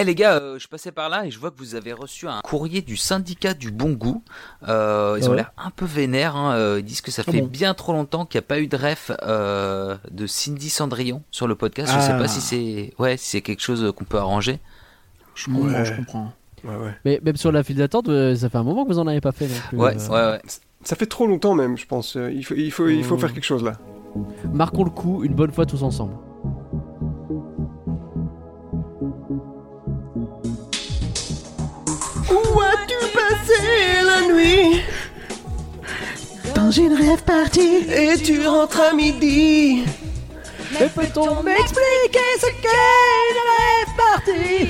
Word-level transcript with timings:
Eh 0.00 0.04
les 0.04 0.14
gars, 0.14 0.36
euh, 0.36 0.58
je 0.58 0.66
passais 0.66 0.92
par 0.92 1.10
là 1.10 1.26
et 1.26 1.30
je 1.30 1.38
vois 1.38 1.50
que 1.50 1.58
vous 1.58 1.74
avez 1.74 1.92
reçu 1.92 2.26
un 2.26 2.40
courrier 2.40 2.80
du 2.80 2.96
syndicat 2.96 3.52
du 3.52 3.70
bon 3.70 3.92
goût. 3.92 4.22
Euh, 4.66 5.18
ils 5.20 5.26
ont 5.26 5.30
Ouais. 5.32 5.36
l'air 5.36 5.52
un 5.58 5.70
peu 5.70 5.84
vénères. 5.84 6.36
Hein. 6.36 6.54
euh, 6.54 6.76
Ils 6.78 6.84
disent 6.84 7.02
que 7.02 7.10
ça 7.10 7.22
Ah 7.26 7.30
fait 7.30 7.40
bon 7.42 7.46
bien 7.48 7.74
trop 7.74 7.92
longtemps 7.92 8.24
qu'il 8.24 8.38
n'y 8.38 8.44
a 8.44 8.48
pas 8.48 8.60
eu 8.60 8.66
de 8.66 8.76
ref 8.76 9.10
euh, 9.22 9.96
de 10.10 10.26
Cindy 10.26 10.70
Cendrillon 10.70 11.22
sur 11.30 11.46
le 11.46 11.54
podcast. 11.54 11.92
Je 11.94 12.00
sais 12.00 12.12
Ah. 12.14 12.18
pas 12.18 12.28
si 12.28 12.40
c'est 12.40 12.94
ouais, 12.98 13.16
si 13.18 13.26
c'est 13.26 13.40
quelque 13.42 13.60
chose 13.60 13.92
qu'on 13.94 14.04
peut 14.04 14.16
arranger. 14.18 14.58
Je 15.34 15.46
comprends, 15.46 15.68
Ouais. 15.68 15.84
je 15.84 15.94
comprends. 15.94 16.32
Ouais, 16.64 16.76
ouais. 16.76 16.94
Mais 17.04 17.20
même 17.22 17.36
sur 17.36 17.52
la 17.52 17.62
file 17.62 17.76
d'attente, 17.76 18.06
ça 18.36 18.48
fait 18.48 18.58
un 18.58 18.62
moment 18.62 18.84
que 18.84 18.92
vous 18.92 18.98
en 18.98 19.06
avez 19.06 19.20
pas 19.20 19.32
fait. 19.32 19.48
Donc, 19.48 19.60
euh, 19.74 19.76
Ouais. 19.76 20.40
Ça 20.82 20.96
fait 20.96 21.04
trop 21.06 21.26
longtemps 21.26 21.54
même, 21.54 21.76
je 21.76 21.84
pense. 21.86 22.16
Il 22.32 22.42
faut, 22.42 22.54
il 22.54 22.70
faut, 22.72 22.88
il 22.88 23.04
faut 23.04 23.18
faire 23.18 23.34
quelque 23.34 23.44
chose 23.44 23.62
là. 23.62 23.74
Marquons 24.50 24.84
le 24.84 24.90
coup 24.90 25.24
une 25.24 25.34
bonne 25.34 25.52
fois 25.52 25.66
tous 25.66 25.82
ensemble. 25.82 26.14
Dans 36.70 36.76
une 36.76 36.94
rêve 36.94 37.22
partie. 37.24 37.78
Et 37.92 38.16
tu 38.16 38.46
rentres 38.46 38.80
à 38.80 38.92
midi. 38.92 39.82
Mais 40.78 40.86
peut-on 40.86 41.42
m'expliquer 41.42 42.30
ce 42.38 42.46
qu'est 42.62 43.26
une 43.30 43.42
rêve 43.58 43.92
partie? 43.96 44.68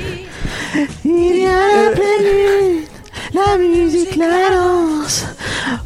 Il 1.04 1.36
y 1.42 1.46
a 1.46 1.50
la 1.50 1.90
pleine 1.90 2.24
lune, 2.24 2.84
la 3.34 3.58
musique, 3.58 4.16
la 4.16 4.48
danse. 4.48 5.26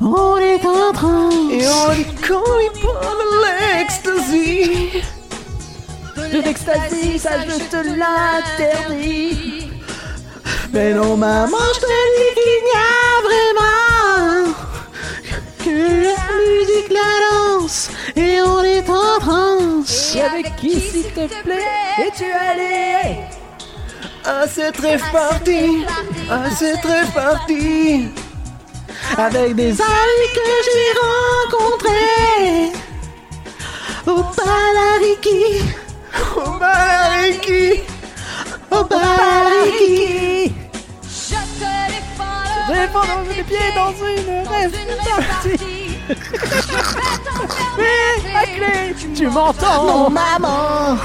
On 0.00 0.36
est 0.36 0.64
en 0.64 0.92
transe. 0.92 1.34
Et 1.50 1.66
on 1.66 1.92
y 1.92 2.04
prend 2.22 3.14
de 3.20 3.28
l'ecstasy. 3.42 5.02
De 6.32 6.38
l'ecstasy, 6.42 7.18
ça 7.18 7.40
je 7.40 7.56
te 7.58 7.80
l'interdis. 7.88 9.68
Mais 10.72 10.94
non, 10.94 11.16
maman, 11.16 11.58
je 11.74 11.80
te 11.80 11.86
dis 11.86 12.34
qu'il 12.36 12.62
n'y 12.66 12.76
a 12.76 13.20
vraiment 13.24 14.03
musique, 15.70 16.90
la 16.90 17.58
danse, 17.58 17.90
et 18.16 18.40
on 18.42 18.62
est 18.62 18.88
en 18.88 19.18
transe. 19.20 20.14
Et 20.16 20.20
avec 20.20 20.56
qui, 20.56 20.80
s'il 20.80 21.04
te 21.04 21.26
plaît, 21.42 22.04
es-tu 22.06 22.24
allé? 22.24 23.16
À 24.24 24.46
cette 24.48 24.78
rêve 24.78 25.02
party, 25.12 25.84
à 26.30 26.50
cette 26.50 26.84
rêve 26.84 27.10
party, 27.12 28.08
avec 29.18 29.54
des 29.54 29.72
amis 29.80 30.30
que 30.34 30.50
j'ai 30.66 30.92
rencontrés. 31.52 32.72
Au 34.06 34.22
Balariki, 34.36 35.62
au 36.36 36.50
Balariki, 36.58 37.82
au 38.70 38.84
Balariki. 38.84 40.52
Défendre 42.68 43.24
les 43.36 43.42
pieds 43.42 43.72
dans 43.74 43.92
une 43.92 44.48
rêve 44.48 44.72
partie. 45.04 45.60
Mais 47.76 48.36
à 48.36 48.44
clé, 48.44 48.94
tu 49.14 49.26
m'entends 49.26 49.84
Non, 49.84 50.10
maman. 50.10 50.96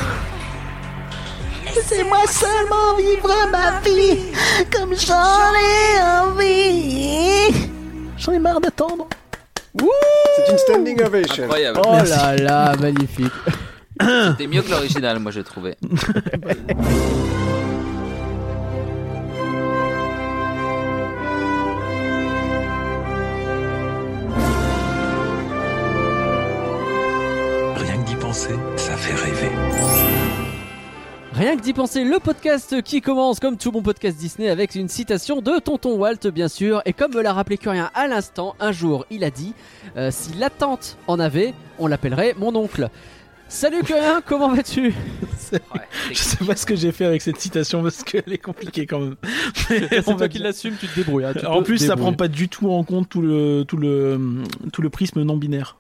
Laissez-moi 1.75 2.19
seulement 2.27 2.95
vivre 2.97 3.29
ma 3.51 3.79
vie 3.81 4.31
comme 4.71 4.95
j'en 4.95 5.53
ai 5.53 6.01
envie. 6.01 7.69
J'en 8.17 8.31
ai 8.33 8.39
marre 8.39 8.59
d'attendre. 8.59 9.07
C'est 10.35 10.51
une 10.51 10.57
standing 10.57 11.01
ovation. 11.03 11.43
Incroyable. 11.43 11.81
Oh 11.85 11.97
là 12.07 12.35
là, 12.35 12.75
magnifique. 12.79 13.31
C'était 14.01 14.47
mieux 14.47 14.61
que 14.61 14.71
l'original, 14.71 15.19
moi 15.19 15.31
j'ai 15.31 15.43
trouvé. 15.43 15.75
Rien 31.39 31.55
que 31.55 31.61
d'y 31.61 31.71
penser, 31.71 32.03
le 32.03 32.19
podcast 32.19 32.81
qui 32.81 32.99
commence 32.99 33.39
comme 33.39 33.55
tout 33.55 33.71
bon 33.71 33.81
podcast 33.81 34.17
Disney 34.17 34.49
avec 34.49 34.75
une 34.75 34.89
citation 34.89 35.41
de 35.41 35.57
Tonton 35.59 35.95
Walt 35.95 36.29
bien 36.33 36.49
sûr. 36.49 36.81
Et 36.85 36.91
comme 36.91 37.13
me 37.13 37.21
l'a 37.21 37.31
rappelé 37.31 37.57
Curien 37.57 37.89
à 37.95 38.09
l'instant, 38.09 38.57
un 38.59 38.73
jour 38.73 39.05
il 39.09 39.23
a 39.23 39.31
dit 39.31 39.53
euh, 39.95 40.11
Si 40.11 40.33
l'attente 40.33 40.97
en 41.07 41.17
avait, 41.17 41.53
on 41.77 41.87
l'appellerait 41.87 42.35
mon 42.37 42.53
oncle. 42.57 42.89
Salut 43.47 43.83
Curien, 43.83 44.19
comment 44.25 44.53
vas-tu? 44.53 44.93
Ouais, 45.53 45.59
Je 46.11 46.17
sais 46.17 46.43
pas 46.43 46.57
ce 46.57 46.65
que 46.65 46.75
j'ai 46.75 46.91
fait 46.91 47.05
avec 47.05 47.21
cette 47.21 47.39
citation 47.39 47.83
parce 47.83 48.03
qu'elle 48.03 48.33
est 48.33 48.37
compliquée 48.37 48.85
quand 48.85 48.99
même. 48.99 49.15
Mais 49.69 49.87
C'est 49.87 50.09
on 50.09 50.11
va 50.11 50.17
toi 50.17 50.27
qui 50.27 50.39
l'assume, 50.39 50.75
tu 50.77 50.89
te 50.89 50.95
débrouilles. 50.97 51.23
hein, 51.23 51.33
tu 51.39 51.45
En 51.45 51.63
plus, 51.63 51.77
ça 51.77 51.95
prend 51.95 52.11
pas 52.11 52.27
du 52.27 52.49
tout 52.49 52.69
en 52.69 52.83
compte 52.83 53.07
tout 53.07 53.21
le 53.21 53.63
tout 53.65 53.77
le 53.77 54.43
tout 54.73 54.81
le 54.81 54.89
prisme 54.89 55.23
non 55.23 55.37
binaire. 55.37 55.77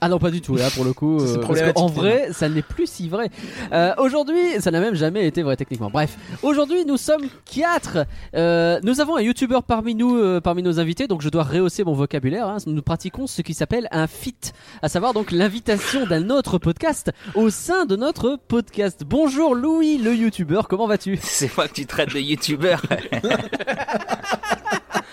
Ah 0.00 0.08
non, 0.08 0.18
pas 0.18 0.30
du 0.30 0.40
tout, 0.40 0.54
là 0.56 0.68
pour 0.74 0.84
le 0.84 0.92
coup. 0.92 1.18
Euh, 1.28 1.36
parce 1.46 1.72
qu'en 1.72 1.86
vrai, 1.86 2.28
ça 2.32 2.48
n'est 2.48 2.62
plus 2.62 2.86
si 2.86 3.08
vrai. 3.08 3.30
Euh, 3.72 3.92
aujourd'hui, 3.98 4.38
ça 4.60 4.70
n'a 4.70 4.80
même 4.80 4.94
jamais 4.94 5.26
été 5.26 5.42
vrai 5.42 5.56
techniquement. 5.56 5.90
Bref, 5.90 6.16
aujourd'hui, 6.42 6.84
nous 6.84 6.96
sommes 6.96 7.22
quatre. 7.44 8.06
Euh, 8.34 8.78
nous 8.82 9.00
avons 9.00 9.16
un 9.16 9.20
youtubeur 9.20 9.62
parmi 9.62 9.94
nous, 9.94 10.16
euh, 10.16 10.40
parmi 10.40 10.62
nos 10.62 10.78
invités, 10.80 11.06
donc 11.08 11.22
je 11.22 11.28
dois 11.28 11.42
rehausser 11.42 11.84
mon 11.84 11.94
vocabulaire. 11.94 12.46
hein. 12.46 12.58
Nous 12.66 12.82
pratiquons 12.82 13.26
ce 13.26 13.42
qui 13.42 13.54
s'appelle 13.54 13.88
un 13.90 14.06
fit, 14.06 14.36
à 14.82 14.88
savoir 14.88 15.12
donc 15.14 15.32
l'invitation 15.32 16.06
d'un 16.06 16.30
autre 16.30 16.58
podcast 16.58 17.10
au 17.34 17.50
sein 17.50 17.84
de 17.86 17.96
notre 17.96 18.36
podcast. 18.48 19.02
Bonjour 19.06 19.54
Louis, 19.54 19.98
le 19.98 20.14
youtubeur, 20.14 20.68
comment 20.68 20.86
vas-tu? 20.86 21.18
C'est 21.22 21.54
moi 21.56 21.66
que 21.68 21.74
tu 21.74 21.86
traites 21.86 22.14
de 22.14 22.20
youtubeur. 22.20 22.82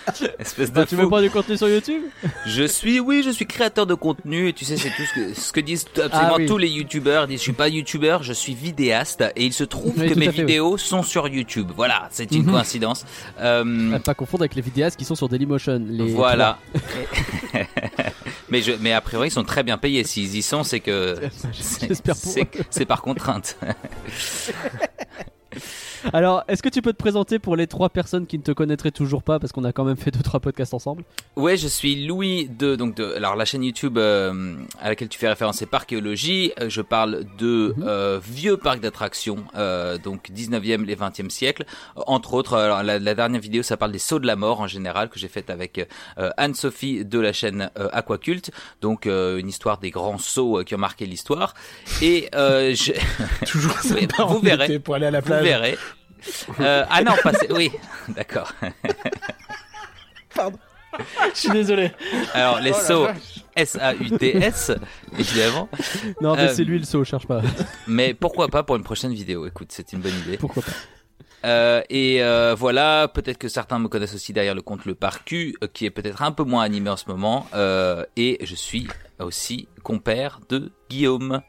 Espèce 0.38 0.70
de 0.70 0.74
Bah, 0.74 0.86
Tu 0.86 0.94
fou. 0.96 1.02
veux 1.02 1.08
pas 1.10 1.20
du 1.22 1.30
contenu 1.30 1.56
sur 1.56 1.68
YouTube? 1.68 2.02
Je 2.46 2.64
suis, 2.64 3.00
oui, 3.00 3.22
je 3.24 3.30
suis 3.30 3.46
créateur 3.46 3.86
de 3.86 3.94
contenu. 3.94 4.48
Et 4.48 4.52
tu 4.52 4.64
sais, 4.64 4.76
c'est 4.76 4.90
tout 4.90 5.02
ce 5.04 5.14
que, 5.14 5.34
ce 5.40 5.52
que 5.52 5.60
disent 5.60 5.84
absolument 6.02 6.32
Ah 6.34 6.36
oui. 6.38 6.46
tous 6.46 6.58
les 6.58 6.68
youtubeurs. 6.68 7.26
Disent, 7.26 7.38
je 7.38 7.42
suis 7.44 7.52
pas 7.52 7.68
youtubeur, 7.68 8.22
je 8.22 8.32
suis 8.32 8.54
vidéaste. 8.54 9.24
Et 9.36 9.44
il 9.44 9.52
se 9.52 9.64
trouve 9.64 9.94
Oui, 9.96 10.08
que 10.08 10.18
mes 10.18 10.28
oui. 10.28 10.34
vidéos 10.34 10.76
sont 10.78 11.02
sur 11.02 11.28
YouTube. 11.28 11.70
Voilà, 11.74 12.08
c'est 12.10 12.30
une 12.32 12.44
Mhm. 12.44 12.52
coïncidence. 12.52 13.04
Euh, 13.40 13.92
À 13.94 13.98
Pas 14.00 14.14
confondre 14.14 14.42
avec 14.42 14.54
les 14.54 14.62
vidéastes 14.62 14.96
qui 14.98 15.04
sont 15.04 15.14
sur 15.14 15.28
Dailymotion. 15.28 15.82
Les 15.88 16.06
voilà. 16.12 16.58
mais 18.48 18.62
je, 18.62 18.72
mais 18.80 18.92
a 18.92 19.00
priori, 19.00 19.28
ils 19.28 19.32
sont 19.32 19.44
très 19.44 19.62
bien 19.62 19.78
payés. 19.78 20.04
S'ils 20.04 20.36
y 20.36 20.42
sont, 20.42 20.62
c'est 20.62 20.80
que 20.80 21.16
c'est 22.70 22.84
par 22.84 23.02
contrainte. 23.02 23.56
Alors, 26.12 26.44
est-ce 26.48 26.62
que 26.62 26.68
tu 26.68 26.82
peux 26.82 26.92
te 26.92 26.98
présenter 26.98 27.38
pour 27.38 27.56
les 27.56 27.66
trois 27.66 27.88
personnes 27.88 28.26
qui 28.26 28.38
ne 28.38 28.42
te 28.42 28.52
connaîtraient 28.52 28.90
toujours 28.90 29.22
pas, 29.22 29.38
parce 29.38 29.52
qu'on 29.52 29.64
a 29.64 29.72
quand 29.72 29.84
même 29.84 29.96
fait 29.96 30.10
deux 30.10 30.22
trois 30.22 30.40
podcasts 30.40 30.74
ensemble 30.74 31.04
Ouais, 31.36 31.56
je 31.56 31.68
suis 31.68 32.06
Louis 32.06 32.48
de 32.48 32.76
donc 32.76 32.94
de 32.96 33.14
alors 33.14 33.36
la 33.36 33.44
chaîne 33.44 33.62
YouTube 33.64 33.98
euh, 33.98 34.54
à 34.80 34.88
laquelle 34.88 35.08
tu 35.08 35.18
fais 35.18 35.28
référence 35.28 35.56
c'est 35.58 35.66
Parchéologie. 35.66 36.52
Euh, 36.60 36.68
Je 36.68 36.80
parle 36.82 37.24
de 37.38 37.74
Mhm. 37.76 37.84
euh, 37.86 38.20
vieux 38.22 38.56
parcs 38.56 38.80
d'attractions 38.80 39.38
euh, 39.56 39.98
donc 39.98 40.30
19e 40.30 40.88
et 40.88 40.94
20e 40.94 41.30
siècle. 41.30 41.64
Entre 42.06 42.34
autres, 42.34 42.56
alors, 42.56 42.82
la, 42.82 42.98
la 42.98 43.14
dernière 43.14 43.40
vidéo 43.40 43.62
ça 43.62 43.76
parle 43.76 43.92
des 43.92 43.98
sauts 43.98 44.18
de 44.18 44.26
la 44.26 44.36
mort 44.36 44.60
en 44.60 44.66
général 44.66 45.08
que 45.08 45.18
j'ai 45.18 45.28
faite 45.28 45.50
avec 45.50 45.86
euh, 46.18 46.30
Anne-Sophie 46.36 47.04
de 47.04 47.18
la 47.18 47.32
chaîne 47.32 47.70
euh, 47.78 47.88
Aquaculte. 47.92 48.50
Donc 48.80 49.06
euh, 49.06 49.38
une 49.38 49.48
histoire 49.48 49.78
des 49.78 49.90
grands 49.90 50.18
sauts 50.18 50.60
euh, 50.60 50.64
qui 50.64 50.74
ont 50.74 50.78
marqué 50.78 51.06
l'histoire 51.06 51.54
et 52.02 52.28
euh, 52.34 52.74
je- 52.74 52.92
Toujours 53.46 53.74
vous 54.28 54.38
verrez. 54.40 54.64
été 54.66 54.78
pour 54.78 54.94
aller 54.94 55.06
à 55.06 55.10
la 55.10 55.20
vous 55.20 55.28
verrez. 55.28 55.76
Euh, 56.60 56.84
ah 56.88 57.02
non, 57.02 57.12
pas 57.22 57.32
oui, 57.50 57.70
d'accord. 58.08 58.52
Je 61.34 61.38
suis 61.38 61.50
désolé. 61.50 61.92
Alors 62.32 62.56
Oh 62.60 62.62
les 62.62 62.72
sauts 62.72 63.06
S-A-U-T-S, 63.54 64.72
évidemment. 65.18 65.68
Non, 66.20 66.34
mais 66.36 66.42
Euh, 66.42 66.54
c'est 66.54 66.64
lui 66.64 66.78
le 66.78 66.84
saut, 66.84 67.04
cherche 67.04 67.26
pas. 67.26 67.40
Mais 67.86 68.12
pourquoi 68.14 68.48
pas 68.48 68.62
pour 68.62 68.76
une 68.76 68.82
prochaine 68.82 69.12
vidéo 69.14 69.46
Écoute, 69.46 69.68
c'est 69.72 69.92
une 69.92 70.00
bonne 70.00 70.14
idée. 70.26 70.36
Pourquoi 70.36 70.62
pas 70.62 70.72
Euh, 71.44 71.82
et 71.90 72.22
euh, 72.22 72.54
voilà, 72.58 73.08
peut-être 73.08 73.38
que 73.38 73.48
certains 73.48 73.78
me 73.78 73.88
connaissent 73.88 74.14
aussi 74.14 74.32
derrière 74.32 74.54
le 74.54 74.62
compte 74.62 74.84
Le 74.84 74.94
Parcu, 74.94 75.54
euh, 75.62 75.68
qui 75.72 75.84
est 75.86 75.90
peut-être 75.90 76.22
un 76.22 76.32
peu 76.32 76.42
moins 76.44 76.64
animé 76.64 76.90
en 76.90 76.96
ce 76.96 77.04
moment. 77.08 77.46
Euh, 77.54 78.04
et 78.16 78.38
je 78.42 78.54
suis 78.54 78.88
aussi 79.20 79.68
compère 79.82 80.40
de 80.48 80.72
Guillaume. 80.90 81.40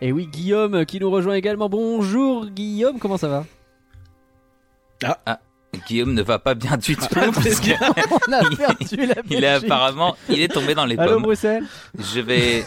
Et 0.00 0.12
oui, 0.12 0.26
Guillaume 0.26 0.84
qui 0.86 0.98
nous 1.00 1.10
rejoint 1.10 1.34
également. 1.34 1.68
Bonjour 1.68 2.46
Guillaume, 2.46 2.98
comment 2.98 3.16
ça 3.16 3.28
va? 3.28 3.44
Guillaume 5.88 6.14
ne 6.14 6.22
va 6.22 6.38
pas 6.38 6.54
bien 6.54 6.76
du 6.76 6.96
tout 6.96 7.04
Ah, 7.16 7.26
parce 7.32 7.60
que 7.60 7.70
On 8.28 8.32
a 8.32 8.56
perdu 8.56 9.06
la 9.06 9.14
il 9.30 9.44
est 9.44 9.46
apparemment, 9.48 10.16
il 10.28 10.40
est 10.40 10.48
tombé 10.48 10.74
dans 10.74 10.86
les 10.86 10.96
Allô 10.96 11.12
pommes. 11.14 11.22
Bruxelles? 11.24 11.64
Je 11.98 12.20
vais, 12.20 12.64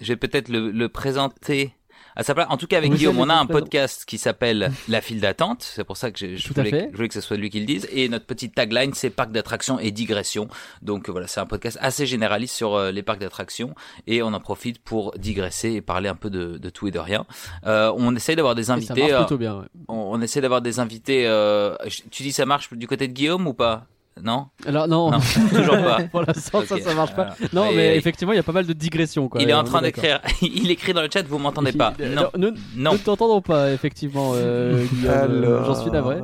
je 0.00 0.08
vais 0.08 0.16
peut-être 0.16 0.48
le, 0.48 0.70
le 0.70 0.88
présenter 0.88 1.72
à 2.16 2.22
sa 2.22 2.34
place. 2.34 2.46
En 2.50 2.56
tout 2.56 2.66
cas, 2.66 2.78
avec 2.78 2.92
Guillaume, 2.92 3.18
on 3.18 3.28
a 3.28 3.34
un 3.34 3.46
podcast 3.46 4.04
qui 4.06 4.18
s'appelle 4.18 4.70
La 4.88 5.00
file 5.00 5.20
d'attente. 5.20 5.62
C'est 5.62 5.84
pour 5.84 5.96
ça 5.96 6.10
que 6.10 6.18
je 6.18 6.26
voulais, 6.52 6.88
je 6.90 6.96
voulais 6.96 7.08
que 7.08 7.14
ce 7.14 7.20
soit 7.20 7.36
lui 7.36 7.50
qui 7.50 7.60
le 7.60 7.66
dise. 7.66 7.88
Et 7.92 8.08
notre 8.08 8.26
petite 8.26 8.54
tagline, 8.54 8.92
c'est 8.94 9.10
parc 9.10 9.32
d'attractions 9.32 9.78
et 9.78 9.90
digression. 9.90 10.48
Donc 10.82 11.08
voilà, 11.08 11.26
c'est 11.26 11.40
un 11.40 11.46
podcast 11.46 11.78
assez 11.80 12.06
généraliste 12.06 12.54
sur 12.54 12.74
euh, 12.74 12.90
les 12.90 13.02
parcs 13.02 13.20
d'attractions 13.20 13.74
et 14.06 14.22
on 14.22 14.28
en 14.32 14.40
profite 14.40 14.78
pour 14.78 15.12
digresser 15.18 15.72
et 15.72 15.80
parler 15.80 16.08
un 16.08 16.14
peu 16.14 16.30
de, 16.30 16.58
de 16.58 16.70
tout 16.70 16.86
et 16.88 16.90
de 16.90 16.98
rien. 16.98 17.26
Euh, 17.66 17.92
on 17.96 18.14
essaye 18.14 18.36
d'avoir 18.36 18.54
des 18.54 18.62
Et 18.62 18.64
ça 18.66 18.72
invités. 18.74 19.00
marche 19.00 19.12
euh, 19.12 19.18
plutôt 19.20 19.38
bien. 19.38 19.58
ouais. 19.58 19.66
on, 19.88 19.94
on 20.12 20.20
essaie 20.20 20.40
d'avoir 20.40 20.62
des 20.62 20.78
invités. 20.80 21.24
euh, 21.26 21.74
tu 22.10 22.22
dis 22.22 22.32
ça 22.32 22.46
marche 22.46 22.72
du 22.72 22.86
côté 22.86 23.08
de 23.08 23.12
Guillaume 23.12 23.46
ou 23.46 23.54
pas? 23.54 23.86
Non, 24.22 24.46
Alors 24.64 24.86
non, 24.86 25.10
non, 25.10 25.18
toujours 25.50 25.76
pas. 25.82 25.98
pour 26.10 26.22
l'instant 26.22 26.62
ça 26.64 26.80
ça 26.80 26.94
marche 26.94 27.14
pas. 27.16 27.34
Non 27.52 27.72
mais 27.74 27.96
effectivement 27.96 28.32
il 28.32 28.36
y 28.36 28.38
a 28.38 28.44
pas 28.44 28.52
mal 28.52 28.64
de 28.64 28.72
digressions 28.72 29.28
quoi. 29.28 29.42
il 29.42 29.50
est 29.50 29.54
en 29.54 29.64
train 29.64 29.82
d'écrire. 29.82 30.20
Il 30.40 30.70
écrit 30.70 30.92
dans 30.94 31.02
le 31.02 31.08
chat. 31.12 31.26
Vous 31.26 31.38
m'entendez 31.38 31.72
pas 31.72 31.94
Il- 31.98 32.10
Non, 32.14 32.30
Nous, 32.36 32.50
non. 32.50 32.54
nous 32.76 32.92
ne 32.92 32.98
t'entendons 32.98 33.40
pas 33.40 33.72
effectivement 33.72 34.32
euh, 34.34 34.84
euh, 35.04 35.24
Alors, 35.24 35.64
J'en 35.64 35.74
suis 35.82 35.90
navré. 35.90 36.18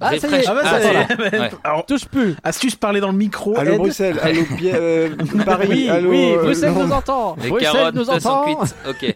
Ah 0.00 0.18
ça 0.18 0.28
y 0.28 0.34
est. 0.40 0.46
Ah 0.48 0.54
bah 0.54 0.62
ça 0.64 0.70
Ah, 0.76 0.78
y 0.78 0.82
voilà. 0.82 1.00
est. 1.36 1.40
Ouais. 1.40 1.50
Alors, 1.62 1.84
Touche 1.86 2.06
plus. 2.06 2.36
astuce 2.42 2.74
parler 2.74 3.00
dans 3.00 3.10
le 3.12 3.16
micro. 3.18 3.56
Allô 3.58 3.72
aide. 3.72 3.78
Bruxelles, 3.78 4.18
allô 4.22 4.40
euh, 4.64 5.10
Paris, 5.44 5.68
Oui, 5.70 5.88
allô. 5.90 6.10
oui, 6.10 6.32
euh, 6.34 6.42
Bruxelles 6.42 6.72
non. 6.72 6.86
nous 6.86 6.92
entend. 6.92 7.36
Les 7.42 7.48
Bruxelles 7.50 7.72
carottes 7.72 7.94
nous 7.94 8.10
entend. 8.10 8.60
Ok. 8.88 9.14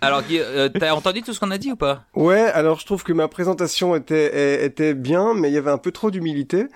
Alors, 0.00 0.22
euh, 0.30 0.68
t'as 0.68 0.92
entendu 0.92 1.22
tout 1.22 1.32
ce 1.32 1.40
qu'on 1.40 1.50
a 1.50 1.58
dit 1.58 1.72
ou 1.72 1.76
pas? 1.76 2.04
Ouais, 2.14 2.40
alors 2.40 2.78
je 2.80 2.86
trouve 2.86 3.02
que 3.02 3.12
ma 3.12 3.28
présentation 3.28 3.94
était 3.96 4.64
était 4.64 4.94
bien, 4.94 5.34
mais 5.34 5.48
il 5.50 5.54
y 5.54 5.58
avait 5.58 5.70
un 5.70 5.78
peu 5.78 5.90
trop 5.92 6.10
d'humilité. 6.10 6.66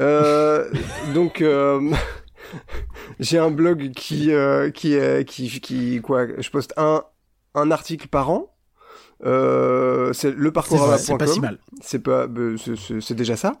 Euh, 0.00 0.70
donc 1.14 1.40
euh, 1.42 1.80
j'ai 3.20 3.38
un 3.38 3.50
blog 3.50 3.90
qui 3.94 4.32
euh, 4.32 4.70
qui 4.70 4.94
est 4.94 5.28
qui 5.28 5.60
qui 5.60 6.00
quoi, 6.00 6.26
je 6.38 6.50
poste 6.50 6.72
un 6.76 7.04
un 7.54 7.70
article 7.70 8.08
par 8.08 8.30
an. 8.30 8.54
Euh, 9.26 10.14
c'est 10.14 10.30
le 10.34 10.50
C'est 10.64 10.76
vrai, 10.78 10.96
c'est 10.98 11.18
pas 11.18 11.26
si 11.26 11.40
parcours 11.40 11.42
mal. 11.42 11.58
C'est 11.82 11.98
pas, 12.02 12.26
bah, 12.26 12.40
c'est- 12.56 12.76
c'est 12.76 13.00
c'est 13.02 13.14
déjà 13.14 13.36
ça. 13.36 13.52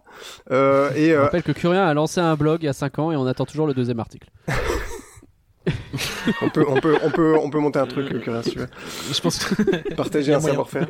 Euh, 0.50 0.90
et 0.94 1.10
Je 1.10 1.16
rappelle 1.16 1.42
que 1.42 1.52
Curien 1.52 1.84
a 1.86 1.92
lancé 1.92 2.18
un 2.20 2.34
blog 2.34 2.62
il 2.62 2.66
y 2.66 2.68
a 2.68 2.72
5 2.72 2.98
ans 2.98 3.12
et 3.12 3.16
on 3.16 3.26
attend 3.26 3.44
toujours 3.44 3.66
le 3.66 3.74
deuxième 3.74 4.00
article. 4.00 4.30
on 6.42 6.48
peut 6.48 6.64
on 6.68 6.80
peut 6.80 6.96
on 7.02 7.10
peut 7.10 7.36
on 7.36 7.50
peut 7.50 7.58
monter 7.58 7.78
un 7.78 7.86
truc, 7.86 8.12
euh, 8.12 8.18
Curien, 8.18 8.42
si 8.42 8.52
tu 8.52 8.58
veux. 8.58 8.68
Je 9.12 9.20
pense 9.20 9.44
que 9.44 9.94
partager 9.94 10.32
un 10.32 10.40
savoir-faire. 10.40 10.88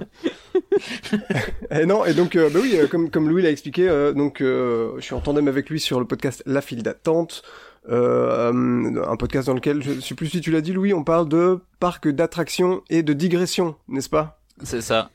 et 1.71 1.87
non, 1.87 2.05
et 2.05 2.15
donc, 2.15 2.37
euh, 2.37 2.51
bah 2.51 2.61
oui, 2.63 2.75
euh, 2.77 2.87
comme, 2.87 3.11
comme 3.11 3.29
Louis 3.29 3.43
l'a 3.43 3.51
expliqué, 3.51 3.89
euh, 3.89 4.13
donc, 4.13 4.41
euh, 4.41 4.93
je 4.97 5.03
suis 5.03 5.15
en 5.15 5.21
tandem 5.21 5.49
avec 5.49 5.69
lui 5.71 5.81
sur 5.81 5.99
le 6.01 6.07
podcast 6.07 6.43
La 6.47 6.61
file 6.61 6.83
d'attente, 6.83 7.43
euh, 7.91 9.05
un 9.07 9.17
podcast 9.17 9.47
dans 9.47 9.55
lequel, 9.55 9.83
je 9.83 10.01
sais 10.01 10.15
plus 10.15 10.29
si 10.29 10.41
tu 10.41 10.51
l'as 10.51 10.61
dit, 10.61 10.73
Louis, 10.73 10.93
on 10.95 11.05
parle 11.05 11.29
de 11.29 11.61
parc 11.79 12.09
d'attractions 12.09 12.83
et 12.91 13.03
de 13.03 13.13
digression, 13.13 13.77
n'est-ce 13.89 14.11
pas? 14.11 14.41
C'est 14.63 14.83
ça. 14.83 15.11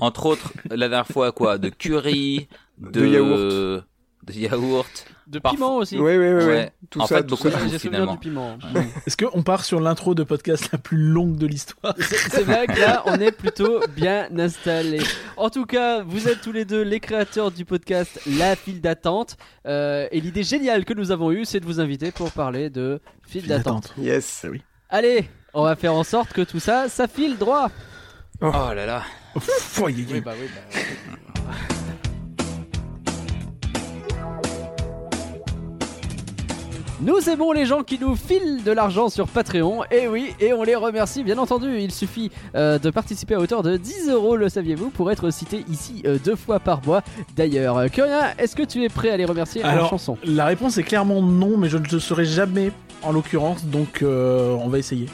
Entre 0.00 0.26
autres, 0.26 0.52
la 0.70 0.88
dernière 0.88 1.06
fois, 1.06 1.32
quoi? 1.32 1.58
De 1.58 1.68
curry, 1.68 2.48
de, 2.78 3.00
De 3.00 3.06
yaourt. 3.06 3.84
De 4.28 4.32
yaourt. 4.32 5.06
De 5.26 5.38
Parfois- 5.38 5.56
piment 5.58 5.76
aussi. 5.76 5.98
Oui, 5.98 6.16
oui, 6.16 6.28
oui, 6.32 6.44
Ouais. 6.44 6.72
tout 6.88 7.00
En 7.02 7.06
ça, 7.06 7.16
fait, 7.16 7.22
tout 7.24 7.36
beaucoup 7.36 7.50
ça. 7.50 7.58
de- 7.58 7.68
J'ai 7.68 7.78
souvenir 7.78 7.80
finalement. 7.80 8.12
du 8.14 8.18
piment. 8.18 8.58
Est-ce 9.06 9.16
qu'on 9.16 9.42
part 9.42 9.64
sur 9.64 9.78
l'intro 9.80 10.14
de 10.14 10.22
podcast 10.22 10.70
la 10.72 10.78
plus 10.78 10.96
longue 10.96 11.36
de 11.36 11.46
l'histoire? 11.46 11.94
C'est 11.98 12.44
vrai 12.44 12.66
que 12.66 12.80
là, 12.80 13.02
on 13.04 13.14
est 13.20 13.30
plutôt 13.32 13.80
bien 13.94 14.28
installé. 14.38 15.00
En 15.36 15.50
tout 15.50 15.66
cas, 15.66 16.02
vous 16.02 16.28
êtes 16.28 16.40
tous 16.40 16.52
les 16.52 16.64
deux 16.64 16.80
les 16.82 16.98
créateurs 17.00 17.50
du 17.50 17.66
podcast 17.66 18.18
La 18.38 18.56
file 18.56 18.80
d'attente. 18.80 19.36
Euh, 19.66 20.08
et 20.12 20.20
l'idée 20.22 20.44
géniale 20.44 20.86
que 20.86 20.94
nous 20.94 21.10
avons 21.10 21.30
eue, 21.30 21.44
c'est 21.44 21.60
de 21.60 21.66
vous 21.66 21.78
inviter 21.80 22.10
pour 22.10 22.30
parler 22.32 22.70
de 22.70 22.98
file 23.26 23.46
d'attente. 23.46 23.92
Yes. 23.98 24.46
Allez, 24.88 25.28
on 25.52 25.62
va 25.64 25.76
faire 25.76 25.92
en 25.92 26.04
sorte 26.04 26.32
que 26.32 26.40
tout 26.40 26.60
ça, 26.60 26.88
ça 26.88 27.06
file 27.06 27.36
droit. 27.36 27.70
Oh 28.40 28.50
là 28.50 28.86
là. 28.86 29.02
Aïe, 29.34 29.84
aïe, 29.84 30.06
aïe. 30.14 30.20
bah 30.22 30.32
oui, 30.40 30.48
bah. 30.54 31.44
Nous 37.00 37.30
aimons 37.30 37.52
les 37.52 37.64
gens 37.64 37.84
qui 37.84 37.96
nous 38.00 38.16
filent 38.16 38.64
de 38.64 38.72
l'argent 38.72 39.08
sur 39.08 39.28
Patreon, 39.28 39.84
et 39.88 40.08
oui, 40.08 40.34
et 40.40 40.52
on 40.52 40.64
les 40.64 40.74
remercie 40.74 41.22
bien 41.22 41.38
entendu. 41.38 41.78
Il 41.78 41.92
suffit 41.92 42.32
euh, 42.56 42.80
de 42.80 42.90
participer 42.90 43.34
à 43.34 43.38
hauteur 43.38 43.62
de 43.62 43.76
10 43.76 44.08
euros, 44.10 44.34
le 44.34 44.48
saviez-vous, 44.48 44.90
pour 44.90 45.08
être 45.12 45.30
cité 45.30 45.64
ici 45.70 46.02
euh, 46.06 46.18
deux 46.24 46.34
fois 46.34 46.58
par 46.58 46.84
mois. 46.84 47.02
D'ailleurs, 47.36 47.76
Euh, 47.78 47.86
est-ce 48.38 48.56
que 48.56 48.64
tu 48.64 48.82
es 48.82 48.88
prêt 48.88 49.10
à 49.10 49.16
les 49.16 49.24
remercier 49.26 49.64
en 49.64 49.68
Alors, 49.68 49.90
chanson? 49.90 50.18
la 50.24 50.46
réponse 50.46 50.76
est 50.78 50.82
clairement 50.82 51.22
non, 51.22 51.56
mais 51.56 51.68
je 51.68 51.78
ne 51.78 51.86
le 51.86 52.00
serai 52.00 52.24
jamais 52.24 52.72
en 53.02 53.12
l'occurrence, 53.12 53.64
donc 53.64 54.02
euh, 54.02 54.56
on 54.60 54.68
va 54.68 54.78
essayer. 54.78 55.06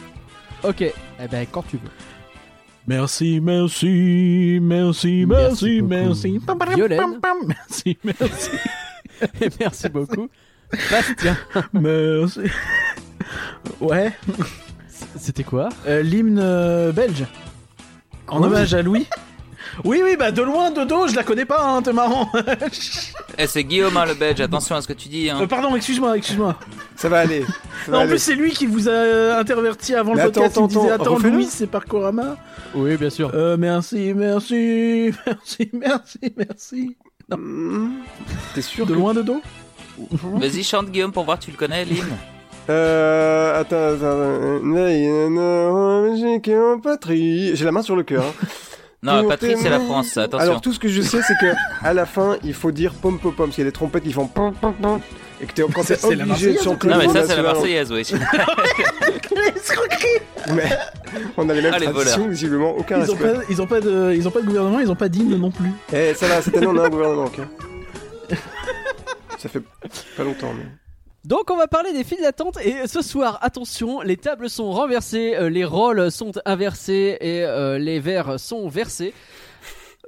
Ok, 0.63 0.81
eh 0.81 0.93
ben 1.31 1.47
quand 1.51 1.65
tu 1.69 1.77
veux. 1.77 1.91
Merci, 2.87 3.41
merci, 3.41 4.59
merci, 4.61 5.27
merci, 5.29 5.83
Merci 5.83 5.83
merci. 5.83 6.41
Violaine. 6.75 7.21
Merci, 7.47 7.99
merci, 8.05 8.51
Et 9.43 9.49
merci 9.61 9.89
beaucoup. 9.91 10.29
Bastien, 10.91 11.37
merci. 11.73 12.41
Ouais, 13.81 14.13
c'était 15.19 15.45
quoi? 15.45 15.69
Euh, 15.87 16.03
l'hymne 16.03 16.39
euh, 16.43 16.93
belge. 16.93 17.25
En 18.29 18.39
Quoi 18.39 18.47
hommage 18.47 18.75
à 18.75 18.83
Louis. 18.83 19.07
Oui, 19.85 20.01
oui, 20.05 20.15
bah 20.17 20.31
de 20.31 20.41
loin, 20.41 20.71
de 20.71 20.85
dos, 20.85 21.09
je 21.09 21.17
la 21.17 21.25
connais 21.25 21.45
pas, 21.47 21.61
hein, 21.67 21.83
t'es 21.83 21.93
marrant. 21.93 22.31
Eh, 23.37 23.49
c'est 23.49 23.65
Guillaume, 23.65 23.97
hein, 23.97 24.05
le 24.07 24.15
belge. 24.15 24.41
Attention 24.41 24.77
à 24.77 24.81
ce 24.83 24.87
que 24.87 24.93
tu 24.93 25.09
dis. 25.09 25.29
Hein. 25.29 25.39
Euh, 25.41 25.47
pardon, 25.49 25.75
excuse-moi, 25.75 26.17
excuse-moi. 26.17 26.57
Ça 26.95 27.09
va 27.09 27.19
aller. 27.19 27.41
Ça 27.85 27.91
va 27.91 27.93
Non, 27.93 27.97
en 27.97 28.01
aller. 28.03 28.11
plus, 28.11 28.19
c'est 28.21 28.37
lui 28.37 28.53
qui 28.53 28.67
vous 28.67 28.89
a 28.89 28.93
euh, 28.93 29.41
interverti 29.41 29.93
avant 29.97 30.15
Mais 30.15 30.23
le 30.23 30.29
attends, 30.29 30.43
podcast. 30.43 30.57
il 30.57 30.61
me 30.63 30.67
attends, 30.67 30.81
disait 30.83 30.93
attends, 30.93 31.17
Attends. 31.17 31.29
Louis, 31.29 31.47
c'est 31.51 31.67
Parcourama. 31.67 32.37
Oui, 32.77 32.97
bien 32.97 33.11
sûr. 33.11 33.33
Euh, 33.35 33.57
merci, 33.57 34.15
merci, 34.15 35.11
merci, 35.27 35.69
merci, 35.73 36.19
merci. 36.37 36.97
T'es 38.55 38.63
sûr 38.63 38.87
De 38.87 38.93
que- 38.93 38.97
loin, 38.99 39.15
de 39.15 39.23
dos? 39.23 39.43
Vas-y, 40.41 40.63
chante 40.65 40.91
Guillaume 40.91 41.13
pour 41.13 41.25
voir, 41.25 41.39
tu 41.39 41.51
le 41.51 41.57
connais, 41.57 41.85
l'hymne 41.85 42.07
Euh, 42.71 43.61
attends, 43.61 43.93
attends, 43.93 44.61
patrie. 46.83 47.55
J'ai 47.55 47.65
la 47.67 47.73
main 47.73 47.83
sur 47.83 47.95
le 47.95 48.03
cœur. 48.05 48.25
hein. 48.25 48.47
Non, 49.05 49.29
Patrick, 49.29 49.59
c'est 49.59 49.69
la 49.69 49.81
France, 49.81 50.17
attention. 50.17 50.39
Alors 50.49 50.61
tout 50.63 50.73
ce 50.73 50.79
que 50.79 50.89
je 50.89 51.03
sais, 51.03 51.21
c'est 51.21 51.35
que 51.39 51.53
à 51.83 51.93
la 51.93 52.07
fin, 52.07 52.39
il 52.43 52.55
faut 52.55 52.71
dire 52.71 52.95
pom 52.95 53.19
pom 53.19 53.35
pom, 53.35 53.47
parce 53.47 53.57
qu'il 53.57 53.63
y 53.65 53.67
a 53.67 53.71
des 53.71 53.75
trompettes 53.75 54.05
qui 54.05 54.15
font 54.15 54.27
pom 54.27 54.55
pom 54.55 54.73
pom, 54.73 54.99
et 55.43 55.45
que 55.47 55.53
t'es, 55.53 55.63
quand 55.63 55.85
t'es 55.85 56.03
obligé 56.07 56.55
de 56.55 56.59
chanter. 56.59 56.89
non, 56.89 56.97
mais 56.97 57.09
ça, 57.09 57.27
c'est 57.27 57.37
la 57.37 57.43
Marseillaise, 57.43 57.93
oui. 57.93 58.03
Mais 60.55 60.71
on 61.37 61.47
a 61.51 61.53
les 61.53 61.61
mêmes 61.61 61.75
traditions, 61.75 62.29
visiblement, 62.29 62.75
aucun 62.79 63.03
ils 63.03 63.11
ont, 63.11 63.17
pas, 63.17 63.27
ils, 63.51 63.61
ont 63.61 63.67
pas 63.67 63.81
de, 63.83 64.15
ils 64.17 64.27
ont 64.27 64.31
pas 64.31 64.41
de 64.41 64.47
gouvernement, 64.47 64.81
ils 64.81 64.91
ont 64.91 64.97
pas 64.97 65.11
d'hymne 65.11 65.37
non 65.37 65.51
plus. 65.51 65.71
Eh, 65.93 66.15
ça 66.15 66.27
va, 66.27 66.41
cette 66.41 66.57
année 66.57 66.67
on 66.67 66.79
a 66.79 66.87
un 66.87 66.89
gouvernement, 66.89 67.25
ok. 67.27 67.41
Ça 69.45 69.51
fait 69.51 69.63
pas 70.17 70.25
longtemps. 70.25 70.55
Donc 71.27 71.51
on 71.51 71.57
va 71.59 71.67
parler 71.69 71.93
des 71.93 72.03
files 72.03 72.23
d'attente 72.23 72.57
et 72.65 72.87
ce 72.87 73.03
soir, 73.03 73.39
attention, 73.43 74.01
les 74.01 74.17
tables 74.17 74.49
sont 74.49 74.73
renversées, 74.73 75.37
euh, 75.37 75.51
les 75.51 75.67
rôles 75.67 76.11
sont 76.11 76.33
inversés 76.47 77.19
et 77.21 77.45
euh, 77.45 77.79
les 77.79 78.01
verres 78.01 78.41
sont 78.41 78.69
versés. 78.69 79.13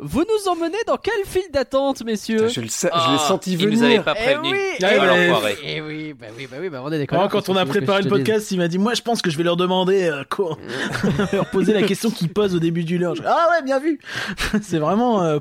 Vous 0.01 0.21
nous 0.21 0.51
emmenez 0.51 0.77
dans 0.87 0.99
quelle 0.99 1.25
file 1.25 1.51
d'attente, 1.53 2.05
messieurs 2.05 2.49
Je, 2.49 2.61
le 2.61 2.69
sais, 2.69 2.89
je 2.89 2.99
Ah, 2.99 3.13
l'ai 3.13 3.19
senti 3.19 3.55
Il 3.55 3.69
nous 3.69 3.83
avait 3.83 3.99
venir. 3.99 4.05
pas 4.05 4.15
Eh 4.19 4.23
prévenu. 4.25 4.51
oui, 4.53 4.59
Oh, 4.79 4.85
eh 4.85 5.01
oui. 5.41 5.57
Eh 5.65 5.81
oui, 5.81 6.13
bah 6.13 6.27
oui, 6.37 6.47
bah 6.51 6.57
oui, 6.61 6.69
bah 6.69 6.83
on 6.85 6.93
est 6.93 6.99
des 6.99 7.07
Quand, 7.07 7.49
on 7.49 7.57
a 7.57 7.65
préparé 7.65 8.03
le 8.03 8.09
podcast, 8.11 8.51
il 8.51 8.59
m'a 8.59 8.69
dit 8.69 8.77
Moi, 8.79 8.93
je 8.95 9.01
pense 9.01 9.23
que 9.23 9.31
je 9.31 9.39
vais 9.39 9.43
leur 9.45 9.57
demander 9.57 10.05
euh, 10.05 10.23
quoi 10.29 10.59
leur 11.33 11.47
poser 11.51 11.73
la 11.73 11.83
question 11.83 12.11
qu'ils 12.11 12.29
posent 12.29 12.55
au 12.55 12.59
début 12.59 12.85
du 12.85 12.99
leur. 12.99 13.15
Ah 13.25 13.49
ouais, 13.53 13.63
bien 13.65 13.79
vu 13.79 13.99
C'est 14.63 14.79
vraiment. 14.79 15.23
euh. 15.23 15.39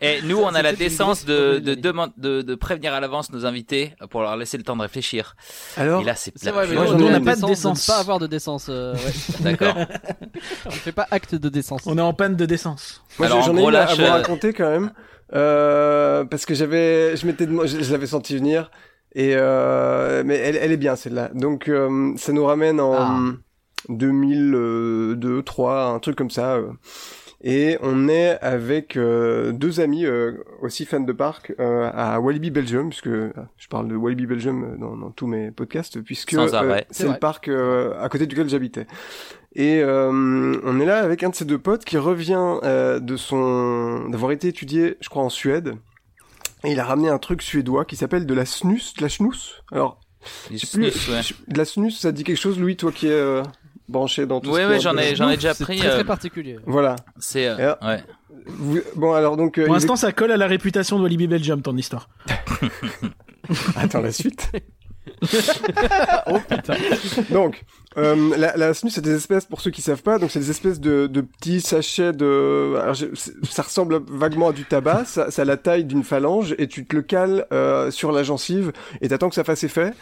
Et 0.00 0.20
nous, 0.22 0.38
on 0.38 0.48
a 0.54 0.62
la 0.62 0.72
décence 0.72 1.24
de, 1.24 1.58
de, 1.60 1.74
de, 1.74 2.42
de 2.42 2.54
prévenir 2.56 2.92
à 2.92 2.98
l'avance 3.00 3.30
nos 3.32 3.46
invités 3.46 3.94
pour 4.10 4.22
leur 4.22 4.36
laisser 4.36 4.56
le 4.56 4.64
temps 4.64 4.76
de 4.76 4.82
réfléchir. 4.82 5.36
Alors, 5.76 6.00
Et 6.02 6.04
là, 6.04 6.14
c'est 6.16 6.32
nous, 6.44 6.48
ai 6.48 6.78
on 6.88 7.08
la 7.10 7.16
a 7.16 7.20
pas 7.20 7.36
de 7.36 7.46
décence. 7.46 7.88
ne 7.88 7.92
pas 7.94 8.00
avoir 8.00 8.18
de 8.18 8.26
décence. 8.26 8.66
euh, 8.68 8.94
ouais. 8.94 9.00
D'accord. 9.40 9.74
on 10.66 10.70
fait 10.70 10.92
pas 10.92 11.06
acte 11.12 11.36
de 11.36 11.48
décence. 11.48 11.82
On 11.86 11.96
est 11.96 12.00
en 12.02 12.12
panne 12.14 12.34
de 12.34 12.46
décence. 12.46 13.02
moi 13.18 13.26
Alors, 13.28 13.38
en 13.38 13.42
j'en 13.42 13.56
ai 13.56 13.62
à 13.82 13.94
vous 13.94 14.02
euh, 14.02 14.10
raconter 14.12 14.52
quand 14.52 14.70
même. 14.70 14.90
Euh, 15.34 16.24
parce 16.24 16.46
que 16.46 16.54
j'avais, 16.54 17.16
je 17.16 17.26
m'étais, 17.26 17.46
je, 17.46 17.82
je 17.82 17.92
l'avais 17.92 18.06
senti 18.06 18.36
venir. 18.36 18.70
Et 19.14 19.32
euh, 19.34 20.22
mais 20.26 20.36
elle, 20.36 20.56
elle 20.56 20.72
est 20.72 20.76
bien 20.76 20.94
celle-là. 20.94 21.30
Donc 21.34 21.68
euh, 21.68 22.12
ça 22.16 22.32
nous 22.32 22.44
ramène 22.44 22.80
en 22.80 22.92
Ah. 22.94 23.18
2002, 23.88 25.42
3, 25.42 25.84
un 25.86 25.98
truc 25.98 26.16
comme 26.16 26.30
ça. 26.30 26.54
euh. 26.56 26.68
Et 27.42 27.76
on 27.82 28.08
est 28.08 28.38
avec 28.40 28.96
euh, 28.96 29.52
deux 29.52 29.80
amis 29.80 30.06
euh, 30.06 30.32
aussi 30.62 30.84
fans 30.86 31.00
de 31.00 31.12
parc 31.12 31.52
euh, 31.60 31.88
à 31.94 32.18
Walibi 32.18 32.50
Belgium, 32.50 32.88
puisque 32.88 33.10
je 33.10 33.68
parle 33.68 33.88
de 33.88 33.94
Walibi 33.94 34.26
Belgium 34.26 34.76
dans, 34.80 34.96
dans 34.96 35.10
tous 35.10 35.26
mes 35.26 35.50
podcasts, 35.50 36.00
puisque 36.00 36.32
euh, 36.34 36.48
c'est 36.90 37.04
le 37.14 37.18
parc 37.18 37.48
euh, 37.48 37.92
à 38.02 38.08
côté 38.08 38.26
duquel 38.26 38.48
j'habitais. 38.48 38.86
Et 39.58 39.80
euh, 39.82 40.60
on 40.64 40.80
est 40.80 40.84
là 40.84 40.98
avec 41.00 41.22
un 41.22 41.30
de 41.30 41.34
ses 41.34 41.46
deux 41.46 41.56
potes 41.58 41.84
qui 41.86 41.96
revient 41.96 42.58
euh, 42.62 43.00
de 43.00 43.16
son 43.16 44.06
d'avoir 44.10 44.30
été 44.32 44.48
étudié, 44.48 44.96
je 45.00 45.08
crois, 45.08 45.22
en 45.22 45.30
Suède. 45.30 45.72
Et 46.62 46.72
il 46.72 46.80
a 46.80 46.84
ramené 46.84 47.08
un 47.08 47.18
truc 47.18 47.40
suédois 47.40 47.86
qui 47.86 47.96
s'appelle 47.96 48.26
de 48.26 48.34
la 48.34 48.44
snus, 48.44 48.92
de 48.94 49.02
la 49.02 49.08
schnus. 49.08 49.62
Alors, 49.72 49.98
sais 50.54 50.66
plus, 50.78 50.90
snus, 50.90 51.08
ouais. 51.08 51.20
de 51.48 51.56
la 51.58 51.64
snus, 51.64 51.98
ça 51.98 52.12
dit 52.12 52.22
quelque 52.22 52.36
chose, 52.38 52.58
Louis, 52.58 52.76
toi 52.76 52.92
qui 52.92 53.06
es 53.06 53.10
euh, 53.12 53.42
branché 53.88 54.26
dans 54.26 54.40
tout 54.40 54.50
Ouais, 54.50 54.60
ce 54.62 54.66
qui 54.66 54.68
ouais, 54.68 54.74
est 54.74 54.76
un 54.76 54.80
j'en 54.80 54.96
ai, 54.98 55.16
j'en 55.16 55.30
ai 55.30 55.36
déjà 55.36 55.54
C'est 55.54 55.64
pris. 55.64 55.78
très, 55.78 55.88
euh, 55.88 55.94
très 55.94 56.04
particulier. 56.04 56.58
Voilà. 56.66 56.96
C'est, 57.18 57.46
euh, 57.48 57.74
ouais. 57.82 58.04
Vous- 58.46 58.80
Bon, 58.94 59.12
alors 59.14 59.36
donc. 59.38 59.56
euh, 59.58 59.64
Pour 59.64 59.74
l'instant, 59.74 59.96
ça 59.96 60.12
colle 60.12 60.32
à 60.32 60.36
la 60.36 60.46
réputation 60.46 60.98
de 60.98 61.02
Walibi 61.04 61.28
Belgium, 61.28 61.62
ton 61.62 61.76
histoire. 61.78 62.08
Attends 63.76 64.00
la 64.02 64.12
suite. 64.12 64.50
Donc, 67.30 67.62
euh, 67.96 68.36
la, 68.36 68.56
la 68.56 68.74
snus, 68.74 68.92
c'est 68.94 69.00
des 69.00 69.14
espèces, 69.14 69.44
pour 69.46 69.60
ceux 69.60 69.70
qui 69.70 69.82
savent 69.82 70.02
pas, 70.02 70.18
donc 70.18 70.30
c'est 70.30 70.40
des 70.40 70.50
espèces 70.50 70.80
de, 70.80 71.06
de 71.06 71.20
petits 71.20 71.60
sachets 71.60 72.12
de... 72.12 72.76
alors, 72.80 72.94
je- 72.94 73.06
c'est- 73.14 73.32
ça 73.48 73.62
ressemble 73.62 74.00
vaguement 74.08 74.48
à 74.48 74.52
du 74.52 74.64
tabac, 74.64 75.04
ça, 75.06 75.30
ça 75.30 75.42
a 75.42 75.44
la 75.44 75.56
taille 75.56 75.84
d'une 75.84 76.04
phalange, 76.04 76.54
et 76.58 76.66
tu 76.68 76.84
te 76.84 76.94
le 76.94 77.02
cales 77.02 77.46
euh, 77.52 77.90
sur 77.90 78.12
la 78.12 78.22
gencive, 78.22 78.72
et 79.00 79.08
t'attends 79.08 79.28
que 79.28 79.34
ça 79.34 79.44
fasse 79.44 79.64
effet. 79.64 79.92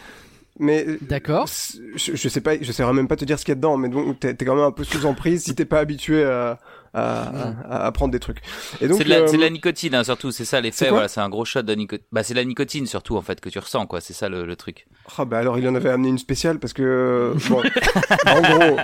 Mais 0.57 0.85
D'accord. 1.01 1.47
je, 1.95 2.15
je 2.15 2.29
sais 2.29 2.39
pas, 2.39 2.53
je 2.61 2.71
saurais 2.71 2.93
même 2.93 3.09
pas 3.09 3.17
te 3.17 3.25
dire 3.25 3.37
ce 3.37 3.43
qu'il 3.43 3.51
y 3.51 3.53
a 3.53 3.55
dedans, 3.55 3.75
mais 3.75 3.89
donc 3.89 4.17
t'es 4.21 4.33
t'es 4.33 4.45
quand 4.45 4.55
même 4.55 4.63
un 4.63 4.71
peu 4.71 4.85
sous 4.85 5.05
emprise 5.05 5.43
si 5.43 5.53
t'es 5.53 5.65
pas 5.65 5.79
habitué 5.79 6.23
à, 6.23 6.59
à, 6.95 7.23
à, 7.69 7.85
à 7.85 7.91
prendre 7.91 8.11
des 8.11 8.19
trucs. 8.19 8.39
Et 8.81 8.87
donc 8.87 8.97
c'est 8.97 9.03
de, 9.03 9.09
la, 9.09 9.15
euh, 9.17 9.27
c'est 9.27 9.37
de 9.37 9.41
la 9.41 9.49
nicotine, 9.49 9.93
hein, 9.95 10.03
surtout, 10.03 10.31
c'est 10.31 10.45
ça 10.45 10.61
l'effet. 10.61 10.89
Voilà, 10.89 11.07
c'est 11.07 11.19
un 11.21 11.29
gros 11.29 11.45
shot 11.45 11.61
de 11.63 11.73
nicotine. 11.75 12.05
Bah, 12.11 12.23
c'est 12.23 12.33
la 12.33 12.43
nicotine 12.45 12.87
surtout 12.87 13.17
en 13.17 13.21
fait 13.21 13.39
que 13.41 13.49
tu 13.49 13.59
ressens, 13.59 13.85
quoi. 13.85 14.01
C'est 14.01 14.13
ça 14.13 14.29
le, 14.29 14.45
le 14.45 14.55
truc. 14.55 14.87
Ah 15.17 15.25
bah 15.25 15.37
alors 15.39 15.59
il 15.59 15.67
en 15.67 15.75
avait 15.75 15.89
amené 15.89 16.09
une 16.09 16.17
spéciale 16.17 16.57
parce 16.59 16.73
que 16.73 17.33
bon, 17.49 17.61
en 18.27 18.41
gros 18.41 18.77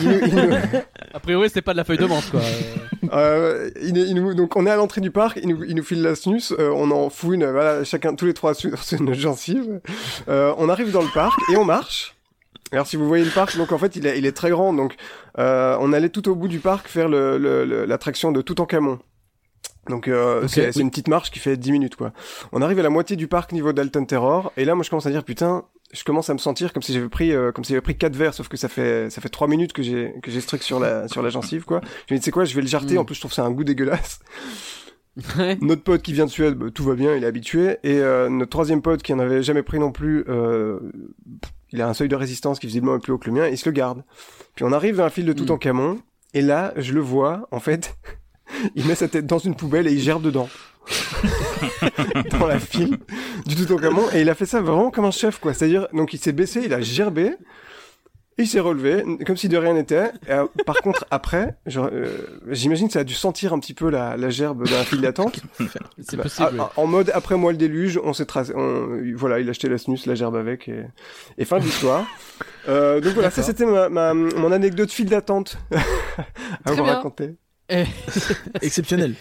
il 0.00 0.12
il 0.12 0.82
A 1.14 1.20
priori, 1.20 1.48
c'est 1.52 1.62
pas 1.62 1.72
de 1.72 1.78
la 1.78 1.84
feuille 1.84 1.98
de 1.98 2.04
menthe, 2.06 2.30
quoi. 2.30 2.40
euh, 3.12 3.70
il 3.82 3.94
nous- 3.94 4.04
il 4.04 4.14
nous- 4.14 4.34
donc 4.34 4.56
on 4.56 4.66
est 4.66 4.70
à 4.70 4.76
l'entrée 4.76 5.00
du 5.00 5.10
parc, 5.10 5.38
il 5.42 5.48
nous, 5.48 5.64
il 5.64 5.74
nous 5.74 5.82
file 5.82 6.02
la 6.02 6.14
snus, 6.14 6.52
euh, 6.58 6.70
on 6.74 6.90
en 6.90 7.08
fout 7.10 7.34
une, 7.34 7.46
voilà, 7.46 7.84
chacun 7.84 8.14
tous 8.14 8.26
les 8.26 8.34
trois 8.34 8.54
sur, 8.54 8.82
sur 8.82 9.00
une 9.00 9.14
gencive. 9.14 9.80
Euh, 10.28 10.52
on 10.58 10.68
arrive 10.68 10.90
dans 10.92 11.02
le 11.02 11.12
parc 11.14 11.38
et 11.52 11.56
on 11.56 11.64
marche. 11.64 12.14
Alors 12.72 12.86
si 12.86 12.96
vous 12.96 13.06
voyez 13.08 13.24
le 13.24 13.30
parc, 13.30 13.56
donc 13.56 13.72
en 13.72 13.78
fait 13.78 13.96
il 13.96 14.06
est, 14.06 14.18
il 14.18 14.26
est 14.26 14.32
très 14.32 14.50
grand, 14.50 14.72
donc 14.74 14.96
euh, 15.38 15.76
on 15.80 15.92
allait 15.92 16.10
tout 16.10 16.28
au 16.28 16.34
bout 16.34 16.48
du 16.48 16.58
parc 16.58 16.88
faire 16.88 17.08
le- 17.08 17.38
le- 17.38 17.64
le- 17.64 17.84
l'attraction 17.86 18.30
de 18.32 18.42
Toutankhamon. 18.42 18.98
Donc 19.88 20.06
euh, 20.06 20.42
Ok, 20.42 20.48
c'est 20.50 20.76
oui. 20.76 20.82
une 20.82 20.90
petite 20.90 21.08
marche 21.08 21.30
qui 21.30 21.38
fait 21.38 21.56
10 21.56 21.72
minutes 21.72 21.96
quoi. 21.96 22.12
On 22.52 22.60
arrive 22.60 22.78
à 22.78 22.82
la 22.82 22.90
moitié 22.90 23.16
du 23.16 23.26
parc 23.26 23.52
niveau 23.52 23.72
Dalton 23.72 24.04
Terror 24.06 24.52
et 24.58 24.66
là 24.66 24.74
moi 24.74 24.84
je 24.84 24.90
commence 24.90 25.06
à 25.06 25.10
dire 25.10 25.24
putain, 25.24 25.64
je 25.94 26.04
commence 26.04 26.28
à 26.28 26.34
me 26.34 26.38
sentir 26.38 26.74
comme 26.74 26.82
si 26.82 26.92
j'avais 26.92 27.08
pris 27.08 27.32
euh, 27.32 27.52
comme 27.52 27.64
si 27.64 27.72
j'avais 27.72 27.80
pris 27.80 27.96
quatre 27.96 28.14
verres 28.14 28.34
sauf 28.34 28.48
que 28.48 28.58
ça 28.58 28.68
fait 28.68 29.08
ça 29.08 29.22
fait 29.22 29.30
3 29.30 29.48
minutes 29.48 29.72
que 29.72 29.82
j'ai 29.82 30.12
que 30.22 30.30
j'ai 30.30 30.42
ce 30.42 30.46
truc 30.46 30.62
sur 30.62 30.78
la 30.78 31.08
sur 31.08 31.22
la 31.22 31.30
gencive 31.30 31.64
quoi. 31.64 31.80
Je 32.06 32.12
me 32.12 32.18
dis 32.18 32.24
c'est 32.24 32.30
quoi, 32.30 32.44
je 32.44 32.54
vais 32.54 32.60
le 32.60 32.66
jarter 32.68 32.96
Mm. 32.96 32.98
en 32.98 33.04
plus 33.06 33.14
je 33.14 33.20
trouve 33.20 33.32
ça 33.32 33.44
un 33.46 33.50
goût 33.50 33.64
dégueulasse. 33.64 34.18
Notre 35.62 35.82
pote 35.82 36.02
qui 36.02 36.12
vient 36.12 36.26
de 36.26 36.30
Suède, 36.30 36.54
bah, 36.54 36.66
tout 36.72 36.84
va 36.84 36.94
bien, 36.94 37.16
il 37.16 37.24
est 37.24 37.26
habitué. 37.26 37.78
Et 37.82 37.98
euh, 37.98 38.28
notre 38.28 38.50
troisième 38.50 38.82
pote 38.82 39.02
qui 39.02 39.12
en 39.12 39.18
avait 39.18 39.42
jamais 39.42 39.64
pris 39.64 39.80
non 39.80 39.90
plus, 39.90 40.24
euh, 40.28 40.78
il 41.72 41.82
a 41.82 41.88
un 41.88 41.94
seuil 41.94 42.08
de 42.08 42.16
résistance 42.16 42.58
qui 42.58 42.66
visiblement 42.66 42.96
est 42.96 43.00
plus 43.00 43.12
haut 43.12 43.18
que 43.18 43.28
le 43.28 43.32
mien, 43.32 43.48
il 43.48 43.58
se 43.58 43.68
le 43.68 43.72
garde. 43.72 44.04
Puis 44.54 44.64
on 44.64 44.72
arrive 44.72 44.96
dans 44.96 45.04
la 45.04 45.10
file 45.10 45.26
de 45.26 45.32
Toutankhamon, 45.32 46.00
et 46.34 46.42
là, 46.42 46.72
je 46.76 46.92
le 46.92 47.00
vois, 47.00 47.48
en 47.50 47.60
fait, 47.60 47.96
il 48.74 48.86
met 48.86 48.94
sa 48.94 49.08
tête 49.08 49.26
dans 49.26 49.38
une 49.38 49.54
poubelle 49.54 49.86
et 49.86 49.92
il 49.92 50.00
gerbe 50.00 50.22
dedans. 50.22 50.48
dans 52.30 52.46
la 52.46 52.58
file 52.58 52.98
du 53.46 53.54
Toutankhamon, 53.54 54.10
et 54.14 54.22
il 54.22 54.30
a 54.30 54.34
fait 54.34 54.46
ça 54.46 54.60
vraiment 54.60 54.90
comme 54.90 55.04
un 55.04 55.10
chef, 55.10 55.38
quoi. 55.38 55.54
C'est-à-dire, 55.54 55.88
donc 55.92 56.12
il 56.14 56.18
s'est 56.18 56.32
baissé, 56.32 56.62
il 56.64 56.72
a 56.72 56.80
gerbé, 56.80 57.34
il 58.38 58.46
s'est 58.46 58.60
relevé, 58.60 59.04
comme 59.26 59.36
si 59.36 59.48
de 59.48 59.56
rien 59.56 59.74
n'était. 59.74 60.10
Euh, 60.28 60.46
par 60.66 60.76
contre, 60.76 61.04
après, 61.10 61.56
euh, 61.76 62.06
j'imagine 62.48 62.86
que 62.86 62.92
ça 62.92 63.00
a 63.00 63.04
dû 63.04 63.14
sentir 63.14 63.52
un 63.52 63.58
petit 63.58 63.74
peu 63.74 63.90
la, 63.90 64.16
la 64.16 64.30
gerbe 64.30 64.66
dans 64.68 64.76
la 64.76 64.84
file 64.84 65.00
d'attente. 65.00 65.40
C'est 65.98 66.16
Bah, 66.16 66.22
possible. 66.22 66.48
ah, 66.60 66.70
ah, 66.76 66.80
en 66.80 66.86
mode 66.86 67.10
après 67.14 67.36
moi 67.36 67.52
le 67.52 67.58
déluge, 67.58 67.98
on 68.02 68.12
s'est 68.12 68.26
tracé, 68.26 68.52
on- 68.54 69.00
voilà, 69.16 69.40
il 69.40 69.48
a 69.48 69.50
acheté 69.50 69.68
la 69.68 69.78
snus, 69.78 70.06
la 70.06 70.14
gerbe 70.14 70.36
avec 70.36 70.68
et, 70.68 70.84
et 71.38 71.44
fin 71.44 71.58
de 71.58 71.64
l'histoire. 71.64 72.06
Euh, 72.68 73.00
donc 73.00 73.14
voilà, 73.14 73.30
ça 73.30 73.42
c'était 73.42 73.64
ma, 73.64 73.88
ma- 73.88 74.12
mon 74.12 74.52
anecdote 74.52 74.90
file 74.92 75.08
d'attente 75.08 75.56
à 76.66 76.72
vous 76.72 76.82
raconter. 76.84 77.34
Exceptionnel. 78.60 79.14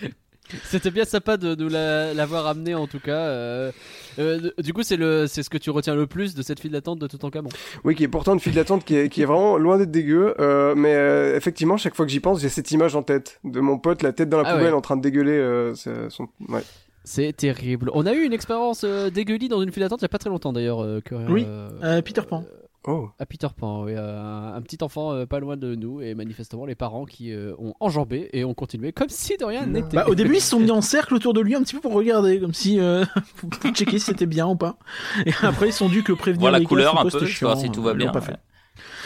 C'était 0.65 0.91
bien 0.91 1.05
sympa 1.05 1.37
de 1.37 1.55
nous 1.55 1.69
la- 1.69 2.13
l'avoir 2.13 2.47
amené 2.47 2.75
en 2.75 2.87
tout 2.87 2.99
cas. 2.99 3.11
euh, 3.27 3.71
euh, 4.19 4.51
du 4.59 4.73
coup, 4.73 4.83
c'est 4.83 4.97
le, 4.97 5.27
c'est 5.27 5.43
ce 5.43 5.49
que 5.49 5.57
tu 5.57 5.69
retiens 5.69 5.95
le 5.95 6.07
plus 6.07 6.35
de 6.35 6.41
cette 6.41 6.59
file 6.59 6.71
d'attente 6.71 6.99
de 6.99 7.07
Toutankhamon. 7.07 7.49
Oui, 7.83 7.95
qui 7.95 8.03
est 8.03 8.07
pourtant 8.07 8.33
une 8.33 8.39
file 8.39 8.53
d'attente 8.53 8.83
qui 8.85 8.95
est, 8.95 9.09
qui 9.09 9.21
est 9.21 9.25
vraiment 9.25 9.57
loin 9.57 9.77
d'être 9.77 9.91
dégueu, 9.91 10.33
euh, 10.39 10.73
mais 10.75 10.93
euh, 10.95 11.35
effectivement, 11.35 11.77
chaque 11.77 11.95
fois 11.95 12.05
que 12.05 12.11
j'y 12.11 12.19
pense, 12.19 12.39
j'ai 12.41 12.49
cette 12.49 12.71
image 12.71 12.95
en 12.95 13.03
tête 13.03 13.39
de 13.43 13.59
mon 13.59 13.77
pote, 13.77 14.01
la 14.03 14.13
tête 14.13 14.29
dans 14.29 14.41
la 14.41 14.47
Ah 14.49 14.53
poubelle, 14.53 14.71
ouais. 14.71 14.77
en 14.77 14.81
train 14.81 14.97
de 14.97 15.01
dégueuler. 15.01 15.31
euh, 15.31 15.75
c'est- 15.75 16.09
son... 16.09 16.27
ouais. 16.49 16.61
C'est 17.03 17.31
terrible. 17.31 17.89
On 17.93 18.05
a 18.05 18.13
eu 18.13 18.23
une 18.25 18.33
expérience 18.33 18.81
euh, 18.83 19.09
dégueulie 19.09 19.47
dans 19.47 19.61
une 19.61 19.71
file 19.71 19.83
d'attente 19.83 20.01
il 20.01 20.03
y 20.03 20.05
a 20.05 20.09
pas 20.09 20.17
très 20.17 20.29
longtemps 20.29 20.51
d'ailleurs. 20.51 20.83
euh, 20.83 20.99
que, 20.99 21.15
Oui. 21.15 21.45
euh, 21.47 21.69
Euh, 21.83 22.01
Peter 22.01 22.21
Pan. 22.27 22.43
Oh. 22.89 23.09
à 23.19 23.25
Peter 23.25 23.47
Pan, 23.55 23.83
oui, 23.83 23.91
euh, 23.95 24.17
un, 24.17 24.53
un 24.55 24.61
petit 24.61 24.77
enfant 24.81 25.11
euh, 25.11 25.25
pas 25.25 25.41
loin 25.41 25.57
de 25.57 25.75
nous 25.75 25.99
et 26.01 26.15
manifestement 26.15 26.65
les 26.65 26.73
parents 26.75 27.03
qui 27.05 27.33
euh, 27.33 27.53
ont 27.59 27.73
enjambé 27.81 28.29
et 28.31 28.45
ont 28.45 28.53
continué 28.53 28.93
comme 28.93 29.09
si 29.09 29.35
de 29.35 29.43
rien 29.43 29.65
n'était. 29.65 29.97
Bah, 29.97 30.05
au 30.07 30.15
début, 30.15 30.35
ils 30.35 30.41
se 30.41 30.51
sont 30.51 30.59
mis 30.61 30.71
en 30.71 30.79
cercle 30.81 31.13
autour 31.13 31.33
de 31.33 31.41
lui 31.41 31.53
un 31.53 31.61
petit 31.63 31.75
peu 31.75 31.81
pour 31.81 31.91
regarder, 31.91 32.39
comme 32.39 32.53
si 32.53 32.79
euh, 32.79 33.03
pour 33.35 33.49
pour 33.49 33.71
checker 33.71 33.99
si 33.99 34.05
c'était 34.05 34.25
bien 34.25 34.47
ou 34.47 34.55
pas. 34.55 34.77
Et 35.25 35.33
après, 35.41 35.67
ils 35.67 35.73
sont 35.73 35.89
dit 35.89 36.01
que 36.01 36.13
prévenir 36.13 36.39
Voir 36.41 36.51
la 36.53 36.59
les 36.59 36.65
couleur 36.65 36.93
c'est 36.93 36.99
un 36.99 37.09
peu, 37.09 37.17
voir 37.41 37.57
si 37.57 37.63
chiant, 37.65 37.71
tout 37.73 37.81
va 37.83 37.93
bien. 37.93 38.11
pas 38.11 38.19
ouais. 38.19 38.25
fait. 38.25 38.37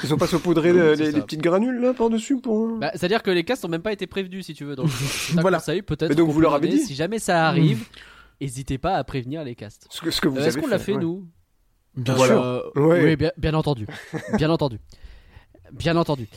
Ils 0.04 0.14
ont 0.14 0.18
pas 0.18 0.28
saupoudré 0.28 0.74
les, 0.74 0.80
c'est 0.96 1.04
les- 1.06 1.12
ça. 1.12 1.18
les 1.18 1.24
petites 1.24 1.42
granules 1.42 1.80
là 1.80 1.94
par-dessus 1.96 2.40
pour. 2.40 2.78
Bah, 2.78 2.92
C'est-à-dire 2.94 3.24
que 3.24 3.32
les 3.32 3.44
castes 3.44 3.64
n'ont 3.64 3.70
même 3.70 3.82
pas 3.82 3.94
été 3.94 4.06
prévenus 4.06 4.46
si 4.46 4.54
tu 4.54 4.64
veux. 4.64 4.76
Donc, 4.76 4.90
c'est 4.92 5.40
Voilà. 5.42 5.60
peut-être. 5.60 6.14
Donc, 6.16 6.30
vous 6.30 6.40
leur 6.42 6.54
avez 6.54 6.68
dit 6.68 6.80
Si 6.80 6.94
jamais 6.94 7.18
ça 7.20 7.48
arrive, 7.48 7.88
n'hésitez 8.40 8.78
pas 8.78 8.96
à 8.96 9.04
prévenir 9.04 9.44
les 9.44 9.56
castes. 9.56 9.88
Ce 9.90 10.02
que, 10.02 10.12
ce 10.12 10.22
que 10.22 10.28
vous 10.28 10.38
avez 10.38 10.48
Est-ce 10.48 10.60
qu'on 10.60 10.68
l'a 10.68 10.78
fait 10.78 10.94
ouais. 10.94 11.02
nous? 11.02 11.26
Bien 11.96 12.14
Voilà. 12.14 12.34
sûr. 12.34 12.72
Ouais. 12.76 13.04
Oui, 13.04 13.16
bien, 13.16 13.32
bien 13.38 13.54
entendu. 13.54 13.86
Bien 14.38 14.50
entendu. 14.50 14.80
Bien 15.72 15.96
entendu. 15.98 16.28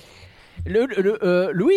Le, 0.66 0.86
le- 0.86 1.02
le- 1.02 1.18
euh, 1.24 1.50
Louis 1.52 1.74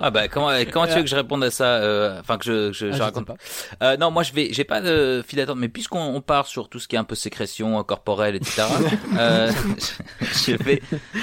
Ah 0.00 0.10
bah 0.10 0.28
comment 0.28 0.50
comment 0.72 0.86
tu 0.86 0.94
veux 0.94 1.02
que 1.02 1.08
je 1.08 1.16
réponde 1.16 1.44
à 1.44 1.50
ça 1.50 1.64
euh, 1.76 2.18
Enfin 2.20 2.38
que 2.38 2.44
je 2.44 2.72
je, 2.72 2.86
Ah, 2.86 2.96
je 2.96 3.02
raconte. 3.02 3.26
pas. 3.26 3.36
Euh, 3.82 3.96
non, 3.96 4.10
moi 4.10 4.22
je 4.22 4.32
vais, 4.32 4.48
j'ai 4.52 4.64
pas 4.64 4.80
de 4.80 5.22
fil 5.26 5.38
d'attente, 5.38 5.58
mais 5.58 5.68
puisqu'on 5.68 6.00
on 6.00 6.20
part 6.20 6.46
sur 6.46 6.68
tout 6.68 6.78
ce 6.78 6.88
qui 6.88 6.96
est 6.96 6.98
un 6.98 7.04
peu 7.04 7.14
sécrétion 7.14 7.82
corporelle, 7.84 8.36
etc. 8.36 8.64
euh, 9.18 9.50
je 10.20 10.56
vais. 10.62 10.82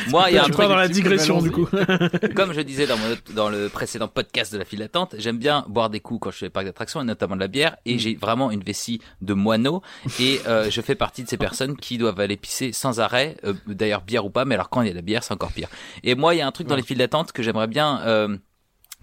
Moi, 0.09 0.25
il 0.29 0.35
y 0.35 0.38
a 0.38 0.43
un 0.45 0.50
truc 0.50 0.67
dans 0.67 0.75
la 0.75 0.88
digression, 0.88 1.41
du 1.41 1.51
coup. 1.51 1.67
comme 2.35 2.53
je 2.53 2.61
disais 2.61 2.88
dans, 2.88 2.97
mon, 2.97 3.11
autre- 3.11 3.33
dans 3.33 3.50
le 3.50 3.69
précédent 3.69 4.07
podcast 4.07 4.53
de 4.53 4.57
la 4.57 4.65
file 4.65 4.79
d'attente, 4.79 5.15
j'aime 5.17 5.38
bien 5.38 5.65
boire 5.67 5.89
des 5.89 6.00
coups 6.00 6.19
quand 6.21 6.31
je 6.31 6.38
fais 6.38 6.45
les 6.45 6.50
parcs 6.50 6.65
d'attractions 6.65 7.01
et 7.01 7.05
notamment 7.05 7.35
de 7.35 7.41
la 7.41 7.47
bière. 7.47 7.77
Et 7.85 8.00
j'ai 8.00 8.15
vraiment 8.15 8.51
une 8.51 8.63
vessie 8.63 9.01
de 9.21 9.33
moineau 9.33 9.81
et 10.19 10.39
euh, 10.47 10.69
je 10.69 10.81
fais 10.81 10.95
partie 10.95 11.23
de 11.23 11.29
ces 11.29 11.38
personnes 11.38 11.75
qui 11.75 11.97
doivent 11.97 12.19
aller 12.19 12.38
pisser 12.38 12.71
sans 12.71 13.00
arrêt. 13.00 13.38
euh, 13.45 13.53
D'ailleurs, 13.67 14.01
bière 14.01 14.25
ou 14.25 14.29
pas, 14.29 14.45
mais 14.45 14.55
alors 14.55 14.69
quand 14.69 14.81
il 14.81 14.88
y 14.88 14.89
a 14.89 14.93
de 14.93 14.97
la 14.97 15.01
bière, 15.01 15.23
c'est 15.23 15.33
encore 15.33 15.51
pire. 15.51 15.67
Et 16.03 16.15
moi, 16.15 16.35
il 16.35 16.39
y 16.39 16.41
a 16.41 16.47
un 16.47 16.51
truc 16.51 16.67
dans 16.67 16.75
les 16.75 16.83
files 16.83 16.97
d'attente 16.97 17.31
que 17.31 17.43
j'aimerais 17.43 17.67
bien. 17.67 18.39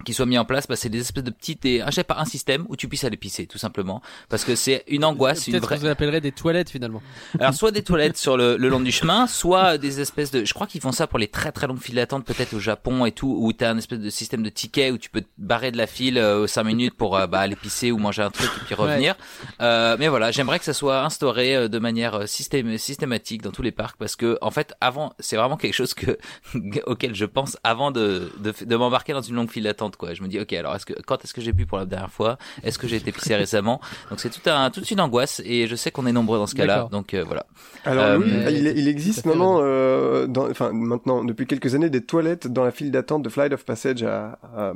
Qui 0.05 0.13
soit 0.13 0.25
mis 0.25 0.37
en 0.37 0.45
place, 0.45 0.65
bah, 0.65 0.77
c'est 0.77 0.87
des 0.89 1.01
espèces 1.01 1.25
de 1.25 1.29
petites, 1.29 1.61
des, 1.63 1.83
je 1.85 1.91
sais 1.91 2.05
pas, 2.05 2.15
un 2.17 2.25
système 2.25 2.65
où 2.69 2.77
tu 2.77 2.87
puisses 2.87 3.03
aller 3.03 3.17
pisser, 3.17 3.47
tout 3.47 3.57
simplement, 3.57 4.01
parce 4.29 4.45
que 4.45 4.55
c'est 4.55 4.85
une 4.87 5.03
angoisse, 5.03 5.45
une 5.47 5.51
Peut-être 5.51 5.63
vraie. 5.65 5.75
que 5.75 5.81
vous 5.81 5.87
appellerez 5.87 6.21
des 6.21 6.31
toilettes 6.31 6.69
finalement. 6.69 7.01
Alors 7.37 7.53
soit 7.53 7.71
des 7.71 7.83
toilettes 7.83 8.15
sur 8.17 8.37
le, 8.37 8.55
le 8.55 8.69
long 8.69 8.79
du 8.79 8.91
chemin, 8.93 9.27
soit 9.27 9.77
des 9.77 9.99
espèces 9.99 10.31
de. 10.31 10.45
Je 10.45 10.53
crois 10.53 10.67
qu'ils 10.67 10.79
font 10.79 10.93
ça 10.93 11.05
pour 11.05 11.19
les 11.19 11.27
très 11.27 11.51
très 11.51 11.67
longues 11.67 11.81
files 11.81 11.95
d'attente, 11.95 12.23
peut-être 12.25 12.53
au 12.53 12.59
Japon 12.59 13.05
et 13.05 13.11
tout, 13.11 13.35
où 13.41 13.51
t'as 13.51 13.71
un 13.71 13.77
espèce 13.77 13.99
de 13.99 14.09
système 14.09 14.41
de 14.41 14.49
ticket 14.49 14.91
où 14.91 14.97
tu 14.97 15.09
peux 15.09 15.21
te 15.21 15.27
barrer 15.37 15.71
de 15.71 15.77
la 15.77 15.85
file 15.87 16.17
euh, 16.17 16.43
aux 16.43 16.47
5 16.47 16.63
minutes 16.63 16.93
pour 16.95 17.17
euh, 17.17 17.27
bah, 17.27 17.39
aller 17.41 17.57
pisser 17.57 17.91
ou 17.91 17.97
manger 17.97 18.21
un 18.23 18.31
truc 18.31 18.49
et 18.61 18.65
puis 18.65 18.75
revenir. 18.75 19.15
Euh, 19.61 19.97
mais 19.99 20.07
voilà, 20.07 20.31
j'aimerais 20.31 20.59
que 20.59 20.65
ça 20.65 20.73
soit 20.73 21.03
instauré 21.03 21.55
euh, 21.55 21.67
de 21.67 21.77
manière 21.79 22.15
euh, 22.15 22.23
systém- 22.25 22.77
systématique 22.77 23.41
dans 23.41 23.51
tous 23.51 23.61
les 23.63 23.71
parcs 23.73 23.97
parce 23.97 24.15
que 24.15 24.37
en 24.41 24.51
fait, 24.51 24.73
avant, 24.79 25.13
c'est 25.19 25.35
vraiment 25.35 25.57
quelque 25.57 25.73
chose 25.73 25.93
que 25.93 26.17
auquel 26.85 27.15
je 27.15 27.25
pense 27.25 27.57
avant 27.65 27.91
de 27.91 28.31
de, 28.39 28.53
de 28.65 28.75
m'embarquer 28.77 29.11
dans 29.13 29.21
une 29.21 29.35
longue 29.35 29.51
file 29.51 29.63
d'attente. 29.65 29.88
Quoi, 29.95 30.13
je 30.13 30.21
me 30.23 30.27
dis 30.27 30.39
ok, 30.39 30.53
alors 30.53 30.75
est-ce 30.75 30.85
que 30.85 30.93
quand 31.05 31.23
est-ce 31.23 31.33
que 31.33 31.41
j'ai 31.41 31.53
bu 31.53 31.65
pour 31.65 31.77
la 31.77 31.85
dernière 31.85 32.11
fois? 32.11 32.37
Est-ce 32.63 32.77
que 32.79 32.87
j'ai 32.87 32.97
été 32.97 33.11
pissé 33.11 33.35
récemment? 33.35 33.79
Donc 34.09 34.19
c'est 34.19 34.29
tout 34.29 34.41
un 34.49 34.69
toute 34.71 34.89
une 34.91 34.99
angoisse 35.01 35.41
et 35.45 35.67
je 35.67 35.75
sais 35.75 35.91
qu'on 35.91 36.05
est 36.05 36.11
nombreux 36.11 36.37
dans 36.37 36.47
ce 36.47 36.55
cas-là. 36.55 36.87
Donc 36.91 37.13
euh, 37.13 37.23
voilà. 37.23 37.45
Alors 37.85 38.03
Euh, 38.05 38.17
Louis, 38.17 38.31
mais- 38.31 38.53
il, 38.53 38.87
existe 38.87 39.25
maintenant, 39.25 39.59
euh, 39.61 40.27
enfin 40.49 40.71
maintenant 40.73 41.23
depuis 41.23 41.45
quelques 41.47 41.75
années, 41.75 41.89
des 41.89 42.03
toilettes 42.03 42.47
dans 42.47 42.63
la 42.63 42.71
file 42.71 42.91
d'attente 42.91 43.23
de 43.23 43.29
Flight 43.29 43.53
of 43.53 43.65
Passage 43.65 44.03
à, 44.03 44.39
à, 44.55 44.73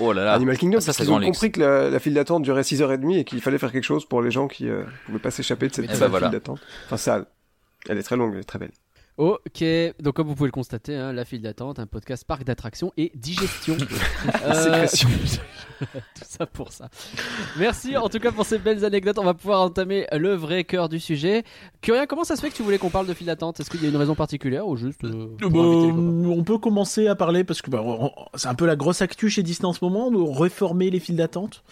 Oh 0.00 0.12
là 0.12 0.24
là. 0.24 0.32
Animal 0.34 0.58
Kingdom. 0.58 0.78
Ah, 0.78 0.80
ça, 0.80 0.86
parce 0.86 0.98
qu'ils 0.98 1.10
ont 1.12 1.18
luxe. 1.18 1.28
compris 1.38 1.52
que 1.52 1.60
la, 1.60 1.90
la 1.90 1.98
file 1.98 2.14
d'attente 2.14 2.42
durait 2.42 2.62
6h30 2.62 3.18
et 3.18 3.24
qu'il 3.24 3.40
fallait 3.40 3.58
faire 3.58 3.72
quelque 3.72 3.84
chose 3.84 4.04
pour 4.04 4.22
les 4.22 4.30
gens 4.30 4.48
qui 4.48 4.68
euh, 4.68 4.82
pouvaient 5.06 5.18
pas 5.18 5.30
s'échapper 5.30 5.68
de 5.68 5.74
cette 5.74 5.84
Eh 5.92 5.98
ben 5.98 6.08
voilà. 6.08 6.26
file 6.28 6.32
d'attente. 6.32 6.60
Enfin 6.86 6.96
sale. 6.96 7.26
Elle 7.88 7.98
est 7.98 8.02
très 8.02 8.16
longue, 8.16 8.32
elle 8.34 8.40
est 8.40 8.44
très 8.44 8.58
belle. 8.58 8.70
Ok, 9.18 9.62
donc 10.00 10.14
comme 10.14 10.26
vous 10.26 10.34
pouvez 10.34 10.48
le 10.48 10.52
constater, 10.52 10.96
hein, 10.96 11.12
la 11.12 11.26
file 11.26 11.42
d'attente, 11.42 11.78
un 11.78 11.86
podcast 11.86 12.24
parc 12.26 12.44
d'attractions 12.44 12.92
et 12.96 13.12
digestion. 13.14 13.76
Euh, 14.44 14.86
tout 15.80 16.24
ça 16.28 16.46
pour 16.46 16.72
ça. 16.72 16.88
Merci 17.58 17.96
en 17.96 18.08
tout 18.08 18.18
cas 18.20 18.30
pour 18.30 18.46
ces 18.46 18.58
belles 18.58 18.84
anecdotes. 18.84 19.18
On 19.18 19.24
va 19.24 19.34
pouvoir 19.34 19.62
entamer 19.62 20.06
le 20.12 20.34
vrai 20.34 20.62
cœur 20.64 20.88
du 20.88 21.00
sujet. 21.00 21.42
Curien, 21.80 22.06
comment 22.06 22.22
ça 22.24 22.36
se 22.36 22.40
fait 22.40 22.50
que 22.50 22.54
tu 22.54 22.62
voulais 22.62 22.78
qu'on 22.78 22.88
parle 22.90 23.06
de 23.06 23.14
file 23.14 23.26
d'attente? 23.26 23.58
Est-ce 23.60 23.68
qu'il 23.68 23.82
y 23.82 23.86
a 23.86 23.88
une 23.88 23.96
raison 23.96 24.14
particulière 24.14 24.66
ou 24.66 24.76
juste 24.76 25.02
euh, 25.04 25.26
pour 25.40 25.50
Bah, 25.50 25.58
on 25.58 26.44
peut 26.44 26.58
commencer 26.58 27.08
à 27.08 27.14
parler 27.16 27.42
parce 27.44 27.62
que 27.62 27.70
bah, 27.70 27.84
c'est 28.34 28.48
un 28.48 28.54
peu 28.54 28.66
la 28.66 28.76
grosse 28.76 29.02
actu 29.02 29.28
chez 29.28 29.42
Disney 29.42 29.66
en 29.68 29.72
ce 29.72 29.84
moment 29.84 30.10
de 30.10 30.18
réformer 30.18 30.88
les 30.90 31.00
files 31.00 31.16
d'attente, 31.16 31.64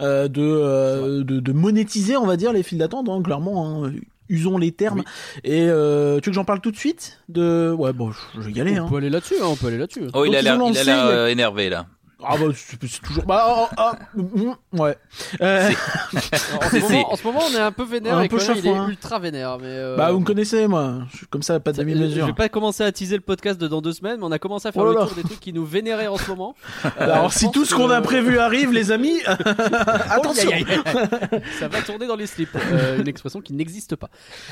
euh, 0.00 0.28
de, 0.28 0.42
euh, 0.42 1.24
de 1.24 1.40
de 1.40 1.52
monétiser 1.52 2.16
on 2.16 2.26
va 2.26 2.36
dire 2.36 2.52
les 2.52 2.62
files 2.62 2.78
d'attente. 2.78 3.08
hein, 3.08 3.22
clairement, 3.22 3.84
hein. 3.84 3.92
Usons 4.28 4.58
les 4.58 4.72
termes. 4.72 5.02
Et 5.44 5.66
euh, 5.68 6.20
tu 6.20 6.26
veux 6.28 6.32
que 6.32 6.34
j'en 6.34 6.44
parle 6.44 6.60
tout 6.60 6.70
de 6.70 6.76
suite? 6.76 7.20
De 7.28 7.74
ouais 7.76 7.92
bon, 7.92 8.12
je 8.34 8.40
vais 8.40 8.52
y 8.52 8.60
aller. 8.60 8.78
On 8.80 8.86
Hein. 8.86 8.88
peut 8.88 8.96
aller 8.96 9.10
là-dessus, 9.10 9.34
hein, 9.42 9.46
on 9.46 9.56
peut 9.56 9.66
aller 9.68 9.78
là-dessus. 9.78 10.02
Oh, 10.14 10.24
il 10.24 10.32
Donc, 10.32 10.40
il 10.72 10.78
a 10.78 10.84
l'air 10.84 11.04
euh, 11.06 11.26
énervé 11.28 11.68
là. 11.70 11.86
Ah 12.20 12.36
bah 12.36 12.46
c'est 12.54 12.78
toujours. 13.00 13.24
Bah 13.26 13.46
ah, 13.48 13.68
ah, 13.76 13.98
mm, 14.16 14.52
ouais. 14.80 14.96
Euh, 15.40 15.70
en, 16.10 16.68
ce 16.68 16.76
moment, 16.80 17.12
en 17.12 17.16
ce 17.16 17.22
moment, 17.24 17.40
on 17.48 17.54
est 17.54 17.60
un 17.60 17.70
peu 17.70 17.84
vénère 17.84 18.16
Un 18.16 18.22
et 18.22 18.28
peu 18.28 18.38
Colin, 18.38 18.54
il 18.54 18.58
est 18.58 18.62
chafouin. 18.70 18.88
ultra 18.88 19.18
vénère. 19.20 19.58
Mais 19.58 19.66
euh, 19.68 19.96
bah 19.96 20.10
vous 20.10 20.18
me 20.18 20.24
connaissez 20.24 20.66
moi. 20.66 20.94
Je 21.12 21.18
suis 21.18 21.26
comme 21.28 21.42
ça, 21.42 21.60
pas 21.60 21.70
de 21.70 21.76
ça- 21.76 21.82
Je 21.82 21.88
demi-mesure. 21.88 22.26
vais 22.26 22.32
pas 22.32 22.48
commencer 22.48 22.82
à 22.82 22.90
teaser 22.90 23.14
le 23.14 23.22
podcast 23.22 23.60
de 23.60 23.68
dans 23.68 23.80
deux 23.80 23.92
semaines, 23.92 24.16
mais 24.18 24.26
on 24.26 24.32
a 24.32 24.38
commencé 24.40 24.66
à 24.66 24.72
faire 24.72 24.82
Oh 24.82 24.88
le 24.88 24.94
tour 24.94 25.12
des 25.14 25.22
trucs 25.22 25.38
qui 25.38 25.52
nous 25.52 25.64
vénéraient 25.64 26.08
en 26.08 26.18
ce 26.18 26.28
moment. 26.28 26.54
Euh, 26.84 27.04
Alors 27.04 27.30
je 27.30 27.38
si 27.38 27.50
tout 27.52 27.64
ce 27.64 27.74
qu'on 27.74 27.90
a 27.90 28.00
prévu 28.00 28.38
arrive, 28.38 28.72
les 28.72 28.90
amis, 28.92 29.20
attention. 29.26 30.50
Aïe, 30.50 30.64
aïe, 30.68 30.82
aïe. 30.84 31.40
Ça 31.58 31.68
va 31.68 31.82
tourner 31.82 32.06
dans 32.06 32.16
les 32.16 32.26
slips. 32.26 32.48
Euh, 32.72 32.98
une 33.00 33.08
expression 33.08 33.40
qui 33.40 33.52
n'existe 33.52 33.94
pas. 33.96 34.08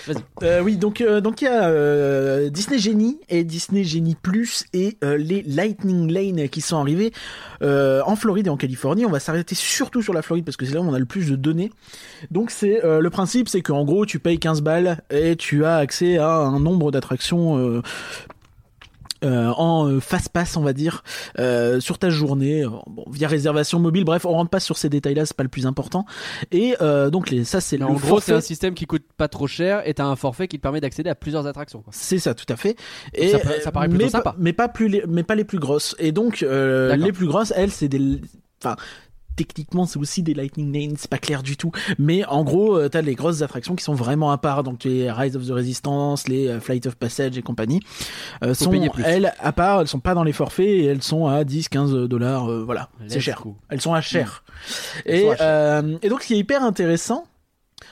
Vas-y. 0.07 0.17
Euh, 0.45 0.61
oui, 0.61 0.77
donc 0.77 1.01
euh, 1.01 1.21
donc 1.21 1.41
il 1.43 1.47
y 1.47 1.49
a 1.49 1.65
euh, 1.65 2.49
Disney 2.51 2.79
Genie 2.79 3.19
et 3.29 3.43
Disney 3.45 3.85
Genie 3.85 4.15
Plus 4.21 4.65
et 4.73 4.99
euh, 5.03 5.17
les 5.17 5.43
Lightning 5.43 6.11
Lane 6.13 6.49
qui 6.49 6.61
sont 6.61 6.79
arrivés 6.79 7.13
euh, 7.63 8.03
en 8.05 8.17
Floride 8.17 8.47
et 8.47 8.51
en 8.51 8.57
Californie. 8.57 9.05
On 9.07 9.11
va 9.11 9.21
s'arrêter 9.21 9.55
surtout 9.55 10.03
sur 10.03 10.13
la 10.13 10.23
Floride 10.23 10.45
parce 10.45 10.57
que 10.57 10.67
c'est 10.67 10.75
là 10.75 10.81
où 10.81 10.89
on 10.89 10.95
a 10.95 10.99
le 10.99 11.07
plus 11.07 11.31
de 11.31 11.37
données. 11.37 11.71
Donc 12.31 12.51
c'est 12.51 12.85
euh, 12.85 13.01
le 13.01 13.11
principe, 13.11 13.49
c'est 13.49 13.63
qu'en 13.63 13.85
gros 13.85 14.07
tu 14.07 14.19
payes 14.19 14.39
15 14.39 14.63
balles 14.63 15.03
et 15.11 15.37
tu 15.37 15.65
as 15.65 15.77
accès 15.77 16.19
à 16.19 16.31
un 16.31 16.61
nombre 16.61 16.91
d'attractions. 16.91 17.83
Euh, 19.25 19.49
en 19.57 19.89
euh, 19.89 20.01
fast 20.01 20.29
pass 20.29 20.57
on 20.57 20.63
va 20.63 20.73
dire 20.73 21.03
euh, 21.39 21.81
sur 21.81 21.99
ta 21.99 22.11
journée 22.11 22.65
euh, 22.65 22.71
bon, 22.87 23.05
via 23.11 23.29
réservation 23.29 23.79
mobile 23.79 24.05
bref 24.05 24.25
on 24.25 24.33
rentre 24.33 24.51
pas 24.51 24.61
sur 24.61 24.77
ces 24.77 24.89
détails 24.89 25.15
là 25.15 25.27
c'est 25.27 25.37
pas 25.37 25.43
le 25.43 25.49
plus 25.49 25.67
important 25.67 26.05
et 26.53 26.75
donc 27.11 27.31
les 27.31 27.45
ça 27.45 27.61
c'est 27.61 27.77
le 27.77 27.85
en 27.85 27.93
gros, 27.93 27.99
forfait 27.99 28.33
c'est 28.33 28.35
un 28.35 28.41
système 28.41 28.75
qui 28.75 28.87
coûte 28.87 29.05
pas 29.17 29.29
trop 29.29 29.47
cher 29.47 29.87
et 29.87 29.95
t'as 29.95 30.05
un 30.05 30.17
forfait 30.17 30.49
qui 30.49 30.59
te 30.59 30.63
permet 30.63 30.81
d'accéder 30.81 31.11
à 31.11 31.15
plusieurs 31.15 31.47
attractions. 31.47 31.83
C'est 31.91 32.19
ça, 32.19 32.35
tout 32.35 32.51
à 32.53 32.57
fait. 32.57 32.77
Et 33.15 33.29
ça 33.29 33.39
ça 33.63 33.73
paraît 33.73 33.89
plutôt 33.89 34.05
mais, 34.05 34.11
sympa. 34.11 34.35
mais 34.39 34.53
pas 34.53 34.69
plus, 34.69 34.89
les, 34.89 35.05
mais 35.09 35.23
pas 35.23 35.35
les 35.35 35.45
plus 35.45 35.59
grosses. 35.59 35.95
Et 35.99 36.13
donc 36.13 36.41
les 36.41 37.13
plus 37.13 37.27
grosses, 37.27 37.53
elles, 37.57 37.71
c'est 37.71 37.89
des, 37.89 38.21
enfin. 38.63 38.77
Techniquement, 39.37 39.85
c'est 39.87 39.99
aussi 39.99 40.23
des 40.23 40.33
Lightning 40.35 40.73
Lanes, 40.73 40.97
c'est 40.99 41.11
pas 41.11 41.19
clair 41.19 41.43
du 41.43 41.57
tout. 41.57 41.71
Mais 41.99 42.25
en 42.25 42.43
gros, 42.43 42.79
euh, 42.79 42.89
t'as 42.89 43.03
les 43.03 43.15
grosses 43.15 43.43
attractions 43.43 43.77
qui 43.77 43.85
sont 43.85 43.95
vraiment 43.95 44.31
à 44.31 44.39
part. 44.39 44.63
Donc 44.63 44.85
les 44.85 45.11
Rise 45.11 45.37
of 45.37 45.47
the 45.47 45.51
Resistance, 45.51 46.27
les 46.27 46.49
euh, 46.49 46.61
Flight 46.61 46.87
of 46.87 46.97
Passage 46.97 47.37
et 47.37 47.43
compagnie, 47.43 47.81
euh, 48.43 48.55
sont 48.55 48.73
elles 49.05 49.33
à 49.39 49.53
part. 49.53 49.81
Elles 49.83 49.89
sont 49.89 50.01
pas 50.01 50.15
dans 50.15 50.25
les 50.25 50.33
forfaits 50.33 50.67
et 50.67 50.85
elles 50.85 51.03
sont 51.03 51.27
à 51.27 51.45
10, 51.45 51.69
15 51.69 51.93
dollars. 52.09 52.51
euh, 52.51 52.65
voilà, 52.65 52.89
c'est 53.09 53.21
cher. 53.21 53.43
Elles 53.69 53.81
sont 53.81 53.95
à 53.95 54.01
cher. 54.01 54.45
Et, 55.05 55.23
sont 55.23 55.31
à 55.31 55.37
cher. 55.37 55.47
euh, 55.47 55.99
et 56.03 56.09
donc, 56.09 56.23
ce 56.23 56.29
qui 56.29 56.35
est 56.35 56.39
hyper 56.39 56.63
intéressant, 56.63 57.27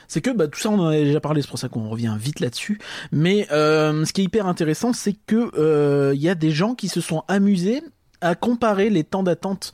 c'est 0.07 0.21
que 0.21 0.31
bah, 0.31 0.47
tout 0.47 0.59
ça, 0.59 0.69
on 0.69 0.79
en 0.79 0.87
a 0.87 0.97
déjà 0.97 1.19
parlé, 1.19 1.41
c'est 1.41 1.47
pour 1.49 1.59
ça 1.59 1.69
qu'on 1.69 1.89
revient 1.89 2.15
vite 2.19 2.39
là-dessus. 2.39 2.79
Mais 3.11 3.47
ce 3.49 4.11
qui 4.11 4.21
est 4.21 4.25
hyper 4.25 4.47
intéressant, 4.47 4.93
c'est 4.93 5.13
que 5.13 6.13
il 6.13 6.21
y 6.21 6.29
a 6.29 6.35
des 6.35 6.51
gens 6.51 6.75
qui 6.75 6.87
se 6.87 7.01
sont 7.01 7.23
amusés 7.27 7.83
à 8.21 8.33
comparer 8.33 8.89
les 8.89 9.03
temps 9.03 9.23
d'attente 9.23 9.71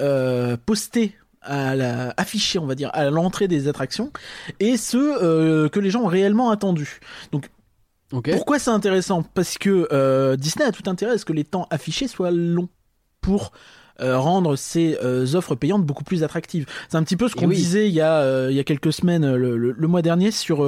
euh, 0.00 0.56
postés 0.64 1.16
à 1.42 1.76
la 1.76 2.14
affichés, 2.16 2.58
on 2.58 2.66
va 2.66 2.74
dire, 2.74 2.90
à 2.94 3.10
l'entrée 3.10 3.48
des 3.48 3.68
attractions, 3.68 4.10
et 4.60 4.76
ceux 4.76 5.22
euh, 5.22 5.68
que 5.68 5.78
les 5.78 5.90
gens 5.90 6.02
ont 6.02 6.06
réellement 6.06 6.50
attendus. 6.50 7.00
Ok. 8.12 8.30
Pourquoi 8.32 8.58
c'est 8.58 8.70
intéressant? 8.70 9.22
Parce 9.34 9.58
que 9.58 9.88
euh, 9.92 10.36
Disney 10.36 10.64
a 10.64 10.72
tout 10.72 10.88
intérêt 10.88 11.12
à 11.12 11.18
ce 11.18 11.24
que 11.24 11.32
les 11.32 11.44
temps 11.44 11.66
affichés 11.70 12.08
soient 12.08 12.30
longs 12.30 12.68
pour 13.20 13.52
euh, 14.00 14.18
rendre 14.18 14.56
ces 14.56 14.96
offres 15.34 15.54
payantes 15.54 15.84
beaucoup 15.84 16.04
plus 16.04 16.22
attractives. 16.22 16.66
C'est 16.88 16.96
un 16.96 17.02
petit 17.02 17.16
peu 17.16 17.28
ce 17.28 17.34
qu'on 17.34 17.46
oui. 17.48 17.56
disait 17.56 17.88
il 17.88 17.94
y 17.94 18.00
a 18.00 18.48
il 18.50 18.56
y 18.56 18.60
a 18.60 18.64
quelques 18.64 18.92
semaines, 18.92 19.34
le, 19.34 19.56
le- 19.56 19.72
le 19.72 19.88
mois 19.88 20.02
dernier 20.02 20.30
sur 20.30 20.64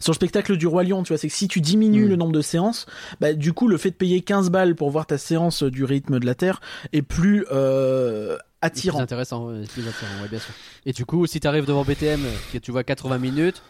sur 0.00 0.12
le 0.12 0.14
spectacle 0.16 0.56
du 0.56 0.66
roi 0.66 0.82
lion, 0.84 1.02
tu 1.02 1.12
vois, 1.12 1.18
c'est 1.18 1.28
que 1.28 1.34
si 1.34 1.48
tu 1.48 1.60
diminues 1.60 2.06
Mm. 2.06 2.08
le 2.08 2.16
nombre 2.16 2.32
de 2.32 2.40
séances, 2.40 2.86
bah 3.20 3.32
du 3.34 3.52
coup 3.52 3.68
le 3.68 3.76
fait 3.76 3.90
de 3.90 3.96
payer 3.96 4.22
15 4.22 4.50
balles 4.50 4.74
pour 4.74 4.90
voir 4.90 5.06
ta 5.06 5.18
séance 5.18 5.62
du 5.62 5.84
rythme 5.84 6.18
de 6.18 6.26
la 6.26 6.34
Terre 6.34 6.60
est 6.92 7.02
plus 7.02 7.44
euh, 7.52 8.36
C'est 8.36 8.42
attirant. 8.62 9.00
intéressant, 9.00 9.50
c'est 9.62 9.70
plus 9.72 9.88
attirant, 9.88 10.22
ouais, 10.22 10.28
bien 10.28 10.38
sûr. 10.38 10.52
Et 10.86 10.92
du 10.92 11.04
coup, 11.04 11.26
si 11.26 11.38
t'arrives 11.40 11.66
devant 11.66 11.84
BTM, 11.84 12.20
que 12.52 12.58
tu 12.58 12.70
vois 12.72 12.82
80 12.84 13.18
minutes, 13.18 13.62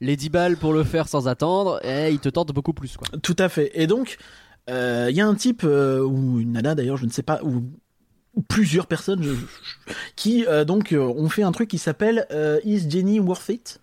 les 0.00 0.16
10 0.16 0.28
balles 0.30 0.56
pour 0.56 0.72
le 0.72 0.84
faire 0.84 1.08
sans 1.08 1.28
attendre, 1.28 1.80
eh, 1.84 2.10
ils 2.10 2.18
te 2.18 2.28
tentent 2.28 2.52
beaucoup 2.52 2.72
plus, 2.72 2.96
quoi. 2.96 3.06
Tout 3.22 3.36
à 3.38 3.48
fait. 3.48 3.70
Et 3.74 3.86
donc, 3.86 4.18
euh, 4.68 5.06
il 5.10 5.16
y 5.16 5.20
a 5.20 5.26
un 5.26 5.34
type, 5.34 5.62
euh, 5.64 6.00
ou 6.02 6.40
une 6.40 6.52
nana 6.52 6.74
d'ailleurs, 6.74 6.96
je 6.96 7.06
ne 7.06 7.10
sais 7.10 7.22
pas, 7.22 7.40
ou, 7.44 7.62
plusieurs 8.48 8.86
personnes, 8.86 9.22
je- 9.22 9.30
je- 9.32 9.92
qui 10.16 10.44
euh, 10.46 10.64
donc 10.66 10.92
euh, 10.92 10.98
ont 11.00 11.28
fait 11.30 11.42
un 11.42 11.52
truc 11.52 11.70
qui 11.70 11.78
s'appelle 11.78 12.26
euh, 12.32 12.60
Is 12.64 12.90
Jenny 12.90 13.18
Worth 13.20 13.48
It? 13.48 13.80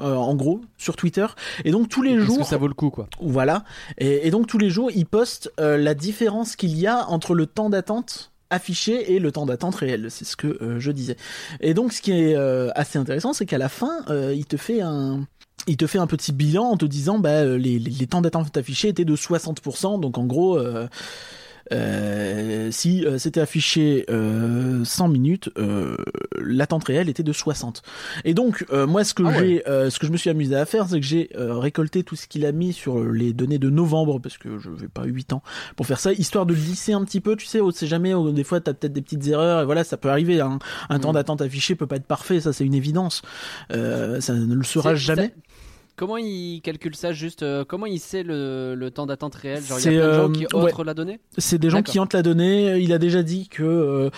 Euh, 0.00 0.14
en 0.14 0.34
gros, 0.36 0.60
sur 0.76 0.94
Twitter. 0.94 1.26
Et 1.64 1.72
donc 1.72 1.88
tous 1.88 2.02
les 2.02 2.12
Est-ce 2.12 2.24
jours, 2.24 2.38
que 2.38 2.44
ça 2.44 2.56
vaut 2.56 2.68
le 2.68 2.74
coup, 2.74 2.90
quoi 2.90 3.08
voilà. 3.20 3.64
Et, 3.98 4.26
et 4.26 4.30
donc 4.30 4.46
tous 4.46 4.58
les 4.58 4.70
jours, 4.70 4.90
ils 4.94 5.06
postent 5.06 5.50
euh, 5.58 5.76
la 5.76 5.94
différence 5.94 6.54
qu'il 6.54 6.78
y 6.78 6.86
a 6.86 7.08
entre 7.08 7.34
le 7.34 7.46
temps 7.46 7.68
d'attente 7.68 8.30
affiché 8.50 9.12
et 9.12 9.18
le 9.18 9.32
temps 9.32 9.44
d'attente 9.44 9.74
réel. 9.74 10.06
C'est 10.10 10.24
ce 10.24 10.36
que 10.36 10.62
euh, 10.62 10.78
je 10.78 10.92
disais. 10.92 11.16
Et 11.60 11.74
donc 11.74 11.92
ce 11.92 12.00
qui 12.00 12.12
est 12.12 12.34
assez 12.76 12.98
intéressant, 12.98 13.32
c'est 13.32 13.46
qu'à 13.46 13.58
la 13.58 13.68
fin, 13.68 14.04
il 14.32 14.46
te 14.46 14.56
fait 14.56 14.80
un 14.80 15.26
il 15.66 15.76
te 15.76 15.86
fait 15.86 15.98
un 15.98 16.06
petit 16.06 16.32
bilan 16.32 16.64
en 16.64 16.76
te 16.76 16.86
disant 16.86 17.18
bah 17.18 17.44
les, 17.44 17.78
les, 17.78 17.90
les 17.90 18.06
temps 18.06 18.22
d'attente 18.22 18.56
affichés 18.56 18.88
étaient 18.88 19.04
de 19.04 19.16
60%. 19.16 20.00
Donc 20.00 20.16
en 20.16 20.24
gros, 20.24 20.58
euh, 21.72 22.70
si 22.70 23.04
euh, 23.04 23.18
c'était 23.18 23.40
affiché 23.40 24.04
euh, 24.10 24.84
100 24.84 25.08
minutes, 25.08 25.50
euh, 25.58 25.96
l'attente 26.40 26.84
réelle 26.84 27.08
était 27.08 27.22
de 27.22 27.32
60. 27.32 27.82
Et 28.24 28.34
donc 28.34 28.64
euh, 28.72 28.86
moi 28.86 29.04
ce 29.04 29.14
que 29.14 29.22
Ah 29.24 29.28
ouais. 29.28 29.38
j'ai, 29.38 29.68
euh, 29.68 29.90
ce 29.90 29.98
que 29.98 30.06
je 30.06 30.12
me 30.12 30.16
suis 30.16 30.30
amusé 30.30 30.54
à 30.56 30.64
faire, 30.66 30.88
c'est 30.88 31.00
que 31.00 31.06
j'ai 31.06 31.30
euh, 31.36 31.54
récolté 31.58 32.02
tout 32.02 32.16
ce 32.16 32.26
qu'il 32.26 32.44
a 32.46 32.52
mis 32.52 32.72
sur 32.72 33.02
les 33.04 33.32
données 33.32 33.58
de 33.58 33.70
novembre 33.70 34.18
parce 34.20 34.38
que 34.38 34.58
je 34.58 34.70
vais 34.70 34.88
pas 34.88 35.04
8 35.04 35.32
ans 35.32 35.42
pour 35.76 35.86
faire 35.86 36.00
ça, 36.00 36.12
histoire 36.12 36.46
de 36.46 36.54
lisser 36.54 36.92
un 36.92 37.04
petit 37.04 37.20
peu. 37.20 37.36
Tu 37.36 37.46
sais, 37.46 37.60
on 37.60 37.70
sait 37.70 37.86
jamais. 37.86 38.12
Des 38.32 38.44
fois, 38.44 38.60
t'as 38.60 38.72
peut-être 38.74 38.92
des 38.92 39.02
petites 39.02 39.26
erreurs 39.26 39.62
et 39.62 39.64
voilà, 39.64 39.84
ça 39.84 39.96
peut 39.96 40.10
arriver. 40.10 40.40
hein. 40.40 40.58
Un 40.90 40.98
temps 40.98 41.10
Mm. 41.10 41.14
d'attente 41.14 41.42
affiché 41.42 41.74
peut 41.74 41.86
pas 41.86 41.96
être 41.96 42.06
parfait, 42.06 42.40
ça 42.40 42.52
c'est 42.52 42.64
une 42.64 42.74
évidence. 42.74 43.22
Euh, 43.72 44.20
ça 44.20 44.34
ne 44.34 44.54
le 44.54 44.62
sera 44.64 44.94
jamais. 44.94 45.26
ça- 45.28 45.32
Comment 45.98 46.16
il 46.16 46.60
calcule 46.62 46.94
ça 46.94 47.12
juste 47.12 47.42
euh, 47.42 47.64
Comment 47.66 47.86
il 47.86 47.98
sait 47.98 48.22
le, 48.22 48.74
le 48.76 48.90
temps 48.92 49.04
d'attente 49.04 49.34
réel? 49.34 49.62
Genre, 49.62 49.78
il 49.78 49.80
y 49.80 49.82
C'est, 49.82 49.96
a 49.98 50.00
plein 50.00 50.08
de 50.08 50.14
gens 50.14 50.28
euh, 50.28 50.32
qui 50.32 50.46
ouais. 50.56 50.62
autrent 50.62 50.84
la 50.84 50.94
donnée? 50.94 51.18
C'est 51.36 51.58
des 51.58 51.70
gens 51.70 51.82
qui 51.82 51.98
hantent 51.98 52.14
la 52.14 52.22
donnée. 52.22 52.78
Il 52.78 52.92
a 52.92 52.98
déjà 52.98 53.22
dit 53.24 53.48
que 53.48 53.62
euh, 53.64 54.10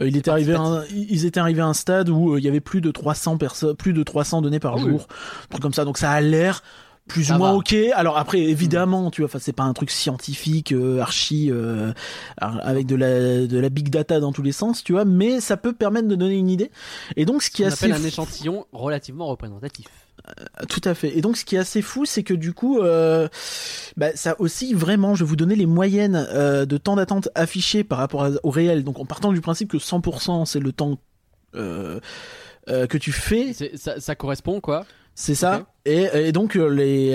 il 0.00 0.16
était 0.16 0.30
arrivé, 0.30 0.54
à 0.54 0.60
un- 0.60 0.84
ils 0.86 1.24
étaient 1.26 1.40
arrivés 1.40 1.62
à 1.62 1.66
un 1.66 1.74
stade 1.74 2.08
où 2.08 2.34
euh, 2.34 2.38
il 2.40 2.44
y 2.44 2.48
avait 2.48 2.60
plus 2.60 2.80
de 2.80 2.90
300 2.90 3.38
personnes, 3.38 3.76
plus 3.76 3.92
de 3.92 4.02
300 4.02 4.42
données 4.42 4.58
par 4.60 4.74
Ah 4.74 4.76
oui. 4.82 4.90
jour, 4.90 5.06
un 5.44 5.46
truc 5.48 5.62
comme 5.62 5.72
ça. 5.74 5.84
Donc 5.84 5.96
ça 5.96 6.10
a 6.10 6.20
l'air 6.20 6.62
plus 7.06 7.24
Ça 7.24 7.36
ou 7.36 7.38
moins 7.38 7.52
va. 7.52 7.56
ok. 7.56 7.74
Alors 7.94 8.18
après, 8.18 8.40
évidemment, 8.40 9.10
tu 9.10 9.22
vois, 9.22 9.28
enfin 9.30 9.38
c'est 9.40 9.54
pas 9.54 9.62
un 9.62 9.72
truc 9.72 9.90
scientifique, 9.90 10.72
euh, 10.72 11.00
archi, 11.00 11.50
euh, 11.50 11.92
ar- 12.38 12.60
avec 12.66 12.86
de 12.86 12.96
la 12.96 13.46
de 13.46 13.58
la 13.58 13.68
big 13.70 13.88
data 13.90 14.20
dans 14.20 14.32
tous 14.32 14.42
les 14.42 14.52
sens, 14.52 14.84
tu 14.84 14.92
vois. 14.92 15.04
Mais 15.06 15.40
ça 15.40 15.56
peut 15.56 15.72
permettre 15.72 16.08
de 16.08 16.16
donner 16.16 16.36
une 16.36 16.50
idée. 16.50 16.70
Et 17.16 17.24
donc 17.24 17.42
ce 17.42 17.50
qui 17.50 17.62
est 17.62 17.66
assez 17.66 17.86
appelle 17.92 18.02
un 18.02 18.04
échantillon 18.06 18.66
relativement 18.72 19.26
représentatif. 19.26 19.86
Tout 20.68 20.80
à 20.84 20.94
fait. 20.94 21.16
Et 21.16 21.20
donc, 21.20 21.36
ce 21.36 21.44
qui 21.44 21.56
est 21.56 21.58
assez 21.58 21.82
fou, 21.82 22.04
c'est 22.04 22.22
que 22.22 22.34
du 22.34 22.52
coup, 22.52 22.80
euh, 22.80 23.28
bah, 23.96 24.10
ça 24.14 24.36
aussi 24.40 24.74
vraiment, 24.74 25.14
je 25.14 25.24
vais 25.24 25.28
vous 25.28 25.36
donner 25.36 25.56
les 25.56 25.66
moyennes 25.66 26.16
euh, 26.30 26.66
de 26.66 26.76
temps 26.78 26.96
d'attente 26.96 27.28
affichées 27.34 27.84
par 27.84 27.98
rapport 27.98 28.24
à- 28.24 28.30
au 28.42 28.50
réel. 28.50 28.84
Donc, 28.84 28.98
en 28.98 29.04
partant 29.04 29.32
du 29.32 29.40
principe 29.40 29.70
que 29.70 29.78
100% 29.78 30.44
c'est 30.44 30.60
le 30.60 30.72
temps 30.72 30.98
euh, 31.54 32.00
que 32.68 32.98
tu 32.98 33.12
fais, 33.12 33.52
Ça, 33.76 33.98
ça 34.00 34.14
correspond, 34.14 34.60
quoi. 34.60 34.84
c'est 35.14 35.34
ça. 35.34 35.66
Et, 35.86 36.06
et 36.14 36.32
donc, 36.32 36.54
les, 36.54 37.12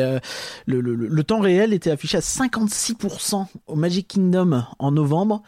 le, 0.66 0.82
le- 0.82 0.96
le- 0.96 1.08
le 1.08 1.24
temps 1.24 1.40
réel 1.40 1.74
était 1.74 1.92
affiché 1.92 2.18
à 2.18 2.22
56% 2.22 3.46
au 3.68 3.76
Magic 3.76 4.08
Kingdom 4.08 4.64
en 4.80 4.92
novembre. 4.92 5.44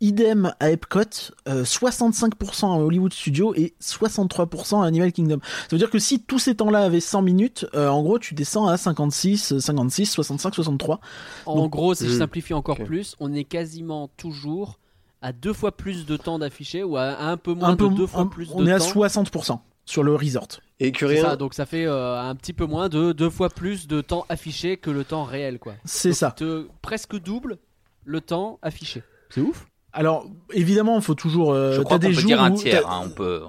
Idem 0.00 0.52
à 0.60 0.70
Epcot, 0.70 1.00
euh, 1.48 1.64
65% 1.64 2.66
à 2.66 2.78
Hollywood 2.78 3.12
Studios 3.12 3.54
et 3.54 3.74
63% 3.80 4.82
à 4.82 4.86
Animal 4.86 5.12
Kingdom. 5.12 5.38
Ça 5.42 5.68
veut 5.72 5.78
dire 5.78 5.90
que 5.90 5.98
si 5.98 6.20
tous 6.22 6.38
ces 6.38 6.54
temps-là 6.56 6.80
avaient 6.84 7.00
100 7.00 7.22
minutes, 7.22 7.66
euh, 7.74 7.88
en 7.88 8.02
gros, 8.02 8.18
tu 8.18 8.34
descends 8.34 8.66
à 8.66 8.76
56, 8.76 9.58
56, 9.58 10.06
65, 10.10 10.54
63. 10.54 11.00
En 11.46 11.56
Donc- 11.56 11.70
gros, 11.70 11.94
si 11.94 12.06
je 12.08 12.14
Hmm. 12.14 12.18
simplifie 12.18 12.54
encore 12.54 12.78
plus, 12.78 13.14
on 13.20 13.32
est 13.32 13.44
quasiment 13.44 14.08
toujours 14.16 14.78
à 15.22 15.32
deux 15.32 15.52
fois 15.54 15.72
plus 15.72 16.04
de 16.04 16.16
temps 16.18 16.38
d'affiché 16.38 16.82
ou 16.84 16.96
à 16.98 17.18
un 17.22 17.36
peu 17.38 17.54
moins 17.54 17.70
Un 17.70 17.76
peu, 17.76 17.88
de 17.88 17.94
deux 17.94 18.06
fois 18.06 18.22
un- 18.22 18.26
plus 18.26 18.50
on 18.52 18.62
de 18.62 18.68
est 18.68 18.72
à 18.72 18.78
temps. 18.78 18.84
60% 18.84 19.62
sur 19.86 20.02
le 20.02 20.14
resort. 20.14 20.48
Et 20.80 20.92
ça, 21.22 21.36
donc 21.36 21.54
ça 21.54 21.64
fait 21.66 21.86
euh, 21.86 22.20
un 22.20 22.34
petit 22.34 22.52
peu 22.52 22.66
moins 22.66 22.88
de 22.88 23.12
deux 23.12 23.30
fois 23.30 23.48
plus 23.48 23.86
de 23.86 24.00
temps 24.00 24.26
affiché 24.28 24.76
que 24.76 24.90
le 24.90 25.04
temps 25.04 25.24
réel, 25.24 25.58
quoi. 25.58 25.74
C'est 25.84 26.12
ça. 26.12 26.32
te- 26.32 26.66
presque 26.82 27.16
double 27.18 27.58
le 28.04 28.20
temps 28.20 28.58
affiché. 28.60 29.02
C'est 29.30 29.40
ouf. 29.40 29.66
Alors, 29.94 30.26
évidemment, 30.52 30.96
il 30.96 31.02
faut 31.02 31.14
toujours. 31.14 31.52
euh, 31.52 31.72
Je 31.72 31.80
crois 31.82 31.98
qu'on 31.98 32.06
peut 32.06 32.12
jours 32.12 32.26
dire 32.26 32.42
un 32.42 32.50
tiers. 32.50 32.86
hein, 32.88 33.02
on 33.06 33.10
peut. 33.10 33.42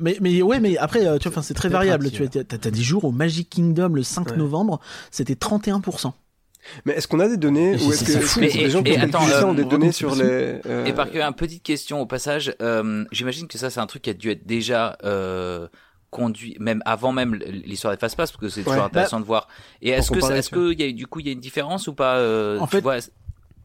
Mais, 0.00 0.16
mais 0.20 0.40
ouais, 0.42 0.60
mais 0.60 0.76
après, 0.78 1.04
euh, 1.06 1.18
tu 1.18 1.24
vois, 1.28 1.32
enfin, 1.32 1.42
c'est 1.42 1.54
très 1.54 1.68
variable. 1.68 2.10
Tu 2.10 2.18
vois, 2.22 2.28
tiers. 2.28 2.44
t'as, 2.46 2.56
t'as 2.58 2.70
des 2.70 2.82
jours 2.82 3.04
au 3.04 3.10
Magic 3.10 3.50
Kingdom 3.50 3.88
le 3.88 4.02
5 4.04 4.30
Ouais. 4.30 4.36
novembre, 4.36 4.80
c'était 5.10 5.34
31%. 5.34 6.12
mais 6.84 6.92
est-ce 6.92 7.08
qu'on 7.08 7.18
a 7.20 7.28
des 7.28 7.36
données 7.36 7.72
ou 7.82 7.92
est-ce 7.92 8.04
que 8.04 8.20
fou. 8.20 8.40
Mais- 8.40 8.48
des 8.52 8.70
gens 8.70 8.82
qui 8.82 8.92
et 8.92 8.98
ont 8.98 9.02
attends, 9.02 9.18
calculé 9.18 9.32
ça 9.40 9.46
ont 9.46 9.54
des 9.54 9.62
euh, 9.62 9.66
données 9.66 9.88
on 9.88 9.92
sur 9.92 10.14
les 10.14 10.60
euh, 10.66 10.84
Et 10.84 10.92
par 10.92 11.10
que, 11.10 11.18
une 11.18 11.32
petite 11.34 11.62
question 11.64 12.00
au 12.00 12.06
passage, 12.06 12.54
euh, 12.62 13.04
j'imagine 13.10 13.48
que 13.48 13.58
ça 13.58 13.70
c'est 13.70 13.80
un 13.80 13.86
truc 13.86 14.02
qui 14.02 14.10
a 14.10 14.14
dû 14.14 14.30
être 14.30 14.46
déjà 14.46 14.96
euh, 15.04 15.66
conduit 16.10 16.56
même 16.60 16.80
avant 16.84 17.10
même 17.12 17.34
l'histoire 17.34 17.92
des 17.94 17.98
fast-pass 17.98 18.30
parce 18.32 18.40
que 18.40 18.48
c'est 18.48 18.60
Ouais. 18.60 18.66
toujours 18.66 18.84
intéressant 18.84 19.18
de 19.20 19.24
voir. 19.24 19.48
Et 19.82 19.90
est-ce 19.90 20.10
que 20.12 20.18
est-ce 20.32 20.50
que 20.50 20.72
il 20.72 20.80
y 20.80 20.84
a 20.84 20.92
du 20.92 21.06
coup 21.08 21.20
il 21.20 21.26
y 21.26 21.30
a 21.30 21.32
une 21.32 21.40
différence 21.40 21.88
ou 21.88 21.94
pas 21.94 22.16
euh, 22.18 22.58
En 22.60 22.66
tu 22.66 22.72
fait, 22.76 22.80
vois, 22.82 22.98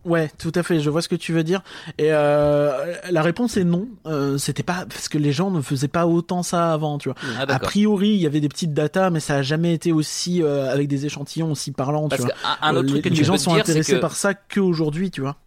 Ouais, 0.05 0.29
tout 0.37 0.51
à 0.55 0.63
fait. 0.63 0.79
Je 0.81 0.89
vois 0.89 1.01
ce 1.01 1.07
que 1.07 1.15
tu 1.15 1.31
veux 1.31 1.43
dire. 1.43 1.61
Et 1.97 2.07
euh, 2.11 2.93
la 3.09 3.21
réponse 3.21 3.55
est 3.57 3.63
non. 3.63 3.87
Euh, 4.05 4.37
C'était 4.37 4.63
pas 4.63 4.85
parce 4.89 5.07
que 5.07 5.17
les 5.17 5.31
gens 5.31 5.49
ne 5.49 5.61
faisaient 5.61 5.87
pas 5.87 6.07
autant 6.07 6.43
ça 6.43 6.73
avant, 6.73 6.97
tu 6.97 7.09
vois. 7.09 7.17
ah, 7.39 7.45
A 7.47 7.59
priori, 7.59 8.09
il 8.09 8.17
y 8.21 8.25
avait 8.25 8.41
des 8.41 8.49
petites 8.49 8.73
datas, 8.73 9.09
mais 9.11 9.19
ça 9.21 9.35
a 9.35 9.41
jamais 9.43 9.73
été 9.73 9.91
aussi 9.93 10.43
euh, 10.43 10.71
avec 10.71 10.87
des 10.89 11.05
échantillons 11.05 11.51
aussi 11.51 11.71
parlants, 11.71 12.03
tu 12.09 12.17
Parce 12.17 12.21
vois. 12.23 12.31
qu'un 12.31 12.67
un 12.67 12.75
autre 12.75 12.87
Euh, 12.87 12.89
truc 12.89 13.03
que 13.03 13.09
les, 13.09 13.15
tu 13.15 13.23
gens 13.23 13.37
sont 13.37 13.51
dire, 13.53 13.61
intéressés 13.61 13.93
que 13.95 13.99
par 13.99 14.15
ça 14.15 14.33
qu'aujourd'hui, 14.33 15.09
tu 15.09 15.21
vois. 15.21 15.37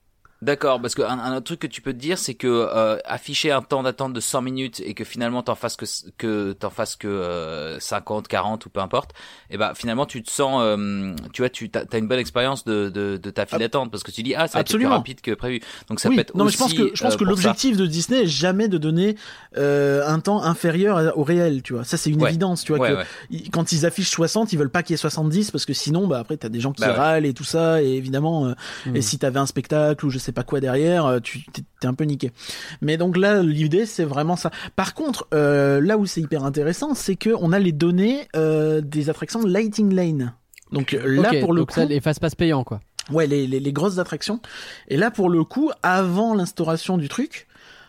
D'accord, 0.43 0.83
parce 0.83 0.95
que 0.95 1.01
un, 1.01 1.19
un 1.19 1.33
autre 1.37 1.45
truc 1.45 1.61
que 1.61 1.67
tu 1.67 1.81
peux 1.81 1.95
te 1.95 1.99
dire, 1.99 2.19
c'est 2.19 2.35
que 2.35 2.47
euh, 2.47 2.99
afficher 3.07 3.53
un 3.53 3.63
temps 3.63 3.83
d'attente 3.83 4.13
de 4.13 4.21
100 4.21 4.43
minutes 4.43 4.83
et 4.85 4.93
que 4.93 5.03
finalement 5.03 5.43
t'en 5.43 5.55
fasses 5.55 5.77
que 5.77 5.87
que 6.19 6.53
t'en 6.53 6.69
fasses 6.69 6.95
que 6.97 7.09
euh, 7.09 7.81
50, 7.81 8.29
40 8.29 8.67
ou 8.67 8.69
peu 8.69 8.81
importe, 8.81 9.13
et 9.49 9.57
ben 9.57 9.73
finalement 9.75 10.05
tu 10.05 10.23
te 10.23 10.31
sens, 10.31 10.61
euh, 10.63 11.15
tu 11.33 11.41
vois, 11.41 11.49
tu 11.49 11.71
as, 11.75 11.97
une 11.97 12.07
bonne 12.07 12.19
expérience 12.19 12.65
de, 12.65 12.91
de, 12.91 13.17
de 13.17 13.31
ta 13.31 13.47
file 13.47 13.61
d'attente 13.61 13.91
parce 13.91 14.03
que 14.03 14.11
tu 14.11 14.23
dis 14.23 14.35
ah 14.35 14.47
ça 14.47 14.59
a 14.59 14.61
été 14.61 14.75
plus 14.77 14.87
rapide 14.87 15.23
que 15.23 15.33
prévu. 15.33 15.61
Donc 15.89 16.01
ça 16.01 16.11
oui, 16.11 16.17
peut 16.17 16.21
être 16.21 16.35
non, 16.37 16.45
mais 16.45 16.51
je 16.51 16.59
pense 16.59 16.75
que 16.75 16.91
je 16.95 17.03
pense 17.03 17.15
euh, 17.15 17.17
que 17.17 17.25
l'objectif 17.25 17.79
de 17.79 17.87
Disney 17.87 18.25
est 18.25 18.27
jamais 18.27 18.69
de 18.69 18.77
donner 18.77 19.17
euh, 19.57 20.07
un 20.07 20.21
temps 20.21 20.43
inférieur 20.43 21.17
au 21.19 21.23
réel, 21.25 21.63
tu 21.63 21.73
vois. 21.73 21.85
Ça 21.85 21.97
c'est 21.97 22.11
une 22.11 22.21
Ouais. 22.23 22.29
évidence, 22.29 22.63
tu 22.63 22.73
vois. 22.75 22.81
Ouais, 22.81 22.91
que 22.93 22.97
ouais. 23.35 23.43
quand 23.53 23.73
ils 23.73 23.87
affichent 23.87 24.11
60, 24.11 24.53
ils 24.53 24.59
veulent 24.59 24.69
pas 24.71 24.83
qu'il 24.83 24.93
y 24.93 24.95
ait 24.95 24.99
70 24.99 25.51
parce 25.51 25.65
que 25.65 25.73
sinon, 25.73 26.07
bah 26.07 26.19
après 26.19 26.37
t'as 26.37 26.49
des 26.51 26.61
gens 26.61 26.73
qui 26.73 26.83
Bah 26.83 26.93
râlent 26.93 27.25
et 27.27 27.33
tout 27.35 27.45
ça. 27.45 27.83
Et 27.83 27.95
évidemment, 27.95 28.47
euh, 28.49 28.53
Hmm. 28.85 28.97
et 28.97 29.01
si 29.01 29.19
t'avais 29.19 29.39
un 29.39 29.47
spectacle 29.47 30.05
ou 30.05 30.11
je 30.11 30.19
sais 30.19 30.26
pas 30.33 30.43
quoi 30.43 30.61
derrière, 30.61 31.07
euh, 31.07 31.21
tu 31.21 31.45
t'es 31.53 31.87
un 31.87 31.95
peu 31.95 32.05
niqué. 32.05 32.33
Mais 32.81 32.97
donc 32.97 33.17
là, 33.17 33.43
l'idée 33.43 33.87
c'est 33.87 34.05
vraiment 34.05 34.37
ça. 34.37 34.51
Par 34.77 34.95
contre, 34.95 35.27
euh, 35.35 35.81
là 35.81 35.99
où 35.99 36.07
c'est 36.07 36.21
hyper 36.21 36.45
intéressant, 36.45 36.95
c'est 36.95 37.17
que 37.17 37.31
on 37.41 37.53
a 37.53 37.59
les 37.59 37.73
données 37.73 38.29
euh, 38.37 38.81
des 38.81 39.11
attractions 39.11 39.43
Lighting 39.45 39.93
Lane. 39.95 40.35
Donc 40.73 40.93
là 40.93 41.31
pour 41.41 41.53
le 41.53 41.61
donc 41.61 41.69
coup, 41.69 41.75
ça, 41.75 41.85
les 41.85 42.01
fast-pass 42.01 42.35
payants, 42.35 42.65
quoi. 42.65 42.81
Ouais, 43.13 43.29
les, 43.29 43.47
les, 43.47 43.61
les 43.61 43.73
grosses 43.73 43.99
attractions. 43.99 44.41
Et 44.89 44.97
là, 44.97 45.13
pour 45.13 45.31
le 45.31 45.45
coup, 45.45 45.71
avant 45.85 46.35
l'instauration 46.35 46.99
du 46.99 47.09
truc, 47.09 47.47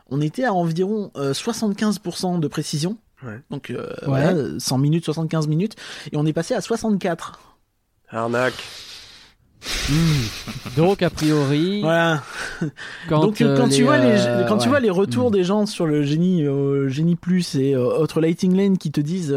on 0.10 0.22
était 0.22 0.44
à 0.44 0.54
environ 0.54 1.12
euh, 1.18 1.34
75% 1.34 2.40
de 2.40 2.48
précision. 2.48 2.98
Ouais. 3.24 3.40
Donc, 3.50 3.72
euh, 3.72 3.88
Ouais. 4.06 4.32
voilà, 4.32 4.60
100 4.60 4.78
minutes, 4.78 5.06
75 5.06 5.48
minutes. 5.48 5.76
Et 6.12 6.18
on 6.18 6.26
est 6.28 6.34
passé 6.34 6.54
à 6.54 6.62
64. 6.62 7.40
Arnaque. 8.10 8.64
Donc, 10.78 11.02
a 11.02 11.10
priori, 11.10 11.82
Voilà. 11.82 12.24
quand, 13.10 13.22
Donc, 13.22 13.42
euh, 13.42 13.54
euh, 13.54 13.58
quand, 13.58 13.66
les, 13.68 13.76
tu 13.76 13.84
vois 13.84 13.98
les, 13.98 14.20
euh, 14.20 14.44
quand 14.48 14.58
tu 14.58 14.70
vois 14.70 14.80
les 14.80 14.90
retours 14.90 15.30
Hmm. 15.30 15.34
des 15.34 15.44
gens 15.44 15.66
sur 15.66 15.86
le 15.88 16.04
génie, 16.04 16.44
euh, 16.46 16.88
génie 16.90 17.16
plus 17.16 17.56
et 17.56 17.76
autres 17.76 18.22
lighting 18.22 18.56
lane 18.56 18.78
qui 18.78 18.92
te 18.92 19.02
disent, 19.02 19.36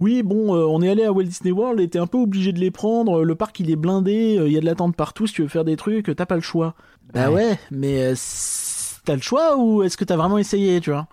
oui, 0.00 0.22
bon, 0.22 0.54
euh, 0.54 0.64
on 0.66 0.82
est 0.82 0.90
allé 0.90 1.04
à 1.04 1.12
Walt 1.12 1.24
Disney 1.24 1.52
World 1.52 1.80
et 1.80 1.88
t'es 1.88 1.98
un 1.98 2.06
peu 2.06 2.18
obligé 2.18 2.52
de 2.52 2.58
les 2.58 2.70
prendre. 2.70 3.22
Le 3.24 3.34
parc 3.34 3.60
il 3.60 3.70
est 3.70 3.76
blindé, 3.76 4.36
euh, 4.38 4.46
il 4.46 4.52
y 4.52 4.58
a 4.58 4.60
de 4.60 4.66
l'attente 4.66 4.94
partout. 4.96 5.26
Si 5.26 5.34
tu 5.34 5.42
veux 5.42 5.48
faire 5.48 5.64
des 5.64 5.76
trucs, 5.76 6.14
t'as 6.16 6.26
pas 6.26 6.34
le 6.36 6.42
choix. 6.42 6.74
Bah 7.14 7.30
Ouais. 7.30 7.34
ouais, 7.50 7.58
mais 7.70 8.02
euh, 8.02 8.14
t'as 9.04 9.14
le 9.14 9.22
choix 9.22 9.56
ou 9.56 9.82
est-ce 9.84 9.96
que 9.96 10.04
t'as 10.04 10.16
vraiment 10.16 10.38
essayé, 10.38 10.80
tu 10.80 10.90
vois? 10.90 11.06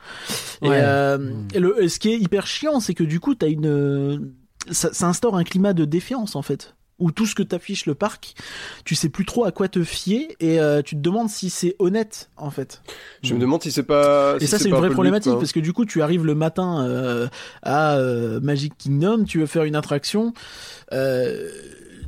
Et, 0.62 0.70
Ouais. 0.70 0.82
Mm. 1.18 1.48
et 1.54 1.60
le, 1.60 1.84
et 1.84 1.90
ce 1.90 2.00
qui 2.00 2.10
est 2.12 2.18
hyper 2.18 2.48
chiant, 2.48 2.80
c'est 2.80 2.94
que 2.94 3.04
du 3.04 3.20
coup, 3.20 3.36
t'as 3.36 3.48
une, 3.50 4.32
ça, 4.72 4.90
ça 4.94 5.08
instaure 5.08 5.36
un 5.38 5.44
climat 5.44 5.74
de 5.74 5.86
défiance 5.86 6.36
en 6.36 6.42
fait. 6.42 6.76
Où 7.04 7.12
tout 7.12 7.26
ce 7.26 7.36
que 7.36 7.44
t'affiche 7.44 7.86
le 7.86 7.96
parc, 7.96 8.34
tu 8.86 8.96
sais 8.96 9.10
plus 9.10 9.26
trop 9.26 9.44
à 9.44 9.52
quoi 9.52 9.68
te 9.68 9.84
fier 9.84 10.30
et 10.40 10.58
euh, 10.62 10.82
tu 10.82 10.96
te 10.96 11.02
demandes 11.02 11.30
si 11.30 11.50
c'est 11.50 11.76
honnête 11.78 12.30
en 12.38 12.50
fait. 12.50 12.82
Je 13.24 13.34
me 13.34 13.40
demande 13.40 13.62
si 13.62 13.74
c'est 13.74 13.84
pas. 13.84 14.38
Et 14.40 14.48
ça, 14.48 14.58
c'est 14.58 14.70
une 14.70 14.76
un 14.76 14.78
vraie 14.78 14.90
problématique 14.90 15.34
parce 15.34 15.52
que 15.52 15.60
du 15.60 15.74
coup, 15.74 15.84
tu 15.86 16.02
arrives 16.02 16.26
le 16.26 16.34
matin 16.34 16.88
euh, 16.88 17.28
à 17.62 17.98
euh, 17.98 18.40
Magic 18.40 18.78
Kingdom, 18.78 19.26
tu 19.26 19.40
veux 19.40 19.48
faire 19.48 19.66
une 19.66 19.76
attraction, 19.76 20.34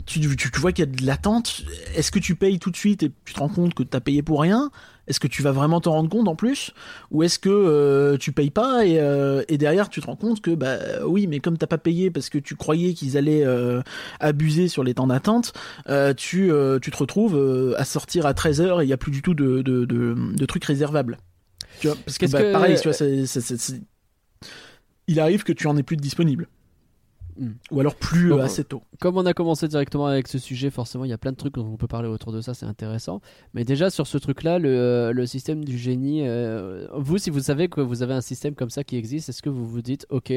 tu, 0.05 0.19
tu, 0.21 0.51
tu 0.51 0.59
vois 0.61 0.71
qu'il 0.71 0.85
y 0.85 0.87
a 0.87 0.91
de 0.91 1.05
l'attente. 1.05 1.63
Est-ce 1.95 2.09
que 2.09 2.19
tu 2.19 2.35
payes 2.35 2.59
tout 2.59 2.71
de 2.71 2.77
suite 2.77 3.03
et 3.03 3.11
tu 3.25 3.33
te 3.33 3.39
rends 3.39 3.49
compte 3.49 3.73
que 3.73 3.83
t'as 3.83 3.99
payé 3.99 4.21
pour 4.21 4.39
rien? 4.39 4.71
Est-ce 5.07 5.19
que 5.19 5.27
tu 5.27 5.41
vas 5.43 5.51
vraiment 5.51 5.79
t'en 5.81 5.91
rendre 5.91 6.09
compte 6.09 6.27
en 6.27 6.35
plus 6.35 6.71
Ou 7.11 7.23
est-ce 7.23 7.37
que 7.39 7.49
euh, 7.49 8.17
tu 8.17 8.31
payes 8.31 8.49
pas 8.49 8.85
et, 8.85 8.99
euh, 8.99 9.43
et 9.49 9.57
derrière 9.57 9.87
tu 9.89 10.01
te 10.01 10.05
rends 10.07 10.15
compte 10.15 10.41
que 10.41 10.51
bah 10.51 10.77
oui, 11.05 11.27
mais 11.27 11.39
comme 11.39 11.57
t'as 11.57 11.67
pas 11.67 11.77
payé 11.77 12.09
parce 12.11 12.29
que 12.29 12.37
tu 12.39 12.55
croyais 12.55 12.93
qu'ils 12.93 13.15
allaient 13.17 13.45
euh, 13.45 13.81
abuser 14.19 14.67
sur 14.67 14.83
les 14.83 14.93
temps 14.95 15.07
d'attente, 15.07 15.53
euh, 15.89 16.13
tu, 16.13 16.51
euh, 16.51 16.79
tu 16.79 16.89
te 16.91 16.97
retrouves 16.97 17.35
euh, 17.37 17.73
à 17.77 17.85
sortir 17.85 18.25
à 18.25 18.33
13h 18.33 18.81
et 18.81 18.85
il 18.85 18.89
y 18.89 18.93
a 18.93 18.97
plus 18.97 19.11
du 19.11 19.21
tout 19.21 19.33
de, 19.35 19.61
de, 19.61 19.85
de, 19.85 20.15
de 20.35 20.45
trucs 20.45 20.65
réservables. 20.65 21.17
Tu 21.79 21.87
vois, 21.87 21.97
parce 22.05 22.17
que, 22.17 22.25
bah, 22.27 22.41
que- 22.41 22.51
pareil, 22.53 22.75
tu 22.81 22.87
vois, 22.89 22.93
il 25.07 25.19
arrive 25.19 25.43
que 25.43 25.53
tu 25.53 25.67
en 25.67 25.77
aies 25.77 25.83
plus 25.83 25.97
de 25.97 26.01
disponible. 26.01 26.47
Hmm. 27.37 27.51
Ou 27.71 27.81
alors 27.81 27.95
plus 27.95 28.31
euh, 28.31 28.41
assez 28.41 28.63
tôt. 28.63 28.81
Comme 28.99 29.17
on 29.17 29.25
a 29.25 29.33
commencé 29.33 29.67
directement 29.67 30.05
avec 30.05 30.27
ce 30.29 30.37
sujet, 30.37 30.69
forcément, 30.69 31.03
il 31.03 31.09
y 31.09 31.13
a 31.13 31.17
plein 31.17 31.31
de 31.31 31.37
trucs 31.37 31.55
dont 31.55 31.65
on 31.65 31.75
peut 31.75 31.87
parler 31.87 32.07
autour 32.07 32.31
de 32.31 32.39
ça, 32.39 32.53
c'est 32.53 32.65
intéressant. 32.65 33.19
Mais 33.53 33.65
déjà, 33.65 33.89
sur 33.89 34.07
ce 34.07 34.17
truc-là, 34.17 34.57
le, 34.57 35.11
le 35.11 35.25
système 35.25 35.65
du 35.65 35.77
génie, 35.77 36.25
euh, 36.25 36.87
vous, 36.93 37.17
si 37.17 37.29
vous 37.29 37.41
savez 37.41 37.67
que 37.67 37.81
vous 37.81 38.03
avez 38.03 38.13
un 38.13 38.21
système 38.21 38.55
comme 38.55 38.69
ça 38.69 38.85
qui 38.85 38.95
existe, 38.95 39.27
est-ce 39.29 39.41
que 39.41 39.49
vous 39.49 39.65
vous 39.65 39.81
dites, 39.81 40.05
ok, 40.09 40.31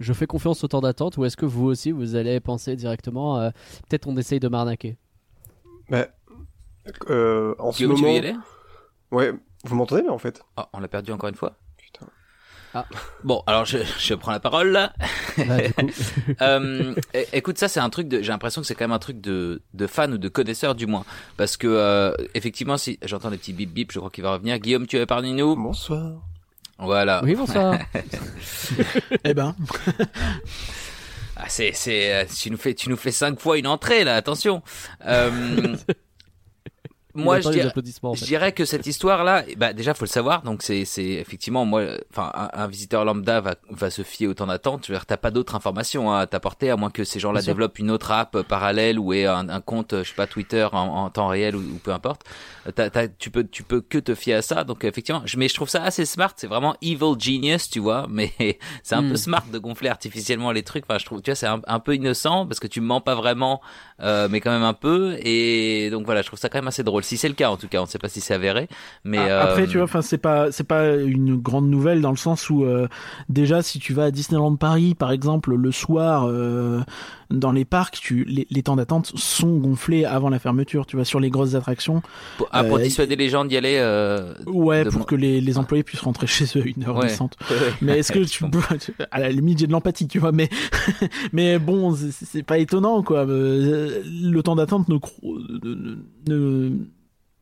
je 0.00 0.12
fais 0.12 0.26
confiance 0.26 0.64
au 0.64 0.68
temps 0.68 0.80
d'attente, 0.80 1.16
ou 1.16 1.24
est-ce 1.24 1.36
que 1.36 1.46
vous 1.46 1.66
aussi, 1.66 1.92
vous 1.92 2.16
allez 2.16 2.40
penser 2.40 2.74
directement, 2.74 3.38
euh, 3.38 3.50
peut-être 3.88 4.08
on 4.08 4.16
essaye 4.16 4.40
de 4.40 4.48
m'arnaquer? 4.48 4.96
Bah, 5.88 6.08
euh, 7.08 7.54
en 7.60 7.70
ce 7.70 7.76
Guillaume, 7.78 7.94
tu 7.94 8.02
veux 8.02 8.08
moment. 8.08 8.14
y 8.14 8.26
aller? 8.26 8.36
Ouais, 9.12 9.32
vous 9.64 9.76
m'entendez 9.76 10.02
là 10.02 10.12
en 10.12 10.18
fait? 10.18 10.42
Ah, 10.56 10.68
on 10.72 10.80
l'a 10.80 10.88
perdu 10.88 11.12
encore 11.12 11.28
une 11.28 11.36
fois. 11.36 11.56
Ah. 12.74 12.86
Bon, 13.22 13.42
alors 13.46 13.64
je, 13.64 13.78
je 13.98 14.14
prends 14.14 14.32
la 14.32 14.40
parole 14.40 14.70
là. 14.70 14.92
Bah, 15.36 15.60
du 15.60 15.72
coup. 15.72 15.86
Euh, 16.40 16.94
écoute, 17.32 17.58
ça 17.58 17.68
c'est 17.68 17.80
un 17.80 17.90
truc 17.90 18.08
de. 18.08 18.22
J'ai 18.22 18.32
l'impression 18.32 18.60
que 18.62 18.66
c'est 18.66 18.74
quand 18.74 18.84
même 18.84 18.92
un 18.92 18.98
truc 18.98 19.20
de 19.20 19.60
de 19.74 19.86
fan 19.86 20.12
ou 20.14 20.18
de 20.18 20.28
connaisseur 20.28 20.74
du 20.74 20.86
moins, 20.86 21.04
parce 21.36 21.56
que 21.56 21.66
euh, 21.66 22.12
effectivement, 22.34 22.76
si 22.78 22.98
j'entends 23.04 23.30
des 23.30 23.36
petits 23.36 23.52
bip 23.52 23.72
bip, 23.72 23.92
je 23.92 23.98
crois 23.98 24.10
qu'il 24.10 24.24
va 24.24 24.32
revenir. 24.32 24.58
Guillaume, 24.58 24.86
tu 24.86 25.04
parler 25.06 25.30
de 25.30 25.34
nous? 25.34 25.54
Bonsoir. 25.56 26.12
Voilà. 26.78 27.22
Oui, 27.24 27.34
bonsoir. 27.34 27.78
Eh 29.24 29.34
ben, 29.34 29.54
Ah, 31.36 31.44
c'est 31.48 31.72
c'est 31.72 32.14
euh, 32.14 32.24
tu 32.24 32.50
nous 32.50 32.56
fais 32.56 32.74
tu 32.74 32.88
nous 32.88 32.96
fais 32.96 33.10
cinq 33.12 33.38
fois 33.40 33.58
une 33.58 33.66
entrée 33.66 34.04
là. 34.04 34.16
Attention. 34.16 34.62
Euh, 35.06 35.76
moi, 37.14 37.40
je 37.40 37.48
dirais, 37.50 37.72
Je 38.14 38.24
dirais 38.24 38.52
que 38.52 38.64
cette 38.64 38.86
histoire-là, 38.86 39.44
bah 39.56 39.72
déjà 39.72 39.94
faut 39.94 40.04
le 40.04 40.10
savoir. 40.10 40.42
Donc 40.42 40.62
c'est 40.62 40.84
c'est 40.84 41.04
effectivement 41.04 41.64
moi, 41.64 41.82
enfin 42.10 42.30
un, 42.34 42.50
un 42.62 42.66
visiteur 42.66 43.04
lambda 43.04 43.40
va 43.40 43.54
va 43.70 43.90
se 43.90 44.02
fier 44.02 44.26
au 44.28 44.34
temps 44.34 44.46
d'attente. 44.46 44.90
Dire, 44.90 45.06
t'as 45.06 45.16
pas 45.16 45.30
d'autres 45.30 45.54
informations 45.54 46.12
à 46.12 46.26
t'apporter 46.26 46.70
à 46.70 46.76
moins 46.76 46.90
que 46.90 47.04
ces 47.04 47.20
gens-là 47.20 47.40
Bien 47.40 47.44
sûr. 47.44 47.54
développent 47.54 47.78
une 47.78 47.90
autre 47.90 48.10
app 48.10 48.42
parallèle 48.42 48.98
ou 48.98 49.12
aient 49.12 49.26
un, 49.26 49.48
un 49.48 49.60
compte, 49.60 49.94
je 50.02 50.08
sais 50.08 50.14
pas 50.14 50.26
Twitter 50.26 50.66
en, 50.72 50.78
en 50.78 51.10
temps 51.10 51.28
réel 51.28 51.54
ou, 51.56 51.60
ou 51.60 51.78
peu 51.78 51.92
importe. 51.92 52.22
Euh, 52.66 52.70
T'as, 52.74 52.90
t'as- 52.90 53.08
tu 53.08 53.30
peux 53.30 53.44
tu 53.46 53.62
peux 53.62 53.80
que 53.80 53.98
te 53.98 54.14
fier 54.14 54.34
à 54.34 54.42
ça. 54.42 54.64
Donc 54.64 54.84
effectivement, 54.84 55.22
je, 55.24 55.36
mais 55.36 55.48
je 55.48 55.54
trouve 55.54 55.68
ça 55.68 55.82
assez 55.82 56.04
smart. 56.06 56.32
C'est 56.36 56.46
vraiment 56.46 56.74
evil 56.82 57.14
genius, 57.18 57.68
tu 57.70 57.80
vois. 57.80 58.06
Mais 58.10 58.30
c'est 58.82 58.94
un 58.94 59.02
Hmm. 59.02 59.10
peu 59.10 59.16
smart 59.16 59.44
de 59.52 59.58
gonfler 59.58 59.88
artificiellement 59.88 60.52
les 60.52 60.62
trucs. 60.62 60.84
Enfin, 60.88 60.98
je 60.98 61.04
trouve, 61.04 61.20
tu 61.22 61.30
vois, 61.30 61.34
c'est 61.36 61.46
un, 61.46 61.60
un 61.66 61.80
peu 61.80 61.94
innocent 61.94 62.46
parce 62.46 62.60
que 62.60 62.66
tu 62.68 62.80
mens 62.80 63.00
pas 63.00 63.14
vraiment, 63.14 63.60
euh, 64.00 64.28
mais 64.30 64.40
quand 64.40 64.50
même 64.50 64.62
un 64.62 64.74
peu. 64.74 65.16
Et 65.24 65.90
donc 65.90 66.04
voilà, 66.06 66.22
je 66.22 66.26
trouve 66.28 66.38
ça 66.38 66.48
quand 66.48 66.58
même 66.58 66.68
assez 66.68 66.82
drôle. 66.84 67.01
Si 67.02 67.16
c'est 67.16 67.28
le 67.28 67.34
cas, 67.34 67.50
en 67.50 67.56
tout 67.56 67.68
cas, 67.68 67.78
on 67.78 67.82
ne 67.82 67.88
sait 67.88 67.98
pas 67.98 68.08
si 68.08 68.20
c'est 68.20 68.34
avéré. 68.34 68.68
Mais 69.04 69.18
a- 69.18 69.42
après, 69.42 69.62
euh, 69.62 69.66
tu 69.66 69.76
vois, 69.78 69.84
enfin, 69.84 70.02
c'est 70.02 70.18
pas, 70.18 70.50
c'est 70.52 70.64
pas 70.66 70.94
une 70.96 71.36
grande 71.36 71.68
nouvelle 71.68 72.00
dans 72.00 72.10
le 72.10 72.16
sens 72.16 72.48
où 72.50 72.64
euh, 72.64 72.88
déjà, 73.28 73.62
si 73.62 73.78
tu 73.78 73.92
vas 73.92 74.04
à 74.04 74.10
Disneyland 74.10 74.56
Paris, 74.56 74.94
par 74.94 75.12
exemple, 75.12 75.54
le 75.54 75.72
soir, 75.72 76.26
euh, 76.28 76.80
dans 77.30 77.52
les 77.52 77.64
parcs, 77.64 77.98
tu, 78.00 78.24
les, 78.24 78.46
les 78.50 78.62
temps 78.62 78.76
d'attente 78.76 79.12
sont 79.14 79.56
gonflés 79.58 80.04
avant 80.04 80.28
la 80.28 80.38
fermeture. 80.38 80.84
Tu 80.86 80.96
vois, 80.96 81.04
sur 81.04 81.18
les 81.20 81.30
grosses 81.30 81.54
attractions. 81.54 82.02
pour, 82.36 82.48
ah, 82.52 82.62
pour 82.64 82.76
euh, 82.76 82.82
dissuader 82.82 83.16
les 83.16 83.28
gens 83.30 83.44
d'y 83.44 83.56
aller. 83.56 83.76
Euh... 83.78 84.34
Ouais, 84.46 84.84
pour 84.84 84.98
mon- 85.00 85.04
que 85.04 85.14
les, 85.14 85.40
les 85.40 85.58
employés 85.58 85.82
puissent 85.82 86.00
rentrer 86.02 86.26
chez 86.26 86.44
eux 86.58 86.64
une 86.66 86.84
heure 86.84 86.96
Ouais. 86.96 87.06
décente. 87.06 87.36
Mais 87.80 87.98
est-ce 87.98 88.12
que 88.12 88.18
tu 88.24 88.44
peux, 88.48 88.60
à 89.10 89.18
la 89.20 89.30
limite, 89.30 89.58
j'ai 89.60 89.66
de 89.66 89.72
l'empathie, 89.72 90.06
tu 90.08 90.18
vois, 90.18 90.32
mais, 90.32 90.48
mais 91.32 91.58
bon, 91.58 91.94
c'est- 91.94 92.42
pas 92.42 92.58
étonnant, 92.58 93.02
quoi. 93.02 93.24
Le 93.26 94.40
temps 94.42 94.56
d'attente 94.56 94.88
ne, 94.88 94.96
ne, 95.64 95.96
ne, 96.28 96.70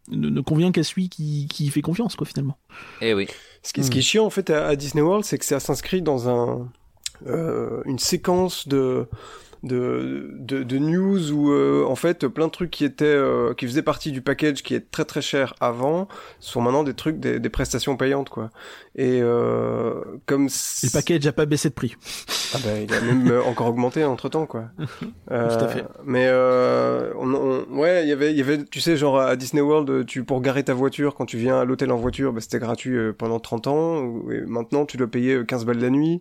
ne, 0.09 0.29
ne 0.29 0.41
convient 0.41 0.73
qu'à 0.73 0.83
celui 0.83 1.09
qui, 1.09 1.47
qui 1.49 1.69
fait 1.71 1.83
confiance, 1.83 2.17
quoi, 2.17 2.27
finalement. 2.27 2.57
Eh 3.01 3.15
oui. 3.15 3.29
Ce 3.63 3.73
qui, 3.73 3.85
ce 3.85 3.91
qui 3.91 3.99
Hmm. 3.99 4.01
est 4.01 4.03
chiant 4.03 4.27
en 4.27 4.31
fait 4.31 4.51
à, 4.51 4.67
à 4.69 4.77
Disney 4.77 5.03
World, 5.03 5.25
c'est 5.25 5.39
que 5.39 5.45
ça 5.45 5.61
s'inscrit 5.61 6.03
dans 6.03 6.29
un 6.29 6.69
euh, 7.27 7.83
une 7.85 7.99
séquence 7.99 8.67
de 8.67 9.07
de, 9.63 10.31
de, 10.39 10.63
de 10.63 10.79
news 10.79 11.31
où 11.33 11.51
euh, 11.53 11.85
en 11.87 11.95
fait 11.97 12.27
plein 12.29 12.47
de 12.47 12.51
trucs 12.53 12.71
qui 12.71 12.85
étaient 12.85 13.05
euh, 13.05 13.53
qui 13.55 13.67
faisaient 13.67 13.83
partie 13.83 14.11
du 14.13 14.23
package 14.23 14.63
qui 14.63 14.75
est 14.75 14.91
très 14.91 15.05
très 15.05 15.21
cher 15.23 15.55
avant 15.61 16.09
sont 16.39 16.61
maintenant 16.63 16.83
des 16.83 16.95
trucs 16.95 17.21
des, 17.21 17.39
des 17.41 17.49
prestations 17.51 17.97
payantes 17.97 18.31
quoi 18.31 18.51
et 18.97 19.21
euh, 19.23 20.01
comme 20.27 20.45
le 20.47 20.93
package 20.93 21.27
a 21.27 21.33
pas 21.33 21.47
baissé 21.47 21.69
de 21.69 21.75
prix. 21.75 21.95
ah 22.55 22.59
bah, 22.65 22.71
il 22.83 22.93
a 22.93 23.01
même 23.01 23.31
euh, 23.31 23.43
encore 23.45 23.69
augmenté 23.69 24.05
entre 24.05 24.29
temps 24.29 24.47
quoi. 24.47 24.65
Euh, 25.31 25.49
Tout 25.57 25.65
à 25.65 25.69
fait. 25.69 25.85
Mais 26.05 26.27
euh, 26.29 27.13
on, 27.17 27.33
on- 27.35 27.79
ouais, 27.79 28.03
il 28.03 28.09
y 28.09 28.13
avait, 28.13 28.33
il 28.33 28.37
y 28.37 28.41
avait, 28.43 28.65
tu 28.65 28.81
sais, 28.81 28.97
genre 28.97 29.21
à 29.21 29.37
Disney 29.37 29.63
World, 29.63 30.05
tu 30.07 30.25
pour 30.25 30.41
garer 30.41 30.65
ta 30.65 30.75
voiture 30.75 31.15
quand 31.15 31.25
tu 31.27 31.37
viens 31.37 31.61
à 31.61 31.65
l'hôtel 31.65 31.93
en 31.93 31.97
voiture, 31.99 32.33
bah, 32.33 32.41
c'était 32.41 32.59
gratuit 32.59 32.97
euh, 32.97 33.13
pendant 33.17 33.39
30 33.39 33.69
ans. 33.69 34.13
Et 34.33 34.41
maintenant, 34.41 34.87
tu 34.87 34.97
dois 34.97 35.07
payer 35.07 35.35
euh, 35.35 35.45
15 35.45 35.65
balles 35.67 35.79
la 35.79 35.91
nuit. 35.91 36.21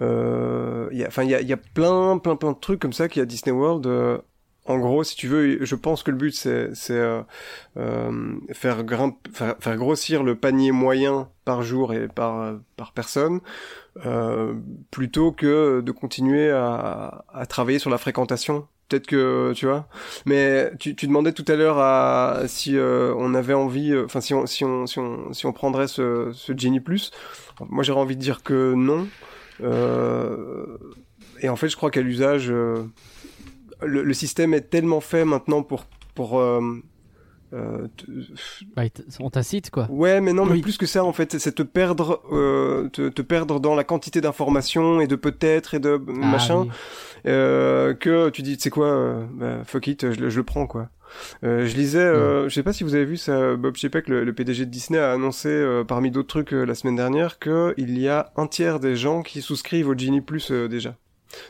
Euh, 0.00 0.88
il 0.92 0.98
y 0.98 1.04
a, 1.04 1.08
enfin, 1.08 1.24
il 1.24 1.30
y 1.30 1.34
a, 1.34 1.40
y 1.40 1.52
a 1.52 1.56
plein, 1.56 2.18
plein, 2.18 2.36
plein 2.36 2.52
de 2.52 2.58
trucs 2.58 2.80
comme 2.80 2.92
ça 2.92 3.08
qu'il 3.08 3.20
y 3.20 3.22
a 3.22 3.24
à 3.24 3.26
Disney 3.26 3.52
World. 3.52 3.86
euh, 3.86 4.18
en 4.66 4.78
gros, 4.78 5.02
si 5.02 5.16
tu 5.16 5.28
veux, 5.28 5.64
je 5.64 5.74
pense 5.74 6.02
que 6.02 6.10
le 6.10 6.18
but 6.18 6.34
c'est, 6.34 6.70
euh, 6.90 7.22
euh, 7.78 8.34
faire, 8.52 8.84
faire, 9.32 9.56
faire 9.58 9.76
grossir 9.76 10.22
le 10.22 10.34
panier 10.34 10.72
moyen 10.72 11.30
par 11.46 11.62
jour 11.62 11.94
et 11.94 12.06
par 12.06 12.42
euh, 12.42 12.56
par 12.76 12.92
personne, 12.92 13.40
euh, 14.04 14.52
plutôt 14.90 15.32
que 15.32 15.80
de 15.80 15.90
continuer 15.90 16.50
à, 16.50 17.24
à 17.32 17.46
travailler 17.46 17.78
sur 17.78 17.88
la 17.88 17.96
fréquentation. 17.96 18.66
Peut-être 18.90 19.06
que 19.06 19.52
tu 19.54 19.64
vois, 19.66 19.86
mais 20.26 20.70
tu, 20.78 20.94
tu 20.94 21.06
demandais 21.06 21.32
tout 21.32 21.44
à 21.48 21.56
l'heure 21.56 21.78
à 21.78 22.42
si 22.46 22.76
on 22.78 23.34
avait 23.34 23.54
envie, 23.54 23.96
enfin 23.96 24.20
si 24.20 24.34
on 24.34 24.44
si 24.46 24.64
on 24.66 24.86
si 24.86 24.98
on 24.98 25.32
si 25.32 25.46
on 25.46 25.52
prendrait 25.54 25.88
ce 25.88 26.30
ce 26.34 26.52
Genie 26.54 26.80
Plus. 26.80 27.10
Moi 27.70 27.84
j'aurais 27.84 28.00
envie 28.00 28.16
de 28.16 28.20
dire 28.22 28.42
que 28.42 28.74
non. 28.74 29.08
Euh, 29.60 30.78
et 31.40 31.48
en 31.48 31.56
fait, 31.56 31.68
je 31.68 31.76
crois 31.76 31.90
qu'à 31.90 32.00
l'usage, 32.00 32.50
euh, 32.50 32.84
le, 33.82 34.12
système 34.14 34.54
est 34.54 34.70
tellement 34.70 35.00
fait 35.00 35.24
maintenant 35.24 35.62
pour 35.62 35.86
pour 36.14 36.42
euh, 37.52 37.82
euh, 37.82 37.88
te- 37.96 38.64
Bah, 38.76 38.82
on 39.20 39.30
t'incite 39.30 39.70
quoi. 39.70 39.86
Ouais, 39.90 40.20
mais 40.20 40.32
non, 40.32 40.44
mais 40.46 40.52
Oui. 40.52 40.60
plus 40.62 40.76
que 40.78 40.86
ça, 40.86 41.04
en 41.04 41.12
fait, 41.12 41.38
c'est 41.38 41.54
te 41.54 41.62
perdre, 41.62 42.22
euh, 42.32 42.88
te, 42.90 43.08
te 43.08 43.22
perdre 43.22 43.60
dans 43.60 43.74
la 43.74 43.84
quantité 43.84 44.20
d'informations 44.20 45.00
et 45.00 45.06
de 45.06 45.16
peut-être 45.16 45.74
et 45.74 45.80
de 45.80 45.96
machin, 46.06 46.66
Ah, 46.68 46.72
oui. 46.72 47.20
euh, 47.26 47.94
que 47.94 48.28
tu 48.30 48.42
dis, 48.42 48.56
tu 48.56 48.64
sais 48.64 48.70
quoi, 48.70 48.86
euh, 48.86 49.24
bah, 49.32 49.64
fuck 49.64 49.86
it, 49.86 50.12
je, 50.12 50.20
le- 50.20 50.30
je 50.30 50.36
le 50.36 50.44
prends, 50.44 50.66
quoi. 50.66 50.88
Euh, 51.42 51.66
je 51.66 51.74
lisais, 51.74 51.98
euh, 52.00 52.50
je 52.50 52.54
sais 52.54 52.62
pas 52.62 52.74
si 52.74 52.84
vous 52.84 52.94
avez 52.94 53.06
vu 53.06 53.16
ça, 53.16 53.56
Bob 53.56 53.76
Chapek, 53.76 54.08
le, 54.08 54.24
le 54.24 54.32
PDG 54.34 54.66
de 54.66 54.70
Disney, 54.70 54.98
a 54.98 55.12
annoncé, 55.12 55.48
euh, 55.48 55.82
parmi 55.82 56.10
d'autres 56.10 56.28
trucs 56.28 56.52
euh, 56.52 56.64
la 56.66 56.74
semaine 56.74 56.96
dernière, 56.96 57.38
que 57.38 57.72
il 57.78 57.98
y 57.98 58.08
a 58.08 58.30
un 58.36 58.46
tiers 58.46 58.78
des 58.78 58.94
gens 58.94 59.22
qui 59.22 59.40
souscrivent 59.40 59.88
au 59.88 59.96
Genie 59.96 60.20
Plus 60.20 60.50
euh, 60.50 60.68
déjà. 60.68 60.96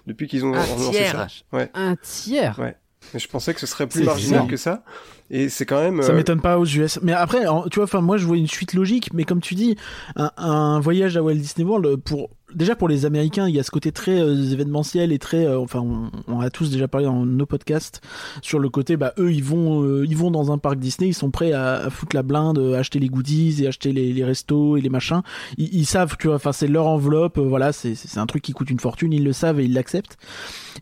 Depuis 0.07 0.29
qu'ils 0.29 0.45
ont 0.45 0.55
Un 0.55 0.59
lancé 0.59 0.91
tiers 0.91 1.29
ça. 1.53 1.59
Un 1.75 1.97
tiers. 1.97 2.57
Ouais. 2.61 2.77
Mais 3.15 3.21
je 3.21 3.29
pensais 3.29 3.53
que 3.55 3.61
ce 3.61 3.67
serait 3.67 3.87
plus 3.87 4.01
C'est 4.01 4.07
marginal 4.07 4.35
énorme. 4.35 4.51
que 4.51 4.57
ça. 4.57 4.83
Et 5.31 5.49
c'est 5.49 5.67
quand 5.67 5.81
même. 5.81 6.03
Ça 6.03 6.13
euh, 6.13 6.17
m'étonne 6.17 6.41
pas 6.41 6.59
aux 6.59 6.65
US. 6.67 6.99
Mais 7.03 7.13
après, 7.13 7.45
tu 7.71 7.77
vois, 7.77 7.85
enfin, 7.85 8.01
moi, 8.01 8.17
je 8.17 8.27
vois 8.27 8.37
une 8.37 8.47
suite 8.47 8.73
logique. 8.75 9.11
Mais 9.13 9.25
comme 9.25 9.41
tu 9.41 9.55
dis, 9.55 9.77
un, 10.17 10.31
un 10.37 10.81
voyage 10.81 11.17
à 11.17 11.23
Walt 11.23 11.35
Disney 11.35 11.67
World, 11.69 11.97
pour 11.97 12.31
déjà 12.55 12.75
pour 12.75 12.89
les 12.89 13.05
Américains, 13.05 13.47
il 13.47 13.55
y 13.55 13.61
a 13.61 13.63
ce 13.63 13.71
côté 13.71 13.93
très 13.93 14.19
euh, 14.19 14.35
événementiel 14.53 15.13
et 15.13 15.19
très, 15.19 15.45
euh, 15.45 15.59
enfin, 15.59 15.81
on, 15.81 16.11
on 16.29 16.41
a 16.41 16.49
tous 16.49 16.71
déjà 16.71 16.89
parlé 16.89 17.07
dans 17.07 17.27
nos 17.27 17.45
podcasts 17.45 18.01
sur 18.41 18.59
le 18.59 18.71
côté, 18.71 18.97
bah, 18.97 19.13
eux, 19.19 19.31
ils 19.31 19.45
vont, 19.45 19.83
euh, 19.83 20.07
ils 20.07 20.17
vont 20.17 20.31
dans 20.31 20.51
un 20.51 20.57
parc 20.57 20.79
Disney, 20.79 21.11
ils 21.11 21.15
sont 21.15 21.31
prêts 21.31 21.53
à, 21.53 21.75
à 21.75 21.91
foutre 21.91 22.17
la 22.17 22.23
blinde, 22.23 22.59
euh, 22.59 22.79
acheter 22.79 22.99
les 23.01 23.09
goodies 23.09 23.63
et 23.63 23.67
acheter 23.67 23.93
les, 23.93 24.15
les 24.15 24.25
restos 24.25 24.79
et 24.79 24.81
les 24.81 24.89
machins. 24.89 25.21
Ils, 25.59 25.75
ils 25.75 25.85
savent, 25.87 26.17
tu 26.19 26.29
vois, 26.29 26.37
enfin, 26.37 26.53
c'est 26.53 26.69
leur 26.69 26.87
enveloppe. 26.87 27.37
euh, 27.37 27.43
voilà, 27.43 27.73
c'est 27.73 27.95
c'est 27.95 28.19
un 28.19 28.27
truc 28.27 28.43
qui 28.43 28.53
coûte 28.53 28.71
une 28.71 28.81
fortune, 28.81 29.13
ils 29.13 29.25
le 29.25 29.35
savent 29.35 29.61
et 29.61 29.65
ils 29.65 29.75
l'acceptent. 29.75 30.17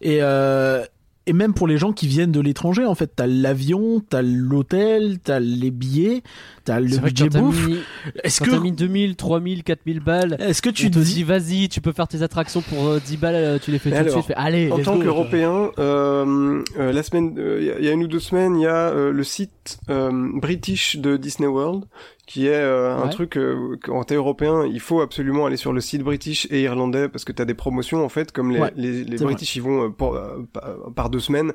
Et 0.02 0.18
euh, 0.22 0.84
et 1.26 1.32
même 1.32 1.54
pour 1.54 1.66
les 1.66 1.76
gens 1.78 1.92
qui 1.92 2.06
viennent 2.06 2.32
de 2.32 2.40
l'étranger, 2.40 2.84
en 2.84 2.94
fait, 2.94 3.10
t'as 3.16 3.26
l'avion, 3.26 4.00
t'as 4.08 4.22
l'hôtel, 4.22 5.18
t'as 5.22 5.40
les 5.40 5.70
billets, 5.70 6.22
t'as 6.64 6.80
le 6.80 6.96
que 6.96 7.02
budget 7.04 7.28
bouffe. 7.30 7.66
mis, 7.68 7.76
Est-ce 8.24 8.40
quand 8.40 8.50
t'as 8.50 8.56
que, 8.58 8.62
mis 8.62 8.72
2000, 8.72 9.16
3000, 9.16 9.62
4000 9.64 10.00
balles, 10.00 10.36
est-ce 10.40 10.62
que 10.62 10.68
tu 10.70 10.84
tu 10.86 10.90
te 10.90 10.98
dis, 10.98 11.14
dis 11.14 11.22
vas-y, 11.24 11.68
tu 11.68 11.80
peux 11.80 11.92
faire 11.92 12.06
tes 12.08 12.22
attractions 12.22 12.60
pour 12.62 12.86
euh, 12.86 13.00
10 13.04 13.16
balles, 13.16 13.34
euh, 13.34 13.58
tu 13.60 13.70
les 13.70 13.78
fais 13.78 13.90
Mais 13.90 13.98
tout 13.98 14.04
de 14.04 14.08
alors, 14.10 14.22
suite. 14.24 14.36
Fais, 14.36 14.42
Allez, 14.42 14.70
En 14.70 14.78
tant 14.78 14.98
qu'Européen, 14.98 15.70
euh, 15.78 16.62
euh, 16.78 16.92
la 16.92 17.02
semaine, 17.02 17.34
euh, 17.38 17.58
il 17.60 17.66
y 17.66 17.70
a- 17.70 17.78
il 17.80 17.84
y 17.84 17.88
a 17.88 17.92
une 17.92 18.04
ou 18.04 18.08
deux 18.08 18.20
semaines, 18.20 18.56
il 18.56 18.62
y 18.62 18.66
a 18.66 18.88
euh, 18.90 19.10
le 19.12 19.24
site 19.24 19.78
euh, 19.90 20.10
British 20.40 20.96
de 20.96 21.16
Disney 21.16 21.48
World, 21.48 21.84
qui 22.26 22.48
est 22.48 22.54
euh, 22.54 22.96
un 22.96 23.04
Ouais. 23.04 23.10
truc 23.10 23.36
euh, 23.36 23.76
quand 23.82 24.02
t'es 24.04 24.16
européen, 24.16 24.64
il 24.66 24.80
faut 24.80 25.00
absolument 25.00 25.46
aller 25.46 25.56
sur 25.56 25.72
le 25.72 25.80
site 25.80 26.02
British 26.02 26.46
et 26.50 26.62
irlandais 26.62 27.08
parce 27.08 27.24
que 27.24 27.30
t'as 27.32 27.44
des 27.44 27.54
promotions 27.54 28.04
en 28.04 28.08
fait, 28.08 28.32
comme 28.32 28.50
les 28.50 28.60
Ouais, 28.60 28.72
les, 28.76 29.04
les 29.04 29.16
British 29.18 29.54
ils 29.54 29.62
vont 29.62 29.84
euh, 29.84 29.88
pour- 29.90 30.16
euh, 30.16 30.38
par, 30.94 31.08
deux 31.08 31.20
semaines, 31.20 31.52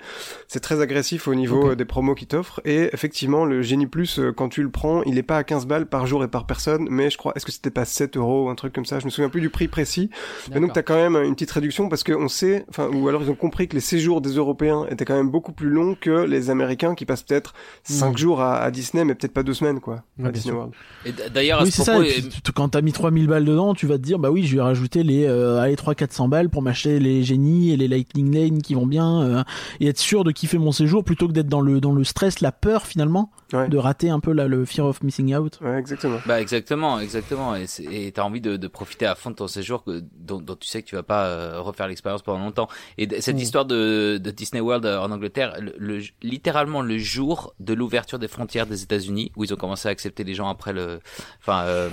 c'est 0.48 0.62
très 0.62 0.80
agressif 0.82 1.28
au 1.28 1.36
niveau 1.36 1.72
euh, 1.72 1.76
des 1.76 1.84
promos 1.86 2.16
qu'ils 2.16 2.28
t'offrent 2.30 2.62
et 2.64 2.90
effectivement 2.94 3.44
le 3.44 3.62
Genie 3.62 3.86
Plus 3.88 4.18
euh, 4.20 4.32
quand 4.32 4.48
tu 4.50 4.64
le 4.64 4.70
prends, 4.72 5.04
il 5.04 5.18
est 5.18 5.24
pas 5.24 5.38
à 5.38 5.44
15 5.44 5.66
balles 5.68 5.88
par 5.88 6.06
jour 6.08 6.24
et 6.24 6.30
par 6.30 6.46
personne, 6.46 6.88
mais 6.90 7.10
je 7.10 7.18
crois 7.18 7.34
est-ce 7.36 7.46
que 7.46 7.52
c'était 7.52 7.70
pas 7.70 7.84
7 7.86 8.16
euros 8.16 8.46
ou 8.46 8.50
un 8.50 8.56
truc 8.56 8.72
comme 8.74 8.86
ça, 8.86 9.00
je 9.00 9.06
me 9.06 9.10
souviens 9.10 9.30
plus 9.30 9.42
du 9.42 9.50
prix 9.50 9.68
précis. 9.68 10.10
Mais 10.54 10.60
donc 10.62 10.72
t'as 10.74 10.84
quand 10.84 10.96
même 10.96 11.16
une 11.18 11.34
petite 11.34 11.52
réduction 11.52 11.90
parce 11.90 12.04
qu'on 12.06 12.30
sait, 12.30 12.66
enfin 12.70 12.88
ou 12.94 13.10
alors 13.10 13.22
ils 13.24 13.30
ont 13.30 13.36
compris 13.36 13.68
que 13.68 13.74
les 13.76 13.82
séjours 13.82 14.22
des 14.22 14.32
Européens 14.32 14.86
étaient 14.90 15.04
quand 15.06 15.16
même 15.18 15.30
beaucoup 15.30 15.52
plus 15.52 15.70
longs 15.70 15.96
que 16.00 16.24
les 16.26 16.50
Américains 16.50 16.96
qui 16.96 17.06
passent 17.06 17.24
peut-être 17.24 17.54
cinq 17.84 18.12
Mhm. 18.12 18.18
jours 18.18 18.42
à, 18.42 18.58
à 18.62 18.72
Disney 18.72 19.04
mais 19.04 19.16
peut-être 19.16 19.34
pas 19.34 19.44
deux 19.44 19.54
semaines 19.54 19.80
quoi. 19.82 19.96
Ouais, 19.96 20.00
à 20.20 20.22
bien 20.24 20.32
Disney 20.32 20.61
Et 21.06 21.14
D'ailleurs, 21.34 21.62
à 21.62 21.64
oui, 21.64 21.72
ce 21.72 21.78
c'est 21.78 21.84
ça. 21.84 22.00
et 22.00 22.22
puis, 22.22 22.32
quand 22.54 22.70
t'as 22.70 22.82
mis 22.82 22.92
3000 22.92 23.28
balles 23.28 23.46
dedans, 23.46 23.74
tu 23.74 23.88
vas 23.88 23.98
te 23.98 24.04
dire, 24.04 24.20
bah 24.20 24.30
oui, 24.30 24.44
je 24.46 24.56
vais 24.56 24.62
rajouter 24.62 25.04
les, 25.04 25.26
euh, 25.26 25.60
allez, 25.60 25.76
300-400 25.76 26.30
balles 26.30 26.50
pour 26.50 26.62
m'acheter 26.62 27.00
les 27.00 27.24
génies 27.24 27.72
et 27.72 27.78
les 27.78 27.88
lightning 27.88 28.34
lane 28.34 28.62
qui 28.62 28.74
vont 28.76 28.86
bien, 28.86 29.22
euh, 29.22 29.44
et 29.80 29.88
être 29.88 29.98
sûr 30.00 30.24
de 30.24 30.32
kiffer 30.32 30.58
mon 30.58 30.72
séjour 30.72 31.04
plutôt 31.04 31.28
que 31.28 31.34
d'être 31.34 31.48
dans 31.48 31.62
le, 31.62 31.82
dans 31.82 31.92
le 31.94 32.04
stress, 32.04 32.40
la 32.42 32.52
peur 32.52 32.86
finalement, 32.86 33.32
Ouais. 33.54 33.68
de 33.68 33.78
rater 33.78 34.10
un 34.10 34.22
peu 34.22 34.32
là, 34.32 34.48
le 34.48 34.64
fear 34.64 34.88
of 34.88 35.04
missing 35.04 35.36
out. 35.36 35.60
Ouais 35.62 35.78
exactement. 35.78 36.20
Bah 36.26 36.40
exactement, 36.40 37.02
exactement. 37.02 37.54
Et 37.58 38.10
t'as 38.14 38.22
envie 38.24 38.40
de, 38.40 38.56
de 38.56 38.68
profiter 38.68 39.06
à 39.06 39.14
fond 39.16 39.30
de 39.32 39.36
ton 39.36 39.48
séjour 39.48 39.84
que, 39.84 40.02
dont, 40.20 40.40
dont 40.40 40.56
tu 40.56 40.70
sais 40.70 40.82
que 40.82 40.88
tu 40.88 40.96
vas 40.96 41.04
pas 41.04 41.26
euh, 41.26 41.60
refaire 41.60 41.90
l'expérience 41.90 42.22
pendant 42.22 42.40
longtemps. 42.46 42.70
Et 42.98 43.10
cette 43.20 43.36
Mm. 43.36 43.40
histoire 43.40 43.66
de, 43.66 44.18
de 44.24 44.32
Disney 44.32 44.62
World 44.62 44.86
euh, 44.86 45.00
en 45.02 45.12
Angleterre, 45.12 45.54
le, 45.60 45.74
le- 45.78 46.02
littéralement 46.24 46.82
le 46.82 46.98
jour 46.98 47.54
de 47.60 47.74
l'ouverture 47.74 48.20
des 48.20 48.30
frontières 48.30 48.68
des 48.68 48.84
États-Unis, 48.84 49.34
où 49.36 49.44
ils 49.44 49.54
ont 49.54 49.58
commencé 49.58 49.90
à 49.90 49.92
accepter 49.92 50.24
les 50.24 50.34
gens 50.34 50.48
après 50.52 50.74
le, 50.74 51.00
enfin, 51.40 51.64
euh, 51.66 51.90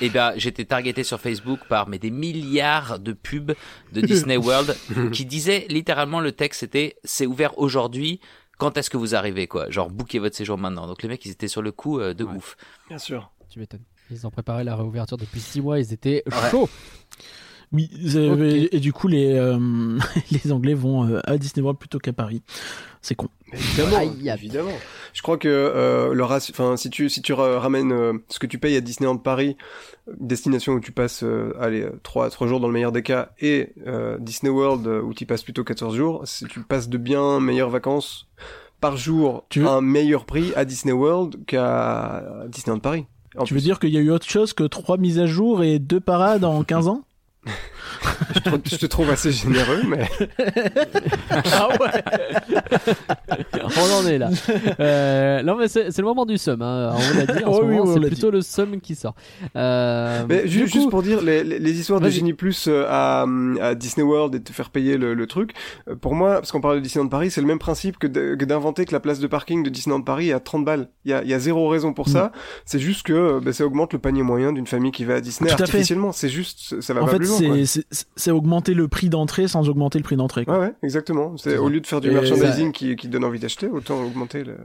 et 0.00 0.08
ben 0.10 0.32
j'étais 0.36 0.64
targeté 0.64 1.02
sur 1.04 1.20
Facebook 1.20 1.60
par 1.68 1.88
mais 1.88 1.98
des 1.98 2.10
milliards 2.10 2.98
de 2.98 3.12
pubs 3.12 3.52
de 3.92 4.00
Disney 4.00 4.36
World 4.36 4.76
qui 5.12 5.24
disaient 5.24 5.66
littéralement 5.68 6.20
le 6.20 6.32
texte 6.32 6.60
c'était 6.60 6.96
c'est 7.04 7.26
ouvert 7.26 7.58
aujourd'hui. 7.58 8.20
Quand 8.58 8.78
est-ce 8.78 8.88
que 8.88 8.96
vous 8.96 9.14
arrivez 9.14 9.46
quoi? 9.48 9.68
Genre 9.70 9.90
bookez 9.90 10.18
votre 10.18 10.34
séjour 10.36 10.56
maintenant. 10.56 10.86
Donc 10.86 11.02
les 11.02 11.08
mecs 11.10 11.24
ils 11.26 11.32
étaient 11.32 11.48
sur 11.48 11.60
le 11.62 11.72
coup 11.72 11.98
euh, 12.00 12.14
de 12.14 12.24
Ouais. 12.24 12.36
ouf. 12.36 12.56
Bien 12.88 12.98
sûr. 12.98 13.30
Tu 13.50 13.58
m'étonnes. 13.58 13.82
Ils 14.10 14.26
ont 14.26 14.30
préparé 14.30 14.62
la 14.64 14.76
réouverture 14.76 15.16
depuis 15.16 15.40
6 15.40 15.60
mois, 15.60 15.78
ils 15.80 15.92
étaient 15.92 16.22
Ouais. 16.26 16.50
chauds. 16.50 16.68
Oui, 17.72 17.90
et, 18.16 18.76
et 18.76 18.80
du 18.80 18.92
coup, 18.92 19.08
les, 19.08 19.34
euh, 19.34 19.58
les 20.30 20.52
Anglais 20.52 20.74
vont 20.74 21.06
euh, 21.08 21.20
à 21.24 21.36
Disney 21.36 21.62
World 21.62 21.78
plutôt 21.78 21.98
qu'à 21.98 22.12
Paris. 22.12 22.42
C'est 23.02 23.14
con. 23.14 23.28
Évidemment, 23.52 23.96
Aïe, 23.98 24.28
évidemment. 24.28 24.70
Je 25.12 25.22
crois 25.22 25.38
que 25.38 25.46
euh, 25.48 26.12
le 26.12 26.24
enfin 26.24 26.76
si 26.76 26.90
tu 26.90 27.08
si 27.08 27.22
tu 27.22 27.32
ra- 27.32 27.60
ramènes 27.60 27.92
euh, 27.92 28.12
ce 28.28 28.38
que 28.40 28.46
tu 28.46 28.58
payes 28.58 28.76
à 28.76 28.80
Disneyland 28.80 29.16
Paris, 29.18 29.56
destination 30.20 30.72
où 30.74 30.80
tu 30.80 30.90
passes 30.92 31.22
euh, 31.22 31.52
allez 31.60 31.82
euh, 31.82 32.00
trois 32.02 32.28
trois 32.30 32.48
jours 32.48 32.58
dans 32.58 32.66
le 32.66 32.72
meilleur 32.72 32.90
des 32.92 33.02
cas 33.02 33.30
et 33.40 33.72
euh, 33.86 34.18
Disney 34.18 34.50
World 34.50 34.86
où 34.88 35.14
tu 35.14 35.24
passes 35.26 35.44
plutôt 35.44 35.62
14 35.62 35.94
jours, 35.94 36.22
si 36.26 36.46
tu 36.46 36.60
passes 36.60 36.88
de 36.88 36.98
bien 36.98 37.38
meilleures 37.38 37.70
vacances 37.70 38.26
par 38.80 38.96
jour 38.96 39.46
Tu 39.48 39.60
veux- 39.60 39.68
à 39.68 39.74
un 39.74 39.80
meilleur 39.80 40.24
prix 40.26 40.52
à 40.56 40.64
Disney 40.64 40.92
World 40.92 41.44
qu'à 41.46 42.24
Disneyland 42.48 42.80
Paris. 42.80 43.06
En 43.38 43.44
tu 43.44 43.54
plus, 43.54 43.60
veux 43.60 43.64
dire 43.64 43.78
qu'il 43.78 43.90
y 43.90 43.98
a 43.98 44.00
eu 44.00 44.10
autre 44.10 44.28
chose 44.28 44.52
que 44.54 44.64
trois 44.64 44.96
mises 44.96 45.18
à 45.20 45.26
jour 45.26 45.62
et 45.62 45.78
deux 45.78 46.00
parades 46.00 46.44
en 46.44 46.64
15 46.64 46.88
ans? 46.88 47.02
Je, 48.34 48.40
te, 48.40 48.68
je 48.70 48.76
te 48.76 48.86
trouve 48.86 49.10
assez 49.10 49.32
généreux, 49.32 49.82
mais 49.88 50.08
Ah 51.30 51.68
ouais 51.80 52.02
on 53.76 54.04
en 54.04 54.06
est 54.06 54.18
là. 54.18 54.30
Euh, 54.80 55.42
non 55.42 55.56
mais 55.56 55.68
c'est 55.68 55.96
le 55.98 56.04
moment 56.04 56.26
du 56.26 56.38
sum, 56.38 56.60
hein. 56.62 56.94
on 56.94 57.16
l'a 57.18 57.26
dit. 57.26 57.44
En 57.44 57.50
Oh 57.56 57.58
ce 57.60 57.62
oui, 57.64 57.76
moment, 57.76 57.92
c'est 57.94 58.00
plutôt 58.00 58.30
le 58.30 58.42
sum 58.42 58.80
qui 58.80 58.94
sort. 58.94 59.14
Euh, 59.56 60.24
Mais 60.28 60.46
ju- 60.46 60.66
juste 60.68 60.90
pour 60.90 61.02
dire, 61.02 61.22
les, 61.22 61.42
les, 61.44 61.58
les 61.58 61.80
histoires 61.80 62.00
de. 62.00 62.10
Genie 62.10 62.32
Plus 62.34 62.66
euh, 62.68 62.84
à, 62.88 63.26
à 63.60 63.74
Disney 63.74 64.06
World 64.06 64.34
et 64.34 64.42
te 64.42 64.52
faire 64.52 64.70
payer 64.70 64.96
le, 64.96 65.14
le 65.14 65.26
truc, 65.26 65.52
pour 66.00 66.14
moi, 66.14 66.34
parce 66.36 66.52
qu'on 66.52 66.60
parle 66.60 66.76
de 66.76 66.80
Disneyland 66.80 67.08
Paris, 67.08 67.30
c'est 67.30 67.40
le 67.40 67.46
même 67.46 67.58
principe 67.58 67.98
que 67.98 68.06
de- 68.06 68.34
que 68.34 68.44
d'inventer 68.44 68.84
que 68.84 68.92
la 68.92 69.00
place 69.00 69.18
de 69.20 69.26
parking 69.26 69.62
de 69.62 69.70
Disneyland 69.70 70.02
Paris 70.02 70.30
est 70.30 70.32
à 70.34 70.40
30 70.40 70.64
balles. 70.64 70.88
Il 71.04 71.10
y 71.10 71.14
a, 71.14 71.22
il 71.22 71.28
y 71.28 71.34
a 71.34 71.38
zéro 71.38 71.68
raison 71.68 71.92
pour 71.92 72.08
ça. 72.08 72.32
C'est 72.64 72.78
juste 72.78 73.04
que 73.06 73.38
bah, 73.40 73.52
ça 73.52 73.64
augmente 73.64 73.92
le 73.92 73.98
panier 73.98 74.22
moyen 74.22 74.52
d'une 74.52 74.66
famille 74.66 74.92
qui 74.92 75.04
va 75.04 75.14
à 75.14 75.20
Disney 75.20 75.48
Tout 75.48 75.54
à 75.54 75.56
fait. 75.58 75.62
artificiellement. 75.64 76.12
C'est 76.12 76.28
juste, 76.28 76.80
ça 76.80 76.94
va 76.94 77.02
En 77.02 77.06
pas 77.06 77.12
fait, 77.12 77.16
plus 77.18 77.26
loin. 77.28 77.35
C'est- 78.16 78.30
augmenter 78.30 78.74
le 78.74 78.88
prix 78.88 79.08
d'entrée 79.08 79.48
sans 79.48 79.68
augmenter 79.68 79.98
le 79.98 80.04
prix 80.04 80.16
d'entrée. 80.16 80.44
Ouais, 80.46 80.58
ouais, 80.58 80.74
exactement. 80.82 81.36
C'est 81.36 81.56
au 81.58 81.68
lieu 81.68 81.80
de 81.80 81.86
faire 81.86 82.00
du 82.00 82.08
Et 82.10 82.14
merchandising 82.14 82.72
qui, 82.72 82.96
qui 82.96 83.08
donne 83.08 83.24
envie 83.24 83.38
d'acheter, 83.38 83.68
autant 83.68 84.02
augmenter 84.02 84.44
le 84.44 84.56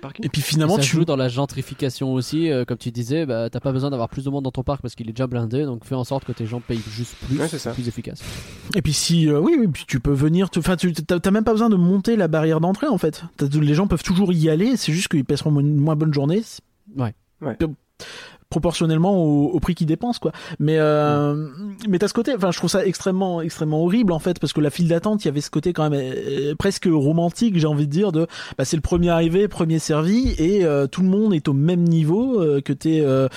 parking. 0.00 0.24
Et 0.24 0.28
puis 0.28 0.42
finalement, 0.42 0.76
ça 0.76 0.82
tu 0.82 0.90
joue 0.96 1.04
dans 1.04 1.16
la 1.16 1.28
gentrification 1.28 2.12
aussi, 2.14 2.50
euh, 2.52 2.64
comme 2.64 2.78
tu 2.78 2.90
disais, 2.92 3.26
bah, 3.26 3.50
t'as 3.50 3.58
pas 3.58 3.72
besoin 3.72 3.90
d'avoir 3.90 4.08
plus 4.08 4.24
de 4.24 4.30
monde 4.30 4.44
dans 4.44 4.52
ton 4.52 4.62
parc 4.62 4.80
parce 4.80 4.94
qu'il 4.94 5.08
est 5.08 5.12
déjà 5.12 5.26
blindé, 5.26 5.64
donc 5.64 5.84
fais 5.84 5.96
en 5.96 6.04
sorte 6.04 6.24
que 6.24 6.30
tes 6.32 6.46
gens 6.46 6.60
payent 6.60 6.80
juste 6.90 7.16
plus, 7.26 7.36
Ouais, 7.38 7.48
c'est 7.48 7.58
ça. 7.58 7.72
plus 7.72 7.88
efficace. 7.88 8.20
Et 8.76 8.82
puis 8.82 8.92
si, 8.92 9.28
euh, 9.28 9.40
oui, 9.40 9.56
oui, 9.58 9.66
puis 9.66 9.84
tu 9.88 9.98
peux 9.98 10.12
venir, 10.12 10.48
enfin, 10.56 10.76
tu 10.76 10.92
t'as 10.92 11.30
même 11.32 11.42
pas 11.44 11.52
besoin 11.52 11.68
de 11.68 11.76
monter 11.76 12.14
la 12.14 12.28
barrière 12.28 12.60
d'entrée 12.60 12.86
en 12.86 12.98
fait. 12.98 13.24
Les 13.60 13.74
gens 13.74 13.88
peuvent 13.88 14.04
toujours 14.04 14.32
y 14.32 14.48
aller, 14.48 14.76
c'est 14.76 14.92
juste 14.92 15.08
qu'ils 15.08 15.24
passeront 15.24 15.58
une 15.58 15.76
moins 15.76 15.96
bonne 15.96 16.14
journée. 16.14 16.42
Ouais. 16.96 17.14
Ouais. 17.40 17.56
Proportionnellement 18.50 19.14
au, 19.22 19.48
au 19.48 19.60
prix 19.60 19.74
qu'ils 19.74 19.86
dépensent 19.86 20.20
quoi. 20.20 20.32
Mais 20.58 20.78
euh, 20.78 21.48
mais 21.86 21.98
t'as 21.98 22.08
ce 22.08 22.14
côté 22.14 22.34
enfin 22.34 22.50
je 22.50 22.56
trouve 22.56 22.70
ça 22.70 22.86
extrêmement 22.86 23.42
extrêmement 23.42 23.82
horrible 23.84 24.10
en 24.10 24.18
fait 24.18 24.40
parce 24.40 24.54
que 24.54 24.60
la 24.62 24.70
file 24.70 24.88
d'attente 24.88 25.22
il 25.22 25.28
y 25.28 25.30
avait 25.30 25.42
ce 25.42 25.50
côté 25.50 25.74
quand 25.74 25.90
même 25.90 26.00
euh, 26.00 26.54
presque 26.54 26.88
romantique 26.90 27.58
j'ai 27.58 27.66
envie 27.66 27.86
de 27.86 27.92
dire 27.92 28.10
de 28.10 28.26
bah, 28.56 28.64
c'est 28.64 28.76
le 28.76 28.80
premier 28.80 29.10
arrivé 29.10 29.48
premier 29.48 29.78
servi 29.78 30.34
et 30.38 30.64
euh, 30.64 30.86
tout 30.86 31.02
le 31.02 31.08
monde 31.08 31.34
est 31.34 31.46
au 31.46 31.52
même 31.52 31.82
niveau 31.82 32.40
euh, 32.40 32.62
que 32.62 32.72
t'es 32.72 33.02
euh, 33.02 33.28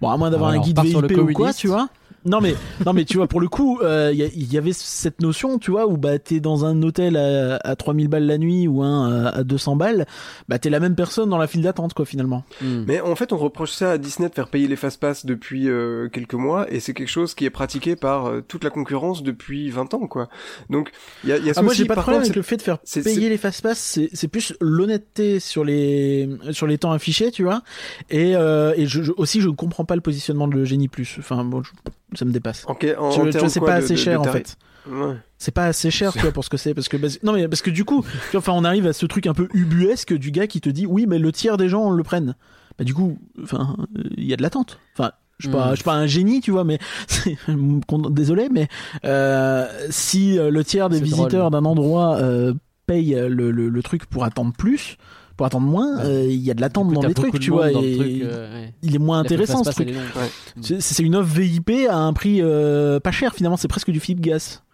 bon 0.00 0.08
à 0.08 0.16
moins 0.16 0.30
d'avoir 0.30 0.50
un 0.50 0.58
guide 0.58 0.80
VIP 0.80 1.18
ou 1.18 1.32
quoi 1.34 1.52
tu 1.52 1.66
vois 1.68 1.90
Non 2.26 2.40
mais 2.40 2.54
non 2.84 2.92
mais 2.92 3.04
tu 3.04 3.16
vois 3.16 3.26
pour 3.28 3.40
le 3.40 3.48
coup 3.48 3.80
euh, 3.82 4.10
il 4.12 4.18
y, 4.20 4.44
y 4.54 4.58
avait 4.58 4.72
cette 4.74 5.22
notion 5.22 5.58
tu 5.58 5.70
vois 5.70 5.86
où 5.86 5.96
bah 5.96 6.18
t'es 6.18 6.40
dans 6.40 6.64
un 6.64 6.82
hôtel 6.82 7.16
à, 7.16 7.56
à 7.64 7.76
3000 7.76 8.08
balles 8.08 8.26
la 8.26 8.36
nuit 8.36 8.66
ou 8.68 8.82
un 8.82 9.26
à, 9.26 9.28
à 9.28 9.44
200 9.44 9.76
balles 9.76 10.06
bah 10.48 10.58
t'es 10.58 10.68
la 10.70 10.80
même 10.80 10.94
personne 10.96 11.30
dans 11.30 11.38
la 11.38 11.46
file 11.46 11.62
d'attente 11.62 11.94
quoi 11.94 12.04
finalement. 12.04 12.44
Hmm. 12.60 12.84
Mais 12.86 13.00
en 13.00 13.14
fait, 13.16 13.32
on 13.32 13.36
reproche 13.38 13.70
ça 13.72 13.92
à 13.92 13.98
Disney 13.98 14.28
de 14.28 14.34
faire 14.34 14.48
payer 14.48 14.66
les 14.68 14.76
fast-pass 14.76 15.24
depuis 15.24 15.68
euh, 15.68 16.08
quelques 16.08 16.34
mois, 16.34 16.70
et 16.72 16.80
c'est 16.80 16.94
quelque 16.94 17.08
chose 17.08 17.34
qui 17.34 17.44
est 17.44 17.50
pratiqué 17.50 17.96
par 17.96 18.26
euh, 18.26 18.40
toute 18.46 18.64
la 18.64 18.70
concurrence 18.70 19.22
depuis 19.22 19.70
20 19.70 19.94
ans, 19.94 20.06
quoi. 20.06 20.28
Donc, 20.70 20.90
il 21.24 21.30
y 21.30 21.32
a, 21.32 21.38
il 21.38 21.46
y 21.46 21.50
a 21.50 21.54
ça 21.54 21.60
Ah, 21.60 21.62
moi 21.62 21.74
j'ai 21.74 21.84
pas 21.84 21.94
de 21.94 22.00
problème 22.00 22.22
avec 22.22 22.36
le 22.36 22.42
fait 22.42 22.56
de 22.56 22.62
faire 22.62 22.78
payer 23.04 23.28
les 23.28 23.36
fast-pass 23.38 23.78
c'est 23.78 24.10
c'est 24.12 24.28
plus 24.28 24.54
l'honnêteté 24.60 25.38
sur 25.40 25.64
les 25.64 26.28
sur 26.50 26.66
les 26.66 26.78
temps 26.78 26.92
affichés 26.92 27.30
tu 27.30 27.42
vois 27.44 27.62
et 28.10 28.34
euh, 28.36 28.72
et 28.76 28.86
je, 28.86 29.02
je- 29.02 29.12
aussi 29.16 29.40
je 29.40 29.48
comprends 29.48 29.84
pas 29.84 29.94
le 29.94 30.00
positionnement 30.00 30.48
de 30.48 30.64
Génie 30.64 30.88
Plus 30.88 31.16
enfin 31.18 31.44
bon 31.44 31.62
je- 31.62 31.70
ça 32.16 32.24
me 32.24 32.32
dépasse. 32.32 32.64
En, 32.66 32.72
en, 32.72 32.74
Tu, 32.74 32.94
en 32.96 33.10
tu 33.10 33.20
vois, 33.20 33.30
termes 33.30 33.48
c'est 33.48 33.60
quoi, 33.60 33.68
pas 33.68 33.74
assez 33.76 33.94
de- 33.94 33.98
cher 33.98 34.22
de 34.22 34.28
en 34.28 34.32
fait. 34.32 34.56
Ouais. 34.88 35.14
C'est 35.38 35.52
pas 35.52 35.66
assez 35.66 35.90
cher, 35.90 36.12
tu 36.12 36.20
vois, 36.20 36.30
pour 36.32 36.44
ce 36.44 36.48
que 36.50 36.56
c'est, 36.56 36.72
parce 36.72 36.88
que 36.88 36.96
non 37.24 37.32
mais 37.32 37.48
parce 37.48 37.60
que 37.62 37.70
du 37.70 37.84
coup, 37.84 38.02
tu 38.04 38.30
vois, 38.32 38.38
enfin, 38.38 38.52
on 38.54 38.62
arrive 38.64 38.86
à 38.86 38.92
ce 38.92 39.04
truc 39.06 39.26
un 39.26 39.34
peu 39.34 39.48
ubuesque 39.52 40.14
du 40.14 40.30
gars 40.30 40.46
qui 40.46 40.60
te 40.60 40.68
dit 40.68 40.86
oui, 40.86 41.06
mais 41.08 41.18
le 41.18 41.32
tiers 41.32 41.56
des 41.56 41.68
gens 41.68 41.90
le 41.90 42.02
prennent. 42.04 42.36
Bah 42.78 42.84
du 42.84 42.94
coup, 42.94 43.18
enfin, 43.42 43.76
euh, 43.98 44.02
il 44.16 44.24
y 44.24 44.32
a 44.32 44.36
de 44.36 44.42
l'attente. 44.42 44.78
Enfin, 44.96 45.10
je 45.38 45.48
suis 45.48 45.52
pas, 45.56 45.66
Mm. 45.66 45.70
je 45.70 45.74
suis 45.76 45.84
pas 45.84 45.94
un 45.94 46.06
génie, 46.06 46.40
tu 46.40 46.50
vois, 46.52 46.62
mais 46.64 46.78
désolé, 48.10 48.48
mais 48.50 48.68
euh, 49.04 49.66
si 49.90 50.38
euh, 50.38 50.50
le 50.50 50.64
tiers 50.64 50.88
des 50.88 50.98
C'est 50.98 51.04
visiteurs 51.04 51.50
drôle. 51.50 51.62
d'un 51.62 51.68
endroit 51.68 52.16
euh, 52.16 52.54
paye 52.86 53.14
le, 53.14 53.50
le, 53.50 53.68
le 53.68 53.82
truc 53.82 54.06
pour 54.06 54.24
attendre 54.24 54.52
plus, 54.56 54.96
pour 55.36 55.46
attendre 55.46 55.66
moins, 55.66 56.00
euh, 56.00 56.26
il 56.28 56.40
y 56.40 56.50
a 56.50 56.54
de 56.54 56.60
l'attente 56.60 56.92
dans 56.92 57.02
les 57.02 57.14
trucs, 57.14 57.38
tu 57.38 57.50
vois, 57.50 57.70
et 57.70 57.72
truc, 57.72 58.22
euh, 58.22 58.62
ouais. 58.62 58.74
il 58.82 58.94
est 58.94 58.98
moins 58.98 59.18
intéressant 59.20 59.62
ce 59.64 59.70
truc. 59.70 59.88
Ouais. 59.88 60.80
C'est 60.80 61.02
une 61.02 61.14
offre 61.16 61.32
VIP 61.38 61.88
à 61.88 61.96
un 61.96 62.12
prix 62.12 62.40
euh, 62.40 63.00
pas 63.00 63.10
cher 63.10 63.34
finalement, 63.34 63.56
c'est 63.56 63.68
presque 63.68 63.90
du 63.90 64.00
flip 64.00 64.20
gas. 64.20 64.62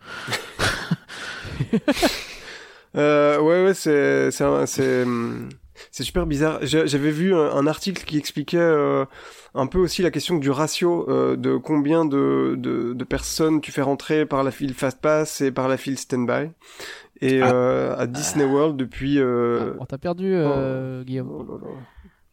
Euh, 2.95 3.41
ouais, 3.41 3.65
ouais, 3.65 3.73
c'est, 3.73 5.03
hum, 5.03 5.49
super 5.91 6.27
bizarre. 6.27 6.59
J'avais 6.63 7.11
vu 7.11 7.35
un, 7.35 7.51
un 7.51 7.67
article 7.67 8.05
qui 8.05 8.19
expliquait 8.19 8.59
euh, 8.59 9.07
un 9.55 9.67
peu 9.67 9.79
aussi 9.79 10.03
la 10.03 10.11
question 10.11 10.37
du 10.37 10.51
ratio 10.51 11.09
euh, 11.09 11.37
de 11.37 11.57
combien 11.57 12.05
de, 12.05 12.55
de, 12.59 12.93
de 12.93 13.05
personnes 13.05 13.61
tu 13.61 13.73
fais 13.73 13.83
rentrer 13.83 14.27
par 14.27 14.43
la 14.43 14.51
file 14.51 14.75
Fast 14.75 15.01
Pass 15.01 15.41
et 15.41 15.51
par 15.51 15.69
la 15.69 15.77
file 15.77 15.99
Standby. 15.99 16.51
Et 17.23 17.41
Ah. 17.41 17.53
euh, 17.53 17.97
à 17.97 18.07
Disney 18.07 18.45
World 18.45 18.77
depuis. 18.77 19.19
Euh... 19.19 19.75
On 19.81 19.87
t'a 19.87 19.97
perdu, 19.97 20.33
euh, 20.35 21.03
Guillaume. 21.05 21.31
oh 21.31 21.43
là 21.45 21.59
là. 21.69 21.75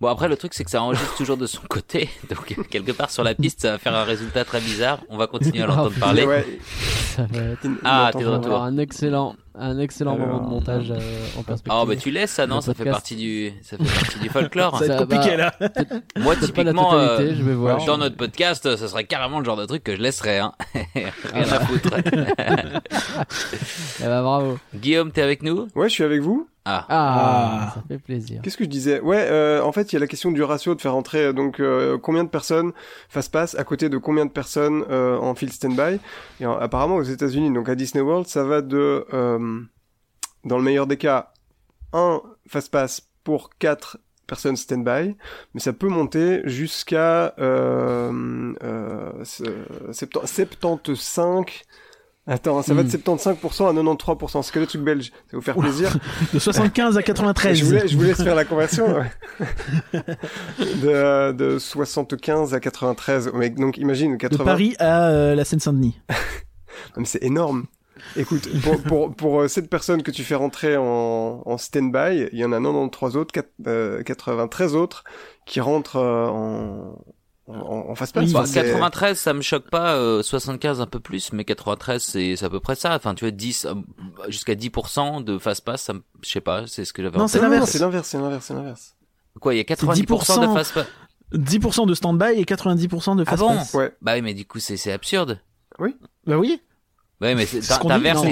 Bon 0.02 0.08
après 0.08 0.30
le 0.30 0.38
truc 0.38 0.54
c'est 0.54 0.64
que 0.64 0.72
ça 0.72 0.82
enregistre 0.82 1.14
toujours 1.18 1.36
de 1.36 1.46
son 1.46 1.60
côté, 1.70 2.08
donc 2.30 2.46
quelque 2.70 2.94
part 2.94 3.10
sur 3.10 3.22
la 3.22 3.36
piste 3.36 3.60
ça 3.60 3.72
va 3.72 3.78
faire 3.78 3.94
un 3.94 4.06
résultat 4.06 4.46
très 4.46 4.62
bizarre. 4.62 5.00
On 5.10 5.18
va 5.18 5.28
continuer 5.28 5.62
à 5.62 5.68
l'entendre 5.68 5.92
Oh, 5.98 6.00
parler. 6.00 6.26
Ouais, 6.26 6.46
Ça 7.16 7.24
va 7.30 7.42
être 7.42 7.68
Ah, 7.84 8.10
t'es 8.14 8.20
de 8.20 8.24
on 8.24 8.30
va 8.30 8.32
vraiment. 8.32 8.38
retour. 8.38 8.46
avoir 8.54 8.64
un 8.64 8.78
excellent, 8.78 9.36
un 9.60 9.80
excellent 9.80 10.16
Alors, 10.16 10.28
moment 10.28 10.44
de 10.46 10.50
montage 10.50 10.92
euh, 10.92 11.00
en 11.38 11.44
perspective. 11.44 11.74
Ah 11.76 11.86
bah 11.86 11.96
tu 11.96 12.12
laisses 12.12 12.32
ça 12.32 12.48
non 12.48 12.62
ça 12.62 12.74
fait 12.74 12.86
partie 12.86 13.16
du 13.16 13.54
ça 13.62 13.78
fait 13.78 13.84
partie 13.84 14.20
du 14.20 14.30
folklore. 14.30 14.80
Ça 14.80 14.86
va 14.88 14.94
être 14.94 15.00
Ça 15.00 15.06
compliqué 15.06 15.38
là. 15.38 15.54
Moi 16.18 16.36
typiquement 16.36 16.92
totalité, 16.92 17.34
euh, 17.34 17.36
je 17.36 17.44
vais 17.44 17.54
voir. 17.54 17.86
dans 17.86 17.98
notre 17.98 18.16
podcast 18.16 18.76
ça 18.76 18.88
serait 18.88 19.04
carrément 19.04 19.40
le 19.40 19.46
genre 19.46 19.58
de 19.58 19.66
truc 19.66 19.84
que 19.84 19.96
je 19.96 20.02
laisserais 20.02 20.40
hein. 20.40 20.54
Rien 20.96 21.52
à 21.52 21.60
foutre. 21.60 21.90
Eh 24.02 24.04
bah, 24.06 24.22
bravo. 24.22 24.58
Guillaume 24.76 25.12
t'es 25.12 25.22
avec 25.22 25.44
nous? 25.44 25.68
Ouais, 25.76 25.90
je 25.90 25.94
suis 25.94 26.04
avec 26.04 26.22
vous. 26.22 26.48
Ah. 26.66 26.86
Ah, 26.90 27.60
Ah. 27.70 27.72
ça 27.76 27.84
fait 27.88 27.98
plaisir. 28.00 28.42
Qu'est-ce 28.44 28.58
que 28.58 28.64
je 28.66 28.70
disais? 28.70 29.00
Ouais, 29.00 29.26
euh, 29.30 29.62
en 29.64 29.72
fait, 29.72 29.92
il 29.92 29.96
y 29.96 29.98
a 29.98 30.00
la 30.00 30.08
question 30.08 30.32
du 30.32 30.44
ratio 30.44 30.76
de 30.76 30.82
faire 30.82 30.96
entrer 30.96 31.26
euh, 31.28 31.34
donc 31.34 31.60
euh, 31.60 31.98
combien 31.98 32.24
de 32.24 32.30
personnes 32.30 32.74
fast 33.10 33.32
pass 33.32 33.56
à 33.56 33.64
côté 33.64 33.90
de 33.90 33.98
combien 33.98 34.26
de 34.26 34.32
personnes 34.32 34.84
euh, 34.90 35.18
en 35.18 35.34
field 35.36 35.54
standby? 35.54 36.00
Et 36.40 36.46
apparemment 36.46 36.98
aux 36.98 37.04
États-Unis, 37.04 37.52
donc 37.54 37.70
à 37.70 37.76
Disney 37.76 38.04
World, 38.04 38.28
ça 38.28 38.44
va 38.44 38.62
de 38.62 39.06
euh, 39.14 39.62
dans 40.46 40.58
le 40.58 40.64
meilleur 40.64 40.86
des 40.86 40.98
cas 40.98 41.32
un 41.94 42.22
fast 42.48 42.72
pass 42.72 43.02
pour 43.24 43.50
quatre 43.58 43.98
personnes 44.28 44.56
standby, 44.58 45.16
mais 45.56 45.60
ça 45.60 45.74
peut 45.74 45.88
monter 45.88 46.42
jusqu'à 46.46 47.34
euh, 47.40 48.54
euh, 48.64 49.12
sept- 49.24 50.18
75 50.26 51.46
Attends, 52.30 52.62
ça 52.62 52.74
va 52.76 52.84
de 52.84 52.90
75% 52.90 53.70
à 53.70 53.74
93%. 53.74 54.44
C'est 54.44 54.54
que 54.54 54.60
le 54.60 54.68
truc 54.68 54.82
belge. 54.84 55.06
Ça 55.08 55.12
va 55.34 55.38
vous 55.40 55.42
faire 55.42 55.56
plaisir. 55.58 55.98
De 56.34 56.38
75 56.40 56.98
à 56.98 57.02
93. 57.04 57.58
Je 57.58 57.66
voulais, 57.66 57.88
je 57.88 57.98
vous 57.98 58.04
laisse 58.04 58.22
faire 58.22 58.36
la 58.36 58.46
conversion. 58.46 58.86
ouais. 58.96 59.12
de, 60.60 61.32
de 61.32 61.58
75 61.60 62.54
à 62.54 62.60
93. 62.60 63.32
Mais 63.34 63.50
donc 63.50 63.78
imagine 63.78 64.14
De 64.14 64.18
80. 64.18 64.46
Paris 64.46 64.76
à 64.80 65.10
euh, 65.10 65.36
la 65.36 65.44
Seine-Saint-Denis. 65.46 66.00
C'est 67.06 67.24
énorme. 67.24 67.66
Écoute, 68.16 68.48
pour, 68.62 68.82
pour, 68.82 69.16
pour 69.16 69.42
euh, 69.42 69.48
cette 69.48 69.70
personne 69.70 70.04
que 70.04 70.12
tu 70.12 70.24
fais 70.24 70.36
rentrer 70.36 70.78
en, 70.78 71.42
en 71.46 71.58
stand-by, 71.58 72.30
il 72.32 72.40
y 72.40 72.46
en 72.46 72.54
a 72.54 72.58
93 72.60 73.18
autres, 73.18 73.34
quatre- 73.34 73.52
euh, 73.68 74.04
93 74.04 74.76
autres 74.76 75.04
qui 75.46 75.60
rentrent 75.60 75.98
euh, 75.98 76.28
en, 76.28 76.98
Oui, 78.28 78.34
Bah, 78.34 78.40
Enfin, 78.42 78.46
c'est- 78.46 78.64
93 78.64 79.18
ça 79.20 79.34
me 79.34 79.42
choque 79.42 79.70
pas, 79.70 79.96
euh, 79.96 80.22
75 80.22 80.82
un 80.82 80.86
peu 80.86 81.00
plus, 81.00 81.34
mais 81.34 81.46
93 81.46 82.02
c'est 82.04 82.36
c'est 82.36 82.46
à 82.46 82.50
peu 82.50 82.60
près 82.60 82.76
ça. 82.76 82.96
Enfin 82.96 83.16
tu 83.16 83.26
vois 83.26 83.32
10 83.32 83.66
euh, 83.66 83.74
jusqu'à 84.28 84.54
10% 84.56 85.22
de 85.24 85.38
fast 85.40 85.64
pass, 85.66 85.82
ça 85.84 85.94
me- 85.94 86.04
je 86.22 86.30
sais 86.30 86.42
pas, 86.42 86.68
c'est 86.68 86.86
ce 86.86 86.94
que 86.94 87.02
j'avais. 87.02 87.18
Non, 87.18 87.28
c'est 87.28 87.42
l'inverse. 87.42 87.70
C'est 87.72 87.80
l'inverse, 87.80 88.08
c'est 88.08 88.18
l'inverse, 88.20 88.46
c'est 88.46 88.54
l'inverse. 88.54 88.96
Quoi, 89.40 89.56
il 89.56 89.58
y 89.58 89.62
a 89.62 89.64
90% 89.64 90.42
de 90.42 90.46
10%. 90.48 90.54
fast 90.56 90.74
pass. 90.74 90.88
10% 91.34 91.86
de 91.88 91.94
stand-by 91.94 92.40
et 92.40 92.44
90% 92.46 93.16
de 93.16 93.24
Ah 93.26 93.26
fast 93.32 93.40
bon 93.42 93.56
pass. 93.56 93.74
Ouais. 93.74 93.94
Bah 94.02 94.14
oui, 94.16 94.22
mais 94.22 94.34
du 94.34 94.46
coup 94.46 94.60
c'est 94.60 94.78
c'est 94.78 94.92
absurde. 94.92 95.40
Bah 96.28 96.38
oui. 96.38 96.62
Ouais, 97.22 97.36
mais 97.36 97.46
t'inverses 97.46 98.24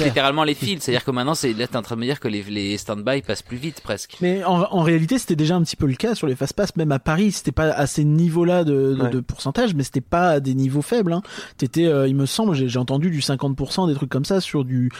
les- 0.00 0.04
littéralement 0.06 0.42
les 0.44 0.54
fils. 0.54 0.82
C'est-à-dire 0.82 1.04
que 1.04 1.10
maintenant, 1.10 1.34
c'est 1.34 1.52
là, 1.52 1.66
t'es 1.66 1.76
en 1.76 1.82
train 1.82 1.96
de 1.96 2.00
me 2.00 2.06
dire 2.06 2.18
que 2.18 2.28
les, 2.28 2.42
les 2.44 2.78
stand-by 2.78 3.20
passent 3.22 3.42
plus 3.42 3.58
vite 3.58 3.80
presque. 3.82 4.16
Mais 4.22 4.42
en, 4.44 4.62
en 4.62 4.80
réalité, 4.82 5.18
c'était 5.18 5.36
déjà 5.36 5.54
un 5.54 5.62
petit 5.62 5.76
peu 5.76 5.86
le 5.86 5.94
cas 5.96 6.14
sur 6.14 6.26
les 6.26 6.34
fast 6.34 6.54
pass, 6.54 6.74
même 6.76 6.92
à 6.92 6.98
Paris. 6.98 7.32
C'était 7.32 7.52
pas 7.52 7.70
à 7.72 7.86
ces 7.86 8.04
niveaux-là 8.04 8.64
de, 8.64 8.94
de, 8.94 9.02
Ouais. 9.02 9.10
de 9.10 9.20
pourcentage, 9.20 9.74
mais 9.74 9.82
c'était 9.82 10.00
pas 10.00 10.28
à 10.30 10.40
des 10.40 10.54
niveaux 10.54 10.80
faibles. 10.82 11.12
Hein. 11.12 11.20
T'étais, 11.58 11.84
euh, 11.86 12.08
il 12.08 12.16
me 12.16 12.24
semble, 12.26 12.54
j'ai 12.54 12.68
j'ai 12.68 12.78
entendu 12.78 13.10
du 13.10 13.20
50%, 13.20 13.86
des 13.88 13.94
trucs 13.94 14.10
comme 14.10 14.24
ça 14.24 14.40
sur 14.40 14.64
du 14.64 14.90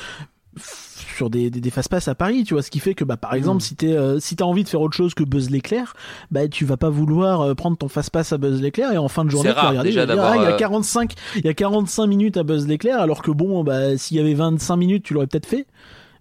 sur 0.56 1.30
des, 1.30 1.50
des, 1.50 1.60
des 1.60 1.70
fast 1.70 1.88
pass 1.88 2.08
à 2.08 2.14
Paris, 2.14 2.44
tu 2.44 2.54
vois, 2.54 2.62
ce 2.62 2.70
qui 2.70 2.80
fait 2.80 2.94
que 2.94 3.04
bah 3.04 3.16
par 3.16 3.34
exemple 3.34 3.62
si 3.62 3.74
t'es 3.74 3.92
euh, 3.92 4.18
si 4.20 4.36
t'as 4.36 4.44
envie 4.44 4.64
de 4.64 4.68
faire 4.68 4.80
autre 4.80 4.96
chose 4.96 5.14
que 5.14 5.24
Buzz 5.24 5.50
l'éclair, 5.50 5.94
bah 6.30 6.48
tu 6.48 6.64
vas 6.64 6.76
pas 6.76 6.90
vouloir 6.90 7.40
euh, 7.40 7.54
prendre 7.54 7.76
ton 7.76 7.88
fast 7.88 8.10
pass 8.10 8.32
à 8.32 8.38
Buzz 8.38 8.60
l'éclair 8.60 8.92
et 8.92 8.98
en 8.98 9.08
fin 9.08 9.24
de 9.24 9.30
journée 9.30 9.50
tu 9.50 9.54
vas 9.54 9.68
regarder, 9.70 9.90
déjà, 9.90 10.02
tu 10.02 10.08
vas 10.08 10.14
dire, 10.14 10.22
d'avoir, 10.22 10.40
ah, 10.40 10.44
il 10.44 10.48
y 10.48 10.52
a 10.52 10.54
euh, 10.54 10.58
45 10.58 11.14
il 11.36 11.44
y 11.44 11.48
a 11.48 11.54
45 11.54 12.06
minutes 12.06 12.36
à 12.36 12.42
Buzz 12.42 12.66
l'éclair 12.66 13.00
alors 13.00 13.22
que 13.22 13.30
bon 13.30 13.62
bah 13.64 13.96
s'il 13.96 14.16
y 14.16 14.20
avait 14.20 14.34
25 14.34 14.76
minutes 14.76 15.04
tu 15.04 15.14
l'aurais 15.14 15.26
peut-être 15.26 15.46
fait. 15.46 15.66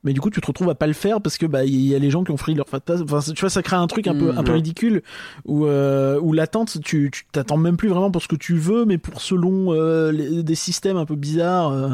Mais 0.03 0.13
du 0.13 0.19
coup, 0.21 0.29
tu 0.31 0.41
te 0.41 0.47
retrouves 0.47 0.69
à 0.69 0.75
pas 0.75 0.87
le 0.87 0.93
faire 0.93 1.21
parce 1.21 1.37
que 1.37 1.45
bah 1.45 1.63
il 1.63 1.75
y 1.87 1.93
a 1.95 1.99
les 1.99 2.09
gens 2.09 2.23
qui 2.23 2.31
ont 2.31 2.37
free 2.37 2.55
leur 2.55 2.67
fast 2.67 2.83
pass. 2.85 3.01
Enfin, 3.01 3.19
tu 3.19 3.39
vois, 3.39 3.49
ça 3.51 3.61
crée 3.61 3.75
un 3.75 3.85
truc 3.87 4.07
un 4.07 4.15
peu 4.15 4.31
un 4.35 4.43
peu 4.43 4.51
ridicule 4.53 5.03
où 5.45 5.65
euh, 5.67 6.19
où 6.19 6.33
l'attente, 6.33 6.77
tu 6.83 7.09
tu 7.11 7.25
t'attends 7.31 7.57
même 7.57 7.77
plus 7.77 7.89
vraiment 7.89 8.09
pour 8.09 8.21
ce 8.21 8.27
que 8.27 8.35
tu 8.35 8.55
veux, 8.55 8.85
mais 8.85 8.97
pour 8.97 9.21
selon 9.21 9.73
euh, 9.73 10.11
les- 10.11 10.41
des 10.43 10.55
systèmes 10.55 10.97
un 10.97 11.05
peu 11.05 11.15
bizarres. 11.15 11.71
euh. 11.71 11.89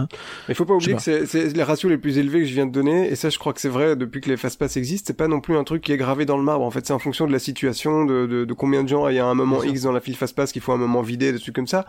Mais 0.47 0.53
faut 0.53 0.63
pas 0.65 0.73
oublier 0.75 0.95
que 0.95 1.01
c'est 1.01 1.25
c'est 1.25 1.49
les 1.55 1.63
ratios 1.63 1.89
les 1.91 1.97
plus 1.97 2.17
élevés 2.17 2.39
que 2.41 2.45
je 2.47 2.53
viens 2.53 2.65
de 2.65 2.71
donner, 2.71 3.09
et 3.11 3.15
ça 3.15 3.29
je 3.29 3.37
crois 3.37 3.51
que 3.53 3.59
c'est 3.59 3.67
vrai 3.69 3.95
depuis 3.97 4.21
que 4.21 4.29
les 4.29 4.37
fast-pass 4.37 4.77
existent, 4.77 5.07
c'est 5.07 5.17
pas 5.17 5.27
non 5.27 5.41
plus 5.41 5.57
un 5.57 5.63
truc 5.65 5.83
qui 5.83 5.91
est 5.91 5.97
gravé 5.97 6.25
dans 6.25 6.37
le 6.37 6.43
marbre, 6.43 6.63
en 6.63 6.71
fait 6.71 6.85
c'est 6.87 6.93
en 6.93 6.99
fonction 6.99 7.27
de 7.27 7.31
la 7.33 7.39
situation, 7.39 8.05
de, 8.05 8.25
de, 8.25 8.45
de 8.45 8.53
combien 8.53 8.83
de 8.83 8.89
gens 8.89 9.07
il 9.09 9.15
y 9.15 9.19
a 9.19 9.25
un 9.25 9.33
moment. 9.35 9.63
X 9.63 9.81
dans 9.81 9.91
la 9.91 9.99
file 9.99 10.15
fast-pass 10.15 10.51
qu'il 10.53 10.61
faut 10.61 10.71
un 10.71 10.77
moment 10.77 11.01
vidé, 11.01 11.33
des 11.33 11.39
trucs 11.39 11.55
comme 11.55 11.67
ça. 11.67 11.85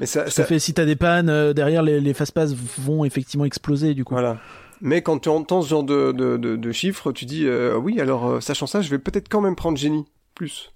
Mais 0.00 0.06
ça, 0.06 0.26
Ça 0.26 0.30
ça 0.30 0.44
fait 0.44 0.58
si 0.58 0.74
t'as 0.74 0.84
des 0.84 0.96
pannes 0.96 1.30
euh, 1.30 1.52
derrière, 1.54 1.82
les, 1.82 2.00
les 2.00 2.12
fast 2.14 2.32
pass 2.32 2.54
vont 2.78 3.04
effectivement 3.06 3.44
exploser 3.46 3.94
du 3.94 4.04
coup. 4.04 4.14
voilà. 4.14 4.38
Mais 4.84 5.00
quand 5.00 5.20
tu 5.20 5.28
entends 5.28 5.62
ce 5.62 5.68
genre 5.68 5.84
de, 5.84 6.10
de, 6.10 6.36
de, 6.36 6.56
de 6.56 6.72
chiffres, 6.72 7.12
tu 7.12 7.24
dis 7.24 7.46
euh, 7.46 7.76
oui 7.76 8.00
alors 8.00 8.26
euh, 8.26 8.40
sachant 8.40 8.66
ça, 8.66 8.82
je 8.82 8.90
vais 8.90 8.98
peut-être 8.98 9.28
quand 9.28 9.40
même 9.40 9.54
prendre 9.54 9.78
génie 9.78 10.04
plus. 10.34 10.72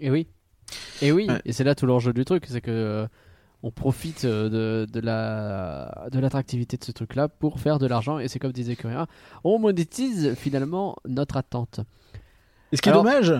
Et 0.00 0.10
oui. 0.10 0.26
Et 1.02 1.12
oui. 1.12 1.26
Ouais. 1.28 1.40
Et 1.44 1.52
c'est 1.52 1.62
là 1.62 1.74
tout 1.74 1.84
l'enjeu 1.84 2.14
du 2.14 2.24
truc, 2.24 2.46
c'est 2.48 2.62
que 2.62 2.70
euh, 2.70 3.06
on 3.62 3.70
profite 3.70 4.24
de, 4.24 4.86
de 4.90 5.00
la 5.00 6.08
de 6.10 6.18
l'attractivité 6.18 6.78
de 6.78 6.84
ce 6.84 6.90
truc-là 6.90 7.28
pour 7.28 7.60
faire 7.60 7.78
de 7.78 7.86
l'argent. 7.86 8.18
Et 8.18 8.28
c'est 8.28 8.38
comme 8.38 8.50
disait 8.50 8.76
Curia, 8.76 9.06
on 9.44 9.58
monétise 9.58 10.34
finalement 10.34 10.96
notre 11.06 11.36
attente. 11.36 11.80
Et 12.72 12.76
ce 12.76 12.82
qui 12.82 12.88
est 12.88 12.92
dommage, 12.92 13.34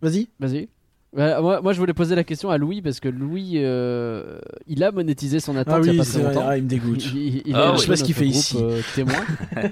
vas-y. 0.00 0.30
Vas-y. 0.40 0.68
Bah, 1.14 1.42
moi, 1.42 1.60
moi, 1.60 1.74
je 1.74 1.78
voulais 1.78 1.92
poser 1.92 2.14
la 2.14 2.24
question 2.24 2.48
à 2.48 2.56
Louis 2.56 2.80
parce 2.80 2.98
que 2.98 3.08
Louis, 3.08 3.56
euh, 3.56 4.38
il 4.66 4.82
a 4.82 4.92
monétisé 4.92 5.40
son 5.40 5.56
attente 5.58 5.74
Ah 5.76 5.80
il 5.82 5.86
y 5.86 5.88
a 5.90 5.92
oui, 5.92 5.98
pas 5.98 6.04
c'est 6.04 6.20
très 6.22 6.32
longtemps. 6.34 6.46
ah, 6.48 6.56
il 6.56 6.62
me 6.64 6.68
dégoûte. 6.68 7.04
Il, 7.14 7.42
il 7.46 7.54
Ah 7.54 7.58
est 7.58 7.64
oui. 7.64 7.68
un 7.68 7.76
Je 7.76 7.80
sais 7.82 7.86
pas 7.88 7.96
ce 7.96 8.04
qu'il 8.04 8.14
fait 8.14 8.24
groupe, 8.24 8.34
ici. 8.36 8.56
euh, 8.58 8.80
témoin. 8.94 9.12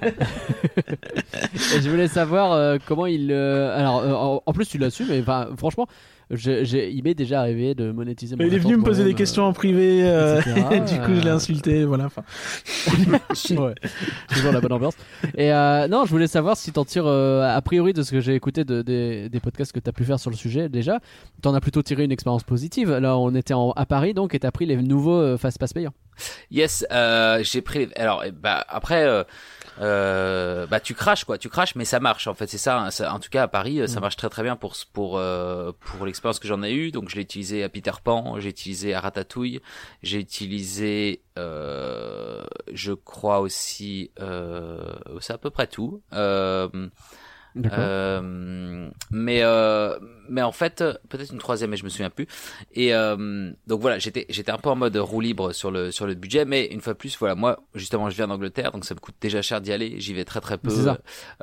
Et 1.77 1.81
je 1.81 1.89
voulais 1.91 2.09
savoir 2.09 2.53
euh, 2.53 2.77
comment 2.87 3.07
il. 3.07 3.31
euh, 3.33 3.77
alors, 3.79 4.01
euh, 4.01 4.13
en, 4.13 4.43
en 4.45 4.53
plus, 4.53 4.67
tu 4.67 4.79
l'as 4.79 4.91
su, 4.91 5.05
mais 5.09 5.23
franchement, 5.57 5.87
je- 6.31 6.65
j'ai- 6.65 6.91
il 6.91 7.03
m'est 7.03 7.15
déjà 7.15 7.41
arrivé 7.41 7.75
de 7.75 7.91
monétiser 7.91 8.37
mon 8.37 8.45
Il 8.45 8.55
est 8.55 8.59
venu 8.59 8.77
me 8.77 8.83
poser 8.83 9.05
des 9.05 9.15
questions 9.15 9.45
en 9.45 9.53
privé, 9.53 10.01
euh, 10.05 10.41
et 10.71 10.81
du 10.81 10.99
coup 11.01 11.15
je 11.15 11.21
l'ai 11.23 11.29
euh, 11.29 11.35
insulté, 11.35 11.85
voilà. 11.85 12.07
Enfin, 12.07 12.23
ouais, 13.51 13.75
toujours 14.29 14.53
la 14.53 14.61
bonne 14.61 14.73
ambiance. 14.73 14.95
Et 15.37 15.53
euh, 15.53 15.89
non, 15.89 16.05
je 16.05 16.11
voulais 16.11 16.27
savoir 16.27 16.57
si 16.57 16.73
t'en 16.73 16.85
tires, 16.85 17.07
euh, 17.07 17.43
a 17.43 17.61
priori 17.63 17.93
de 17.93 18.03
ce 18.03 18.11
que 18.11 18.21
j'ai 18.21 18.35
écouté 18.35 18.65
de, 18.65 18.83
des- 18.83 19.29
des 19.29 19.41
podcasts 19.41 19.73
que 19.73 19.81
t'as 19.81 19.93
pu 19.93 20.05
faire 20.05 20.19
sur 20.21 20.31
le 20.31 20.37
sujet 20.37 20.69
déjà, 20.69 21.01
t'en 21.43 21.55
as 21.55 21.61
plutôt 21.61 21.83
tiré 21.83 22.05
une 22.05 22.13
expérience 22.13 22.45
positive. 22.45 22.91
Là, 22.93 23.17
on 23.17 23.35
était 23.35 23.55
en- 23.55 23.73
à 23.73 23.87
Paris 23.87 24.15
donc 24.15 24.35
et 24.35 24.39
t'as 24.39 24.51
pris 24.51 24.67
les 24.67 24.77
nouveaux 24.77 25.19
euh, 25.21 25.37
Fast 25.37 25.59
Pass 25.59 25.73
payants. 25.73 25.93
Yes, 26.51 26.85
euh, 26.93 27.41
j'ai 27.43 27.63
pris. 27.63 27.89
Alors, 27.97 28.23
eh, 28.25 28.31
bah 28.31 28.65
après, 28.69 29.05
euh, 29.81 30.67
bah 30.67 30.79
tu 30.81 30.95
craches 30.95 31.25
quoi, 31.25 31.39
tu 31.39 31.49
craches, 31.49 31.75
mais 31.75 31.85
ça 31.85 32.01
marche 32.01 32.27
en 32.27 32.35
fait. 32.35 32.47
C'est 32.49 32.59
ça, 32.59 32.81
hein, 32.81 32.91
ça- 32.91 33.13
En 33.15 33.19
tout 33.21 33.31
cas, 33.31 33.45
à 33.45 33.49
Paris, 33.49 33.81
euh, 33.81 33.87
ça 33.87 33.99
Mm. 33.99 34.03
marche 34.03 34.17
très 34.17 34.29
très 34.29 34.43
bien 34.43 34.57
pour 34.57 34.75
pour 34.93 35.19
euh, 35.19 35.73
pour 35.81 36.05
l'expérience 36.07 36.39
que 36.39 36.47
j'en 36.49 36.63
ai 36.63 36.73
eue. 36.73 36.91
Donc, 36.93 37.09
je 37.09 37.17
l'ai 37.17 37.23
utilisé 37.23 37.65
à 37.65 37.69
Peter 37.69 37.93
Pan, 38.05 38.39
j'ai 38.41 38.51
utilisé 38.51 38.95
à 38.95 39.01
Ratatouille, 39.01 39.61
j'ai 40.03 40.19
utilisé, 40.19 41.23
euh, 41.39 42.45
je 42.73 42.93
crois 42.93 43.41
aussi, 43.41 44.11
euh, 44.21 44.93
c'est 45.21 45.33
à 45.33 45.39
peu 45.39 45.51
près 45.51 45.67
tout. 45.67 46.03
Euh. 46.13 46.69
Euh, 47.57 48.89
mais 49.11 49.41
euh, 49.43 49.99
mais 50.29 50.43
en 50.43 50.53
fait 50.53 50.85
peut-être 51.09 51.33
une 51.33 51.39
troisième 51.39 51.71
mais 51.71 51.77
je 51.77 51.85
me 51.85 51.89
souviens 51.89 52.11
plus. 52.11 52.27
Et 52.75 52.95
euh, 52.95 53.51
donc 53.67 53.81
voilà 53.81 53.99
j'étais 53.99 54.27
j'étais 54.29 54.53
un 54.53 54.59
peu 54.59 54.71
en 54.71 54.77
mode 54.77 54.97
roue 54.97 55.21
libre 55.21 55.53
sur 55.53 55.71
le 55.71 55.91
sur 55.91 56.07
le 56.07 56.15
budget 56.15 56.45
mais 56.45 56.67
une 56.67 56.81
fois 56.81 56.93
de 56.93 56.99
plus 56.99 57.17
voilà 57.19 57.35
moi 57.35 57.61
justement 57.75 58.11
je 58.11 58.17
viens 58.17 58.29
d'Angleterre 58.29 58.73
donc 58.73 58.85
ça 58.85 58.95
me 58.95 59.01
coûte 59.01 59.17
déjà 59.21 59.43
cher 59.43 59.61
d'y 59.61 59.73
aller. 59.73 59.97
J'y 59.99 60.15
vais 60.15 60.25
très 60.25 60.41
très 60.41 60.59
peu. 60.59 60.71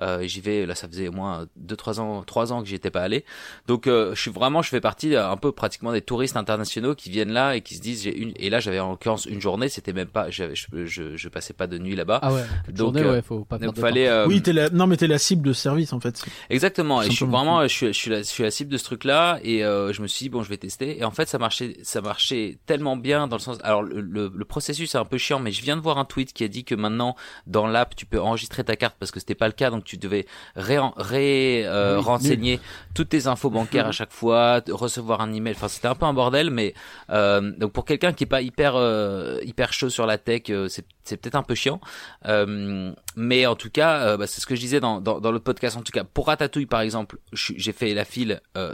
Euh, 0.02 0.24
j'y 0.24 0.42
vais 0.42 0.66
là 0.66 0.76
ça 0.76 0.88
faisait 0.88 1.08
au 1.08 1.12
moins 1.12 1.48
deux 1.56 1.76
trois 1.76 2.00
ans 2.00 2.24
trois 2.24 2.54
ans 2.54 2.62
que 2.62 2.68
j'y 2.68 2.76
étais 2.76 2.92
pas 2.92 3.02
allé. 3.02 3.26
Donc 3.68 3.88
euh, 3.88 4.16
je 4.16 4.22
suis 4.22 4.32
vraiment 4.32 4.62
je 4.62 4.70
fais 4.70 4.82
partie 4.82 5.16
un 5.16 5.38
peu 5.38 5.52
pratiquement 5.52 5.92
des 5.92 6.02
touristes 6.02 6.38
internationaux 6.38 6.96
qui 6.96 7.10
viennent 7.10 7.34
là 7.34 7.56
et 7.56 7.62
qui 7.62 7.76
se 7.76 7.82
disent 7.82 8.04
j'ai 8.04 8.18
une 8.18 8.34
et 8.38 8.50
là 8.50 8.60
j'avais 8.60 8.80
en 8.80 8.92
l'occurrence 8.92 9.26
une 9.26 9.42
journée 9.42 9.70
c'était 9.70 9.94
même 9.94 10.08
pas 10.08 10.30
j'avais 10.30 10.56
je, 10.56 10.86
je, 10.86 11.16
je 11.18 11.30
passais 11.30 11.54
pas 11.54 11.68
de 11.68 11.78
nuit 11.78 11.96
là-bas. 11.96 12.20
Ah 12.22 12.34
ouais. 12.34 12.44
donc, 12.70 12.78
journée, 12.78 13.02
euh, 13.02 13.12
ouais, 13.14 13.22
faut 13.22 13.46
pas 13.46 13.58
donc 13.58 13.78
fallait 13.78 14.08
euh, 14.08 14.28
oui, 14.28 14.42
t'es 14.42 14.54
la... 14.54 14.70
non 14.70 14.88
mais 14.88 14.98
t'es 14.98 15.08
la 15.08 15.18
cible 15.18 15.48
de 15.48 15.54
service 15.54 15.94
en 15.94 15.97
fait. 16.00 16.24
Exactement. 16.50 17.02
Et 17.02 17.08
je 17.08 17.12
suis 17.12 17.26
vraiment, 17.26 17.64
je 17.64 17.68
suis, 17.68 17.88
je 17.88 17.92
suis 17.92 18.10
la, 18.12 18.20
je 18.20 18.24
suis 18.24 18.44
la 18.44 18.52
cible 18.52 18.72
de 18.72 18.78
ce 18.78 18.84
truc-là. 18.84 19.40
Et 19.44 19.64
euh, 19.64 19.94
je 19.94 20.02
me 20.02 20.08
suis 20.08 20.26
dit 20.26 20.30
bon, 20.30 20.44
je 20.44 20.50
vais 20.50 20.58
tester. 20.58 21.00
Et 21.00 21.04
en 21.04 21.12
fait, 21.12 21.28
ça 21.28 21.38
marchait, 21.38 21.78
ça 21.84 22.02
marchait 22.02 22.58
tellement 22.66 22.98
bien 22.98 23.28
dans 23.28 23.38
le 23.38 23.42
sens. 23.42 23.58
Alors 23.64 23.84
le, 23.84 24.02
le, 24.02 24.32
le 24.34 24.46
processus 24.46 24.96
est 24.96 24.98
un 24.98 25.06
peu 25.06 25.18
chiant, 25.18 25.40
mais 25.40 25.52
je 25.52 25.62
viens 25.62 25.76
de 25.78 25.82
voir 25.82 25.98
un 25.98 26.06
tweet 26.06 26.34
qui 26.34 26.44
a 26.44 26.48
dit 26.48 26.64
que 26.64 26.76
maintenant 26.76 27.16
dans 27.46 27.68
l'app, 27.68 27.96
tu 27.96 28.06
peux 28.06 28.20
enregistrer 28.20 28.64
ta 28.64 28.76
carte 28.76 28.96
parce 29.00 29.12
que 29.12 29.20
c'était 29.20 29.36
pas 29.36 29.48
le 29.48 29.54
cas, 29.54 29.70
donc 29.70 29.84
tu 29.84 29.98
devais 29.98 30.26
ré, 30.56 30.78
ré 30.98 31.64
euh, 31.66 31.98
Oui, 31.98 32.04
renseigner 32.04 32.60
toutes 32.94 33.10
tes 33.10 33.28
infos 33.28 33.50
bancaires 33.50 33.88
à 33.88 33.92
chaque 33.92 34.12
fois, 34.14 34.62
recevoir 34.70 35.22
un 35.22 35.34
email. 35.34 35.54
Enfin, 35.56 35.68
c'était 35.68 35.88
un 35.88 35.96
peu 35.96 36.06
un 36.06 36.14
bordel, 36.14 36.50
mais 36.50 36.74
euh, 37.10 37.52
donc 37.58 37.72
pour 37.74 37.86
quelqu'un 37.86 38.14
qui 38.14 38.24
est 38.24 38.28
pas 38.28 38.42
hyper 38.42 38.76
euh, 38.76 39.40
hyper 39.44 39.74
chaud 39.74 39.90
sur 39.90 40.06
la 40.06 40.18
tech, 40.18 40.44
euh, 40.50 40.68
c'est 40.68 40.86
c'est 41.04 41.16
peut-être 41.18 41.36
un 41.36 41.44
peu 41.44 41.56
chiant. 41.56 41.80
Euh, 42.26 42.92
mais 43.16 43.46
en 43.46 43.56
tout 43.56 43.70
cas, 43.70 44.18
bah, 44.18 44.28
c'est 44.28 44.42
ce 44.42 44.46
que 44.46 44.56
je 44.56 44.60
disais 44.60 44.82
dans, 44.82 45.00
dans, 45.00 45.22
dans 45.22 45.32
l'autre 45.32 45.46
podcast. 45.46 45.78
En 45.88 45.92
tout 45.92 46.00
cas, 46.00 46.04
pour 46.04 46.28
Ratatouille, 46.28 46.66
par 46.66 46.82
exemple, 46.82 47.18
j'ai 47.32 47.72
fait 47.72 47.94
la 47.94 48.04
file 48.04 48.42
euh, 48.58 48.74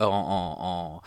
en, 0.00 0.06
en, 0.06 0.56
en- 0.64 1.00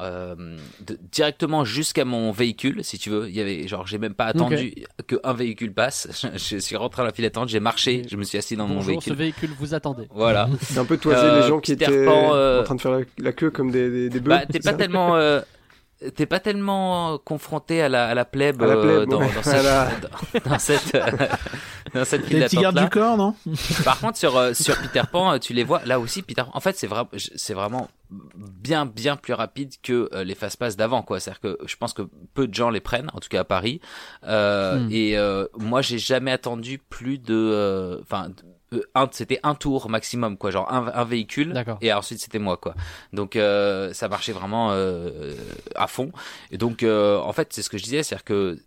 euh, 0.00 0.56
de- 0.86 0.98
directement 1.12 1.64
jusqu'à 1.64 2.04
mon 2.04 2.30
véhicule, 2.30 2.84
si 2.84 2.98
tu 2.98 3.10
veux. 3.10 3.28
Il 3.28 3.34
y 3.34 3.40
avait 3.40 3.66
genre, 3.68 3.86
j'ai 3.86 3.98
même 3.98 4.14
pas 4.14 4.26
attendu 4.26 4.72
que 5.08 5.16
un 5.24 5.32
véhicule 5.34 5.74
passe. 5.74 6.08
Je, 6.32 6.38
je 6.56 6.56
suis 6.58 6.76
rentré 6.76 7.02
dans 7.02 7.06
la 7.06 7.12
file 7.12 7.24
d'attente, 7.24 7.48
j'ai 7.48 7.58
marché, 7.60 8.04
je 8.08 8.16
me 8.16 8.22
suis 8.22 8.38
assis 8.38 8.56
dans 8.56 8.66
mon 8.68 8.76
Bonjour, 8.76 9.02
ce 9.02 9.10
véhicule. 9.10 9.14
véhicule 9.16 9.50
vous 9.58 9.74
attendez. 9.74 10.06
Voilà. 10.10 10.48
C'est 10.62 10.78
un 10.78 10.84
peu 10.84 10.96
toiser 10.98 11.20
Euh, 11.20 11.40
les 11.42 11.48
gens 11.48 11.58
qui 11.60 11.72
étaient 11.72 11.88
euh, 11.90 12.60
en 12.60 12.64
train 12.64 12.76
de 12.76 12.80
faire 12.80 12.92
la, 12.92 13.00
la 13.18 13.32
queue 13.32 13.50
comme 13.50 13.70
des, 13.72 13.90
des, 13.90 14.08
des 14.08 14.20
bœufs. 14.20 14.30
Bah, 14.30 14.46
t'es 14.46 14.60
pas 14.60 14.72
tellement. 14.74 15.16
T'es 16.14 16.26
pas 16.26 16.38
tellement 16.38 17.18
confronté 17.18 17.82
à 17.82 17.88
la, 17.88 18.06
à 18.08 18.14
la 18.14 18.24
plèbe, 18.24 18.62
À 18.62 18.66
la 18.66 18.72
euh, 18.74 19.04
dans, 19.06 19.18
ouais. 19.20 19.30
dans 19.34 19.42
cette, 19.42 19.62
Voilà. 19.62 19.88
dans, 20.44 20.50
dans 20.50 20.58
cette, 20.58 20.94
euh, 20.94 21.06
dans 21.92 22.04
cette 22.04 22.24
file 22.26 22.38
Les 22.38 22.44
petits 22.44 22.56
gardes 22.58 22.76
là. 22.76 22.84
du 22.84 22.88
corps, 22.90 23.16
non? 23.16 23.34
Par 23.84 23.98
contre, 23.98 24.16
sur 24.16 24.36
euh, 24.36 24.52
sur 24.54 24.78
Peter 24.78 25.02
Pan, 25.10 25.32
euh, 25.32 25.38
tu 25.38 25.54
les 25.54 25.64
vois 25.64 25.82
là 25.84 25.98
aussi. 25.98 26.22
Peter, 26.22 26.42
en 26.52 26.60
fait, 26.60 26.76
c'est 26.78 26.86
vraiment 26.86 27.08
c'est 27.34 27.54
vraiment 27.54 27.88
bien 28.36 28.86
bien 28.86 29.16
plus 29.16 29.32
rapide 29.34 29.72
que 29.82 30.08
euh, 30.12 30.22
les 30.22 30.34
fast 30.36 30.56
pass 30.58 30.76
d'avant, 30.76 31.02
quoi. 31.02 31.18
C'est-à-dire 31.18 31.40
que 31.40 31.58
je 31.66 31.76
pense 31.76 31.92
que 31.94 32.02
peu 32.34 32.46
de 32.46 32.54
gens 32.54 32.70
les 32.70 32.80
prennent, 32.80 33.10
en 33.12 33.18
tout 33.18 33.28
cas 33.28 33.40
à 33.40 33.44
Paris. 33.44 33.80
Euh, 34.24 34.78
Hmm. 34.78 34.88
Et 34.92 35.16
euh, 35.16 35.46
moi, 35.58 35.82
j'ai 35.82 35.98
jamais 35.98 36.30
attendu 36.30 36.78
plus 36.78 37.18
de, 37.18 37.34
euh, 37.34 38.00
enfin. 38.02 38.28
Euh, 38.72 39.06
c'était 39.12 39.40
un 39.42 39.54
tour 39.54 39.88
maximum 39.88 40.36
quoi 40.36 40.50
genre 40.50 40.72
un, 40.72 40.88
un 40.92 41.04
véhicule 41.04 41.54
et 41.80 41.92
ensuite 41.92 42.20
c'était 42.20 42.38
moi 42.38 42.56
quoi. 42.56 42.74
Donc 43.12 43.36
euh, 43.36 43.92
ça 43.92 44.08
marchait 44.08 44.32
vraiment 44.32 44.70
euh, 44.72 45.34
à 45.74 45.86
fond. 45.86 46.12
Et 46.50 46.58
donc 46.58 46.82
euh, 46.82 47.18
en 47.18 47.32
fait 47.32 47.48
c'est 47.52 47.62
ce 47.62 47.70
que 47.70 47.78
je 47.78 47.84
disais 47.84 48.02
c'est 48.02 48.14
à 48.14 48.18
dire 48.18 48.24
que 48.24 48.58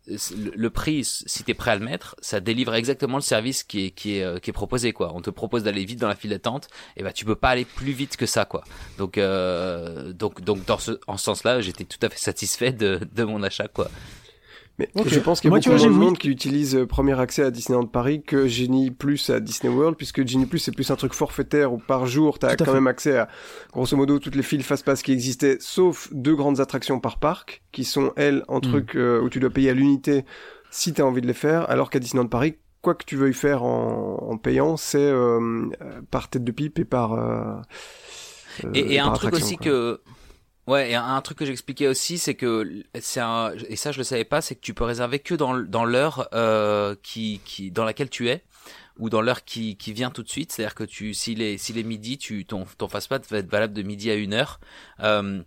le, 0.56 0.70
prix 0.70 1.04
si 1.04 1.43
t'es 1.43 1.54
prêt 1.54 1.72
à 1.72 1.76
le 1.76 1.86
mettre 1.86 2.16
ça 2.22 2.39
délivre 2.39 2.74
exactement 2.74 3.18
le 3.18 3.22
service 3.22 3.64
qui 3.64 3.86
est 3.86 3.91
qui 3.91 4.18
est 4.18 4.24
euh, 4.24 4.39
qui 4.39 4.49
est 4.49 4.54
proposé 4.54 4.93
quoi. 4.93 5.12
On 5.14 5.22
te 5.22 5.30
propose 5.30 5.64
d'aller 5.64 5.86
vite 5.86 5.99
dans 5.99 6.08
la 6.08 6.16
file 6.16 6.32
d'attente 6.32 6.68
et 6.97 7.04
bah 7.04 7.14
tu 7.14 7.26
peux 7.26 7.36
pas 7.36 7.49
aller 7.49 7.66
plus 7.66 7.91
vite 7.91 8.18
que 8.18 8.26
ça 8.26 8.45
quoi. 8.45 8.64
Donc 8.97 9.18
euh, 9.18 10.14
donc 10.14 10.41
donc 10.41 10.66
dans 10.66 10.80
ce 10.80 10.99
en 11.08 11.18
ce 11.18 11.26
sens 11.26 11.43
là 11.43 11.62
j'étais 11.62 11.84
tout 11.84 11.99
à 12.02 12.10
fait 12.10 12.18
satisfait 12.18 12.72
de 12.72 12.99
de 13.14 13.24
mon 13.24 13.43
achat 13.43 13.68
quoi 13.68 13.89
Mais 14.95 15.03
je 15.05 15.19
pense 15.19 15.41
qu'il 15.41 15.47
y 15.47 15.49
a 15.49 15.51
Moi, 15.51 15.59
tu 15.59 15.69
beaucoup 15.69 15.79
vois, 15.79 15.89
moins 15.89 15.97
de 15.97 16.03
monde 16.05 16.17
qui 16.17 16.29
utilise 16.29 16.75
euh, 16.75 16.86
premier 16.86 17.19
accès 17.19 17.43
à 17.43 17.51
Disneyland 17.51 17.86
Paris 17.86 18.23
que 18.23 18.47
Genie 18.47 18.91
Plus 18.91 19.29
à 19.29 19.39
Disney 19.39 19.73
World, 19.73 19.97
puisque 19.97 20.25
Genie 20.27 20.45
Plus 20.45 20.59
c'est 20.59 20.71
plus 20.71 20.89
un 20.91 20.95
truc 20.95 21.13
forfaitaire 21.13 21.73
où 21.73 21.77
par 21.77 22.05
jour 22.07 22.39
t'as 22.39 22.55
Tout 22.55 22.63
à 22.63 22.65
quand 22.65 22.71
fait. 22.71 22.77
même 22.77 22.88
accès 22.88 23.17
à 23.17 23.27
grosso 23.73 23.95
modo 23.97 24.19
toutes 24.19 24.36
les 24.36 24.43
files 24.43 24.63
fast-pass 24.63 25.01
qui 25.01 25.11
existaient, 25.11 25.57
sauf 25.59 26.09
deux 26.11 26.36
grandes 26.36 26.59
attractions 26.59 26.99
par 26.99 27.19
parc, 27.19 27.63
qui 27.71 27.84
sont 27.84 28.13
elles 28.15 28.43
un 28.49 28.59
truc 28.59 28.95
euh, 28.95 29.21
où 29.21 29.29
tu 29.29 29.39
dois 29.39 29.49
payer 29.49 29.69
à 29.69 29.73
l'unité 29.73 30.25
si 30.69 30.93
t'as 30.93 31.03
envie 31.03 31.21
de 31.21 31.27
les 31.27 31.34
faire, 31.34 31.69
alors 31.69 31.89
qu'à 31.89 31.99
Disneyland 31.99 32.27
Paris, 32.29 32.55
quoi 32.82 32.95
que 32.95 33.03
tu 33.05 33.15
veuilles 33.17 33.34
faire 33.34 33.63
en, 33.63 34.17
en 34.29 34.38
payant, 34.38 34.77
c'est 34.77 34.97
euh, 34.99 35.67
par 36.11 36.29
tête 36.29 36.43
de 36.43 36.51
pipe 36.51 36.79
et 36.79 36.86
par 36.86 37.13
euh, 37.13 37.55
euh, 38.65 38.71
Et, 38.73 38.95
et 38.95 38.99
un 38.99 39.07
par 39.07 39.19
truc 39.19 39.34
aussi 39.34 39.57
quoi. 39.57 39.65
que 39.65 40.01
ouais, 40.68 40.91
et 40.91 40.95
un, 40.95 41.22
truc 41.22 41.38
que 41.39 41.45
j'expliquais 41.45 41.88
aussi, 41.88 42.18
c'est 42.18 42.36
que 42.36 42.84
c'est 42.99 43.20
un 43.20 43.53
et 43.68 43.76
ça 43.76 43.91
je 43.91 43.97
le 43.97 44.03
savais 44.03 44.26
pas, 44.26 44.41
c'est 44.41 44.55
que 44.55 44.62
tu 44.62 44.74
peux 44.74 44.84
réserver 44.84 45.20
que 45.20 45.36
dans 45.36 45.86
l'heure 45.86 46.30
euh, 46.34 46.95
qui 47.03 47.41
qui 47.45 47.72
dans 47.72 47.86
laquelle 47.86 48.09
tu 48.09 48.30
es 48.30 48.43
ou 48.97 49.09
dans 49.09 49.22
l'heure 49.22 49.43
qui 49.43 49.78
qui 49.78 49.93
vient 49.93 50.12
tout 50.12 50.24
de 50.24 50.30
suite, 50.30 50.51
c'est-à-dire 50.51 50.76
que 50.76 50.84
tu 50.84 51.14
s'il 51.14 51.41
est 51.41 51.57
s'il 51.57 51.78
est 51.78 51.84
midi, 51.84 52.18
tu 52.18 52.45
ton 52.45 52.66
ton 52.78 52.88
fast 52.88 53.09
pass 53.09 53.22
va 53.30 53.38
être 53.39 53.49
valable 53.49 53.74
de 53.74 53.82
midi 53.82 54.12
à 54.12 54.16
une 54.16 54.34
heure. 54.34 54.59
Euh, 55.01 55.41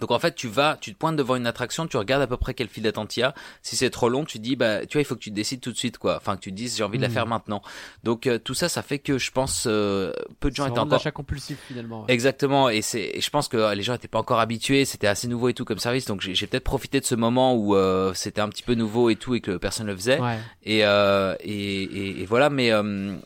donc 0.00 0.10
en 0.10 0.18
fait, 0.18 0.34
tu 0.34 0.48
vas, 0.48 0.78
tu 0.80 0.92
te 0.92 0.98
pointes 0.98 1.16
devant 1.16 1.36
une 1.36 1.46
attraction, 1.46 1.86
tu 1.86 1.96
regardes 1.98 2.22
à 2.22 2.26
peu 2.26 2.36
près 2.38 2.54
quelle 2.54 2.68
file 2.68 2.84
d'attente 2.84 3.16
il 3.16 3.20
y 3.20 3.22
a. 3.22 3.34
Si 3.62 3.76
c'est 3.76 3.90
trop 3.90 4.08
long, 4.08 4.24
tu 4.24 4.38
dis 4.38 4.56
bah 4.56 4.86
tu 4.86 4.94
vois, 4.96 5.02
il 5.02 5.04
faut 5.04 5.14
que 5.14 5.20
tu 5.20 5.30
décides 5.30 5.60
tout 5.60 5.70
de 5.72 5.76
suite 5.76 5.98
quoi. 5.98 6.16
Enfin 6.16 6.36
que 6.36 6.40
tu 6.40 6.50
te 6.50 6.56
dises 6.56 6.76
j'ai 6.78 6.82
envie 6.84 6.96
de 6.96 7.02
la 7.02 7.08
Mhm. 7.08 7.14
faire 7.14 7.26
maintenant. 7.26 7.62
Donc 8.02 8.26
euh, 8.26 8.38
tout 8.38 8.54
ça 8.54 8.68
ça 8.70 8.82
fait 8.82 8.98
que 8.98 9.18
je 9.18 9.30
pense 9.30 9.64
euh, 9.66 10.12
peu 10.40 10.50
de 10.50 10.56
gens 10.56 10.64
étaient 10.66 10.78
encore 10.78 10.92
l'achat 10.98 11.10
compulsif 11.10 11.58
finalement. 11.68 12.04
ouais. 12.06 12.12
Exactement, 12.14 12.68
et 12.70 12.80
c'est, 12.82 13.10
et 13.14 13.20
je 13.20 13.28
pense 13.30 13.48
que 13.48 13.56
euh, 13.58 13.74
les 13.74 13.82
gens 13.82 13.94
étaient 13.94 14.08
pas 14.08 14.18
encore 14.18 14.40
habitués, 14.40 14.84
c'était 14.86 15.06
assez 15.08 15.28
nouveau 15.28 15.48
et 15.50 15.54
tout 15.54 15.64
comme 15.66 15.78
service, 15.78 16.06
donc 16.06 16.20
j'ai, 16.22 16.34
j'ai 16.34 16.46
peut-être 16.46 16.64
profité 16.64 16.98
de 17.00 17.04
ce 17.04 17.14
moment 17.14 17.54
où 17.54 17.76
euh, 17.76 18.14
c'était 18.14 18.40
un 18.40 18.48
petit 18.48 18.62
peu 18.62 18.74
nouveau 18.74 19.10
et 19.10 19.16
tout 19.16 19.34
et 19.34 19.40
que 19.40 19.56
personne 19.58 19.86
le 19.86 19.94
faisait, 19.96 20.20
Ouais. 20.20 20.38
et, 20.62 20.84
euh, 20.86 21.36
et, 21.40 21.82
et, 21.82 22.20
et 22.22 22.26
voilà, 22.26 22.48
mais 22.50 22.72
euh, 22.72 23.16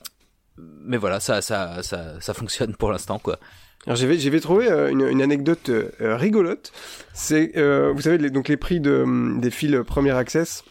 mais 0.58 0.96
voilà, 0.96 1.20
ça, 1.20 1.42
ça, 1.42 1.82
ça, 1.82 2.20
ça 2.20 2.34
fonctionne 2.34 2.74
pour 2.74 2.90
l'instant 2.90 3.18
quoi. 3.18 3.38
J'avais 3.88 4.18
j'avais 4.18 4.40
trouvé 4.40 4.68
euh, 4.70 4.90
une, 4.90 5.02
une 5.08 5.22
anecdote 5.22 5.68
euh, 5.68 5.90
rigolote. 6.16 6.72
C'est 7.14 7.52
euh, 7.56 7.92
vous 7.94 8.00
savez 8.02 8.18
les, 8.18 8.30
donc 8.30 8.48
les 8.48 8.56
prix 8.56 8.80
de 8.80 9.02
hum, 9.02 9.40
des 9.40 9.50
fils 9.50 9.76
premier 9.86 10.10
access. 10.10 10.64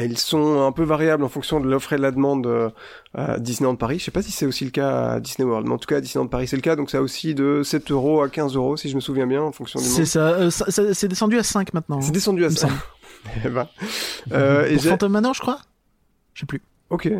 Ils 0.00 0.16
sont 0.16 0.64
un 0.64 0.70
peu 0.70 0.84
variables 0.84 1.24
en 1.24 1.28
fonction 1.28 1.58
de 1.58 1.66
l'offre 1.68 1.92
et 1.92 1.96
de 1.96 2.02
la 2.02 2.12
demande 2.12 2.72
à 3.14 3.40
Disneyland 3.40 3.74
Paris. 3.74 3.98
Je 3.98 4.04
sais 4.04 4.10
pas 4.12 4.22
si 4.22 4.30
c'est 4.30 4.46
aussi 4.46 4.64
le 4.64 4.70
cas 4.70 5.14
à 5.14 5.18
Disney 5.20 5.44
World, 5.48 5.66
mais 5.66 5.74
en 5.74 5.78
tout 5.78 5.88
cas 5.88 5.96
à 5.96 6.00
Disneyland 6.00 6.28
Paris 6.28 6.46
c'est 6.46 6.54
le 6.54 6.62
cas. 6.62 6.76
Donc 6.76 6.88
ça 6.90 6.98
a 6.98 7.00
aussi 7.00 7.34
de 7.34 7.62
7 7.64 7.90
euros 7.90 8.22
à 8.22 8.28
15 8.28 8.54
euros 8.54 8.76
si 8.76 8.88
je 8.90 8.94
me 8.94 9.00
souviens 9.00 9.26
bien 9.26 9.42
en 9.42 9.50
fonction 9.50 9.80
du 9.80 9.86
C'est 9.86 10.04
ça, 10.04 10.28
euh, 10.34 10.50
ça- 10.50 10.70
ça- 10.70 10.94
c'est 10.94 11.08
descendu 11.08 11.36
à 11.36 11.42
5 11.42 11.74
maintenant. 11.74 12.00
C'est 12.00 12.12
descendu 12.12 12.44
à 12.44 12.48
Il 12.48 12.52
me 12.52 12.56
ça. 12.56 12.68
semble. 12.68 12.80
Eh 13.44 13.48
ben, 13.48 13.66
euh, 14.32 14.72
Pour 14.74 14.84
Phantom 14.84 15.10
Manor, 15.10 15.34
je 15.34 15.40
crois? 15.40 15.58
Je 16.34 16.40
sais 16.40 16.46
plus. 16.46 16.62
Ok. 16.90 17.10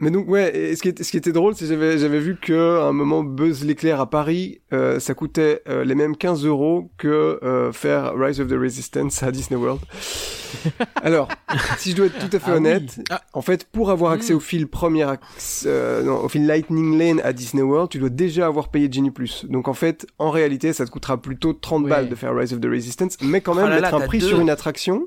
Mais 0.00 0.12
donc 0.12 0.28
ouais, 0.28 0.56
et 0.56 0.76
ce 0.76 0.82
qui, 0.82 0.88
était, 0.88 1.02
ce 1.02 1.10
qui 1.10 1.16
était 1.16 1.32
drôle, 1.32 1.54
c'est 1.56 1.64
que 1.64 1.70
j'avais 1.72 1.98
j'avais 1.98 2.20
vu 2.20 2.36
que 2.40 2.78
à 2.78 2.84
un 2.84 2.92
moment 2.92 3.24
Buzz 3.24 3.64
l'éclair 3.64 4.00
à 4.00 4.08
Paris, 4.08 4.60
euh, 4.72 5.00
ça 5.00 5.14
coûtait 5.14 5.60
euh, 5.68 5.84
les 5.84 5.96
mêmes 5.96 6.16
15 6.16 6.44
euros 6.46 6.88
que 6.98 7.40
euh, 7.42 7.72
faire 7.72 8.12
Rise 8.16 8.40
of 8.40 8.46
the 8.46 8.52
Resistance 8.56 9.22
à 9.24 9.32
Disney 9.32 9.58
World. 9.60 9.80
Alors, 11.02 11.28
si 11.78 11.90
je 11.90 11.96
dois 11.96 12.06
être 12.06 12.18
tout 12.18 12.34
à 12.36 12.38
fait 12.38 12.46
Ah 12.46 12.50
oui. 12.52 12.56
honnête, 12.58 13.00
Ah. 13.10 13.22
en 13.32 13.42
fait, 13.42 13.64
pour 13.64 13.90
avoir 13.90 14.12
accès 14.12 14.32
au 14.34 14.40
fil 14.40 14.66
euh, 15.66 16.02
non, 16.04 16.24
au 16.24 16.28
fil 16.28 16.46
Lightning 16.46 16.96
Lane 16.98 17.20
à 17.24 17.32
Disney 17.32 17.62
World, 17.62 17.90
tu 17.90 17.98
dois 17.98 18.08
déjà 18.08 18.46
avoir 18.46 18.68
payé 18.70 18.88
Genie 18.90 19.10
Plus. 19.10 19.46
Donc 19.48 19.66
en 19.68 19.74
fait, 19.74 20.06
en 20.18 20.30
réalité, 20.30 20.72
ça 20.72 20.84
te 20.86 20.90
coûtera 20.90 21.16
plutôt 21.20 21.52
30 21.52 21.84
Ouais. 21.84 21.90
balles 21.90 22.08
de 22.08 22.14
faire 22.14 22.34
Rise 22.36 22.52
of 22.54 22.60
the 22.60 22.66
Resistance, 22.66 23.16
mais 23.22 23.40
quand 23.40 23.52
Oh 23.52 23.56
même 23.56 23.68
là 23.68 23.80
là, 23.80 23.90
mettre 23.90 23.94
un 24.02 24.06
prix 24.06 24.18
deux. 24.18 24.28
sur 24.28 24.40
une 24.40 24.50
attraction. 24.50 25.06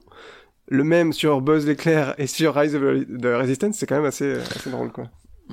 Le 0.68 0.84
même 0.84 1.12
sur 1.12 1.42
Buzz 1.42 1.66
l'éclair 1.66 2.16
et 2.18 2.28
sur 2.28 2.56
Rise 2.56 2.76
of 2.76 2.82
the 2.82 3.26
Resistance, 3.26 3.76
c'est 3.78 3.86
quand 3.86 3.96
même 3.96 4.06
assez, 4.06 4.36
assez 4.36 4.70
drôle, 4.70 4.92
quoi. 4.92 5.06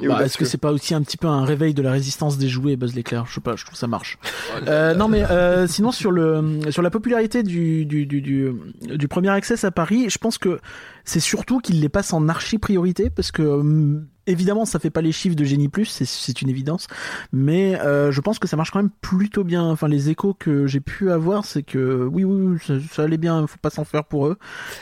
Bah. 0.06 0.24
Est-ce 0.24 0.38
que 0.38 0.44
c'est 0.44 0.58
pas 0.58 0.72
aussi 0.72 0.94
un 0.94 1.02
petit 1.02 1.16
peu 1.16 1.26
un 1.26 1.44
réveil 1.44 1.74
de 1.74 1.82
la 1.82 1.90
résistance 1.90 2.38
des 2.38 2.48
jouets, 2.48 2.76
Buzz 2.76 2.94
l'éclair? 2.94 3.26
Je 3.26 3.34
sais 3.34 3.40
pas, 3.40 3.56
je 3.56 3.64
trouve 3.64 3.76
ça 3.76 3.86
marche. 3.86 4.18
Euh, 4.66 4.94
non 4.94 5.08
mais 5.08 5.24
euh, 5.24 5.66
sinon 5.66 5.92
sur 5.92 6.10
le 6.10 6.60
sur 6.70 6.82
la 6.82 6.90
popularité 6.90 7.42
du 7.42 7.84
du 7.84 8.06
du 8.06 8.20
du, 8.20 8.52
du 8.82 9.08
premier 9.08 9.30
access 9.30 9.64
à 9.64 9.70
Paris, 9.70 10.08
je 10.08 10.18
pense 10.18 10.38
que 10.38 10.60
c'est 11.04 11.20
surtout 11.20 11.58
qu'il 11.58 11.80
les 11.80 11.88
passe 11.88 12.12
en 12.12 12.28
archi 12.28 12.58
priorité 12.58 13.10
parce 13.10 13.32
que 13.32 13.42
hum, 13.42 14.06
évidemment 14.28 14.64
ça 14.64 14.78
fait 14.78 14.90
pas 14.90 15.00
les 15.00 15.12
chiffres 15.12 15.34
de 15.36 15.44
Genie 15.44 15.68
Plus, 15.68 15.86
c'est 15.86 16.04
c'est 16.04 16.40
une 16.42 16.48
évidence, 16.48 16.86
mais 17.32 17.80
euh, 17.80 18.12
je 18.12 18.20
pense 18.20 18.38
que 18.38 18.46
ça 18.46 18.56
marche 18.56 18.70
quand 18.70 18.78
même 18.80 18.90
plutôt 19.00 19.44
bien. 19.44 19.64
Enfin 19.64 19.88
les 19.88 20.10
échos 20.10 20.34
que 20.38 20.66
j'ai 20.66 20.80
pu 20.80 21.10
avoir, 21.10 21.44
c'est 21.44 21.62
que 21.62 22.06
oui 22.10 22.24
oui, 22.24 22.46
oui, 22.46 22.58
ça, 22.64 22.74
ça 22.92 23.02
allait 23.02 23.16
bien, 23.18 23.46
faut 23.46 23.58
pas 23.60 23.70
s'en 23.70 23.84
faire 23.84 24.04
pour 24.04 24.26
eux. 24.26 24.36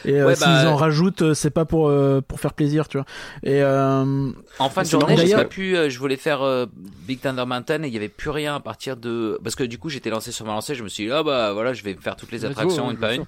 Et 0.04 0.20
euh, 0.20 0.26
Ouais, 0.26 0.34
s'ils 0.34 0.46
bah, 0.46 0.70
en 0.70 0.76
rajoutent, 0.76 1.22
euh, 1.22 1.34
c'est 1.34 1.50
pas 1.50 1.64
pour 1.64 1.88
euh, 1.88 2.20
pour 2.20 2.40
faire 2.40 2.52
plaisir, 2.52 2.88
tu 2.88 2.98
vois. 2.98 3.06
Et 3.42 3.62
euh, 3.62 4.30
En 4.58 4.68
fin 4.70 4.82
de 4.82 4.88
journée, 4.88 5.16
j'ai 5.16 5.32
pas 5.34 5.44
pu. 5.44 5.76
euh, 5.76 5.88
je 5.88 5.98
voulais 5.98 6.16
faire 6.16 6.42
euh, 6.42 6.66
Big 7.06 7.20
Thunder 7.20 7.44
Mountain 7.46 7.82
et 7.84 7.88
il 7.88 7.92
y 7.94 7.96
avait 7.96 8.08
plus 8.08 8.30
rien 8.30 8.56
à 8.56 8.60
partir 8.60 8.96
de 8.96 9.38
parce 9.42 9.54
que 9.54 9.64
du 9.64 9.78
coup 9.78 9.88
j'étais 9.88 10.10
lancé 10.10 10.32
sur 10.32 10.44
ma 10.46 10.52
lancée. 10.52 10.74
Je 10.74 10.82
me 10.82 10.88
suis 10.88 11.04
dit 11.06 11.10
ah 11.12 11.22
bah 11.22 11.52
voilà, 11.52 11.72
je 11.72 11.82
vais 11.82 11.96
faire 12.00 12.16
toutes 12.16 12.32
les 12.32 12.44
attractions 12.44 12.90
une 12.90 12.96
par 12.96 13.12
une. 13.12 13.24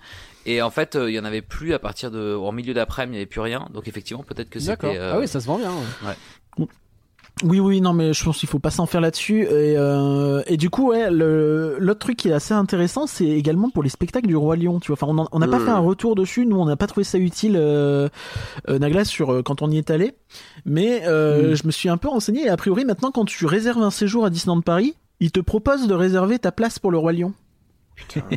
Et 0.50 0.62
en 0.62 0.70
fait, 0.70 0.96
euh, 0.96 1.10
il 1.10 1.14
y 1.14 1.20
en 1.20 1.24
avait 1.24 1.42
plus 1.42 1.74
à 1.74 1.78
partir 1.78 2.10
de 2.10 2.34
en 2.34 2.52
milieu 2.52 2.72
d'après-midi, 2.74 3.16
il 3.16 3.18
y 3.18 3.22
avait 3.22 3.26
plus 3.26 3.40
rien. 3.40 3.68
Donc 3.74 3.86
effectivement, 3.88 4.22
peut-être 4.22 4.48
que 4.50 4.58
c'était. 4.60 4.98
euh, 4.98 5.12
Ah 5.14 5.18
oui, 5.20 5.28
ça 5.28 5.40
se 5.40 5.46
vend 5.46 5.58
bien. 5.58 5.70
ouais. 6.06 6.66
Oui, 7.44 7.60
oui, 7.60 7.80
non, 7.80 7.92
mais 7.92 8.12
je 8.14 8.24
pense 8.24 8.38
qu'il 8.38 8.48
faut 8.48 8.58
pas 8.58 8.70
s'en 8.72 8.86
faire 8.86 9.00
là-dessus. 9.00 9.42
Et, 9.42 9.76
euh, 9.78 10.42
et 10.48 10.56
du 10.56 10.70
coup, 10.70 10.88
ouais, 10.88 11.08
le 11.08 11.76
l'autre 11.78 12.00
truc 12.00 12.16
qui 12.16 12.28
est 12.30 12.32
assez 12.32 12.52
intéressant, 12.52 13.06
c'est 13.06 13.26
également 13.28 13.70
pour 13.70 13.84
les 13.84 13.88
spectacles 13.90 14.26
du 14.26 14.34
roi 14.34 14.56
Lion. 14.56 14.80
Tu 14.80 14.88
vois, 14.92 14.98
enfin, 15.00 15.26
on 15.30 15.38
n'a 15.38 15.46
pas 15.46 15.60
Mm. 15.60 15.64
fait 15.64 15.70
un 15.70 15.78
retour 15.78 16.16
dessus. 16.16 16.46
Nous, 16.46 16.56
on 16.58 16.64
n'a 16.64 16.74
pas 16.76 16.88
trouvé 16.88 17.04
ça 17.04 17.16
utile, 17.16 17.54
euh, 17.56 18.08
euh, 18.68 18.80
Naglas, 18.80 19.04
sur 19.04 19.32
euh, 19.32 19.42
quand 19.42 19.62
on 19.62 19.70
y 19.70 19.78
est 19.78 19.90
allé. 19.90 20.14
Mais 20.64 21.02
euh, 21.06 21.52
Mm. 21.52 21.54
je 21.54 21.66
me 21.66 21.70
suis 21.70 21.88
un 21.88 21.96
peu 21.96 22.08
renseigné. 22.08 22.46
Et 22.46 22.48
a 22.48 22.56
priori, 22.56 22.84
maintenant, 22.84 23.12
quand 23.12 23.24
tu 23.24 23.46
réserves 23.46 23.82
un 23.82 23.90
séjour 23.92 24.24
à 24.24 24.30
Disneyland 24.30 24.60
Paris, 24.62 24.96
ils 25.20 25.30
te 25.30 25.38
proposent 25.38 25.86
de 25.86 25.94
réserver 25.94 26.40
ta 26.40 26.50
place 26.50 26.80
pour 26.80 26.90
le 26.90 26.98
roi 26.98 27.12
Lion. 27.12 27.34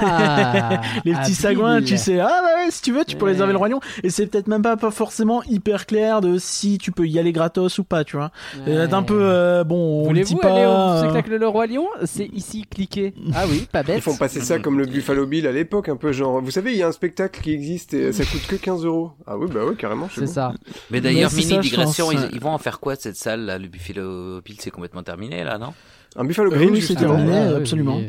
Ah, 0.00 0.80
Les 1.04 1.12
petits 1.14 1.34
sagouins, 1.34 1.82
tu 1.82 1.96
sais, 1.96 2.20
ah 2.20 2.28
bah 2.42 2.64
ouais, 2.64 2.70
si 2.70 2.82
tu 2.82 2.92
veux, 2.92 3.04
tu 3.04 3.16
peux 3.16 3.24
Ouais. 3.26 3.32
réserver 3.32 3.52
le 3.52 3.58
roi 3.58 3.68
Lion. 3.68 3.80
Et 4.02 4.10
c'est 4.10 4.26
peut-être 4.26 4.46
même 4.46 4.62
pas, 4.62 4.76
pas 4.76 4.90
forcément 4.90 5.42
hyper 5.44 5.86
clair 5.86 6.20
de 6.20 6.38
si 6.38 6.78
tu 6.78 6.92
peux 6.92 7.06
y 7.06 7.18
aller 7.18 7.32
gratos 7.32 7.78
ou 7.78 7.84
pas, 7.84 8.04
tu 8.04 8.16
vois. 8.16 8.30
C'est 8.64 8.76
Ouais. 8.76 8.94
un 8.94 9.02
peu, 9.02 9.18
euh, 9.22 9.64
bon, 9.64 10.08
on 10.08 10.12
le 10.12 10.20
dit 10.22 10.36
pas. 10.36 10.52
aller 10.52 10.64
au 10.66 10.68
euh, 10.70 10.98
spectacle 11.00 11.36
Le 11.36 11.48
Roi 11.48 11.66
Lion 11.66 11.86
C'est 12.04 12.26
ici, 12.26 12.64
cliquez. 12.70 13.14
Ah 13.34 13.44
oui, 13.50 13.66
pas 13.70 13.82
bête. 13.82 13.96
Ils 13.98 14.02
font 14.02 14.16
passer 14.16 14.40
ça 14.40 14.58
comme 14.58 14.78
le 14.78 14.86
Buffalo 14.86 15.26
Bill 15.26 15.46
à 15.46 15.52
l'époque, 15.52 15.88
un 15.88 15.96
peu 15.96 16.12
genre. 16.12 16.40
Vous 16.40 16.50
savez, 16.50 16.72
il 16.72 16.78
y 16.78 16.82
a 16.82 16.88
un 16.88 16.92
spectacle 16.92 17.40
qui 17.42 17.52
existe 17.52 17.94
et 17.94 18.12
ça 18.12 18.24
coûte 18.24 18.46
que 18.46 18.56
15 18.56 18.84
euros. 18.84 19.12
Ah 19.26 19.36
oui, 19.36 19.48
bah 19.52 19.64
ouais, 19.64 19.74
carrément. 19.74 20.08
C'est 20.14 20.26
ça. 20.26 20.52
Mais 20.90 21.00
d'ailleurs, 21.00 21.30
mini 21.32 21.42
ça, 21.42 21.58
digression, 21.58 22.10
ils, 22.12 22.40
vont 22.40 22.50
en 22.50 22.58
faire 22.58 22.80
quoi 22.80 22.94
de 22.96 23.00
cette 23.00 23.16
salle 23.16 23.40
là? 23.46 23.58
Le 23.58 23.68
Buffalo 23.68 24.40
Bill, 24.42 24.56
c'est 24.60 24.70
complètement 24.70 25.02
terminé 25.02 25.44
là, 25.44 25.58
non? 25.58 25.74
Un 26.16 26.24
Buffalo 26.24 26.50
Oui, 26.50 26.56
Grill, 26.56 26.70
oui, 26.70 26.82
c'est 26.82 26.94
terminé. 26.94 27.36
Ah, 27.36 27.56
absolument. 27.56 28.00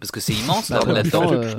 Parce 0.00 0.10
que 0.10 0.20
c'est 0.20 0.32
immense 0.32 0.70
Bah, 0.70 0.78
dans 0.80 0.86
en 0.90 0.92
la 0.94 1.02
même 1.02 1.10
tente. 1.12 1.24
temps, 1.24 1.32
euh, 1.34 1.54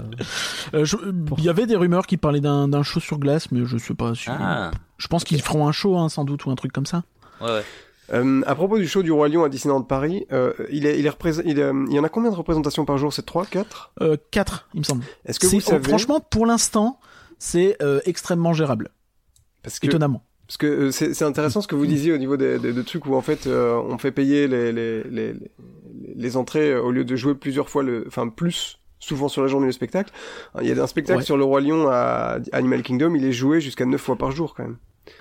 Euh, 0.73 0.85
je- 0.85 0.97
Il 1.37 1.43
y 1.43 1.49
avait 1.49 1.67
des 1.67 1.75
rumeurs 1.75 2.07
qui 2.07 2.17
parlaient 2.17 2.41
d'un 2.41 2.83
show 2.83 2.99
sur 2.99 3.19
glace, 3.19 3.51
mais 3.51 3.65
je 3.65 3.77
sais 3.77 3.93
pas. 3.93 4.15
Si... 4.15 4.25
Ah, 4.29 4.71
Je 4.97 5.07
pense 5.07 5.23
qu'ils 5.23 5.41
feront 5.41 5.67
un 5.67 5.71
show, 5.71 5.97
hein, 5.97 6.09
sans 6.09 6.25
doute, 6.25 6.45
ou 6.45 6.51
un 6.51 6.55
truc 6.55 6.71
comme 6.71 6.85
ça. 6.87 7.03
ouais, 7.41 7.47
ouais. 7.47 7.63
Euh, 8.13 8.41
à 8.45 8.55
propos 8.55 8.77
du 8.77 8.87
show 8.89 9.03
du 9.03 9.11
Roi 9.13 9.29
Lion 9.29 9.45
à 9.45 9.49
Disneyland 9.49 9.83
Paris, 9.83 10.25
euh, 10.33 10.51
il, 10.69 10.85
est, 10.85 10.99
il, 10.99 11.05
est 11.05 11.09
représent- 11.09 11.43
il, 11.45 11.59
est- 11.59 11.71
il 11.87 11.93
y 11.93 11.99
en 11.99 12.03
a 12.03 12.09
combien 12.09 12.29
de 12.29 12.35
représentations 12.35 12.83
par 12.83 12.97
jour? 12.97 13.13
C'est 13.13 13.25
3, 13.25 13.45
4 13.45 13.93
Euh, 14.01 14.17
4, 14.31 14.67
il 14.73 14.79
me 14.81 14.83
semble. 14.83 15.03
Est-ce 15.25 15.39
que 15.39 15.47
C'est- 15.47 15.55
vous 15.55 15.61
savez? 15.61 15.87
Franchement, 15.87 16.19
pour 16.19 16.45
l'instant, 16.45 16.99
c'est 17.39 17.77
euh, 17.81 18.01
extrêmement 18.05 18.51
gérable, 18.51 18.89
parce 19.63 19.79
que, 19.79 19.87
étonnamment. 19.87 20.23
parce 20.45 20.57
que 20.57 20.65
euh, 20.67 20.91
c'est 20.91 21.21
intéressant 21.23 21.61
ce 21.61 21.69
que 21.69 21.75
vous 21.75 21.85
disiez 21.85 22.11
au 22.11 22.17
niveau 22.17 22.35
des, 22.35 22.59
des, 22.59 22.73
des 22.73 22.83
trucs 22.83 23.05
où 23.05 23.15
en 23.15 23.21
fait 23.21 23.47
euh, 23.47 23.75
on 23.87 23.97
fait 23.97 24.11
payer 24.11 24.49
les, 24.49 24.73
les, 24.73 25.03
les, 25.05 25.33
les, 26.15 26.37
entrées 26.37 26.71
euh, 26.71 26.81
au 26.81 26.91
lieu 26.91 27.03
de 27.03 27.15
jouer 27.15 27.35
plusieurs 27.35 27.69
fois, 27.69 27.83
le, 27.83 28.05
enfin 28.07 28.27
plus 28.29 28.79
souvent 28.99 29.27
sur 29.27 29.41
la 29.41 29.47
journée 29.47 29.65
le 29.65 29.71
spectacle. 29.71 30.11
Il 30.61 30.67
y 30.67 30.71
a 30.71 30.81
un 30.81 30.87
spectacle 30.87 31.19
Ouais. 31.19 31.25
sur 31.25 31.35
le 31.37 31.43
Roi 31.43 31.61
Lion 31.61 31.87
à 31.89 32.37
Animal 32.51 32.83
Kingdom, 32.83 33.15
il 33.15 33.25
est 33.25 33.31
joué 33.33 33.59
jusqu'à 33.59 33.85
9 33.85 33.99
fois 33.99 34.15
par 34.15 34.31
jour 34.31 34.53
quand 34.55 34.63
même. 34.63 34.77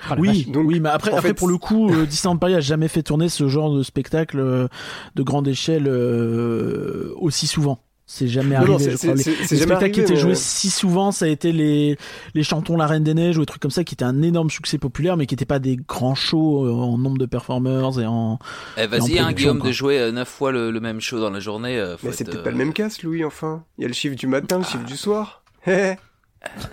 Ah, 0.09 0.17
Oui. 0.19 0.47
Donc, 0.51 0.67
oui, 0.69 0.81
mais 0.81 0.91
après, 0.91 1.11
en 1.13 1.17
après 1.17 1.29
fait, 1.29 1.35
pour 1.35 1.49
le 1.49 1.57
coup, 1.57 1.91
euh, 1.91 2.05
Disneyland 2.05 2.37
Paris 2.37 2.55
a 2.55 2.61
jamais 2.61 2.89
fait 2.89 3.03
tourner 3.03 3.29
ce 3.29 3.49
genre 3.49 3.75
de 3.75 3.83
spectacle 3.83 4.39
euh, 4.39 4.69
de 5.15 5.23
grande 5.23 5.49
échelle 5.49 5.89
euh, 5.89 7.13
aussi 7.17 7.47
souvent. 7.47 7.83
C'est 8.13 8.27
jamais 8.27 8.57
Non, 8.57 8.75
arrivé. 8.75 8.91
je 8.91 8.97
crois. 8.97 9.17
c'est- 9.17 9.31
Les, 9.31 9.37
les 9.37 9.47
jamais 9.47 9.61
spectacles 9.63 9.91
qui 9.93 10.01
étaient 10.01 10.17
joués 10.17 10.35
si 10.35 10.69
souvent, 10.69 11.13
ça 11.13 11.27
a 11.27 11.29
été 11.29 11.53
les 11.53 11.97
les 12.35 12.43
chantons 12.43 12.77
La 12.77 12.89
Reine 12.89 13.05
des 13.05 13.15
Neiges 13.15 13.37
ou 13.39 13.41
des 13.43 13.47
trucs 13.47 13.63
comme 13.63 13.71
ça, 13.71 13.85
qui 13.85 13.95
étaient 13.95 14.05
un 14.05 14.21
énorme 14.23 14.51
succès 14.51 14.79
populaire, 14.79 15.17
mais 15.17 15.27
qui 15.27 15.35
n'étaient 15.35 15.45
pas 15.45 15.61
des 15.61 15.77
grands 15.77 16.17
shows 16.17 16.67
euh, 16.67 16.73
en 16.73 16.99
nombre 16.99 17.19
de 17.19 17.27
performers 17.27 18.01
et 18.01 18.07
en. 18.07 18.41
Eh, 18.77 18.89
Vas-y, 18.89 19.17
hein, 19.21 19.33
Guillaume, 19.33 19.61
quoi. 19.61 19.69
de 19.69 19.73
jouer 19.73 20.11
9 20.11 20.29
fois 20.29 20.51
le, 20.51 20.73
le 20.73 20.81
même 20.81 21.01
show 21.01 21.21
dans 21.21 21.31
la 21.31 21.39
journée. 21.39 21.79
euh, 21.79 21.97
faut 21.97 22.09
Mais 22.09 22.13
c'est 22.13 22.23
être, 22.25 22.31
peut-être 22.31 22.41
euh, 22.41 22.45
pas 22.45 22.51
le 22.51 22.57
même 22.57 22.73
casse, 22.73 23.03
Louis, 23.05 23.25
enfin. 23.25 23.63
Il 23.79 23.83
y 23.83 23.85
a 23.85 23.89
le 23.89 23.95
chiffre 23.95 24.17
du 24.17 24.27
matin, 24.27 24.59
le 24.59 24.65
chiffre 24.65 24.85
du 24.85 24.97
soir. 24.97 25.45
Hé, 25.67 25.71
hé. 25.93 25.95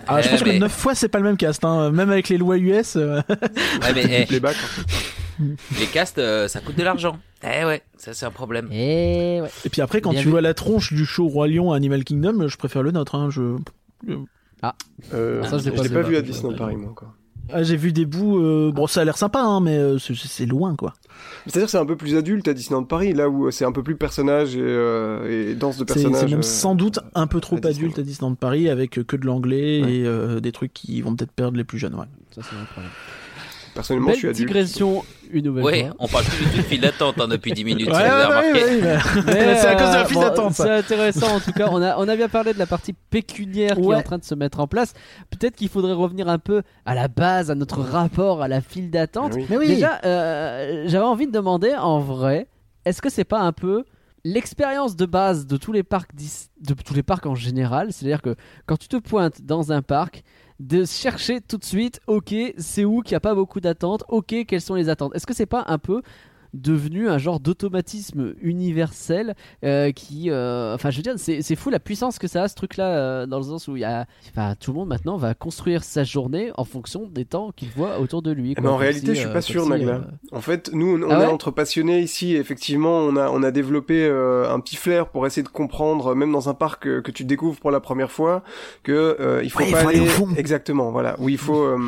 Ah, 0.08 0.20
je 0.20 0.26
Eh, 0.26 0.30
pense 0.32 0.44
mais- 0.44 0.54
que 0.54 0.58
9 0.58 0.72
fois, 0.72 0.94
c'est 0.96 1.08
pas 1.08 1.18
le 1.18 1.24
même 1.24 1.36
cast, 1.36 1.64
hein. 1.64 1.92
même 1.92 2.10
avec 2.10 2.28
les 2.30 2.38
lois 2.38 2.58
US. 2.58 2.96
euh, 2.96 3.20
Ouais, 3.30 3.92
mais 3.94 4.22
eh, 4.22 4.26
Playback, 4.26 4.56
en 4.56 4.66
fait. 4.66 5.78
les 5.78 5.86
castes, 5.86 6.18
euh, 6.18 6.48
ça 6.48 6.58
coûte 6.60 6.74
de 6.76 6.82
l'argent. 6.82 7.16
Eh 7.42 7.64
ouais, 7.64 7.82
ça 7.96 8.14
c'est 8.14 8.26
un 8.26 8.30
problème. 8.30 8.68
Eh 8.72 9.40
ouais. 9.42 9.48
Et 9.64 9.68
puis 9.68 9.80
après, 9.80 10.00
quand 10.00 10.10
Bien 10.10 10.20
tu 10.20 10.26
vu. 10.26 10.30
vois 10.32 10.40
la 10.40 10.54
tronche 10.54 10.92
du 10.92 11.04
show 11.06 11.28
Roi 11.28 11.46
Lion 11.48 11.72
à 11.72 11.76
Animal 11.76 12.02
Kingdom, 12.04 12.48
je 12.48 12.56
préfère 12.56 12.82
le 12.82 12.90
nôtre. 12.90 13.14
Hein. 13.14 13.28
Je... 13.30 13.56
Euh, 15.14 15.42
Ça, 15.44 15.58
je 15.58 15.64
l'ai 15.66 15.70
pas 15.76 15.82
vu, 15.82 15.88
pas 15.90 16.00
par 16.00 16.10
vu 16.10 16.16
à. 16.16 16.22
Disneyland 16.22 16.56
Paris, 16.56 16.76
moi, 16.76 16.90
encore. 16.90 17.12
Ah, 17.50 17.62
j'ai 17.62 17.76
vu 17.76 17.92
des 17.92 18.04
bouts. 18.04 18.38
euh, 18.42 18.72
Bon, 18.74 18.86
ça 18.86 19.00
a 19.00 19.04
l'air 19.04 19.16
sympa, 19.16 19.40
hein, 19.40 19.60
mais 19.60 19.76
euh, 19.78 19.98
c'est- 19.98 20.44
loin, 20.46 20.74
quoi. 20.76 20.92
C'est-à-dire 21.46 21.66
que 21.66 21.70
c'est 21.70 21.78
un 21.78 21.86
peu 21.86 21.96
plus 21.96 22.14
adulte 22.16 22.46
à 22.48 22.52
Disneyland 22.54 22.84
Paris, 22.84 23.12
là 23.14 23.28
où 23.30 23.50
c'est 23.50 23.64
un 23.64 23.72
peu 23.72 23.82
plus 23.82 23.96
personnage 23.96 24.54
et, 24.56 24.60
euh, 24.60 25.50
et 25.50 25.54
danse 25.54 25.76
de 25.78 25.84
C'est 25.88 25.94
personnages. 25.94 26.20
c'est 26.20 26.28
même 26.30 26.42
sans 26.42 26.74
doute 26.74 26.98
un 27.14 27.26
peu 27.26 27.40
trop 27.40 27.56
à 27.64 27.68
adulte 27.68 27.98
à 27.98 28.02
Disneyland 28.02 28.34
Paris 28.34 28.68
avec 28.68 28.90
que 29.06 29.16
de 29.16 29.24
l'anglais 29.24 29.82
Ouais. 29.82 29.92
et 29.94 30.06
euh, 30.06 30.40
des 30.40 30.52
trucs 30.52 30.72
qui 30.74 31.00
vont 31.00 31.14
peut-être 31.16 31.32
perdre 31.32 31.56
les 31.56 31.64
plus 31.64 31.78
jeunes. 31.78 31.94
Ouais. 31.94 32.04
Ça, 32.34 32.42
c'est 32.42 32.56
un 32.56 32.64
problème. 32.64 32.90
Personnellement, 33.78 34.08
je 34.10 34.14
suis 34.16 34.22
Belle 34.26 34.34
adulte. 34.34 34.48
digression, 34.48 35.04
une 35.30 35.44
nouvelle 35.44 35.64
Ouais, 35.64 35.84
fois. 35.84 35.94
on 36.00 36.08
parle 36.08 36.24
plus 36.24 36.44
du 36.46 36.50
tout 36.50 36.56
de 36.56 36.62
file 36.62 36.80
d'attente 36.80 37.20
hein, 37.20 37.28
depuis 37.28 37.52
10 37.52 37.64
minutes, 37.64 37.86
Ouais, 37.86 37.94
ouais, 37.94 38.00
ouais, 38.02 38.98
c'est 39.24 39.66
à 39.68 39.76
cause 39.76 39.90
de 39.90 39.94
la 39.94 40.04
file 40.04 40.14
bon, 40.16 40.20
d'attente. 40.22 40.52
C'est 40.54 40.68
intéressant 40.78 41.36
en 41.36 41.38
tout 41.38 41.52
cas. 41.52 41.68
On 41.70 41.80
a, 41.80 41.96
on 41.96 42.08
a 42.08 42.16
bien 42.16 42.28
parlé 42.28 42.52
de 42.52 42.58
la 42.58 42.66
partie 42.66 42.92
pécuniaire 42.92 43.76
qui 43.76 43.82
est 43.82 43.94
en 43.94 44.02
train 44.02 44.18
de 44.18 44.24
se 44.24 44.34
mettre 44.34 44.58
en 44.58 44.66
place. 44.66 44.94
Peut-être 45.30 45.54
qu'il 45.54 45.68
faudrait 45.68 45.92
revenir 45.92 46.28
un 46.28 46.38
peu 46.40 46.62
à 46.86 46.96
la 46.96 47.06
base, 47.06 47.52
à 47.52 47.54
notre 47.54 47.78
rapport 47.80 48.42
à 48.42 48.48
la 48.48 48.60
file 48.60 48.90
d'attente. 48.90 49.34
Oui. 49.36 49.46
Mais 49.48 49.58
oui. 49.58 49.68
Déjà, 49.68 50.00
euh, 50.04 50.84
j'avais 50.88 51.04
envie 51.04 51.28
de 51.28 51.32
demander 51.32 51.72
en 51.76 52.00
vrai, 52.00 52.48
est-ce 52.84 53.00
que 53.00 53.10
c'est 53.10 53.22
pas 53.22 53.38
un 53.38 53.52
peu 53.52 53.84
l'expérience 54.24 54.96
de 54.96 55.06
base 55.06 55.46
de 55.46 55.56
tous 55.56 55.70
les 55.72 55.84
parcs 55.84 56.10
de 56.16 56.74
tous 56.74 56.94
les 56.94 57.04
parcs 57.04 57.26
en 57.26 57.36
général, 57.36 57.92
c'est-à-dire 57.92 58.22
que 58.22 58.34
quand 58.66 58.76
tu 58.76 58.88
te 58.88 58.96
pointes 58.96 59.42
dans 59.42 59.70
un 59.70 59.82
parc, 59.82 60.24
de 60.58 60.84
chercher 60.84 61.40
tout 61.40 61.56
de 61.56 61.64
suite, 61.64 62.00
ok, 62.06 62.34
c'est 62.56 62.84
où 62.84 63.02
qu'il 63.02 63.12
n'y 63.12 63.16
a 63.16 63.20
pas 63.20 63.34
beaucoup 63.34 63.60
d'attentes, 63.60 64.04
ok, 64.08 64.34
quelles 64.46 64.60
sont 64.60 64.74
les 64.74 64.88
attentes. 64.88 65.14
Est-ce 65.14 65.26
que 65.26 65.34
c'est 65.34 65.46
pas 65.46 65.64
un 65.68 65.78
peu 65.78 66.02
devenu 66.54 67.08
un 67.08 67.18
genre 67.18 67.40
d'automatisme 67.40 68.34
universel 68.40 69.34
euh, 69.64 69.92
qui 69.92 70.30
euh, 70.30 70.74
enfin 70.74 70.90
je 70.90 70.96
veux 70.96 71.02
dire 71.02 71.14
c'est 71.16 71.42
c'est 71.42 71.56
fou 71.56 71.70
la 71.70 71.80
puissance 71.80 72.18
que 72.18 72.26
ça 72.28 72.42
a 72.44 72.48
ce 72.48 72.54
truc 72.54 72.76
là 72.76 73.26
dans 73.26 73.38
le 73.38 73.44
sens 73.44 73.68
où 73.68 73.76
il 73.76 73.80
y 73.80 73.84
a 73.84 74.06
enfin, 74.34 74.54
tout 74.58 74.72
le 74.72 74.78
monde 74.78 74.88
maintenant 74.88 75.16
va 75.16 75.34
construire 75.34 75.84
sa 75.84 76.04
journée 76.04 76.50
en 76.56 76.64
fonction 76.64 77.06
des 77.06 77.24
temps 77.24 77.50
qu'il 77.54 77.68
voit 77.70 77.98
autour 77.98 78.22
de 78.22 78.30
lui 78.30 78.52
Eh 78.52 78.54
quoi. 78.54 78.64
ben, 78.64 78.70
en 78.70 78.76
réalité, 78.76 79.06
si, 79.08 79.14
je 79.14 79.20
suis 79.20 79.28
euh, 79.28 79.32
pas 79.32 79.40
sûr, 79.40 79.64
si, 79.64 79.68
Nagla. 79.70 79.92
euh, 79.94 80.00
En 80.32 80.40
fait, 80.40 80.70
nous, 80.72 80.98
on, 81.02 81.10
on 81.10 81.10
Ah 81.10 81.22
est 81.24 81.26
entre 81.26 81.50
passionnés 81.50 82.00
ici. 82.00 82.34
Effectivement, 82.36 82.98
on 82.98 83.16
a, 83.16 83.28
on 83.30 83.42
a 83.42 83.50
développé 83.50 84.04
euh, 84.06 84.50
un 84.52 84.60
petit 84.60 84.76
flair 84.76 85.08
pour 85.08 85.26
essayer 85.26 85.42
de 85.42 85.48
comprendre, 85.48 86.14
même 86.14 86.32
dans 86.32 86.48
un 86.48 86.54
parc 86.54 86.82
que, 86.84 87.00
que 87.00 87.10
tu 87.10 87.24
découvres 87.24 87.58
pour 87.60 87.70
la 87.70 87.80
première 87.80 88.10
fois, 88.10 88.42
que 88.82 89.16
euh, 89.20 89.40
il 89.42 89.50
faut 89.50 89.58
Ouais, 89.60 89.66
il 89.68 89.72
pas 89.72 89.82
faut 89.82 89.88
aller 89.88 90.00
au 90.00 90.06
fond. 90.06 90.28
exactement, 90.36 90.90
voilà, 90.92 91.16
où 91.18 91.28
il 91.28 91.38
faut, 91.38 91.62
euh, 91.62 91.78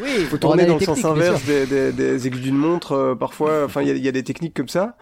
oui 0.00 0.08
faut 0.30 0.38
tourner 0.38 0.64
dans 0.66 0.74
le 0.78 0.80
sens 0.80 1.04
inverse 1.04 1.44
des, 1.44 1.66
des, 1.66 1.92
des 1.92 2.26
aiguilles 2.26 2.40
d'une 2.42 2.56
montre. 2.56 2.92
euh, 2.92 3.14
parfois, 3.14 3.64
enfin, 3.64 3.82
il 3.82 3.88
y 3.88 3.90
a, 3.90 3.94
il 3.94 4.04
y 4.08 4.18
a 4.18 4.20
des 4.20 4.24
techniques 4.24 4.54
comme 4.54 4.68
ça. 4.68 4.96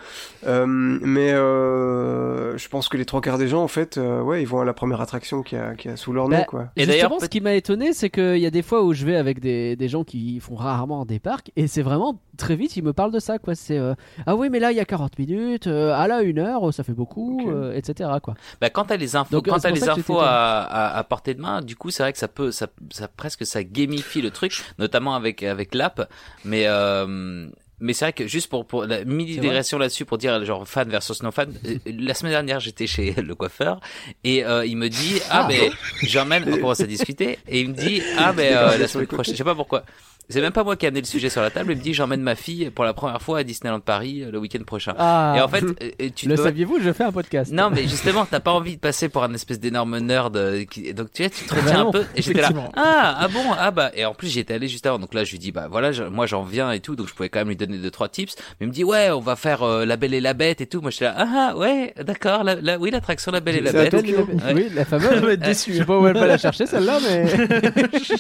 Euh, 0.47 0.67
mais 0.67 1.33
euh, 1.33 2.57
je 2.57 2.69
pense 2.69 2.89
que 2.89 2.97
les 2.97 3.05
trois 3.05 3.21
quarts 3.21 3.39
des 3.39 3.49
gens, 3.49 3.63
en 3.63 3.69
fait, 3.69 3.99
euh, 3.99 4.23
ouais, 4.23 4.43
ils 4.43 4.49
vont 4.49 4.61
à 4.61 4.65
la 4.65 4.75
première 4.75 5.01
attraction 5.01 5.43
qui 5.43 5.57
a, 5.57 5.75
qui 5.75 5.89
a 5.89 5.97
sous 5.97 6.13
leur 6.13 6.29
Bah, 6.29 6.39
nez, 6.39 6.45
quoi. 6.47 6.69
Et 6.77 6.87
d'ailleurs, 6.87 7.13
ce 7.21 7.27
qui 7.27 7.41
m'a 7.41 7.55
étonné, 7.55 7.93
c'est 7.93 8.11
qu'il 8.11 8.39
y 8.39 8.47
a 8.47 8.51
des 8.51 8.63
fois 8.63 8.83
où 8.83 8.93
je 8.93 9.05
vais 9.05 9.17
avec 9.17 9.41
des, 9.41 9.77
des 9.77 9.89
gens 9.89 10.05
qui 10.05 10.41
font 10.41 10.55
rarement 10.55 11.05
des 11.05 11.19
parcs, 11.19 11.51
et 11.57 11.67
c'est 11.67 11.83
vraiment 11.83 12.21
très 12.37 12.57
vite, 12.57 12.77
ils 12.77 12.83
me 12.85 12.93
parlent 12.93 13.13
de 13.13 13.19
ça, 13.19 13.39
quoi. 13.39 13.55
C'est 13.55 13.79
euh, 13.79 13.95
ah 14.27 14.37
oui, 14.37 14.49
mais 14.51 14.59
là 14.59 14.71
il 14.71 14.77
y 14.77 14.81
a 14.81 14.85
40 14.85 15.19
minutes, 15.19 15.67
euh, 15.67 15.93
ah 15.95 16.07
là 16.07 16.23
une 16.23 16.39
heure, 16.39 16.73
ça 16.73 16.85
fait 16.85 16.93
beaucoup, 16.93 17.49
euh, 17.51 17.75
etc. 17.75 18.11
Quoi. 18.23 18.35
Bah, 18.61 18.71
quand 18.71 18.85
t'as 18.85 18.97
les 18.97 19.17
infos, 19.17 19.35
Donc, 19.35 19.49
quand 19.49 19.59
t'as 19.59 19.71
les 19.71 19.89
infos 19.89 20.21
à, 20.21 20.61
à, 20.63 20.99
à 20.99 21.05
portée 21.05 21.35
de 21.35 21.41
main, 21.41 21.63
du 21.63 21.77
coup, 21.77 21.91
c'est 21.91 22.03
vrai 22.03 22.13
que 22.13 22.19
ça 22.19 22.29
peut, 22.29 22.51
ça, 22.51 22.69
ça 22.91 23.09
presque 23.09 23.47
ça 23.47 23.65
gamifie 23.65 24.23
le 24.23 24.31
truc, 24.31 24.63
notamment 24.79 25.15
avec 25.15 25.43
avec 25.43 25.75
l'app. 25.75 26.09
Mais 26.45 26.65
euh, 26.67 27.49
mais 27.81 27.93
c'est 27.93 28.05
vrai 28.07 28.13
que 28.13 28.27
juste 28.27 28.49
pour 28.49 28.65
pour 28.67 28.85
la 28.87 29.05
mini 29.05 29.37
digression 29.39 29.79
là-dessus 29.79 30.05
pour 30.05 30.19
dire 30.19 30.45
genre 30.45 30.67
fan 30.67 30.89
versus 30.89 31.23
non 31.23 31.31
fan. 31.31 31.53
euh, 31.67 31.77
La 31.99 32.15
semaine 32.15 32.33
dernière, 32.33 32.61
j'étais 32.61 32.87
chez 32.87 33.13
le 33.17 33.35
coiffeur 33.35 33.81
et 34.25 34.45
euh, 34.45 34.65
il 34.65 34.77
me 34.77 34.89
dit 34.89 35.21
ah 35.31 35.47
mais 35.49 35.71
j'emmène, 36.03 36.45
on 36.49 36.57
commence 36.57 36.81
à 36.81 36.87
discuter 36.87 37.39
et 37.49 37.61
il 37.61 37.71
me 37.71 37.75
dit 37.75 38.03
ah 38.19 38.33
mais 38.33 38.51
D'accord, 38.51 38.71
euh, 38.73 38.79
la 38.79 38.89
semaine 38.89 39.07
prochaine, 39.07 39.35
je 39.35 39.39
sais 39.39 39.45
pas 39.45 39.55
pourquoi. 39.55 39.85
C'est 40.29 40.41
même 40.41 40.53
pas 40.53 40.65
moi 40.65 40.75
qui 40.77 40.87
ai 40.87 40.89
amené 40.89 41.01
le 41.03 41.07
sujet 41.07 41.29
sur 41.31 41.41
la 41.43 41.51
table. 41.51 41.73
Il 41.73 41.79
me 41.79 41.83
dit 41.83 41.95
j'emmène 41.95 42.21
ma 42.21 42.35
fille 42.35 42.71
pour 42.71 42.85
la 42.85 42.93
première 42.95 43.23
fois 43.23 43.39
à 43.39 43.43
Disneyland 43.45 43.81
Paris 43.81 44.23
euh, 44.25 44.31
le 44.33 44.39
week-end 44.39 44.63
prochain. 44.65 44.93
Ah, 44.99 45.35
Et 45.37 45.41
en 45.41 45.49
fait, 45.49 45.63
euh, 45.65 46.09
tu 46.15 46.29
le 46.29 46.35
dois- 46.35 46.45
saviez-vous 46.47 46.79
Je 46.83 46.93
fais 46.93 47.05
un 47.05 47.13
podcast. 47.13 47.53
Non, 47.53 47.71
mais 47.71 47.83
justement, 47.83 48.27
t'as 48.29 48.41
pas 48.41 48.51
envie 48.53 48.75
de 48.77 48.81
passer 48.81 49.09
pour 49.09 49.23
un 49.23 49.33
espèce 49.35 49.61
d'énorme 49.61 49.99
nerd. 49.99 50.37
euh, 50.37 50.65
qui... 50.65 50.93
Donc 50.95 51.13
tu 51.13 51.23
vois, 51.23 51.31
tu 51.31 51.45
te 51.45 51.55
Bah 51.55 51.61
retiens 51.63 51.87
un 51.87 51.91
peu. 51.93 52.05
Et 52.17 52.23
j'étais 52.23 52.41
là. 52.41 52.51
Ah, 52.77 53.17
ah 53.21 53.29
bon, 53.29 53.43
ah 53.59 53.71
bah. 53.71 53.91
Et 53.95 54.05
en 54.05 54.15
plus, 54.15 54.29
j'y 54.29 54.41
étais 54.41 54.55
allé 54.55 54.67
juste 54.69 54.85
avant. 54.87 54.99
Donc 54.99 55.15
là, 55.15 55.23
je 55.25 55.31
lui 55.31 55.39
dis 55.39 55.53
bah 55.53 55.69
voilà, 55.71 55.93
je- 55.93 56.03
moi 56.03 56.27
j'en 56.27 56.43
viens 56.43 56.73
et 56.73 56.81
tout. 56.81 56.97
Donc 56.97 57.09
je 57.09 57.15
pouvais 57.15 57.29
quand 57.29 57.39
même 57.41 57.49
lui 57.49 57.57
donner 57.57 57.79
deux 57.79 57.91
trois 57.93 58.09
tips. 58.09 58.35
Mais 58.61 58.67
il 58.67 58.69
me 58.69 58.73
dit 58.73 58.83
ouais, 58.85 59.11
on 59.11 59.21
va 59.21 59.37
faire 59.37 59.63
euh, 59.63 59.85
la 59.85 59.97
Belle 59.97 60.15
et 60.15 60.21
la 60.21 60.35
Bête 60.35 60.61
et 60.61 60.67
tout. 60.67 60.81
Moi 60.81 60.91
j'étais 60.91 61.05
là. 61.05 61.15
Ah 61.19 61.51
ah, 61.53 61.57
ouais, 61.57 61.95
d'accord. 62.05 62.43
La, 62.43 62.57
la- 62.57 62.79
oui, 62.79 62.91
l'attraction 62.91 63.31
la 63.31 63.41
Belle 63.41 63.57
et 63.57 63.61
la 63.61 63.73
Bête. 63.73 63.93
Ouais. 63.95 64.55
Oui, 64.55 64.67
la 64.75 64.85
fameuse. 64.85 65.39
Je 65.47 65.53
sais 65.73 65.85
pas 65.85 65.99
où 65.99 66.07
elle 66.09 66.15
va 66.19 66.27
la 66.27 66.39
chercher 66.39 66.67
celle-là, 66.67 66.99
mais. 67.09 67.27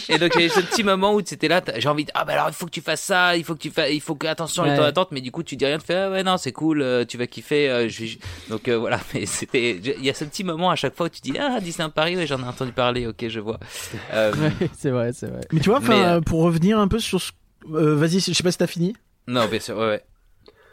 Et 0.08 0.18
donc 0.18 0.32
il 0.36 0.42
y 0.42 0.44
avait 0.44 0.48
ce 0.48 0.60
petit 0.60 0.84
moment 0.84 1.14
où 1.14 1.20
c'était 1.24 1.48
là, 1.48 1.60
envie 1.96 2.04
de, 2.04 2.10
ah 2.14 2.24
bah 2.24 2.34
alors 2.34 2.48
il 2.48 2.54
faut 2.54 2.66
que 2.66 2.70
tu 2.70 2.80
fasses 2.80 3.02
ça, 3.02 3.36
il 3.36 3.44
faut 3.44 3.54
que 3.54 3.60
tu 3.60 3.70
fasses, 3.70 3.90
il 3.92 4.00
faut 4.00 4.14
que 4.14 4.26
attention 4.26 4.62
les 4.64 4.70
Ouais. 4.70 4.76
temps 4.76 4.82
d'attente, 4.82 5.08
mais 5.12 5.20
du 5.20 5.30
coup 5.32 5.42
tu 5.42 5.56
dis 5.56 5.66
rien, 5.66 5.78
tu 5.78 5.86
fais 5.86 5.94
ah 5.96 6.10
ouais 6.10 6.22
non 6.22 6.36
c'est 6.36 6.52
cool, 6.52 6.80
euh, 6.82 7.04
tu 7.04 7.18
vas 7.18 7.26
kiffer, 7.26 7.68
euh, 7.70 7.88
je 7.88 8.16
donc 8.48 8.68
euh, 8.68 8.76
voilà, 8.78 9.00
mais 9.14 9.26
c'était, 9.26 9.72
il 9.76 10.04
y 10.04 10.10
a 10.10 10.14
ce 10.14 10.24
petit 10.24 10.44
moment 10.44 10.70
à 10.70 10.76
chaque 10.76 10.94
fois 10.94 11.06
où 11.06 11.08
tu 11.08 11.20
dis 11.20 11.32
ah 11.38 11.58
Disneyland 11.60 11.90
Paris, 11.90 12.16
ouais 12.16 12.26
j'en 12.26 12.38
ai 12.40 12.46
entendu 12.46 12.72
parler, 12.72 13.06
ok 13.06 13.26
je 13.28 13.40
vois. 13.40 13.58
Euh, 14.12 14.32
Ouais, 14.34 14.68
c'est 14.76 14.90
vrai, 14.90 15.12
c'est 15.12 15.26
vrai. 15.26 15.40
Mais 15.52 15.60
tu 15.60 15.70
vois, 15.70 15.80
Mais, 15.80 16.04
euh, 16.04 16.20
pour 16.20 16.42
revenir 16.42 16.78
un 16.78 16.88
peu 16.88 16.98
sur 16.98 17.20
ce... 17.20 17.32
euh, 17.72 17.96
Vas-y, 17.96 18.20
je 18.20 18.32
sais 18.32 18.42
pas 18.42 18.52
si 18.52 18.58
t'as 18.58 18.66
fini. 18.66 18.94
non 19.26 19.46
bien 19.48 19.58
sûr, 19.60 19.76
ouais, 19.76 19.86
ouais, 19.86 20.04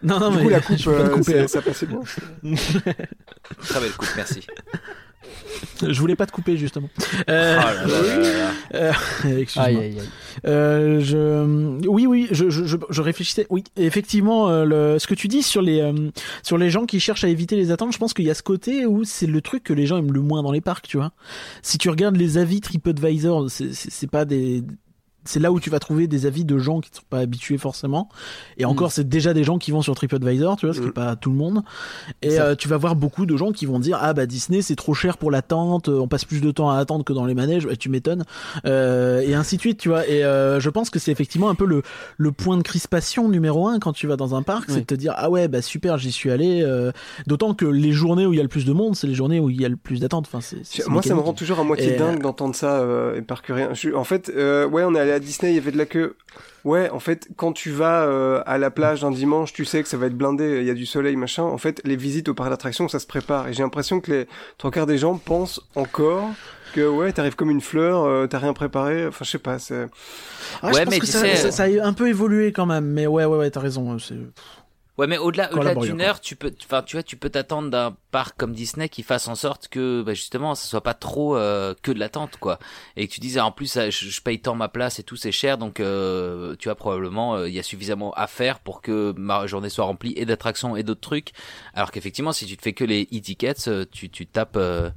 Non, 0.03 0.19
non, 0.19 0.29
Du 0.31 0.37
mais 0.37 0.43
coup, 0.43 0.49
la 0.49 0.59
coupe, 0.61 0.77
euh, 1.29 1.47
ça 1.47 1.61
passait 1.61 1.85
bien. 1.87 1.99
très 3.61 3.79
belle 3.79 3.93
coupe, 3.93 4.09
merci. 4.15 4.41
Je 5.81 5.99
voulais 5.99 6.15
pas 6.15 6.25
te 6.25 6.31
couper 6.31 6.57
justement. 6.57 6.89
Euh, 7.29 7.55
là 7.55 7.73
là 7.73 7.85
là 7.85 8.17
là 8.17 8.33
là. 8.37 8.51
euh, 8.75 8.91
Excuse-moi. 9.39 9.67
Aïe, 9.67 9.77
aïe, 9.77 9.99
aïe. 9.99 10.09
Euh, 10.45 10.99
je, 11.01 11.87
oui, 11.87 12.05
oui, 12.05 12.27
je, 12.31 12.49
je, 12.49 12.65
je, 12.65 12.77
je 12.89 13.01
réfléchissais. 13.01 13.45
Oui, 13.49 13.63
effectivement, 13.77 14.49
euh, 14.49 14.65
le, 14.65 14.99
ce 14.99 15.07
que 15.07 15.13
tu 15.15 15.27
dis 15.27 15.43
sur 15.43 15.61
les, 15.61 15.81
euh, 15.81 16.09
sur 16.41 16.57
les 16.57 16.69
gens 16.69 16.85
qui 16.85 16.99
cherchent 16.99 17.23
à 17.23 17.29
éviter 17.29 17.55
les 17.55 17.71
attentes, 17.71 17.93
je 17.93 17.97
pense 17.97 18.13
qu'il 18.13 18.25
y 18.25 18.29
a 18.29 18.33
ce 18.33 18.43
côté 18.43 18.85
où 18.85 19.03
c'est 19.03 19.27
le 19.27 19.41
truc 19.41 19.63
que 19.63 19.73
les 19.73 19.85
gens 19.85 19.97
aiment 19.97 20.13
le 20.13 20.21
moins 20.21 20.43
dans 20.43 20.51
les 20.51 20.61
parcs, 20.61 20.87
tu 20.87 20.97
vois. 20.97 21.11
Si 21.61 21.77
tu 21.77 21.89
regardes 21.89 22.15
les 22.17 22.37
avis 22.37 22.61
TripAdvisor, 22.61 23.49
c'est 23.49 24.09
pas 24.09 24.25
des, 24.25 24.63
c'est 25.25 25.39
là 25.39 25.51
où 25.51 25.59
tu 25.59 25.69
vas 25.69 25.79
trouver 25.79 26.07
des 26.07 26.25
avis 26.25 26.45
de 26.45 26.57
gens 26.57 26.79
qui 26.81 26.91
ne 26.91 26.95
sont 26.97 27.01
pas 27.09 27.19
habitués 27.19 27.57
forcément. 27.57 28.09
Et 28.57 28.65
encore, 28.65 28.91
c'est 28.91 29.07
déjà 29.07 29.33
des 29.33 29.43
gens 29.43 29.57
qui 29.57 29.71
vont 29.71 29.81
sur 29.81 29.95
TripAdvisor, 29.95 30.57
tu 30.57 30.65
vois, 30.65 30.73
ce 30.75 30.79
qui 30.79 30.85
est 30.87 30.89
Mm. 30.89 30.93
pas 30.93 31.15
tout 31.15 31.29
le 31.29 31.35
monde. 31.37 31.61
Et 32.21 32.39
euh, 32.39 32.55
tu 32.55 32.67
vas 32.67 32.77
voir 32.77 32.95
beaucoup 32.95 33.25
de 33.25 33.35
gens 33.37 33.51
qui 33.51 33.65
vont 33.65 33.79
dire 33.79 33.97
ah 34.01 34.13
bah 34.13 34.25
Disney 34.25 34.61
c'est 34.61 34.75
trop 34.75 34.93
cher 34.93 35.17
pour 35.17 35.31
l'attente, 35.31 35.89
euh, 35.89 35.99
on 35.99 36.07
passe 36.07 36.25
plus 36.25 36.41
de 36.41 36.51
temps 36.51 36.69
à 36.69 36.77
attendre 36.77 37.03
que 37.05 37.13
dans 37.13 37.25
les 37.25 37.33
manèges, 37.33 37.65
Bah, 37.65 37.75
tu 37.75 37.89
m'étonnes. 37.89 38.23
Euh, 38.65 39.21
et 39.21 39.33
ainsi 39.33 39.55
de 39.55 39.61
suite, 39.61 39.79
tu 39.79 39.89
vois. 39.89 40.07
Et 40.07 40.23
euh, 40.23 40.59
je 40.59 40.69
pense 40.69 40.89
que 40.89 40.99
c'est 40.99 41.11
effectivement 41.11 41.49
un 41.49 41.55
peu 41.55 41.65
le, 41.65 41.81
le 42.17 42.31
point 42.31 42.57
de 42.57 42.63
crispation 42.63 43.27
numéro 43.29 43.67
un 43.67 43.79
quand 43.79 43.93
tu 43.93 44.07
vas 44.07 44.15
dans 44.17 44.35
un 44.35 44.41
parc, 44.43 44.69
c'est 44.69 44.81
de 44.81 44.85
te 44.85 44.95
dire 44.95 45.13
ah 45.17 45.29
ouais 45.29 45.47
bah 45.47 45.61
super 45.61 45.97
j'y 45.97 46.11
suis 46.11 46.31
allé. 46.31 46.63
D'autant 47.27 47.53
que 47.53 47.65
les 47.65 47.91
journées 47.91 48.25
où 48.25 48.33
il 48.33 48.37
y 48.37 48.39
a 48.39 48.43
le 48.43 48.49
plus 48.49 48.65
de 48.65 48.73
monde, 48.73 48.95
c'est 48.95 49.07
les 49.07 49.15
journées 49.15 49.39
où 49.39 49.49
il 49.49 49.61
y 49.61 49.65
a 49.65 49.69
le 49.69 49.75
plus 49.77 49.99
d'attente. 49.99 50.25
Enfin 50.27 50.41
c'est. 50.41 50.87
Moi, 50.87 51.01
ça 51.01 51.15
me 51.15 51.19
rend 51.21 51.33
toujours 51.33 51.59
à 51.59 51.63
moitié 51.63 51.93
Et, 51.93 51.97
dingue 51.97 52.21
d'entendre 52.21 52.55
ça 52.55 52.83
et 53.15 53.21
par 53.21 53.41
que 53.41 53.53
rien. 53.53 53.69
Je- 53.73 53.93
en 53.93 54.03
fait, 54.03 54.29
ouais, 54.35 54.83
on 54.83 54.95
est 54.95 54.99
allé 54.99 55.12
à 55.13 55.19
Disney, 55.19 55.51
il 55.51 55.55
y 55.55 55.57
avait 55.59 55.71
de 55.71 55.77
la 55.77 55.85
queue. 55.85 56.15
Ouais, 56.65 56.89
en 56.89 56.99
fait, 56.99 57.27
quand 57.35 57.51
tu 57.53 57.71
vas 57.71 58.03
euh, 58.03 58.41
à 58.45 58.57
la 58.57 58.71
plage 58.71 59.03
un 59.03 59.11
dimanche, 59.11 59.51
tu 59.53 59.65
sais 59.65 59.83
que 59.83 59.89
ça 59.89 59.97
va 59.97 60.05
être 60.07 60.17
blindé, 60.17 60.59
il 60.61 60.65
y 60.67 60.69
a 60.69 60.73
du 60.73 60.85
soleil, 60.85 61.15
machin. 61.15 61.43
En 61.43 61.57
fait, 61.57 61.81
les 61.83 61.95
visites 61.97 62.29
au 62.29 62.33
parc 62.33 62.49
d'attractions, 62.49 62.87
ça 62.87 62.99
se 62.99 63.07
prépare. 63.07 63.47
Et 63.49 63.53
j'ai 63.53 63.63
l'impression 63.63 63.99
que 63.99 64.11
les 64.11 64.27
trois 64.57 64.71
quarts 64.71 64.85
des 64.85 64.97
gens 64.97 65.17
pensent 65.17 65.61
encore 65.75 66.29
que 66.73 66.87
ouais, 66.87 67.11
t'arrives 67.11 67.35
comme 67.35 67.51
une 67.51 67.61
fleur, 67.61 68.03
euh, 68.05 68.25
t'as 68.27 68.39
rien 68.39 68.53
préparé. 68.53 69.05
Enfin, 69.05 69.25
je 69.25 69.29
sais 69.31 69.37
pas. 69.37 69.59
C'est 69.59 69.87
Ah, 70.61 70.67
Ouais, 70.67 70.73
je 70.73 70.79
pense 70.83 70.93
mais 70.93 70.99
que 71.01 71.05
tu 71.05 71.11
ça, 71.11 71.19
sais- 71.19 71.35
ça, 71.35 71.51
ça 71.51 71.63
a 71.63 71.85
un 71.85 71.93
peu 71.93 72.07
évolué 72.07 72.51
quand 72.51 72.65
même. 72.65 72.85
Mais 72.85 73.05
ouais 73.07 73.25
ouais 73.25 73.37
ouais 73.37 73.51
t'as 73.51 73.59
raison. 73.59 73.99
C'est. 73.99 74.15
Ouais, 74.99 75.07
mais 75.07 75.17
au-delà, 75.17 75.49
d'une 75.75 76.01
heure, 76.01 76.21
tu 76.21 76.35
peux, 76.35 76.53
enfin, 76.63 76.83
tu 76.83 76.95
vois, 76.95 77.01
tu 77.01 77.17
peux 77.17 77.31
t'attendre 77.31 77.71
d'un 77.71 77.97
parc 78.11 78.37
comme 78.37 78.53
Disney 78.53 78.89
qui 78.89 79.01
fasse 79.01 79.27
en 79.27 79.33
sorte 79.33 79.67
que, 79.67 80.03
bah, 80.03 80.13
justement, 80.13 80.53
ça 80.53 80.67
soit 80.67 80.83
pas 80.83 80.93
trop 80.93 81.35
euh, 81.35 81.73
que 81.81 81.91
de 81.91 81.97
l'attente, 81.97 82.37
quoi. 82.37 82.59
Et 82.95 83.07
que 83.07 83.13
tu 83.13 83.19
dises, 83.19 83.39
ah, 83.39 83.45
en 83.47 83.51
plus, 83.51 83.73
je, 83.73 83.89
je 83.89 84.21
paye 84.21 84.39
tant 84.39 84.53
ma 84.53 84.67
place 84.67 84.99
et 84.99 85.03
tout, 85.03 85.15
c'est 85.15 85.31
cher, 85.31 85.57
donc, 85.57 85.79
euh, 85.79 86.55
tu 86.59 86.67
vois, 86.67 86.75
probablement, 86.75 87.35
euh, 87.35 87.49
il 87.49 87.55
y 87.55 87.59
a 87.59 87.63
suffisamment 87.63 88.11
à 88.13 88.27
faire 88.27 88.59
pour 88.59 88.81
que 88.81 89.15
ma 89.17 89.47
journée 89.47 89.69
soit 89.69 89.85
remplie 89.85 90.13
et 90.15 90.25
d'attractions 90.25 90.75
et 90.75 90.83
d'autres 90.83 91.01
trucs. 91.01 91.31
Alors 91.73 91.89
qu'effectivement, 91.91 92.31
si 92.31 92.45
tu 92.45 92.55
te 92.55 92.61
fais 92.61 92.73
que 92.73 92.83
les 92.83 93.07
e-tickets, 93.11 93.89
tu, 93.91 94.11
tu 94.11 94.27
tapes 94.27 94.57
euh, 94.57 94.91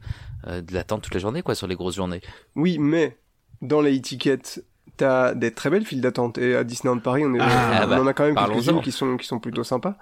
euh, 0.46 0.60
de 0.60 0.74
l'attente 0.74 1.02
toute 1.02 1.14
la 1.14 1.20
journée, 1.20 1.40
quoi, 1.40 1.54
sur 1.54 1.66
les 1.66 1.74
grosses 1.74 1.96
journées. 1.96 2.20
oui, 2.54 2.78
mais 2.78 3.16
dans 3.62 3.80
les 3.80 3.94
étiquettes. 3.94 4.62
T'as 4.96 5.34
des 5.34 5.50
très 5.52 5.68
belles 5.70 5.84
files 5.84 6.00
d'attente 6.00 6.38
et 6.38 6.56
à 6.56 6.64
Disneyland 6.64 6.98
Paris 7.00 7.24
on, 7.26 7.34
est, 7.34 7.38
Ah, 7.40 7.82
on 7.84 7.88
bah, 7.88 8.00
en 8.00 8.06
a 8.06 8.12
quand 8.14 8.24
même 8.24 8.34
quelques-unes 8.34 8.80
qui 8.80 8.92
sont 8.92 9.16
qui 9.16 9.26
sont 9.26 9.38
plutôt 9.38 9.64
sympas. 9.64 9.96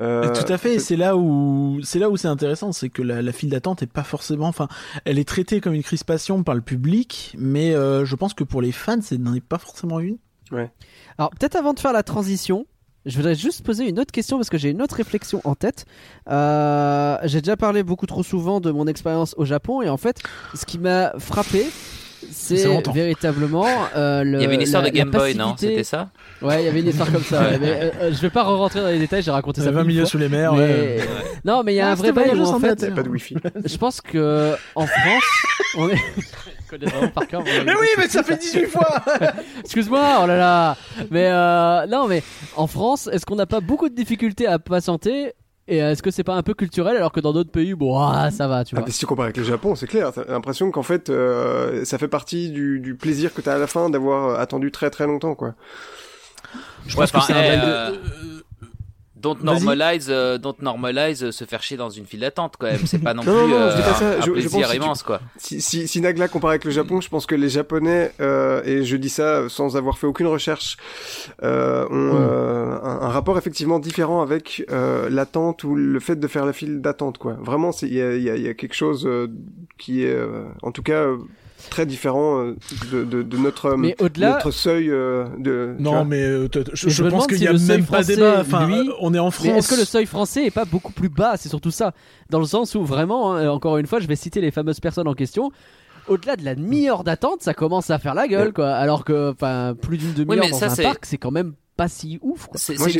Euh, 0.00 0.32
Tout 0.34 0.52
à 0.52 0.58
fait, 0.58 0.78
c'est 0.78 0.96
là 0.96 1.16
où 1.16 1.80
c'est 1.82 1.98
là 1.98 2.10
où 2.10 2.16
c'est 2.16 2.28
intéressant, 2.28 2.72
c'est 2.72 2.90
que 2.90 3.02
la, 3.02 3.22
la 3.22 3.32
file 3.32 3.50
d'attente 3.50 3.82
est 3.82 3.90
pas 3.90 4.02
forcément, 4.02 4.48
enfin, 4.48 4.68
elle 5.04 5.18
est 5.18 5.26
traitée 5.26 5.60
comme 5.60 5.74
une 5.74 5.82
crispation 5.82 6.42
par 6.42 6.54
le 6.54 6.60
public, 6.60 7.34
mais 7.38 7.74
euh, 7.74 8.04
je 8.04 8.14
pense 8.16 8.34
que 8.34 8.44
pour 8.44 8.60
les 8.60 8.72
fans, 8.72 9.00
c'est 9.00 9.18
n'en 9.18 9.34
est 9.34 9.40
pas 9.40 9.58
forcément 9.58 10.00
une. 10.00 10.18
Alors, 11.18 11.30
peut-être 11.30 11.56
avant 11.56 11.72
de 11.72 11.80
faire 11.80 11.92
la 11.92 12.02
transition, 12.02 12.66
je 13.04 13.16
voudrais 13.16 13.34
juste 13.34 13.64
poser 13.64 13.88
une 13.88 13.98
autre 14.00 14.12
question 14.12 14.36
parce 14.36 14.50
que 14.50 14.58
j'ai 14.58 14.70
une 14.70 14.82
autre 14.82 14.96
réflexion 14.96 15.40
en 15.44 15.54
tête. 15.54 15.86
Euh, 16.28 17.16
j'ai 17.24 17.40
déjà 17.40 17.56
parlé 17.56 17.82
beaucoup 17.82 18.06
trop 18.06 18.22
souvent 18.22 18.60
de 18.60 18.70
mon 18.70 18.86
expérience 18.86 19.34
au 19.38 19.44
Japon 19.44 19.80
et 19.82 19.88
en 19.88 19.96
fait, 19.96 20.20
ce 20.54 20.66
qui 20.66 20.78
m'a 20.78 21.12
frappé, 21.18 21.66
C'est 22.30 22.66
véritablement 22.92 23.66
euh, 23.96 24.22
le. 24.24 24.38
Il 24.38 24.42
y 24.42 24.44
avait 24.44 24.54
une 24.56 24.62
histoire 24.62 24.82
la- 24.82 24.90
de 24.90 24.94
Game 24.96 25.10
Boy, 25.10 25.34
non 25.34 25.54
C'était 25.58 25.84
ça 25.84 26.08
Ouais, 26.42 26.62
il 26.62 26.66
y 26.66 26.68
avait 26.68 26.80
une 26.80 26.88
histoire 26.88 27.10
comme 27.10 27.22
ça. 27.22 27.40
Ouais. 27.42 27.58
mais, 27.58 27.70
euh, 27.70 27.90
euh, 28.02 28.12
je 28.12 28.20
vais 28.20 28.30
pas 28.30 28.42
rentrer 28.42 28.80
dans 28.80 28.88
les 28.88 28.98
détails, 28.98 29.22
j'ai 29.22 29.30
raconté 29.30 29.60
ça 29.62 29.70
20 29.70 29.78
mille 29.84 29.86
milieux 29.94 30.04
sous 30.06 30.18
les 30.18 30.28
mers. 30.28 30.52
Mais- 30.54 30.58
ouais. 30.60 30.98
Non, 31.44 31.62
mais 31.64 31.72
il 31.74 31.76
y 31.76 31.80
a 31.80 31.88
Ah, 31.88 31.92
un 31.92 31.94
vrai 31.94 32.12
bail 32.12 32.30
en 32.30 32.42
en 32.42 32.60
fait, 32.60 32.66
Angleterre. 32.66 32.94
pas 32.94 33.02
de 33.02 33.08
wifi. 33.08 33.36
je 33.64 33.76
pense 33.76 34.00
que 34.00 34.54
en 34.74 34.86
France, 34.86 35.24
on 35.78 35.88
est. 35.88 35.96
Par 37.14 37.26
cœur, 37.28 37.42
Mais 37.44 37.74
oui, 37.80 37.86
mais 37.96 38.08
ça 38.08 38.22
fait 38.24 38.36
18 38.36 38.66
fois. 38.66 38.88
Excuse-moi, 39.60 40.18
oh 40.22 40.26
là 40.26 40.36
là. 40.36 40.76
Mais 41.12 41.28
euh, 41.30 41.86
non, 41.86 42.08
mais 42.08 42.22
en 42.56 42.66
France, 42.66 43.08
est-ce 43.12 43.24
qu'on 43.24 43.36
n'a 43.36 43.46
pas 43.46 43.60
beaucoup 43.60 43.88
de 43.88 43.94
difficultés 43.94 44.46
à 44.48 44.58
patienter 44.58 45.32
et 45.68 45.78
est-ce 45.78 46.02
que 46.02 46.10
c'est 46.10 46.24
pas 46.24 46.34
un 46.34 46.42
peu 46.42 46.54
culturel 46.54 46.96
alors 46.96 47.12
que 47.12 47.20
dans 47.20 47.32
d'autres 47.32 47.50
pays, 47.50 47.74
bon, 47.74 47.98
ah, 47.98 48.30
ça 48.30 48.46
va, 48.48 48.64
tu 48.64 48.74
Ah, 48.76 48.80
vois. 48.80 48.86
mais 48.86 48.92
si 48.92 49.00
tu 49.00 49.06
compares 49.06 49.24
avec 49.26 49.36
le 49.36 49.44
Japon, 49.44 49.74
c'est 49.74 49.86
clair. 49.86 50.12
T'as 50.12 50.24
l'impression 50.24 50.70
qu'en 50.70 50.82
fait, 50.82 51.10
euh, 51.10 51.84
ça 51.84 51.98
fait 51.98 52.08
partie 52.08 52.50
du, 52.50 52.80
du 52.80 52.94
plaisir 52.94 53.34
que 53.34 53.40
t'as 53.40 53.54
à 53.54 53.58
la 53.58 53.66
fin 53.66 53.90
d'avoir 53.90 54.38
attendu 54.38 54.70
très 54.70 54.90
très 54.90 55.06
longtemps, 55.06 55.34
quoi. 55.34 55.54
Je 56.86 56.96
Ouais, 56.96 57.06
pense 57.06 57.12
que 57.12 57.20
c'est 57.26 57.32
un 57.32 57.42
eh, 57.42 57.58
euh, 57.64 58.40
Don't 59.34 59.42
normalize, 59.42 60.06
euh, 60.08 60.38
don't 60.38 60.54
normalize 60.62 61.24
euh, 61.24 61.32
se 61.32 61.44
faire 61.44 61.62
chier 61.62 61.76
dans 61.76 61.90
une 61.90 62.06
file 62.06 62.20
d'attente 62.20 62.54
quand 62.58 62.66
même. 62.66 62.86
C'est 62.86 62.98
pas 62.98 63.14
non 63.14 63.22
plus 63.22 63.30
Non, 63.32 63.52
euh, 63.52 63.70
je 63.72 63.76
dis 63.76 63.82
pas 63.82 63.94
ça. 63.94 64.08
un, 64.08 64.20
Je- 64.20 64.26
je 64.26 64.30
plaisir 64.30 64.50
pense 64.50 64.62
que 64.62 64.70
tu- 64.70 64.76
immense 64.76 65.02
quoi. 65.02 65.20
Si, 65.36 65.60
si, 65.60 65.88
si 65.88 66.00
Nagla 66.00 66.28
compare 66.28 66.50
avec 66.50 66.64
le 66.64 66.70
Japon, 66.70 67.00
je 67.00 67.08
pense 67.08 67.26
que 67.26 67.34
les 67.34 67.48
Japonais, 67.48 68.12
euh, 68.20 68.62
et 68.64 68.84
je 68.84 68.96
dis 68.96 69.08
ça 69.08 69.48
sans 69.48 69.76
avoir 69.76 69.98
fait 69.98 70.06
aucune 70.06 70.26
recherche, 70.28 70.76
euh, 71.42 71.86
ont 71.90 72.12
Mm. 72.12 72.16
euh, 72.20 72.78
un, 72.82 73.00
un 73.02 73.08
rapport 73.08 73.36
effectivement 73.38 73.78
différent 73.78 74.22
avec 74.22 74.64
euh, 74.70 75.08
l'attente 75.10 75.64
ou 75.64 75.74
le 75.74 76.00
fait 76.00 76.16
de 76.16 76.26
faire 76.28 76.46
la 76.46 76.52
file 76.52 76.80
d'attente, 76.80 77.18
quoi. 77.18 77.36
Vraiment, 77.40 77.72
c'est- 77.72 77.86
il 77.88 77.94
y 77.94 78.02
a, 78.02 78.14
il 78.14 78.22
y, 78.22 78.30
a, 78.30 78.36
il 78.36 78.42
y 78.42 78.48
a 78.48 78.54
quelque 78.54 78.74
chose 78.74 79.06
euh, 79.06 79.28
qui 79.78 80.04
est, 80.04 80.12
euh, 80.14 80.44
en 80.62 80.72
tout 80.72 80.82
cas, 80.82 81.00
euh, 81.02 81.16
très 81.70 81.86
différent 81.86 82.40
euh, 82.40 82.56
de, 82.92 83.04
de, 83.04 83.22
de 83.22 83.36
notre, 83.36 83.66
euh, 83.66 83.76
Mais 83.76 83.96
au-delà, 84.00 84.32
notre 84.34 84.50
seuil 84.50 84.90
euh, 84.90 85.26
de. 85.38 85.74
Non, 85.78 86.04
mais 86.04 86.22
je, 86.72 87.02
pense 87.08 87.26
qu'il 87.26 87.38
si 87.38 87.44
y 87.44 87.48
a 87.48 87.52
même 87.52 87.84
pas 87.86 88.02
débat. 88.02 88.40
Enfin, 88.40 88.66
lui, 88.66 88.90
on 89.00 89.14
est 89.14 89.18
en 89.18 89.30
France. 89.30 89.46
est-ce 89.46 89.74
que 89.74 89.80
le 89.80 89.84
seuil 89.86 90.06
français 90.06 90.44
est 90.46 90.50
pas 90.50 90.64
beaucoup 90.64 90.92
plus 90.92 91.08
bas? 91.08 91.36
C'est 91.36 91.48
surtout 91.48 91.70
ça. 91.70 91.92
Dans 92.30 92.40
le 92.40 92.46
sens 92.46 92.74
où 92.74 92.84
vraiment, 92.84 93.34
hein, 93.34 93.48
encore 93.48 93.78
une 93.78 93.86
fois, 93.86 94.00
je 94.00 94.06
vais 94.06 94.16
citer 94.16 94.40
les 94.40 94.50
fameuses 94.50 94.80
personnes 94.80 95.08
en 95.08 95.14
question. 95.14 95.50
Au-delà 96.08 96.36
de 96.36 96.44
la 96.44 96.54
demi-heure 96.54 97.02
d'attente, 97.02 97.42
ça 97.42 97.52
commence 97.52 97.90
à 97.90 97.98
faire 97.98 98.14
la 98.14 98.28
gueule, 98.28 98.52
quoi. 98.52 98.70
Alors 98.70 99.04
que, 99.04 99.32
enfin, 99.32 99.74
plus 99.80 99.98
d'une 99.98 100.12
demi-heure 100.12 100.44
mais 100.44 100.50
dans 100.50 100.56
ça, 100.58 100.66
un 100.66 100.74
c'est- 100.74 100.82
parc, 100.84 101.04
c'est 101.04 101.18
quand 101.18 101.32
même 101.32 101.54
pas 101.76 101.88
si 101.88 102.18
ouf. 102.22 102.48
C'est 102.54 102.76
c'est 102.78 102.90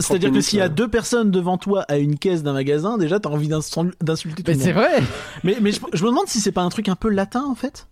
c'est-à-dire 0.00 0.32
que 0.32 0.40
s'il 0.40 0.58
y 0.58 0.62
a 0.62 0.66
euh. 0.66 0.68
deux 0.68 0.88
personnes 0.88 1.30
devant 1.30 1.58
toi 1.58 1.82
à 1.88 1.96
une 1.98 2.18
caisse 2.18 2.42
d'un 2.42 2.52
magasin, 2.52 2.98
déjà 2.98 3.20
t'as 3.20 3.30
envie 3.30 3.48
d'insul- 3.48 3.94
d'insulter 4.02 4.42
tout 4.42 4.50
Mais 4.50 4.56
le 4.56 4.62
c'est 4.62 4.72
monde. 4.74 4.82
vrai. 4.84 5.02
Mais, 5.44 5.56
mais 5.60 5.72
je, 5.72 5.80
je 5.92 6.04
me 6.04 6.10
demande 6.10 6.26
si 6.28 6.40
c'est 6.40 6.52
pas 6.52 6.62
un 6.62 6.68
truc 6.70 6.88
un 6.88 6.96
peu 6.96 7.08
latin 7.08 7.44
en 7.44 7.54
fait. 7.54 7.86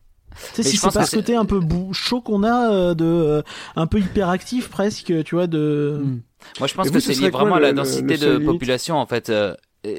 Tu 0.55 0.63
sais, 0.63 0.69
si 0.71 0.77
c'est 0.77 0.93
pas 0.93 1.05
ce 1.05 1.11
c'est- 1.11 1.17
côté 1.17 1.35
un 1.35 1.47
peu 1.47 1.61
bou- 1.61 1.93
chaud 1.95 2.21
qu'on 2.21 2.43
a 2.43 2.71
euh, 2.71 2.95
de 2.95 3.05
euh, 3.07 3.43
un 3.75 3.87
peu 3.87 3.99
hyperactif 4.01 4.69
presque, 4.69 5.13
tu 5.25 5.35
vois, 5.35 5.47
de. 5.47 6.01
Mm. 6.05 6.21
Moi, 6.61 6.69
je 6.69 6.75
pense 6.75 6.91
que 6.91 7.01
c'est 7.01 7.15
lié 7.15 7.31
vraiment 7.31 7.55
à 7.55 7.61
la 7.61 7.69
le- 7.71 7.75
densité 7.75 8.17
le 8.19 8.39
de 8.39 8.45
population, 8.45 8.97
en 8.97 9.07
fait. 9.07 9.31
euh, 9.31 9.55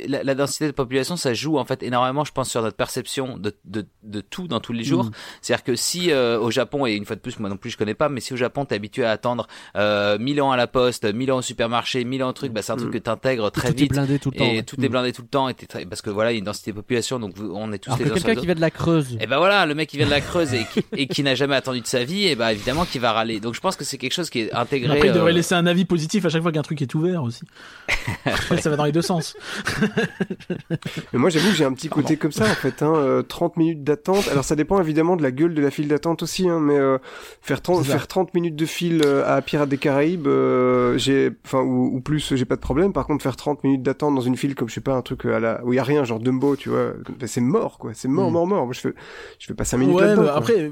la, 0.07 0.23
la 0.23 0.35
densité 0.35 0.65
de 0.67 0.71
population, 0.71 1.15
ça 1.17 1.33
joue 1.33 1.57
en 1.57 1.65
fait 1.65 1.83
énormément, 1.83 2.23
je 2.25 2.31
pense, 2.31 2.49
sur 2.49 2.61
notre 2.61 2.75
perception 2.77 3.37
de, 3.37 3.55
de, 3.65 3.85
de 4.03 4.21
tout 4.21 4.47
dans 4.47 4.59
tous 4.59 4.73
les 4.73 4.83
jours. 4.83 5.05
Mm. 5.05 5.11
C'est-à-dire 5.41 5.63
que 5.63 5.75
si 5.75 6.11
euh, 6.11 6.39
au 6.39 6.51
Japon, 6.51 6.85
et 6.85 6.93
une 6.93 7.05
fois 7.05 7.15
de 7.15 7.21
plus, 7.21 7.39
moi 7.39 7.49
non 7.49 7.57
plus 7.57 7.69
je 7.69 7.77
connais 7.77 7.93
pas, 7.93 8.09
mais 8.09 8.19
si 8.21 8.33
au 8.33 8.37
Japon 8.37 8.65
t'es 8.65 8.75
habitué 8.75 9.03
à 9.05 9.11
attendre 9.11 9.47
euh, 9.75 10.17
1000 10.17 10.41
ans 10.41 10.51
à 10.51 10.57
la 10.57 10.67
poste, 10.67 11.05
1000 11.05 11.31
ans 11.31 11.37
au 11.37 11.41
supermarché, 11.41 12.03
1000 12.03 12.23
ans 12.23 12.29
au 12.29 12.33
truc, 12.33 12.51
bah 12.51 12.61
c'est 12.61 12.71
un 12.71 12.77
truc 12.77 12.91
que 12.91 12.97
t'intègres 12.97 13.51
très 13.51 13.69
tout 13.69 13.73
est 13.75 13.81
vite. 13.81 13.91
blindé 13.91 14.19
tout 14.19 14.31
le 14.31 14.37
temps. 14.37 14.45
Et 14.45 14.55
ouais. 14.57 14.63
tout 14.63 14.75
est 14.81 14.87
Mm. 14.87 14.91
blindé 14.91 15.11
tout 15.13 15.21
le 15.21 15.27
temps, 15.27 15.49
et 15.49 15.53
très- 15.53 15.85
parce 15.85 16.01
que 16.01 16.09
voilà, 16.09 16.31
il 16.31 16.35
y 16.35 16.37
a 16.37 16.39
une 16.39 16.45
densité 16.45 16.71
de 16.71 16.75
population, 16.75 17.19
donc 17.19 17.35
on 17.39 17.71
est 17.73 17.77
tous 17.79 17.89
Alors 17.91 17.99
les 17.99 18.05
que 18.05 18.13
quelqu'un 18.13 18.35
qui 18.35 18.45
vient 18.45 18.55
de 18.55 18.61
la 18.61 18.71
Creuse. 18.71 19.17
et 19.19 19.27
ben 19.27 19.37
voilà, 19.37 19.65
le 19.65 19.75
mec 19.75 19.89
qui 19.89 19.97
vient 19.97 20.05
de 20.05 20.11
la 20.11 20.21
Creuse 20.21 20.53
et 20.53 20.65
qui, 20.73 20.83
et 20.95 21.07
qui 21.07 21.23
n'a 21.23 21.35
jamais 21.35 21.55
attendu 21.55 21.81
de 21.81 21.87
sa 21.87 22.03
vie, 22.03 22.27
et 22.27 22.35
ben 22.35 22.49
évidemment 22.49 22.85
qu'il 22.85 23.01
va 23.01 23.11
râler. 23.13 23.39
Donc 23.39 23.53
je 23.55 23.59
pense 23.61 23.75
que 23.75 23.83
c'est 23.85 23.97
quelque 23.97 24.13
chose 24.13 24.29
qui 24.29 24.39
est 24.41 24.53
intégré. 24.53 24.95
Après, 24.95 25.07
il 25.07 25.13
devrait 25.13 25.31
euh, 25.31 25.35
laisser 25.35 25.55
un 25.55 25.65
avis 25.65 25.85
positif 25.85 26.25
à 26.25 26.29
chaque 26.29 26.41
fois 26.41 26.51
qu'un 26.51 26.61
truc 26.61 26.81
est 26.81 26.93
ouvert 26.95 27.23
aussi. 27.23 27.41
ça 28.61 28.69
va 28.69 28.75
dans 28.75 28.85
les 28.85 28.91
deux 28.91 29.01
sens. 29.01 29.35
Mais 31.13 31.19
moi, 31.19 31.29
j'avoue 31.29 31.49
que 31.49 31.55
j'ai 31.55 31.65
un 31.65 31.73
petit 31.73 31.89
côté 31.89 32.17
comme 32.17 32.31
ça, 32.31 32.43
en 32.45 32.55
fait. 32.55 32.81
Hein, 32.83 32.93
euh, 32.95 33.21
30 33.21 33.57
minutes 33.57 33.83
d'attente. 33.83 34.27
Alors, 34.29 34.43
ça 34.43 34.55
dépend 34.55 34.79
évidemment 34.81 35.15
de 35.15 35.23
la 35.23 35.31
gueule 35.31 35.53
de 35.53 35.61
la 35.61 35.71
file 35.71 35.87
d'attente 35.87 36.23
aussi, 36.23 36.47
hein, 36.47 36.59
mais 36.59 36.77
euh, 36.77 36.97
faire, 37.41 37.61
30, 37.61 37.83
C'est 37.83 37.91
ça. 37.91 37.97
faire 37.97 38.07
30 38.07 38.33
minutes 38.33 38.55
de 38.55 38.65
file 38.65 39.01
euh, 39.05 39.23
à 39.25 39.41
Pirates 39.41 39.69
des 39.69 39.77
Caraïbes, 39.77 40.27
euh, 40.27 40.97
j'ai, 40.97 41.31
enfin, 41.45 41.61
ou, 41.61 41.95
ou 41.95 42.01
plus, 42.01 42.35
j'ai 42.35 42.45
pas 42.45 42.55
de 42.55 42.61
problème. 42.61 42.93
Par 42.93 43.05
contre, 43.07 43.23
faire 43.23 43.35
30 43.35 43.63
minutes 43.63 43.83
d'attente 43.83 44.15
dans 44.15 44.21
une 44.21 44.37
file 44.37 44.55
comme, 44.55 44.69
je 44.69 44.73
sais 44.73 44.81
pas, 44.81 44.93
un 44.93 45.01
truc 45.01 45.25
à 45.25 45.39
la, 45.39 45.63
où 45.65 45.73
il 45.73 45.77
y 45.77 45.79
a 45.79 45.83
rien, 45.83 46.03
genre 46.03 46.19
Dumbo, 46.19 46.55
tu 46.55 46.69
vois, 46.69 46.93
ben, 47.19 47.27
c'est 47.27 47.41
mort, 47.41 47.77
quoi. 47.77 47.91
C'est 47.93 48.07
mort, 48.07 48.29
Mm. 48.29 48.33
mort, 48.33 48.47
mort. 48.47 48.65
Moi, 48.65 48.73
je 48.73 48.79
fais, 48.81 48.93
je 49.39 49.47
fais 49.47 49.53
pas 49.53 49.63
5 49.65 49.77
minutes 49.77 49.95
ouais, 49.95 50.15
bah, 50.15 50.33
après, 50.35 50.71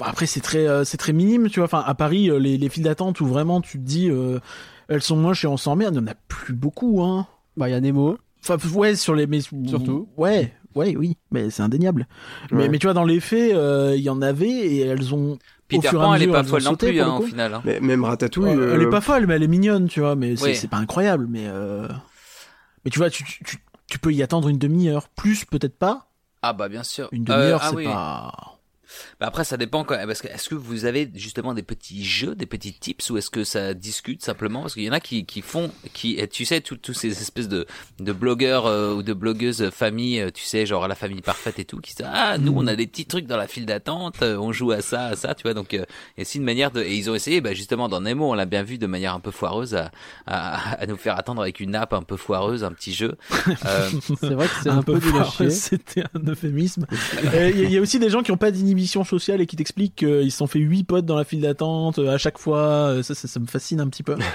après 0.00 0.26
c'est 0.26 0.40
très, 0.40 0.66
euh, 0.66 0.84
c'est 0.84 0.96
très 0.96 1.12
minime, 1.12 1.48
tu 1.48 1.60
vois. 1.60 1.64
Enfin, 1.66 1.82
à 1.86 1.94
Paris, 1.94 2.30
euh, 2.30 2.38
les, 2.38 2.56
les 2.58 2.68
files 2.68 2.82
d'attente 2.84 3.20
où 3.20 3.26
vraiment 3.26 3.60
tu 3.60 3.78
te 3.78 3.82
dis, 3.84 4.10
euh, 4.10 4.38
elles 4.88 5.02
sont 5.02 5.16
moches 5.16 5.44
et 5.44 5.48
on 5.48 5.56
s'emmerde, 5.56 5.94
il 5.94 5.98
y 5.98 6.04
en 6.04 6.06
a 6.06 6.14
plus 6.28 6.54
beaucoup, 6.54 7.02
hein. 7.02 7.26
Bah, 7.56 7.68
il 7.68 7.72
y 7.72 7.74
a 7.74 7.80
Nemo. 7.80 8.18
Enfin, 8.42 8.56
ouais, 8.74 8.94
sur 8.96 9.14
les, 9.14 9.26
mais 9.26 9.40
Surtout. 9.40 10.08
Ouais, 10.16 10.52
ouais, 10.74 10.94
oui, 10.96 11.16
mais 11.30 11.50
c'est 11.50 11.62
indéniable. 11.62 12.06
Mais, 12.50 12.62
Ouais. 12.64 12.68
mais 12.68 12.78
tu 12.78 12.86
vois, 12.86 12.94
dans 12.94 13.04
les 13.04 13.20
faits, 13.20 13.54
euh, 13.54 13.94
il 13.96 14.02
y 14.02 14.10
en 14.10 14.22
avait 14.22 14.48
et 14.48 14.80
elles 14.80 15.14
ont. 15.14 15.38
Peter 15.68 15.88
au 15.88 15.90
fur 15.90 16.00
et 16.00 16.04
à 16.04 16.06
Pan, 16.06 16.14
elle 16.14 16.22
est 16.22 16.26
pas 16.28 16.44
folle 16.44 16.62
non 16.62 16.76
plus 16.76 17.00
hein, 17.00 17.16
au 17.16 17.22
final. 17.22 17.54
hein. 17.54 17.62
Mais 17.64 17.80
même 17.80 18.04
Ratatouille. 18.04 18.50
Euh, 18.50 18.74
Elle 18.74 18.82
euh, 18.82 18.86
est 18.86 18.90
pas 18.90 19.00
folle, 19.00 19.26
mais 19.26 19.34
elle 19.34 19.42
est 19.42 19.48
mignonne, 19.48 19.88
tu 19.88 19.98
vois. 19.98 20.14
Mais 20.14 20.36
c'est 20.36 20.68
pas 20.68 20.76
incroyable, 20.76 21.26
mais 21.28 21.46
euh... 21.48 21.88
mais 22.84 22.90
tu 22.92 22.98
vois, 23.00 23.10
tu, 23.10 23.24
tu, 23.24 23.58
tu- 23.88 23.98
peux 23.98 24.12
y 24.12 24.22
attendre 24.22 24.48
une 24.48 24.58
demi-heure, 24.58 25.08
plus 25.08 25.44
peut-être 25.44 25.76
pas. 25.76 26.08
Ah 26.42 26.52
bah 26.52 26.68
bien 26.68 26.84
sûr. 26.84 27.08
Une 27.10 27.22
Euh, 27.22 27.34
demi-heure, 27.36 27.60
ah 27.64 27.68
c'est 27.70 27.76
oui. 27.76 27.84
pas. 27.84 28.58
Bah 29.18 29.26
après 29.28 29.44
ça 29.44 29.56
dépend 29.56 29.82
quand 29.84 29.96
parce 30.06 30.20
que 30.20 30.28
est-ce 30.28 30.48
que 30.48 30.54
vous 30.54 30.84
avez 30.84 31.10
justement 31.14 31.54
des 31.54 31.62
petits 31.62 32.04
jeux, 32.04 32.34
des 32.34 32.44
petits 32.46 32.74
tips 32.74 33.10
ou 33.10 33.16
est-ce 33.16 33.30
que 33.30 33.44
ça 33.44 33.72
discute 33.72 34.22
simplement? 34.22 34.62
Parce 34.62 34.74
qu'il 34.74 34.82
y 34.82 34.90
en 34.90 34.92
a 34.92 35.00
qui 35.00 35.24
qui 35.24 35.40
font 35.40 35.70
qui 35.94 36.20
tu 36.28 36.44
sais 36.44 36.60
tous 36.60 36.76
tous 36.76 36.92
ces 36.92 37.10
espèces 37.12 37.48
de 37.48 37.66
de 37.98 38.12
blogueurs 38.12 38.66
euh, 38.66 38.92
ou 38.92 39.02
de 39.02 39.14
blogueuses 39.14 39.70
famille, 39.70 40.20
euh, 40.20 40.30
tu 40.30 40.44
sais 40.44 40.66
genre 40.66 40.86
la 40.86 40.94
famille 40.94 41.22
parfaite 41.22 41.58
et 41.58 41.64
tout 41.64 41.80
qui 41.80 41.94
disent 41.94 42.06
ah 42.12 42.36
nous 42.38 42.52
on 42.54 42.66
a 42.66 42.76
des 42.76 42.86
petits 42.86 43.06
trucs 43.06 43.26
dans 43.26 43.38
la 43.38 43.46
file 43.48 43.64
d'attente, 43.66 44.22
euh, 44.22 44.36
on 44.36 44.52
joue 44.52 44.72
à 44.72 44.82
ça 44.82 45.06
à 45.06 45.16
ça, 45.16 45.34
tu 45.34 45.44
vois 45.44 45.54
donc 45.54 45.72
euh, 45.72 45.84
et 46.18 46.24
c'est 46.24 46.38
une 46.38 46.44
manière 46.44 46.70
de 46.70 46.82
et 46.82 46.94
ils 46.94 47.08
ont 47.10 47.14
essayé 47.14 47.40
bah 47.40 47.54
justement 47.54 47.88
dans 47.88 48.00
Nemo, 48.02 48.30
on 48.30 48.34
l'a 48.34 48.46
bien 48.46 48.62
vu 48.62 48.76
de 48.76 48.86
manière 48.86 49.14
un 49.14 49.20
peu 49.20 49.30
foireuse 49.30 49.74
à, 49.74 49.90
à 50.26 50.56
à 50.78 50.86
nous 50.86 50.96
faire 50.96 51.18
attendre 51.18 51.42
avec 51.42 51.60
une 51.60 51.70
nappe 51.70 51.92
un 51.92 52.02
peu 52.02 52.16
foireuse, 52.16 52.64
un 52.64 52.72
petit 52.72 52.92
jeu. 52.92 53.16
Euh, 53.64 53.90
C'est 54.20 54.34
vrai 54.34 54.46
que 54.46 54.52
c'est 54.62 54.68
un, 54.68 54.82
peu 54.82 55.00
chier. 55.30 55.50
C'était 55.50 56.04
un 56.14 56.26
euphémisme. 56.28 56.86
Euh, 57.34 57.50
Il 57.54 57.70
y, 57.70 57.74
y 57.74 57.78
a 57.78 57.80
aussi 57.80 57.98
des 57.98 58.10
gens 58.10 58.22
qui 58.22 58.30
ont 58.30 58.36
pas 58.36 58.50
d'inhibition 58.50 59.02
sociale 59.06 59.40
et 59.40 59.46
qui 59.46 59.56
t'expliquent 59.56 59.96
qu'ils 59.96 60.30
se 60.30 60.38
sont 60.38 60.46
fait 60.46 60.58
huit 60.58 60.84
potes 60.84 61.06
dans 61.06 61.16
la 61.16 61.24
file 61.24 61.40
d'attente 61.40 61.98
euh, 61.98 62.14
à 62.14 62.18
chaque 62.18 62.38
fois. 62.38 62.58
Euh, 62.58 63.02
Ça, 63.02 63.14
ça, 63.14 63.28
ça 63.28 63.40
me 63.40 63.46
fascine 63.46 63.80
un 63.80 63.88
petit 63.88 64.02
peu. 64.02 64.16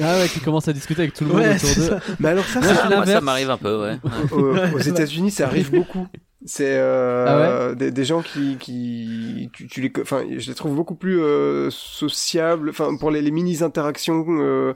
Ah 0.00 0.18
ouais, 0.18 0.28
qui 0.28 0.38
commence 0.38 0.68
à 0.68 0.72
discuter 0.72 1.02
avec 1.02 1.14
tout 1.14 1.24
le 1.24 1.30
monde 1.30 1.40
Ouais, 1.40 1.56
autour 1.56 1.74
d'eux. 1.74 1.88
ça. 1.88 1.98
Mais 2.20 2.28
alors 2.28 2.44
ça, 2.44 2.62
ça, 2.62 2.88
moi, 2.88 3.20
m'arrive 3.22 3.50
un 3.50 3.56
peu 3.56 3.82
ouais. 3.82 3.98
aux, 4.30 4.76
aux 4.76 4.78
États-Unis, 4.78 5.32
ça 5.32 5.46
arrive 5.46 5.72
beaucoup. 5.72 6.06
C'est 6.46 6.76
euh, 6.78 7.70
Ah 7.72 7.74
des, 7.74 7.90
des 7.90 8.04
gens 8.04 8.22
qui, 8.22 8.56
qui 8.60 9.50
tu, 9.52 9.66
tu 9.66 9.80
les, 9.80 9.92
enfin, 10.00 10.22
je 10.38 10.48
les 10.48 10.54
trouve 10.54 10.76
beaucoup 10.76 10.94
plus 10.94 11.20
euh, 11.20 11.70
sociables. 11.70 12.70
Enfin, 12.70 12.96
pour 12.98 13.10
les, 13.10 13.20
les 13.20 13.32
mini 13.32 13.64
interactions 13.64 14.24
euh, 14.28 14.74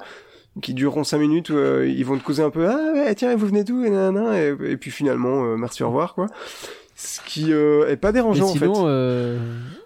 qui 0.60 0.74
dureront 0.74 1.04
cinq 1.04 1.18
minutes, 1.18 1.50
où, 1.50 1.56
euh, 1.56 1.86
ils 1.88 2.04
vont 2.04 2.18
te 2.18 2.24
causer 2.24 2.42
un 2.42 2.50
peu. 2.50 2.68
Ah 2.68 2.92
ouais, 2.94 3.14
tiens, 3.14 3.36
vous 3.36 3.46
venez 3.46 3.62
d'où? 3.62 3.84
Et, 3.84 3.90
nanana, 3.90 4.36
et, 4.42 4.56
et 4.64 4.76
puis 4.76 4.90
finalement, 4.90 5.44
euh, 5.44 5.56
merci, 5.56 5.84
au 5.84 5.88
revoir, 5.88 6.14
quoi. 6.14 6.26
Ce 6.96 7.20
qui 7.26 7.52
euh, 7.52 7.88
est 7.90 7.96
pas 7.96 8.12
dérangeant 8.12 8.50
en 8.50 8.54
fait. 8.54 8.68
euh, 8.68 9.38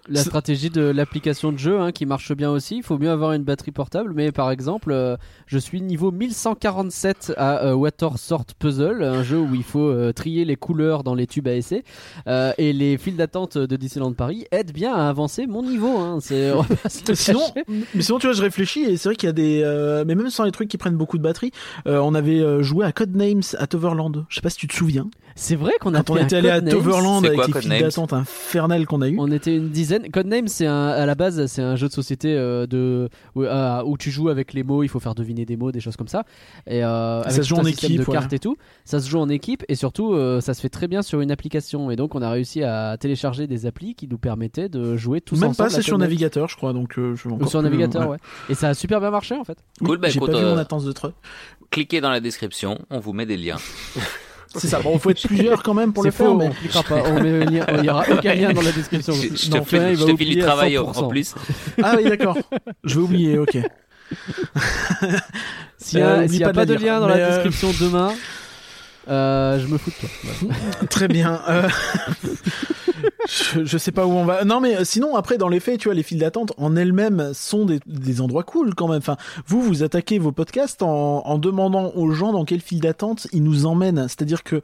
la 0.07 0.21
stratégie 0.21 0.69
de 0.69 0.81
l'application 0.81 1.51
de 1.51 1.57
jeu 1.57 1.79
hein, 1.79 1.91
qui 1.91 2.05
marche 2.05 2.33
bien 2.33 2.51
aussi, 2.51 2.77
il 2.77 2.83
faut 2.83 2.97
mieux 2.97 3.09
avoir 3.09 3.33
une 3.33 3.43
batterie 3.43 3.71
portable. 3.71 4.13
Mais 4.15 4.31
par 4.31 4.51
exemple, 4.51 4.91
euh, 4.91 5.17
je 5.47 5.57
suis 5.57 5.81
niveau 5.81 6.11
1147 6.11 7.33
à 7.37 7.65
euh, 7.65 7.73
Water 7.73 8.17
Sort 8.17 8.45
Puzzle, 8.57 9.03
un 9.03 9.23
jeu 9.23 9.39
où 9.39 9.55
il 9.55 9.63
faut 9.63 9.89
euh, 9.89 10.13
trier 10.13 10.45
les 10.45 10.55
couleurs 10.55 11.03
dans 11.03 11.15
les 11.15 11.25
tubes 11.27 11.47
à 11.47 11.55
essai. 11.55 11.83
Euh, 12.27 12.53
et 12.57 12.73
les 12.73 12.97
files 12.97 13.15
d'attente 13.17 13.57
de 13.57 13.75
Disneyland 13.75 14.13
Paris 14.13 14.45
aident 14.51 14.71
bien 14.71 14.93
à 14.93 15.09
avancer 15.09 15.47
mon 15.47 15.63
niveau. 15.63 15.97
Hein. 15.97 16.19
Sinon, 16.19 16.63
mais 17.95 18.01
sinon, 18.01 18.19
tu 18.19 18.27
vois, 18.27 18.33
je 18.35 18.41
réfléchis 18.41 18.81
et 18.81 18.97
c'est 18.97 19.09
vrai 19.09 19.15
qu'il 19.15 19.27
y 19.27 19.29
a 19.29 19.33
des, 19.33 19.61
euh, 19.63 20.03
mais 20.05 20.15
même 20.15 20.29
sans 20.29 20.43
les 20.43 20.51
trucs 20.51 20.69
qui 20.69 20.77
prennent 20.77 20.97
beaucoup 20.97 21.17
de 21.17 21.23
batterie, 21.23 21.51
euh, 21.87 21.97
on 21.99 22.13
avait 22.13 22.39
euh, 22.39 22.61
joué 22.61 22.85
à 22.85 22.91
Codenames 22.91 23.41
à 23.57 23.67
Toverland. 23.67 24.25
Je 24.29 24.35
sais 24.35 24.41
pas 24.41 24.49
si 24.49 24.57
tu 24.57 24.67
te 24.67 24.75
souviens. 24.75 25.09
C'est 25.39 25.55
vrai 25.55 25.71
qu'on 25.79 25.93
a 25.93 26.03
Quand 26.03 26.15
on 26.15 26.17
était 26.17 26.35
allé 26.35 26.49
à. 26.49 26.61
Toverland 26.61 27.21
C'est 27.21 27.27
avec 27.27 27.37
quoi, 27.37 27.47
les 27.47 27.53
files 27.53 27.61
Codenames 27.61 27.81
d'attente 27.81 28.13
infernales 28.13 28.85
qu'on 28.85 29.01
a 29.01 29.07
eu. 29.07 29.15
On 29.17 29.31
était 29.31 29.55
une 29.55 29.69
dizaine. 29.69 30.09
Codenames, 30.11 30.49
c'est 30.49 30.67
à 30.67 31.05
la 31.05 31.15
base, 31.15 31.45
c'est 31.45 31.61
un 31.61 31.77
jeu 31.77 31.87
de 31.87 31.93
société 31.93 32.35
euh, 32.35 32.67
de 32.67 33.09
où, 33.35 33.43
euh, 33.43 33.81
où 33.85 33.97
tu 33.97 34.11
joues 34.11 34.27
avec 34.27 34.51
les 34.53 34.63
mots, 34.63 34.83
il 34.83 34.89
faut 34.89 34.99
faire 34.99 35.15
deviner 35.15 35.45
des 35.45 35.55
mots, 35.55 35.71
des 35.71 35.79
choses 35.79 35.95
comme 35.95 36.09
ça. 36.09 36.23
Et 36.67 36.83
euh, 36.83 37.21
avec 37.21 37.31
se 37.31 37.41
joue 37.47 37.55
en 37.55 37.63
équipe, 37.63 38.01
de 38.01 38.05
ouais. 38.05 38.13
cartes 38.13 38.33
et 38.33 38.39
tout. 38.39 38.57
Ça 38.83 38.99
se 38.99 39.09
joue 39.09 39.19
en 39.19 39.29
équipe 39.29 39.63
et 39.69 39.75
surtout, 39.75 40.13
euh, 40.13 40.41
ça 40.41 40.53
se 40.53 40.59
fait 40.59 40.69
très 40.69 40.89
bien 40.89 41.01
sur 41.01 41.21
une 41.21 41.31
application. 41.31 41.89
Et 41.89 41.95
donc, 41.95 42.15
on 42.15 42.21
a 42.21 42.29
réussi 42.29 42.61
à 42.63 42.97
télécharger 42.99 43.47
des 43.47 43.65
applis 43.65 43.95
qui 43.95 44.09
nous 44.09 44.17
permettaient 44.17 44.67
de 44.67 44.97
jouer 44.97 45.21
tous 45.21 45.39
Même 45.39 45.51
ensemble. 45.51 45.69
pas, 45.69 45.73
à 45.73 45.77
c'est 45.77 45.81
sur 45.81 45.97
navigateur, 45.97 46.49
je 46.49 46.57
crois, 46.57 46.73
donc 46.73 46.99
euh, 46.99 47.15
je 47.15 47.29
Ou 47.29 47.47
sur 47.47 47.59
plus- 47.61 47.69
navigateur, 47.69 48.01
ouais. 48.03 48.07
ouais. 48.09 48.17
Et 48.49 48.55
ça 48.55 48.69
a 48.69 48.73
super 48.73 48.99
bien 48.99 49.11
marché 49.11 49.35
en 49.35 49.45
fait. 49.45 49.57
Cool, 49.83 49.97
bah 49.99 50.09
J'ai 50.09 50.19
pas 50.19 50.27
vu 50.27 50.35
euh, 50.35 50.53
mon 50.53 50.57
attente 50.57 50.83
de 50.83 50.91
truc. 50.91 51.13
cliquez 51.71 52.01
dans 52.01 52.09
la 52.11 52.19
description, 52.19 52.79
on 52.89 52.99
vous 52.99 53.13
met 53.13 53.25
des 53.25 53.37
liens. 53.37 53.57
C'est 54.55 54.67
ça. 54.67 54.79
Bon, 54.79 54.97
faut 54.97 55.09
être 55.11 55.21
plusieurs 55.27 55.61
quand 55.61 55.73
même 55.75 55.93
pour 55.93 56.03
le 56.03 56.09
C'est 56.11 56.17
faire, 56.17 56.27
faux, 56.27 56.35
mais 56.35 56.47
on 56.47 56.51
cliquera 56.51 56.83
pas. 56.83 57.03
On 57.05 57.13
met 57.21 57.29
le 57.31 57.39
lien- 57.41 57.65
il 57.77 57.85
y 57.85 57.89
aura 57.89 58.03
aucun 58.11 58.33
lien 58.33 58.51
dans 58.51 58.61
la 58.63 58.71
description. 58.71 59.13
Je, 59.13 59.35
je 59.35 59.51
Non, 59.51 59.61
te 59.63 59.75
il 59.75 59.95
je 59.95 60.05
te 60.05 60.15
file 60.17 60.35
du 60.35 60.39
travail 60.41 60.77
en, 60.77 60.91
100%. 60.91 60.97
en 60.97 61.07
plus. 61.07 61.35
ah 61.83 61.93
oui, 61.97 62.09
d'accord. 62.09 62.37
Je 62.83 62.95
vais 62.95 63.01
oublier, 63.01 63.37
ok. 63.37 63.57
S'il 65.77 65.99
y 65.99 66.01
a, 66.01 66.07
Euh, 66.07 66.27
s'il 66.27 66.33
y 66.33 66.35
oublie 66.37 66.43
a 66.45 66.53
pas 66.53 66.65
de 66.65 66.73
lien 66.73 66.99
dans 66.99 67.07
Mais, 67.07 67.17
la 67.17 67.25
euh, 67.25 67.43
description 67.43 67.69
demain, 67.79 68.11
euh, 69.09 69.59
je 69.59 69.67
me 69.67 69.77
fous 69.77 69.91
de 69.91 69.95
toi. 69.95 70.09
Voilà. 70.23 70.55
Très 70.89 71.07
bien. 71.07 71.41
euh, 71.49 71.67
je, 73.27 73.63
je 73.65 73.77
sais 73.77 73.91
pas 73.91 74.05
où 74.05 74.11
on 74.11 74.25
va. 74.25 74.43
Non, 74.45 74.59
mais 74.59 74.77
euh, 74.77 74.83
sinon, 74.83 75.15
après, 75.15 75.37
dans 75.37 75.47
les 75.49 75.59
faits, 75.59 75.79
tu 75.79 75.87
vois, 75.87 75.95
les 75.95 76.03
files 76.03 76.19
d'attente 76.19 76.53
en 76.57 76.75
elles-mêmes 76.75 77.31
sont 77.33 77.65
des, 77.65 77.79
des 77.85 78.21
endroits 78.21 78.43
cool 78.43 78.75
quand 78.75 78.87
même. 78.87 78.97
Enfin, 78.99 79.17
vous, 79.47 79.61
vous 79.61 79.83
attaquez 79.83 80.19
vos 80.19 80.31
podcasts 80.31 80.81
en, 80.81 81.21
en 81.25 81.37
demandant 81.37 81.91
aux 81.95 82.11
gens 82.11 82.31
dans 82.31 82.45
quelle 82.45 82.61
file 82.61 82.81
d'attente 82.81 83.27
ils 83.31 83.43
nous 83.43 83.65
emmènent. 83.65 84.07
C'est-à-dire 84.07 84.43
que, 84.43 84.61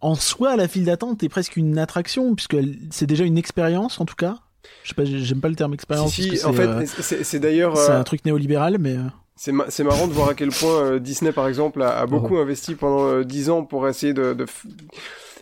en 0.00 0.14
soi, 0.14 0.56
la 0.56 0.68
file 0.68 0.84
d'attente 0.84 1.22
est 1.22 1.28
presque 1.28 1.56
une 1.56 1.78
attraction, 1.78 2.34
puisque 2.34 2.56
c'est 2.90 3.06
déjà 3.06 3.24
une 3.24 3.38
expérience, 3.38 4.00
en 4.00 4.04
tout 4.04 4.16
cas. 4.16 4.36
Je 4.82 4.90
sais 4.90 4.94
pas, 4.94 5.04
j'aime 5.04 5.40
pas 5.40 5.48
le 5.48 5.56
terme 5.56 5.74
expérience. 5.74 6.12
Si, 6.12 6.44
en 6.44 6.52
fait, 6.52 6.66
euh, 6.66 6.84
c'est 7.00 7.24
c'est 7.24 7.38
d'ailleurs. 7.40 7.76
c'est 7.76 7.90
euh, 7.92 8.00
un 8.00 8.04
truc 8.04 8.24
néolibéral, 8.24 8.76
mais. 8.78 8.96
C'est 9.40 9.52
ma- 9.52 9.70
c'est 9.70 9.84
marrant 9.84 10.08
de 10.08 10.12
voir 10.12 10.28
à 10.30 10.34
quel 10.34 10.48
point 10.48 10.82
euh, 10.82 10.98
Disney, 10.98 11.30
par 11.30 11.46
exemple, 11.46 11.80
a, 11.80 11.96
a 11.96 12.06
beaucoup 12.06 12.38
investi 12.38 12.74
pendant 12.74 13.06
euh, 13.06 13.22
10 13.24 13.50
ans 13.50 13.62
pour 13.64 13.86
essayer 13.86 14.12
de, 14.12 14.34
de, 14.34 14.44
f- 14.46 14.66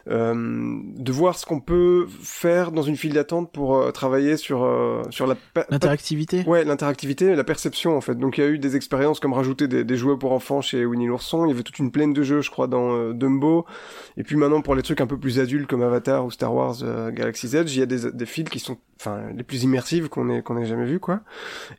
de 0.08 1.12
voir 1.12 1.36
ce 1.36 1.44
qu'on 1.46 1.60
peut 1.60 2.06
faire 2.22 2.70
dans 2.70 2.82
une 2.82 2.96
file 2.96 3.12
d'attente 3.12 3.50
pour 3.50 3.76
euh, 3.76 3.90
travailler 3.90 4.36
sur, 4.36 4.64
euh, 4.64 5.02
sur 5.10 5.26
la... 5.26 5.34
L'interactivité. 5.68 6.44
Ouais, 6.46 6.64
l'interactivité 6.64 7.26
et 7.26 7.34
la 7.34 7.44
perception 7.44 7.96
en 7.96 8.00
fait. 8.00 8.14
Donc 8.14 8.38
il 8.38 8.44
y 8.44 8.44
a 8.44 8.48
eu 8.48 8.58
des 8.58 8.76
expériences 8.76 9.18
comme 9.18 9.32
rajouter 9.32 9.66
des, 9.66 9.82
des 9.84 9.96
jouets 9.96 10.16
pour 10.16 10.32
enfants 10.32 10.60
chez 10.60 10.84
Winnie 10.84 11.06
l'ourson. 11.06 11.44
Il 11.46 11.48
y 11.48 11.52
avait 11.52 11.64
toute 11.64 11.78
une 11.80 11.90
plaine 11.90 12.12
de 12.12 12.22
jeux, 12.22 12.40
je 12.40 12.50
crois, 12.50 12.68
dans 12.68 12.94
euh, 12.94 13.12
Dumbo. 13.12 13.66
Et 14.16 14.22
puis 14.22 14.36
maintenant 14.36 14.62
pour 14.62 14.74
les 14.76 14.82
trucs 14.82 15.00
un 15.00 15.06
peu 15.06 15.18
plus 15.18 15.40
adultes 15.40 15.68
comme 15.68 15.82
Avatar 15.82 16.24
ou 16.24 16.30
Star 16.30 16.54
Wars 16.54 16.76
euh, 16.82 17.10
Galaxy's 17.10 17.54
Edge, 17.54 17.74
il 17.74 17.80
y 17.80 17.82
a 17.82 17.86
des, 17.86 18.12
des 18.12 18.26
files 18.26 18.48
qui 18.48 18.60
sont, 18.60 18.78
enfin, 19.00 19.22
les 19.34 19.42
plus 19.42 19.64
immersives 19.64 20.08
qu'on 20.08 20.30
ait 20.30 20.42
qu'on 20.42 20.56
ait 20.56 20.66
jamais 20.66 20.86
vu 20.86 21.00
quoi. 21.00 21.20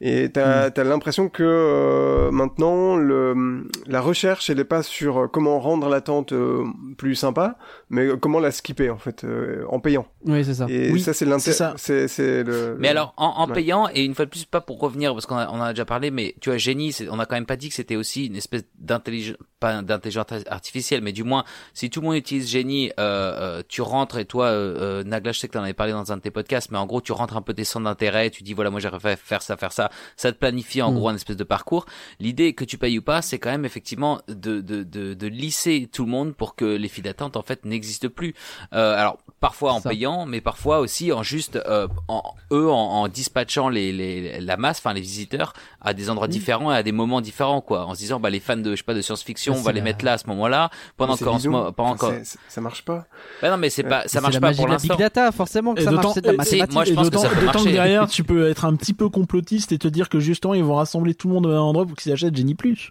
Et 0.02 0.30
t'as 0.32 0.70
as, 0.76 0.84
l'impression 0.84 1.30
que 1.30 1.44
euh, 1.44 2.32
maintenant 2.32 2.98
le 2.98 3.66
la 3.86 4.02
recherche 4.02 4.50
elle 4.50 4.60
est 4.60 4.66
pas 4.66 4.84
sur 4.84 5.18
euh, 5.18 5.28
comment 5.28 5.60
rendre 5.60 5.88
l'attente 5.88 6.34
euh, 6.34 6.66
plus 6.98 7.16
sympa, 7.16 7.58
mais 7.90 8.08
euh, 8.08 8.17
comment 8.20 8.40
la 8.40 8.52
skipper 8.52 8.90
en 8.90 8.98
fait 8.98 9.24
euh, 9.24 9.64
en 9.70 9.80
payant. 9.80 10.08
Oui, 10.26 10.44
c'est 10.46 10.54
ça. 10.56 10.66
Et 10.70 10.92
Oui, 10.92 11.00
ça 11.00 11.14
c'est 11.14 11.20
c'est 11.26 11.26
l'intérêt. 11.26 11.56
ça. 11.56 11.74
C'est 11.78 12.08
c'est 12.08 12.44
le. 12.44 12.76
Mais 12.80 12.90
alors, 12.90 13.14
en, 13.18 13.28
en 13.28 13.48
Ouais. 13.48 13.54
payant, 13.54 13.88
et 13.94 14.04
une 14.04 14.14
fois 14.16 14.26
de 14.26 14.30
plus, 14.30 14.46
pas 14.46 14.62
pour 14.62 14.80
revenir, 14.80 15.14
parce 15.14 15.26
qu'on 15.26 15.38
a, 15.38 15.50
on 15.52 15.62
a 15.62 15.74
déjà 15.74 15.86
parlé, 15.86 16.12
mais 16.12 16.36
tu 16.42 16.50
vois, 16.50 16.58
génie, 16.58 16.92
c'est- 16.92 17.08
on 17.10 17.20
a 17.20 17.26
quand 17.26 17.36
même 17.36 17.46
pas 17.46 17.56
dit 17.56 17.70
que 17.70 17.76
c'était 17.76 17.96
aussi 17.96 18.26
une 18.28 18.36
espèce 18.36 18.64
d'intelligence, 18.78 19.38
pas 19.60 19.82
d'intelligence 19.82 20.26
artificielle, 20.48 21.02
mais 21.02 21.12
du 21.14 21.24
moins, 21.24 21.44
si 21.74 21.90
tout 21.90 22.02
le 22.02 22.08
monde 22.08 22.16
utilise 22.16 22.50
Genie, 22.50 22.92
euh, 23.00 23.58
euh, 23.60 23.64
tu 23.68 23.82
rentres 23.82 24.18
et 24.20 24.26
toi, 24.26 24.46
euh, 24.48 25.02
euh, 25.02 25.04
Nagla, 25.04 25.32
je 25.32 25.40
sais 25.40 25.48
que 25.48 25.54
tu 25.54 25.58
en 25.58 25.64
avais 25.64 25.74
parlé 25.74 25.94
dans 25.94 26.12
un 26.12 26.18
de 26.18 26.22
tes 26.22 26.32
podcasts, 26.32 26.70
mais 26.72 26.78
en 26.78 26.86
gros, 26.86 27.02
tu 27.02 27.12
rentres 27.12 27.36
un 27.38 27.42
peu 27.42 27.54
tes 27.54 27.64
centres 27.64 27.86
d'intérêt, 27.86 28.30
tu 28.30 28.44
dis 28.44 28.54
voilà, 28.54 28.70
moi 28.70 28.80
j'aimerais 28.80 29.16
faire 29.16 29.42
ça, 29.42 29.58
faire 29.58 29.72
ça, 29.72 29.90
ça 30.16 30.32
te 30.32 30.38
planifie 30.38 30.82
en 30.82 30.92
Mm. 30.92 30.96
gros 30.96 31.10
un 31.10 31.16
espèce 31.16 31.38
de 31.38 31.44
parcours. 31.44 31.86
L'idée 32.20 32.54
que 32.54 32.64
tu 32.66 32.78
payes 32.78 33.00
ou 33.00 33.02
pas, 33.02 33.22
c'est 33.22 33.40
quand 33.40 33.50
même 33.50 33.66
effectivement 33.66 34.22
de, 34.28 34.62
de, 34.62 34.84
de, 34.84 35.14
de 35.14 35.28
lisser 35.28 35.90
tout 35.92 36.06
le 36.06 36.12
monde 36.12 36.36
pour 36.36 36.56
que 36.56 36.66
les 36.66 36.88
files 36.88 37.04
d'attente 37.04 37.36
en 37.36 37.42
fait 37.42 37.66
n'existent 37.66 38.07
plus. 38.10 38.34
Euh, 38.74 38.96
alors 38.98 39.18
parfois 39.40 39.74
en 39.74 39.82
Ça. 39.82 39.90
payant, 39.90 40.26
mais 40.26 40.42
parfois 40.42 40.80
aussi 40.80 41.12
en 41.12 41.22
juste 41.22 41.58
euh, 41.68 41.88
en, 42.08 42.24
eux 42.52 42.70
en, 42.70 42.74
en 42.76 43.08
dispatchant 43.08 43.70
les, 43.70 43.92
les 43.94 44.40
la 44.42 44.58
masse, 44.58 44.80
enfin 44.80 44.94
les 44.94 45.02
visiteurs 45.02 45.54
à 45.80 45.94
des 45.94 46.10
endroits 46.10 46.28
différents 46.28 46.72
et 46.72 46.76
à 46.76 46.82
des 46.84 46.92
moments 46.92 47.22
différents 47.22 47.62
quoi, 47.62 47.86
en 47.86 47.94
se 47.94 48.00
disant 48.00 48.20
bah 48.20 48.30
les 48.32 48.40
fans 48.40 48.58
de 48.58 48.72
je 48.72 48.78
sais 48.78 48.84
pas 48.84 48.96
de 48.96 49.02
science-fiction, 49.02 49.54
on 49.54 49.62
va 49.62 49.72
les 49.74 49.80
la- 49.80 49.84
mettre 49.84 50.04
là 50.06 50.14
à 50.14 50.18
ce 50.18 50.26
moment-là 50.28 50.72
pendant 50.98 51.16
qu'en 51.18 51.38
ce 51.38 51.48
moment 51.50 51.72
pendant 51.72 51.92
Enfin, 51.94 52.14
ça 52.48 52.62
marche 52.62 52.84
pas. 52.84 53.06
Bah 53.42 53.52
non 53.52 53.58
mais 53.58 53.70
c'est 53.70 53.84
pas 53.84 54.08
ça 54.08 54.22
marche 54.22 54.34
la 54.34 54.40
pas 54.42 54.48
magie 54.48 54.58
pour 54.60 54.68
la 54.68 54.78
big 54.78 54.90
l'instant. 54.90 55.04
data, 55.04 55.32
forcément 55.32 55.76
que 55.76 55.82
Et 55.82 55.84
ça 55.84 55.92
marche, 55.92 56.04
d'autant- 56.04 56.14
c'est 56.16 56.22
de 56.22 56.28
la 56.32 56.34
mathématique. 56.38 56.74
moi, 56.74 56.86
je 56.86 56.94
pense 56.94 57.06
que 57.10 57.12
d'autant- 57.12 57.24
ça 57.24 57.30
peut 57.30 57.36
d'autant 57.36 57.46
marcher. 57.54 57.66
que 57.66 57.74
derrière, 57.74 58.08
tu 58.08 58.24
peux 58.24 58.50
être 58.50 58.66
un 58.66 58.76
petit 58.76 58.94
peu 58.96 59.10
complotiste 59.10 59.72
et 59.72 59.78
te 59.78 59.88
dire 59.88 60.10
que 60.10 60.20
justement, 60.20 60.56
ils 60.56 60.64
vont 60.64 60.76
rassembler 60.76 61.14
tout 61.14 61.28
le 61.28 61.36
monde 61.36 61.46
au 61.46 61.50
même 61.50 61.60
endroit 61.60 61.86
pour 61.86 61.96
qu'ils 61.96 62.12
achètent 62.12 62.36
Genie 62.36 62.56
Plus. 62.56 62.90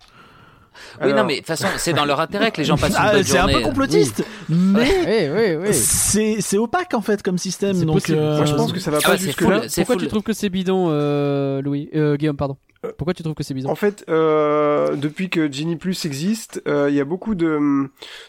Oui 1.02 1.12
non 1.12 1.24
mais 1.24 1.34
de 1.34 1.38
toute 1.38 1.46
façon 1.46 1.66
c'est 1.78 1.92
dans 1.92 2.04
leur 2.04 2.20
intérêt 2.20 2.50
que 2.50 2.58
les 2.58 2.64
gens 2.64 2.76
passent 2.76 2.90
une 2.92 2.96
Ah, 2.98 3.12
bonne 3.12 3.22
c'est 3.24 3.36
un 3.38 3.40
journée. 3.42 3.54
peu 3.54 3.60
complotiste, 3.62 4.24
mais 4.48 5.30
Oui, 5.34 5.56
oui, 5.58 5.66
oui. 5.68 5.74
c'est 5.74 6.36
c'est 6.40 6.58
opaque 6.58 6.94
en 6.94 7.00
fait 7.02 7.22
comme 7.22 7.38
système. 7.38 7.74
C'est 7.74 7.84
Donc, 7.84 7.96
possible. 7.96 8.18
euh, 8.18 8.36
Moi, 8.36 8.44
je 8.46 8.54
pense 8.54 8.72
que 8.72 8.80
ça 8.80 8.90
va 8.90 8.98
Ah 9.02 9.06
pas 9.06 9.10
ouais, 9.12 9.18
c'est 9.18 9.24
jusque 9.24 9.42
full, 9.42 9.50
là. 9.52 9.62
c'est 9.68 9.82
Pourquoi 9.82 9.94
full. 9.96 10.02
tu 10.02 10.08
trouves 10.08 10.22
que 10.22 10.32
c'est 10.32 10.48
bidon, 10.48 10.88
euh, 10.90 11.60
Louis 11.62 11.88
euh, 11.94 12.16
Guillaume, 12.16 12.36
pardon? 12.36 12.56
Pourquoi 12.98 13.14
tu 13.14 13.22
trouves 13.24 13.34
que 13.34 13.42
c'est 13.42 13.54
bidon? 13.54 13.70
En 13.70 13.74
fait, 13.74 14.04
euh, 14.08 14.94
depuis 14.94 15.28
que 15.28 15.50
Genie 15.50 15.74
Plus 15.76 16.04
existe, 16.04 16.62
euh, 16.68 16.86
il 16.88 16.94
y 16.94 17.00
a 17.00 17.04
beaucoup 17.04 17.34
de 17.34 17.58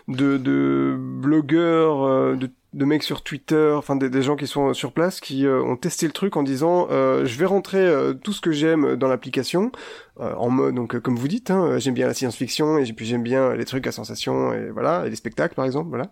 de, 0.08 0.38
de 0.38 0.96
blogueurs, 0.98 2.04
euh, 2.04 2.36
de, 2.36 2.50
de 2.74 2.86
mecs 2.86 3.04
sur 3.04 3.22
Twitter, 3.22 3.74
enfin 3.76 3.96
des, 3.96 4.10
des 4.10 4.22
gens 4.24 4.36
qui 4.36 4.48
sont 4.48 4.74
sur 4.74 4.94
place, 4.94 5.20
qui 5.20 5.46
euh, 5.46 5.62
ont 5.62 5.76
testé 5.76 6.06
le 6.08 6.12
truc 6.12 6.38
en 6.38 6.44
disant 6.44 6.88
euh, 6.90 7.26
je 7.26 7.38
vais 7.38 7.46
rentrer 7.46 7.80
euh, 7.86 8.14
tout 8.14 8.34
ce 8.34 8.42
que 8.42 8.52
j'aime 8.52 8.96
dans 8.96 9.08
l'application 9.08 9.72
euh, 9.76 9.80
en 10.20 10.50
mode 10.50 10.76
donc 10.76 10.96
euh, 10.96 11.00
comme 11.00 11.16
vous 11.16 11.28
dites, 11.28 11.52
hein, 11.52 11.78
j'aime 11.80 11.94
bien 11.94 12.08
la 12.08 12.14
science-fiction 12.14 12.78
et 12.78 12.94
puis 12.94 13.06
j'aime 13.06 13.24
bien 13.24 13.54
les 13.54 13.66
trucs 13.66 13.86
à 13.88 13.92
sensation 13.92 14.54
et 14.54 14.70
voilà 14.70 15.06
et 15.06 15.10
les 15.10 15.16
spectacles 15.16 15.56
par 15.56 15.66
exemple, 15.66 15.90
voilà. 15.90 16.12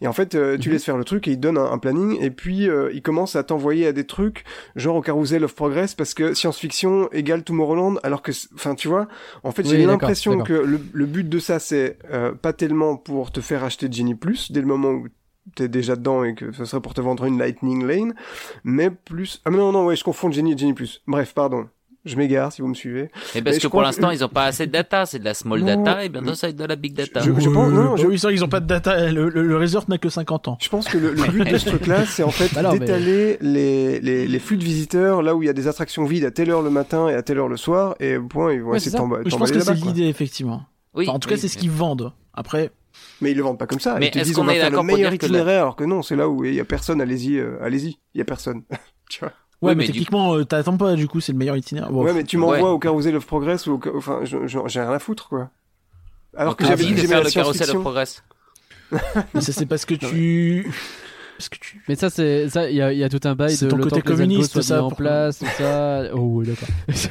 Et 0.00 0.06
en 0.06 0.12
fait, 0.12 0.34
euh, 0.34 0.58
tu 0.58 0.70
laisses 0.70 0.84
faire 0.84 0.96
le 0.96 1.04
truc 1.04 1.28
et 1.28 1.32
il 1.32 1.40
donne 1.40 1.58
un, 1.58 1.70
un 1.70 1.78
planning 1.78 2.18
et 2.20 2.30
puis 2.30 2.68
euh, 2.68 2.90
il 2.92 3.02
commence 3.02 3.36
à 3.36 3.42
t'envoyer 3.42 3.86
à 3.86 3.92
des 3.92 4.06
trucs 4.06 4.44
genre 4.76 4.96
au 4.96 5.02
Carousel 5.02 5.44
of 5.44 5.54
Progress 5.54 5.94
parce 5.94 6.14
que 6.14 6.34
science-fiction 6.34 7.10
égale 7.12 7.44
Tomorrowland 7.44 7.98
alors 8.02 8.22
que, 8.22 8.32
enfin 8.54 8.74
tu 8.74 8.88
vois, 8.88 9.08
en 9.42 9.52
fait 9.52 9.62
Oui, 9.62 9.70
j'ai 9.70 9.86
l'impression 9.86 10.42
que 10.42 10.52
le, 10.52 10.80
le 10.92 11.06
but 11.06 11.28
de 11.28 11.38
ça 11.38 11.58
c'est 11.58 11.98
euh, 12.10 12.32
pas 12.32 12.52
tellement 12.52 12.96
pour 12.96 13.32
te 13.32 13.40
faire 13.40 13.64
acheter 13.64 13.90
Genie 13.90 14.14
Plus 14.14 14.52
dès 14.52 14.60
le 14.60 14.66
moment 14.66 14.90
où 14.90 15.08
t'es 15.54 15.68
déjà 15.68 15.96
dedans 15.96 16.24
et 16.24 16.34
que 16.34 16.52
ce 16.52 16.64
serait 16.64 16.80
pour 16.80 16.94
te 16.94 17.00
vendre 17.00 17.24
une 17.24 17.38
Lightning 17.38 17.84
Lane, 17.84 18.14
mais 18.64 18.90
plus... 18.90 19.40
Ah 19.44 19.50
mais 19.50 19.56
non, 19.56 19.72
non, 19.72 19.86
ouais, 19.86 19.96
je 19.96 20.04
confonds 20.04 20.30
Genie 20.30 20.52
et 20.52 20.58
Genie 20.58 20.72
Plus. 20.72 21.02
Bref, 21.06 21.34
pardon. 21.34 21.68
Je 22.04 22.16
m'égare 22.16 22.52
si 22.52 22.62
vous 22.62 22.68
me 22.68 22.74
suivez. 22.74 23.10
Mais 23.34 23.42
parce 23.42 23.56
Mais 23.56 23.62
que 23.62 23.68
pour 23.68 23.80
l'instant 23.80 24.08
que- 24.08 24.14
ils 24.14 24.24
ont 24.24 24.28
pas 24.28 24.46
assez 24.46 24.66
de 24.66 24.72
data, 24.72 25.06
c'est 25.06 25.20
de 25.20 25.24
la 25.24 25.34
small 25.34 25.60
Non, 25.60 25.82
data 25.84 26.04
et 26.04 26.08
bientôt 26.08 26.34
ça 26.34 26.48
va 26.48 26.50
être 26.50 26.56
de 26.56 26.64
la 26.64 26.74
big 26.74 26.94
data. 26.94 27.20
Je- 27.20 27.30
je 27.38 27.48
pense- 27.48 27.70
non, 27.70 27.96
je- 27.96 28.06
Oui, 28.08 28.18
c'est 28.18 28.26
vrai 28.26 28.34
qu'ils 28.34 28.44
ont 28.44 28.48
pas 28.48 28.58
de 28.58 28.66
data. 28.66 29.08
Le, 29.12 29.28
le, 29.28 29.42
le 29.44 29.56
resort 29.56 29.84
n'a 29.88 29.98
que 29.98 30.08
50 30.08 30.48
ans. 30.48 30.58
Je 30.60 30.68
pense 30.68 30.88
que 30.88 30.98
le, 30.98 31.12
le 31.14 31.22
but 31.30 31.44
de 31.48 31.58
ce 31.58 31.68
truc-là, 31.68 32.04
c'est 32.04 32.24
en 32.24 32.30
fait 32.32 32.52
Bah 32.54 32.70
mais- 32.72 32.80
d'étaler 32.80 33.38
les, 33.40 34.00
les, 34.00 34.26
les 34.26 34.38
flux 34.40 34.56
de 34.56 34.64
visiteurs 34.64 35.22
là 35.22 35.36
où 35.36 35.44
il 35.44 35.46
y 35.46 35.48
a 35.48 35.52
des 35.52 35.68
attractions 35.68 36.04
vides 36.04 36.24
à 36.24 36.32
telle 36.32 36.50
heure 36.50 36.62
le 36.62 36.70
matin 36.70 37.08
et 37.08 37.14
à 37.14 37.22
telle 37.22 37.38
heure 37.38 37.48
le 37.48 37.56
soir, 37.56 37.94
et 38.00 38.16
au 38.16 38.24
point, 38.26 38.52
ils 38.52 38.62
vont 38.62 38.70
Ouais, 38.70 38.78
essayer 38.78 38.90
de 38.98 39.28
Je 39.30 39.36
pense 39.36 39.52
que 39.52 39.60
c'est 39.60 39.74
l'idée 39.74 40.06
effectivement. 40.08 40.62
Oui, 40.94 41.04
Enfin, 41.06 41.16
en 41.16 41.18
tout 41.20 41.28
cas, 41.28 41.36
oui, 41.36 41.40
c'est 41.40 41.48
ce 41.48 41.56
qu'ils 41.56 41.70
vendent. 41.70 42.12
Après, 42.34 42.70
Mais 43.20 43.30
ils 43.30 43.36
le 43.36 43.42
vendent 43.44 43.58
pas 43.60 43.66
comme 43.68 43.78
ça. 43.80 43.96
Mais 44.00 44.08
ils 44.08 44.10
te 44.10 44.18
est-ce 44.18 44.26
disent 44.26 44.36
qu'on 44.36 44.42
on 44.42 44.46
va 44.46 44.54
est 44.56 44.60
faire 44.60 44.70
le 44.70 44.82
meilleur 44.82 45.14
itinéraire, 45.14 45.62
alors 45.62 45.76
que 45.76 45.84
non, 45.84 46.02
c'est 46.02 46.16
là 46.16 46.28
où 46.28 46.44
il 46.44 46.52
y 46.54 46.60
a 46.60 46.64
personne, 46.64 47.00
allez-y, 47.00 47.38
euh, 47.38 47.58
allez-y, 47.62 47.96
il 48.14 48.18
y 48.18 48.20
a 48.20 48.24
personne. 48.24 48.62
tu 49.08 49.20
vois 49.20 49.32
ouais, 49.62 49.74
mais, 49.74 49.74
mais 49.76 49.84
du- 49.86 49.92
techniquement, 49.92 50.34
euh, 50.34 50.44
t'attends 50.44 50.76
pas. 50.76 50.94
Du 50.94 51.08
coup, 51.08 51.20
c'est 51.20 51.32
le 51.32 51.38
meilleur 51.38 51.56
itinéraire. 51.56 51.90
Bon, 51.90 52.04
ouais, 52.04 52.12
mais 52.12 52.24
tu 52.24 52.36
m'envoies 52.36 52.58
Ouais. 52.58 52.62
au 52.68 52.78
Carousel 52.78 53.16
of 53.16 53.26
Progress 53.26 53.66
ou 53.66 53.72
au, 53.74 53.96
enfin, 53.96 54.20
j'ai 54.24 54.80
rien 54.80 54.90
à 54.92 54.98
foutre, 54.98 55.28
quoi. 55.28 55.50
Alors 56.36 56.52
Donc, 56.52 56.60
que 56.60 56.66
j'avais 56.66 56.84
dit 56.84 56.90
j'aimais 56.96 57.06
faire 57.08 57.18
la 57.18 57.24
le 57.24 57.30
carrousel 57.30 57.40
of 57.40 57.56
science-fiction. 57.56 57.80
progress. 57.82 58.22
mais 59.34 59.40
ça 59.40 59.52
c'est 59.52 59.64
parce 59.66 59.84
que 59.86 59.94
tu, 59.94 60.70
parce 61.38 61.48
que 61.48 61.58
tu. 61.58 61.82
Mais 61.88 61.94
ça, 61.94 62.10
c'est 62.10 62.48
ça. 62.48 62.68
Il 62.70 62.76
y 62.76 62.82
a, 62.82 62.92
il 62.92 62.98
y 62.98 63.04
a 63.04 63.08
tout 63.08 63.20
un 63.24 63.34
bail 63.34 63.54
C'est 63.56 63.64
de 63.66 63.70
ton 63.70 63.78
côté 63.78 64.00
communiste, 64.02 64.52
soient 64.52 64.62
ça, 64.62 64.82
en 64.84 64.90
place, 64.90 65.38
tout 65.38 65.46
ça. 65.58 66.04
Oh, 66.14 66.18
ouais, 66.38 66.46
d'accord. 66.46 66.68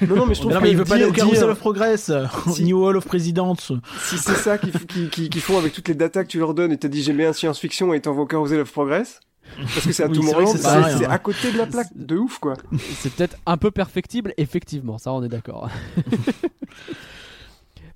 Non, 0.07 0.15
non, 0.15 0.25
mais 0.27 0.33
je 0.35 0.39
trouve 0.41 0.53
non, 0.53 0.59
que 0.59 0.63
mais 0.63 0.71
il 0.71 0.77
veut 0.77 0.85
pas 0.85 0.95
aller 0.95 1.03
au 1.05 1.07
dire- 1.07 1.15
Carousel 1.17 1.39
dire- 1.41 1.49
of 1.49 1.59
Progress, 1.59 2.11
Si. 2.53 2.63
New 2.63 2.83
Hall 2.83 2.97
of 2.97 3.05
Presidents. 3.05 3.55
Si 3.55 4.17
c'est 4.17 4.33
ça 4.35 4.57
qu'ils 4.57 5.41
font 5.41 5.57
avec 5.57 5.73
toutes 5.73 5.87
les 5.87 5.95
datas 5.95 6.23
que 6.23 6.29
tu 6.29 6.39
leur 6.39 6.53
donnes 6.53 6.71
et 6.71 6.77
t'as 6.77 6.87
dit 6.87 7.01
j'aime 7.03 7.17
bien 7.17 7.33
science-fiction 7.33 7.93
et 7.93 7.97
ils 7.97 8.01
t'envoient 8.01 8.23
au 8.23 8.27
Carousel 8.27 8.59
of 8.61 8.71
Progress, 8.71 9.19
parce 9.57 9.85
que 9.85 9.93
c'est 9.93 10.03
à 10.03 10.07
Oui, 10.07 10.17
tout 10.17 10.23
moment, 10.23 10.45
c'est 10.47 10.57
c'est 10.57 10.67
hein. 10.67 11.09
à 11.09 11.19
côté 11.19 11.51
de 11.51 11.57
la 11.57 11.67
plaque, 11.67 11.89
de 11.95 12.17
ouf, 12.17 12.39
quoi. 12.39 12.55
c'est 12.77 13.13
peut-être 13.13 13.37
un 13.45 13.57
peu 13.57 13.71
perfectible, 13.71 14.33
effectivement, 14.37 14.97
ça 14.97 15.13
on 15.13 15.23
est 15.23 15.29
d'accord. 15.29 15.69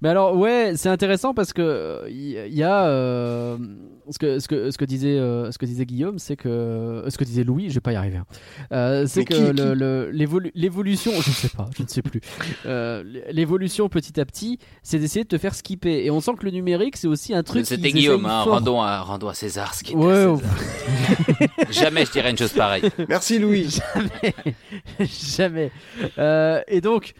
Mais 0.01 0.09
alors 0.09 0.37
ouais, 0.37 0.73
c'est 0.75 0.89
intéressant 0.89 1.33
parce 1.33 1.53
que 1.53 2.03
il 2.09 2.53
y, 2.53 2.63
a 2.63 2.87
euh, 2.87 3.57
ce 4.09 4.19
que 4.19 4.39
ce 4.39 4.47
que 4.47 4.71
ce 4.71 4.77
que 4.77 4.85
disait 4.85 5.17
euh, 5.17 5.51
ce 5.51 5.57
que 5.57 5.65
disait 5.65 5.85
Guillaume, 5.85 6.19
c'est 6.19 6.35
que 6.35 7.03
ce 7.07 7.17
que 7.17 7.23
disait 7.23 7.43
Louis, 7.43 7.69
je 7.69 7.75
vais 7.75 7.79
pas 7.81 7.93
y 7.93 7.95
arriver. 7.95 8.17
hein. 8.17 8.25
Euh, 8.71 9.05
c'est 9.07 9.25
que 9.25 9.33
le- 9.51 9.73
le- 9.73 10.51
l'évolution, 10.55 11.11
je 11.21 11.31
sais 11.31 11.49
pas, 11.49 11.69
je 11.77 11.83
ne 11.83 11.87
sais 11.87 12.01
plus. 12.01 12.21
Euh, 12.65 13.03
l'évolution 13.31 13.89
petit 13.89 14.19
à 14.19 14.25
petit, 14.25 14.59
c'est 14.83 14.99
d'essayer 14.99 15.23
de 15.23 15.29
te 15.29 15.37
faire 15.37 15.55
skipper. 15.55 16.05
Et 16.05 16.11
on 16.11 16.21
sent 16.21 16.31
que 16.39 16.45
le 16.45 16.51
numérique, 16.51 16.97
c'est 16.97 17.07
aussi 17.07 17.33
un 17.33 17.43
truc. 17.43 17.65
C'était 17.65 17.91
Guillaume, 17.91 18.25
hein, 18.25 18.43
rendons, 18.43 18.81
à, 18.81 19.01
rendons 19.01 19.27
à 19.29 19.33
César 19.33 19.73
ce 19.73 19.83
qui 19.83 19.95
Ouais. 19.95 20.13
César. 20.13 20.39
Jamais 21.71 22.05
je 22.05 22.11
dirais 22.11 22.31
une 22.31 22.37
chose 22.37 22.53
pareille. 22.53 22.89
Merci 23.09 23.39
Louis. 23.39 23.79
Jamais. 24.99 25.71
Euh, 26.17 26.61
et 26.67 26.81
donc, 26.81 27.13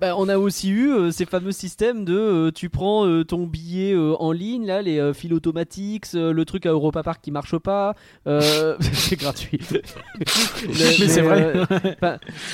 bah, 0.00 0.14
on 0.16 0.28
a 0.28 0.38
aussi 0.38 0.70
eu 0.70 0.92
euh, 0.92 1.10
ces 1.10 1.24
fameux 1.24 1.50
systèmes 1.50 2.04
de 2.04 2.16
euh, 2.16 2.50
tu 2.52 2.70
prends 2.70 3.04
euh, 3.04 3.24
ton 3.24 3.46
billet 3.46 3.96
en 3.96 4.30
ligne, 4.30 4.66
là, 4.66 4.80
les 4.80 5.12
fils 5.12 5.32
automatiques, 5.32 6.06
le 6.12 6.44
truc 6.44 6.66
à 6.66 6.70
Europa 6.70 7.02
Park 7.02 7.20
qui 7.22 7.30
marche 7.30 7.56
pas, 7.58 7.94
c'est 8.26 9.16
gratuit. 9.16 9.60
Mais 10.68 11.08
c'est 11.08 11.22
vrai. 11.22 11.52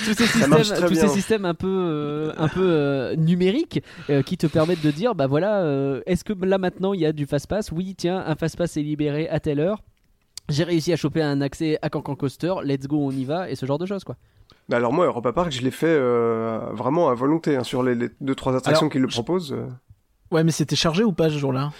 tous 0.05 0.15
ces 0.15 0.27
systèmes, 0.27 0.89
tous 0.89 0.95
ces 0.95 1.09
systèmes 1.09 1.45
un 1.45 1.55
peu, 1.55 2.33
un 2.37 2.49
peu 2.49 3.15
numériques 3.17 3.83
qui 4.25 4.37
te 4.39 4.47
permettent 4.47 4.85
de 4.85 4.91
dire 4.91 5.15
bah 5.15 5.27
voilà, 5.27 6.01
est-ce 6.07 6.25
que 6.25 6.33
là 6.45 6.59
maintenant 6.59 6.95
il 6.95 7.01
y 7.01 7.07
a 7.07 7.13
du 7.13 7.27
fast 7.27 7.47
pass 7.47 7.73
Oui, 7.73 7.95
tiens, 7.97 8.23
un 8.27 8.35
fast 8.37 8.57
pass 8.57 8.77
est 8.77 8.83
libéré 8.83 9.29
à 9.29 9.41
telle 9.41 9.61
heure. 9.61 9.83
J'ai 10.49 10.65
réussi 10.65 10.93
à 10.93 10.97
choper 10.97 11.23
un 11.23 11.41
accès 11.41 11.79
à 11.81 11.89
Cancan 11.89 12.17
Coaster, 12.17 12.55
let's 12.65 12.87
go, 12.87 12.99
on 12.99 13.11
y 13.11 13.25
va, 13.25 13.51
et 13.51 13.55
ce 13.55 13.65
genre 13.67 13.79
de 13.79 13.87
choses 13.87 14.05
quoi. 14.05 14.17
Bah 14.69 14.77
alors 14.79 14.93
moi, 14.93 15.05
Europa 15.07 15.33
Park, 15.33 15.53
je 15.53 15.61
l'ai 15.61 15.71
fait 15.71 15.87
euh, 15.87 16.59
vraiment 16.73 17.11
à 17.11 17.15
volonté, 17.15 17.57
hein, 17.57 17.65
sur 17.65 17.83
les, 17.83 17.95
les 17.95 18.09
deux 18.21 18.35
trois 18.35 18.57
attractions 18.57 18.87
Alors, 18.87 18.93
qui 18.93 18.99
le 18.99 19.09
proposent. 19.09 19.55
Euh. 20.33 20.37
Ouais, 20.37 20.45
mais 20.45 20.51
c'était 20.53 20.77
chargé 20.77 21.05
ou 21.05 21.13
pas 21.13 21.31
ce 21.31 21.39
jour-là? 21.39 21.71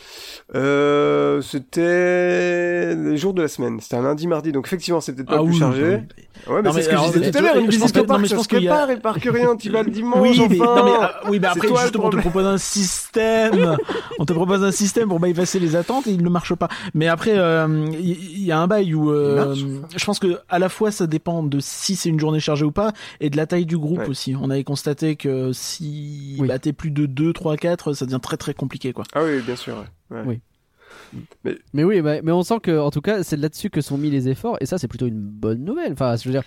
Euh, 0.55 1.41
c'était 1.41 2.95
les 2.95 3.17
jours 3.17 3.35
de 3.35 3.43
la 3.43 3.49
semaine. 3.49 3.81
C'était 3.81 3.97
un 3.97 4.03
lundi, 4.03 4.27
mardi, 4.27 4.53
donc 4.53 4.67
effectivement, 4.67 5.01
c'était 5.01 5.25
pas 5.25 5.37
Ah 5.39 5.43
plus 5.43 5.53
oui, 5.53 5.59
chargé. 5.59 5.83
oui. 6.17 6.25
Ouais, 6.53 6.61
mais 6.63 6.73
c'est 6.73 6.83
ce 6.83 6.89
que 6.89 6.93
alors, 6.93 7.07
je 7.13 7.19
disais 7.19 7.31
tout 7.31 7.39
à 7.39 7.41
l'heure. 7.41 7.57
Une 7.57 7.71
visite 7.71 7.93
que- 7.93 8.01
au 8.01 8.07
non, 8.07 8.19
mais 8.19 8.27
je 8.29 8.35
pense 8.35 8.45
se 8.45 8.49
qu'il 8.49 8.63
y 8.63 8.69
a- 8.69 8.93
et 8.93 8.97
par 8.99 9.19
que 9.19 9.29
rien. 9.31 9.57
Tu 9.57 9.71
vas 9.71 9.83
le 9.83 9.91
dimanche, 9.91 10.19
Oui, 10.21 10.39
mais, 10.51 10.61
enfin. 10.61 10.77
non, 10.77 10.85
mais, 10.85 10.91
ah, 11.01 11.21
oui, 11.31 11.39
mais 11.41 11.47
après, 11.49 11.69
toi 11.69 11.81
justement, 11.83 12.07
on 12.07 12.11
te 12.11 12.17
propose 12.19 12.45
un 12.47 12.59
système. 12.59 13.77
on 14.19 14.25
te 14.27 14.33
propose 14.33 14.63
un 14.63 14.73
système 14.73 15.09
pour 15.09 15.21
bypasser 15.21 15.59
les 15.59 15.75
attentes 15.77 16.07
et 16.07 16.11
il 16.11 16.23
ne 16.23 16.29
marche 16.29 16.55
pas. 16.55 16.69
Mais 16.93 17.09
après, 17.09 17.33
euh, 17.39 17.87
il 17.93 18.39
y, 18.41 18.45
y 18.47 18.53
a 18.53 18.59
un 18.61 18.67
bail 18.67 18.95
où 18.95 19.11
euh, 19.11 19.55
je 19.97 20.05
pense 20.05 20.19
que 20.19 20.39
à 20.49 20.59
la 20.59 20.69
fois 20.69 20.91
ça 20.91 21.07
dépend 21.07 21.43
de 21.43 21.59
si 21.61 21.97
c'est 21.97 22.11
une 22.11 22.21
journée 22.21 22.41
chargée 22.41 22.65
ou 22.65 22.73
pas 22.73 22.93
et 23.21 23.31
de 23.31 23.37
la 23.37 23.47
taille 23.47 23.67
du 23.67 23.79
groupe 23.79 24.01
Ouais. 24.01 24.09
aussi. 24.09 24.35
On 24.41 24.51
avait 24.51 24.65
constaté 24.65 25.17
que 25.17 25.53
si 25.53 26.37
bah, 26.47 26.59
t'es 26.59 26.73
plus 26.73 26.91
de 26.91 27.07
2, 27.07 27.33
3, 27.33 27.57
4, 27.57 27.93
ça 27.95 28.05
devient 28.05 28.19
très 28.21 28.34
très 28.37 28.55
compliqué 28.55 28.93
quoi. 28.93 29.05
Ah 29.15 29.23
oui, 29.25 29.41
bien 29.43 29.57
sûr. 29.57 29.77
ouais. 30.11 30.17
Ouais. 30.19 30.23
Oui. 30.27 30.41
Mais 31.73 31.85
oui, 31.85 32.03
mais, 32.03 32.21
mais 32.23 32.33
on 32.33 32.43
sent 32.43 32.61
que, 32.63 32.79
en 32.79 32.91
tout 32.91 33.01
cas, 33.01 33.23
c'est 33.23 33.37
là-dessus 33.37 33.71
que 33.71 33.81
sont 33.81 33.99
mis 33.99 34.11
les 34.11 34.29
efforts, 34.29 34.57
et 34.61 34.67
ça, 34.67 34.79
c'est 34.79 34.89
plutôt 34.89 35.07
une 35.07 35.21
bonne 35.21 35.65
nouvelle. 35.65 35.93
Enfin, 35.93 36.17
je 36.17 36.25
veux 36.29 36.33
dire, 36.33 36.43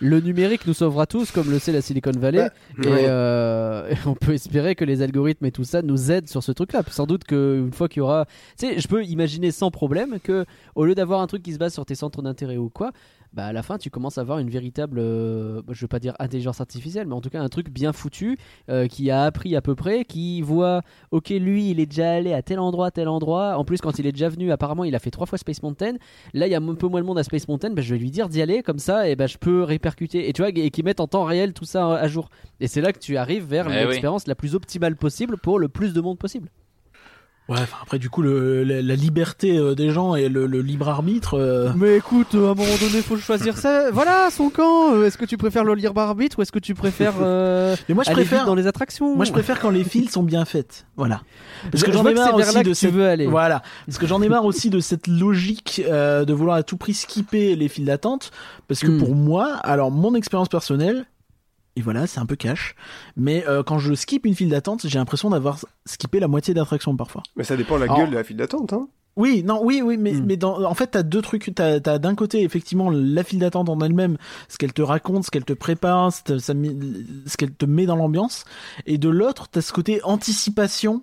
le 0.00 0.20
numérique 0.20 0.66
nous 0.66 0.74
sauvera 0.74 1.06
tous, 1.06 1.30
comme 1.32 1.50
le 1.50 1.58
sait 1.58 1.72
la 1.72 1.80
Silicon 1.82 2.12
Valley, 2.12 2.48
Bah, 2.78 2.84
et, 2.84 2.88
ouais. 2.88 3.04
euh, 3.08 3.88
et 3.90 3.96
on 4.06 4.14
peut 4.14 4.32
espérer 4.34 4.74
que 4.74 4.84
les 4.84 5.02
algorithmes 5.02 5.46
et 5.46 5.52
tout 5.52 5.64
ça 5.64 5.82
nous 5.82 6.10
aident 6.10 6.28
sur 6.28 6.42
ce 6.42 6.52
truc-là. 6.52 6.82
Sans 6.90 7.06
doute 7.06 7.24
qu'une 7.24 7.72
fois 7.72 7.88
qu'il 7.88 7.98
y 7.98 8.02
aura, 8.02 8.26
tu 8.58 8.66
sais, 8.68 8.78
je 8.80 8.88
peux 8.88 9.04
imaginer 9.04 9.50
sans 9.50 9.70
problème 9.70 10.18
que, 10.20 10.44
au 10.74 10.84
lieu 10.84 10.94
d'avoir 10.94 11.20
un 11.20 11.26
truc 11.26 11.42
qui 11.42 11.52
se 11.52 11.58
base 11.58 11.72
sur 11.74 11.84
tes 11.86 11.94
centres 11.96 12.22
d'intérêt 12.22 12.56
ou 12.56 12.68
quoi, 12.70 12.92
bah 13.32 13.46
à 13.46 13.52
la 13.52 13.62
fin, 13.62 13.76
tu 13.78 13.90
commences 13.90 14.16
à 14.18 14.22
avoir 14.22 14.38
une 14.38 14.48
véritable, 14.48 14.98
euh, 14.98 15.60
je 15.70 15.80
veux 15.82 15.88
pas 15.88 15.98
dire 15.98 16.14
intelligence 16.18 16.60
artificielle, 16.60 17.06
mais 17.06 17.14
en 17.14 17.20
tout 17.20 17.28
cas 17.30 17.40
un 17.42 17.48
truc 17.48 17.70
bien 17.70 17.92
foutu 17.92 18.38
euh, 18.70 18.86
qui 18.86 19.10
a 19.10 19.24
appris 19.24 19.54
à 19.54 19.60
peu 19.60 19.74
près, 19.74 20.04
qui 20.04 20.40
voit 20.40 20.80
ok 21.10 21.28
lui 21.30 21.70
il 21.70 21.78
est 21.80 21.86
déjà 21.86 22.12
allé 22.12 22.32
à 22.32 22.42
tel 22.42 22.58
endroit 22.58 22.90
tel 22.90 23.06
endroit. 23.08 23.56
En 23.58 23.64
plus 23.64 23.80
quand 23.80 23.98
il 23.98 24.06
est 24.06 24.12
déjà 24.12 24.28
venu 24.28 24.50
apparemment 24.50 24.84
il 24.84 24.94
a 24.94 24.98
fait 24.98 25.10
trois 25.10 25.26
fois 25.26 25.36
Space 25.38 25.62
Mountain. 25.62 25.94
Là 26.32 26.46
il 26.46 26.50
y 26.50 26.54
a 26.54 26.58
un 26.58 26.74
peu 26.74 26.88
moins 26.88 27.00
de 27.00 27.06
monde 27.06 27.18
à 27.18 27.22
Space 27.24 27.46
Mountain 27.48 27.70
bah, 27.70 27.82
je 27.82 27.94
vais 27.94 28.00
lui 28.00 28.10
dire 28.10 28.28
d'y 28.28 28.40
aller 28.40 28.62
comme 28.62 28.78
ça 28.78 29.08
et 29.08 29.14
bah, 29.16 29.26
je 29.26 29.36
peux 29.36 29.62
répercuter. 29.62 30.28
Et 30.28 30.32
tu 30.32 30.42
vois 30.42 30.50
et 30.50 30.70
qui 30.70 30.82
mettent 30.82 31.00
en 31.00 31.06
temps 31.06 31.24
réel 31.24 31.52
tout 31.52 31.64
ça 31.66 31.86
à 31.96 32.08
jour. 32.08 32.30
Et 32.60 32.66
c'est 32.66 32.80
là 32.80 32.92
que 32.92 32.98
tu 32.98 33.16
arrives 33.16 33.44
vers 33.44 33.66
Eh 33.68 33.82
oui. 33.82 33.88
l'expérience 33.88 34.26
la 34.26 34.34
plus 34.34 34.54
optimale 34.54 34.96
possible 34.96 35.36
pour 35.36 35.58
le 35.58 35.68
plus 35.68 35.92
de 35.92 36.00
monde 36.00 36.18
possible 36.18 36.48
Ouais, 37.48 37.56
enfin, 37.62 37.78
après, 37.82 37.98
du 37.98 38.10
coup, 38.10 38.20
le, 38.20 38.62
la, 38.62 38.82
la 38.82 38.94
liberté 38.94 39.56
euh, 39.56 39.74
des 39.74 39.88
gens 39.90 40.14
et 40.14 40.28
le, 40.28 40.46
le 40.46 40.60
libre 40.60 40.88
arbitre. 40.90 41.32
euh, 41.38 41.70
Mais 41.76 41.96
écoute, 41.96 42.34
à 42.34 42.36
un 42.36 42.40
moment 42.54 42.76
donné, 42.78 43.00
faut 43.00 43.16
choisir 43.16 43.56
ça. 43.56 43.90
Voilà, 43.92 44.28
son 44.30 44.50
camp. 44.50 44.92
Euh, 44.94 45.06
Est-ce 45.06 45.16
que 45.16 45.24
tu 45.24 45.38
préfères 45.38 45.64
le 45.64 45.74
libre 45.74 45.98
arbitre 45.98 46.38
ou 46.38 46.42
est-ce 46.42 46.52
que 46.52 46.58
tu 46.58 46.74
préfères 46.74 47.14
euh, 47.22 47.74
Mais 47.88 47.94
moi, 47.94 48.04
je 48.04 48.10
aller 48.10 48.16
préfère. 48.24 48.44
dans 48.44 48.54
les 48.54 48.66
attractions 48.66 49.16
Moi, 49.16 49.24
je 49.24 49.32
préfère 49.32 49.60
quand 49.60 49.70
les 49.70 49.84
files 49.92 50.10
sont 50.10 50.22
bien 50.22 50.44
faites. 50.44 50.86
Voilà. 50.96 51.22
Parce 51.72 51.82
que 51.84 51.90
je 51.90 51.96
j'en 51.96 52.04
ai 52.06 52.12
marre 52.14 52.34
aussi 52.34 52.62
de 52.62 52.74
cette... 52.74 52.92
veux 52.92 53.08
aller. 53.08 53.26
Voilà. 53.26 53.62
Parce 53.86 53.96
que 53.96 54.06
j'en 54.06 54.20
ai 54.20 54.28
marre 54.28 54.44
aussi 54.44 54.68
de 54.68 54.80
cette 54.80 55.06
logique 55.06 55.82
euh, 55.88 56.26
de 56.26 56.32
vouloir 56.34 56.56
à 56.56 56.62
tout 56.62 56.76
prix 56.76 56.92
skipper 56.92 57.56
les 57.56 57.68
files 57.68 57.86
d'attente. 57.86 58.30
Parce 58.68 58.80
que 58.80 58.88
Hmm. 58.88 58.98
pour 58.98 59.14
moi, 59.14 59.54
alors 59.62 59.90
mon 59.90 60.14
expérience 60.14 60.48
personnelle, 60.50 61.06
et 61.78 61.82
voilà, 61.82 62.06
c'est 62.08 62.18
un 62.18 62.26
peu 62.26 62.34
cash, 62.36 62.74
mais 63.16 63.44
euh, 63.46 63.62
quand 63.62 63.78
je 63.78 63.94
skip 63.94 64.26
une 64.26 64.34
file 64.34 64.48
d'attente, 64.48 64.86
j'ai 64.86 64.98
l'impression 64.98 65.30
d'avoir 65.30 65.60
skippé 65.86 66.18
la 66.18 66.26
moitié 66.26 66.52
d'attraction 66.54 66.96
parfois. 66.96 67.22
Mais 67.36 67.44
ça 67.44 67.56
dépend 67.56 67.76
de 67.76 67.80
la 67.80 67.84
Alors- 67.84 67.98
gueule 67.98 68.10
de 68.10 68.14
la 68.16 68.24
file 68.24 68.36
d'attente, 68.36 68.72
hein. 68.72 68.88
Oui, 69.16 69.42
non, 69.44 69.60
oui, 69.64 69.82
oui, 69.84 69.96
mais, 69.96 70.12
Hmm. 70.12 70.24
mais 70.26 70.36
dans, 70.36 70.62
en 70.64 70.74
fait, 70.74 70.88
t'as 70.88 71.02
deux 71.02 71.20
trucs. 71.22 71.50
T'as, 71.54 71.80
t'as 71.80 71.98
d'un 71.98 72.14
côté, 72.14 72.42
effectivement, 72.44 72.88
la 72.88 73.24
file 73.24 73.40
d'attente 73.40 73.68
en 73.68 73.80
elle-même, 73.80 74.16
ce 74.48 74.58
qu'elle 74.58 74.72
te 74.72 74.80
raconte, 74.82 75.24
ce 75.24 75.30
qu'elle 75.32 75.44
te 75.44 75.52
prépare, 75.54 76.12
ce, 76.12 76.22
te- 76.22 76.38
ça 76.38 76.54
met- 76.54 76.76
ce 77.26 77.36
qu'elle 77.36 77.52
te 77.52 77.64
met 77.66 77.84
dans 77.86 77.96
l'ambiance. 77.96 78.44
Et 78.86 78.96
de 78.96 79.08
l'autre, 79.08 79.48
t'as 79.48 79.60
ce 79.60 79.72
côté 79.72 80.00
anticipation 80.04 81.02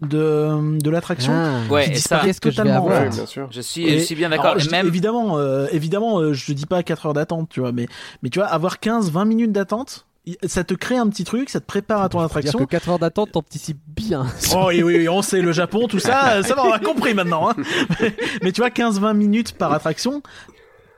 de, 0.00 0.78
de 0.78 0.90
l'attraction. 0.90 1.32
Ah. 1.34 1.60
Ouais, 1.72 1.84
qui 1.86 1.90
et 1.90 1.94
ça, 1.94 1.98
disparaît 1.98 2.26
qu'est-ce 2.26 2.40
que 2.40 2.50
je 2.50 2.56
vais 2.56 2.62
totalement. 2.62 2.86
avoir 2.86 3.00
en 3.00 3.04
Ouais, 3.06 3.10
bien 3.10 3.26
sûr. 3.26 3.48
je 3.50 3.60
suis, 3.60 3.84
Et- 3.88 3.98
je 3.98 4.04
suis 4.04 4.14
bien 4.14 4.28
d'accord. 4.28 4.58
Je 4.58 4.70
même, 4.70 4.86
évidemment, 4.86 5.38
euh, 5.38 5.66
évidemment, 5.72 6.20
euh, 6.20 6.32
je 6.34 6.52
dis 6.52 6.66
pas 6.66 6.82
4 6.84 7.06
heures 7.06 7.14
d'attente, 7.14 7.48
tu 7.48 7.60
vois, 7.60 7.72
mais, 7.72 7.88
mais 8.22 8.30
tu 8.30 8.38
vois, 8.38 8.46
avoir 8.48 8.78
15-20 8.78 9.24
minutes 9.24 9.52
d'attente, 9.52 10.06
ça 10.44 10.64
te 10.64 10.74
crée 10.74 10.96
un 10.96 11.08
petit 11.08 11.24
truc, 11.24 11.50
ça 11.50 11.60
te 11.60 11.66
prépare 11.66 12.02
à 12.02 12.08
ton 12.08 12.18
Dire 12.18 12.26
attraction. 12.26 12.58
que 12.58 12.64
4 12.64 12.88
heures 12.88 12.98
d'attente, 12.98 13.32
t'anticipes 13.32 13.78
bien. 13.86 14.26
Oh 14.54 14.64
oui, 14.68 14.82
oui, 14.82 14.96
oui, 14.98 15.08
on 15.08 15.22
sait 15.22 15.40
le 15.40 15.52
Japon, 15.52 15.86
tout 15.86 16.00
ça, 16.00 16.42
ça 16.44 16.54
va, 16.54 16.64
on 16.64 16.72
a 16.72 16.78
compris 16.80 17.14
maintenant. 17.14 17.50
Hein. 17.50 17.54
Mais 18.42 18.52
tu 18.52 18.60
vois, 18.60 18.70
15-20 18.70 19.14
minutes 19.14 19.52
par 19.52 19.72
attraction, 19.72 20.22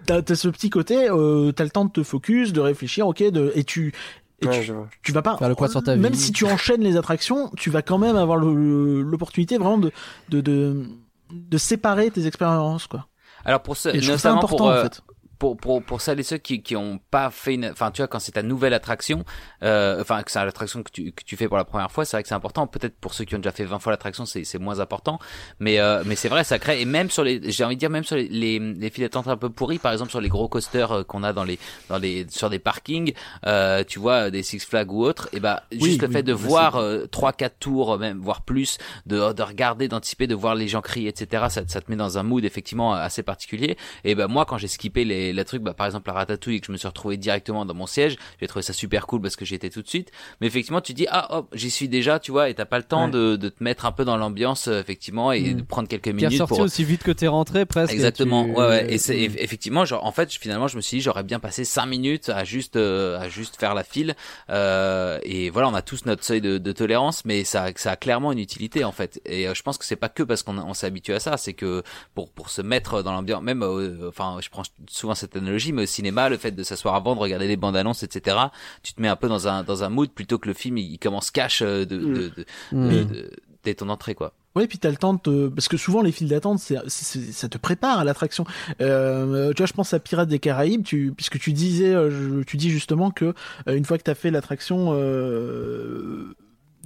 t'as 0.06 0.22
t'as 0.22 0.34
ce 0.34 0.48
petit 0.48 0.70
côté, 0.70 1.08
euh, 1.10 1.52
t'as 1.52 1.64
le 1.64 1.70
temps 1.70 1.84
de 1.84 1.90
te 1.90 2.02
focus, 2.02 2.52
de 2.52 2.60
réfléchir, 2.60 3.06
ok, 3.06 3.22
de, 3.30 3.52
et 3.54 3.64
tu, 3.64 3.92
et 4.40 4.46
Ouais, 4.46 4.66
tu, 5.02 5.12
vas 5.12 5.20
pas 5.22 5.36
Faire 5.36 5.48
le 5.48 5.54
point 5.56 5.68
sur 5.68 5.82
ta 5.82 5.96
même 5.96 6.14
si 6.14 6.32
tu 6.32 6.44
enchaînes 6.46 6.80
les 6.82 6.96
attractions, 6.96 7.50
tu 7.56 7.70
vas 7.70 7.82
quand 7.82 7.98
même 7.98 8.16
avoir 8.16 8.38
l'opportunité 8.38 9.58
vraiment 9.58 9.78
de, 9.78 9.90
de, 10.28 10.40
de, 10.40 10.86
de 11.32 11.58
séparer 11.58 12.10
tes 12.10 12.26
expériences, 12.26 12.86
quoi. 12.86 13.08
alors 13.44 13.60
pour 13.62 13.76
ce, 13.76 13.88
Et 13.88 14.00
je 14.00 14.06
trouve 14.08 14.20
ça 14.20 14.28
notamment 14.30 14.38
important, 14.38 14.56
pour, 14.56 14.68
euh, 14.70 14.80
en 14.80 14.82
fait. 14.84 15.02
Pour, 15.38 15.56
pour, 15.56 15.82
pour 15.82 16.00
celles 16.00 16.20
et 16.20 16.22
ceux 16.22 16.38
qui, 16.38 16.62
qui 16.62 16.76
ont 16.76 17.00
pas 17.10 17.30
fait 17.30 17.54
une, 17.54 17.66
enfin, 17.66 17.90
tu 17.90 18.02
vois, 18.02 18.08
quand 18.08 18.18
c'est 18.18 18.32
ta 18.32 18.42
nouvelle 18.42 18.74
attraction, 18.74 19.24
euh, 19.62 20.00
enfin, 20.00 20.22
que 20.22 20.30
c'est 20.30 20.44
l'attraction 20.44 20.82
que 20.82 20.90
tu, 20.90 21.12
que 21.12 21.22
tu 21.24 21.36
fais 21.36 21.48
pour 21.48 21.56
la 21.56 21.64
première 21.64 21.90
fois, 21.90 22.04
c'est 22.04 22.16
vrai 22.16 22.22
que 22.22 22.28
c'est 22.28 22.34
important. 22.34 22.66
Peut-être 22.66 22.96
pour 22.98 23.14
ceux 23.14 23.24
qui 23.24 23.34
ont 23.34 23.38
déjà 23.38 23.52
fait 23.52 23.64
20 23.64 23.78
fois 23.78 23.92
l'attraction, 23.92 24.26
c'est, 24.26 24.44
c'est 24.44 24.58
moins 24.58 24.80
important. 24.80 25.18
Mais, 25.60 25.78
euh, 25.78 26.02
mais 26.06 26.16
c'est 26.16 26.28
vrai, 26.28 26.44
ça 26.44 26.58
crée, 26.58 26.80
et 26.80 26.84
même 26.84 27.10
sur 27.10 27.24
les, 27.24 27.50
j'ai 27.50 27.64
envie 27.64 27.76
de 27.76 27.80
dire, 27.80 27.90
même 27.90 28.04
sur 28.04 28.16
les, 28.16 28.28
les, 28.28 28.58
les 28.58 28.90
files 28.90 29.04
d'attente 29.04 29.28
un 29.28 29.36
peu 29.36 29.50
pourries, 29.50 29.78
par 29.78 29.92
exemple, 29.92 30.10
sur 30.10 30.20
les 30.20 30.28
gros 30.28 30.48
coasters 30.48 30.92
euh, 30.92 31.02
qu'on 31.04 31.22
a 31.22 31.32
dans 31.32 31.44
les, 31.44 31.58
dans 31.88 31.98
les, 31.98 32.26
sur 32.28 32.50
des 32.50 32.58
parkings, 32.58 33.12
euh, 33.46 33.84
tu 33.84 33.98
vois, 33.98 34.30
des 34.30 34.42
Six 34.42 34.64
Flags 34.64 34.92
ou 34.92 35.04
autres, 35.04 35.28
et 35.32 35.40
bah, 35.40 35.64
juste 35.72 36.02
le 36.02 36.08
fait 36.08 36.22
de 36.22 36.32
voir, 36.32 36.76
euh, 36.76 37.06
trois, 37.06 37.32
quatre 37.32 37.58
tours, 37.58 37.94
euh, 37.94 37.98
même, 37.98 38.18
voire 38.18 38.42
plus, 38.42 38.78
de, 39.06 39.32
de 39.32 39.42
regarder, 39.42 39.88
d'anticiper, 39.88 40.26
de 40.26 40.34
voir 40.34 40.54
les 40.54 40.68
gens 40.68 40.80
crier, 40.80 41.08
etc., 41.08 41.46
ça, 41.48 41.62
ça 41.66 41.80
te 41.80 41.90
met 41.90 41.96
dans 41.96 42.18
un 42.18 42.22
mood, 42.22 42.44
effectivement, 42.44 42.92
assez 42.92 43.22
particulier. 43.22 43.76
Et 44.04 44.14
ben 44.14 44.28
moi 44.28 44.44
quand 44.44 44.58
j'ai 44.58 44.68
skippé 44.68 45.04
les, 45.04 45.27
les 45.32 45.44
trucs, 45.44 45.62
bah, 45.62 45.74
par 45.74 45.86
exemple 45.86 46.08
la 46.08 46.14
ratatouille 46.14 46.60
que 46.60 46.66
je 46.66 46.72
me 46.72 46.76
suis 46.76 46.88
retrouvé 46.88 47.16
directement 47.16 47.64
dans 47.66 47.74
mon 47.74 47.86
siège, 47.86 48.16
j'ai 48.40 48.46
trouvé 48.46 48.62
ça 48.62 48.72
super 48.72 49.06
cool 49.06 49.20
parce 49.20 49.36
que 49.36 49.44
j'y 49.44 49.54
étais 49.54 49.70
tout 49.70 49.82
de 49.82 49.88
suite. 49.88 50.10
Mais 50.40 50.46
effectivement 50.46 50.80
tu 50.80 50.94
dis 50.94 51.06
ah 51.10 51.36
hop 51.38 51.48
j'y 51.54 51.70
suis 51.70 51.88
déjà 51.88 52.18
tu 52.18 52.30
vois 52.30 52.48
et 52.50 52.54
t'as 52.54 52.64
pas 52.64 52.78
le 52.78 52.84
temps 52.84 53.06
Ouais. 53.06 53.10
de, 53.12 53.36
de 53.36 53.48
te 53.48 53.62
mettre 53.62 53.86
un 53.86 53.92
peu 53.92 54.04
dans 54.04 54.16
l'ambiance 54.16 54.68
euh, 54.68 54.80
effectivement 54.80 55.32
et 55.32 55.54
Mm. 55.54 55.56
de 55.58 55.62
prendre 55.62 55.88
quelques 55.88 56.08
minutes 56.08 56.30
ressorti 56.32 56.48
pour 56.54 56.60
aussi 56.60 56.84
vite 56.84 57.02
que 57.02 57.10
t'es 57.12 57.26
rentré 57.28 57.64
presque. 57.66 57.92
Exactement, 57.92 58.44
tu- 58.44 58.50
ouais, 58.52 58.66
ouais. 58.66 58.92
Et 58.92 58.98
c'est 58.98 59.14
Mm. 59.16 59.32
eff- 59.32 59.36
effectivement, 59.38 59.84
genre, 59.84 60.04
en 60.04 60.12
fait, 60.12 60.32
finalement, 60.32 60.68
je 60.68 60.76
me 60.76 60.80
suis 60.82 60.98
dit, 60.98 61.00
j'aurais 61.02 61.22
bien 61.22 61.38
passé 61.40 61.64
cinq 61.64 61.86
minutes 61.86 62.28
à 62.28 62.44
juste, 62.44 62.76
euh, 62.76 63.18
à 63.18 63.28
juste 63.28 63.58
faire 63.58 63.74
la 63.74 63.84
file. 63.84 64.14
Euh, 64.50 65.18
et 65.22 65.50
voilà, 65.50 65.68
on 65.68 65.74
a 65.74 65.82
tous 65.82 66.06
notre 66.06 66.24
seuil 66.24 66.40
de, 66.40 66.58
de 66.58 66.72
tolérance, 66.72 67.24
mais 67.24 67.44
ça, 67.44 67.66
ça 67.76 67.92
a 67.92 67.96
clairement 67.96 68.32
une 68.32 68.38
utilité 68.38 68.84
en 68.84 68.92
fait. 68.92 69.20
Et 69.26 69.46
euh, 69.48 69.54
je 69.54 69.62
pense 69.62 69.78
que 69.78 69.84
c'est 69.84 69.96
pas 69.96 70.08
que 70.08 70.22
parce 70.22 70.42
qu'on 70.42 70.58
on 70.58 70.74
s'est 70.74 70.86
habitué 70.86 71.14
à 71.14 71.20
ça, 71.20 71.36
c'est 71.36 71.52
que 71.54 71.82
pour 72.14 72.30
pour 72.30 72.50
se 72.50 72.62
mettre 72.62 73.02
dans 73.02 73.12
l'ambiance, 73.12 73.42
même, 73.42 73.62
euh, 73.62 74.08
enfin, 74.08 74.38
je 74.42 74.48
prends 74.50 74.62
souvent 74.90 75.14
cette 75.18 75.36
analogie, 75.36 75.72
mais 75.72 75.82
au 75.82 75.86
cinéma, 75.86 76.28
le 76.30 76.38
fait 76.38 76.52
de 76.52 76.62
s'asseoir 76.62 76.94
avant, 76.94 77.14
de 77.14 77.20
regarder 77.20 77.46
les 77.48 77.56
bandes 77.58 77.76
annonces, 77.76 78.02
etc. 78.02 78.36
Tu 78.82 78.94
te 78.94 79.02
mets 79.02 79.08
un 79.08 79.16
peu 79.16 79.28
dans 79.28 79.46
un 79.48 79.62
dans 79.64 79.84
un 79.84 79.90
mood 79.90 80.10
plutôt 80.10 80.38
que 80.38 80.48
le 80.48 80.54
film 80.54 80.78
il, 80.78 80.98
commence 80.98 81.30
cash 81.30 81.60
euh, 81.62 81.84
de, 81.84 81.98
de, 81.98 82.14
de, 82.14 82.44
Mm. 82.72 82.88
de- 82.88 83.04
de- 83.04 83.30
dès 83.64 83.74
ton 83.74 83.88
entrée 83.90 84.14
quoi. 84.14 84.32
Ouais, 84.56 84.66
puis 84.66 84.78
t'as 84.78 84.90
le 84.90 84.96
temps 84.96 85.14
de 85.14 85.20
te... 85.20 85.48
parce 85.48 85.68
que 85.68 85.76
souvent 85.76 86.00
les 86.02 86.10
files 86.10 86.26
d'attente, 86.28 86.58
c'est, 86.58 86.78
c'est- 86.88 87.32
ça 87.32 87.48
te 87.48 87.58
prépare 87.58 87.98
à 88.00 88.04
l'attraction. 88.04 88.44
Euh, 88.80 89.52
tu 89.52 89.58
vois, 89.58 89.66
je 89.66 89.72
pense 89.72 89.92
à 89.94 90.00
Pirates 90.00 90.28
des 90.28 90.38
Caraïbes, 90.40 90.82
tu, 90.84 91.12
puisque 91.14 91.38
tu 91.38 91.52
disais, 91.52 91.94
euh, 91.94 92.10
je- 92.10 92.42
tu 92.42 92.56
dis 92.56 92.70
justement 92.70 93.10
que 93.10 93.34
euh, 93.68 93.76
une 93.76 93.84
fois 93.84 93.98
que 93.98 94.02
t'as 94.04 94.14
fait 94.16 94.30
l'attraction, 94.30 94.90
euh, 94.94 96.34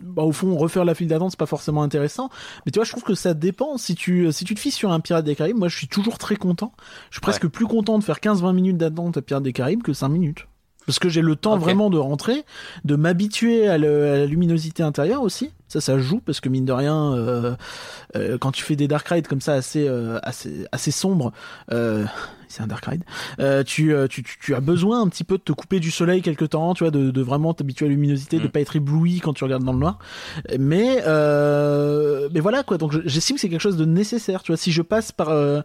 bah, 0.00 0.22
au 0.22 0.32
fond, 0.32 0.56
refaire 0.56 0.84
la 0.84 0.94
file 0.94 1.08
d'attente, 1.08 1.32
c'est 1.32 1.38
pas 1.38 1.46
forcément 1.46 1.82
intéressant. 1.82 2.30
Mais 2.64 2.72
tu 2.72 2.78
vois, 2.78 2.84
je 2.84 2.90
trouve 2.90 3.04
que 3.04 3.14
ça 3.14 3.34
dépend. 3.34 3.76
Si 3.76 3.94
tu, 3.94 4.30
si 4.32 4.44
tu 4.44 4.54
te 4.54 4.60
fies 4.60 4.70
sur 4.70 4.92
un 4.92 5.00
Pirates 5.00 5.24
des 5.24 5.34
Caraïbes, 5.34 5.58
moi, 5.58 5.68
je 5.68 5.76
suis 5.76 5.88
toujours 5.88 6.18
très 6.18 6.36
content. 6.36 6.72
Je 7.10 7.16
suis 7.16 7.20
presque 7.20 7.46
plus 7.48 7.66
content 7.66 7.98
de 7.98 8.04
faire 8.04 8.18
15-20 8.18 8.54
minutes 8.54 8.78
d'attente 8.78 9.16
à 9.16 9.22
Pirates 9.22 9.42
des 9.42 9.52
Caraïbes 9.52 9.82
que 9.82 9.92
5 9.92 10.08
minutes. 10.08 10.46
Parce 10.86 10.98
que 10.98 11.08
j'ai 11.08 11.22
le 11.22 11.36
temps 11.36 11.56
vraiment 11.56 11.90
de 11.90 11.98
rentrer, 11.98 12.44
de 12.84 12.96
m'habituer 12.96 13.68
à 13.68 13.78
la 13.78 14.26
luminosité 14.26 14.82
intérieure 14.82 15.22
aussi. 15.22 15.50
Ça, 15.68 15.80
ça 15.80 15.98
joue 15.98 16.20
parce 16.20 16.40
que 16.40 16.48
mine 16.48 16.64
de 16.64 16.72
rien, 16.72 17.14
euh, 17.14 17.54
euh, 18.16 18.36
quand 18.38 18.52
tu 18.52 18.64
fais 18.64 18.76
des 18.76 18.88
dark 18.88 19.06
rides 19.08 19.28
comme 19.28 19.40
ça 19.40 19.54
assez 19.54 19.86
euh, 19.88 20.18
assez 20.22 20.66
assez 20.72 20.90
sombres, 20.90 21.32
euh, 21.70 22.04
c'est 22.52 22.62
un 22.62 22.66
dark 22.68 22.84
ride. 22.86 23.02
euh, 23.40 23.62
tu, 23.64 23.92
euh, 23.94 24.06
tu, 24.06 24.22
tu 24.22 24.38
tu 24.40 24.54
as 24.54 24.60
besoin 24.60 25.00
un 25.02 25.08
petit 25.08 25.24
peu 25.24 25.38
de 25.38 25.42
te 25.42 25.52
couper 25.52 25.80
du 25.80 25.90
soleil 25.90 26.22
quelque 26.22 26.44
temps, 26.44 26.74
tu 26.74 26.84
vois, 26.84 26.90
de, 26.90 27.10
de 27.10 27.22
vraiment 27.22 27.54
t'habituer 27.54 27.86
à 27.86 27.88
la 27.88 27.94
luminosité, 27.94 28.38
de 28.38 28.46
Mm. 28.46 28.50
pas 28.50 28.60
être 28.60 28.76
ébloui 28.76 29.20
quand 29.20 29.32
tu 29.32 29.44
regardes 29.44 29.64
dans 29.64 29.72
le 29.72 29.78
noir. 29.78 29.98
Mais 30.58 31.02
euh, 31.06 32.28
mais 32.32 32.40
voilà 32.40 32.62
quoi. 32.62 32.78
Donc 32.78 32.92
je- 32.92 33.00
j'estime 33.06 33.36
que 33.36 33.40
c'est 33.40 33.48
quelque 33.48 33.60
chose 33.60 33.76
de 33.76 33.84
nécessaire. 33.84 34.42
Tu 34.42 34.52
vois, 34.52 34.56
si 34.56 34.72
je 34.72 34.82
passe 34.82 35.12
par, 35.12 35.28
euh, 35.30 35.60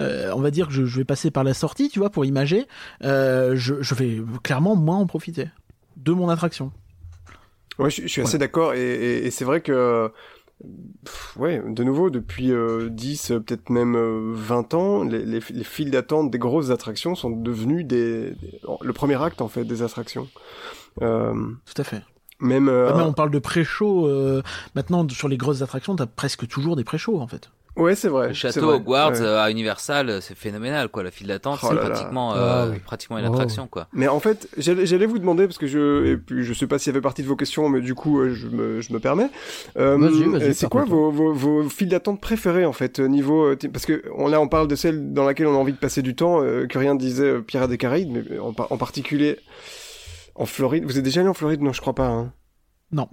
euh, 0.00 0.30
on 0.34 0.40
va 0.40 0.50
dire 0.50 0.68
que 0.68 0.72
je, 0.72 0.84
je 0.86 0.96
vais 0.98 1.04
passer 1.04 1.30
par 1.30 1.44
la 1.44 1.54
sortie, 1.54 1.88
tu 1.88 1.98
vois, 1.98 2.10
pour 2.10 2.24
imager, 2.24 2.66
euh, 3.04 3.54
je, 3.56 3.74
je 3.80 3.94
vais 3.94 4.20
clairement 4.42 4.76
moins 4.76 4.96
en 4.98 5.06
profiter 5.06 5.48
de 5.96 6.12
mon 6.12 6.28
attraction. 6.28 6.72
Ouais, 7.78 7.90
je, 7.90 8.02
je 8.02 8.08
suis 8.08 8.22
assez 8.22 8.38
d'accord 8.38 8.74
et, 8.74 8.80
et- 8.80 9.26
et 9.26 9.30
c'est 9.30 9.44
vrai 9.44 9.60
que 9.60 10.10
pff, 11.04 11.36
ouais, 11.38 11.62
de 11.66 11.84
nouveau 11.84 12.10
depuis 12.10 12.50
euh, 12.52 12.88
10 12.90 13.30
euh, 13.30 13.40
peut-être 13.40 13.70
même 13.70 13.94
euh, 13.96 14.32
20 14.34 14.74
ans, 14.74 15.04
les, 15.04 15.24
les, 15.24 15.40
les 15.50 15.64
files 15.64 15.90
d'attente 15.90 16.30
des 16.30 16.38
grosses 16.38 16.70
attractions 16.70 17.14
sont 17.14 17.30
devenues 17.30 17.84
des, 17.84 18.30
des- 18.32 18.60
le 18.80 18.92
premier 18.92 19.22
acte 19.22 19.40
en 19.40 19.48
fait 19.48 19.64
des 19.64 19.82
attractions. 19.82 20.28
Euh, 21.02 21.32
Tout 21.64 21.80
à 21.80 21.84
fait. 21.84 22.02
même 22.40 22.68
euh, 22.68 22.90
Ah, 22.92 22.96
mais 22.96 23.02
on 23.04 23.12
parle 23.12 23.30
de 23.30 23.38
pré-show. 23.38 24.06
euh, 24.08 24.42
maintenant, 24.74 25.08
sur 25.08 25.28
les 25.28 25.36
grosses 25.36 25.62
attractions, 25.62 25.94
t'as 25.96 26.06
presque 26.06 26.46
toujours 26.48 26.74
des 26.76 26.84
pré-shows 26.84 27.20
en 27.20 27.26
fait. 27.28 27.50
Ouais, 27.78 27.94
c'est 27.94 28.08
vrai. 28.08 28.28
Le 28.28 28.34
château 28.34 28.66
vrai, 28.66 28.76
Hogwarts 28.76 29.12
ouais. 29.12 29.20
euh, 29.22 29.40
à 29.42 29.50
Universal, 29.50 30.20
c'est 30.20 30.36
phénoménal 30.36 30.88
quoi. 30.88 31.02
La 31.02 31.10
file 31.10 31.28
d'attente, 31.28 31.60
Oh 31.62 31.66
c'est 31.70 31.76
pratiquement, 31.76 32.32
Ah 32.32 32.64
euh, 32.64 32.70
oui. 32.72 32.78
pratiquement 32.80 33.18
une 33.18 33.26
Oh. 33.26 33.32
attraction 33.32 33.66
quoi. 33.66 33.88
Mais 33.92 34.08
en 34.08 34.20
fait, 34.20 34.48
j'allais 34.58 34.84
j'allais 34.86 35.06
vous 35.06 35.18
demander 35.18 35.46
parce 35.46 35.58
que 35.58 35.66
je 35.66 36.06
et 36.06 36.16
puis 36.16 36.44
je 36.44 36.52
sais 36.52 36.66
pas 36.66 36.78
s'il 36.78 36.92
y 36.92 36.94
avait 36.94 37.00
partie 37.00 37.22
de 37.22 37.28
vos 37.28 37.36
questions, 37.36 37.68
mais 37.68 37.80
du 37.80 37.94
coup 37.94 38.20
euh, 38.20 38.34
je 38.34 38.48
me 38.48 38.80
je 38.80 38.92
me 38.92 38.98
permets. 39.00 39.30
Euh, 39.78 39.98
euh, 39.98 40.52
c'est 40.52 40.68
quoi 40.68 40.84
vos, 40.84 41.10
vos 41.10 41.32
vos 41.32 41.68
files 41.68 41.88
d'attente 41.88 42.20
préférées 42.20 42.64
en 42.66 42.72
fait 42.72 42.98
niveau 43.00 43.54
parce 43.72 43.86
que 43.86 44.02
on 44.16 44.28
là 44.28 44.40
on 44.40 44.48
parle 44.48 44.68
de 44.68 44.74
celles 44.76 45.12
dans 45.12 45.24
laquelle 45.24 45.46
on 45.46 45.54
a 45.54 45.58
envie 45.58 45.72
de 45.72 45.78
passer 45.78 46.02
du 46.02 46.14
temps 46.14 46.42
euh, 46.42 46.66
que 46.66 46.78
rien 46.78 46.94
disait 46.94 47.40
Pirates 47.40 47.70
des 47.70 47.78
Caraïbes, 47.78 48.10
mais 48.12 48.38
en, 48.38 48.52
par- 48.52 48.70
en 48.72 48.76
particulier 48.76 49.38
en 50.34 50.46
Floride. 50.46 50.84
Vous 50.84 50.98
êtes 50.98 51.04
déjà 51.04 51.20
allé 51.20 51.28
en 51.28 51.34
Floride? 51.34 51.62
Non, 51.62 51.72
je 51.72 51.80
crois 51.80 51.94
pas. 51.94 52.06
Hein. 52.08 52.32
Non. 52.92 53.08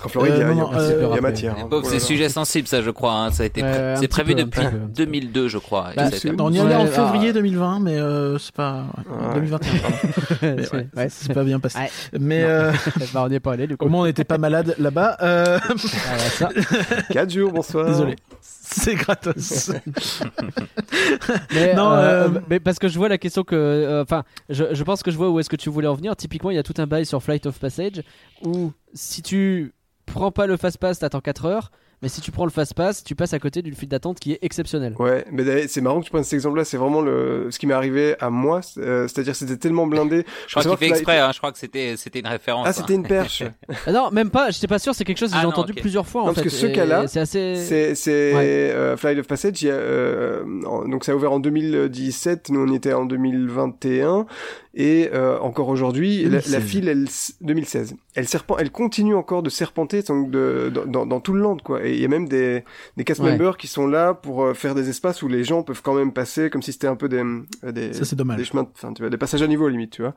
Parce 0.00 0.02
qu'en 0.02 0.20
Floride, 0.20 0.32
Euh, 0.34 0.36
il 0.36 0.40
y 0.40 0.42
a, 0.44 0.52
y 0.52 0.56
y 0.56 0.92
euh, 0.92 1.16
y 1.16 1.20
matière. 1.20 1.56
hein. 1.58 1.80
C'est 1.82 1.94
là. 1.94 1.98
sujet 2.00 2.28
sensible 2.28 2.68
ça 2.68 2.82
je 2.82 2.90
crois. 2.90 3.14
Hein. 3.14 3.30
Ça 3.32 3.42
a 3.42 3.46
été 3.46 3.62
c'est 3.96 4.06
prévu 4.06 4.34
peu, 4.34 4.42
depuis 4.44 4.60
petit 4.60 4.70
peu. 4.70 4.78
2002 4.94 5.48
je 5.48 5.58
crois. 5.58 5.88
Bah, 5.96 6.06
été- 6.06 6.30
On 6.38 6.52
y 6.52 6.60
allait 6.60 6.74
en 6.76 6.84
Ouais, 6.84 6.90
février 6.90 7.30
ah. 7.30 7.32
2020, 7.32 7.80
mais 7.80 7.98
euh, 7.98 8.38
c'est 8.38 8.54
pas 8.54 8.84
ouais, 8.96 9.26
Ouais. 9.28 9.34
2021. 9.34 9.72
pardon. 9.80 9.96
Mais 10.42 10.62
C'est- 10.64 10.76
ouais, 10.96 11.08
c'est 11.10 11.34
pas 11.34 11.42
bien 11.42 11.58
passé. 11.58 11.78
Ouais. 11.78 11.90
Mais 12.20 12.44
euh, 12.44 12.70
bah, 13.12 13.24
on 13.24 13.28
n'est 13.28 13.40
pas 13.40 13.52
allé 13.54 13.66
du 13.66 13.76
coup. 13.76 13.86
au 13.86 13.88
moins 13.88 14.02
on 14.02 14.06
n'était 14.06 14.22
pas 14.24 14.38
malade 14.38 14.76
là-bas. 14.78 15.16
Euh, 15.22 15.58
Ah, 15.64 15.72
ouais, 15.72 16.18
ça. 16.30 16.48
Quatre 17.10 17.30
jours, 17.32 17.50
bonsoir. 17.52 17.86
Désolé, 17.86 18.14
c'est 18.40 18.94
gratos. 18.94 19.72
Mais, 21.54 21.74
Non, 21.74 21.90
euh, 21.92 22.28
euh, 22.28 22.40
mais 22.48 22.60
parce 22.60 22.78
que 22.78 22.88
je 22.88 22.98
vois 22.98 23.08
la 23.08 23.18
question 23.18 23.42
que, 23.42 23.54
euh, 23.56 24.02
enfin, 24.02 24.22
je, 24.48 24.64
je 24.72 24.84
pense 24.84 25.02
que 25.02 25.10
je 25.10 25.16
vois 25.16 25.30
où 25.30 25.40
est-ce 25.40 25.50
que 25.50 25.56
tu 25.56 25.70
voulais 25.70 25.88
en 25.88 25.94
venir. 25.94 26.14
Typiquement, 26.16 26.50
il 26.50 26.56
y 26.56 26.58
a 26.58 26.62
tout 26.62 26.74
un 26.78 26.86
bail 26.86 27.06
sur 27.06 27.22
Flight 27.22 27.46
of 27.46 27.58
Passage 27.58 28.02
où 28.42 28.72
si 28.94 29.22
tu 29.22 29.72
prends 30.08 30.30
pas 30.30 30.46
le 30.46 30.56
fast 30.56 30.78
pass, 30.78 30.98
t'attends 30.98 31.20
4 31.20 31.44
heures. 31.46 31.70
Mais 32.02 32.08
si 32.08 32.20
tu 32.20 32.30
prends 32.30 32.44
le 32.44 32.50
fast 32.50 32.74
pass, 32.74 33.02
tu 33.04 33.14
passes 33.14 33.32
à 33.32 33.38
côté 33.38 33.62
d'une 33.62 33.74
file 33.74 33.88
d'attente 33.88 34.20
qui 34.20 34.32
est 34.32 34.38
exceptionnelle. 34.42 34.94
Ouais, 34.98 35.24
mais 35.32 35.44
d'ailleurs, 35.44 35.66
c'est 35.68 35.80
marrant 35.80 36.00
que 36.00 36.04
tu 36.04 36.10
prennes 36.10 36.24
cet 36.24 36.34
exemple-là. 36.34 36.64
C'est 36.64 36.76
vraiment 36.76 37.00
le 37.00 37.48
ce 37.50 37.58
qui 37.58 37.66
m'est 37.66 37.74
arrivé 37.74 38.14
à 38.20 38.30
moi. 38.30 38.60
euh, 38.78 39.08
C'est-à-dire, 39.08 39.34
c'était 39.36 39.56
tellement 39.56 39.86
blindé. 39.86 40.24
Je 40.46 40.52
crois 40.54 40.62
qu'il 40.62 40.76
fait 40.76 40.88
que 40.88 40.94
exprès, 40.94 41.18
hein, 41.18 41.30
je 41.32 41.38
crois 41.38 41.52
que 41.52 41.58
c'était 41.58 41.96
c'était 41.96 42.20
une 42.20 42.26
référence. 42.26 42.66
Ah, 42.66 42.70
hein. 42.70 42.72
c'était 42.72 42.94
une 42.94 43.06
perche. 43.06 43.42
Ah 43.86 43.92
non, 43.92 44.10
même 44.10 44.30
pas. 44.30 44.50
J'étais 44.50 44.66
pas 44.66 44.78
sûr. 44.78 44.94
C'est 44.94 45.04
quelque 45.04 45.18
chose 45.18 45.30
que 45.30 45.36
Ah 45.36 45.40
j'ai 45.42 45.46
entendu 45.46 45.72
plusieurs 45.74 46.06
fois 46.06 46.22
en 46.22 46.26
Non, 46.26 46.34
fait. 46.34 46.42
parce 46.42 46.54
que 46.54 46.60
ce 46.60 46.66
cas-là, 46.66 47.06
c'est 47.08 47.20
assez. 47.20 47.56
C'est 47.56 47.94
c'est 47.94 48.34
Ouais. 48.34 48.70
euh, 48.72 48.96
Flight 48.96 49.18
of 49.18 49.26
Passage. 49.26 49.62
il 49.62 49.66
y 49.68 49.70
a, 49.70 49.74
euh, 49.74 50.42
en- 50.66 50.86
donc 50.88 51.04
ça 51.04 51.12
a 51.12 51.14
ouvert 51.14 51.32
en 51.32 51.40
2017. 51.40 52.50
Nous 52.50 52.60
on 52.60 52.72
était 52.74 52.92
en 52.92 53.04
2021 53.06 54.26
et 54.74 55.10
euh, 55.12 55.38
encore 55.40 55.68
aujourd'hui 55.68 56.22
la, 56.24 56.30
la 56.30 56.40
2016. 56.40 56.62
file 56.64 56.88
elle 56.88 57.04
s- 57.04 57.34
2016. 57.40 57.94
Elle 58.14 58.28
serpent, 58.28 58.56
elle 58.58 58.70
continue 58.70 59.14
encore 59.14 59.42
de 59.42 59.50
serpenter 59.50 60.02
donc 60.02 60.30
de, 60.30 60.70
dans, 60.74 60.84
dans, 60.86 61.06
dans 61.06 61.20
tout 61.20 61.32
le 61.32 61.40
land 61.40 61.56
quoi. 61.62 61.84
Et 61.84 61.87
il 61.94 62.00
y 62.00 62.04
a 62.04 62.08
même 62.08 62.28
des 62.28 62.64
des 62.96 63.04
cast 63.04 63.20
Ouais. 63.20 63.30
members 63.32 63.56
qui 63.56 63.66
sont 63.66 63.86
là 63.86 64.14
pour 64.14 64.42
euh, 64.44 64.54
faire 64.54 64.74
des 64.74 64.88
espaces 64.88 65.22
où 65.22 65.28
les 65.28 65.44
gens 65.44 65.62
peuvent 65.62 65.82
quand 65.82 65.94
même 65.94 66.12
passer 66.12 66.50
comme 66.50 66.62
si 66.62 66.72
c'était 66.72 66.86
un 66.86 66.96
peu 66.96 67.08
des 67.08 67.22
euh, 67.64 67.72
des 67.72 67.92
Ça, 67.92 68.04
c'est 68.04 68.16
dommage. 68.16 68.36
des 68.38 68.44
chemins, 68.44 68.66
enfin 68.74 68.92
tu 68.92 69.02
vois, 69.02 69.10
des 69.10 69.16
passages 69.18 69.42
à 69.42 69.46
niveau 69.46 69.68
limite 69.68 69.90
tu 69.92 70.02
vois. 70.02 70.14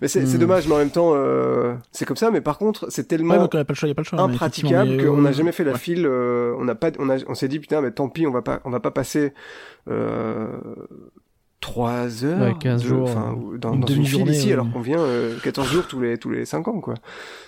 Mais 0.00 0.08
c'est 0.08 0.26
c'est 0.26 0.36
Hmm. 0.36 0.40
dommage 0.40 0.66
mais 0.68 0.74
en 0.74 0.78
même 0.78 0.90
temps 0.90 1.12
euh, 1.14 1.74
c'est 1.92 2.04
comme 2.04 2.16
ça. 2.16 2.30
Mais 2.30 2.40
par 2.40 2.58
contre 2.58 2.86
c'est 2.90 3.06
tellement 3.08 3.34
Ouais, 3.34 3.40
donc, 3.40 3.54
il 3.54 3.56
y 3.56 3.60
a 3.60 3.64
pas 3.64 3.72
le 3.72 3.76
choix, 3.76 3.86
il 3.88 3.90
y 3.90 3.92
a 3.92 3.94
pas 3.94 4.02
le 4.02 4.06
choix. 4.06 4.18
mais 4.26 4.34
impraticable 4.34 5.04
qu'on 5.04 5.20
n'a 5.22 5.32
jamais 5.32 5.52
fait 5.52 5.64
la 5.64 5.72
ouais. 5.72 5.78
file 5.78 6.06
euh, 6.06 6.54
on 6.58 6.64
n'a 6.64 6.74
pas 6.74 6.90
on 6.98 7.08
a 7.10 7.16
on 7.26 7.34
s'est 7.34 7.48
dit 7.48 7.58
putain 7.60 7.80
mais 7.80 7.90
tant 7.90 8.08
pis 8.08 8.26
on 8.26 8.30
va 8.32 8.42
pas 8.42 8.60
on 8.64 8.70
va 8.70 8.80
pas 8.80 8.90
passer 8.90 9.32
euh, 9.88 10.48
trois 11.60 12.24
heures 12.24 12.40
Ouais, 12.52 12.58
15 12.60 12.82
de- 12.82 12.88
jours, 12.88 13.08
enfin, 13.10 13.36
dans, 13.58 13.74
une 13.74 13.80
dans 13.80 13.86
une 13.88 14.04
file 14.06 14.28
ici 14.28 14.46
ouais. 14.48 14.52
alors 14.52 14.70
qu'on 14.72 14.80
vient 14.80 15.00
euh, 15.00 15.36
14 15.42 15.68
jours 15.70 15.86
tous 15.88 16.00
les 16.00 16.16
tous 16.16 16.30
les 16.30 16.44
5 16.44 16.66
ans 16.68 16.80
quoi 16.80 16.94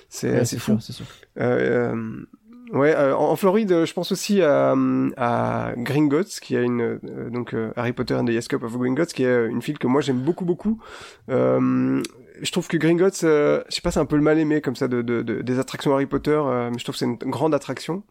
c'est 0.08 0.32
Ouais, 0.32 0.44
c'est 0.44 0.58
fou 0.58 0.72
sûr, 0.72 0.82
c'est 0.82 0.92
sûr. 0.92 1.06
euh, 1.38 1.92
euh, 1.94 2.26
Ouais, 2.72 2.94
euh, 2.94 3.16
en 3.16 3.30
en 3.32 3.36
Floride, 3.36 3.84
je 3.84 3.92
pense 3.92 4.12
aussi 4.12 4.42
à, 4.42 4.74
à 5.16 5.72
Gringotts, 5.76 6.38
qui 6.40 6.56
a 6.56 6.60
une 6.62 6.80
euh, 6.82 7.30
donc 7.30 7.52
euh, 7.54 7.72
Harry 7.76 7.92
Potter 7.92 8.14
and 8.14 8.26
the 8.26 8.30
Yes 8.30 8.46
Cup 8.48 8.62
of 8.62 8.76
Gringotts, 8.78 9.12
qui 9.12 9.24
est 9.24 9.46
une 9.48 9.60
file 9.62 9.78
que 9.78 9.86
moi 9.88 10.00
j'aime 10.00 10.20
beaucoup 10.20 10.44
beaucoup. 10.44 10.78
Euh, 11.30 12.02
je 12.42 12.52
trouve 12.52 12.68
que 12.68 12.76
Gringotts, 12.76 13.24
euh, 13.24 13.62
je 13.68 13.74
sais 13.74 13.80
pas, 13.82 13.90
c'est 13.90 14.00
un 14.00 14.04
peu 14.06 14.16
le 14.16 14.22
mal 14.22 14.38
aimé 14.38 14.60
comme 14.60 14.76
ça 14.76 14.88
de, 14.88 15.02
de, 15.02 15.20
de- 15.22 15.42
des 15.42 15.58
attractions 15.58 15.92
Harry 15.92 16.06
Potter, 16.06 16.30
euh, 16.42 16.70
mais 16.72 16.78
je 16.78 16.84
trouve 16.84 16.94
que 16.94 16.98
c'est 17.00 17.04
une 17.06 17.16
grande 17.16 17.54
attraction. 17.54 18.02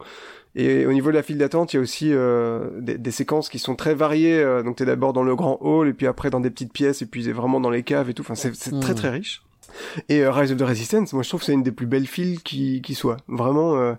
Et 0.56 0.86
au 0.86 0.92
niveau 0.94 1.10
de 1.10 1.16
la 1.16 1.24
file 1.24 1.38
d'attente, 1.38 1.74
il 1.74 1.78
y 1.78 1.80
a 1.80 1.82
aussi 1.82 2.10
euh, 2.12 2.70
des, 2.80 2.98
des 2.98 3.12
séquences 3.12 3.50
qui 3.50 3.60
sont 3.60 3.76
très 3.76 3.94
variées. 3.96 4.40
euh, 4.44 4.62
donc 4.64 4.76
t'es 4.78 4.86
d'abord 4.86 5.14
dans 5.14 5.24
le 5.24 5.36
grand 5.36 5.58
hall, 5.62 5.88
et 5.88 5.94
puis 5.94 6.06
après 6.08 6.30
dans 6.30 6.40
des 6.42 6.50
petites 6.50 6.74
pièces, 6.74 7.02
et 7.02 7.06
puis 7.06 7.32
vraiment 7.32 7.60
dans 7.60 7.70
les 7.70 7.84
caves 7.84 8.10
et 8.10 8.14
tout. 8.14 8.24
Enfin, 8.24 8.36
c'est 8.36 8.52
très 8.80 8.92
Mhm. 8.92 8.96
très 8.96 9.10
riche. 9.10 9.42
Et 10.10 10.22
euh, 10.22 10.32
Rise 10.32 10.52
of 10.52 10.58
the 10.58 10.64
Resistance, 10.64 11.14
moi 11.14 11.24
je 11.24 11.30
trouve 11.30 11.42
que 11.42 11.46
c'est 11.46 11.54
une 11.54 11.64
des 11.64 11.72
plus 11.72 11.86
belles 11.86 12.08
files 12.08 12.42
qui, 12.42 12.82
qui 12.82 12.96
soit. 12.96 13.18
Vraiment, 13.28 13.76
euh, 13.76 13.94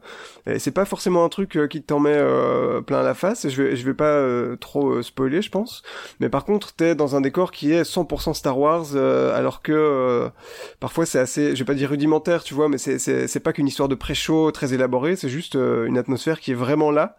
c'est 0.59 0.71
pas 0.71 0.85
forcément 0.85 1.25
un 1.25 1.29
truc 1.29 1.57
euh, 1.57 1.67
qui 1.67 1.83
t'en 1.83 2.01
met 2.01 2.15
euh, 2.15 2.81
plein 2.81 3.03
la 3.03 3.15
face. 3.15 3.49
Je 3.49 3.63
vais, 3.63 3.77
je 3.77 3.85
vais 3.85 3.95
pas 3.95 4.13
euh, 4.13 4.57
trop 4.57 5.03
spoiler, 5.03 5.43
je 5.43 5.51
pense. 5.51 5.83
Mais 6.21 6.29
par 6.29 6.45
contre, 6.45 6.73
t'es 6.73 6.95
dans 6.95 7.17
un 7.17 7.21
décor 7.21 7.53
qui 7.53 7.73
est 7.73 7.83
100% 7.83 8.35
Star 8.35 8.59
Wars, 8.59 8.97
alors 8.97 9.63
que 9.63 10.31
parfois 10.81 11.07
c'est 11.07 11.19
assez, 11.19 11.55
je 11.55 11.59
vais 11.61 11.65
pas 11.65 11.75
dire 11.75 11.91
rudimentaire, 11.91 12.43
tu 12.43 12.55
vois, 12.55 12.69
mais 12.69 12.79
c'est 12.79 13.41
pas 13.41 13.53
qu'une 13.53 13.69
histoire 13.69 13.89
de 13.89 13.95
pré-show 13.95 14.51
très 14.51 14.75
élaborée. 14.75 15.17
C'est 15.17 15.29
juste 15.29 15.55
une 15.55 15.99
atmosphère 15.99 16.41
qui 16.41 16.53
est 16.53 16.55
vraiment 16.55 16.91
là. 16.91 17.17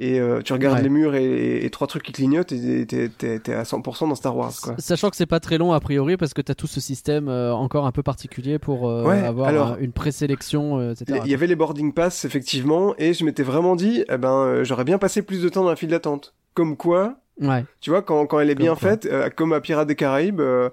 Et 0.00 0.20
euh, 0.20 0.42
tu 0.42 0.52
regardes 0.52 0.76
Ouais. 0.76 0.82
les 0.84 0.88
murs 0.90 1.16
et, 1.16 1.24
et, 1.24 1.64
et 1.64 1.70
trois 1.70 1.88
trucs 1.88 2.04
qui 2.04 2.12
clignotent 2.12 2.52
et 2.52 2.86
t'es 2.86 3.08
t'es 3.08 3.38
t'es 3.40 3.52
à 3.52 3.64
100% 3.64 4.08
dans 4.08 4.14
Star 4.14 4.36
Wars, 4.36 4.52
quoi. 4.62 4.76
Sachant 4.78 5.10
que 5.10 5.16
c'est 5.16 5.26
pas 5.26 5.40
très 5.40 5.58
long 5.58 5.72
a 5.72 5.80
priori 5.80 6.16
parce 6.16 6.34
que 6.34 6.40
t'as 6.40 6.54
tout 6.54 6.68
ce 6.68 6.78
système 6.80 7.28
euh, 7.28 7.52
encore 7.52 7.84
un 7.84 7.90
peu 7.90 8.04
particulier 8.04 8.60
pour 8.60 8.88
euh, 8.88 9.02
Ouais, 9.04 9.18
avoir 9.24 9.48
alors- 9.48 9.76
une 9.80 9.90
présélection, 9.92 10.78
euh, 10.78 10.92
etc. 10.92 11.20
Il 11.24 11.30
y 11.30 11.34
avait 11.34 11.48
les 11.48 11.56
boarding 11.56 11.92
pass 11.92 12.24
effectivement 12.24 12.94
et 12.96 13.12
je 13.12 13.24
m'étais 13.24 13.42
vraiment 13.42 13.74
dit 13.74 14.04
eh 14.08 14.16
ben 14.18 14.30
euh, 14.44 14.62
j'aurais 14.64 14.84
bien 14.84 14.98
passé 14.98 15.22
plus 15.22 15.42
de 15.42 15.48
temps 15.48 15.64
dans 15.64 15.70
la 15.70 15.76
file 15.76 15.88
d'attente. 15.90 16.34
Comme 16.54 16.76
quoi, 16.76 17.16
Ouais, 17.40 17.64
tu 17.80 17.90
vois 17.90 18.02
quand 18.02 18.24
quand 18.26 18.38
elle 18.38 18.50
est 18.50 18.54
Comme 18.54 18.64
bien 18.66 18.74
quoi. 18.76 18.90
faite 18.90 19.06
euh, 19.06 19.30
comme 19.30 19.52
à 19.52 19.60
Pirates 19.60 19.88
des 19.88 19.96
Caraïbes 19.96 20.40
euh, 20.40 20.70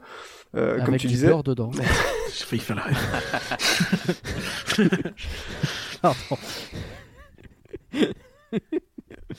euh, 0.56 0.80
comme 0.84 0.98
tu 0.98 1.08
du 1.08 1.14
disais 1.14 1.32
dedans. 1.44 1.72
J'ai 2.38 2.44
failli 2.46 2.62
faire 2.62 2.76
la 2.76 2.84
rêve. 2.84 2.98
Pardon. 6.02 6.38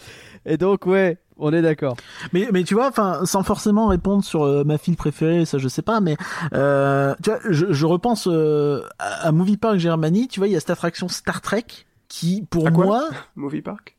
Et 0.46 0.56
donc 0.56 0.86
ouais, 0.86 1.18
on 1.36 1.52
est 1.52 1.62
d'accord. 1.62 1.96
Mais, 2.32 2.48
mais 2.52 2.64
tu 2.64 2.74
vois, 2.74 2.88
enfin, 2.88 3.24
sans 3.24 3.42
forcément 3.42 3.88
répondre 3.88 4.22
sur 4.24 4.44
euh, 4.44 4.64
ma 4.64 4.78
file 4.78 4.96
préférée, 4.96 5.44
ça 5.44 5.58
je 5.58 5.68
sais 5.68 5.82
pas, 5.82 6.00
mais 6.00 6.16
euh, 6.52 7.14
tu 7.22 7.30
vois, 7.30 7.40
je, 7.48 7.72
je 7.72 7.86
repense 7.86 8.28
euh, 8.30 8.82
à, 8.98 9.28
à 9.28 9.32
Movie 9.32 9.56
Park 9.56 9.78
Germany. 9.78 10.28
Tu 10.28 10.40
vois, 10.40 10.48
il 10.48 10.52
y 10.52 10.56
a 10.56 10.60
cette 10.60 10.70
attraction 10.70 11.08
Star 11.08 11.40
Trek 11.40 11.64
qui, 12.08 12.44
pour 12.48 12.68
À 12.68 12.70
quoi 12.70 12.84
moi, 12.84 13.08
Movie 13.36 13.62
Park? 13.62 13.96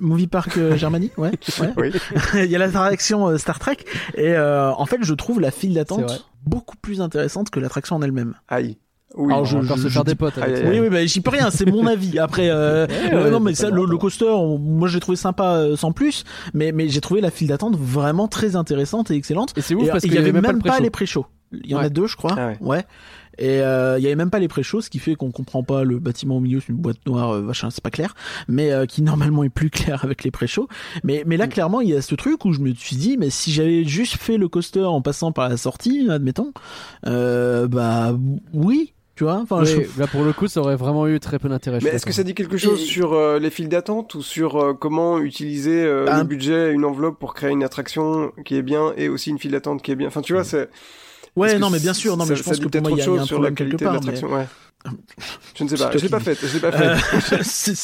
Movie 0.00 0.26
Park 0.26 0.56
euh, 0.56 0.76
Germany, 0.76 1.10
ouais, 1.16 1.32
ouais. 1.60 1.72
Oui. 1.76 1.92
il 2.34 2.50
y 2.50 2.56
a 2.56 2.58
l'attraction 2.58 3.28
euh, 3.28 3.38
Star 3.38 3.58
Trek 3.58 3.78
et 4.14 4.32
euh, 4.34 4.72
en 4.72 4.86
fait, 4.86 4.98
je 5.02 5.14
trouve 5.14 5.40
la 5.40 5.50
file 5.50 5.74
d'attente 5.74 6.26
beaucoup 6.44 6.76
plus 6.76 7.00
intéressante 7.00 7.50
que 7.50 7.60
l'attraction 7.60 7.96
en 7.96 8.02
elle-même. 8.02 8.34
Aïe. 8.48 8.78
Oui. 9.14 9.32
Alors, 9.32 9.42
On 9.42 9.44
je- 9.44 9.60
je- 9.62 9.74
se 9.82 9.88
faire 9.88 10.04
des 10.04 10.14
potes 10.14 10.38
avec 10.38 10.56
aïe, 10.56 10.64
Oui, 10.70 10.80
oui, 10.80 10.88
bah, 10.88 11.04
j'y 11.04 11.20
peux 11.20 11.30
rien, 11.30 11.50
c'est 11.50 11.66
mon 11.66 11.86
avis. 11.86 12.18
Après, 12.18 12.48
euh, 12.50 12.86
Ouais, 12.88 13.14
euh, 13.14 13.24
ouais, 13.24 13.30
non, 13.30 13.40
mais 13.40 13.54
ça, 13.54 13.68
le 13.70 13.84
le, 13.84 13.96
coaster, 13.98 14.24
on- 14.30 14.58
moi 14.58 14.88
j'ai 14.88 15.00
trouvé 15.00 15.16
sympa 15.16 15.56
euh, 15.56 15.76
sans 15.76 15.92
plus, 15.92 16.24
mais, 16.54 16.72
mais 16.72 16.88
j'ai 16.88 17.00
trouvé 17.00 17.20
la 17.20 17.30
file 17.30 17.48
d'attente 17.48 17.76
vraiment 17.76 18.28
très 18.28 18.56
intéressante 18.56 19.10
et 19.10 19.14
excellente. 19.14 19.52
Et 19.56 19.60
c'est 19.60 19.74
ouf 19.74 19.84
Et, 19.86 19.90
parce 19.90 20.04
il 20.04 20.08
qu'il 20.10 20.14
y 20.16 20.18
avait 20.18 20.32
même, 20.32 20.50
le 20.50 20.58
pas, 20.60 20.80
les 20.80 20.90
pré-shows. 20.90 21.26
Il 21.52 21.70
y 21.70 21.74
en 21.74 21.78
a 21.80 21.90
deux, 21.90 22.06
je 22.06 22.16
crois. 22.16 22.34
Ah 22.38 22.52
ouais. 22.62 22.84
Et 23.38 23.60
euh, 23.60 23.98
il 23.98 24.02
y 24.04 24.06
avait 24.06 24.16
même 24.16 24.30
pas 24.30 24.38
les 24.38 24.48
pré-shows, 24.48 24.82
ce 24.82 24.90
qui 24.90 24.98
fait 24.98 25.14
qu'on 25.14 25.30
comprend 25.30 25.62
pas 25.62 25.84
le 25.84 25.98
bâtiment 25.98 26.36
au 26.36 26.40
milieu, 26.40 26.60
c'est 26.60 26.68
une 26.68 26.76
boîte 26.78 26.98
noire, 27.06 27.34
euh, 27.34 27.40
machin, 27.42 27.68
c'est 27.70 27.82
pas 27.82 27.90
clair, 27.90 28.14
mais 28.46 28.72
euh, 28.72 28.84
qui 28.86 29.00
normalement 29.02 29.42
est 29.42 29.48
plus 29.50 29.68
clair 29.70 30.04
avec 30.04 30.22
les 30.24 30.30
pré-shows. 30.30 30.68
Mais 31.04 31.24
mais 31.26 31.36
là 31.38 31.46
Mm. 31.46 31.50
clairement 31.50 31.80
il 31.80 31.88
y 31.90 31.94
a 31.94 32.02
ce 32.02 32.14
truc 32.14 32.44
où 32.44 32.52
je 32.52 32.60
me 32.60 32.74
suis 32.74 32.96
dit, 32.96 33.16
mais 33.18 33.28
si 33.30 33.50
j'avais 33.52 33.84
juste 33.84 34.16
fait 34.16 34.36
le 34.38 34.48
coaster 34.48 34.84
en 34.84 35.00
passant 35.02 35.32
par 35.32 35.48
la 35.48 35.56
sortie, 35.56 36.08
admettons, 36.10 36.52
euh, 37.06 37.68
bah 37.68 38.14
oui, 38.52 38.92
tu 39.14 39.24
vois. 39.24 39.34
Enfin, 39.42 39.60
Oui, 39.62 39.66
je- 39.66 40.00
là 40.00 40.06
pour 40.06 40.22
le 40.24 40.32
coup, 40.32 40.48
ça 40.48 40.60
aurait 40.60 40.76
vraiment 40.76 41.06
eu 41.06 41.20
très 41.20 41.38
peu 41.38 41.48
d'intérêt. 41.48 41.78
Mais 41.82 41.90
est-ce 41.90 42.04
que 42.06 42.10
d'accord. 42.10 42.14
ça 42.16 42.22
dit 42.24 42.34
quelque 42.34 42.56
chose 42.56 42.80
Et- 42.80 42.84
sur 42.84 43.12
euh, 43.12 43.38
les 43.38 43.50
files 43.50 43.68
d'attente 43.68 44.14
ou 44.14 44.22
sur 44.22 44.56
euh, 44.56 44.72
comment 44.74 45.18
utiliser 45.20 45.84
euh, 45.84 46.06
Bah, 46.06 46.18
le 46.18 46.24
budget, 46.24 46.72
une 46.72 46.84
enveloppe 46.84 47.18
pour 47.18 47.34
créer 47.34 47.50
une 47.50 47.62
attraction 47.64 48.32
qui 48.44 48.56
est 48.56 48.62
bien 48.62 48.92
et 48.96 49.08
aussi 49.08 49.30
une 49.30 49.38
file 49.38 49.50
d'attente 49.52 49.82
qui 49.82 49.90
est 49.92 49.96
bien? 49.96 50.08
Enfin, 50.08 50.22
tu 50.22 50.32
vois, 50.32 50.44
c'est. 50.44 50.68
Ouais, 51.36 51.58
non, 51.58 51.70
mais 51.70 51.78
bien 51.80 51.94
sûr, 51.94 52.16
non, 52.16 52.24
mais 52.24 52.30
ça- 52.30 52.34
je 52.36 52.42
pense 52.42 52.56
que 52.58 52.62
pour 52.62 52.70
peut-être 52.70 52.88
moi, 52.88 52.92
il 52.92 52.98
y, 52.98 53.00
a- 53.00 53.04
il 53.04 53.06
y 53.06 53.10
a 53.10 53.12
autre 53.12 53.22
un 53.22 53.24
chose 53.24 53.28
sur 53.28 53.40
la 53.42 53.50
problème 53.50 53.70
quelque 53.70 53.82
part. 53.84 53.92
mais- 53.94 53.98
l'attraction. 54.00 54.32
Ouais. 54.32 54.46
Je 55.54 55.62
ne 55.62 55.68
sais 55.68 55.76
pas. 55.76 55.90
Je 55.96 55.98
l'ai 56.02 56.08
pas 56.08 56.18
faite. 56.18 56.38
Je 56.42 56.54
l'ai 56.54 56.60
pas 56.60 56.72
faite. 56.72 57.32
Euh, 57.34 57.38
si, 57.42 57.74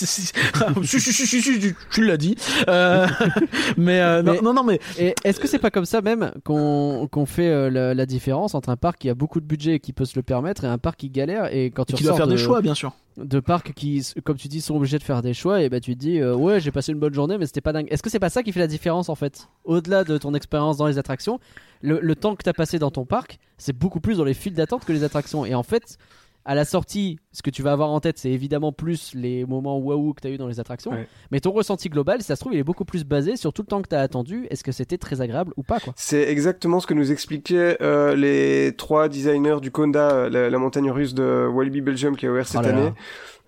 tu- 1.92 2.04
l'as 2.04 2.16
dit. 2.16 2.34
Euh, 2.68 3.06
mais, 3.76 4.00
euh, 4.00 4.22
non, 4.22 4.32
Mais- 4.32 4.40
non, 4.40 4.52
non, 4.54 4.64
mais 4.64 4.80
est-ce 5.24 5.38
que 5.38 5.46
c'est 5.46 5.58
pas 5.60 5.70
comme 5.70 5.84
ça 5.84 6.00
même 6.02 6.32
qu'on 6.44 7.08
qu'on 7.10 7.24
fait 7.26 7.48
euh, 7.48 7.70
la, 7.70 7.94
la 7.94 8.06
différence 8.06 8.54
entre 8.54 8.68
un 8.70 8.76
parc 8.76 8.98
qui 8.98 9.08
a 9.10 9.14
beaucoup 9.14 9.40
de 9.40 9.46
budget 9.46 9.74
et 9.74 9.80
qui 9.80 9.92
peut 9.92 10.04
se 10.04 10.16
le 10.16 10.22
permettre 10.22 10.64
et 10.64 10.66
un 10.66 10.78
parc 10.78 10.98
qui 10.98 11.08
galère 11.10 11.54
et 11.54 11.66
quand 11.70 11.84
tu 11.84 11.94
qui 11.94 12.02
doit 12.02 12.12
ressors 12.12 12.16
faire 12.26 12.26
des 12.26 12.32
de- 12.42 12.44
choix, 12.46 12.60
bien 12.62 12.74
sûr. 12.74 12.92
de 13.16 13.38
parcs 13.40 13.72
qui, 13.74 14.04
comme 14.24 14.36
tu 14.36 14.48
dis, 14.48 14.60
sont 14.60 14.74
obligés 14.76 14.98
de 14.98 15.04
faire 15.04 15.22
des 15.22 15.34
choix, 15.34 15.62
et 15.62 15.68
bah 15.68 15.78
tu 15.80 15.94
te 15.94 16.00
dis, 16.00 16.18
euh, 16.20 16.34
ouais, 16.34 16.58
j'ai 16.60 16.72
passé 16.72 16.90
une 16.92 16.98
bonne 16.98 17.14
journée, 17.14 17.38
mais 17.38 17.46
c'était 17.46 17.60
pas 17.60 17.72
dingue. 17.72 17.86
Est-ce 17.90 18.02
que 18.02 18.10
c'est 18.10 18.18
pas 18.18 18.30
ça 18.30 18.42
qui 18.42 18.50
fait 18.52 18.60
la 18.60 18.66
différence 18.66 19.08
en 19.08 19.14
fait? 19.14 19.48
Au-delà 19.64 20.02
de 20.04 20.18
ton 20.18 20.34
expérience 20.34 20.76
dans 20.78 20.86
les 20.86 20.98
attractions, 20.98 21.38
le, 21.80 22.14
temps 22.14 22.36
que 22.36 22.42
t'as 22.42 22.52
passé 22.52 22.78
dans 22.78 22.90
ton 22.90 23.04
parc, 23.04 23.38
c'est 23.56 23.76
beaucoup 23.76 24.00
plus 24.00 24.18
dans 24.18 24.24
les 24.24 24.34
files 24.34 24.54
d'attente 24.54 24.84
que 24.84 24.92
les 24.92 25.04
attractions. 25.04 25.44
Et 25.44 25.54
en 25.54 25.62
fait, 25.62 25.98
à 26.44 26.54
la 26.54 26.64
sortie, 26.64 27.18
ce 27.38 27.42
que 27.42 27.50
tu 27.50 27.62
vas 27.62 27.70
avoir 27.70 27.90
en 27.90 28.00
tête, 28.00 28.18
c'est 28.18 28.30
évidemment 28.32 28.72
plus 28.72 29.12
les 29.14 29.44
moments 29.46 29.78
waouh 29.78 30.12
que 30.12 30.20
t'as 30.20 30.28
eu 30.30 30.38
dans 30.38 30.48
les 30.48 30.58
attractions. 30.58 30.90
Ouais. 30.90 31.06
Mais 31.30 31.38
ton 31.38 31.52
ressenti 31.52 31.88
global, 31.88 32.20
si 32.20 32.26
ça 32.26 32.34
se 32.34 32.40
trouve, 32.40 32.52
il 32.52 32.58
est 32.58 32.64
beaucoup 32.64 32.84
plus 32.84 33.04
basé 33.04 33.36
sur 33.36 33.52
tout 33.52 33.62
le 33.62 33.68
temps 33.68 33.80
que 33.80 33.86
t'as 33.86 34.00
attendu. 34.00 34.48
Est-ce 34.50 34.64
que 34.64 34.72
c'était 34.72 34.98
très 34.98 35.20
agréable 35.20 35.52
ou 35.56 35.62
pas 35.62 35.78
C'est 35.94 36.28
exactement 36.28 36.80
ce 36.80 36.88
que 36.88 36.94
nous 36.94 37.12
expliquaient 37.12 37.78
euh, 37.80 38.16
les 38.16 38.72
trois 38.76 39.08
designers 39.08 39.58
du 39.62 39.70
Conda, 39.70 40.10
euh, 40.10 40.28
la, 40.28 40.50
la 40.50 40.58
montagne 40.58 40.90
russe 40.90 41.14
de 41.14 41.46
Walibi 41.46 41.80
Belgium 41.80 42.16
qui 42.16 42.26
a 42.26 42.30
ouvert 42.32 42.48
cette 42.48 42.58
Oh 42.58 42.62
là 42.64 42.72
là. 42.72 42.78
année, 42.78 42.92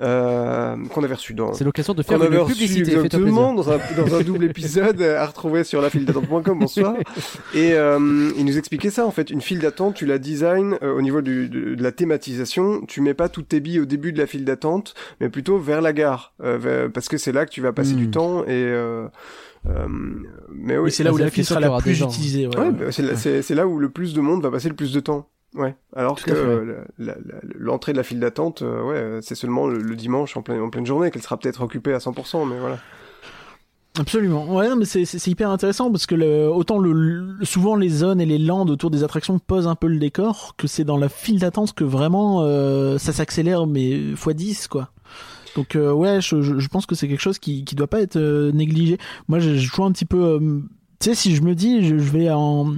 euh, 0.00 0.76
qu'on 0.94 1.02
avait 1.04 1.14
reçu 1.14 1.34
dans. 1.34 1.52
C'est 1.52 1.64
l'occasion 1.64 1.92
de 1.92 2.02
faire 2.02 2.22
avait 2.22 2.44
publicité. 2.44 2.92
Exactement 2.92 3.52
dans 3.52 3.70
un, 3.70 3.78
dans 3.96 4.14
un 4.14 4.22
double 4.22 4.44
épisode 4.44 5.02
à 5.02 5.26
retrouver 5.26 5.64
sur 5.64 5.82
la 5.82 5.90
file 5.90 6.04
d'attente.com, 6.06 6.58
bonsoir. 6.58 6.94
Et 7.54 7.72
euh, 7.74 8.30
il 8.36 8.44
nous 8.44 8.56
expliquait 8.56 8.90
ça 8.90 9.04
en 9.04 9.10
fait, 9.10 9.30
une 9.30 9.40
file 9.42 9.58
d'attente, 9.58 9.94
tu 9.96 10.06
la 10.06 10.18
design 10.18 10.78
euh, 10.82 10.94
au 10.96 11.02
niveau 11.02 11.20
du, 11.20 11.48
de, 11.48 11.74
de 11.74 11.82
la 11.82 11.92
thématisation, 11.92 12.80
tu 12.86 13.00
mets 13.00 13.14
pas 13.14 13.28
toutes 13.28 13.48
tes 13.48 13.60
billes 13.60 13.79
au 13.80 13.84
début 13.86 14.12
de 14.12 14.18
la 14.18 14.26
file 14.26 14.44
d'attente, 14.44 14.94
mais 15.20 15.28
plutôt 15.28 15.58
vers 15.58 15.80
la 15.80 15.92
gare, 15.92 16.34
euh, 16.42 16.58
vers- 16.58 16.90
parce 16.92 17.08
que 17.08 17.16
c'est 17.18 17.32
là 17.32 17.46
que 17.46 17.50
tu 17.50 17.60
vas 17.60 17.72
passer 17.72 17.94
Hmm. 17.94 17.96
du 17.96 18.10
temps 18.10 18.44
et 18.44 18.48
euh, 18.50 19.06
euh, 19.68 19.86
mais 20.54 20.78
oui, 20.78 20.90
c'est 20.90 21.04
là 21.04 21.12
où 21.12 21.16
la 21.18 21.30
file 21.30 21.44
sera 21.44 21.60
la 21.60 21.76
plus 21.80 21.94
gens. 21.94 22.08
utilisée. 22.08 22.46
ouais, 22.46 22.56
Ouais, 22.56 22.66
ouais. 22.66 22.72
bah, 22.72 22.86
c'est 22.90 23.54
là- 23.54 23.66
où 23.66 23.78
le 23.78 23.88
plus 23.90 24.14
de 24.14 24.20
monde 24.20 24.42
va 24.42 24.50
passer 24.50 24.68
le 24.68 24.74
plus 24.76 24.92
de 24.92 25.00
temps. 25.00 25.28
Ouais. 25.54 25.74
Alors 25.96 26.14
Tout 26.16 26.26
que 26.26 26.30
euh, 26.32 26.84
l'entrée 27.58 27.90
de 27.92 27.96
la 27.96 28.04
file 28.04 28.20
d'attente, 28.20 28.62
euh, 28.62 28.82
ouais, 29.16 29.18
c'est 29.22 29.34
seulement 29.34 29.66
le, 29.66 29.78
le 29.78 29.96
dimanche 29.96 30.36
en, 30.36 30.42
plein, 30.42 30.60
en 30.62 30.70
pleine 30.70 30.86
journée 30.86 31.10
qu'elle 31.10 31.22
sera 31.22 31.36
peut-être 31.38 31.62
occupée 31.62 31.92
à 31.92 31.98
100%, 31.98 32.44
mais 32.48 32.58
voilà. 32.60 32.78
Absolument. 33.98 34.46
Ouais, 34.54 34.68
mais 34.76 34.84
c'est 34.84 35.26
hyper 35.26 35.50
intéressant 35.50 35.90
parce 35.90 36.06
que 36.06 36.14
le, 36.14 36.48
autant 36.48 36.78
le, 36.78 37.36
souvent 37.42 37.74
les 37.74 37.88
zones 37.88 38.20
et 38.20 38.26
les 38.26 38.38
landes 38.38 38.70
autour 38.70 38.90
des 38.90 39.02
attractions 39.02 39.38
posent 39.40 39.66
un 39.66 39.74
peu 39.74 39.88
le 39.88 39.98
décor, 39.98 40.54
que 40.56 40.68
c'est 40.68 40.84
dans 40.84 40.96
la 40.96 41.08
file 41.08 41.40
d'attente 41.40 41.74
que 41.74 41.82
vraiment 41.82 42.42
euh, 42.42 42.98
ça 42.98 43.12
s'accélère 43.12 43.66
mais 43.66 43.90
x 43.90 44.28
10 44.28 44.68
quoi. 44.68 44.90
Donc 45.56 45.74
euh, 45.74 45.92
ouais, 45.92 46.20
je, 46.20 46.40
je, 46.40 46.68
pense 46.68 46.86
que 46.86 46.94
c'est 46.94 47.08
quelque 47.08 47.20
chose 47.20 47.40
qui 47.40 47.64
qui 47.64 47.74
doit 47.74 47.88
pas 47.88 48.00
être 48.00 48.16
euh, 48.16 48.52
négligé. 48.52 48.96
Moi, 49.26 49.40
je, 49.40 49.56
je 49.56 49.68
joue 49.68 49.84
un 49.84 49.90
petit 49.90 50.04
peu. 50.04 50.62
Tu 51.00 51.08
sais, 51.08 51.14
si 51.14 51.34
je 51.34 51.40
me 51.42 51.54
dis, 51.54 51.82
je, 51.88 51.98
je 51.98 52.10
vais 52.10 52.30
en, 52.30 52.74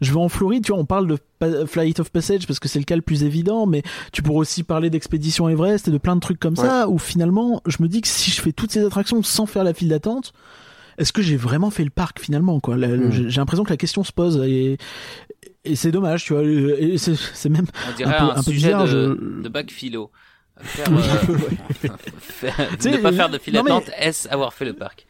je 0.00 0.12
vais 0.12 0.20
en 0.20 0.28
Floride, 0.28 0.64
tu 0.64 0.70
vois, 0.72 0.80
on 0.80 0.84
parle 0.84 1.08
de 1.08 1.66
Flight 1.66 1.98
of 1.98 2.10
Passage 2.10 2.46
parce 2.46 2.60
que 2.60 2.68
c'est 2.68 2.78
le 2.78 2.84
cas 2.84 2.94
le 2.96 3.02
plus 3.02 3.24
évident, 3.24 3.66
mais 3.66 3.82
tu 4.12 4.22
pourrais 4.22 4.38
aussi 4.38 4.62
parler 4.62 4.88
d'expédition 4.88 5.48
Everest 5.48 5.88
et 5.88 5.90
de 5.90 5.98
plein 5.98 6.14
de 6.14 6.20
trucs 6.20 6.38
comme 6.38 6.54
ça, 6.56 6.88
où 6.88 6.98
finalement, 6.98 7.60
je 7.66 7.82
me 7.82 7.88
dis 7.88 8.00
que 8.02 8.08
si 8.08 8.30
je 8.30 8.40
fais 8.40 8.52
toutes 8.52 8.70
ces 8.70 8.84
attractions 8.84 9.20
sans 9.24 9.46
faire 9.46 9.64
la 9.64 9.74
file 9.74 9.88
d'attente, 9.88 10.32
est-ce 10.98 11.12
que 11.12 11.22
j'ai 11.22 11.36
vraiment 11.36 11.70
fait 11.70 11.82
le 11.84 11.90
parc 11.90 12.20
finalement, 12.20 12.60
quoi? 12.60 12.76
La- 12.76 12.88
Mm. 12.88 13.10
J'ai 13.28 13.40
l'impression 13.40 13.64
que 13.64 13.70
la 13.70 13.76
question 13.78 14.04
se 14.04 14.12
pose 14.12 14.36
et, 14.46 14.76
et 15.64 15.74
c'est 15.74 15.90
dommage, 15.90 16.24
tu 16.24 16.34
vois. 16.34 16.42
Et 16.44 16.98
c'est 16.98 17.48
même 17.48 17.66
On 17.90 17.96
dirait 17.96 18.16
peu- 18.16 18.24
un, 18.24 18.28
un 18.30 18.34
peu 18.34 18.42
sujet 18.42 18.66
bizarre, 18.68 18.84
de, 18.84 18.88
je- 18.88 19.42
de 19.42 19.48
bac 19.48 19.70
philo. 19.70 20.10
Faire, 20.60 20.86
euh, 20.92 21.88
faire- 22.20 22.68
ne 22.84 22.96
pas 22.98 23.12
faire 23.12 23.30
de 23.30 23.38
file 23.38 23.54
non, 23.54 23.62
mais- 23.64 23.70
d'attente, 23.70 23.90
est-ce 23.98 24.28
avoir 24.28 24.52
fait 24.52 24.66
le 24.66 24.74
parc? 24.74 25.06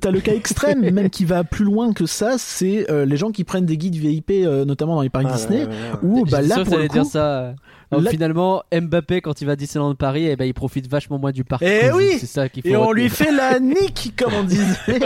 T'as 0.00 0.10
le 0.10 0.20
cas 0.20 0.32
extrême, 0.34 0.80
même 0.92 1.10
qui 1.10 1.24
va 1.24 1.44
plus 1.44 1.64
loin 1.64 1.92
que 1.92 2.06
ça, 2.06 2.34
c'est 2.38 2.90
euh, 2.90 3.04
les 3.04 3.16
gens 3.16 3.30
qui 3.30 3.44
prennent 3.44 3.66
des 3.66 3.76
guides 3.76 3.96
VIP, 3.96 4.30
euh, 4.30 4.64
notamment 4.64 4.94
dans 4.96 5.02
les 5.02 5.10
parcs 5.10 5.26
Ah, 5.28 5.32
Disney, 5.34 5.60
ouais, 5.64 5.66
ouais, 5.66 5.72
ouais. 6.02 6.20
où 6.20 6.24
bah, 6.24 6.40
là 6.42 6.64
pour 6.64 6.76
le 6.78 6.86
coup, 6.88 6.92
dire 6.94 7.04
ça. 7.04 7.54
Alors, 7.90 8.04
là- 8.04 8.10
Finalement, 8.10 8.62
Mbappé, 8.72 9.20
quand 9.20 9.42
il 9.42 9.44
va 9.44 9.52
à 9.52 9.56
Disneyland 9.56 9.94
Paris, 9.94 10.26
eh 10.26 10.34
ben, 10.34 10.46
il 10.46 10.54
profite 10.54 10.88
vachement 10.88 11.18
moins 11.18 11.30
du 11.30 11.44
parc. 11.44 11.62
Eh 11.62 11.90
vous. 11.90 11.98
oui 11.98 12.16
C'est 12.18 12.24
ça 12.26 12.48
qu'il 12.48 12.62
faut 12.62 12.68
et 12.70 12.74
on 12.76 12.90
lui 12.90 13.10
fait 13.10 13.30
la 13.30 13.60
nique, 13.60 14.14
comme 14.18 14.32
on 14.32 14.44
disait. 14.44 14.64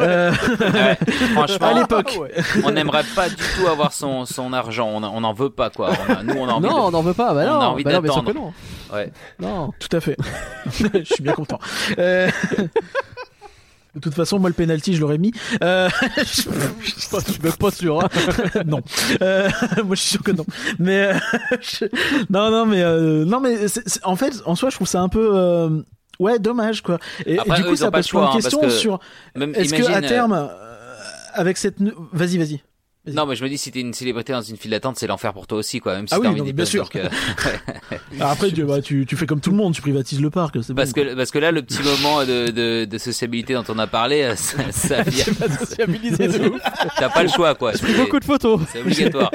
Euh, 0.00 0.30
Ouais, 0.60 0.98
Franchement, 1.32 1.68
à 1.68 1.80
l'époque. 1.80 2.18
on 2.64 2.70
n'aimerait 2.72 3.04
pas 3.14 3.30
du 3.30 3.36
tout 3.36 3.66
avoir 3.66 3.94
son, 3.94 4.26
son 4.26 4.52
argent. 4.52 4.86
On 4.92 5.02
on 5.02 5.20
n'en 5.22 5.32
veut 5.32 5.48
pas, 5.48 5.70
quoi. 5.70 5.92
On 6.08 6.12
a- 6.12 6.22
nous, 6.22 6.34
on 6.38 6.46
a 6.46 6.52
envie 6.52 6.66
Non, 6.68 6.74
de- 6.74 6.80
on 6.80 6.90
n'en 6.90 7.02
veut 7.02 7.14
pas. 7.14 7.32
Bah 7.32 7.44
on 7.46 7.54
non, 7.54 7.60
a 7.60 7.66
envie 7.68 7.84
bah 7.84 8.00
non, 8.02 8.12
sûr 8.12 8.24
que 8.24 8.32
non. 8.32 8.52
Ouais. 8.92 9.10
Non. 9.40 9.72
Tout 9.78 9.96
à 9.96 10.00
fait. 10.00 10.16
je 10.70 11.04
suis 11.04 11.22
bien 11.22 11.32
content. 11.32 11.58
Euh, 11.98 12.28
De 13.96 14.00
toute 14.00 14.14
façon, 14.14 14.38
moi, 14.38 14.48
le 14.50 14.54
penalty, 14.54 14.94
je 14.94 15.00
l'aurais 15.00 15.18
mis. 15.18 15.32
Euh, 15.64 15.88
Je 16.18 16.24
suis 16.24 17.42
même 17.42 17.52
pas 17.58 17.70
sûr. 17.70 18.00
hein. 18.04 18.08
non. 18.66 18.80
Euh, 19.22 19.48
moi, 19.84 19.96
je 19.96 20.00
suis 20.00 20.10
sûr 20.10 20.22
que 20.22 20.30
non. 20.32 20.44
Mais 20.78 21.06
euh, 21.06 21.14
je- 21.60 21.86
non, 22.30 22.50
non, 22.50 22.66
mais 22.66 22.82
euh, 22.82 23.24
non, 23.24 23.40
mais 23.40 23.56
en 24.04 24.16
fait, 24.16 24.34
en 24.44 24.54
soi, 24.54 24.70
je 24.70 24.76
trouve 24.76 24.86
ça 24.88 25.00
un 25.00 25.08
peu. 25.08 25.30
euh, 25.34 25.82
Ouais, 26.18 26.38
dommage 26.38 26.82
quoi. 26.82 26.98
Et, 27.26 27.34
et 27.34 27.38
Après, 27.38 27.56
du 27.56 27.64
coup, 27.64 27.76
ça 27.76 27.90
pose 27.90 28.06
de 28.06 28.16
hein, 28.26 28.30
parce 28.32 28.44
questions 28.44 28.60
que 28.60 28.68
sur 28.70 29.00
est-ce 29.54 29.74
que 29.74 29.82
à 29.92 29.98
euh, 29.98 30.08
terme, 30.08 30.50
avec 31.34 31.56
cette, 31.58 31.76
vas-y, 32.12 32.38
vas-y. 32.38 32.62
Non, 33.12 33.26
mais 33.26 33.36
je 33.36 33.44
me 33.44 33.48
dis, 33.48 33.56
si 33.58 33.70
t'es 33.70 33.80
une 33.80 33.92
célébrité 33.94 34.32
dans 34.32 34.42
une 34.42 34.56
file 34.56 34.70
d'attente, 34.72 34.96
c'est 34.98 35.06
l'enfer 35.06 35.32
pour 35.32 35.46
toi 35.46 35.58
aussi, 35.58 35.80
quoi. 35.80 35.94
Même 35.94 36.08
si 36.08 36.14
Ah 36.14 36.18
oui, 36.20 36.26
envie 36.26 36.38
non, 36.38 36.44
d'y 36.44 36.50
mais 36.50 36.54
bien 36.54 36.64
sûr. 36.64 36.84
donc, 36.84 36.96
euh, 36.96 37.08
Alors 38.18 38.30
après, 38.32 38.50
tu, 38.50 38.64
bah, 38.64 38.80
tu, 38.82 39.06
tu 39.06 39.16
fais 39.16 39.26
comme 39.26 39.40
tout 39.40 39.50
le 39.50 39.56
monde, 39.56 39.74
tu 39.74 39.82
privatises 39.82 40.20
le 40.20 40.30
parc. 40.30 40.54
parce 40.54 40.68
bon, 40.72 41.02
que, 41.02 41.14
parce 41.14 41.30
que 41.30 41.38
là, 41.38 41.52
le 41.52 41.62
petit 41.62 41.82
moment 41.82 42.24
de, 42.24 42.50
de, 42.50 42.84
de 42.84 42.98
sociabilité 42.98 43.54
dont 43.54 43.64
on 43.68 43.78
a 43.78 43.86
parlé, 43.86 44.22
euh, 44.22 44.34
ça, 44.36 44.58
ça 44.70 45.02
vient- 45.02 45.24
Sociabilisé 45.58 46.28
de 46.28 46.48
ouf. 46.48 46.60
t'as 46.98 47.08
pas 47.10 47.22
le 47.22 47.28
choix, 47.28 47.54
quoi. 47.54 47.72
J'ai 47.72 47.78
pris 47.78 47.94
beaucoup 47.94 48.18
de 48.18 48.24
photos. 48.24 48.60
C'est 48.72 48.80
obligatoire. 48.80 49.30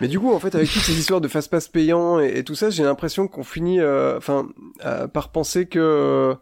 Mais 0.00 0.08
du 0.08 0.18
coup, 0.20 0.32
en 0.32 0.38
fait, 0.40 0.54
avec 0.54 0.70
toutes 0.70 0.82
ces 0.82 0.98
histoires 0.98 1.20
de 1.20 1.28
fast-pass 1.28 1.68
payant 1.68 2.20
et, 2.20 2.38
et 2.38 2.44
tout 2.44 2.54
ça, 2.54 2.70
j'ai 2.70 2.82
l'impression 2.82 3.28
qu'on 3.28 3.44
finit, 3.44 3.80
euh, 3.80 4.16
enfin, 4.18 4.48
euh, 4.84 5.06
par 5.08 5.30
penser 5.30 5.66
que 5.66 6.34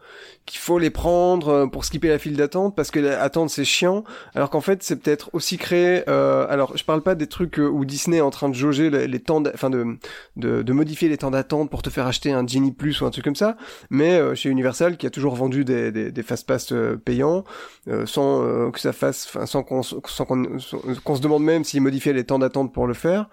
qu'il 0.49 0.61
faut 0.61 0.79
les 0.79 0.91
prendre 0.91 1.49
euh, 1.49 1.67
pour 1.67 1.85
skipper 1.85 2.09
la 2.09 2.19
file 2.19 2.37
d'attente 2.37 2.75
parce 2.75 2.91
que 2.91 2.99
attendre 3.19 3.51
c'est 3.51 3.65
chiant, 3.65 4.03
alors 4.35 4.51
qu'en 4.51 4.61
fait 4.61 4.83
c'est 4.83 4.97
peut-être 4.97 5.31
aussi 5.33 5.59
créé. 5.59 6.03
Euh, 6.09 6.47
alors, 6.49 6.77
je 6.77 6.85
parle 6.85 7.03
pas 7.03 7.15
des 7.15 7.27
trucs 7.27 7.59
euh, 7.59 7.69
où 7.69 7.85
Disney 7.85 8.17
est 8.17 8.23
en 8.23 8.31
train 8.31 8.49
de 8.49 8.55
jauger 8.55 8.91
les, 8.91 9.07
les 9.07 9.21
temps, 9.21 9.43
enfin 9.55 9.71
de, 9.71 9.99
de 10.37 10.63
de 10.63 10.73
modifier 10.73 11.09
les 11.09 11.19
temps 11.19 11.31
d'attente 11.31 11.71
pour 11.71 11.83
te 11.83 11.91
faire 11.91 12.07
acheter 12.07 12.33
un 12.33 12.47
Genie 12.47 12.73
Plus 12.73 13.01
ou 13.01 13.07
un 13.07 13.11
truc 13.11 13.25
comme 13.25 13.37
ça, 13.37 13.57
mais 13.91 14.19
euh, 14.19 14.35
chez 14.35 14.49
Universal 14.49 14.97
qui 14.97 15.07
a 15.07 15.11
toujours 15.11 15.35
vendu 15.35 15.65
des 15.65 15.93
des, 15.93 16.11
des 16.11 16.23
fast-pass 16.23 16.73
euh, 16.73 16.97
payants 16.97 17.45
euh, 17.89 18.07
sans 18.07 18.71
que 18.71 18.81
ça 18.81 18.93
fasse, 18.93 19.27
enfin 19.29 19.47
sans 19.47 19.63
qu'on 19.63 19.83
sans 19.83 20.25
qu'on 20.25 20.59
qu'on 21.05 21.15
se 21.15 21.21
demande 21.21 21.45
même 21.45 21.65
s'ils 21.65 21.83
modifiaient 21.83 22.15
les 22.15 22.25
temps 22.25 22.39
d'attente 22.39 22.73
pour 22.73 22.87
le 22.87 22.95
faire. 22.95 23.29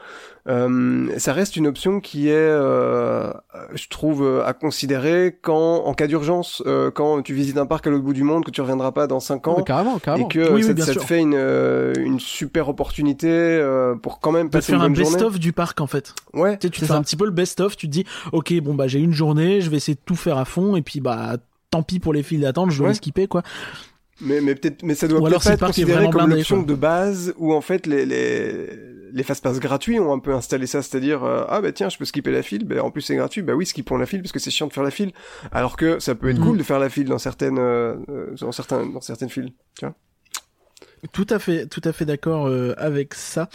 Ça 0.48 1.34
reste 1.34 1.56
une 1.56 1.66
option 1.66 2.00
qui 2.00 2.30
est, 2.30 2.52
je 2.54 3.88
trouve, 3.90 4.44
à 4.46 4.54
considérer 4.54 5.40
quand, 5.42 5.86
en 5.86 5.94
cas 5.96 6.06
d'urgence, 6.06 6.62
euh, 6.68 6.92
quand 7.16 7.22
tu 7.22 7.34
visites 7.34 7.58
un 7.58 7.66
parc 7.66 7.86
à 7.88 7.90
l'autre 7.90 8.04
bout 8.04 8.14
du 8.14 8.24
monde, 8.24 8.44
que 8.44 8.52
tu 8.52 8.62
reviendras 8.62 8.92
pas 8.92 9.06
dans 9.08 9.20
5 9.20 9.48
ans, 9.48 9.56
Mais 9.58 9.64
carrément, 9.64 10.00
carrément. 10.00 10.28
et 10.28 10.32
que 10.34 10.52
Oui, 10.52 10.64
ça, 10.64 10.70
oui, 10.70 10.74
bien 10.74 10.86
ça 10.86 10.94
te 10.96 11.00
fait 11.00 11.20
une, 11.20 11.34
euh, 11.36 11.94
une 11.98 12.20
super 12.20 12.70
opportunité 12.70 13.28
euh, 13.30 13.96
pour 13.96 14.20
quand 14.20 14.32
même 14.32 14.48
de 14.48 14.52
passer 14.52 14.72
faire 14.74 14.80
une 14.80 14.86
un 14.86 14.90
bonne 14.90 15.04
best-of 15.04 15.40
du 15.40 15.54
parc 15.54 15.80
en 15.82 15.88
fait. 15.88 16.14
Ouais. 16.34 16.58
Tu 16.58 16.68
sais, 16.68 16.72
tu 16.72 16.80
fais 16.82 16.88
ça. 16.88 16.96
un 16.98 17.02
petit 17.02 17.16
peu 17.16 17.26
le 17.26 17.32
best-of, 17.32 17.78
tu 17.78 17.88
te 17.88 17.92
dis, 17.92 18.06
ok, 18.32 18.54
bon 18.62 18.74
bah 18.74 18.88
j'ai 18.88 19.00
une 19.00 19.14
journée, 19.14 19.62
je 19.62 19.70
vais 19.70 19.78
essayer 19.78 19.96
de 19.96 20.02
tout 20.06 20.16
faire 20.16 20.38
à 20.38 20.46
fond, 20.46 20.76
et 20.76 20.82
puis 20.82 21.00
bah 21.00 21.38
tant 21.72 21.84
pis 21.84 22.00
pour 22.00 22.14
les 22.14 22.24
files 22.24 22.42
d'attente, 22.42 22.72
je 22.72 22.78
dois 22.78 22.88
Ouais. 22.88 22.92
les 22.92 22.98
skipper 22.98 23.28
quoi. 23.28 23.42
Mais, 24.22 24.40
mais 24.40 24.56
peut-être, 24.56 24.82
mais 24.84 24.96
ça 24.96 25.08
doit 25.10 25.20
peut-être 25.20 25.44
pas 25.44 25.54
être 25.54 25.66
considéré 25.66 26.10
comme 26.10 26.30
l'option 26.30 26.62
de 26.62 26.74
base 26.74 27.34
où 27.38 27.54
en 27.54 27.60
fait 27.62 27.86
les 27.86 28.06
les 28.06 28.70
les 29.12 29.24
fast-pass 29.24 29.60
gratuits 29.60 30.00
ont 30.00 30.14
un 30.14 30.20
peu 30.20 30.34
installé 30.34 30.68
ça, 30.68 30.82
c'est-à-dire 30.82 31.24
euh, 31.26 31.44
ah 31.50 31.60
bah 31.62 31.72
tiens 31.74 31.90
je 31.90 31.98
peux 31.98 32.06
skipper 32.06 32.32
la 32.32 32.42
file, 32.42 32.64
bah 32.66 32.82
en 32.84 32.92
plus 32.92 33.02
c'est 33.02 33.16
gratuit, 33.16 33.42
bah 33.42 33.54
oui 33.56 33.66
skippons 33.66 33.98
la 33.98 34.06
file 34.06 34.22
parce 34.22 34.32
que 34.32 34.40
c'est 34.40 34.52
chiant 34.52 34.68
de 34.68 34.74
faire 34.74 34.84
la 34.84 34.92
file, 34.92 35.12
alors 35.52 35.76
que 35.76 36.00
ça 36.00 36.16
peut 36.16 36.30
être 36.30 36.40
Mm. 36.40 36.44
cool 36.44 36.58
de 36.58 36.64
faire 36.64 36.80
la 36.80 36.90
file 36.90 37.06
dans 37.10 37.18
certaines 37.18 37.58
euh, 37.60 37.96
dans 38.40 38.52
certains 38.54 38.86
dans 38.86 39.02
certaines 39.02 39.30
files, 39.30 39.52
tu 39.78 39.86
vois. 39.86 39.96
Tout 41.12 41.28
à 41.30 41.38
fait, 41.38 41.68
tout 41.68 41.82
à 41.84 41.92
fait 41.94 42.06
d'accord 42.06 42.48
euh, 42.48 42.74
avec 42.78 43.14
ça. 43.14 43.48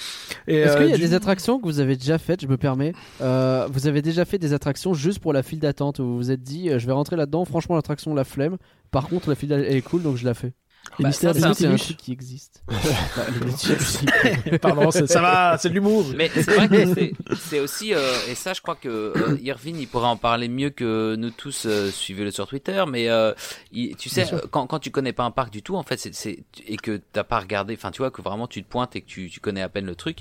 Est-ce 0.47 0.73
euh, 0.73 0.77
qu'il 0.78 0.91
y 0.91 0.93
a 0.93 0.97
du- 0.97 1.03
des 1.03 1.15
attractions 1.15 1.59
que 1.59 1.65
vous 1.65 1.81
avez 1.81 1.97
déjà 1.97 2.16
faites 2.19 2.43
Je 2.43 2.47
me 2.47 2.57
permets. 2.57 2.93
Euh, 3.23 3.66
vous 3.73 3.89
avez 3.89 4.03
déjà 4.03 4.24
fait 4.24 4.39
des 4.39 4.53
attractions 4.53 4.95
juste 4.95 5.19
pour 5.19 5.32
la 5.32 5.43
file 5.43 5.59
d'attente 5.59 5.99
où 5.99 6.05
vous 6.05 6.16
vous 6.16 6.31
êtes 6.31 6.43
dit, 6.43 6.70
euh, 6.70 6.78
je 6.78 6.87
vais 6.87 6.93
rentrer 6.93 7.16
là-dedans. 7.16 7.45
Franchement, 7.45 7.74
l'attraction 7.74 8.15
la 8.15 8.23
flemme. 8.24 8.57
Par 8.90 9.08
contre, 9.08 9.28
la 9.28 9.34
file 9.34 9.52
elle 9.52 9.76
est 9.76 9.82
cool, 9.82 10.02
donc 10.02 10.16
je 10.16 10.24
la 10.24 10.34
fais. 10.34 10.52
Les 10.98 11.02
Bah, 11.04 11.08
mystères 11.08 11.34
ça, 11.34 11.54
c'est 11.54 11.66
un 11.66 11.76
truc 11.76 11.96
qui 11.96 12.12
existe. 12.12 12.62
Pardon, 14.60 14.90
c'est- 14.90 15.06
ça 15.06 15.20
va, 15.20 15.56
c'est 15.58 15.68
de 15.68 15.74
l'humour. 15.74 16.06
Mais 16.16 16.30
c'est 16.34 16.50
vrai 16.54 16.68
que 16.68 16.94
c'est- 16.94 17.12
c'est 17.40 17.60
aussi, 17.60 17.94
euh, 17.94 18.12
et 18.28 18.34
ça 18.34 18.52
je 18.52 18.60
crois 18.60 18.76
que 18.76 18.88
euh, 18.88 19.38
Irvine 19.42 19.78
il 19.78 19.86
pourrait 19.88 20.06
en 20.08 20.16
parler 20.16 20.48
mieux 20.48 20.70
que 20.70 21.14
nous 21.16 21.30
tous, 21.30 21.64
euh, 21.66 21.90
suivez-le 21.90 22.30
sur 22.30 22.46
Twitter, 22.46 22.84
mais 22.88 23.08
euh, 23.08 23.32
il- 23.72 23.96
tu 23.96 24.08
sais, 24.08 24.26
quand, 24.50 24.66
quand 24.66 24.78
tu 24.78 24.90
connais 24.90 25.12
pas 25.12 25.24
un 25.24 25.30
parc 25.30 25.50
du 25.52 25.62
tout, 25.62 25.76
en 25.76 25.82
fait, 25.82 25.98
c'est- 25.98 26.14
c'est 26.14 26.44
et 26.66 26.76
que 26.76 27.00
t'as 27.12 27.24
pas 27.24 27.40
regardé, 27.40 27.74
enfin 27.74 27.90
tu 27.90 27.98
vois, 27.98 28.10
que 28.10 28.22
vraiment 28.22 28.46
tu 28.46 28.62
te 28.62 28.68
pointes 28.68 28.96
et 28.96 29.00
que 29.00 29.06
tu, 29.06 29.30
tu 29.30 29.40
connais 29.40 29.62
à 29.62 29.68
peine 29.68 29.86
le 29.86 29.94
truc, 29.94 30.18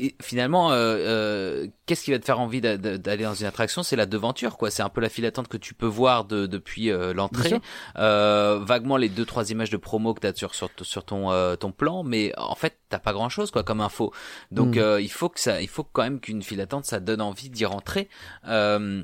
et 0.00 0.14
finalement, 0.22 0.70
euh, 0.70 0.76
euh, 0.76 1.66
qu'est-ce 1.86 2.04
qui 2.04 2.12
va 2.12 2.18
te 2.20 2.24
faire 2.24 2.38
envie 2.38 2.60
d'a- 2.60 2.76
d'a- 2.76 2.98
d'aller 2.98 3.24
dans 3.24 3.34
une 3.34 3.46
attraction? 3.46 3.82
C'est 3.82 3.96
la 3.96 4.06
devanture, 4.06 4.56
quoi. 4.56 4.70
C'est 4.70 4.82
un 4.82 4.88
peu 4.88 5.00
la 5.00 5.08
file 5.08 5.24
d'attente 5.24 5.48
que 5.48 5.56
tu 5.56 5.74
peux 5.74 5.86
voir 5.86 6.24
de, 6.24 6.46
depuis 6.46 6.90
euh, 6.90 7.12
l'entrée, 7.12 7.48
euh, 7.96 8.60
vaguement 8.62 8.96
les 8.96 9.08
deux 9.08 9.24
trois 9.24 9.50
images 9.50 9.70
de 9.70 9.76
promo 9.76 10.07
que 10.14 10.20
t'as 10.20 10.34
sur 10.34 10.54
sur, 10.54 10.70
sur 10.82 11.04
ton 11.04 11.30
euh, 11.32 11.56
ton 11.56 11.72
plan, 11.72 12.02
mais 12.02 12.32
en 12.36 12.54
fait 12.54 12.78
t'as 12.88 12.98
pas 12.98 13.12
grand 13.12 13.28
chose 13.28 13.50
quoi 13.50 13.62
comme 13.64 13.80
info. 13.80 14.12
Donc 14.50 14.76
Mm. 14.76 14.78
euh, 14.78 15.00
il 15.00 15.10
faut 15.10 15.28
que 15.28 15.40
ça, 15.40 15.60
il 15.62 15.68
faut 15.68 15.84
quand 15.84 16.02
même 16.02 16.20
qu'une 16.20 16.42
file 16.42 16.58
d'attente 16.58 16.84
ça 16.84 17.00
donne 17.00 17.20
envie 17.20 17.50
d'y 17.50 17.64
rentrer. 17.64 18.08
Euh, 18.46 19.02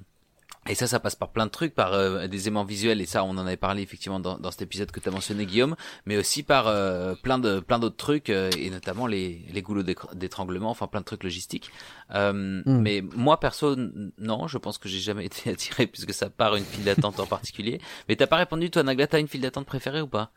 et 0.67 0.75
ça, 0.75 0.87
ça 0.87 0.99
passe 0.99 1.15
par 1.15 1.29
plein 1.29 1.45
de 1.45 1.51
trucs, 1.51 1.75
par 1.75 1.93
euh, 1.93 2.27
des 2.27 2.49
aimants 2.49 2.65
visuels, 2.65 3.03
et 3.03 3.05
ça, 3.05 3.23
on 3.23 3.33
en 3.37 3.47
avait 3.47 3.59
parlé 3.59 3.83
effectivement 3.83 4.19
dans, 4.19 4.39
dans 4.39 4.51
cet 4.51 4.63
épisode 4.63 4.91
que 4.91 4.99
tu 4.99 5.11
as 5.11 5.13
mentionné, 5.13 5.45
Guillaume, 5.45 5.77
mais 6.07 6.17
aussi 6.17 6.43
par 6.43 6.69
euh, 6.69 7.15
plein 7.23 7.39
de 7.39 7.61
plein 7.61 7.79
d'autres 7.79 7.99
trucs, 7.99 8.31
euh, 8.31 8.49
et 8.59 8.71
notamment 8.71 9.07
les, 9.07 9.45
les 9.53 9.61
goulots 9.61 9.83
d'étranglement, 10.15 10.71
enfin 10.71 10.87
plein 10.87 11.01
de 11.01 11.05
trucs 11.05 11.23
logistiques. 11.23 11.71
Mm. 12.11 12.63
Mais 12.65 13.03
moi, 13.15 13.39
perso, 13.41 13.77
non, 13.77 14.47
je 14.49 14.57
pense 14.57 14.79
que 14.79 14.89
j'ai 14.89 15.01
jamais 15.01 15.27
été 15.31 15.51
attiré 15.51 15.87
puisque 15.87 16.15
ça 16.15 16.31
part 16.31 16.57
une 16.57 16.65
file 16.65 16.85
d'attente 16.85 17.21
en 17.21 17.27
particulier. 17.27 17.79
Mais 18.09 18.17
t'as 18.17 18.27
pas 18.27 18.37
répondu, 18.37 18.71
toi, 18.71 18.83
Nagla, 18.83 19.07
t'as 19.07 19.21
une 19.21 19.29
file 19.29 19.43
d'attente 19.43 19.67
préférée 19.67 20.01
ou 20.01 20.09
pas? 20.09 20.31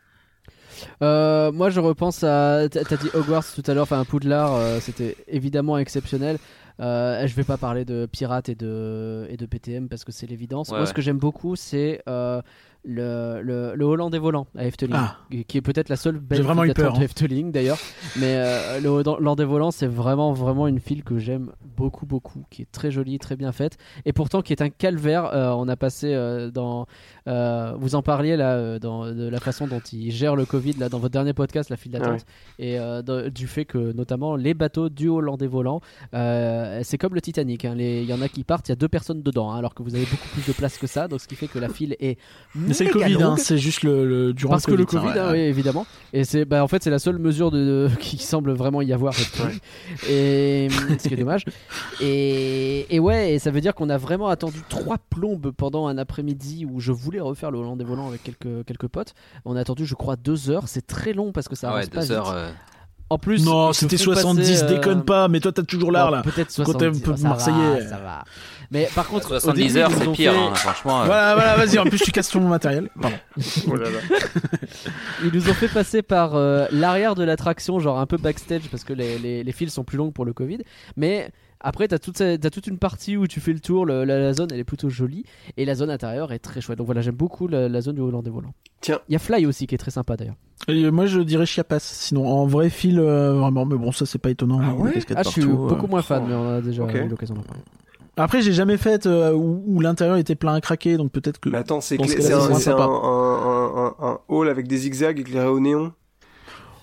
Euh, 1.02 1.52
moi, 1.52 1.70
je 1.70 1.80
repense 1.80 2.22
à. 2.24 2.68
T'as 2.68 2.96
dit 2.96 3.08
Hogwarts 3.14 3.44
tout 3.54 3.62
à 3.66 3.74
l'heure, 3.74 3.84
enfin 3.84 4.04
Poudlard, 4.04 4.54
euh, 4.54 4.78
c'était 4.80 5.16
évidemment 5.26 5.78
exceptionnel. 5.78 6.38
Euh, 6.80 7.26
je 7.26 7.34
vais 7.34 7.44
pas 7.44 7.56
parler 7.56 7.84
de 7.84 8.06
pirates 8.06 8.48
et 8.48 8.54
de 8.54 9.26
et 9.28 9.36
de 9.36 9.46
PTM 9.46 9.88
parce 9.88 10.04
que 10.04 10.12
c'est 10.12 10.26
l'évidence. 10.26 10.68
Ouais, 10.68 10.74
Moi, 10.74 10.80
ouais. 10.82 10.86
ce 10.86 10.94
que 10.94 11.02
j'aime 11.02 11.18
beaucoup, 11.18 11.56
c'est 11.56 12.02
euh, 12.08 12.40
le, 12.88 13.40
le 13.42 13.74
le 13.76 13.84
Hollandais 13.84 14.18
volant 14.18 14.46
à 14.56 14.64
Efteling, 14.64 14.96
Ah. 14.96 15.16
qui 15.46 15.58
est 15.58 15.60
peut-être 15.60 15.88
la 15.90 15.96
seule 15.96 16.18
belle 16.18 16.42
vraiment 16.42 16.62
file 16.62 16.70
eu 16.70 16.74
peur, 16.74 16.94
de 16.94 16.98
hein. 16.98 17.02
Efteling 17.02 17.52
d'ailleurs. 17.52 17.78
Mais 18.18 18.34
euh, 18.36 18.80
le 18.80 18.88
Hollandais 18.88 19.44
volant, 19.44 19.70
c'est 19.70 19.86
vraiment 19.86 20.32
vraiment 20.32 20.66
une 20.66 20.80
file 20.80 21.04
que 21.04 21.18
j'aime 21.18 21.52
beaucoup 21.76 22.06
beaucoup, 22.06 22.44
qui 22.50 22.62
est 22.62 22.72
très 22.72 22.90
jolie, 22.90 23.18
très 23.18 23.36
bien 23.36 23.52
faite, 23.52 23.76
et 24.06 24.12
pourtant 24.12 24.40
qui 24.42 24.52
est 24.52 24.62
un 24.62 24.70
calvaire. 24.70 25.26
Euh, 25.34 25.50
on 25.50 25.68
a 25.68 25.76
passé 25.76 26.12
euh, 26.14 26.50
dans 26.50 26.86
euh, 27.28 27.74
vous 27.78 27.94
en 27.94 28.02
parliez 28.02 28.36
là 28.36 28.54
euh, 28.54 28.78
dans, 28.78 29.06
de 29.12 29.28
la 29.28 29.38
façon 29.40 29.66
dont 29.66 29.80
ils 29.92 30.10
gèrent 30.10 30.36
le 30.36 30.46
Covid 30.46 30.72
là 30.74 30.88
dans 30.88 30.98
votre 30.98 31.12
dernier 31.12 31.34
podcast, 31.34 31.68
la 31.70 31.76
file 31.76 31.92
d'attente, 31.92 32.24
et 32.58 32.78
euh, 32.80 33.02
de- 33.02 33.28
du 33.28 33.46
fait 33.46 33.64
que 33.66 33.92
notamment 33.92 34.34
les 34.36 34.54
bateaux 34.54 34.88
du 34.88 35.08
Hollandais 35.08 35.46
volant, 35.46 35.80
euh, 36.14 36.80
c'est 36.82 36.96
comme 36.98 37.14
le 37.14 37.20
Titanic. 37.20 37.64
hein, 37.64 37.74
Il 37.78 38.04
y 38.04 38.12
en 38.14 38.22
a 38.22 38.28
qui 38.28 38.44
partent, 38.44 38.68
il 38.68 38.72
y 38.72 38.72
a 38.72 38.76
deux 38.76 38.88
personnes 38.88 39.22
dedans, 39.22 39.50
hein, 39.52 39.58
alors 39.58 39.74
que 39.74 39.82
vous 39.82 39.94
avez 39.94 40.04
beaucoup 40.06 40.28
plus 40.32 40.46
de 40.46 40.52
place 40.52 40.78
que 40.78 40.86
ça, 40.86 41.06
donc 41.08 41.20
ce 41.20 41.28
qui 41.28 41.34
fait 41.36 41.48
que 41.48 41.58
la 41.58 41.68
file 41.68 41.96
est 42.00 42.18
c'est 42.78 42.84
le 42.84 42.90
Covid, 42.92 43.22
hein, 43.22 43.36
c'est 43.36 43.58
juste 43.58 43.82
le, 43.82 44.06
le 44.06 44.32
durant 44.32 44.52
Parce 44.54 44.66
que 44.66 44.72
le 44.72 44.84
ça, 44.84 44.98
Covid, 44.98 45.06
ouais, 45.08 45.18
hein, 45.18 45.28
oui, 45.32 45.38
évidemment. 45.40 45.86
Et 46.12 46.24
c'est, 46.24 46.44
bah, 46.44 46.62
en 46.64 46.68
fait, 46.68 46.82
c'est 46.82 46.90
la 46.90 46.98
seule 46.98 47.18
mesure 47.18 47.50
de, 47.50 47.58
de- 47.58 47.90
qui 48.00 48.18
semble 48.18 48.52
vraiment 48.52 48.80
y 48.82 48.92
avoir. 48.92 49.14
Et 50.08 50.68
ce 50.98 51.08
qui 51.08 51.14
est 51.14 51.16
dommage. 51.16 51.44
Et, 52.00 52.86
et 52.94 52.98
ouais, 53.00 53.34
et 53.34 53.38
ça 53.38 53.50
veut 53.50 53.60
dire 53.60 53.74
qu'on 53.74 53.88
a 53.90 53.98
vraiment 53.98 54.28
attendu 54.28 54.60
trois 54.68 54.96
plombes 55.10 55.50
pendant 55.56 55.86
un 55.86 55.98
après-midi 55.98 56.66
où 56.70 56.80
je 56.80 56.92
voulais 56.92 57.20
refaire 57.20 57.50
le 57.50 57.58
Hollandais 57.58 57.84
volant 57.84 58.08
avec 58.08 58.22
quelques 58.22 58.64
quelques 58.66 58.88
potes. 58.88 59.14
On 59.44 59.56
a 59.56 59.60
attendu, 59.60 59.86
je 59.86 59.94
crois, 59.94 60.16
deux 60.16 60.50
heures. 60.50 60.64
C'est 60.68 60.86
très 60.86 61.12
long 61.12 61.32
parce 61.32 61.48
que 61.48 61.56
ça 61.56 61.68
Ah 61.70 61.74
ouais, 61.74 61.80
avance 61.82 61.90
pas 61.90 62.00
deux 62.00 62.06
vite. 62.06 62.12
heures. 62.12 62.30
euh, 62.30 62.50
En 63.10 63.16
plus, 63.18 63.44
Non, 63.44 63.72
c'était 63.72 63.96
font 63.96 64.12
70, 64.12 64.36
passer, 64.60 64.62
euh, 64.64 64.66
déconne 64.76 65.02
pas, 65.04 65.28
mais 65.28 65.40
toi 65.40 65.50
t'as 65.52 65.62
toujours 65.62 65.90
l'art 65.92 66.08
bon, 66.10 66.16
là. 66.16 66.22
Peut-être 66.22 66.54
Quand 66.64 66.74
t'es 66.74 66.86
un 66.86 66.92
70. 66.92 67.00
peu 67.02 67.10
oh, 67.12 67.16
ça 67.16 67.28
marseillais. 67.28 67.80
Va, 67.80 67.88
ça 67.88 67.96
va. 67.98 68.24
Mais 68.70 68.86
par 68.94 69.06
contre, 69.08 69.28
au 69.34 69.40
70 69.40 69.62
début, 69.72 69.78
heures, 69.78 69.90
c'est 69.96 70.12
pire, 70.12 70.32
fait- 70.32 70.38
hein, 70.38 70.54
franchement. 70.54 71.00
euh. 71.02 71.04
Voilà, 71.06 71.34
voilà, 71.34 71.56
vas-y, 71.56 71.78
en 71.78 71.84
plus 71.84 71.98
tu 72.00 72.12
casses 72.12 72.28
ton 72.28 72.40
matériel. 72.40 72.90
Pardon. 73.00 73.16
Oh 73.70 73.76
là 73.76 73.88
là. 73.88 73.98
Ils 75.24 75.30
nous 75.32 75.48
ont 75.48 75.54
fait 75.54 75.68
passer 75.68 76.02
par 76.02 76.34
euh, 76.34 76.66
l'arrière 76.70 77.14
de 77.14 77.24
l'attraction, 77.24 77.78
genre 77.78 77.98
un 77.98 78.06
peu 78.06 78.18
backstage 78.18 78.62
parce 78.70 78.84
que 78.84 78.92
les, 78.92 79.18
les, 79.18 79.42
les 79.42 79.52
files 79.52 79.70
sont 79.70 79.84
plus 79.84 79.96
longues 79.96 80.12
pour 80.12 80.24
le 80.26 80.32
Covid. 80.34 80.58
Mais 80.96 81.30
après, 81.60 81.88
t'as 81.88 81.98
toute, 81.98 82.22
toute 82.52 82.66
une 82.66 82.78
partie 82.78 83.16
où 83.16 83.26
tu 83.26 83.40
fais 83.40 83.52
le 83.52 83.60
tour, 83.60 83.84
le- 83.86 84.04
la, 84.04 84.18
la 84.18 84.32
zone 84.32 84.48
elle 84.52 84.60
est 84.60 84.64
plutôt 84.64 84.88
jolie 84.88 85.24
et 85.56 85.64
la 85.64 85.74
zone 85.74 85.90
intérieure 85.90 86.32
est 86.32 86.38
très 86.38 86.60
chouette. 86.60 86.78
Donc 86.78 86.86
voilà, 86.86 87.00
j'aime 87.00 87.14
beaucoup 87.16 87.48
la, 87.48 87.68
la 87.68 87.80
zone 87.80 87.96
du 87.96 88.00
Hollandais 88.00 88.30
volant. 88.30 88.52
Tiens. 88.80 89.00
Il 89.08 89.12
y 89.12 89.16
a 89.16 89.18
Fly 89.18 89.46
aussi 89.46 89.66
qui 89.66 89.74
est 89.74 89.78
très 89.78 89.90
sympa 89.90 90.16
d'ailleurs. 90.16 90.36
Et 90.68 90.90
moi 90.90 91.06
je 91.06 91.20
dirais 91.20 91.46
Chiapas, 91.46 91.80
sinon 91.80 92.26
en 92.28 92.46
vrai 92.46 92.70
fil, 92.70 92.98
euh, 92.98 93.32
vraiment, 93.34 93.64
mais 93.64 93.76
bon, 93.76 93.92
ça 93.92 94.06
c'est 94.06 94.18
pas 94.18 94.30
étonnant. 94.30 94.60
Ah 94.62 94.74
ouais 94.74 94.92
Ah, 95.16 95.22
je 95.24 95.28
suis 95.30 95.42
euh. 95.42 95.46
beaucoup 95.46 95.86
moins 95.86 96.02
fan, 96.02 96.22
oh. 96.24 96.28
mais 96.28 96.34
on 96.34 96.48
a 96.56 96.60
déjà 96.60 96.84
eu 96.84 97.08
l'occasion 97.08 97.34
d'en 97.34 97.42
parler. 97.42 97.62
Après, 98.20 98.42
j'ai 98.42 98.52
jamais 98.52 98.76
fait 98.78 99.06
euh, 99.06 99.32
où, 99.32 99.62
où 99.64 99.80
l'intérieur 99.80 100.16
était 100.16 100.34
plein 100.34 100.54
à 100.54 100.60
craquer, 100.60 100.96
donc 100.96 101.12
peut-être 101.12 101.38
que. 101.38 101.50
Mais 101.50 101.58
attends, 101.58 101.80
c'est 101.80 101.96
ce 101.96 102.32
un, 102.32 102.50
un, 102.50 102.54
sympa. 102.58 102.82
un, 102.82 102.88
un, 102.88 103.94
un 104.00 104.18
hall 104.26 104.48
avec 104.48 104.66
des 104.66 104.76
zigzags 104.78 105.20
éclairés 105.20 105.46
au 105.46 105.60
néon? 105.60 105.92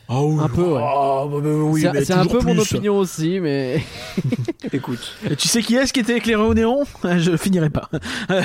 Oh, 0.08 0.38
Un 0.40 0.48
peu, 0.50 0.62
ouais. 0.62 0.82
oh, 0.84 1.28
bah, 1.32 1.40
bah, 1.42 1.50
oui, 1.50 1.82
c'est 1.82 1.92
mais 1.92 2.06
c'est 2.06 2.14
un 2.14 2.28
peu 2.28 2.40
mon 2.42 2.58
opinion 2.60 2.98
aussi, 3.00 3.40
mais 3.40 3.82
Écoute, 4.74 5.16
Et 5.30 5.36
tu 5.36 5.48
sais 5.48 5.62
qui 5.64 5.76
est-ce 5.76 5.92
qui 5.94 6.00
était 6.02 6.18
éclairé 6.18 6.42
au 6.42 6.54
néon? 6.54 6.84
Je 7.18 7.36
finirai 7.38 7.70
pas. 7.72 7.90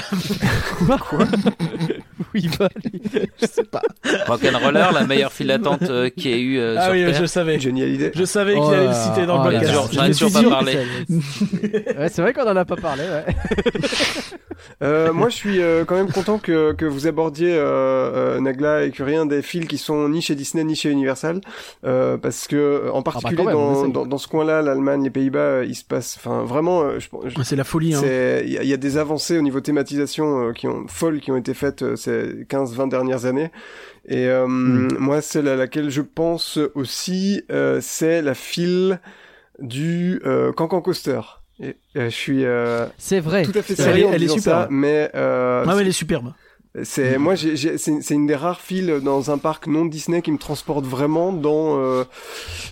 oui, 2.35 2.49
bah. 2.59 2.69
Je 3.41 3.47
sais 3.47 3.65
pas. 3.65 3.82
Rock'n'Roller, 4.27 4.87
la 4.93 5.07
meilleure 5.07 5.32
file 5.32 5.49
d'attente 5.49 5.82
euh, 5.82 6.09
qu'il 6.11 6.31
y 6.31 6.35
ait 6.35 6.41
eu 6.41 6.59
euh, 6.59 6.77
ah 6.78 6.85
sur 6.85 6.93
oui, 6.93 7.05
Terre. 7.05 7.20
je 7.20 7.27
savais. 7.27 7.59
Johnny 7.61 7.82
Hallyday. 7.82 8.12
Je 8.15 8.24
savais 8.24 8.53
qu'il 8.55 8.62
Oh 8.62 8.70
allait 8.70 8.87
le 8.89 8.95
citer 8.95 9.27
dans 9.27 9.43
là. 9.43 9.51
le 9.51 9.57
Oh, 9.57 9.61
podcast. 9.61 9.74
j'en- 9.74 9.89
Je 9.91 9.95
j'en 9.95 10.05
ai 10.05 10.11
toujours 10.31 10.51
pas 10.51 10.57
parlé. 10.65 10.77
ouais, 11.99 12.09
c'est 12.11 12.23
vrai 12.23 12.32
qu'on 12.32 12.49
en 12.49 12.57
a 12.57 12.65
pas 12.65 12.77
parlé. 12.77 13.03
Ouais. 13.03 13.35
Euh, 14.82 15.12
moi, 15.12 15.28
je 15.31 15.35
suis 15.35 15.61
euh, 15.62 15.85
quand 15.85 15.95
même 15.97 16.11
content 16.12 16.39
que, 16.39 16.73
que 16.73 16.85
vous 16.85 17.07
abordiez 17.07 17.53
euh, 17.53 18.37
euh, 18.37 18.41
Nagla 18.41 18.85
et 18.85 18.91
Curien 18.91 19.27
des 19.27 19.43
fils 19.43 19.66
qui 19.66 19.78
sont 19.78 20.09
ni 20.09 20.20
chez 20.23 20.35
Disney 20.35 20.65
ni 20.65 20.74
chez 20.77 20.91
Universal, 20.91 21.41
euh, 21.85 22.16
parce 22.18 22.47
que 22.47 22.90
en 22.93 23.02
particulier 23.02 23.36
quand 23.36 23.44
même, 23.44 23.56
on 23.56 23.72
dans, 23.72 23.81
essaye. 23.81 23.93
dans, 23.93 24.06
dans 24.06 24.18
ce 24.18 24.28
coin-là, 24.28 24.62
l'Allemagne, 24.62 25.02
les 25.05 25.10
Pays-Bas, 25.10 25.39
euh, 25.39 25.64
il 25.66 25.74
se 25.74 25.85
passe, 25.85 26.16
enfin 26.18 26.43
vraiment, 26.44 26.82
euh, 26.82 26.98
je, 26.98 27.09
je- 27.28 27.43
C'est 27.43 27.56
la 27.56 27.64
folie, 27.64 27.94
hein. 27.94 28.01
il 28.02 28.52
y, 28.52 28.59
a- 28.59 28.62
il 28.62 28.68
y 28.68 28.72
a 28.72 28.77
des 28.77 28.97
avancées 28.98 29.39
au 29.39 29.43
niveau 29.43 29.60
thématisation 29.60 30.48
euh, 30.48 30.52
qui 30.52 30.66
ont 30.68 30.86
folles 30.89 31.20
qui 31.20 31.31
ont 31.31 31.36
été 31.36 31.55
faites 31.55 31.82
euh, 31.82 31.97
ces 31.97 32.44
15-20 32.48 32.89
dernières 32.89 33.24
années. 33.24 33.51
Et 34.09 34.27
euh, 34.28 34.47
moi, 34.47 35.20
celle 35.20 35.47
à 35.48 35.56
laquelle 35.56 35.90
je 35.90 36.01
pense 36.01 36.59
aussi, 36.74 37.43
euh, 37.52 37.78
c'est 37.82 38.22
la 38.22 38.35
file 38.35 39.01
du 39.59 40.20
euh, 40.24 40.52
Cancan 40.52 40.81
Coaster. 40.81 41.20
Et, 41.62 41.77
euh, 41.97 42.05
je 42.06 42.14
suis 42.14 42.44
euh, 42.47 42.86
C'est 42.97 43.20
vrai. 43.20 43.43
tout 43.44 43.52
à 43.55 43.60
fait 43.62 43.74
sérieux 43.77 44.05
est- 44.05 44.09
en 44.09 44.12
elle 44.12 44.22
est 44.22 44.27
disant 44.27 44.36
super. 44.36 44.52
ça, 44.62 44.68
mais 44.70 45.10
euh, 45.14 45.64
Ah 45.68 45.74
ouais, 45.77 45.82
elle 45.82 45.89
est 45.89 45.93
superbe. 45.93 46.32
C'est 46.85 47.19
moi, 47.19 47.35
j'ai, 47.35 47.57
j'ai- 47.57 47.79
c'est, 47.79 48.01
c'est 48.01 48.15
une 48.15 48.27
des 48.27 48.37
rares 48.37 48.61
files 48.61 49.01
dans 49.03 49.31
un 49.31 49.39
parc 49.39 49.67
non 49.67 49.85
Disney 49.87 50.23
qui 50.23 50.31
me 50.31 50.39
transporte 50.39 50.85
vraiment 50.85 51.33
dans 51.33 51.79
euh, 51.79 52.05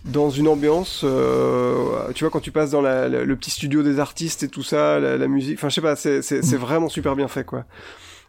dans 0.05 0.31
une 0.31 0.47
ambiance. 0.49 1.03
euh, 1.05 2.13
tu 2.15 2.25
vois, 2.25 2.31
quand 2.31 2.41
tu 2.41 2.53
passes 2.53 2.71
dans 2.71 2.81
la, 2.83 3.09
la- 3.09 3.25
le 3.25 3.37
petit 3.37 3.51
studio 3.51 3.83
des 3.83 3.99
artistes 3.99 4.43
et 4.45 4.49
tout 4.49 4.63
ça, 4.63 5.01
la, 5.01 5.17
la 5.17 5.29
musique. 5.29 5.59
Enfin, 5.59 5.69
je 5.69 5.75
sais 5.75 5.81
pas, 5.81 5.97
c'est, 5.97 6.23
c'est, 6.23 6.43
c'est 6.43 6.57
vraiment 6.57 6.89
super 6.89 7.17
bien 7.17 7.29
fait, 7.29 7.45
quoi. 7.45 7.65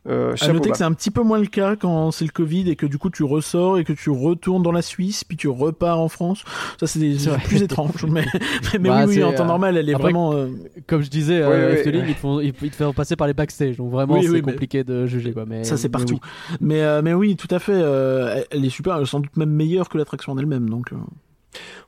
Euh, 0.08 0.34
À 0.40 0.48
noter 0.48 0.70
bas. 0.70 0.72
que 0.72 0.78
c'est 0.78 0.84
un 0.86 0.94
petit 0.94 1.12
peu 1.12 1.22
moins 1.24 1.40
le 1.40 1.46
cas 1.48 1.76
quand 1.76 2.12
c'est 2.12 2.24
le 2.24 2.32
Covid 2.32 2.70
et 2.70 2.76
que 2.78 2.86
du 2.86 2.98
coup 2.98 3.10
tu 3.10 3.24
ressors 3.24 3.78
et 3.80 3.84
que 3.84 3.92
tu 3.92 4.10
retournes 4.10 4.64
dans 4.64 4.72
la 4.72 4.82
Suisse 4.82 5.24
puis 5.26 5.36
tu 5.36 5.50
repars 5.50 6.00
en 6.00 6.08
France. 6.08 6.44
Ça 6.80 6.88
c'est 6.88 7.00
plus 7.46 7.62
étrange. 7.62 8.06
Mais, 8.08 8.26
mais, 8.34 8.40
mais 8.80 8.90
Bah, 8.90 9.06
oui, 9.06 9.22
en 9.24 9.34
temps 9.34 9.44
euh, 9.44 9.48
normal, 9.48 9.76
elle 9.78 9.90
est 9.90 9.94
après, 9.94 10.04
vraiment. 10.04 10.34
euh, 10.34 10.48
Comme 10.88 11.02
je 11.02 11.10
disais, 11.10 11.40
Ouais, 11.46 11.52
euh, 11.54 11.68
ouais, 11.74 11.80
Efteling, 11.80 12.02
ouais. 12.04 12.08
ils, 12.10 12.16
te 12.16 12.20
font, 12.20 12.40
ils, 12.40 12.54
ils 12.62 12.72
te 12.72 12.76
font 12.78 12.94
passer 12.94 13.16
par 13.18 13.28
les 13.28 13.34
backstage, 13.34 13.76
donc 13.78 13.92
vraiment 13.92 14.14
Oui, 14.16 14.24
c'est 14.24 14.30
oui, 14.30 14.42
mais- 14.46 14.54
compliqué 14.54 14.84
de 14.86 15.06
juger 15.06 15.34
quoi. 15.34 15.46
Mais 15.46 15.64
Ça 15.66 15.76
c'est 15.76 15.90
mais 15.90 15.92
partout. 15.92 16.20
oui. 16.52 16.58
Mais, 16.62 16.82
euh, 16.82 17.02
mais 17.04 17.14
oui, 17.14 17.36
tout 17.36 17.54
à 17.54 17.60
fait. 17.60 17.74
euh, 17.76 18.42
elle- 18.52 18.64
est 18.66 18.70
super, 18.70 18.96
elle 18.96 19.04
est 19.04 19.06
sans 19.06 19.20
doute 19.20 19.36
même 19.36 19.52
meilleure 19.52 19.90
que 19.90 19.98
l'attraction 19.98 20.32
en 20.32 20.38
elle-même, 20.38 20.70
donc 20.70 20.94
euh, 20.94 20.96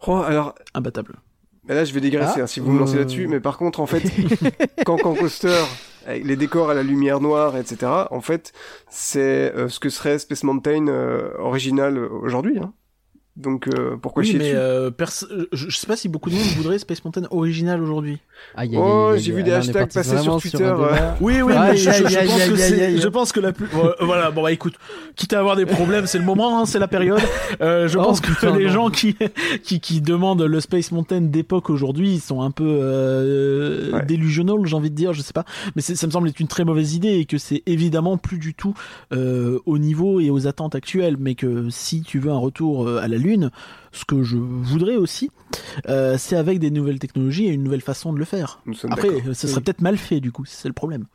Oh, 0.05 0.15
alors 0.17 0.55
imbattable. 0.73 1.15
Mais 1.69 1.75
là, 1.75 1.85
je 1.85 1.93
vais 1.93 2.01
dégraisser 2.01 2.39
Ah, 2.39 2.43
hein, 2.43 2.47
si 2.47 2.59
vous 2.59 2.71
me 2.71 2.79
lancez 2.79 2.97
là-dessus. 2.97 3.27
Mais 3.27 3.39
par 3.39 3.57
contre, 3.57 3.79
en 3.79 3.85
fait, 3.85 4.01
Cancan 4.85 5.13
Coaster, 5.13 5.53
les 6.07 6.36
décors 6.36 6.69
à 6.69 6.73
la 6.73 6.84
lumière 6.84 7.22
noire, 7.22 7.57
etc., 7.57 7.91
en 8.10 8.22
fait, 8.22 8.53
c'est 8.90 9.53
euh, 9.56 9.69
ce 9.69 9.80
que 9.80 9.90
serait 9.90 10.19
Space 10.19 10.44
Mountain 10.44 10.88
euh, 10.88 11.32
original 11.38 11.98
euh, 11.98 12.10
aujourd'hui. 12.10 12.60
Hein. 12.60 12.73
Donc, 13.38 13.68
euh, 13.68 13.95
pourquoi 14.02 14.22
Oui, 14.22 14.30
chier 14.30 14.40
mais 14.40 14.52
dessus 14.52 14.58
euh, 14.58 14.91
je, 15.53 15.76
sais 15.76 15.88
pas 15.88 15.95
si 15.95 16.10
beaucoup 16.10 16.30
de 16.30 16.36
monde 16.36 16.44
voudrait 16.58 16.78
Space 16.80 17.03
Mountain 17.06 17.24
original 17.32 17.82
aujourd'hui. 17.82 18.20
Oh, 18.76 19.14
j'ai 19.16 19.32
vu 19.32 19.41
des 19.44 19.53
hashtags 19.53 19.91
passer 19.91 20.18
sur 20.18 20.40
Twitter, 20.41 20.58
débat. 20.58 21.16
Oui, 21.22 21.41
oui, 21.41 21.53
mais 21.58 21.78
je, 21.78 23.08
pense 23.08 23.32
que 23.32 23.40
la 23.40 23.53
plus, 23.53 23.68
Voilà, 23.72 23.95
voilà, 24.02 24.32
bon 24.32 24.44
bah 24.44 24.52
écoute, 24.52 24.74
quitte 25.16 25.32
à 25.34 25.40
avoir 25.40 25.56
des 25.56 25.66
problèmes, 25.66 26.08
c'est 26.08 26.18
le 26.18 26.26
moment, 26.26 26.60
hein, 26.60 26.66
c'est 26.66 26.80
la 26.80 26.88
période. 26.90 27.22
Euh, 27.62 27.88
je 27.88 27.98
Oh, 27.98 28.03
pense 28.03 28.20
que 28.22 28.32
putain, 28.32 28.58
les 28.58 28.66
non. 28.66 28.72
gens 28.72 28.90
qui, 28.90 29.16
qui 29.64 29.80
qui 29.80 30.02
demandent 30.02 30.41
le 30.41 30.60
Space 30.60 30.91
Mountain 30.91 31.22
d'époque 31.22 31.70
aujourd'hui, 31.70 32.14
ils 32.16 32.20
sont 32.22 32.41
un 32.41 32.52
peu 32.52 32.66
euh, 32.68 33.91
Ouais. 33.91 34.06
delusional, 34.06 34.58
j'ai 34.66 34.76
envie 34.76 34.90
de 34.90 34.95
dire, 34.95 35.14
je 35.14 35.22
sais 35.22 35.34
pas. 35.34 35.45
Mais 35.76 35.82
ça 35.82 36.06
me 36.08 36.12
semble 36.12 36.28
être 36.30 36.40
une 36.40 36.48
très 36.48 36.66
mauvaise 36.66 36.95
idée 36.95 37.14
et 37.20 37.26
que 37.26 37.38
c'est 37.38 37.64
évidemment 37.66 38.18
plus 38.18 38.38
du 38.40 38.53
tout 38.53 38.74
euh, 39.14 39.60
au 39.66 39.78
niveau 39.78 40.20
et 40.20 40.30
aux 40.30 40.48
attentes 40.48 40.76
actuelles, 40.76 41.16
mais 41.20 41.36
que 41.36 41.70
si 41.70 42.02
tu 42.02 42.20
veux 42.20 42.32
un 42.32 42.38
retour 42.38 42.88
euh, 42.88 42.99
à 43.02 43.08
la 43.08 43.18
Lune, 43.22 43.52
ce 43.91 44.03
que 44.06 44.23
je 44.23 44.38
voudrais 44.38 44.95
aussi, 44.95 45.30
euh, 45.88 46.18
c'est 46.18 46.35
avec 46.35 46.60
des 46.60 46.72
nouvelles 46.72 46.99
technologies 46.99 47.45
et 47.48 47.52
une 47.52 47.64
nouvelle 47.64 47.81
façon 47.81 48.11
de 48.14 48.18
le 48.19 48.26
faire. 48.26 48.60
Après, 48.89 49.10
ce 49.34 49.48
serait 49.48 49.61
peut-être 49.61 49.81
mal 49.81 49.98
fait 49.98 50.19
du 50.19 50.31
coup, 50.31 50.43
c'est 50.45 50.68
le 50.68 50.73
problème. 50.73 51.06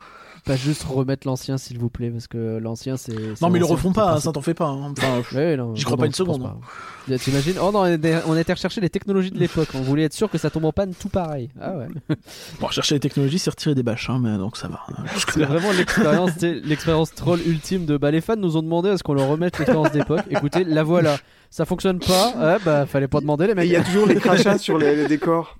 Pas 0.45 0.55
juste 0.55 0.83
remettre 0.83 1.27
l'ancien 1.27 1.57
s'il 1.57 1.77
vous 1.77 1.89
plaît, 1.89 2.09
parce 2.09 2.27
que 2.27 2.57
l'ancien 2.59 2.95
c'est. 2.95 3.13
Non 3.41 3.49
mais 3.49 3.57
ils 3.57 3.59
le 3.59 3.65
refont 3.65 3.91
pas, 3.91 4.11
hein, 4.11 4.13
pas 4.13 4.19
ça 4.21 4.31
t'en 4.31 4.41
fait 4.41 4.53
pas. 4.53 4.67
hein. 4.69 4.93
Enfin, 4.97 5.21
Ouais, 5.35 5.57
non, 5.57 5.75
J'y 5.75 5.81
non, 5.81 5.85
crois 5.87 5.97
pas 5.97 6.05
une 6.05 6.13
seconde. 6.13 6.41
pas. 6.41 7.17
T'imagines 7.17 7.55
Oh 7.61 7.71
non, 7.73 7.81
on 8.27 8.37
été 8.37 8.53
rechercher 8.53 8.79
les 8.79 8.89
technologies 8.89 9.31
de 9.31 9.39
l'époque. 9.39 9.67
On 9.73 9.81
voulait 9.81 10.03
être 10.03 10.13
sûr 10.13 10.29
que 10.29 10.37
ça 10.37 10.49
tombe 10.49 10.63
en 10.63 10.71
panne 10.71 10.93
tout 10.97 11.09
pareil. 11.09 11.49
Ah 11.59 11.73
ouais. 11.75 11.87
bon, 12.61 12.69
chercher 12.69 12.95
les 12.95 13.01
technologies, 13.01 13.39
c'est 13.39 13.49
retirer 13.49 13.75
des 13.75 13.83
bâches, 13.83 14.09
hein, 14.09 14.19
mais 14.21 14.37
donc 14.37 14.55
ça 14.55 14.69
va. 14.69 14.85
C'est 15.33 15.43
vraiment 15.43 15.71
l'expérience 15.73 17.13
troll 17.13 17.41
ultime 17.45 17.85
de. 17.85 17.97
Bah 17.97 18.11
les 18.11 18.21
fans 18.21 18.37
nous 18.37 18.55
ont 18.55 18.63
demandé 18.63 18.89
à 18.89 18.97
ce 18.97 19.03
qu'on 19.03 19.15
leur 19.15 19.27
remette 19.27 19.57
l'expérience 19.59 19.91
d'époque. 19.91 20.23
Écoutez, 20.29 20.63
la 20.63 20.83
voilà. 20.83 21.17
Ça 21.49 21.65
fonctionne 21.65 21.99
pas. 21.99 22.33
Ouais, 22.37 22.57
bah 22.63 22.85
fallait 22.85 23.07
pas 23.07 23.19
demander 23.21 23.47
les 23.47 23.55
mecs. 23.55 23.65
il 23.65 23.71
y 23.71 23.75
a 23.75 23.83
toujours 23.83 24.05
les 24.07 24.15
crachats 24.15 24.57
sur 24.59 24.77
les, 24.77 24.95
les 24.95 25.07
décors. 25.07 25.57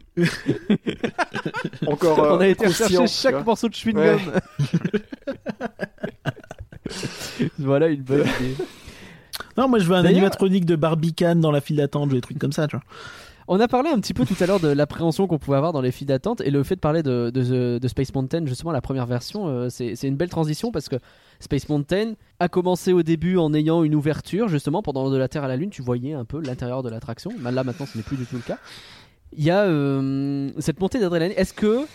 Encore. 1.87 2.19
euh, 2.23 2.35
on 2.37 2.39
a 2.39 2.47
été 2.47 2.67
rechercher 2.67 3.07
chaque 3.07 3.35
vois. 3.35 3.43
morceau 3.43 3.69
de 3.69 3.73
chewing-gum. 3.73 4.19
voilà 7.59 7.87
une 7.87 8.01
bonne 8.01 8.21
idée. 8.21 8.55
Non, 9.57 9.67
moi 9.67 9.79
je 9.79 9.85
veux 9.85 9.95
un 9.95 10.05
animatronique 10.05 10.65
de 10.65 10.75
Barbicane 10.75 11.39
dans 11.41 11.51
la 11.51 11.61
file 11.61 11.77
d'attente, 11.77 12.09
je 12.09 12.15
veux 12.15 12.17
des 12.17 12.21
trucs 12.21 12.39
comme 12.39 12.51
ça, 12.51 12.67
tu 12.67 12.75
vois. 12.75 12.83
On 13.49 13.59
a 13.61 13.67
parlé 13.69 13.89
un 13.89 13.99
petit 13.99 14.13
peu 14.13 14.25
tout 14.25 14.35
à 14.41 14.45
l'heure 14.45 14.59
de 14.59 14.67
l'appréhension 14.67 15.25
qu'on 15.25 15.37
pouvait 15.39 15.55
avoir 15.57 15.71
dans 15.71 15.79
les 15.81 15.91
files 15.91 16.07
d'attente 16.07 16.41
et 16.41 16.51
le 16.51 16.63
fait 16.63 16.75
de 16.75 16.81
parler 16.81 17.01
de, 17.01 17.29
de- 17.33 17.77
de 17.81 17.87
Space 17.87 18.13
Mountain, 18.13 18.45
justement 18.45 18.71
la 18.73 18.81
première 18.81 19.05
version, 19.05 19.47
euh, 19.47 19.69
c'est 19.69 19.95
c'est 19.95 20.07
une 20.07 20.17
belle 20.17 20.29
transition 20.29 20.71
parce 20.71 20.89
que 20.89 20.97
Space 21.39 21.69
Mountain 21.69 22.13
a 22.39 22.47
commencé 22.47 22.93
au 22.93 23.03
début 23.03 23.37
en 23.37 23.53
ayant 23.53 23.83
une 23.83 23.95
ouverture, 23.95 24.47
justement 24.47 24.81
pendant 24.81 25.09
de 25.09 25.17
la 25.17 25.27
Terre 25.27 25.43
à 25.43 25.47
la 25.47 25.55
Lune, 25.55 25.69
tu 25.69 25.81
voyais 25.81 26.13
un 26.13 26.25
peu 26.25 26.41
l'intérieur 26.41 26.83
de 26.83 26.89
l'attraction. 26.89 27.31
Là 27.41 27.63
maintenant, 27.63 27.85
ce 27.85 27.97
n'est 27.97 28.03
plus 28.03 28.17
du 28.17 28.25
tout 28.25 28.35
le 28.35 28.41
cas. 28.41 28.57
Il 29.35 29.43
y 29.43 29.51
a 29.51 29.63
euh, 29.63 30.49
cette 30.59 30.79
montée 30.79 30.99
d'adrénaline. 30.99 31.37
Est-ce 31.37 31.53
que 31.53 31.85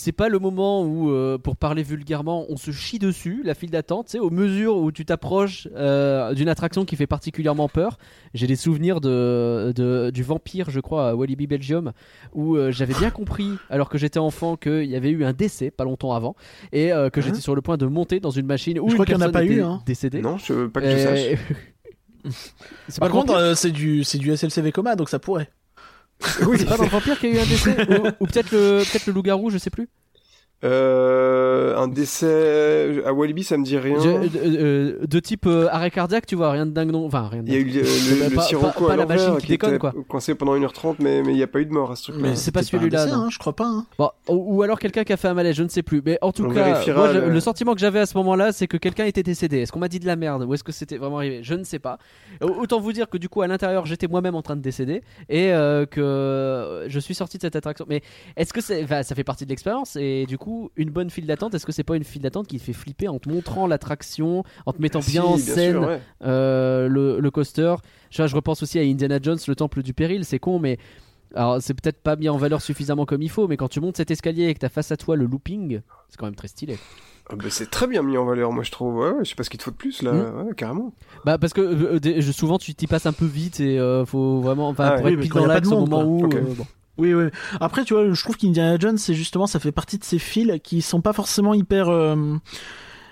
c'est 0.00 0.12
pas 0.12 0.28
le 0.28 0.38
moment 0.38 0.84
où, 0.84 1.10
euh, 1.10 1.38
pour 1.38 1.56
parler 1.56 1.82
vulgairement, 1.82 2.46
on 2.48 2.56
se 2.56 2.70
chie 2.70 2.98
dessus, 2.98 3.42
la 3.44 3.54
file 3.54 3.70
d'attente, 3.70 4.06
tu 4.06 4.12
sais, 4.12 4.18
aux 4.18 4.30
mesures 4.30 4.76
où 4.76 4.92
tu 4.92 5.04
t'approches 5.04 5.68
euh, 5.76 6.34
d'une 6.34 6.48
attraction 6.48 6.84
qui 6.84 6.96
fait 6.96 7.06
particulièrement 7.06 7.68
peur 7.68 7.98
J'ai 8.34 8.46
des 8.46 8.56
souvenirs 8.56 9.00
de, 9.00 9.72
de- 9.74 10.10
du 10.10 10.22
vampire, 10.22 10.70
je 10.70 10.80
crois, 10.80 11.08
à 11.10 11.14
Walibi 11.14 11.46
Belgium, 11.46 11.92
où 12.32 12.56
euh, 12.56 12.70
j'avais 12.70 12.94
bien 12.94 13.10
compris, 13.10 13.50
alors 13.70 13.88
que 13.88 13.98
j'étais 13.98 14.18
enfant, 14.18 14.56
qu'il 14.56 14.84
y 14.84 14.96
avait 14.96 15.10
eu 15.10 15.24
un 15.24 15.32
décès 15.32 15.70
pas 15.70 15.84
longtemps 15.84 16.12
avant, 16.14 16.36
et 16.72 16.92
euh, 16.92 17.10
que 17.10 17.20
j'étais 17.20 17.40
sur 17.40 17.54
le 17.54 17.62
point 17.62 17.76
de 17.76 17.86
monter 17.86 18.20
dans 18.20 18.30
une 18.30 18.46
machine 18.46 18.78
où 18.78 18.86
Je 18.88 18.90
une 18.90 18.94
crois 18.94 19.06
qu'il 19.06 19.14
y 19.14 19.18
en 19.18 19.20
a 19.20 19.30
pas 19.30 19.44
eu, 19.44 19.62
hein. 19.62 19.82
décédée. 19.86 20.20
Non, 20.20 20.38
je, 20.38 20.66
pas 20.66 20.80
que 20.80 20.90
je 20.90 20.96
sache. 20.96 21.18
Et- 21.18 21.38
c'est 22.88 23.00
pas 23.00 23.06
Par 23.06 23.10
contre, 23.10 23.34
euh, 23.34 23.54
c'est 23.54 23.70
du, 23.70 24.04
c'est 24.04 24.18
du 24.18 24.34
SLCV 24.36 24.72
coma, 24.72 24.96
donc 24.96 25.08
ça 25.08 25.18
pourrait. 25.18 25.48
Oui. 26.46 26.56
c'est 26.58 26.64
pas 26.66 26.76
dans 26.76 26.84
le 26.84 26.88
vampire 26.90 27.18
qu'il 27.18 27.30
y 27.30 27.32
a 27.32 27.40
eu 27.40 27.42
un 27.42 27.46
décès 27.46 27.76
ou, 28.00 28.06
ou 28.24 28.26
peut-être 28.26 28.50
le 28.50 28.82
peut-être 28.90 29.06
le 29.06 29.12
loup-garou 29.12 29.50
je 29.50 29.58
sais 29.58 29.70
plus 29.70 29.88
Euh, 30.64 31.76
un 31.76 31.86
décès 31.88 33.02
à 33.06 33.12
Walibi, 33.12 33.44
ça 33.44 33.56
me 33.56 33.64
dit 33.64 33.78
rien. 33.78 33.98
Je- 34.00 34.08
euh, 34.08 34.28
euh, 35.02 35.06
de 35.06 35.20
type 35.20 35.46
euh, 35.46 35.68
arrêt 35.70 35.90
cardiaque, 35.90 36.26
tu 36.26 36.34
vois, 36.34 36.50
rien 36.50 36.66
de 36.66 36.72
dingue 36.72 36.90
non. 36.90 37.06
Enfin, 37.06 37.28
rien 37.30 37.42
de 37.42 37.48
Il 37.48 37.54
y 37.54 37.56
a 37.56 37.60
eu 37.60 37.64
le, 37.64 37.80
le, 37.80 38.18
Pas- 38.18 38.28
le 38.28 38.34
pas- 38.34 38.42
Sirocco 38.42 38.86
pas 38.86 38.92
à 38.94 38.96
la 38.96 39.06
machine 39.06 39.36
qui 39.36 39.42
qui 39.46 39.52
déconne, 39.52 39.70
était 39.70 39.78
quoi. 39.78 39.94
coincé 40.08 40.34
pendant 40.34 40.56
1h30, 40.56 40.96
mais 40.98 41.22
mais 41.22 41.32
il 41.32 41.36
n'y 41.36 41.42
a 41.42 41.46
pas 41.46 41.60
eu 41.60 41.66
de 41.66 41.72
mort 41.72 41.90
à 41.92 41.96
ce 41.96 42.04
truc-là. 42.04 42.22
Mais 42.22 42.34
c'est 42.36 42.50
pas 42.50 42.62
celui-là, 42.62 43.06
hein, 43.12 43.28
je 43.30 43.38
crois 43.38 43.52
pas. 43.54 43.66
hein. 43.66 43.86
Bon, 43.98 44.10
ou, 44.28 44.56
ou 44.56 44.62
alors 44.62 44.78
quelqu'un 44.80 45.04
qui 45.04 45.12
a 45.12 45.16
fait 45.16 45.28
un 45.28 45.34
malaise, 45.34 45.54
je 45.56 45.62
ne 45.62 45.68
sais 45.68 45.82
plus. 45.84 46.02
Mais 46.04 46.18
en 46.22 46.32
tout 46.32 46.44
On 46.44 46.50
cas, 46.50 46.84
moi, 46.94 47.12
le- 47.12 47.28
le 47.28 47.40
sentiment 47.40 47.74
que 47.74 47.80
j'avais 47.80 48.00
à 48.00 48.06
ce 48.06 48.16
moment-là, 48.18 48.50
c'est 48.52 48.66
que 48.66 48.76
quelqu'un 48.78 49.04
était 49.04 49.22
décédé. 49.22 49.58
Est-ce 49.58 49.70
qu'on 49.70 49.78
m'a 49.78 49.88
dit 49.88 50.00
de 50.00 50.06
la 50.06 50.16
merde 50.16 50.42
ou 50.44 50.54
est-ce 50.54 50.64
que 50.64 50.72
c'était 50.72 50.96
vraiment 50.96 51.18
arrivé? 51.18 51.40
Je 51.42 51.54
ne 51.54 51.62
sais 51.64 51.78
pas. 51.78 51.98
Euh, 52.42 52.48
Autant 52.58 52.80
vous 52.80 52.92
dire 52.92 53.08
que 53.08 53.18
du 53.18 53.28
coup, 53.28 53.42
à 53.42 53.46
l'intérieur, 53.46 53.86
j'étais 53.86 54.08
moi-même 54.08 54.34
en 54.34 54.42
train 54.42 54.56
de 54.56 54.60
décéder 54.62 55.02
et 55.28 55.52
euh, 55.52 55.86
que 55.86 56.84
je 56.88 56.98
suis 56.98 57.14
sorti 57.14 57.36
de 57.36 57.42
cette 57.42 57.54
attraction. 57.56 57.86
Mais 57.88 58.02
est-ce 58.36 58.52
que 58.52 58.60
c'est, 58.60 58.82
enfin, 58.82 59.02
ça 59.04 59.14
fait 59.14 59.22
partie 59.24 59.44
de 59.44 59.50
l'expérience 59.50 59.94
et 59.96 60.26
du 60.26 60.36
coup, 60.36 60.47
une 60.76 60.90
bonne 60.90 61.10
file 61.10 61.26
d'attente, 61.26 61.54
est-ce 61.54 61.66
que 61.66 61.72
c'est 61.72 61.84
pas 61.84 61.96
une 61.96 62.04
file 62.04 62.22
d'attente 62.22 62.46
qui 62.46 62.58
te 62.58 62.62
fait 62.62 62.72
flipper 62.72 63.08
en 63.08 63.18
te 63.18 63.28
montrant 63.28 63.66
l'attraction, 63.66 64.44
en 64.66 64.72
te 64.72 64.80
mettant 64.82 65.00
Si, 65.00 65.12
bien 65.12 65.22
en 65.24 65.36
bien 65.36 65.44
scène 65.44 65.72
sûr, 65.72 65.82
ouais. 65.88 66.00
euh, 66.24 66.88
le, 66.88 67.20
le 67.20 67.30
coaster? 67.30 67.74
Je, 68.10 68.26
je 68.26 68.34
repense 68.36 68.62
aussi 68.62 68.78
à 68.78 68.82
Indiana 68.82 69.18
Jones, 69.22 69.38
le 69.46 69.54
temple 69.54 69.82
du 69.82 69.94
péril, 69.94 70.24
c'est 70.24 70.38
con, 70.38 70.58
mais 70.58 70.78
alors 71.34 71.60
c'est 71.60 71.74
peut-être 71.74 72.00
pas 72.02 72.16
mis 72.16 72.28
en 72.28 72.36
valeur 72.38 72.62
suffisamment 72.62 73.04
comme 73.06 73.22
il 73.22 73.30
faut, 73.30 73.48
mais 73.48 73.56
quand 73.56 73.68
tu 73.68 73.80
montes 73.80 73.96
cet 73.98 74.10
escalier 74.10 74.44
et 74.46 74.54
que 74.54 74.60
t'as 74.60 74.68
face 74.70 74.90
à 74.92 74.96
toi 74.96 75.14
le 75.16 75.26
looping, 75.26 75.80
c'est 76.08 76.16
quand 76.16 76.26
même 76.26 76.34
très 76.34 76.48
stylé. 76.48 76.76
Ah 77.30 77.36
bah, 77.36 77.44
c'est 77.50 77.68
très 77.70 77.86
bien 77.86 78.02
mis 78.02 78.16
en 78.16 78.24
valeur, 78.24 78.50
moi 78.52 78.62
je 78.64 78.70
trouve. 78.70 78.96
Ouais, 78.96 79.10
ouais, 79.10 79.24
je 79.24 79.28
sais 79.28 79.34
pas 79.34 79.42
ce 79.42 79.50
qu'il 79.50 79.58
te 79.58 79.64
faut 79.64 79.70
de 79.70 79.76
plus 79.76 80.00
là. 80.00 80.12
Mm. 80.14 80.46
Ouais, 80.46 80.54
carrément. 80.54 80.94
Bah 81.26 81.36
parce 81.36 81.52
que 81.52 81.60
euh, 81.60 82.00
euh, 82.02 82.32
souvent 82.32 82.56
tu 82.56 82.74
t'y 82.74 82.86
passes 82.86 83.04
un 83.04 83.12
peu 83.12 83.26
vite 83.26 83.60
et 83.60 83.78
euh, 83.78 84.06
faut 84.06 84.40
vraiment, 84.40 84.68
enfin 84.68 84.92
Ah 84.92 84.96
pour 84.96 85.04
oui, 85.06 85.12
être 85.12 85.20
pile 85.20 85.32
dans 85.32 85.44
l'axe 85.46 85.68
de 85.68 85.74
au 85.74 85.80
moment 85.80 86.04
où. 86.04 86.24
euh, 86.24 86.54
bon. 86.56 86.66
Oui, 86.98 87.14
oui. 87.14 87.24
Après, 87.60 87.84
tu 87.84 87.94
vois, 87.94 88.12
je 88.12 88.22
trouve 88.22 88.36
qu'Indiana 88.36 88.76
Jones, 88.78 88.98
c'est 88.98 89.14
justement, 89.14 89.46
ça 89.46 89.60
fait 89.60 89.72
partie 89.72 89.98
de 89.98 90.04
ces 90.04 90.18
fils 90.18 90.52
qui 90.62 90.82
sont 90.82 91.00
pas 91.00 91.12
forcément 91.12 91.54
hyper, 91.54 91.88
euh, 91.88 92.36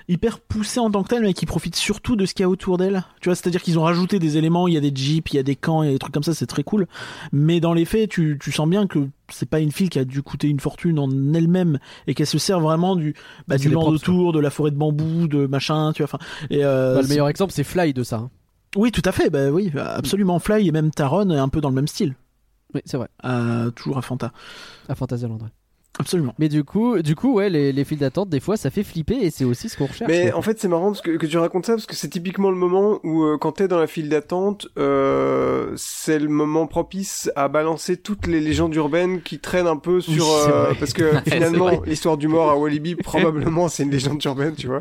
hyper 0.08 0.40
poussés 0.40 0.80
en 0.80 0.90
tant 0.90 1.02
que 1.04 1.08
tels, 1.08 1.22
mais 1.22 1.34
qui 1.34 1.46
profitent 1.46 1.76
surtout 1.76 2.16
de 2.16 2.26
ce 2.26 2.34
qu'il 2.34 2.42
y 2.42 2.46
a 2.46 2.48
autour 2.48 2.78
d'elle. 2.78 3.04
Tu 3.20 3.28
vois, 3.28 3.34
c'est-à-dire 3.36 3.62
qu'ils 3.62 3.78
ont 3.78 3.82
rajouté 3.82 4.18
des 4.18 4.36
éléments, 4.38 4.66
il 4.68 4.74
y 4.74 4.76
a 4.76 4.80
des 4.80 4.92
jeeps, 4.94 5.32
il 5.32 5.36
y 5.36 5.38
a 5.38 5.42
des 5.44 5.54
camps, 5.56 5.82
il 5.82 5.86
y 5.86 5.88
a 5.90 5.92
des 5.92 5.98
trucs 5.98 6.12
comme 6.14 6.22
ça, 6.24 6.34
c'est 6.34 6.46
très 6.46 6.62
cool. 6.64 6.86
Mais 7.32 7.60
dans 7.60 7.72
les 7.74 7.84
faits, 7.84 8.10
tu, 8.10 8.38
tu 8.42 8.50
sens 8.52 8.68
bien 8.68 8.86
que 8.88 9.08
c'est 9.28 9.48
pas 9.48 9.60
une 9.60 9.70
file 9.72 9.88
qui 9.88 9.98
a 10.00 10.04
dû 10.04 10.22
coûter 10.22 10.48
une 10.48 10.60
fortune 10.60 10.98
en 10.98 11.08
elle-même 11.34 11.78
et 12.08 12.14
qu'elle 12.14 12.26
se 12.26 12.38
sert 12.38 12.58
vraiment 12.60 12.96
du, 12.96 13.14
bah, 13.48 13.56
C'est 13.58 13.68
du 13.68 13.74
land 13.74 13.86
autour, 13.88 14.32
de 14.32 14.40
la 14.40 14.50
forêt 14.50 14.70
de 14.72 14.76
bambou, 14.76 15.28
de 15.28 15.46
machin, 15.46 15.92
tu 15.92 16.02
vois, 16.02 16.10
enfin. 16.12 16.24
Et, 16.50 16.64
euh, 16.64 16.94
Bah, 16.94 17.00
le 17.00 17.06
c'est- 17.06 17.12
meilleur 17.12 17.28
exemple 17.28 17.52
c'est 17.52 17.64
Fly 17.64 17.92
de 17.92 18.02
ça. 18.02 18.16
hein. 18.16 18.30
Oui, 18.76 18.92
tout 18.92 19.02
à 19.04 19.12
fait, 19.12 19.30
bah 19.30 19.48
oui, 19.50 19.72
absolument. 19.76 20.38
Fly 20.38 20.68
et 20.68 20.72
même 20.72 20.90
Taron 20.90 21.30
est 21.30 21.38
un 21.38 21.48
peu 21.48 21.60
dans 21.62 21.68
le 21.70 21.74
même 21.74 21.88
style. 21.88 22.14
Oui 22.76 22.82
c'est 22.84 22.96
vrai, 22.96 23.08
Euh, 23.24 23.70
toujours 23.70 23.98
à 23.98 24.02
Fanta. 24.02 24.32
à 24.88 24.94
Fantasyland. 24.94 25.34
ouais. 25.38 25.48
Absolument. 25.98 26.34
Mais 26.38 26.50
du 26.50 26.62
coup, 26.62 27.00
du 27.00 27.14
coup 27.14 27.32
ouais, 27.32 27.48
les, 27.48 27.72
les 27.72 27.84
files 27.86 27.96
d'attente 27.96 28.28
des 28.28 28.38
fois 28.38 28.58
ça 28.58 28.68
fait 28.68 28.82
flipper 28.82 29.14
et 29.14 29.30
c'est 29.30 29.46
aussi 29.46 29.70
ce 29.70 29.78
qu'on 29.78 29.86
recherche. 29.86 30.10
Mais 30.10 30.24
ouais. 30.24 30.32
en 30.34 30.42
fait, 30.42 30.60
c'est 30.60 30.68
marrant 30.68 30.88
parce 30.88 31.00
que, 31.00 31.12
que 31.16 31.24
tu 31.24 31.38
racontes 31.38 31.64
ça 31.64 31.72
parce 31.72 31.86
que 31.86 31.94
c'est 31.96 32.10
typiquement 32.10 32.50
le 32.50 32.56
moment 32.56 33.00
où, 33.02 33.22
euh, 33.24 33.38
quand 33.40 33.52
t'es 33.52 33.66
dans 33.66 33.78
la 33.78 33.86
file 33.86 34.10
d'attente, 34.10 34.68
euh, 34.78 35.72
c'est 35.76 36.18
le 36.18 36.28
moment 36.28 36.66
propice 36.66 37.30
à 37.34 37.48
balancer 37.48 37.96
toutes 37.96 38.26
les 38.26 38.40
légendes 38.40 38.74
urbaines 38.74 39.22
qui 39.22 39.38
traînent 39.38 39.66
un 39.66 39.78
peu 39.78 40.02
sur. 40.02 40.30
Euh, 40.30 40.74
parce 40.78 40.92
que 40.92 41.12
finalement, 41.30 41.70
l'histoire 41.86 42.18
du 42.18 42.28
mort 42.28 42.50
à 42.50 42.58
Walibi, 42.58 42.94
probablement, 42.96 43.68
c'est 43.68 43.84
une 43.84 43.90
légende 43.90 44.22
urbaine, 44.22 44.54
tu 44.54 44.66
vois. 44.66 44.80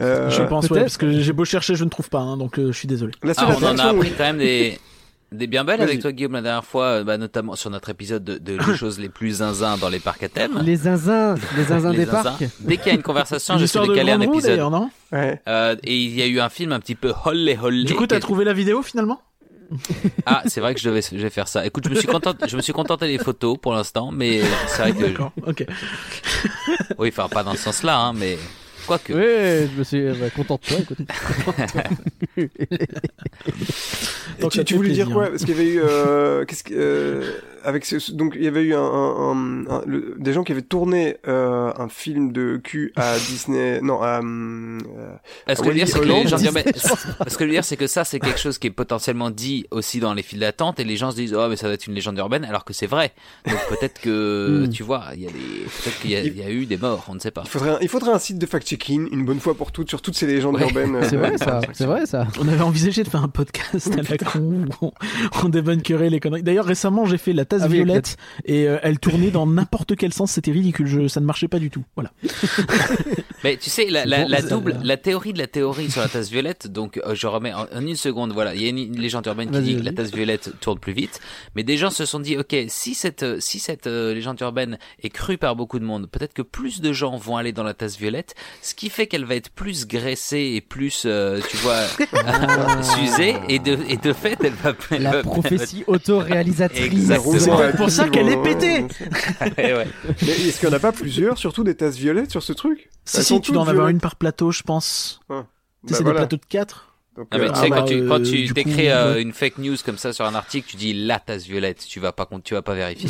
Euh, 0.00 0.30
je 0.30 0.42
pense, 0.44 0.70
ouais, 0.70 0.80
parce 0.80 0.96
que 0.96 1.20
j'ai 1.20 1.34
beau 1.34 1.44
chercher, 1.44 1.74
je 1.74 1.84
ne 1.84 1.90
trouve 1.90 2.08
pas, 2.08 2.20
hein, 2.20 2.38
donc 2.38 2.58
euh, 2.58 2.72
je 2.72 2.78
suis 2.78 2.88
désolé. 2.88 3.12
La 3.22 3.34
seule 3.34 3.48
Ah, 3.50 3.54
on 3.60 3.64
en 3.66 3.78
a 3.78 3.82
appris 3.90 4.12
quand 4.16 4.24
même 4.24 4.38
des, 4.38 4.78
des 5.30 5.46
bien 5.46 5.64
belles 5.64 5.80
avec 5.82 6.00
toi, 6.00 6.12
Guillaume, 6.12 6.32
la 6.32 6.42
dernière 6.42 6.64
fois, 6.64 6.84
euh, 6.84 7.04
bah, 7.04 7.18
notamment 7.18 7.54
sur 7.56 7.70
notre 7.70 7.90
épisode 7.90 8.24
de, 8.24 8.38
de 8.38 8.56
les 8.56 8.76
choses 8.76 8.98
les 8.98 9.08
plus 9.08 9.38
zinzin 9.38 9.76
dans 9.76 9.88
les 9.88 9.98
parcs 10.00 10.22
à 10.22 10.28
thème. 10.28 10.60
Les 10.64 10.76
zinzins, 10.76 11.34
les 11.56 11.64
zinzins 11.64 11.90
Les 11.92 11.98
des 11.98 12.04
zinzins. 12.06 12.22
parcs. 12.22 12.44
Dès 12.60 12.76
qu'il 12.78 12.86
y 12.86 12.90
a 12.90 12.94
une 12.94 13.02
conversation, 13.02 13.56
de 13.56 13.60
de 13.62 13.94
caler 13.94 14.12
un 14.12 14.20
épisode. 14.20 14.58
non 14.58 14.90
Ouais. 15.12 15.40
Euh, 15.48 15.76
et 15.84 15.96
il 15.96 16.14
y 16.14 16.22
a 16.22 16.26
eu 16.26 16.40
un 16.40 16.48
film 16.48 16.72
un 16.72 16.80
petit 16.80 16.94
peu 16.94 17.12
hollé 17.24 17.58
hollé. 17.60 17.84
Du 17.84 17.94
coup, 17.94 18.06
t'as 18.06 18.20
trouvé 18.20 18.44
la 18.44 18.52
vidéo 18.52 18.82
finalement? 18.82 19.20
Ah, 20.24 20.42
c'est 20.46 20.60
vrai 20.62 20.74
que 20.74 20.80
je 20.80 20.88
devais, 20.88 21.02
je 21.02 21.16
vais 21.18 21.28
faire 21.30 21.46
ça. 21.46 21.66
Écoute, 21.66 21.84
je 21.84 21.90
me 21.90 21.94
suis 21.94 22.08
content, 22.08 22.32
je 22.46 22.56
me 22.56 22.62
suis 22.62 22.72
contenté 22.72 23.06
des 23.06 23.18
photos 23.18 23.58
pour 23.60 23.74
l'instant, 23.74 24.10
mais 24.10 24.40
c'est 24.66 24.80
vrai 24.82 24.92
que, 24.92 25.06
D'accord, 25.08 25.32
ok. 25.46 25.66
oui, 26.98 27.08
enfin, 27.12 27.28
pas 27.28 27.42
dans 27.42 27.52
ce 27.52 27.58
sens-là, 27.64 27.98
hein, 27.98 28.12
mais 28.14 28.38
quoique. 28.88 29.12
Oui, 29.12 29.68
je 29.72 29.78
me 29.78 29.84
suis 29.84 30.02
bah, 30.20 30.30
content 30.34 30.58
de 30.60 30.68
toi, 30.68 30.78
écoute. 30.80 30.98
Donc, 34.40 34.52
tu, 34.64 34.74
voulais 34.76 34.90
dire 34.90 35.10
quoi? 35.10 35.28
Parce 35.28 35.44
qu'il 35.44 35.56
y 35.56 35.60
avait 35.60 35.68
eu, 35.68 35.80
euh, 35.82 36.44
qu'est-ce 36.44 36.62
que, 36.62 36.74
euh, 36.74 37.32
avec 37.64 37.84
ce, 37.84 38.12
donc 38.12 38.34
il 38.36 38.44
y 38.44 38.46
avait 38.46 38.62
eu 38.62 38.74
un, 38.74 38.80
un- 38.80 39.32
un- 39.32 39.66
un- 39.68 39.82
le- 39.84 40.14
des 40.18 40.32
gens 40.32 40.44
qui 40.44 40.52
avaient 40.52 40.62
tourné 40.62 41.16
euh, 41.26 41.72
un 41.76 41.88
film 41.88 42.30
de 42.32 42.60
cul 42.62 42.92
à 42.94 43.16
Disney, 43.18 43.80
non, 43.82 44.00
à, 44.00 44.20
Parce 45.44 45.46
Ah 45.46 45.54
que 45.56 45.60
oui, 45.62 45.68
le 45.68 45.74
dire, 45.74 45.88
c'est 45.88 45.98
que 45.98 46.04
Hollande, 46.04 46.22
les 46.24 46.28
gens 46.28 46.36
disent, 46.36 46.46
Disney, 46.52 46.62
mais- 46.66 46.72
parce 47.18 47.36
que 47.36 47.44
le 47.44 47.50
dire, 47.50 47.64
c'est 47.64 47.76
que 47.76 47.88
ça, 47.88 48.04
c'est 48.04 48.20
quelque 48.20 48.38
chose 48.38 48.58
qui 48.58 48.68
est 48.68 48.72
potentiellement 48.72 49.30
dit 49.30 49.66
aussi 49.72 49.98
dans 49.98 50.14
les 50.14 50.22
files 50.22 50.38
d'attente, 50.38 50.78
et 50.78 50.84
les 50.84 50.96
gens 50.96 51.10
se 51.10 51.16
disent, 51.16 51.34
oh, 51.34 51.48
mais 51.48 51.56
ça 51.56 51.66
doit 51.66 51.74
être 51.74 51.86
une 51.88 51.94
légende 51.94 52.16
urbaine, 52.18 52.44
alors 52.44 52.64
que 52.64 52.72
c'est 52.72 52.86
vrai. 52.86 53.12
Donc 53.46 53.58
peut-être 53.70 54.00
que, 54.00 54.66
Hmm. 54.66 54.70
tu 54.70 54.84
vois, 54.84 55.06
il 55.14 55.22
y 55.22 55.26
a 55.26 55.30
des, 55.30 55.34
peut-être 55.38 56.00
qu'il 56.00 56.10
y, 56.12 56.16
a- 56.16 56.20
il 56.22 56.36
y 56.38 56.42
a 56.42 56.50
eu 56.50 56.64
des 56.64 56.76
morts, 56.76 57.04
on 57.08 57.14
ne 57.14 57.20
sait 57.20 57.32
pas. 57.32 57.42
il 57.44 57.50
faudrait, 57.50 57.70
un, 57.70 57.78
il 57.80 57.88
faudrait 57.88 58.12
un 58.12 58.18
site 58.20 58.38
de 58.38 58.46
une 58.88 59.24
bonne 59.24 59.40
fois 59.40 59.54
pour 59.54 59.72
toutes 59.72 59.88
sur 59.88 60.02
toutes 60.02 60.14
ces 60.16 60.26
légendes 60.26 60.56
Ouais. 60.56 60.62
urbaines. 60.62 60.98
C'est 61.08 61.16
euh, 61.16 61.18
vrai 61.20 61.38
ça, 61.38 61.60
c'est 61.72 61.86
vrai 61.86 62.06
ça. 62.06 62.26
On 62.40 62.46
avait 62.48 62.62
envisagé 62.62 63.02
de 63.02 63.08
faire 63.08 63.22
un 63.22 63.28
podcast 63.28 63.90
à 63.92 64.02
la 64.02 64.16
con 64.18 64.66
où 64.80 64.86
on, 64.86 64.92
on 65.44 65.48
débunkerait 65.48 66.10
les 66.10 66.20
conneries. 66.20 66.42
D'ailleurs, 66.42 66.64
récemment, 66.66 67.04
j'ai 67.06 67.18
fait 67.18 67.32
la 67.32 67.44
tasse 67.44 67.62
Ah 67.64 67.68
oui, 67.68 67.76
violette 67.76 68.16
et 68.44 68.68
euh, 68.68 68.78
elle 68.82 68.98
tournait 68.98 69.30
dans 69.30 69.46
n'importe 69.46 69.96
quel 69.96 70.12
sens. 70.12 70.32
C'était 70.32 70.52
ridicule. 70.52 70.86
Je, 70.86 71.08
ça 71.08 71.20
ne 71.20 71.26
marchait 71.26 71.48
pas 71.48 71.58
du 71.58 71.70
tout. 71.70 71.84
Voilà. 71.96 72.10
Mais 73.44 73.56
tu 73.56 73.70
sais, 73.70 73.86
la, 73.88 74.02
C'est 74.02 74.08
la, 74.08 74.22
bon, 74.24 74.28
la 74.28 74.40
ça, 74.40 74.48
double, 74.48 74.76
la 74.82 74.96
théorie 74.96 75.32
de 75.32 75.38
la 75.38 75.46
théorie 75.46 75.90
sur 75.90 76.00
la 76.00 76.08
tasse 76.08 76.28
violette, 76.30 76.66
donc 76.66 76.98
euh, 77.06 77.14
je 77.14 77.26
remets 77.26 77.52
en, 77.54 77.66
en 77.72 77.86
une 77.86 77.94
seconde, 77.96 78.32
voilà, 78.32 78.54
il 78.54 78.62
y 78.62 78.66
a 78.66 78.68
une, 78.68 78.78
une 78.78 78.98
légende 78.98 79.26
urbaine 79.26 79.50
qui 79.50 79.60
dit 79.60 79.76
que 79.76 79.82
la 79.84 79.92
tasse 79.92 80.12
violette 80.12 80.54
tourne 80.60 80.78
plus 80.80 80.92
vite, 80.92 81.20
mais 81.54 81.62
des 81.62 81.76
gens 81.76 81.90
se 81.90 82.04
sont 82.04 82.18
dit, 82.18 82.36
ok, 82.36 82.56
si 82.68 82.94
cette, 82.94 83.40
si 83.40 83.60
cette 83.60 83.86
euh, 83.86 84.12
légende 84.12 84.40
urbaine 84.40 84.78
est 85.02 85.10
crue 85.10 85.38
par 85.38 85.54
beaucoup 85.54 85.78
de 85.78 85.84
monde, 85.84 86.08
peut-être 86.10 86.34
que 86.34 86.42
plus 86.42 86.80
de 86.80 86.92
gens 86.92 87.16
vont 87.16 87.36
aller 87.36 87.52
dans 87.52 87.62
la 87.62 87.74
tasse 87.74 87.96
violette, 87.96 88.34
ce 88.68 88.74
qui 88.74 88.90
fait 88.90 89.06
qu'elle 89.06 89.24
va 89.24 89.34
être 89.34 89.50
plus 89.50 89.86
graissée 89.86 90.52
et 90.54 90.60
plus, 90.60 91.02
euh, 91.06 91.40
tu 91.48 91.56
vois, 91.58 91.80
s'user, 92.82 93.34
et 93.48 93.58
de, 93.58 93.78
et 93.88 93.96
de 93.96 94.12
fait, 94.12 94.38
elle 94.42 94.52
va... 94.52 94.72
elle 94.90 95.02
La 95.02 95.10
va- 95.12 95.22
prophétie 95.22 95.84
auto-réalisatrice. 95.88 96.84
Exactement. 96.84 97.58
C'est 97.60 97.76
pour 97.76 97.90
ça 97.90 98.08
qu'elle 98.08 98.28
est 98.28 98.42
pétée. 98.42 98.82
Ouais. 99.42 99.86
Mais 100.22 100.28
est-ce 100.32 100.60
qu'il 100.60 100.68
n'y 100.68 100.74
en 100.74 100.76
a 100.76 100.80
pas 100.80 100.92
plusieurs, 100.92 101.38
surtout 101.38 101.64
des 101.64 101.74
tasses 101.74 101.96
violettes 101.96 102.30
sur 102.30 102.42
ce 102.42 102.52
truc? 102.52 102.90
Si, 103.04 103.16
Elles 103.18 103.24
si, 103.24 103.40
tu 103.40 103.52
dois 103.52 103.62
en 103.62 103.68
avoir 103.68 103.88
une 103.88 104.00
par 104.00 104.16
plateau, 104.16 104.50
je 104.50 104.62
pense. 104.62 105.20
Tu 105.28 105.34
sais, 105.34 105.40
Bah 105.40 105.44
c'est 105.96 106.02
voilà. 106.02 106.10
des 106.20 106.26
plateaux 106.26 106.36
de 106.36 106.46
4. 106.48 106.87
Donc, 107.18 107.26
Ah, 107.32 107.38
mais 107.38 107.46
euh, 107.46 107.52
tu 107.52 107.58
sais, 107.58 107.68
bah, 107.68 107.76
quand 107.78 107.84
tu, 107.86 108.06
quand 108.06 108.20
euh, 108.20 108.22
tu 108.22 108.54
coup, 108.54 108.70
euh, 108.78 109.20
une 109.20 109.32
fake 109.32 109.58
news 109.58 109.74
comme 109.84 109.98
ça 109.98 110.12
sur 110.12 110.24
un 110.24 110.36
article, 110.36 110.70
tu 110.70 110.76
dis 110.76 110.94
la 110.94 111.18
tasse 111.18 111.46
violette, 111.46 111.84
tu 111.84 111.98
vas 111.98 112.12
pas, 112.12 112.28
tu 112.44 112.54
vas 112.54 112.62
pas 112.62 112.74
vérifier. 112.74 113.08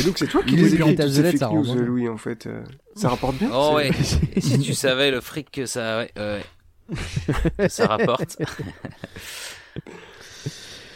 Et 0.00 0.04
donc 0.04 0.16
c'est 0.16 0.28
toi 0.28 0.44
qui 0.44 0.54
les 0.54 0.74
écris 0.76 0.94
tasse 0.94 1.06
toutes 1.06 1.14
ces 1.16 1.22
violette, 1.22 1.32
fake 1.32 1.40
ça 1.40 1.48
news, 1.48 1.62
rend 1.64 1.74
bon. 1.74 1.80
Louis, 1.82 2.08
en 2.08 2.16
fait. 2.16 2.48
Ça 2.94 3.08
rapporte 3.08 3.34
bien 3.36 3.50
Oh 3.52 3.72
ouais. 3.74 3.90
Et 4.36 4.40
si 4.40 4.60
tu 4.60 4.74
savais 4.74 5.10
le 5.10 5.20
fric 5.20 5.50
que 5.50 5.66
ça, 5.66 5.98
ouais, 5.98 6.12
ouais. 6.16 6.44
que 7.58 7.68
ça 7.68 7.88
rapporte. 7.88 8.36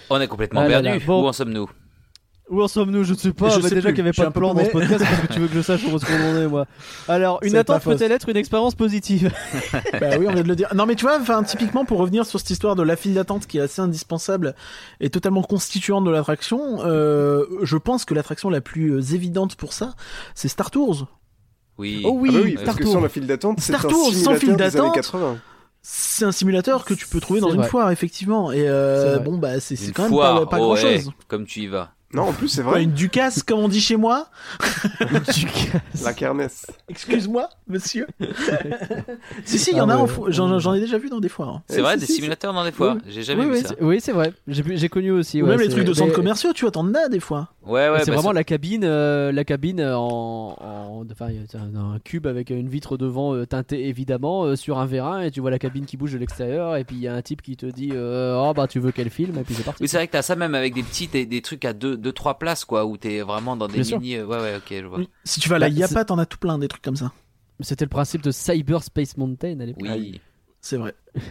On 0.08 0.20
est 0.20 0.28
complètement 0.28 0.60
Ah 0.60 0.68
là 0.68 0.80
perdu. 0.82 1.00
là, 1.00 1.04
bon. 1.04 1.24
Où 1.24 1.26
en 1.26 1.32
sommes-nous? 1.32 1.68
Où 2.52 2.62
en 2.62 2.68
sommes-nous? 2.68 3.02
Je 3.02 3.14
ne 3.14 3.18
sais 3.18 3.32
pas. 3.32 3.48
Je 3.48 3.62
sais 3.62 3.74
déjà 3.74 3.92
qu'il 3.92 4.04
n'y 4.04 4.10
avait 4.10 4.12
pas 4.12 4.24
un 4.24 4.28
de 4.28 4.32
plan 4.34 4.52
dans 4.52 4.62
ce 4.62 4.68
podcast 4.68 5.02
parce 5.02 5.20
que 5.22 5.32
tu 5.32 5.40
veux 5.40 5.48
que 5.48 5.54
je 5.54 5.62
sache 5.62 5.82
où 5.84 5.96
en 5.96 6.36
est, 6.36 6.46
moi. 6.46 6.66
Alors, 7.08 7.38
une 7.42 7.56
attente 7.56 7.82
peut-elle 7.82 8.12
être 8.12 8.28
une 8.28 8.36
expérience 8.36 8.74
positive? 8.74 9.32
Bah 10.00 10.10
oui, 10.18 10.26
on 10.28 10.32
vient 10.32 10.42
de 10.42 10.48
le 10.48 10.56
dire. 10.56 10.74
Non, 10.74 10.84
mais 10.84 10.96
tu 10.96 11.06
vois, 11.06 11.18
enfin, 11.18 11.42
typiquement, 11.44 11.84
pour 11.84 11.98
revenir 11.98 12.26
sur 12.26 12.38
cette 12.38 12.50
histoire 12.50 12.76
de 12.76 12.82
la 12.82 12.96
file 12.96 13.14
d'attente 13.14 13.46
qui 13.46 13.58
est 13.58 13.60
assez 13.62 13.80
indispensable 13.80 14.54
et 15.00 15.08
totalement 15.08 15.42
constituante 15.42 16.04
de 16.04 16.10
l'attraction, 16.10 16.80
euh, 16.84 17.46
je 17.62 17.76
pense 17.76 18.04
que 18.04 18.12
l'attraction 18.12 18.50
la 18.50 18.60
plus 18.60 18.90
euh, 18.92 19.00
évidente 19.14 19.54
pour 19.54 19.72
ça, 19.72 19.94
c'est 20.34 20.48
Star 20.48 20.70
Tours. 20.70 21.06
Oui. 21.78 22.02
Oh 22.04 22.12
oui, 22.14 22.30
Ah 22.30 22.36
bah 22.36 22.40
oui, 22.44 22.52
Star 22.52 22.64
parce 22.64 22.76
que 22.78 22.82
Tours. 22.82 22.92
sans 22.92 23.00
la 23.00 23.08
file 23.08 23.26
d'attente, 23.26 23.60
c'est 23.60 23.72
Star 23.72 23.86
un 23.86 23.88
Tours, 23.88 24.12
sans 24.12 24.36
simulateur 24.36 24.38
file 24.38 24.56
d'attente. 24.56 24.94
80. 24.94 25.38
C'est 25.80 26.24
un 26.24 26.32
simulateur 26.32 26.84
que 26.84 26.94
tu 26.94 27.08
peux 27.08 27.20
trouver 27.20 27.40
dans 27.40 27.50
une 27.50 27.60
vrai. 27.60 27.68
foire, 27.68 27.90
effectivement. 27.90 28.52
Et 28.52 28.68
euh, 28.68 29.18
bon, 29.18 29.38
bah, 29.38 29.58
c'est 29.60 29.76
quand 29.92 30.04
même 30.04 30.18
pas, 30.18 30.46
pas 30.46 30.58
oh 30.58 30.64
grand 30.66 30.74
ouais, 30.74 31.00
chose. 31.00 31.10
comme 31.28 31.46
tu 31.46 31.60
y 31.60 31.66
vas. 31.66 31.92
Non, 32.14 32.22
en 32.24 32.32
plus, 32.32 32.48
c'est 32.48 32.62
vrai. 32.62 32.82
une 32.82 32.92
Ducasse, 32.92 33.42
comme 33.42 33.60
on 33.60 33.68
dit 33.68 33.80
chez 33.80 33.96
moi. 33.96 34.26
La 36.04 36.12
kermesse. 36.12 36.66
Excuse-moi, 36.88 37.48
monsieur. 37.68 38.06
si, 39.44 39.58
si, 39.58 39.70
il 39.72 39.76
y 39.76 39.80
en 39.80 39.88
Ah 39.88 39.94
a, 39.94 39.96
en 39.98 40.02
ouais. 40.06 40.08
fo- 40.12 40.30
j'en 40.30 40.58
j'en 40.58 40.74
ai 40.74 40.80
déjà 40.80 40.98
vu 40.98 41.08
dans 41.08 41.20
des 41.20 41.28
foires. 41.28 41.48
hein. 41.48 41.62
C'est 41.68 41.78
Eh, 41.78 41.82
vrai, 41.82 41.94
si, 41.94 42.00
des 42.00 42.06
si, 42.06 42.12
simulateurs 42.16 42.52
dans 42.52 42.64
des 42.64 42.72
foires. 42.72 42.96
Oui. 42.96 43.02
J'ai 43.12 43.22
jamais 43.22 43.42
Oui, 43.44 43.48
vu 43.50 43.54
oui, 43.56 43.62
ça. 43.62 43.74
Oui, 43.80 44.00
c'est 44.00 44.12
vrai. 44.12 44.32
J'ai 44.48 44.62
j'ai 44.76 44.88
connu 44.88 45.10
aussi. 45.10 45.40
Ou 45.42 45.46
ouais, 45.46 45.52
même 45.52 45.60
les 45.60 45.68
trucs 45.68 45.84
de 45.84 45.92
centres 45.94 46.08
mais- 46.10 46.14
commerciaux, 46.14 46.52
tu 46.52 46.64
vois, 46.64 46.70
t'en 46.72 46.92
as 46.94 47.08
des 47.08 47.20
fois. 47.20 47.48
Ouais, 47.64 47.88
ouais. 47.88 48.00
c'est 48.00 48.06
bah, 48.10 48.16
vraiment 48.16 48.30
ça- 48.30 48.34
la 48.34 48.44
cabine, 48.44 48.82
euh, 48.84 49.30
la 49.32 49.44
cabine 49.44 49.80
en, 49.82 50.56
en 50.60 51.04
enfin, 51.10 51.28
il 51.30 51.36
y 51.36 51.38
a 51.38 51.60
un, 51.60 51.94
un 51.94 51.98
cube 52.00 52.26
avec 52.26 52.50
une 52.50 52.68
vitre 52.68 52.96
devant 52.96 53.34
euh, 53.34 53.46
teintée 53.46 53.86
évidemment 53.88 54.44
euh, 54.44 54.56
sur 54.56 54.78
un 54.78 54.86
vérin 54.86 55.20
et 55.22 55.30
tu 55.30 55.40
vois 55.40 55.50
la 55.50 55.58
cabine 55.58 55.86
qui 55.86 55.96
bouge 55.96 56.12
de 56.12 56.18
l'extérieur 56.18 56.76
et 56.76 56.84
puis 56.84 56.96
il 56.96 57.02
y 57.02 57.08
a 57.08 57.14
un 57.14 57.22
type 57.22 57.40
qui 57.42 57.56
te 57.56 57.66
dit 57.66 57.90
euh, 57.92 58.36
oh 58.36 58.52
bah 58.54 58.66
tu 58.66 58.80
veux 58.80 58.90
quel 58.92 59.10
film? 59.10 59.38
et 59.38 59.42
puis 59.44 59.54
c'est 59.54 59.62
parti. 59.62 59.82
Oui, 59.82 59.88
c'est 59.88 59.96
vrai 59.96 60.06
que 60.08 60.12
t'as 60.12 60.22
ça 60.22 60.34
même 60.36 60.54
avec 60.54 60.74
des 60.74 60.82
petits, 60.82 61.06
des, 61.06 61.24
des 61.26 61.40
trucs 61.40 61.64
à 61.64 61.72
deux, 61.72 61.96
deux, 62.02 62.12
trois 62.12 62.38
places, 62.38 62.64
quoi, 62.66 62.84
où 62.84 62.96
t'es 62.98 63.20
vraiment 63.22 63.56
dans 63.56 63.68
des 63.68 63.74
Bien 63.74 63.84
sûr. 63.84 64.00
mini. 64.00 64.16
euh, 64.16 64.26
Ouais, 64.26 64.38
ouais, 64.38 64.56
ok, 64.56 64.64
je 64.70 64.86
vois. 64.86 64.98
Oui. 64.98 65.08
Si 65.24 65.40
tu 65.40 65.48
vas 65.48 65.56
à 65.56 65.58
la 65.60 65.68
Bah, 65.70 65.74
Yapa, 65.74 66.04
t'en 66.04 66.18
as 66.18 66.26
tout 66.26 66.38
plein 66.38 66.58
des 66.58 66.68
trucs 66.68 66.82
comme 66.82 66.96
ça. 66.96 67.12
C'était 67.60 67.84
le 67.84 67.90
principe 67.90 68.22
de 68.22 68.30
Cyber 68.30 68.82
Space 68.82 69.16
Mountain 69.16 69.60
à 69.60 69.64
l'époque. 69.66 69.82
Oui. 69.88 70.20
C'est 70.60 70.76
vrai. 70.76 70.94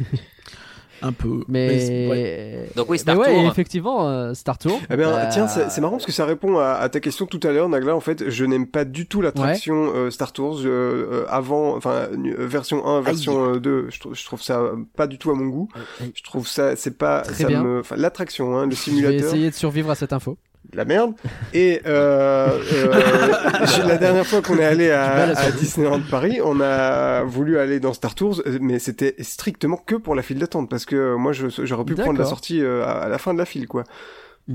Un 1.03 1.13
peu. 1.13 1.43
Mais, 1.47 1.79
c'est- 1.79 2.07
ouais. 2.07 2.69
Donc 2.75 2.85
oui, 2.87 2.97
Mais 2.97 2.97
Star 2.99 3.17
ouais, 3.17 3.33
Tour. 3.33 3.47
effectivement, 3.51 4.07
euh, 4.07 4.35
Star 4.35 4.59
Tour. 4.59 4.79
Eh 4.87 4.95
bien, 4.95 5.09
Euh, 5.09 5.29
tiens, 5.31 5.47
c'est 5.47 5.81
marrant 5.81 5.93
parce 5.93 6.05
que 6.05 6.11
ça 6.11 6.25
répond 6.27 6.59
à, 6.59 6.73
à 6.73 6.89
ta 6.89 6.99
question 6.99 7.25
tout 7.25 7.39
à 7.41 7.51
l'heure, 7.51 7.67
Nagla. 7.69 7.95
En 7.95 7.99
fait, 8.01 8.29
je 8.29 8.45
n'aime 8.45 8.67
pas 8.67 8.85
du 8.85 9.07
tout 9.07 9.19
l'attraction 9.19 9.91
euh, 9.95 10.11
Star 10.11 10.31
Tours 10.31 10.59
euh, 10.63 11.25
avant, 11.27 11.75
enfin, 11.75 12.07
euh, 12.11 12.45
version 12.45 12.85
1, 12.85 13.01
version 13.01 13.55
euh, 13.55 13.59
2. 13.59 13.87
Je, 13.89 13.99
trouve- 13.99 14.13
je 14.15 14.23
trouve 14.25 14.43
ça 14.43 14.61
pas 14.95 15.07
du 15.07 15.17
tout 15.17 15.31
à 15.31 15.33
mon 15.33 15.47
goût. 15.47 15.69
Aïe. 16.01 16.11
Je 16.13 16.21
trouve 16.21 16.47
ça, 16.47 16.75
c'est 16.75 16.95
pas, 16.99 17.23
ça 17.23 17.49
me, 17.49 17.81
l'attraction, 17.95 18.55
hein, 18.59 18.65
le 18.65 18.71
Je 18.71 18.75
vais 18.75 18.81
simulateur. 18.83 19.27
essayer 19.29 19.49
de 19.49 19.55
survivre 19.55 19.89
à 19.89 19.95
cette 19.95 20.13
info. 20.13 20.37
La 20.73 20.85
merde. 20.85 21.13
Et 21.53 21.81
euh, 21.85 22.59
euh, 22.73 23.83
la 23.87 23.97
dernière 23.97 24.25
fois 24.25 24.41
qu'on 24.41 24.57
est 24.57 24.65
allé 24.65 24.91
à. 24.91 25.51
Disneyland 25.51 26.01
Paris, 26.09 26.39
on 26.43 26.61
a 26.61 27.23
voulu 27.23 27.57
aller 27.57 27.79
dans 27.79 27.93
Star 27.93 28.15
Tours, 28.15 28.41
euh, 28.45 28.57
mais 28.61 28.79
c'était 28.79 29.15
strictement 29.19 29.77
que 29.77 29.95
pour 29.95 30.15
la 30.15 30.21
file 30.21 30.39
d'attente, 30.39 30.69
parce 30.69 30.85
que 30.85 30.95
euh, 30.95 31.17
moi, 31.17 31.33
j'aurais 31.33 31.85
pu 31.85 31.95
prendre 31.95 32.19
la 32.19 32.25
sortie 32.25 32.61
euh, 32.61 32.85
à, 32.85 33.07
la 33.07 33.17
fin 33.17 33.33
de 33.33 33.39
la 33.39 33.45
file, 33.45 33.67
quoi. 33.67 33.83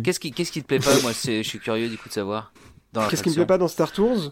Qu'est-ce 0.02 0.20
qui, 0.20 0.32
qu'est-ce 0.32 0.52
qui 0.52 0.62
te 0.62 0.66
plaît 0.66 0.78
pas 0.78 0.90
Moi, 1.02 1.12
je 1.12 1.42
suis 1.42 1.58
curieux 1.58 1.88
du 1.88 1.96
coup 1.96 2.08
de 2.08 2.14
savoir. 2.14 2.52
Dans 2.92 3.06
Qu'est-ce 3.08 3.22
qui 3.22 3.30
me 3.30 3.34
plaît 3.34 3.46
pas 3.46 3.58
dans 3.58 3.68
Star 3.68 3.92
Tours? 3.92 4.30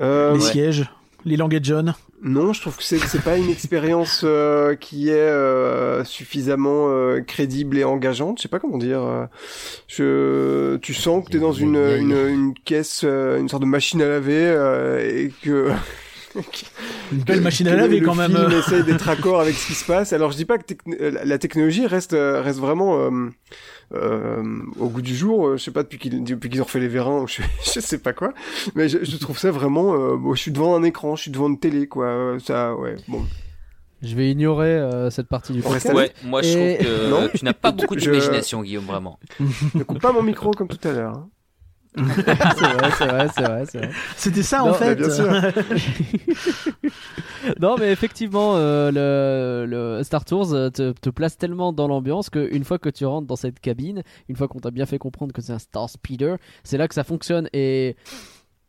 Euh, 0.00 0.34
Les 0.34 0.44
ouais. 0.44 0.52
sièges, 0.52 0.90
les 1.24 1.36
langues 1.36 1.58
John. 1.62 1.94
Non, 2.22 2.52
je 2.52 2.60
trouve 2.60 2.76
que 2.76 2.82
c'est 2.82 2.98
c'est 2.98 3.22
pas 3.22 3.38
une 3.38 3.48
expérience 3.48 4.22
euh, 4.24 4.74
qui 4.74 5.08
est 5.08 5.12
euh, 5.14 6.04
suffisamment 6.04 6.88
euh, 6.90 7.20
crédible 7.22 7.78
et 7.78 7.84
engageante. 7.84 8.38
Je 8.38 8.42
sais 8.42 8.48
pas 8.48 8.58
comment 8.58 8.76
dire. 8.78 9.00
euh, 9.02 9.24
Je, 9.88 10.76
tu 10.76 10.92
sens 10.94 11.24
que 11.24 11.30
t'es 11.32 11.38
dans 11.38 11.52
une, 11.52 11.76
une, 11.76 12.12
une 12.28 12.54
caisse, 12.64 13.02
euh, 13.04 13.38
une 13.40 13.48
sorte 13.48 13.62
de 13.62 13.68
machine 13.68 14.02
à 14.02 14.06
laver 14.08 14.34
euh, 14.34 14.98
et 15.00 15.32
que 15.42 15.70
Une 17.12 17.18
belle 17.22 17.40
machine 17.40 17.66
à 17.68 17.74
laver 17.74 17.98
le 17.98 18.06
quand 18.06 18.14
même. 18.14 18.30
film 18.30 18.52
essaye 18.52 18.82
d'être 18.84 19.08
accord 19.08 19.40
avec 19.40 19.54
ce 19.56 19.66
qui 19.66 19.74
se 19.74 19.84
passe. 19.84 20.12
Alors 20.12 20.30
je 20.30 20.36
dis 20.36 20.44
pas 20.44 20.58
que 20.58 20.74
la- 21.24 21.38
technologie 21.38 21.86
reste 21.86 22.12
reste 22.16 22.60
vraiment 22.60 23.10
au 23.92 24.88
goût 24.88 25.02
du 25.02 25.14
jour. 25.14 25.46
euh, 25.48 25.56
Je 25.56 25.64
sais 25.64 25.70
pas 25.70 25.82
depuis 25.82 25.98
qu'ils 25.98 26.22
depuis 26.24 26.48
qu'ils 26.50 26.60
ont 26.60 26.64
refait 26.64 26.80
les 26.80 26.88
vérins, 26.88 27.22
ou 27.22 27.26
je, 27.28 27.42
je 27.64 27.80
sais 27.80 27.98
pas 27.98 28.12
quoi. 28.12 28.32
Mais 28.74 28.88
je, 28.88 29.04
je 29.04 29.16
trouve 29.16 29.38
ça 29.38 29.50
vraiment. 29.50 29.94
euh, 29.94 30.16
bon, 30.16 30.34
je 30.34 30.40
suis 30.42 30.52
devant 30.52 30.74
un 30.76 30.82
écran, 30.82 31.16
je 31.16 31.22
suis 31.22 31.30
devant 31.30 31.48
une 31.48 31.58
télé, 31.58 31.86
quoi. 31.86 32.06
Euh, 32.06 32.38
Ça, 32.38 32.74
ouais. 32.74 32.96
Bon. 33.08 33.22
Je 34.02 34.14
vais 34.16 34.30
ignorer 34.30 34.78
euh, 34.78 35.10
cette 35.10 35.28
partie 35.28 35.52
du 35.52 35.60
podcast. 35.60 35.92
Ouais, 35.94 36.10
moi 36.24 36.40
je 36.40 36.56
Et- 36.56 36.78
trouve 36.78 36.86
que 36.88 37.10
Non. 37.10 37.28
tu 37.34 37.44
n'as 37.44 37.52
pas 37.52 37.70
beaucoup 37.72 37.94
Je- 37.98 38.00
d'imagination, 38.10 38.62
Guillaume, 38.62 38.84
vraiment. 38.86 39.18
Ne 39.74 39.82
coupe 39.82 40.00
pas 40.00 40.12
mon 40.12 40.22
micro 40.22 40.52
comme 40.52 40.68
tout 40.68 40.88
à 40.88 40.92
l'heure. 40.92 41.16
hein. 41.16 41.28
C'est 41.96 43.06
vrai, 43.06 43.28
c'est 43.30 43.42
vrai, 43.42 43.64
c'est 43.68 43.78
vrai. 43.78 43.90
C'était 44.16 44.42
ça 44.42 44.58
Non, 44.60 44.70
en 44.70 44.74
fait. 44.74 44.94
bien 44.96 45.10
sûr. 45.10 45.26
Non, 47.60 47.76
mais 47.78 47.90
effectivement, 47.90 48.52
euh, 48.56 48.90
le, 48.92 49.66
le 49.66 50.02
Star 50.04 50.24
Tours 50.24 50.52
euh, 50.52 50.68
te, 50.70 50.92
te 50.92 51.08
place 51.10 51.38
tellement 51.38 51.72
dans 51.72 51.88
l'ambiance 51.88 52.28
qu'une 52.30 52.64
fois 52.64 52.78
que 52.78 52.88
tu 52.90 53.06
rentres 53.06 53.26
dans 53.26 53.36
cette 53.36 53.60
cabine, 53.60 54.02
une 54.28 54.36
fois 54.36 54.46
qu'on 54.46 54.58
t'a 54.60 54.70
bien 54.70 54.84
fait 54.86 54.98
comprendre 54.98 55.32
que 55.32 55.40
c'est 55.40 55.52
un 55.52 55.58
Star 55.58 55.88
Speeder, 55.88 56.36
c'est 56.64 56.76
là 56.76 56.86
que 56.86 56.94
ça 56.94 57.02
fonctionne. 57.04 57.48
Et 57.54 57.96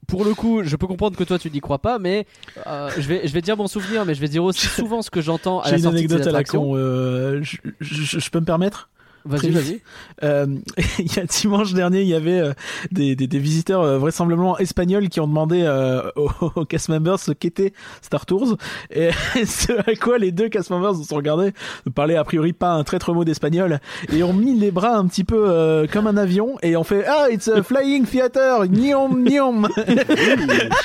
pour 0.07 0.23
le 0.23 0.34
coup, 0.34 0.64
je 0.64 0.76
peux 0.77 0.88
comprendre 0.88 1.18
que 1.18 1.23
toi 1.23 1.38
tu 1.38 1.52
n'y 1.52 1.60
crois 1.60 1.80
pas, 1.80 1.99
mais 1.99 2.26
euh, 2.65 2.89
je, 2.98 3.02
vais, 3.07 3.27
je 3.27 3.34
vais 3.34 3.41
dire 3.41 3.57
mon 3.57 3.68
souvenir, 3.68 4.06
mais 4.06 4.14
je 4.15 4.22
vais 4.22 4.30
dire 4.30 4.43
aussi 4.43 4.68
souvent 4.68 5.02
ce 5.02 5.10
que 5.11 5.22
j'entends 5.22 5.60
à 5.60 5.69
la 5.72 5.77
une 5.77 5.84
sortie 5.84 6.07
de 6.07 6.14
anecdote 6.14 6.18
cette 6.19 6.27
à 6.27 6.31
la 6.31 6.38
attraction. 6.39 6.64
con. 6.64 6.76
euh, 6.77 7.39
je, 7.43 7.57
je- 7.81 8.19
je 8.19 8.30
peux 8.30 8.39
me 8.39 8.45
permettre? 8.45 8.89
Vas-y, 9.26 9.49
vas-y. 9.52 9.81
Euh, 10.23 10.48
il 10.99 11.15
y 11.15 11.19
a 11.19 11.23
dimanche 11.26 11.73
dernier, 11.73 12.02
il 12.02 12.07
y 12.07 12.14
avait 12.15 12.39
euh, 12.39 12.53
des, 12.91 13.15
des, 13.15 13.27
des 13.27 13.39
visiteurs 13.39 13.81
euh, 13.81 13.98
vraisemblablement 13.98 14.57
espagnols 14.57 15.10
qui 15.10 15.19
ont 15.19 15.27
demandé 15.27 15.61
euh, 15.64 16.02
aux, 16.15 16.30
aux 16.56 16.65
cast 16.65 16.89
members 16.89 17.19
ce 17.19 17.31
qu'était 17.31 17.73
Star 18.02 18.26
Tours. 18.26 18.57
Et 18.89 19.11
ce 19.45 19.73
à 19.89 19.95
quoi 19.95 20.18
les 20.18 20.31
deux 20.31 20.49
cast 20.49 20.69
members 20.69 20.95
se 20.95 21.03
sont 21.03 21.15
regardés, 21.15 21.53
ne 21.85 21.91
parlaient 21.91 22.15
a 22.15 22.23
priori 22.23 22.53
pas 22.53 22.72
un 22.72 22.84
traître 22.84 23.14
mot 23.14 23.23
d'espagnol 23.23 23.80
et 24.11 24.23
ont 24.23 24.34
mis 24.34 24.57
les 24.57 24.72
bras 24.72 24.95
un 24.98 25.07
petit 25.07 25.23
peu 25.23 25.49
euh, 25.49 25.88
comme 25.91 26.07
un 26.07 26.18
avion 26.18 26.57
et 26.61 26.76
ont 26.76 26.84
fait 26.84 27.06
ah 27.07 27.27
it's 27.30 27.48
a 27.48 27.64
flying 27.64 28.06
theater 28.06 28.68
niom 28.68 29.23
niom 29.23 29.68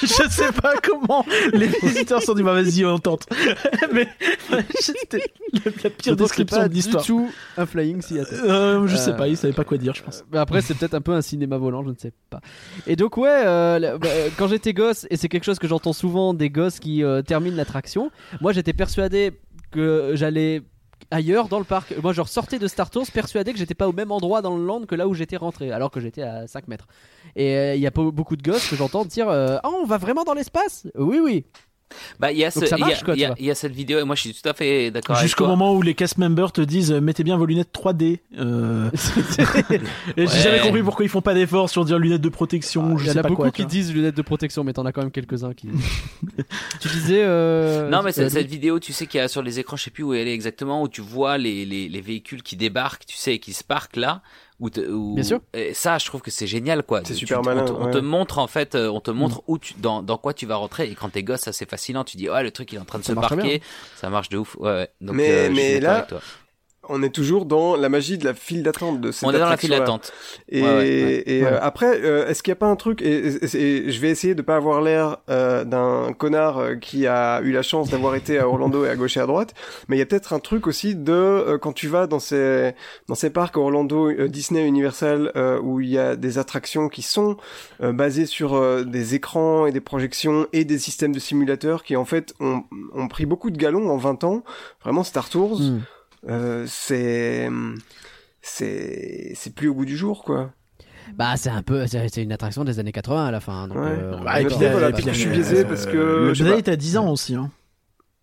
je 0.03 0.29
sais 0.31 0.53
pas 0.61 0.75
comment 0.83 1.25
les 1.53 1.69
visiteurs 1.83 2.23
sont 2.23 2.35
dit 2.35 2.43
bah 2.43 2.55
vas-y 2.55 2.85
on 2.85 2.99
tente. 2.99 3.27
Mais 3.93 4.09
c'était 4.81 5.23
la, 5.53 5.71
la 5.85 5.91
pire 5.91 6.17
description 6.17 6.67
de 6.67 6.73
l'histoire. 6.73 7.03
Du 7.03 7.09
tout 7.09 7.31
un 7.57 7.67
Flying 7.67 8.01
Theater. 8.03 8.26
Euh, 8.32 8.86
je 8.86 8.97
sais 8.97 9.11
Euh, 9.11 9.15
pas, 9.15 9.28
ils 9.28 9.36
savaient 9.36 9.53
pas 9.55 9.65
quoi 9.65 9.78
dire, 9.78 9.94
je 9.94 10.03
pense. 10.03 10.24
Mais 10.32 10.39
après, 10.39 10.61
c'est 10.62 10.74
peut-être 10.74 10.94
un 10.94 11.01
peu 11.01 11.12
un 11.12 11.23
cinéma 11.23 11.57
volant, 11.59 11.82
je 11.85 11.90
ne 11.90 11.94
sais 11.97 12.12
pas. 12.31 12.40
Et 12.86 12.97
donc, 12.97 13.16
ouais, 13.16 13.28
euh, 13.31 13.98
bah, 13.98 14.09
euh, 14.11 14.28
quand 14.36 14.48
j'étais 14.48 14.73
gosse, 14.73 15.07
et 15.11 15.16
c'est 15.16 15.28
quelque 15.28 15.44
chose 15.44 15.59
que 15.59 15.69
j'entends 15.69 15.93
souvent 15.93 16.35
des 16.35 16.51
gosses 16.51 16.78
qui 16.78 17.03
euh, 17.03 17.23
terminent 17.23 17.57
l'attraction, 17.57 18.11
moi 18.40 18.53
j'étais 18.53 18.73
persuadé 18.73 19.32
que 19.70 20.12
j'allais 20.15 20.62
ailleurs 21.11 21.48
dans 21.48 21.59
le 21.59 21.65
parc. 21.65 21.94
Moi, 22.03 22.12
je 22.12 22.20
ressortais 22.20 22.59
de 22.59 22.66
Star 22.66 22.90
Tours 22.90 23.07
persuadé 23.12 23.53
que 23.53 23.59
j'étais 23.59 23.74
pas 23.74 23.86
au 23.86 23.93
même 23.93 24.11
endroit 24.11 24.43
dans 24.43 24.57
le 24.57 24.65
land 24.65 24.82
que 24.86 24.94
là 24.97 25.07
où 25.07 25.15
j'étais 25.15 25.36
rentré, 25.36 25.70
alors 25.70 25.90
que 25.90 26.01
j'étais 26.01 26.23
à 26.23 26.47
5 26.48 26.66
mètres. 26.69 26.86
Et 27.36 27.55
euh, 27.57 27.74
il 27.77 27.81
y 27.81 27.86
a 27.86 27.90
beaucoup 27.90 28.35
de 28.36 28.43
gosses 28.43 28.69
que 28.69 28.74
j'entends 28.77 29.05
dire 29.05 29.28
euh, 29.28 29.59
Ah, 29.62 29.69
on 29.82 29.85
va 29.85 29.98
vraiment 29.98 30.24
dans 30.24 30.35
l'espace 30.35 30.86
Oui, 30.97 31.20
oui. 31.23 31.44
Bah, 32.19 32.33
il 32.33 32.39
y 32.39 32.45
a, 32.45 32.49
y 33.39 33.45
y 33.51 33.55
cette 33.55 33.73
vidéo, 33.73 33.99
et 34.01 34.05
moi 34.05 34.15
je 34.17 34.23
suis 34.23 34.35
tout 34.35 34.49
à 34.49 34.55
fait 34.55 34.91
d'accord 34.91 35.17
Jusqu'au 35.17 35.47
moment 35.47 35.75
où 35.75 35.83
les 35.83 35.95
cast 35.95 36.19
members 36.19 36.53
te 36.53 36.61
disent 36.61 36.93
euh, 36.93 37.01
mettez 37.01 37.23
bien 37.25 37.37
vos 37.37 37.47
lunettes 37.47 37.71
3D. 37.73 38.19
Euh... 38.39 38.91
et 40.17 40.23
Ouais. 40.23 40.27
j'ai 40.27 40.41
jamais 40.41 40.61
compris 40.61 40.83
pourquoi 40.83 41.05
ils 41.05 41.09
font 41.09 41.21
pas 41.23 41.35
d'efforts 41.35 41.71
sur 41.71 41.85
dire 41.85 41.99
lunettes 41.99 42.21
de 42.21 42.29
protection. 42.29 42.95
Ah, 42.95 42.99
je 42.99 43.05
Il 43.05 43.09
y 43.09 43.11
en 43.11 43.17
a 43.17 43.23
pas 43.23 43.29
beaucoup 43.29 43.43
quoi, 43.43 43.51
qui 43.51 43.67
disent 43.67 43.93
lunettes 43.95 44.17
de 44.17 44.23
protection, 44.23 44.65
mais 44.65 44.73
t'en 44.73 44.85
as 44.85 44.93
quand 44.93 45.03
même 45.03 45.11
quelques-uns 45.11 45.55
qui. 45.55 45.69
tu 46.81 46.89
disais. 46.89 47.23
euh, 47.23 47.89
Non, 47.89 48.03
mais 48.03 48.11
euh, 48.11 48.13
cette, 48.13 48.31
cette 48.31 48.47
vidéo, 48.49 48.79
tu 48.81 48.93
sais 48.93 49.07
qu'il 49.07 49.19
y 49.19 49.23
a 49.23 49.29
sur 49.29 49.43
les 49.43 49.59
écrans, 49.59 49.77
je 49.77 49.85
sais 49.85 49.91
plus 49.91 50.03
où 50.03 50.15
elle 50.15 50.29
est 50.29 50.35
exactement, 50.35 50.83
où 50.83 50.89
tu 50.89 51.01
vois 51.01 51.39
les, 51.39 51.65
les, 51.65 51.89
les 51.89 52.01
véhicules 52.01 52.43
qui 52.43 52.57
débarquent, 52.57 53.07
tu 53.07 53.17
sais, 53.17 53.35
et 53.35 53.39
qui 53.39 53.53
se 53.53 53.65
parquent 53.65 53.97
là. 53.97 54.23
Où 54.59 54.70
te- 54.70 54.81
où- 54.81 55.15
Bien 55.15 55.23
sûr. 55.24 55.41
Et 55.53 55.74
ça, 55.74 55.99
je 55.99 56.07
trouve 56.07 56.23
que 56.23 56.31
c'est 56.31 56.47
génial, 56.47 56.83
quoi. 56.83 57.01
C'est 57.05 57.12
Tu- 57.12 57.20
super 57.20 57.41
on 57.41 57.43
malin, 57.43 57.65
te- 57.66 57.73
On, 57.73 57.85
ouais. 57.87 57.91
te 57.91 57.99
montre, 57.99 58.39
en 58.39 58.47
fait, 58.47 58.74
euh, 58.74 58.89
on 58.89 59.01
te 59.01 59.11
montre 59.11 59.43
où 59.49 59.59
tu, 59.59 59.74
dans, 59.77 60.03
dans 60.03 60.16
quoi 60.16 60.33
tu 60.33 60.47
vas 60.47 60.57
rentrer. 60.57 60.91
Et 60.91 60.95
quand 60.95 61.11
t'es 61.11 61.23
gosse, 61.23 61.41
ça 61.43 61.53
c'est 61.53 61.69
fascinant. 61.69 62.05
Tu 62.05 62.16
dis, 62.16 62.31
ouais, 62.31 62.43
le 62.43 62.51
truc 62.51 62.73
il 62.73 62.77
est 62.77 62.78
en 62.81 62.85
train 62.87 62.99
de 62.99 63.05
Ça 63.05 63.09
se 63.09 63.12
bien. 63.12 63.59
Ça 63.97 64.09
marche 64.09 64.31
de 64.31 64.39
ouf. 64.39 64.57
Ouais, 64.57 64.70
ouais. 64.70 64.89
Donc, 65.03 65.16
Mais- 65.16 65.31
euh, 65.49 65.51
mais 65.55 65.78
là. 65.81 66.07
On 66.89 67.03
est 67.03 67.11
toujours 67.11 67.45
dans 67.47 67.77
la 67.77 67.89
magie 67.89 68.19
de 68.19 68.25
la 68.25 68.35
file 68.35 68.63
d'attente 68.63 69.01
de 69.01 69.11
cette 69.13 69.27
on 69.29 69.33
est 69.33 69.39
dans 69.39 69.49
la 69.49 69.57
file 69.57 69.71
d'attente. 69.71 70.13
Et, 70.49 70.63
Ouais, 70.63 70.69
ouais, 70.69 70.77
ouais. 70.77 71.23
et, 71.27 71.43
Ouais. 71.43 71.49
euh, 71.53 71.59
après, 71.61 72.01
euh, 72.03 72.27
est-ce 72.29 72.43
qu'il 72.43 72.51
n'y 72.53 72.57
a 72.57 72.61
pas 72.61 72.67
un 72.67 72.77
truc 72.77 73.03
et, 73.03 73.27
et- 73.29 73.57
et 73.87 73.91
je 73.91 74.01
vais 74.01 74.11
essayer 74.11 74.35
de 74.35 74.43
pas 74.43 74.57
avoir 74.57 74.81
l'air 74.81 75.19
euh, 75.29 75.65
d'un 75.65 76.13
connard 76.13 76.63
qui 76.81 77.07
a 77.07 77.41
eu 77.43 77.53
la 77.53 77.63
chance 77.63 77.91
d'avoir 77.91 78.15
été 78.15 78.39
à 78.39 78.49
Orlando 78.49 78.85
et 78.85 78.89
à 78.89 78.97
gauche 78.97 79.17
et 79.17 79.21
à 79.21 79.27
droite, 79.27 79.55
mais 79.89 79.97
il 79.97 79.99
y 79.99 80.03
a 80.03 80.07
peut-être 80.07 80.33
un 80.33 80.39
truc 80.39 80.67
aussi 80.67 80.95
de 80.95 81.13
euh, 81.13 81.59
quand 81.59 81.73
tu 81.73 81.89
vas 81.89 82.07
dans 82.07 82.19
ces 82.21 82.73
dans 83.09 83.15
ces 83.15 83.31
parcs 83.31 83.57
Orlando, 83.57 84.09
euh, 84.11 84.29
Disney, 84.29 84.67
Universal, 84.67 85.33
euh, 85.37 85.61
où 85.61 85.81
il 85.81 85.89
y 85.89 85.99
a 85.99 86.17
des 86.17 86.39
attractions 86.39 86.89
qui 86.89 87.03
sont 87.03 87.37
euh, 87.83 87.93
basées 87.93 88.27
sur 88.27 88.55
euh, 88.55 88.85
des 88.85 89.15
écrans 89.15 89.67
et 89.67 89.73
des 89.73 89.81
projections 89.81 90.47
et 90.53 90.65
des 90.65 90.79
systèmes 90.79 91.13
de 91.13 91.19
simulateurs 91.21 91.83
qui 91.85 91.97
en 91.97 92.05
fait 92.05 92.35
ont, 92.41 92.63
ont 92.95 93.09
pris 93.09 93.27
beaucoup 93.27 93.51
de 93.51 93.57
galons 93.59 93.91
en 93.91 93.97
20 93.97 94.25
ans. 94.25 94.43
Vraiment 94.83 95.03
Star 95.05 95.29
Tours, 95.29 95.61
hmm. 95.61 95.81
Euh, 96.28 96.65
c'est 96.69 97.48
c'est 98.43 99.32
c'est 99.35 99.55
plus 99.55 99.69
au 99.69 99.74
goût 99.74 99.85
du 99.85 99.97
jour 99.97 100.23
quoi. 100.24 100.53
Bah, 101.15 101.36
c'est 101.36 101.51
un 101.51 101.62
peu. 101.62 101.86
C'est 101.86 102.09
c'est 102.09 102.23
une 102.23 102.32
attraction 102.32 102.65
des 102.65 102.78
années 102.81 102.93
80 102.93 103.27
à 103.27 103.31
la 103.31 103.40
fin. 103.40 103.69
Donc, 103.69 103.77
Ouais. 103.78 103.85
euh, 103.86 104.16
Bah, 104.24 104.40
et 104.40 104.44
puis, 104.44 104.57
euh, 104.61 104.70
voilà, 104.73 104.90
je 104.97 105.11
suis 105.12 105.28
euh, 105.28 105.32
biaisé 105.32 105.65
parce 105.65 105.86
que, 105.86 106.32
je 106.35 106.43
sais 106.43 106.48
L'update 106.51 106.69
a 106.69 106.77
10 106.77 106.97
ans 106.97 107.11
aussi. 107.11 107.35
Hein. 107.36 107.51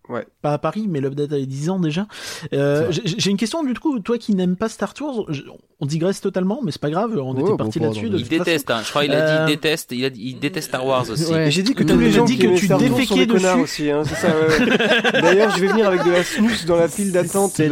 Ouais. 0.08 0.26
Pas 0.42 0.52
à 0.52 0.58
Paris, 0.58 0.86
mais 0.86 1.00
l'update 1.00 1.32
a 1.32 1.40
10 1.40 1.70
ans 1.70 1.78
déjà. 1.80 2.06
Euh, 2.52 2.88
j'ai 2.90 3.00
j'ai 3.06 3.30
une 3.30 3.38
question 3.38 3.62
du 3.64 3.72
coup, 3.72 3.98
toi 4.00 4.18
qui 4.18 4.34
n'aimes 4.34 4.54
pas 4.56 4.68
Star 4.68 4.92
Tours, 4.92 5.24
je- 5.30 5.42
on 5.80 5.86
digresse 5.86 6.20
totalement, 6.20 6.60
mais 6.62 6.72
c'est 6.72 6.80
pas 6.80 6.90
grave, 6.90 7.16
on 7.18 7.34
Ouais, 7.34 7.40
était 7.42 7.56
parti 7.56 7.78
là-dessus. 7.78 8.08
Il 8.12 8.28
déteste, 8.28 8.70
hein. 8.70 8.80
je 8.84 8.90
crois 8.90 9.02
qu'il 9.04 9.12
a 9.12 9.20
dit 9.26 9.32
Euh, 9.32 9.44
il 9.48 9.54
déteste, 9.54 9.92
il, 9.92 10.04
a 10.04 10.10
dit, 10.10 10.20
il 10.22 10.38
déteste 10.38 10.68
Star 10.68 10.84
Wars 10.86 11.08
aussi. 11.08 11.32
Ouais. 11.32 11.50
J'ai 11.50 11.62
dit 11.62 11.74
que 11.74 11.84
tous 11.84 11.98
les 11.98 12.10
gens 12.10 12.24
dit 12.26 12.36
qui 12.36 12.46
que 12.46 12.54
tu 12.58 12.66
Star 12.66 12.78
Tours 12.78 13.02
sont 13.02 13.26
connards 13.26 13.58
aussi, 13.60 13.90
hein. 13.90 14.02
D'ailleurs, 15.14 15.56
je 15.56 15.60
vais 15.60 15.68
venir 15.68 15.88
avec 15.88 16.04
de 16.04 16.10
la 16.10 16.22
snooze 16.22 16.66
dans 16.66 16.76
la 16.76 16.88
file 16.88 17.10
d'attente 17.10 17.58
de, 17.60 17.66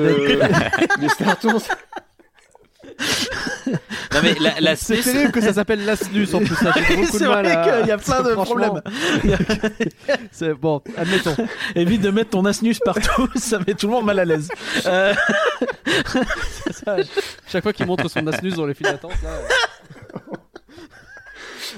de 1.02 1.08
Star 1.08 1.38
Tours. 1.38 1.60
Non 3.66 4.20
mais 4.22 4.34
la, 4.40 4.60
la 4.60 4.76
C'est 4.76 5.00
terrible 5.00 5.32
que 5.32 5.40
ça 5.40 5.52
s'appelle 5.52 5.84
l'asnus 5.84 6.32
en 6.34 6.38
plus. 6.40 6.54
ça, 6.54 6.72
J'ai 6.88 6.96
beaucoup 6.96 7.12
de 7.12 7.18
C'est 7.18 7.28
mal 7.28 7.44
vrai 7.46 7.56
à- 7.56 7.78
qu'il 7.80 7.88
y 7.88 7.90
a 7.90 7.98
plein 7.98 8.22
de 8.22 8.34
problèmes. 8.34 8.82
C'est 10.32 10.54
bon, 10.54 10.82
admettons. 10.96 11.36
Évite 11.74 12.00
de 12.02 12.10
mettre 12.10 12.30
ton 12.30 12.44
asnus 12.44 12.78
partout, 12.84 13.28
ça 13.36 13.58
met 13.66 13.74
tout 13.74 13.86
le 13.86 13.92
monde 13.92 14.06
mal 14.06 14.18
à 14.18 14.24
l'aise. 14.24 14.48
Euh, 14.86 15.14
Ça, 16.84 16.96
chaque 17.50 17.62
fois 17.62 17.72
qu'il 17.72 17.86
montre 17.86 18.08
son 18.08 18.26
asnus 18.26 18.54
dans 18.54 18.66
les 18.66 18.74
files 18.74 18.86
d'attente, 18.86 19.12
là. 19.22 19.30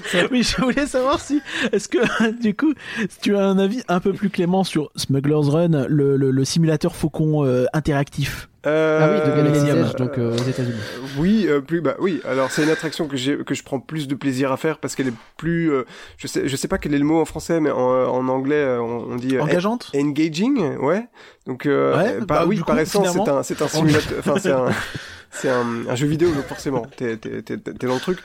Oui, 0.31 0.43
je 0.43 0.61
voulais 0.61 0.85
savoir 0.87 1.19
si, 1.19 1.41
est-ce 1.71 1.87
que, 1.87 1.97
du 2.41 2.55
coup, 2.55 2.73
si 3.09 3.19
tu 3.21 3.35
as 3.35 3.45
un 3.45 3.57
avis 3.57 3.81
un 3.87 3.99
peu 3.99 4.13
plus 4.13 4.29
clément 4.29 4.63
sur 4.63 4.91
Smuggler's 4.95 5.49
Run, 5.49 5.85
le, 5.87 6.17
le, 6.17 6.31
le 6.31 6.45
simulateur 6.45 6.95
faucon 6.95 7.45
euh, 7.45 7.65
interactif? 7.73 8.49
Euh, 8.67 8.99
Ah 8.99 9.09
oui, 9.11 9.29
de 9.31 9.35
Galaxy 9.35 9.69
euh, 9.69 9.85
Edge, 9.85 9.95
donc 9.95 10.17
euh, 10.17 10.33
aux 10.33 10.43
États-Unis. 10.43 10.73
Oui, 11.19 11.45
euh, 11.47 11.61
plus 11.61 11.81
bah 11.81 11.95
oui. 11.99 12.19
Alors 12.27 12.49
c'est 12.49 12.63
une 12.63 12.71
attraction 12.71 13.07
que 13.07 13.15
j'ai 13.15 13.37
que 13.37 13.53
je 13.53 13.61
prends 13.63 13.79
plus 13.79 14.07
de 14.07 14.15
plaisir 14.15 14.51
à 14.51 14.57
faire 14.57 14.79
parce 14.79 14.95
qu'elle 14.95 15.09
est 15.09 15.13
plus. 15.37 15.71
euh, 15.71 15.83
je 16.17 16.25
sais 16.25 16.47
je 16.47 16.55
sais 16.55 16.67
pas 16.67 16.79
quel 16.79 16.95
est 16.95 16.97
le 16.97 17.05
mot 17.05 17.21
en 17.21 17.25
français, 17.25 17.59
mais 17.59 17.69
en, 17.69 17.77
en 17.79 18.27
anglais 18.27 18.65
on, 18.79 19.11
on 19.11 19.15
dit 19.17 19.35
euh, 19.37 19.41
Engageante? 19.43 19.91
engaging, 19.95 20.77
ouais. 20.77 21.05
Donc 21.45 21.67
euh, 21.67 21.95
Ouais, 21.95 22.25
par, 22.25 22.39
bah, 22.39 22.45
oui, 22.47 22.57
par 22.65 22.75
coup, 22.75 22.81
essence 22.81 23.07
c'est 23.13 23.29
un 23.29 23.43
c'est 23.43 23.61
un 23.61 23.67
simulateur. 23.67 24.17
Enfin 24.17 24.33
c'est 24.39 24.51
un 24.51 24.65
c'est 25.29 25.49
un, 25.49 25.87
un 25.87 25.95
jeu 25.95 26.07
vidéo 26.07 26.31
donc 26.31 26.45
forcément 26.47 26.87
t'es 26.97 27.17
t'es 27.17 27.43
t'es 27.43 27.57
t'es 27.59 27.85
dans 27.85 27.93
le 27.93 27.99
truc. 27.99 28.17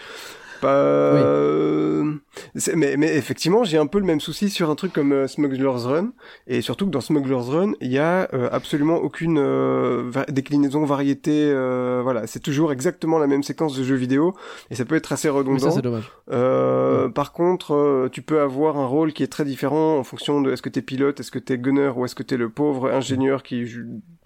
Pas... 0.61 0.75
euh, 0.75 2.13
c'est- 2.30 2.30
mais, 2.77 2.97
mais 2.97 3.17
effectivement, 3.17 3.65
j'ai 3.65 3.79
un 3.79 3.87
peu 3.87 3.99
le 3.99 4.05
même 4.05 4.21
souci 4.21 4.51
sur 4.51 4.71
un 4.71 4.75
truc 4.75 4.93
comme 4.93 5.13
euh, 5.13 5.27
Smuggler's 5.27 5.85
Run, 5.87 6.13
et 6.47 6.61
surtout 6.63 6.87
que 6.87 6.91
dans 6.91 7.01
Smuggler's 7.01 7.49
Run, 7.49 7.73
il 7.81 7.91
y 7.93 7.99
a 7.99 8.29
euh, 8.35 8.49
absolument 8.53 8.97
aucune 8.97 9.39
euh, 9.39 10.05
va- 10.07 10.25
déclinaison, 10.27 10.85
variété. 10.85 11.31
euh, 11.51 12.01
voilà, 12.03 12.27
c'est 12.27 12.41
toujours 12.41 12.73
exactement 12.73 13.19
la 13.19 13.27
même 13.27 13.43
séquence 13.43 13.77
de 13.77 13.83
jeu 13.85 13.95
vidéo, 13.97 14.35
et 14.71 14.75
ça 14.75 14.85
peut 14.85 14.95
être 14.95 15.13
assez 15.13 15.29
ça 15.29 15.35
redondant. 15.35 15.71
c'est 15.71 15.83
dommage. 15.83 16.11
Euh, 16.31 17.09
Par 17.09 17.33
contre, 17.33 17.75
euh, 17.75 18.09
tu 18.11 18.23
peux 18.23 18.41
avoir 18.41 18.79
un 18.79 18.87
rôle 18.87 19.13
qui 19.13 19.23
est 19.23 19.27
très 19.29 19.45
différent 19.45 19.99
en 19.99 20.05
fonction 20.05 20.41
de 20.41 20.53
est-ce 20.53 20.63
que 20.63 20.69
t'es 20.69 20.83
pilote, 20.83 21.21
est-ce 21.21 21.31
que 21.31 21.39
t'es 21.39 21.59
gunner 21.59 21.93
ou 21.97 22.05
est-ce 22.05 22.15
que 22.15 22.23
t'es 22.23 22.37
le 22.37 22.49
pauvre 22.49 22.91
ingénieur 22.91 23.43
qui 23.43 23.65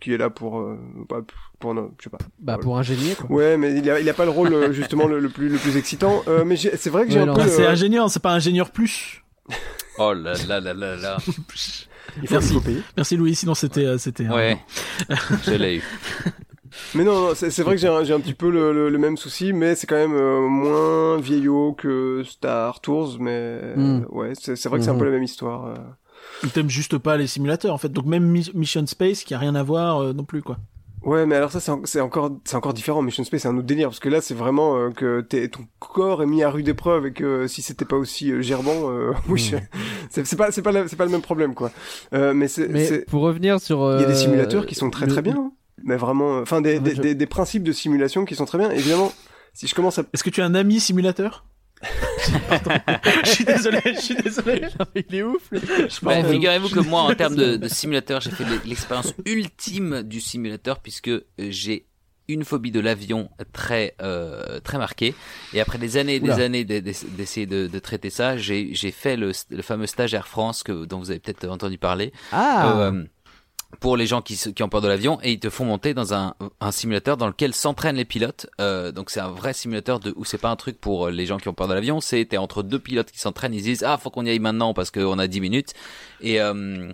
qui 0.00 0.12
est 0.12 0.18
là 0.18 0.28
pour 0.28 0.58
euh, 0.60 0.76
bah, 1.08 1.22
pour 1.60 1.72
non, 1.72 1.92
je 1.98 2.04
sais 2.04 2.10
pas. 2.10 2.18
Bah 2.40 2.58
pour 2.60 2.76
un 2.76 2.82
génie 2.82 3.14
quoi. 3.14 3.30
Ouais, 3.34 3.56
mais 3.56 3.74
il 3.78 3.88
a 3.90 4.00
il 4.00 4.08
a 4.08 4.12
pas 4.12 4.24
le 4.26 4.30
rôle 4.30 4.72
justement 4.72 5.06
le, 5.06 5.18
le 5.18 5.28
plus 5.30 5.48
le 5.48 5.56
plus 5.56 5.76
excitant. 5.78 6.22
Euh, 6.28 6.44
mais 6.44 6.56
c'est 6.56 6.88
vrai 6.90 7.06
que 7.06 7.12
j'ai 7.12 7.22
Ouais, 7.22 7.28
un 7.28 7.34
peu. 7.34 7.40
Ah, 7.40 7.44
euh, 7.44 7.74
ingénieur, 7.94 8.10
c'est 8.10 8.22
pas 8.22 8.32
ingénieur 8.32 8.70
plus. 8.70 9.22
Oh 9.98 10.12
là 10.12 10.34
là 10.48 10.60
là 10.60 10.74
là 10.74 10.96
là. 10.96 11.16
il 11.26 11.32
faut, 11.32 11.42
il 12.22 12.28
Merci. 12.30 12.54
Merci 12.96 13.16
Louis, 13.16 13.34
sinon 13.34 13.54
c'était, 13.54 13.84
euh, 13.86 13.98
c'était. 13.98 14.26
Ouais, 14.28 14.58
je 15.44 15.52
l'ai 15.52 15.76
eu. 15.76 15.82
Mais 16.96 17.04
non, 17.04 17.28
non 17.28 17.34
c'est 17.34 17.62
vrai 17.62 17.76
que 17.76 17.80
j'ai 17.80 17.86
un, 17.88 18.02
j'ai 18.02 18.12
un 18.14 18.18
petit 18.20 18.34
peu 18.34 18.50
le, 18.50 18.72
le, 18.72 18.88
le 18.90 18.98
même 18.98 19.16
souci, 19.16 19.52
mais 19.52 19.76
c'est 19.76 19.86
quand 19.86 19.94
même 19.96 20.14
euh, 20.14 20.40
moins 20.48 21.18
vieillot 21.20 21.72
que 21.74 22.22
Star 22.26 22.80
Tours, 22.80 23.18
mais 23.20 23.60
Mm. 23.76 24.02
euh, 24.02 24.06
ouais, 24.10 24.32
c'est 24.34 24.64
vrai 24.66 24.78
que 24.78 24.84
c'est 24.84 24.90
un 24.90 24.94
Mhm. 24.94 24.98
peu 24.98 25.04
la 25.04 25.10
même 25.12 25.22
histoire. 25.22 25.66
euh. 25.66 25.74
Ils 26.42 26.50
t'aiment 26.50 26.70
juste 26.70 26.98
pas 26.98 27.16
les 27.16 27.26
simulateurs 27.28 27.72
en 27.74 27.78
fait. 27.78 27.90
Donc 27.90 28.06
même 28.06 28.24
Mi- 28.24 28.50
Mission 28.54 28.84
Space 28.86 29.22
qui 29.22 29.34
a 29.34 29.38
rien 29.38 29.54
à 29.54 29.62
voir 29.62 29.98
euh, 30.02 30.12
non 30.12 30.24
plus 30.24 30.42
quoi. 30.42 30.56
Ouais, 31.04 31.26
mais 31.26 31.34
alors 31.36 31.52
ça 31.52 31.60
c'est 31.60 31.70
en- 31.70 31.82
encore 32.04 32.30
c'est 32.44 32.56
encore 32.56 32.72
différent. 32.72 33.02
Mission 33.02 33.24
Space 33.24 33.42
c'est 33.42 33.48
un 33.48 33.56
autre 33.56 33.66
délire 33.66 33.88
parce 33.88 34.00
que 34.00 34.08
là 34.08 34.20
c'est 34.20 34.34
vraiment 34.34 34.76
euh, 34.78 34.90
que 34.90 35.20
t'es- 35.20 35.48
ton 35.48 35.66
corps 35.78 36.22
est 36.22 36.26
mis 36.26 36.42
à 36.42 36.50
rude 36.50 36.66
épreuve 36.68 37.06
et 37.06 37.12
que 37.12 37.46
si 37.46 37.60
c'était 37.62 37.84
pas 37.84 37.96
aussi 37.96 38.32
euh, 38.32 38.40
gerbant, 38.40 38.90
euh, 38.90 39.12
oui, 39.28 39.38
je- 39.40 39.56
c'est 40.22 40.36
pas 40.36 40.50
c'est 40.50 40.62
pas 40.62 40.88
c'est 40.88 40.96
pas 40.96 41.04
le 41.04 41.10
même 41.10 41.20
problème 41.22 41.54
quoi. 41.54 41.70
Euh, 42.14 42.32
mais 42.34 42.48
c'est 42.48 43.04
pour 43.06 43.22
revenir 43.22 43.60
sur. 43.60 43.78
il 43.96 44.00
y 44.00 44.04
a 44.04 44.06
des 44.06 44.12
euh, 44.12 44.16
simulateurs 44.16 44.66
qui 44.66 44.74
sont 44.74 44.88
très 44.90 45.06
le- 45.06 45.12
très 45.12 45.22
bien, 45.22 45.34
hein. 45.36 45.52
mais 45.82 45.96
vraiment, 45.96 46.38
euh, 46.38 46.42
enfin 46.42 46.60
des, 46.62 46.78
En 46.78 46.82
fait, 46.84 46.90
des, 46.90 46.96
je- 46.96 47.02
des, 47.02 47.14
des 47.14 47.26
principes 47.26 47.64
de 47.64 47.72
simulation 47.72 48.24
qui 48.24 48.34
sont 48.34 48.46
très 48.46 48.56
bien. 48.58 48.70
Évidemment, 48.70 49.12
si 49.52 49.66
je 49.66 49.74
commence 49.74 49.98
à 49.98 50.04
Est-ce 50.14 50.24
que 50.24 50.30
tu 50.30 50.40
as 50.40 50.46
un 50.46 50.54
ami 50.54 50.80
simulateur? 50.80 51.44
Je 53.24 53.28
suis 53.30 53.44
désolé, 53.44 53.80
je 53.84 54.00
suis 54.00 54.14
désolé. 54.14 54.62
Il 55.08 55.14
est 55.14 55.22
ouf. 55.22 55.50
Bah, 56.02 56.22
Figurez-vous 56.24 56.68
que 56.70 56.80
moi, 56.80 57.02
en 57.02 57.14
termes 57.14 57.36
de, 57.36 57.56
de 57.56 57.68
simulateur, 57.68 58.20
j'ai 58.20 58.30
fait 58.30 58.44
l'expérience 58.64 59.14
ultime 59.26 60.02
du 60.02 60.20
simulateur 60.20 60.80
puisque 60.80 61.08
euh, 61.08 61.22
j'ai 61.38 61.86
une 62.26 62.42
phobie 62.44 62.70
de 62.70 62.80
l'avion 62.80 63.28
très 63.52 63.94
euh, 64.00 64.58
très 64.60 64.78
marquée 64.78 65.14
et 65.52 65.60
après 65.60 65.76
des 65.76 65.98
années 65.98 66.14
et 66.14 66.20
des 66.20 66.30
Oula. 66.30 66.44
années 66.46 66.64
d'e- 66.64 66.80
d'e- 66.80 67.06
d'essayer 67.18 67.44
de, 67.44 67.66
de 67.66 67.78
traiter 67.78 68.08
ça 68.08 68.38
j'ai 68.38 68.70
j'ai 68.72 68.92
fait 68.92 69.18
le, 69.18 69.32
le 69.50 69.60
fameux 69.60 69.86
stage 69.86 70.14
Air 70.14 70.26
France 70.26 70.62
que 70.62 70.86
dont 70.86 70.98
vous 70.98 71.10
avez 71.10 71.20
peut-être 71.20 71.46
entendu 71.46 71.76
parler 71.76 72.14
Ah. 72.32 72.78
euh, 72.80 73.04
pour 73.80 73.96
les 73.96 74.06
gens 74.06 74.22
qui, 74.22 74.36
qui 74.36 74.62
ont 74.62 74.68
peur 74.68 74.80
de 74.80 74.88
l'avion 74.88 75.18
et 75.22 75.32
ils 75.32 75.40
te 75.40 75.50
font 75.50 75.64
monter 75.64 75.94
dans 75.94 76.14
un, 76.14 76.34
un 76.60 76.72
simulateur 76.72 77.16
dans 77.16 77.26
lequel 77.26 77.54
s'entraînent 77.54 77.96
les 77.96 78.04
pilotes. 78.04 78.46
Euh, 78.60 78.92
donc 78.92 79.10
c'est 79.10 79.20
un 79.20 79.30
vrai 79.30 79.52
simulateur 79.52 80.00
de 80.00 80.12
où 80.16 80.24
c'est 80.24 80.38
pas 80.38 80.50
un 80.50 80.56
truc 80.56 80.80
pour 80.80 81.06
euh, 81.06 81.10
les 81.10 81.26
gens 81.26 81.38
qui 81.38 81.48
ont 81.48 81.54
peur 81.54 81.68
de 81.68 81.74
l'avion, 81.74 82.00
c'est 82.00 82.24
t'es 82.24 82.36
entre 82.36 82.62
deux 82.62 82.78
pilotes 82.78 83.10
qui 83.10 83.18
s'entraînent, 83.18 83.54
ils 83.54 83.60
se 83.60 83.64
disent 83.64 83.84
ah 83.86 83.96
faut 83.98 84.10
qu'on 84.10 84.24
y 84.26 84.30
aille 84.30 84.38
maintenant 84.38 84.74
parce 84.74 84.90
qu'on 84.90 85.18
a 85.18 85.26
10 85.26 85.40
minutes 85.40 85.72
et 86.20 86.40
euh, 86.40 86.90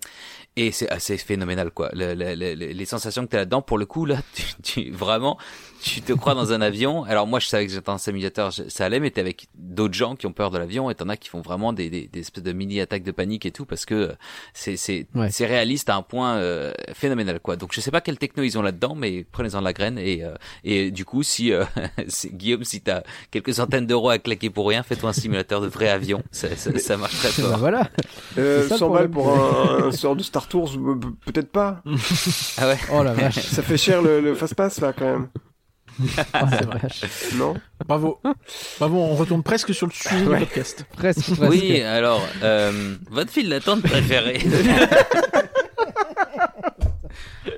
et 0.57 0.73
c'est 0.73 0.89
assez 0.91 1.17
phénoménal 1.17 1.71
quoi. 1.71 1.91
Le- 1.93 2.15
le- 2.15 2.35
le- 2.35 2.55
les 2.55 2.85
sensations 2.85 3.25
que 3.25 3.31
t'as 3.31 3.39
là-dedans 3.39 3.63
pour 3.63 3.79
le 3.79 3.87
coup 3.87 4.05
là 4.05 4.17
tu, 4.35 4.43
tu 4.63 4.91
vraiment 4.91 5.39
tu 5.83 6.03
te 6.03 6.13
crois 6.13 6.35
dans 6.35 6.53
un 6.53 6.61
avion? 6.61 7.05
Alors 7.05 7.27
moi 7.27 7.41
je 7.41 7.47
savais 7.47 7.67
que 7.67 7.73
j'étais 7.73 7.89
un 7.91 7.99
simulateur, 7.99 8.53
ça 8.53 8.85
allait 8.85 9.01
mais 9.01 9.11
t'es 9.11 9.21
avec 9.21 9.47
d'autres 9.55 9.95
gens 9.95 10.17
qui 10.17 10.27
ont 10.27 10.33
peur 10.33 10.51
de 10.51 10.59
l'avion 10.59 10.91
et 10.91 10.95
t'en 10.95 11.09
as 11.09 11.17
qui 11.17 11.29
font 11.29 11.41
vraiment 11.41 11.73
des, 11.73 11.89
des, 11.91 12.07
des 12.09 12.21
espèces 12.21 12.45
de 12.45 12.53
mini 12.53 12.81
attaques 12.81 13.03
de 13.03 13.11
panique 13.13 13.47
et 13.47 13.51
tout 13.51 13.65
parce 13.65 13.85
que 13.87 14.13
c'est 14.55 14.77
c'est 14.77 15.07
Ouais. 15.15 15.31
c'est 15.31 15.47
réaliste 15.47 15.89
à 15.89 15.97
un 15.97 16.03
point 16.03 16.37
euh, 16.37 16.73
phénoménal 16.95 17.41
quoi. 17.41 17.57
Donc 17.57 17.71
je 17.73 17.81
sais 17.81 17.91
pas 17.91 18.01
quelle 18.01 18.19
techno 18.19 18.43
ils 18.43 18.59
ont 18.59 18.63
là-dedans, 18.63 18.95
mais 18.95 19.25
prenez-en 19.33 19.61
de 19.61 19.65
la 19.65 19.73
graine 19.73 19.99
et 19.99 20.23
euh, 20.25 20.35
et 20.65 20.91
du 20.91 21.05
coup 21.05 21.23
si 21.23 21.53
euh, 21.53 21.65
Guillaume 22.33 22.65
si 22.65 22.81
t'as 22.83 23.03
quelques 23.31 23.55
centaines 23.55 23.87
d'euros 23.87 24.11
à 24.11 24.19
claquer 24.19 24.51
pour 24.51 24.69
rien, 24.69 24.83
fais-toi 24.83 25.11
un 25.11 25.13
simulateur 25.15 25.61
de 25.61 25.67
vrai 25.69 25.89
avion, 25.89 26.23
ça, 26.31 26.55
ça, 26.57 26.79
ça 26.79 26.97
marche 26.97 27.17
très 27.19 27.29
Bah 27.43 27.49
fort. 27.49 27.59
voilà. 27.59 27.89
euh, 28.39 28.63
C'est 28.63 28.69
ça 28.69 28.75
le 28.75 28.79
100 28.79 28.91
balles 28.91 29.11
pour 29.11 29.29
un, 29.31 29.85
un 29.89 29.93
sort 29.93 30.15
de 30.17 30.23
Star 30.23 30.47
Tours, 30.49 30.71
euh, 30.77 30.95
pe- 30.99 31.33
peut-être 31.33 31.51
pas. 31.51 31.83
Ah 32.59 32.69
ouais. 32.69 32.79
Oh 32.93 33.03
la 33.03 33.13
vache. 33.15 33.39
Ça 33.41 33.63
fait 33.63 33.77
cher 33.79 34.03
le, 34.03 34.21
le 34.21 34.35
fast 34.35 34.55
pass 34.55 34.81
là 34.81 34.93
quand 34.93 35.05
même. 35.05 35.29
Oh, 35.99 36.05
c'est 36.51 36.65
vrai. 36.65 36.81
Non 37.37 37.55
Bravo. 37.87 38.21
Bravo, 38.79 38.97
on 38.99 39.15
retourne 39.17 39.43
presque 39.43 39.75
sur 39.75 39.87
le 39.87 39.93
sujet 39.93 40.25
Ouais. 40.27 40.39
du 40.41 40.45
podcast. 40.47 40.85
Presque, 40.97 41.35
presque. 41.37 41.43
Oui, 41.51 41.81
alors 41.81 42.27
euh, 42.43 42.97
votre 43.11 43.31
file 43.31 43.49
d'attente 43.49 43.83
préférée. 43.83 44.41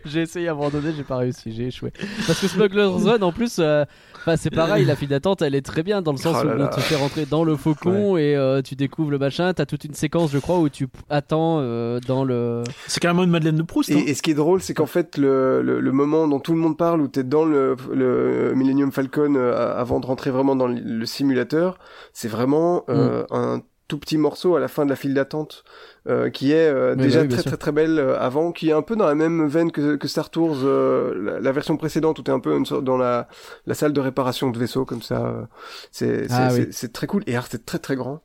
J'ai 0.04 0.20
essayé 0.22 0.48
à 0.48 0.52
un 0.52 0.54
moment 0.54 0.70
donné, 0.70 0.92
j'ai 0.96 1.04
pas 1.04 1.16
réussi, 1.16 1.52
j'ai 1.54 1.66
échoué. 1.68 1.92
Parce 2.26 2.40
que 2.40 2.48
Smuggler's 2.48 3.04
Run, 3.04 3.22
en 3.22 3.32
plus, 3.32 3.56
euh, 3.58 3.84
enfin, 4.22 4.36
c'est 4.36 4.50
pareil, 4.50 4.84
la 4.84 4.96
file 4.96 5.08
d'attente, 5.08 5.42
elle 5.42 5.54
est 5.54 5.62
très 5.62 5.82
bien 5.82 6.02
dans 6.02 6.12
le 6.12 6.18
sens 6.18 6.36
Oh 6.40 6.44
là 6.44 6.54
où 6.64 6.74
te 6.74 6.80
fait 6.80 6.96
rentrer 6.96 7.26
dans 7.26 7.44
le 7.44 7.56
faucon 7.56 8.16
et 8.16 8.34
euh, 8.36 8.62
tu 8.62 8.74
découvres 8.74 9.10
le 9.10 9.18
machin. 9.18 9.52
T'as 9.52 9.66
toute 9.66 9.84
une 9.84 9.94
séquence, 9.94 10.30
je 10.32 10.38
crois, 10.38 10.58
où 10.58 10.68
tu 10.68 10.88
attends 11.10 11.58
euh, 11.60 12.00
dans 12.06 12.24
le. 12.24 12.62
C'est 12.86 13.00
carrément 13.00 13.22
une 13.24 13.30
Madeleine 13.30 13.56
de 13.56 13.62
Proust. 13.62 13.90
hein. 13.90 13.96
Et, 13.98 14.10
et 14.10 14.14
ce 14.14 14.22
qui 14.22 14.30
est 14.30 14.34
drôle, 14.34 14.62
c'est 14.62 14.74
qu'en 14.74 14.86
fait, 14.86 15.16
le, 15.18 15.62
le, 15.62 15.80
le 15.80 15.92
moment 15.92 16.26
dont 16.28 16.40
tout 16.40 16.52
le 16.52 16.58
monde 16.58 16.76
parle, 16.78 17.00
où 17.00 17.08
t'es 17.08 17.24
dans 17.24 17.44
le, 17.44 17.76
le 17.92 18.54
Millennium 18.54 18.92
Falcon 18.92 19.34
euh, 19.36 19.76
avant 19.78 20.00
de 20.00 20.06
rentrer 20.06 20.30
vraiment 20.30 20.56
dans 20.56 20.66
le, 20.66 20.80
le 20.80 21.06
simulateur, 21.06 21.78
c'est 22.12 22.28
vraiment 22.28 22.84
euh, 22.88 23.22
Mm. 23.30 23.34
un 23.34 23.60
tout 23.92 23.98
petit 23.98 24.16
morceau 24.18 24.56
à 24.56 24.60
la 24.60 24.68
fin 24.68 24.84
de 24.84 24.90
la 24.90 24.96
file 24.96 25.12
d'attente, 25.14 25.64
euh, 26.08 26.30
qui 26.30 26.52
est 26.52 26.66
euh, 26.68 26.94
déjà 26.94 27.18
bah 27.18 27.22
oui, 27.22 27.28
bien 27.28 27.36
très 27.36 27.42
sûr. 27.42 27.50
très 27.52 27.58
très 27.58 27.72
belle 27.72 27.98
euh, 27.98 28.18
avant, 28.18 28.52
qui 28.52 28.70
est 28.70 28.72
un 28.72 28.82
peu 28.82 28.96
dans 28.96 29.06
la 29.06 29.14
même 29.14 29.46
veine 29.46 29.70
que, 29.70 29.96
que 29.96 30.08
Star 30.08 30.30
Tours, 30.30 30.56
euh, 30.64 31.14
la, 31.22 31.40
la 31.40 31.52
version 31.52 31.76
précédente, 31.76 32.18
où 32.18 32.22
t'es 32.22 32.32
un 32.32 32.40
peu 32.40 32.56
une 32.56 32.64
sorte 32.66 32.84
dans 32.84 32.96
la, 32.96 33.28
la 33.66 33.74
salle 33.74 33.92
de 33.92 34.00
réparation 34.00 34.50
de 34.50 34.58
vaisseau 34.58 34.84
comme 34.84 35.02
ça. 35.02 35.26
euh, 35.26 35.42
C'est 35.90 36.26
Ah 36.30 36.48
oui. 36.52 36.68
très 36.92 37.06
cool 37.06 37.22
et 37.26 37.32
alors 37.32 37.46
c'est 37.50 37.64
très 37.66 37.78
très 37.78 37.96
grand. 37.96 38.22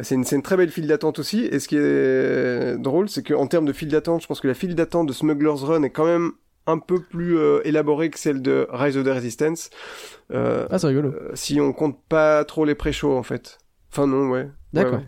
C'est 0.00 0.14
une, 0.16 0.24
c'est 0.24 0.36
une 0.36 0.42
très 0.42 0.56
belle 0.56 0.70
file 0.70 0.86
d'attente 0.86 1.18
aussi. 1.18 1.44
Et 1.44 1.58
ce 1.60 1.68
qui 1.68 1.76
est 1.76 2.76
drôle, 2.78 3.08
c'est 3.08 3.22
qu'en 3.22 3.46
termes 3.46 3.64
de 3.66 3.72
file 3.72 3.88
d'attente, 3.88 4.22
je 4.22 4.26
pense 4.26 4.40
que 4.40 4.48
la 4.48 4.54
file 4.54 4.74
d'attente 4.74 5.06
de 5.08 5.12
Smuggler's 5.12 5.62
Run 5.62 5.82
est 5.82 5.90
quand 5.90 6.04
même 6.04 6.32
un 6.66 6.78
peu 6.78 7.00
plus 7.02 7.38
euh, 7.38 7.60
élaborée 7.64 8.10
que 8.10 8.18
celle 8.18 8.40
de 8.42 8.66
Rise 8.70 8.96
of 8.96 9.04
the 9.04 9.08
Resistance. 9.08 9.70
Euh, 10.32 10.66
Ah, 10.70 10.78
c'est 10.78 10.86
rigolo. 10.88 11.08
euh, 11.10 11.30
si 11.34 11.60
on 11.60 11.72
compte 11.72 11.98
pas 12.08 12.44
trop 12.44 12.64
les 12.64 12.74
pré-shows, 12.74 13.16
en 13.16 13.22
fait. 13.22 13.58
Enfin, 13.92 14.06
non, 14.06 14.28
ouais. 14.30 14.48
Ouais, 14.72 14.82
D'accord. 14.82 15.00
ouais. 15.00 15.06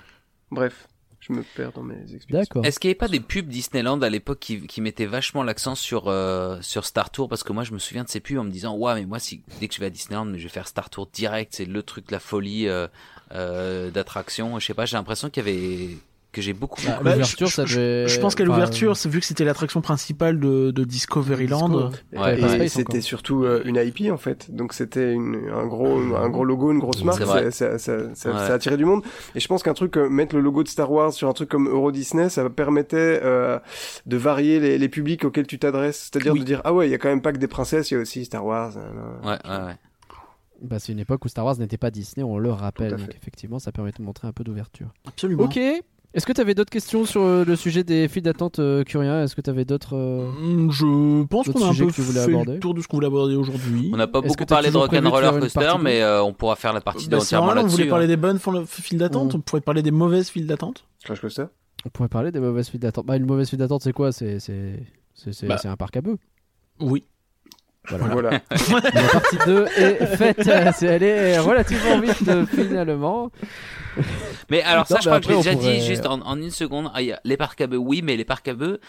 Bref, 0.50 0.88
je 1.20 1.32
me 1.32 1.42
perds 1.42 1.72
dans 1.72 1.82
mes 1.82 2.00
explications. 2.02 2.38
D'accord. 2.38 2.66
Est-ce 2.66 2.78
qu'il 2.78 2.88
n'y 2.88 2.92
avait 2.92 2.98
pas 2.98 3.08
des 3.08 3.20
pubs 3.20 3.48
Disneyland 3.48 4.00
à 4.02 4.10
l'époque 4.10 4.40
qui, 4.40 4.66
qui 4.66 4.80
mettaient 4.80 5.06
vachement 5.06 5.42
l'accent 5.42 5.74
sur 5.74 6.08
euh, 6.08 6.58
sur 6.60 6.84
Star 6.84 7.10
Tour 7.10 7.28
parce 7.28 7.42
que 7.42 7.52
moi 7.52 7.64
je 7.64 7.72
me 7.72 7.78
souviens 7.78 8.04
de 8.04 8.08
ces 8.08 8.20
pubs 8.20 8.38
en 8.38 8.44
me 8.44 8.50
disant 8.50 8.76
ouais 8.76 8.94
mais 8.94 9.06
moi 9.06 9.18
si 9.18 9.42
dès 9.58 9.68
que 9.68 9.74
je 9.74 9.80
vais 9.80 9.86
à 9.86 9.90
Disneyland 9.90 10.26
je 10.34 10.42
vais 10.42 10.48
faire 10.48 10.68
Star 10.68 10.90
Tour 10.90 11.08
direct 11.12 11.54
c'est 11.54 11.64
le 11.64 11.82
truc 11.82 12.10
la 12.10 12.20
folie 12.20 12.68
euh, 12.68 12.88
euh, 13.32 13.90
d'attraction 13.90 14.58
je 14.58 14.66
sais 14.66 14.74
pas 14.74 14.84
j'ai 14.84 14.96
l'impression 14.96 15.30
qu'il 15.30 15.46
y 15.46 15.48
avait 15.48 15.96
que 16.34 16.42
j'ai 16.42 16.52
beaucoup 16.52 16.82
Bah, 16.84 16.98
bah, 17.02 17.12
L'ouverture, 17.12 17.46
je- 17.46 17.52
ça 17.54 17.64
je- 17.64 17.76
devait. 17.78 18.08
Je 18.08 18.20
pense 18.20 18.34
qu'à 18.34 18.44
l'ouverture, 18.44 18.92
vu 19.06 19.20
que 19.20 19.24
c'était 19.26 19.44
l'attraction 19.44 19.80
principale 19.80 20.38
de, 20.38 20.70
de 20.70 20.84
Discoveryland. 20.84 21.68
Disco. 21.68 22.20
Ouais, 22.20 22.38
et 22.38 22.40
pas 22.40 22.46
et 22.48 22.54
Space 22.56 22.72
c'était 22.72 23.00
surtout 23.00 23.44
euh, 23.44 23.62
une 23.64 23.76
IP 23.76 24.10
en 24.12 24.16
fait, 24.18 24.54
donc 24.54 24.72
c'était 24.74 25.14
un 25.16 25.66
gros 25.66 25.98
un 26.16 26.28
gros 26.28 26.44
logo, 26.44 26.72
une 26.72 26.78
grosse 26.80 27.02
marque, 27.04 27.22
ça, 27.24 27.50
ça, 27.50 27.78
ça, 27.78 28.14
ça- 28.14 28.30
Ouais. 28.30 28.36
ça 28.38 28.46
a 28.46 28.52
attiré 28.54 28.76
du 28.76 28.84
monde. 28.84 29.02
Et 29.34 29.40
je 29.40 29.48
pense 29.48 29.62
qu'un 29.62 29.74
truc 29.74 29.96
euh, 29.96 30.08
mettre 30.08 30.34
le 30.34 30.42
logo 30.42 30.62
de 30.62 30.68
Star 30.68 30.90
Wars 30.90 31.12
sur 31.12 31.28
un 31.28 31.32
truc 31.32 31.48
comme 31.48 31.68
Euro 31.68 31.92
Disney, 31.92 32.28
ça 32.28 32.48
permettait 32.50 33.20
euh, 33.22 33.58
de 34.06 34.16
varier 34.16 34.58
les, 34.60 34.76
les 34.78 34.88
publics 34.88 35.24
auxquels 35.24 35.46
tu 35.46 35.58
t'adresses, 35.58 36.10
c'est-à-dire 36.12 36.32
Oui. 36.32 36.40
de 36.40 36.44
dire 36.44 36.60
ah 36.64 36.74
ouais, 36.74 36.88
il 36.88 36.90
y 36.90 36.94
a 36.94 36.98
quand 36.98 37.08
même 37.08 37.22
pas 37.22 37.32
que 37.32 37.38
des 37.38 37.48
princesses, 37.48 37.90
il 37.90 37.94
y 37.94 37.96
a 37.96 38.00
aussi 38.00 38.24
Star 38.24 38.44
Wars. 38.44 38.72
ouais 38.76 39.30
ouais 39.30 39.64
ouais 39.66 39.76
Bah, 40.62 40.78
c'est 40.78 40.92
une 40.92 40.98
époque 41.00 41.24
où 41.24 41.28
Star 41.28 41.44
Wars 41.44 41.58
n'était 41.58 41.76
pas 41.76 41.90
Disney, 41.90 42.24
on 42.24 42.38
le 42.38 42.50
rappelle. 42.50 42.92
Donc, 42.96 43.14
effectivement, 43.20 43.58
ça 43.58 43.70
permet 43.72 43.90
de 43.92 44.02
montrer 44.02 44.26
un 44.28 44.32
peu 44.32 44.44
d'ouverture. 44.44 44.88
Absolument. 45.06 45.44
Ok. 45.44 45.58
Est-ce 46.14 46.24
que 46.26 46.32
tu 46.32 46.40
avais 46.40 46.54
d'autres 46.54 46.70
questions 46.70 47.04
sur 47.04 47.22
euh, 47.22 47.44
le 47.44 47.56
sujet 47.56 47.82
des 47.82 48.06
files 48.06 48.22
d'attente, 48.22 48.60
euh, 48.60 48.84
Curien 48.84 49.24
Est-ce 49.24 49.34
que 49.34 49.40
tu 49.40 49.50
avais 49.50 49.64
d'autres. 49.64 49.96
euh, 49.96 50.30
Mm, 50.40 50.70
Je 50.70 51.24
pense 51.24 51.46
D'autres 51.46 51.58
qu'on 51.58 51.64
a 51.66 51.68
un 51.68 51.72
sujets 51.72 51.84
peu 51.86 51.90
que 51.90 51.94
tu 51.96 52.00
voulais 52.02 52.20
fait 52.24 52.30
aborder? 52.30 52.52
le 52.54 52.60
tour 52.60 52.72
de 52.74 52.80
ce 52.80 52.86
qu'on 52.88 52.96
voulait 52.98 53.08
aborder 53.08 53.34
aujourd'hui. 53.34 53.90
On 53.92 53.96
n'a 53.96 54.06
pas 54.06 54.20
Est-ce 54.20 54.28
beaucoup 54.28 54.44
t'as 54.44 54.54
parlé 54.54 54.68
de 54.68 54.72
toujours 54.72 54.86
prévu 54.86 55.02
de 55.02 55.08
Rock'n'Roller 55.08 55.34
une 55.36 55.40
Coaster, 55.42 55.60
partie 55.60 55.82
mais 55.82 56.02
euh, 56.02 56.22
on 56.22 56.32
pourra 56.32 56.54
faire 56.56 56.72
la 56.72 56.80
partie 56.80 57.08
Bah, 57.08 57.18
c'est 57.18 57.24
entièrement 57.36 57.46
normal, 57.48 57.58
on 57.58 57.66
là-dessus. 57.66 57.76
voulait 57.78 57.90
parler 57.90 58.04
hein. 58.04 58.08
des 58.08 58.16
bonnes 58.16 58.38
fil- 58.38 58.64
files 58.66 58.98
d'attente, 58.98 59.34
on 59.34 59.40
pourrait 59.40 59.60
parler 59.60 59.82
des 59.82 59.90
mauvaises 59.90 60.28
files 60.28 60.46
d'attente. 60.46 60.84
Crash 61.04 61.20
Coaster 61.20 61.46
On 61.84 61.88
pourrait 61.88 62.08
parler 62.08 62.30
des 62.30 62.40
mauvaises 62.40 62.68
files 62.68 62.80
d'attente. 62.80 63.06
Bah, 63.06 63.16
une 63.16 63.26
mauvaise 63.26 63.48
file 63.50 63.58
d'attente, 63.58 63.82
c'est 63.82 63.92
quoi? 63.92 64.12
C'est 64.12 64.38
c'est- 64.38 64.78
c'est- 65.14 65.32
c'est- 65.32 65.46
Bah. 65.48 65.58
c'est 65.58 65.68
un 65.68 65.76
parc 65.76 65.96
à 65.96 66.00
bœufs. 66.00 66.16
Oui. 66.80 67.02
Voilà. 67.88 68.30
La 68.50 69.02
partie 69.12 69.36
2 69.46 69.66
est 69.76 70.16
faite. 70.16 70.42
C'est- 70.76 70.86
Elle 70.86 71.02
est 71.02 71.38
relativement 71.38 72.00
vite 72.00 72.28
euh, 72.28 72.46
finalement. 72.46 73.30
Mais 74.50 74.62
alors 74.62 74.86
ça, 74.86 74.94
Non, 74.96 75.00
je 75.02 75.10
mais 75.10 75.20
crois 75.20 75.20
que 75.20 75.26
je 75.26 75.28
l'ai 75.30 75.34
après, 75.36 75.50
déjà 75.52 75.56
pourrait- 75.56 75.78
dit 75.80 75.86
juste 75.86 76.06
en, 76.06 76.20
en 76.22 76.36
une 76.40 76.50
seconde. 76.50 76.90
Ah, 76.94 77.02
il 77.02 77.08
y 77.08 77.12
a 77.12 77.20
les 77.24 77.36
parcs 77.36 77.60
à 77.60 77.66
bœufs, 77.66 77.76
oui, 77.78 78.00
mais 78.02 78.16
les 78.16 78.24
parcs 78.24 78.48
à 78.48 78.54
bœufs, 78.54 78.80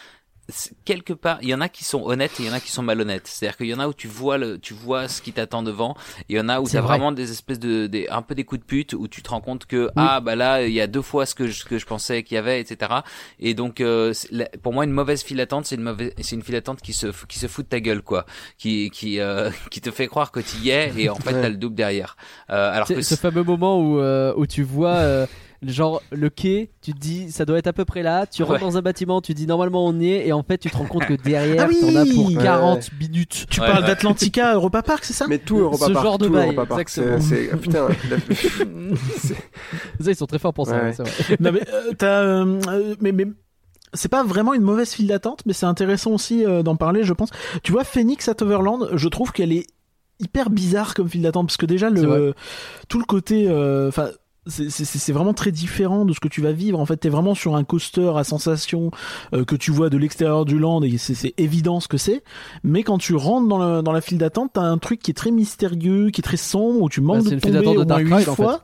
quelque 0.85 1.13
part, 1.13 1.39
il 1.41 1.49
y 1.49 1.53
en 1.53 1.61
a 1.61 1.69
qui 1.69 1.83
sont 1.83 2.03
honnêtes 2.03 2.39
et 2.39 2.43
il 2.43 2.45
y 2.47 2.49
en 2.49 2.53
a 2.53 2.59
qui 2.59 2.71
sont 2.71 2.83
malhonnêtes. 2.83 3.27
C'est-à-dire 3.27 3.57
qu'il 3.57 3.67
y 3.67 3.73
en 3.73 3.79
a 3.79 3.87
où 3.87 3.93
tu 3.93 4.07
vois 4.07 4.37
le, 4.37 4.59
tu 4.59 4.73
vois 4.73 5.07
ce 5.07 5.21
qui 5.21 5.31
t'attend 5.33 5.63
devant. 5.63 5.95
Il 6.29 6.35
y 6.35 6.39
en 6.39 6.49
a 6.49 6.59
où 6.61 6.67
t'as 6.67 6.81
vrai. 6.81 6.89
vraiment 6.97 7.11
des 7.11 7.31
espèces 7.31 7.59
de, 7.59 7.87
des, 7.87 8.07
un 8.09 8.21
peu 8.21 8.35
des 8.35 8.43
coups 8.43 8.61
de 8.61 8.65
pute 8.65 8.93
où 8.93 9.07
tu 9.07 9.21
te 9.23 9.29
rends 9.29 9.41
compte 9.41 9.65
que 9.65 9.89
ah 9.95 10.19
bah 10.21 10.35
là 10.35 10.65
il 10.65 10.73
y 10.73 10.81
a 10.81 10.87
deux 10.87 11.01
fois 11.01 11.25
ce 11.25 11.33
que 11.35 11.47
je, 11.47 11.53
ce 11.53 11.65
que 11.65 11.77
je 11.79 11.85
pensais 11.85 12.23
qu'il 12.23 12.35
y 12.35 12.37
avait, 12.37 12.59
etc. 12.61 12.91
Et 13.39 13.53
donc 13.53 13.81
euh, 13.81 14.13
pour 14.61 14.73
moi 14.73 14.83
une 14.85 14.91
mauvaise 14.91 15.23
file 15.23 15.37
d'attente, 15.37 15.65
c'est 15.65 15.75
une 15.75 15.81
mauvaise, 15.81 16.11
c'est 16.21 16.35
une 16.35 16.43
file 16.43 16.55
d'attente 16.55 16.81
qui 16.81 16.93
se, 16.93 17.07
qui 17.27 17.39
se 17.39 17.47
fout 17.47 17.65
de 17.65 17.69
ta 17.69 17.79
gueule 17.79 18.01
quoi, 18.01 18.25
qui, 18.57 18.89
qui, 18.91 19.19
euh, 19.19 19.49
qui 19.71 19.81
te 19.81 19.91
fait 19.91 20.07
croire 20.07 20.31
que 20.31 20.39
tu 20.39 20.57
y 20.57 20.69
es 20.69 20.91
et 20.97 21.09
en 21.09 21.15
fait 21.15 21.33
Ouais. 21.33 21.41
t'as 21.41 21.49
le 21.49 21.57
double 21.57 21.75
derrière. 21.75 22.15
Euh, 22.51 22.71
alors 22.71 22.87
C'est 22.87 22.95
que 22.95 23.01
ce 23.01 23.15
fameux 23.15 23.43
moment 23.43 23.79
où, 23.81 23.99
euh, 23.99 24.33
où 24.37 24.45
tu 24.45 24.61
vois 24.63 24.95
euh, 24.95 25.25
genre 25.67 26.01
le 26.11 26.29
quai, 26.29 26.71
tu 26.81 26.93
te 26.93 26.99
dis 26.99 27.31
ça 27.31 27.45
doit 27.45 27.57
être 27.57 27.67
à 27.67 27.73
peu 27.73 27.85
près 27.85 28.03
là, 28.03 28.25
tu 28.25 28.43
rentres 28.43 28.55
Ouais. 28.55 28.59
dans 28.69 28.77
un 28.77 28.81
bâtiment, 28.81 29.21
tu 29.21 29.33
dis 29.33 29.47
normalement 29.47 29.85
on 29.85 29.99
y 29.99 30.09
est 30.11 30.27
et 30.27 30.33
en 30.33 30.43
fait 30.43 30.57
tu 30.57 30.69
te 30.69 30.77
rends 30.77 30.85
compte 30.85 31.05
que 31.05 31.13
derrière 31.13 31.63
Ah 31.65 31.67
oui 31.69 31.77
t'en 31.81 31.95
as 31.95 32.05
pour 32.05 32.27
Ouais. 32.27 32.43
40 32.43 32.89
minutes. 32.99 33.45
Tu 33.49 33.59
Ouais, 33.61 33.67
parles 33.67 33.81
ouais. 33.81 33.87
d'Atlantica 33.87 34.53
Europa 34.55 34.81
Park, 34.83 35.03
c'est 35.03 35.13
ça? 35.13 35.25
Mais 35.27 35.37
tout 35.39 35.57
Europa 35.57 35.85
Ce 35.87 35.91
Park, 35.91 36.05
genre 36.05 36.17
de 36.17 36.27
bail, 36.27 36.55
c'est- 36.87 37.01
exactement. 37.01 37.21
c'est 37.21 37.49
ah, 37.53 37.57
putain. 37.57 37.87
la- 38.09 38.17
c'est- 38.35 39.35
Ça 40.03 40.11
ils 40.11 40.15
sont 40.15 40.25
très 40.25 40.39
forts 40.39 40.53
pour 40.53 40.67
ça, 40.67 40.75
Ouais. 40.77 40.81
ouais, 40.83 40.93
c'est 40.93 41.03
vrai. 41.07 41.37
Non 41.39 41.51
mais 41.51 41.61
euh, 41.69 41.91
t'as, 41.97 42.21
euh, 42.21 42.59
euh, 42.67 42.95
mais 43.01 43.11
mais 43.11 43.25
c'est 43.93 44.09
pas 44.09 44.23
vraiment 44.23 44.53
une 44.53 44.61
mauvaise 44.61 44.91
file 44.91 45.07
d'attente, 45.07 45.41
mais 45.45 45.53
c'est 45.53 45.65
intéressant 45.65 46.11
aussi 46.11 46.45
euh, 46.45 46.63
d'en 46.63 46.75
parler, 46.75 47.03
je 47.03 47.13
pense. 47.13 47.29
Tu 47.63 47.71
vois, 47.71 47.83
Phoenix 47.83 48.27
at 48.27 48.41
Overland, 48.41 48.89
je 48.93 49.07
trouve 49.07 49.31
qu'elle 49.31 49.51
est 49.53 49.67
hyper 50.19 50.49
bizarre 50.49 50.93
comme 50.93 51.09
file 51.09 51.21
d'attente 51.23 51.47
parce 51.47 51.57
que 51.57 51.65
déjà 51.65 51.89
le 51.89 52.33
tout 52.89 52.99
le 52.99 53.05
côté, 53.05 53.47
euh, 53.49 53.87
enfin. 53.89 54.09
C'est 54.47 55.11
vraiment 55.11 55.33
très 55.33 55.51
différent 55.51 56.05
de 56.05 56.13
ce 56.13 56.19
que 56.19 56.27
tu 56.27 56.41
vas 56.41 56.51
vivre. 56.51 56.79
En 56.79 56.85
fait, 56.85 56.97
t'es 56.97 57.09
vraiment 57.09 57.33
sur 57.35 57.55
un 57.55 57.63
coaster 57.63 58.11
à 58.15 58.23
sensation 58.23 58.91
euh, 59.33 59.43
que 59.45 59.55
tu 59.55 59.71
vois 59.71 59.89
de 59.89 59.97
l'extérieur 59.97 60.45
du 60.45 60.59
land 60.59 60.81
et 60.83 60.97
c'est 60.97 61.15
c'est 61.15 61.33
évident 61.37 61.79
ce 61.79 61.87
que 61.87 61.97
c'est. 61.97 62.23
Mais 62.63 62.83
quand 62.83 62.97
tu 62.97 63.15
rentres 63.15 63.47
dans, 63.47 63.57
le- 63.57 63.81
dans 63.81 63.91
la 63.91 64.01
file 64.01 64.17
d'attente, 64.17 64.51
t'as 64.53 64.61
un 64.61 64.77
truc 64.77 64.99
qui 65.01 65.11
est 65.11 65.15
très 65.15 65.31
mystérieux, 65.31 66.09
qui 66.11 66.21
est 66.21 66.23
très 66.23 66.37
sombre, 66.37 66.81
où 66.81 66.89
tu 66.89 67.01
manques 67.01 67.23
Bah, 67.23 67.29
c'est 67.29 67.35
de 67.35 67.39
file 67.41 67.53
tomber 67.53 67.65
d'attente 67.65 67.75
de 67.75 67.79
au 67.81 67.85
moins 67.85 67.85
Dark 67.85 68.01
huit 68.05 68.13
Ride, 68.13 68.29
en 68.29 68.35
fait. 68.35 68.43
fois. 68.43 68.61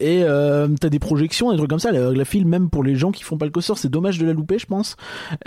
Et 0.00 0.22
euh, 0.22 0.68
t'as 0.80 0.88
des 0.88 0.98
projections, 0.98 1.50
des 1.50 1.56
trucs 1.56 1.70
comme 1.70 1.78
ça. 1.80 1.90
La, 1.92 2.12
la 2.12 2.24
file, 2.24 2.46
même 2.46 2.70
pour 2.70 2.84
les 2.84 2.94
gens 2.96 3.10
qui 3.10 3.22
font 3.24 3.36
pas 3.38 3.46
le 3.46 3.50
coaster, 3.50 3.74
c'est 3.76 3.90
dommage 3.90 4.18
de 4.18 4.26
la 4.26 4.32
louper, 4.32 4.58
je 4.58 4.66
pense. 4.66 4.96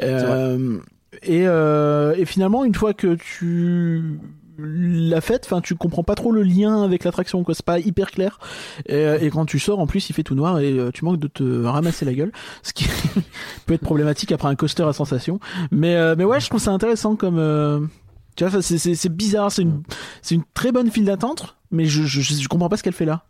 Euh, 0.01 0.77
et, 1.23 1.43
euh, 1.47 2.13
et 2.17 2.25
finalement, 2.25 2.63
une 2.65 2.75
fois 2.75 2.93
que 2.93 3.15
tu 3.15 4.19
l'as 4.61 5.21
faite, 5.21 5.43
enfin, 5.45 5.61
tu 5.61 5.75
comprends 5.75 6.03
pas 6.03 6.15
trop 6.15 6.31
le 6.31 6.43
lien 6.43 6.83
avec 6.83 7.03
l'attraction, 7.03 7.43
quoi. 7.43 7.53
C'est 7.53 7.65
pas 7.65 7.79
hyper 7.79 8.11
clair. 8.11 8.39
Et, 8.87 8.95
euh, 8.95 9.19
et 9.19 9.29
quand 9.29 9.45
tu 9.45 9.59
sors, 9.59 9.79
en 9.79 9.87
plus, 9.87 10.09
il 10.09 10.13
fait 10.13 10.23
tout 10.23 10.35
noir 10.35 10.59
et 10.59 10.73
euh, 10.73 10.91
tu 10.91 11.05
manques 11.05 11.19
de 11.19 11.27
te 11.27 11.63
ramasser 11.63 12.05
la 12.05 12.13
gueule, 12.13 12.31
ce 12.63 12.73
qui 12.73 12.87
peut 13.65 13.73
être 13.73 13.81
problématique 13.81 14.31
après 14.31 14.47
un 14.47 14.55
coaster 14.55 14.83
à 14.83 14.93
sensation. 14.93 15.39
Mais, 15.71 15.95
euh, 15.95 16.15
mais 16.17 16.23
ouais, 16.23 16.39
je 16.39 16.47
trouve 16.49 16.61
ça 16.61 16.71
intéressant 16.71 17.15
comme. 17.15 17.89
tu 18.35 18.45
vois, 18.45 18.61
c'est 18.61 19.15
bizarre. 19.15 19.51
C'est 19.51 19.63
une, 19.63 19.83
c'est 20.21 20.35
une 20.35 20.43
très 20.53 20.71
bonne 20.71 20.91
file 20.91 21.05
d'attente, 21.05 21.57
mais 21.71 21.85
je, 21.85 22.03
je, 22.03 22.21
je 22.21 22.47
comprends 22.47 22.69
pas 22.69 22.77
ce 22.77 22.83
qu'elle 22.83 22.93
fait 22.93 23.05
là. 23.05 23.25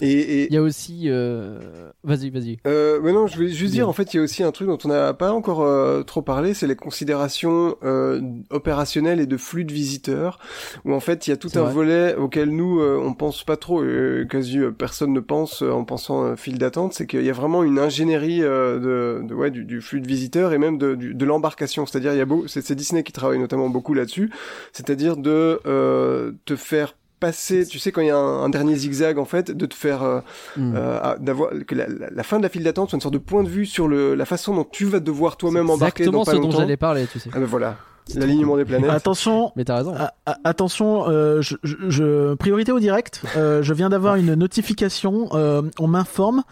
Et, 0.00 0.10
et, 0.42 0.46
Il 0.48 0.54
y 0.54 0.58
a 0.58 0.62
aussi 0.62 1.04
euh... 1.06 1.90
vas-y, 2.04 2.28
vas-y. 2.30 2.58
Euh, 2.66 3.00
mais 3.02 3.12
non, 3.12 3.26
je 3.26 3.36
voulais 3.36 3.48
juste 3.48 3.72
Bien. 3.72 3.84
dire, 3.84 3.88
en 3.88 3.92
fait, 3.94 4.12
il 4.12 4.18
y 4.18 4.20
a 4.20 4.22
aussi 4.22 4.42
un 4.42 4.52
truc 4.52 4.68
dont 4.68 4.76
on 4.84 4.88
n'a 4.88 5.14
pas 5.14 5.32
encore 5.32 5.62
euh, 5.62 6.02
trop 6.02 6.20
parlé, 6.20 6.52
c'est 6.52 6.66
les 6.66 6.76
considérations 6.76 7.76
euh, 7.82 8.20
opérationnelles 8.50 9.20
et 9.20 9.26
de 9.26 9.36
flux 9.38 9.64
de 9.64 9.72
visiteurs, 9.72 10.38
où 10.84 10.92
en 10.92 11.00
fait, 11.00 11.26
il 11.26 11.30
y 11.30 11.32
a 11.32 11.36
tout 11.38 11.48
un 11.54 11.62
vrai. 11.62 11.72
volet 11.72 12.14
auquel 12.14 12.50
nous, 12.50 12.80
euh, 12.80 13.00
on 13.02 13.14
pense 13.14 13.42
pas 13.44 13.56
trop, 13.56 13.80
euh, 13.82 14.26
quasi 14.26 14.58
personne 14.76 15.12
ne 15.14 15.20
pense 15.20 15.62
euh, 15.62 15.70
en 15.70 15.84
pensant 15.84 16.24
euh, 16.24 16.36
file 16.36 16.58
d'attente, 16.58 16.92
c'est 16.92 17.06
qu'il 17.06 17.24
y 17.24 17.30
a 17.30 17.32
vraiment 17.32 17.62
une 17.62 17.78
ingénierie 17.78 18.42
euh, 18.42 19.20
de, 19.22 19.26
de 19.26 19.34
ouais, 19.34 19.50
du, 19.50 19.64
du 19.64 19.80
flux 19.80 20.00
de 20.02 20.06
visiteurs 20.08 20.52
et 20.52 20.58
même 20.58 20.76
de, 20.76 20.94
du- 20.94 21.14
de 21.14 21.24
l'embarcation, 21.24 21.86
c'est-à-dire 21.86 22.12
il 22.12 22.18
y 22.18 22.20
a 22.20 22.26
beau, 22.26 22.44
c'est 22.46 22.60
c'est 22.60 22.74
Disney 22.74 23.02
qui 23.02 23.12
travaille 23.12 23.38
notamment 23.38 23.70
beaucoup 23.70 23.94
là-dessus, 23.94 24.30
c'est-à-dire 24.72 25.16
de 25.16 25.60
euh, 25.66 26.32
te 26.44 26.54
faire 26.56 26.96
passer, 27.20 27.66
tu 27.66 27.78
sais 27.78 27.92
quand 27.92 28.00
il 28.00 28.08
y 28.08 28.10
a 28.10 28.16
un, 28.16 28.44
un 28.44 28.48
dernier 28.48 28.74
zigzag 28.76 29.18
en 29.18 29.24
fait, 29.24 29.50
de 29.50 29.66
te 29.66 29.74
faire 29.74 30.02
euh, 30.02 30.20
Hmm. 30.56 30.74
euh, 30.76 31.16
d'avoir 31.18 31.50
que 31.66 31.74
la, 31.74 31.86
la- 31.88 32.10
la 32.10 32.22
fin 32.22 32.38
de 32.38 32.42
la 32.42 32.48
file 32.48 32.62
d'attente 32.64 32.90
soit 32.90 32.96
une 32.96 33.00
sorte 33.02 33.14
de 33.14 33.18
point 33.18 33.42
de 33.42 33.48
vue 33.48 33.66
sur 33.66 33.88
le, 33.88 34.14
la 34.14 34.24
façon 34.24 34.54
dont 34.54 34.66
tu 34.70 34.84
vas 34.84 35.00
devoir 35.00 35.36
toi-même 35.36 35.70
embarquer 35.70 36.04
dans 36.06 36.20
exactement 36.20 36.42
ce 36.50 36.52
dont 36.52 36.60
j'allais 36.60 36.76
parler, 36.76 37.06
tu 37.10 37.18
sais. 37.18 37.30
Ah 37.32 37.38
ben 37.38 37.46
voilà, 37.46 37.76
l'alignement 38.14 38.56
des 38.56 38.64
planètes. 38.64 38.90
Attention, 38.90 39.52
Mais 39.56 39.64
t'as 39.64 39.76
raison. 39.76 39.94
A- 39.96 40.12
a- 40.26 40.38
attention, 40.44 41.08
euh, 41.08 41.40
je, 41.42 41.56
je- 41.62 41.76
je- 41.88 42.34
priorité 42.34 42.72
au 42.72 42.80
direct. 42.80 43.22
Euh, 43.36 43.62
je 43.62 43.72
viens 43.74 43.88
d'avoir 43.88 44.16
une 44.16 44.34
notification. 44.34 45.28
euh, 45.34 45.62
on 45.78 45.86
m'informe 45.88 46.42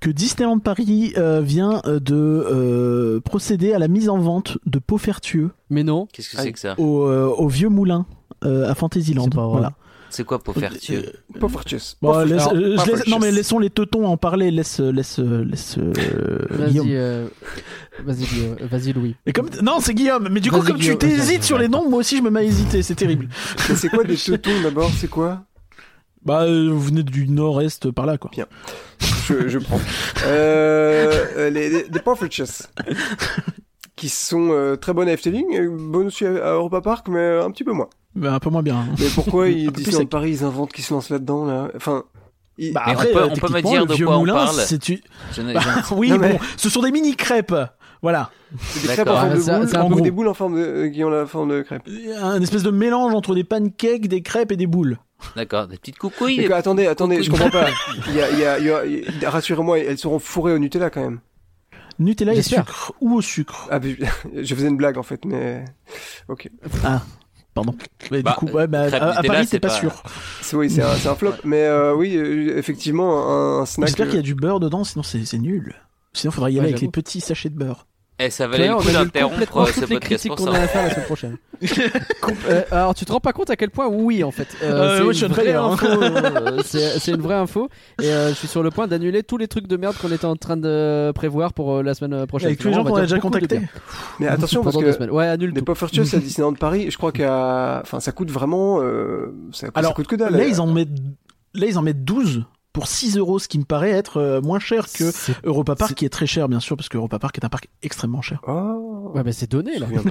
que 0.00 0.10
Disneyland 0.10 0.58
Paris 0.58 1.14
euh, 1.16 1.40
vient 1.40 1.80
de 1.86 2.14
euh, 2.14 3.20
procéder 3.20 3.72
à 3.72 3.78
la 3.78 3.88
mise 3.88 4.08
en 4.08 4.18
vente 4.18 4.58
de 4.66 4.78
Paufertueux 4.78 5.50
Mais 5.70 5.82
non. 5.82 6.06
Qu'est-ce 6.12 6.30
que 6.30 6.36
c'est 6.42 6.52
que 6.52 6.58
ça? 6.58 6.74
Au, 6.78 7.06
euh, 7.08 7.26
au 7.28 7.48
vieux 7.48 7.68
moulin 7.70 8.04
euh, 8.44 8.70
à 8.70 8.74
Fantasyland. 8.74 9.24
C'est. 9.24 9.34
Voilà. 9.38 9.72
C'est 10.10 10.24
quoi. 10.24 10.38
Bon, 10.44 10.52
laisse- 12.24 12.42
Fortius. 12.42 12.62
euh, 12.62 12.76
je 12.84 12.90
laisse- 12.90 13.06
non 13.08 13.18
mais 13.18 13.32
laissons 13.32 13.58
les 13.58 13.70
teutons 13.70 14.06
en 14.06 14.16
parler. 14.16 14.50
Laisse, 14.52 14.78
laisse, 14.78 15.18
laisse. 15.18 15.76
euh, 15.78 16.68
Guillaume. 16.68 16.86
Vas-y, 16.86 16.96
euh... 16.96 17.26
vas-y, 18.04 18.26
vas-y, 18.68 18.92
Louis. 18.92 19.16
Et 19.26 19.32
comme 19.32 19.50
non, 19.62 19.80
c'est 19.80 19.94
Guillaume. 19.94 20.28
Mais 20.30 20.40
du 20.40 20.50
coup, 20.50 20.60
comme 20.62 20.78
tu 20.78 20.96
t'hésites 20.96 21.42
sur 21.42 21.58
les 21.58 21.68
noms, 21.68 21.88
moi 21.90 21.98
aussi 22.00 22.16
je 22.18 22.22
me 22.22 22.30
mets 22.30 22.40
à 22.40 22.44
hésiter. 22.44 22.82
C'est 22.82 22.94
terrible. 22.94 23.28
C'est 23.74 23.88
quoi 23.88 24.04
des 24.04 24.16
teutons 24.16 24.62
d'abord? 24.62 24.90
C'est 24.96 25.10
quoi? 25.10 25.44
Bah, 26.24 26.44
euh, 26.44 26.70
vous 26.70 26.80
venez 26.80 27.02
du 27.02 27.28
nord-est 27.28 27.90
par 27.90 28.06
là, 28.06 28.16
quoi. 28.16 28.30
je, 29.28 29.46
je 29.48 29.58
prends. 29.58 29.80
Euh, 30.24 31.26
euh, 31.36 31.50
les, 31.50 31.68
les, 31.68 31.84
qui 33.96 34.08
sont 34.08 34.48
euh, 34.50 34.76
très 34.76 34.92
bonnes 34.94 35.08
à 35.08 35.12
Efteling, 35.12 35.52
et 35.52 35.66
bonnes 35.68 36.06
aussi 36.06 36.24
à, 36.24 36.52
Europa 36.54 36.80
Park, 36.80 37.08
mais 37.08 37.18
euh, 37.18 37.44
un 37.44 37.50
petit 37.50 37.64
peu 37.64 37.72
moins. 37.72 37.88
Bah, 38.16 38.34
un 38.34 38.38
peu 38.38 38.50
moins 38.50 38.62
bien. 38.62 38.76
hein. 38.76 38.86
Mais 38.98 39.06
pourquoi 39.14 39.48
ils 39.50 39.70
Disneyland 39.72 40.00
sec. 40.00 40.08
Paris, 40.10 40.30
ils 40.30 40.44
inventent 40.44 40.72
qu'ils 40.72 40.84
se 40.84 40.94
lancent 40.94 41.10
là-dedans 41.10 41.44
là? 41.46 41.68
Enfin, 41.76 42.04
ils- 42.58 42.72
Bah, 42.72 42.82
Mais 42.86 42.92
après, 42.92 43.08
on 43.08 43.12
peut- 43.12 43.24
on 43.24 43.34
peut 43.48 43.52
me 43.54 43.62
dire 43.62 43.86
de 43.86 44.04
quoi 44.04 44.16
on 44.16 44.18
moulin, 44.20 44.34
parle 44.34 44.56
c'est 44.60 44.78
tu- 44.78 45.02
Bah, 45.36 45.60
oui, 45.92 46.10
Non, 46.10 46.18
mais- 46.18 46.32
bon, 46.34 46.38
ce 46.56 46.68
sont 46.70 46.82
des 46.82 46.92
mini 46.92 47.16
crêpes. 47.16 47.54
Voilà, 48.02 48.30
c'est 48.60 48.82
des 48.86 48.88
crêpes 48.94 49.08
en 49.08 49.14
forme 49.16 49.30
Ah, 49.30 49.34
de 49.34 49.40
boule, 49.40 49.92
en 49.92 50.00
des 50.00 50.10
boules 50.10 50.28
en 50.28 50.34
forme 50.34 50.56
de, 50.56 50.60
euh, 50.62 50.90
qui 50.90 51.02
ont 51.02 51.08
la 51.08 51.24
forme 51.26 51.48
de 51.50 51.62
crêpe. 51.62 51.88
un 52.20 52.40
espèce 52.42 52.62
de 52.62 52.70
mélange 52.70 53.14
entre 53.14 53.34
des 53.34 53.44
pancakes, 53.44 54.08
des 54.08 54.20
crêpes 54.20 54.52
et 54.52 54.56
des 54.56 54.66
boules. 54.66 54.98
D'accord, 55.36 55.66
des 55.68 55.78
petites 55.78 55.96
coucouilles. 55.98 56.36
Mais 56.36 56.48
des- 56.48 56.52
attendez, 56.52 56.86
attendez, 56.86 57.22
je 57.22 57.30
comprends 57.30 57.48
pas. 57.48 57.66
Il 58.08 58.14
y 58.14 58.20
a, 58.20 58.30
il 58.30 58.38
y 58.38 58.44
a, 58.44 58.58
il 58.58 58.66
y 58.66 58.70
a- 58.70 58.84
il 58.84 59.20
y 59.22 59.24
a- 59.24 59.30
rassurez-moi, 59.30 59.78
elles 59.78 59.96
seront 59.96 60.18
fourrées 60.18 60.52
au 60.52 60.58
Nutella 60.58 60.90
quand 60.90 61.00
même. 61.00 61.20
Nutella 61.98 62.34
et 62.34 62.42
sucre 62.42 62.92
ou 63.00 63.14
au 63.14 63.22
sucre. 63.22 63.68
Ah, 63.70 63.78
mais- 63.80 63.96
je 64.44 64.54
faisais 64.54 64.68
une 64.68 64.76
blague 64.76 64.98
en 64.98 65.02
fait, 65.02 65.24
mais 65.24 65.64
ok. 66.28 66.50
Pardon. 67.54 67.74
Mais 68.10 68.22
Bah, 68.22 68.36
du 68.38 68.46
coup, 68.46 68.52
ouais, 68.52 68.66
bah, 68.66 68.88
crêpes 68.88 69.02
à, 69.02 69.22
Paris, 69.22 69.46
c'est 69.46 69.50
t'es 69.52 69.60
pas, 69.60 69.68
pas- 69.68 69.74
sûr. 69.74 70.02
C'est 70.42 70.56
oui, 70.56 70.68
c'est 70.68 70.82
un, 70.82 71.14
flop, 71.14 71.34
mais 71.44 71.62
euh, 71.62 71.94
oui, 71.94 72.16
euh, 72.16 72.58
effectivement, 72.58 73.30
un, 73.30 73.60
un 73.62 73.66
snack. 73.66 73.88
J'espère 73.88 74.06
qu'il 74.06 74.16
y 74.16 74.18
a 74.18 74.20
euh, 74.20 74.24
du 74.24 74.34
beurre 74.34 74.60
dedans, 74.60 74.82
sinon 74.84 75.02
c'est 75.02 75.38
nul. 75.38 75.74
Sinon, 76.12 76.32
faudrait 76.32 76.52
y 76.52 76.56
Ouais, 76.56 76.60
aller 76.60 76.70
avec 76.70 76.80
les 76.80 76.88
petits 76.88 77.20
sachets 77.20 77.50
de 77.50 77.56
beurre. 77.56 77.86
Eh, 78.20 78.30
ça 78.30 78.46
valait 78.46 78.68
le 78.68 78.76
coup 78.76 78.84
on 78.88 78.92
d'interrompre 78.92 79.34
complètement 79.34 79.62
euh, 79.62 79.66
ce 79.66 79.80
toutes 79.80 79.88
les 79.90 79.96
podcast 79.96 80.22
critiques 80.22 80.36
pour 80.36 80.46
qu'on 80.46 80.52
ça. 80.52 80.60
a 80.60 80.62
à 80.62 80.68
faire 80.68 80.82
la 80.84 80.90
semaine 80.90 81.04
prochaine. 81.06 81.36
Euh, 82.48 82.62
alors, 82.70 82.94
tu 82.94 83.04
te 83.04 83.12
rends 83.12 83.20
pas 83.20 83.32
compte 83.32 83.50
à 83.50 83.56
quel 83.56 83.70
point 83.70 83.86
oui, 83.86 84.24
en 84.24 84.30
fait. 84.30 84.48
Euh, 84.62 85.00
Euh, 85.08 85.12
c'est 85.12 85.26
une 85.26 85.32
vraie 85.32 85.52
de 85.52 85.56
hein. 85.56 85.72
info. 85.72 85.86
euh, 85.86 86.60
c'est 86.64 86.98
c'est 86.98 87.12
une 87.12 87.20
vraie 87.20 87.34
info. 87.34 87.68
Et 88.02 88.06
euh, 88.06 88.30
je 88.30 88.34
suis 88.34 88.48
sur 88.48 88.62
le 88.62 88.70
point 88.70 88.86
d'annuler 88.86 89.22
tous 89.22 89.36
les 89.36 89.46
trucs 89.48 89.66
de 89.66 89.76
merde 89.76 89.94
qu'on 90.00 90.10
était 90.10 90.24
en 90.24 90.36
train 90.36 90.56
de 90.56 91.12
prévoir 91.14 91.52
pour 91.52 91.74
euh, 91.76 91.82
la 91.82 91.94
semaine 91.94 92.26
prochaine. 92.26 92.48
Avec 92.48 92.60
tous 92.60 92.68
les 92.68 92.74
gens 92.74 92.84
qu'on 92.84 92.92
on 92.92 92.96
a 92.96 93.02
déjà 93.02 93.16
de 93.16 93.22
contactés. 93.22 93.60
Mais 94.20 94.26
attention 94.26 94.62
parce 94.62 94.76
que. 94.76 95.10
Ouais, 95.10 95.26
annule 95.26 95.52
des 95.52 95.60
tout. 95.60 95.72
Puffertjes 95.72 96.14
à 96.14 96.18
Disneyland 96.18 96.54
Paris, 96.54 96.90
je 96.90 96.96
crois 96.96 97.12
qu'à, 97.12 97.80
enfin, 97.82 98.00
ça 98.00 98.12
coûte 98.12 98.30
vraiment, 98.30 98.80
euh, 98.80 99.34
ça, 99.52 99.68
coûte 99.70 100.06
que 100.06 100.16
dalle. 100.16 100.34
Là, 100.34 100.46
ils 100.46 100.60
en 100.60 100.66
mettent, 100.66 100.88
là, 101.54 101.66
ils 101.66 101.78
en 101.78 101.82
mettent 101.82 102.04
12 102.04 102.44
pour 102.74 102.88
6 102.88 103.16
euros, 103.16 103.38
ce 103.38 103.46
qui 103.48 103.58
me 103.58 103.64
paraît 103.64 103.92
être 103.92 104.18
euh, 104.20 104.40
moins 104.42 104.58
cher 104.58 104.86
que 104.92 105.04
Europa 105.44 105.76
Park, 105.76 105.94
qui 105.94 106.04
est 106.04 106.08
très 106.10 106.26
cher, 106.26 106.48
bien 106.48 106.58
sûr, 106.58 106.76
parce 106.76 106.88
que 106.88 106.96
Europa 106.98 107.18
Park 107.20 107.38
est 107.38 107.44
un 107.44 107.48
parc 107.48 107.68
extrêmement 107.82 108.20
cher. 108.20 108.40
Oh. 108.48 109.12
Ouais, 109.14 109.22
mais 109.24 109.32
c'est 109.32 109.48
donné 109.48 109.78
là. 109.78 109.86
Comme, 109.94 110.02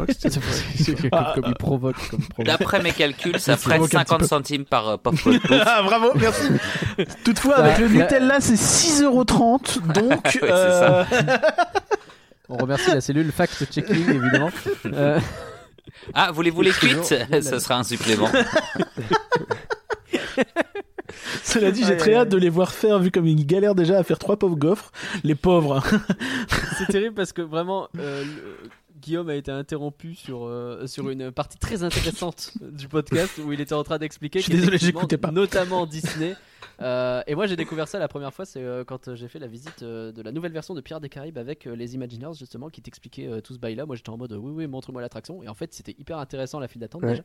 comme 1.35 1.43
il 1.45 1.55
provoque. 1.55 1.97
D'après 2.39 2.81
mes 2.81 2.93
calculs, 2.93 3.33
ça 3.37 3.53
Ça 3.53 3.57
ferait 3.57 3.75
provoque 3.75 3.93
un 3.95 3.99
petit 3.99 4.07
50 4.09 4.19
peu. 4.21 4.25
centimes 4.27 4.65
par 4.65 4.87
euh, 4.87 4.97
popcorn. 4.97 5.39
Ah, 5.51 5.81
bravo, 5.83 6.11
merci. 6.15 6.47
Toutefois, 7.25 7.57
avec 7.57 7.79
le 7.79 7.87
la- 7.87 8.03
Nutella, 8.05 8.39
c'est 8.39 8.53
6,30 8.55 9.81
donc. 9.93 10.21
c'est 10.31 10.39
euh, 10.43 11.03
On 12.47 12.55
remercie 12.55 12.91
la 12.91 13.01
cellule 13.01 13.31
fact-checking 13.31 14.09
évidemment. 14.09 14.51
Euh, 14.85 15.19
Ah, 16.13 16.31
voulez-vous 16.31 16.61
les 16.61 16.71
cuites? 16.71 17.03
Ça 17.41 17.59
sera 17.59 17.75
un 17.75 17.83
supplément. 17.83 18.29
Cela 21.43 21.71
dit, 21.71 21.83
j'ai 21.85 21.97
très 21.97 22.15
hâte 22.15 22.29
de 22.29 22.37
les 22.37 22.49
voir 22.49 22.73
faire, 22.73 22.99
vu 22.99 23.11
comme 23.11 23.25
ils 23.27 23.45
galèrent 23.45 23.75
déjà 23.75 23.97
à 23.97 24.03
faire 24.03 24.19
trois 24.19 24.37
pauvres 24.37 24.55
gaufres. 24.57 24.91
Les 25.23 25.35
pauvres. 25.35 25.81
c'est 26.77 26.87
terrible 26.87 27.15
parce 27.15 27.33
que 27.33 27.41
vraiment 27.41 27.87
euh, 27.97 28.23
le- 28.23 28.69
Guillaume 29.01 29.29
a 29.29 29.35
été 29.35 29.51
interrompu 29.51 30.15
sur 30.15 30.45
euh, 30.45 30.87
sur 30.87 31.09
une 31.09 31.29
partie 31.31 31.57
très 31.57 31.83
intéressante 31.83 32.51
du 32.61 32.87
podcast 32.87 33.37
où 33.45 33.51
il 33.51 33.59
était 33.59 33.73
en 33.73 33.83
train 33.83 33.97
d'expliquer. 33.97 34.39
Je 34.39 34.45
suis 34.45 34.53
désolé, 34.53 34.77
j'écoutais 34.77 35.17
pas. 35.17 35.31
Notamment 35.31 35.85
Disney. 35.85 36.35
Euh, 36.81 37.21
et 37.27 37.35
moi 37.35 37.45
j'ai 37.45 37.55
découvert 37.57 37.87
ça 37.87 37.99
la 37.99 38.07
première 38.07 38.33
fois, 38.33 38.45
c'est 38.45 38.61
euh, 38.63 38.83
quand 38.85 39.13
j'ai 39.13 39.27
fait 39.27 39.39
la 39.39 39.47
visite 39.47 39.83
de 39.83 40.21
la 40.23 40.31
nouvelle 40.31 40.53
version 40.53 40.73
de 40.73 40.79
Pierre 40.81 41.01
des 41.01 41.09
Caraïbes 41.09 41.37
avec 41.37 41.65
les 41.65 41.95
Imagineers 41.95 42.33
justement 42.39 42.69
qui 42.69 42.81
t'expliquaient 42.81 43.41
tout 43.41 43.53
ce 43.53 43.59
bail 43.59 43.75
là. 43.75 43.85
Moi 43.85 43.95
j'étais 43.97 44.09
en 44.09 44.17
mode 44.17 44.31
oui 44.33 44.51
oui 44.55 44.67
montre-moi 44.67 45.01
l'attraction 45.01 45.43
et 45.43 45.49
en 45.49 45.53
fait 45.53 45.73
c'était 45.73 45.95
hyper 45.99 46.17
intéressant 46.17 46.59
la 46.59 46.67
file 46.69 46.79
d'attente 46.81 47.03
Ouais. 47.03 47.09
déjà. 47.11 47.23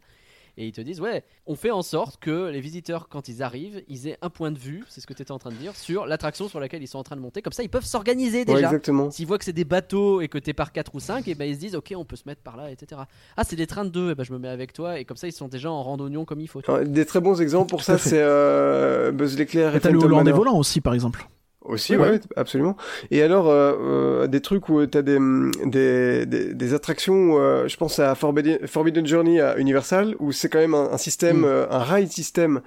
Et 0.61 0.67
ils 0.67 0.73
te 0.73 0.81
disent 0.81 1.01
ouais 1.01 1.23
on 1.47 1.55
fait 1.55 1.71
en 1.71 1.83
sorte 1.83 2.19
que 2.21 2.49
les 2.51 2.61
visiteurs 2.61 3.09
quand 3.09 3.29
ils 3.29 3.43
arrivent 3.45 3.83
ils 3.89 4.09
aient 4.09 4.19
un 4.23 4.29
point 4.29 4.51
de 4.51 4.59
vue, 4.59 4.85
c'est 4.89 5.01
ce 5.01 5.07
que 5.07 5.15
tu 5.15 5.23
étais 5.23 5.31
en 5.31 5.39
train 5.39 5.51
de 5.51 5.55
dire, 5.55 5.75
sur 5.77 6.05
l'attraction 6.05 6.49
sur 6.49 6.59
laquelle 6.61 6.83
ils 6.83 6.89
sont 6.89 6.99
en 6.99 7.05
train 7.05 7.15
de 7.17 7.21
monter. 7.21 7.43
Comme 7.43 7.53
ça 7.53 7.63
ils 7.63 7.69
peuvent 7.71 7.85
s'organiser 7.87 8.41
Ouais, 8.41 8.45
déjà. 8.45 8.67
exactement. 8.67 9.11
S'ils 9.11 9.27
voient 9.27 9.39
que 9.39 9.45
c'est 9.45 9.53
des 9.53 9.65
bateaux 9.65 10.21
et 10.21 10.29
que 10.29 10.37
t'es 10.37 10.53
par 10.53 10.73
4 10.73 10.95
ou 10.95 11.01
5, 11.01 11.27
et 11.29 11.35
ben 11.35 11.49
ils 11.49 11.55
se 11.55 11.61
disent 11.61 11.77
ok 11.77 11.95
on 11.97 12.05
peut 12.05 12.17
se 12.17 12.25
mettre 12.27 12.43
par 12.43 12.57
là, 12.57 12.71
etc. 12.71 13.01
Ah 13.37 13.45
c'est 13.45 13.57
des 13.57 13.67
trains 13.69 13.85
de 13.85 13.91
2, 13.91 14.11
et 14.11 14.15
ben 14.17 14.25
je 14.25 14.33
me 14.33 14.39
mets 14.39 14.49
avec 14.49 14.73
toi, 14.73 14.99
et 14.99 15.05
comme 15.05 15.17
ça 15.17 15.29
ils 15.29 15.33
sont 15.33 15.49
déjà 15.49 15.71
en 15.71 15.83
randonnion 15.83 16.25
comme 16.25 16.41
il 16.41 16.49
faut. 16.49 16.61
Des 16.85 17.07
très 17.07 17.21
bons 17.21 17.41
exemples 17.41 17.71
pour 17.71 17.83
ça, 17.83 17.97
c'est 17.97 18.21
euh, 18.21 19.13
Buzz 19.13 19.39
l'éclair 19.39 19.75
et 19.77 19.81
T'as 19.81 19.91
le 19.91 19.99
Hollandais 19.99 20.33
volant 20.33 20.59
aussi, 20.59 20.81
par 20.81 20.93
exemple. 20.93 21.29
Aussi, 21.69 21.97
Oui, 21.97 22.03
ouais, 22.09 22.21
absolument. 22.37 22.77
Et 23.11 23.23
alors, 23.23 23.49
euh, 23.49 23.75
euh, 23.79 24.27
des 24.27 24.41
trucs 24.41 24.69
où 24.69 24.85
t'as 24.87 25.03
des, 25.03 25.19
des, 25.67 26.27
des, 26.27 26.55
des 26.55 26.75
attractions, 26.75 27.39
euh, 27.39 27.69
je 27.69 27.77
pense 27.77 27.99
à 27.99 28.15
Forbidden, 28.15 28.67
Forbidden 28.67 29.07
Journey 29.07 29.41
à 29.41 29.57
Universal, 29.59 30.15
où 30.19 30.33
c'est 30.33 30.49
quand 30.49 30.59
même 30.59 30.75
un, 30.75 30.91
un 30.93 30.99
système, 30.99 31.41
Mm. 31.41 31.45
euh, 31.45 31.67
un 31.71 31.83
ride 31.85 32.11
système 32.11 32.61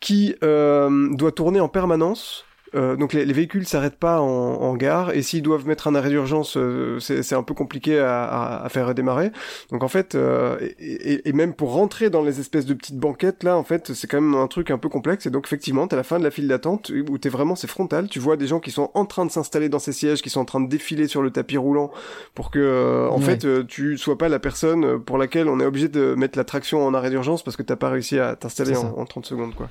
qui 0.00 0.34
euh, 0.44 1.08
doit 1.14 1.32
tourner 1.32 1.60
en 1.60 1.68
permanence. 1.68 2.44
Euh, 2.76 2.94
donc 2.96 3.12
les, 3.12 3.24
les 3.24 3.32
véhicules 3.32 3.66
s'arrêtent 3.66 3.96
pas 3.98 4.20
en, 4.20 4.26
en 4.26 4.76
gare 4.76 5.10
et 5.14 5.22
s'ils 5.22 5.42
doivent 5.42 5.66
mettre 5.66 5.88
un 5.88 5.94
arrêt 5.94 6.10
d'urgence, 6.10 6.56
euh, 6.56 6.98
c'est 7.00 7.34
un 7.34 7.42
peu 7.42 7.54
compliqué 7.54 7.98
à, 7.98 8.24
à, 8.24 8.64
à 8.64 8.68
faire 8.68 8.86
redémarrer. 8.86 9.32
Donc 9.72 9.82
en 9.82 9.88
fait, 9.88 10.14
euh, 10.14 10.58
et, 10.78 11.28
et- 11.28 11.32
même 11.32 11.54
pour 11.54 11.72
rentrer 11.72 12.10
dans 12.10 12.22
les 12.22 12.38
espèces 12.40 12.66
de 12.66 12.74
petites 12.74 12.98
banquettes 12.98 13.42
là, 13.42 13.56
en 13.56 13.64
fait, 13.64 13.92
c'est 13.94 14.06
quand 14.06 14.20
même 14.20 14.34
un 14.34 14.46
truc 14.46 14.70
un 14.70 14.78
peu 14.78 14.88
complexe. 14.88 15.26
Et 15.26 15.30
donc 15.30 15.46
effectivement, 15.46 15.86
t'as 15.88 15.96
la 15.96 16.02
fin 16.02 16.18
de 16.18 16.24
la 16.24 16.30
file 16.30 16.48
d'attente 16.48 16.92
où 17.08 17.18
t'es 17.18 17.28
vraiment 17.28 17.56
c'est 17.56 17.66
frontal. 17.66 18.08
Tu 18.08 18.18
vois 18.18 18.36
des 18.36 18.46
gens 18.46 18.60
qui 18.60 18.70
sont 18.70 18.90
en 18.94 19.06
train 19.06 19.24
de 19.26 19.30
s'installer 19.30 19.68
dans 19.68 19.78
ces 19.78 19.92
sièges, 19.92 20.20
qui 20.22 20.30
sont 20.30 20.40
en 20.40 20.44
train 20.44 20.60
de 20.60 20.68
défiler 20.68 21.08
sur 21.08 21.22
le 21.22 21.30
tapis 21.30 21.56
roulant 21.56 21.90
pour 22.34 22.50
que 22.50 22.58
euh, 22.58 23.08
en 23.10 23.16
Ouais. 23.18 23.22
fait 23.24 23.44
euh, 23.46 23.64
tu 23.66 23.96
sois 23.96 24.18
pas 24.18 24.28
la 24.28 24.38
personne 24.38 25.00
pour 25.02 25.16
laquelle 25.18 25.48
on 25.48 25.58
est 25.60 25.64
obligé 25.66 25.88
de 25.88 26.14
mettre 26.14 26.36
l'attraction 26.38 26.84
en 26.86 26.92
arrêt 26.94 27.10
d'urgence 27.10 27.42
parce 27.42 27.56
que 27.56 27.62
t'as 27.62 27.76
pas 27.76 27.88
réussi 27.88 28.18
à 28.18 28.36
t'installer 28.36 28.76
en, 28.76 28.98
en 28.98 29.04
30 29.06 29.24
secondes 29.26 29.54
quoi. 29.54 29.68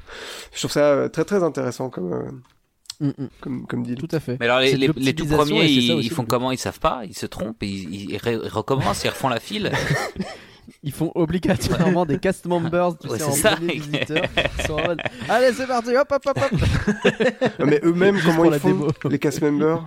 Je 0.53 0.59
trouve 0.59 0.71
ça 0.71 0.85
euh, 0.91 1.07
très 1.09 1.23
très 1.25 1.43
intéressant 1.43 1.89
comme 1.89 2.13
euh, 2.13 2.21
Mm, 2.99 3.07
mm, 3.09 3.27
comme 3.41 3.67
comme 3.67 3.83
deal. 3.83 3.97
tout 3.97 4.07
à 4.11 4.19
fait. 4.19 4.37
Mais 4.39 4.45
alors 4.45 4.59
les, 4.59 4.75
les, 4.75 4.87
les 4.95 5.13
tout 5.13 5.25
premiers, 5.25 5.65
ils, 5.65 5.91
aussi 5.91 6.05
ils 6.07 6.11
font 6.11 6.25
comment? 6.25 6.51
Ils 6.51 6.57
savent 6.57 6.79
pas, 6.79 7.01
ils 7.05 7.15
se 7.15 7.25
trompent, 7.25 7.61
et 7.63 7.67
ils, 7.67 8.11
ils 8.11 8.17
recommencent, 8.47 9.03
ils 9.03 9.09
refont 9.09 9.29
la 9.29 9.39
file. 9.39 9.71
Ils 10.81 10.91
font 10.91 11.11
obligatoirement 11.13 12.07
des 12.07 12.17
cast 12.17 12.45
members, 12.47 12.97
tu 12.97 13.07
Ouais, 13.07 13.19
sais, 13.19 13.23
en 13.25 13.31
ça. 13.33 13.51
premier 13.55 13.73
visiteur. 13.73 14.23
Ils 14.59 14.65
sont 14.65 14.73
en 14.73 14.87
mode, 14.87 15.01
Allez 15.29 15.53
c'est 15.53 15.67
parti, 15.67 15.95
hop 15.95 16.11
hop 16.11 16.25
hop 16.25 16.37
hop. 16.51 16.59
Mais 17.65 17.79
eux-mêmes 17.83 18.19
comment 18.23 18.45
ils 18.45 18.59
font 18.59 18.67
démo. 18.69 18.87
les 19.09 19.19
cast 19.19 19.41
members? 19.43 19.85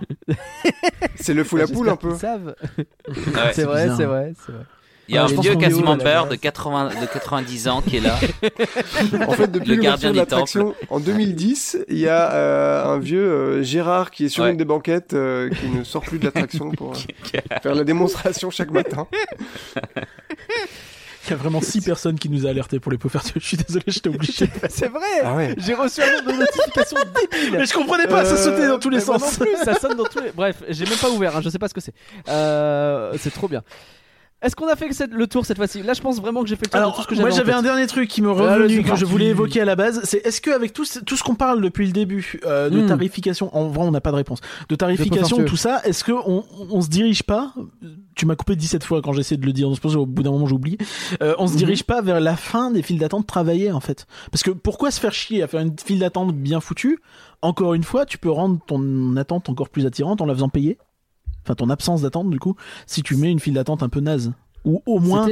C'est 1.15 1.33
le 1.33 1.43
fou 1.43 1.57
la 1.57 1.67
poule 1.67 1.89
un 1.89 1.95
peu. 1.97 2.09
qu'ils 2.11 2.19
savent. 2.19 2.55
Ouais. 2.77 2.85
c'est 3.53 3.63
vrai, 3.63 3.89
c'est 3.97 4.05
vrai, 4.05 4.33
c'est 4.45 4.51
vrai. 4.53 4.63
Il 5.09 5.15
y 5.15 5.17
a 5.17 5.25
Ouais, 5.25 5.33
un 5.37 5.41
vieux 5.41 5.75
member 5.83 6.03
base 6.03 6.29
de 6.29 6.35
80 6.35 6.89
de 7.01 7.05
90 7.07 7.67
ans 7.67 7.81
qui 7.81 7.97
est 7.97 7.99
là. 7.99 8.15
En 9.27 9.31
fait, 9.31 9.47
depuis 9.51 9.69
Le 9.71 9.75
gardien 9.77 10.11
de 10.11 10.17
l'attraction, 10.17 10.75
en 10.89 10.99
2010, 10.99 11.79
il 11.89 11.97
y 11.97 12.07
a 12.07 12.31
euh, 12.31 12.85
un 12.85 12.99
vieux 12.99 13.19
euh, 13.27 13.63
Gérard 13.63 14.11
qui 14.11 14.25
est 14.25 14.29
sur 14.29 14.43
Ouais. 14.43 14.51
une 14.51 14.57
des 14.57 14.65
banquettes, 14.65 15.13
euh, 15.13 15.49
qui 15.49 15.67
ne 15.67 15.83
sort 15.83 16.03
plus 16.03 16.19
de 16.19 16.25
l'attraction 16.25 16.69
pour 16.77 16.91
euh, 16.93 17.39
faire 17.63 17.73
la 17.73 17.83
démonstration 17.83 18.51
chaque 18.51 18.69
matin. 18.71 19.07
Il 21.27 21.31
y 21.31 21.33
a 21.33 21.35
vraiment 21.37 21.61
six 21.61 21.81
personnes 21.81 22.17
qui 22.17 22.27
nous 22.29 22.47
a 22.47 22.49
alertés 22.49 22.79
pour 22.79 22.91
les 22.91 22.97
pauvres 22.97 23.21
Je 23.35 23.39
suis 23.45 23.57
désolé, 23.57 23.83
j'étais 23.87 24.09
obligé. 24.09 24.49
C'est 24.69 24.87
vrai. 24.87 25.01
Ah 25.23 25.35
ouais. 25.35 25.53
J'ai 25.57 25.73
reçu 25.75 26.01
un 26.01 26.11
nombre 26.11 26.31
de 26.33 26.37
notifications 26.39 26.97
débiles. 27.19 27.51
Mais 27.59 27.65
je 27.65 27.73
comprenais 27.73 28.07
pas, 28.07 28.25
ça 28.25 28.37
sautait 28.37 28.67
dans 28.67 28.79
tous 28.79 28.89
les 28.89 28.99
sens. 28.99 29.21
non 29.39 29.45
plus, 29.45 29.55
ça 29.63 29.75
sonne 29.79 29.95
dans 29.97 30.05
tous 30.05 30.21
les. 30.21 30.31
Bref, 30.31 30.63
j'ai 30.69 30.85
même 30.85 30.97
pas 30.97 31.09
ouvert, 31.09 31.35
hein, 31.35 31.41
je 31.43 31.49
sais 31.49 31.59
pas 31.59 31.67
ce 31.67 31.73
que 31.73 31.81
c'est. 31.81 31.93
Euh, 32.29 33.13
c'est 33.19 33.31
trop 33.33 33.47
bien. 33.47 33.61
Est-ce 34.41 34.55
qu'on 34.55 34.69
a 34.69 34.75
fait 34.77 34.87
le 35.11 35.27
tour 35.27 35.45
cette 35.45 35.57
fois-ci? 35.57 35.83
Là, 35.83 35.91
je 35.93 35.99
pense 36.01 36.21
vraiment 36.21 36.43
que 36.43 36.47
j'ai 36.47 36.55
fait 36.55 36.65
le 36.65 36.69
tour 36.71 36.79
de 36.79 36.85
tout 36.85 36.91
Alors, 36.91 37.03
ce 37.03 37.07
que 37.07 37.13
j'avais. 37.15 37.27
moi 37.27 37.37
j'avais 37.37 37.51
un 37.51 37.61
dernier 37.61 37.87
truc 37.87 38.07
qui 38.09 38.21
me 38.21 38.31
revenu 38.31 38.83
que 38.83 38.95
je 38.95 39.03
voulais 39.05 39.25
évoquer 39.27 39.59
à 39.61 39.65
la 39.65 39.75
base, 39.75 39.99
c'est 40.05 40.25
est-ce 40.25 40.39
que 40.39 40.49
avec 40.51 40.71
tout 40.71 40.85
ce, 40.85 40.99
tout 40.99 41.17
ce 41.17 41.23
qu'on 41.23 41.35
parle 41.35 41.61
depuis 41.61 41.85
le 41.85 41.91
début 41.91 42.39
euh, 42.45 42.69
de 42.69 42.79
Hmm. 42.81 42.87
tarification, 42.87 43.53
en 43.55 43.67
vrai 43.67 43.83
on 43.85 43.91
n'a 43.91 43.99
pas 43.99 44.11
de 44.11 44.15
réponse, 44.15 44.39
de 44.69 44.75
tarification, 44.75 45.43
tout 45.43 45.57
ça, 45.57 45.81
est-ce 45.83 46.03
que 46.05 46.13
on, 46.13 46.45
on 46.71 46.81
se 46.81 46.87
dirige 46.87 47.23
pas 47.23 47.53
Tu 48.15 48.25
m'as 48.25 48.35
coupé 48.37 48.55
17 48.55 48.83
fois 48.85 49.01
quand 49.01 49.11
j'essaie 49.11 49.35
de 49.37 49.45
le 49.45 49.51
dire, 49.51 49.73
je 49.73 49.81
pense 49.81 49.93
qu'au 49.95 50.05
bout 50.05 50.23
d'un 50.23 50.31
moment 50.31 50.45
j'oublie. 50.47 50.77
Euh, 51.21 51.35
on 51.37 51.47
se 51.47 51.53
Mhm. 51.53 51.57
dirige 51.57 51.83
pas 51.83 52.01
vers 52.01 52.21
la 52.21 52.37
fin 52.37 52.71
des 52.71 52.81
files 52.81 52.99
d'attente 52.99 53.27
travaillées 53.27 53.71
en 53.73 53.79
fait 53.81 54.05
Parce 54.31 54.43
que 54.43 54.51
pourquoi 54.51 54.91
se 54.91 54.99
faire 55.01 55.13
chier 55.13 55.43
à 55.43 55.47
faire 55.47 55.59
une 55.59 55.75
file 55.77 55.99
d'attente 55.99 56.33
bien 56.33 56.61
foutue? 56.61 56.99
Encore 57.41 57.73
une 57.73 57.83
fois, 57.83 58.05
tu 58.05 58.17
peux 58.17 58.29
rendre 58.31 58.59
ton 58.67 59.15
attente 59.17 59.49
encore 59.49 59.69
plus 59.69 59.85
attirante 59.85 60.21
en 60.21 60.25
la 60.25 60.33
faisant 60.33 60.49
payer. 60.49 60.77
Enfin, 61.43 61.55
ton 61.55 61.69
absence 61.69 62.01
d'attente 62.01 62.29
du 62.29 62.39
coup, 62.39 62.55
si 62.85 63.01
tu 63.03 63.15
mets 63.15 63.31
une 63.31 63.39
file 63.39 63.53
d'attente 63.55 63.83
un 63.83 63.89
peu 63.89 63.99
naze. 63.99 64.31
Ou 64.65 64.83
au 64.85 64.99
moins 64.99 65.25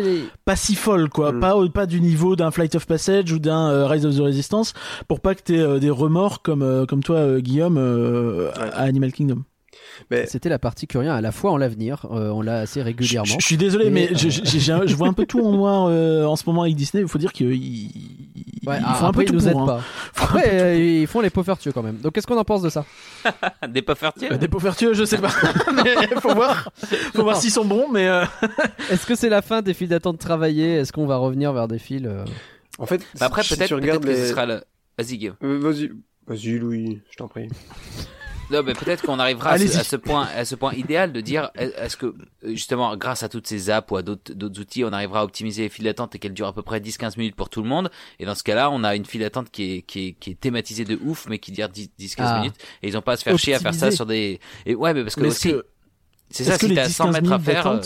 pas 0.46 0.56
si 0.56 0.74
folle 0.74 1.10
quoi 1.10 1.34
Mm. 1.34 1.40
pas 1.42 1.54
pas 1.74 1.86
du 1.86 2.00
niveau 2.00 2.38
d'un 2.38 2.50
Flight 2.50 2.76
of 2.76 2.88
Passage 2.88 3.30
ou 3.34 3.40
d'un 3.40 3.70
euh, 3.70 3.86
Rise 3.86 4.06
of 4.06 4.16
the 4.16 4.20
Resistance 4.22 4.74
pour 5.10 5.20
pas 5.20 5.36
que 5.36 5.42
t'aies 5.42 5.60
euh, 5.60 5.80
des 5.80 5.90
remords 5.90 6.42
comme 6.42 6.62
euh, 6.62 6.86
comme 6.86 7.04
toi 7.04 7.18
euh, 7.18 7.40
Guillaume 7.42 7.78
euh, 7.78 8.50
Ouais. 8.52 8.70
à 8.74 8.84
Animal 8.84 9.12
Kingdom 9.12 9.44
Mais 10.12 10.26
C'était 10.28 10.50
la 10.50 10.60
partie 10.60 10.88
curien 10.88 11.14
à 11.16 11.22
la 11.22 11.32
fois 11.32 11.52
en 11.52 11.58
l'avenir, 11.58 12.06
euh, 12.12 12.30
on 12.30 12.42
l'a 12.42 12.60
assez 12.60 12.82
régulièrement. 12.82 13.26
je- 13.26 13.40
je 13.40 13.46
suis 13.46 13.58
désolé 13.58 13.88
Et, 13.88 13.90
mais 13.90 14.12
euh, 14.12 14.16
je, 14.16 14.96
vois 14.96 15.08
un 15.08 15.14
peu 15.14 15.26
tout 15.26 15.44
en 15.46 15.52
noir 15.52 15.88
euh, 15.90 16.26
en 16.26 16.36
ce 16.36 16.44
moment 16.48 16.64
avec 16.64 16.76
Disney 16.76 17.04
il 17.04 17.08
faut 17.10 17.18
dire 17.18 17.34
qu'ils 17.34 17.92
Ouais, 18.66 18.76
ah, 18.84 18.96
font 18.96 19.06
un 19.06 19.12
peu 19.14 19.22
après, 19.22 19.24
ils 19.24 19.28
tout 19.28 19.34
nous 19.36 19.40
pour 19.40 19.50
aident 19.50 19.58
hein. 19.60 19.66
pas. 19.66 20.24
Après, 20.24 20.50
euh, 20.62 20.76
ils 20.76 21.08
font 21.08 21.22
les 21.22 21.30
pauvres 21.30 21.46
vertueux 21.46 21.72
quand 21.72 21.84
même. 21.84 21.98
Donc, 21.98 22.12
qu'est-ce 22.14 22.28
qu'on 22.28 22.38
en 22.38 22.44
pense 22.44 22.62
de 22.62 22.70
ça? 22.70 22.84
Des 23.70 23.82
puffertiers 23.82 24.34
Euh, 24.34 24.38
des 24.38 24.48
pauvres 24.50 24.64
vertueux 24.66 24.94
je 24.94 25.06
sais 25.06 25.18
pas 25.20 25.30
mais 25.74 25.96
faut 26.20 26.34
voir 26.36 26.70
faut 27.14 27.24
voir 27.24 27.38
s'ils 27.38 27.52
sont 27.52 27.64
bons 27.66 27.88
mais 27.92 28.08
euh, 28.08 28.26
Est-ce 28.92 29.06
que 29.06 29.16
c'est 29.16 29.30
la 29.30 29.42
fin 29.42 29.62
des 29.62 29.74
files 29.74 29.88
d'attente 29.88 30.20
travaillées 30.20 30.76
Est-ce 30.76 30.92
qu'on 30.92 31.06
va 31.08 31.16
revenir 31.18 31.54
vers 31.54 31.68
des 31.70 31.80
files 31.80 32.08
euh, 32.08 32.26
en 32.80 32.86
fait, 32.86 33.00
Bah 33.20 33.28
Après, 33.28 33.44
si 33.44 33.56
peut-être 33.56 33.68
tu 33.70 33.76
peut-être 33.76 33.84
regardes 33.84 34.06
que 34.06 34.14
ce 34.16 34.22
les... 34.22 34.28
sera 34.30 34.46
le... 34.46 34.62
Vas-y, 34.98 35.18
Guillaume. 35.18 35.36
Euh, 35.44 35.60
vas-y, 35.60 35.92
vas-y 36.28 36.58
Louis, 36.60 37.02
je 37.10 37.16
t'en 37.18 37.28
prie. 37.28 37.48
Non, 38.50 38.64
mais 38.64 38.74
peut-être 38.74 39.04
qu'on 39.04 39.20
arrivera 39.20 39.52
à 39.52 39.58
ce, 39.58 39.64
Allez-y. 39.64 39.78
à 39.78 39.84
ce 39.84 39.96
point, 39.98 40.28
à 40.34 40.46
ce 40.46 40.56
point 40.56 40.74
idéal 40.74 41.12
de 41.12 41.20
dire, 41.20 41.52
est-ce 41.56 41.98
que 41.98 42.06
euh, 42.08 42.16
justement, 42.44 42.96
grâce 42.96 43.22
à 43.24 43.30
toutes 43.30 43.46
ces 43.46 43.70
apps 43.70 43.92
ou 43.92 43.98
à 43.98 44.02
d'autres 44.04 44.34
d'autres 44.34 44.62
outils, 44.62 44.86
on 44.86 44.94
arrivera 44.94 45.20
à 45.20 45.24
optimiser 45.26 45.64
les 45.64 45.70
files 45.70 45.84
d'attente 45.86 46.16
et 46.16 46.20
qu'elles 46.20 46.34
durent 46.34 46.48
à 46.48 46.54
peu 46.54 46.62
près 46.62 46.80
10-15 46.80 47.18
minutes 47.18 47.36
pour 47.36 47.50
tout 47.50 47.62
le 47.62 47.68
monde? 47.68 47.90
Et 48.20 48.26
dans 48.26 48.36
ce 48.36 48.44
cas-là, 48.44 48.70
on 48.72 48.84
a 48.86 48.96
une 48.96 49.06
file 49.06 49.22
d'attente 49.22 49.52
qui 49.52 49.78
est, 49.78 49.82
qui 49.82 50.08
est, 50.08 50.14
qui 50.14 50.32
est 50.32 50.40
thématisée 50.40 50.86
de 50.86 50.98
ouf, 51.04 51.28
mais 51.30 51.40
qui 51.40 51.52
dure 51.52 51.68
10-15 51.68 52.16
Ah. 52.20 52.40
minutes. 52.40 52.56
Et 52.84 52.88
ils 52.88 52.98
ont 52.98 53.02
pas 53.02 53.14
à 53.14 53.18
se 53.18 53.24
faire 53.24 53.38
chier 53.38 53.54
à 53.56 53.60
faire 53.60 53.74
ça 53.74 53.92
sur 53.92 54.06
des. 54.06 54.40
Et 54.66 54.76
ouais, 54.76 54.94
mais 54.94 55.04
parce 55.04 55.16
que 55.16 55.22
mais 55.22 55.28
aussi, 55.28 55.50
que, 55.52 55.66
c'est 56.30 56.44
ça, 56.46 56.58
que 56.58 56.68
si 56.68 56.74
t'as 56.74 56.88
100 56.90 57.10
10-15 57.10 57.14
mètres 57.14 57.32
à 57.34 57.40
faire, 57.40 57.68
euh, 57.68 57.82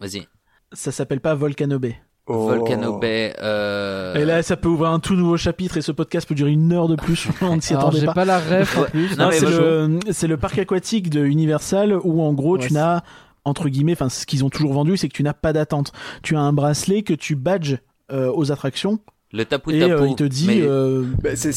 vas-y. 0.00 0.26
ça 0.72 0.90
s'appelle 0.92 1.20
pas 1.20 1.34
Volcano 1.34 1.78
Bay 1.78 1.96
Oh. 2.26 2.48
Volcano 2.48 2.98
Bay. 2.98 3.34
Euh... 3.42 4.14
et 4.14 4.24
là 4.24 4.44
ça 4.44 4.56
peut 4.56 4.68
ouvrir 4.68 4.90
un 4.90 5.00
tout 5.00 5.16
nouveau 5.16 5.36
chapitre 5.36 5.76
et 5.76 5.82
ce 5.82 5.90
podcast 5.90 6.28
peut 6.28 6.36
durer 6.36 6.52
une 6.52 6.72
heure 6.72 6.86
de 6.86 6.94
plus 6.94 7.28
on 7.40 7.56
ne 7.56 7.60
s'y 7.60 7.72
Alors, 7.72 7.88
attendait 7.88 8.06
j'ai 8.06 8.06
pas 8.06 8.24
la 8.24 8.38
ref 8.38 8.78
en 8.78 8.84
plus. 8.84 9.16
Non, 9.16 9.24
Non, 9.24 9.98
mais 10.06 10.12
c'est 10.12 10.28
le, 10.28 10.36
parc 10.36 10.56
aquatique 10.58 11.10
de 11.10 11.24
Universal 11.24 11.98
où 12.04 12.22
en 12.22 12.32
gros 12.32 12.56
Ouais, 12.58 12.66
tu 12.66 12.72
n'as 12.74 13.02
entre 13.44 13.68
guillemets, 13.68 13.92
enfin 13.92 14.08
ce 14.08 14.24
qu'ils 14.26 14.44
ont 14.44 14.50
toujours 14.50 14.72
vendu, 14.72 14.96
c'est 14.96 15.08
que 15.08 15.14
tu 15.14 15.22
n'as 15.22 15.32
pas 15.32 15.52
d'attente. 15.52 15.92
Tu 16.22 16.36
as 16.36 16.40
un 16.40 16.52
bracelet 16.52 17.02
que 17.02 17.14
tu 17.14 17.34
badges 17.34 17.78
euh, 18.12 18.30
aux 18.32 18.52
attractions 18.52 19.00
Le 19.34 19.46
tapu 19.46 19.70
euh, 19.82 20.06
il 20.08 20.14
te 20.14 20.24
dit 20.24 20.46
Mais- 20.46 20.60
euh, 20.60 21.04
Bah, 21.22 21.30
c'est 21.36 21.48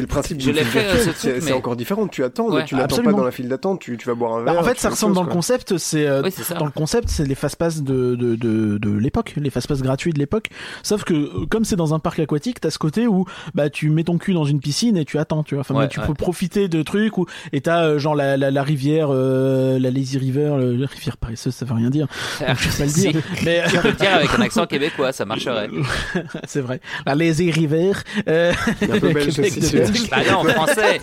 le 0.00 0.06
principe 0.06 0.40
je 0.40 0.50
l'ai 0.52 0.62
fait, 0.62 0.84
euh, 0.84 1.12
C'est 1.16 1.44
mais- 1.44 1.50
encore 1.52 1.74
différent. 1.74 2.06
Tu 2.06 2.22
attends, 2.22 2.48
Ouais, 2.48 2.64
tu 2.64 2.76
l'attends 2.76 3.02
pas 3.02 3.10
dans 3.10 3.24
la 3.24 3.32
file 3.32 3.48
d'attente. 3.48 3.80
Tu, 3.80 3.96
tu 3.96 4.06
vas 4.06 4.14
boire 4.14 4.34
un 4.36 4.44
Bah, 4.44 4.52
verre. 4.52 4.60
en 4.60 4.64
fait, 4.64 4.78
ça 4.78 4.88
ressemble 4.90 5.14
dans 5.16 5.24
le 5.24 5.28
concept, 5.32 5.78
c'est 5.78 6.06
euh, 6.06 6.22
dans 6.58 6.64
le 6.66 6.70
concept, 6.70 7.08
c'est 7.08 7.26
les 7.26 7.34
fast-pass 7.34 7.82
de 7.82 8.14
de 8.14 8.36
de, 8.36 8.78
de 8.78 8.90
l'époque, 8.92 9.34
les 9.36 9.50
fast-pass 9.50 9.82
gratuits 9.82 10.12
de 10.12 10.18
l'époque. 10.20 10.46
Sauf 10.84 11.02
que 11.02 11.44
comme 11.46 11.64
c'est 11.64 11.74
dans 11.74 11.92
un 11.92 11.98
parc 11.98 12.20
aquatique, 12.20 12.60
t'as 12.60 12.70
ce 12.70 12.78
côté 12.78 13.08
où 13.08 13.24
bah 13.52 13.68
tu 13.68 13.90
mets 13.90 14.04
ton 14.04 14.16
cul 14.18 14.32
dans 14.32 14.44
une 14.44 14.60
piscine 14.60 14.96
et 14.96 15.04
tu 15.04 15.18
attends, 15.18 15.42
tu 15.42 15.56
vois. 15.56 15.62
Enfin, 15.62 15.74
Ouais, 15.74 15.88
tu 15.88 15.98
ouais. 15.98 16.06
peux 16.06 16.14
profiter 16.14 16.68
de 16.68 16.82
trucs 16.82 17.18
où 17.18 17.26
et 17.52 17.60
t'as 17.60 17.82
euh, 17.84 17.98
genre 17.98 18.14
la, 18.14 18.36
la 18.36 18.52
la 18.52 18.62
rivière, 18.62 19.08
euh, 19.10 19.80
la 19.80 19.90
lazy 19.90 20.18
river, 20.18 20.54
le, 20.56 20.76
la 20.76 20.86
rivière 20.86 21.16
paresseuse, 21.16 21.52
ça 21.54 21.64
veut 21.64 21.74
rien 21.74 21.90
dire. 21.90 22.06
Donc, 22.46 22.56
je 22.58 22.68
sais 22.68 22.78
pas 22.84 22.86
le 22.86 22.92
dire. 23.12 23.22
Mais 23.44 23.64
Tu 23.68 23.78
peux 23.78 23.88
le 23.88 23.94
dire 23.94 24.14
avec 24.14 24.30
un 24.38 24.42
accent 24.42 24.66
québécois, 24.66 25.10
ça 25.10 25.24
marcherait. 25.24 25.68
c'est 26.46 26.60
vrai. 26.60 26.80
La 27.08 27.14
lazy 27.14 27.50
river. 27.50 27.92
Euh... 28.28 28.52
Il 28.82 28.90
est 28.90 28.92
un 28.92 29.00
peu 29.00 29.12
belge 29.14 29.34
Québec 29.34 29.52
aussi, 29.52 29.60
de 29.60 29.64
celui-là. 29.64 29.86
Belge. 29.86 30.10
Bah 30.10 30.18
non, 30.30 30.38
en 30.40 30.44
français. 30.44 31.00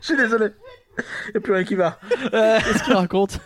Je 0.00 0.06
suis 0.06 0.16
désolé. 0.16 0.46
Y 1.32 1.36
a 1.36 1.40
plus 1.40 1.52
rien 1.52 1.62
qui 1.62 1.76
va. 1.76 2.00
Euh, 2.34 2.58
Qu'est-ce 2.58 2.82
qu'il 2.82 2.94
raconte? 2.94 3.38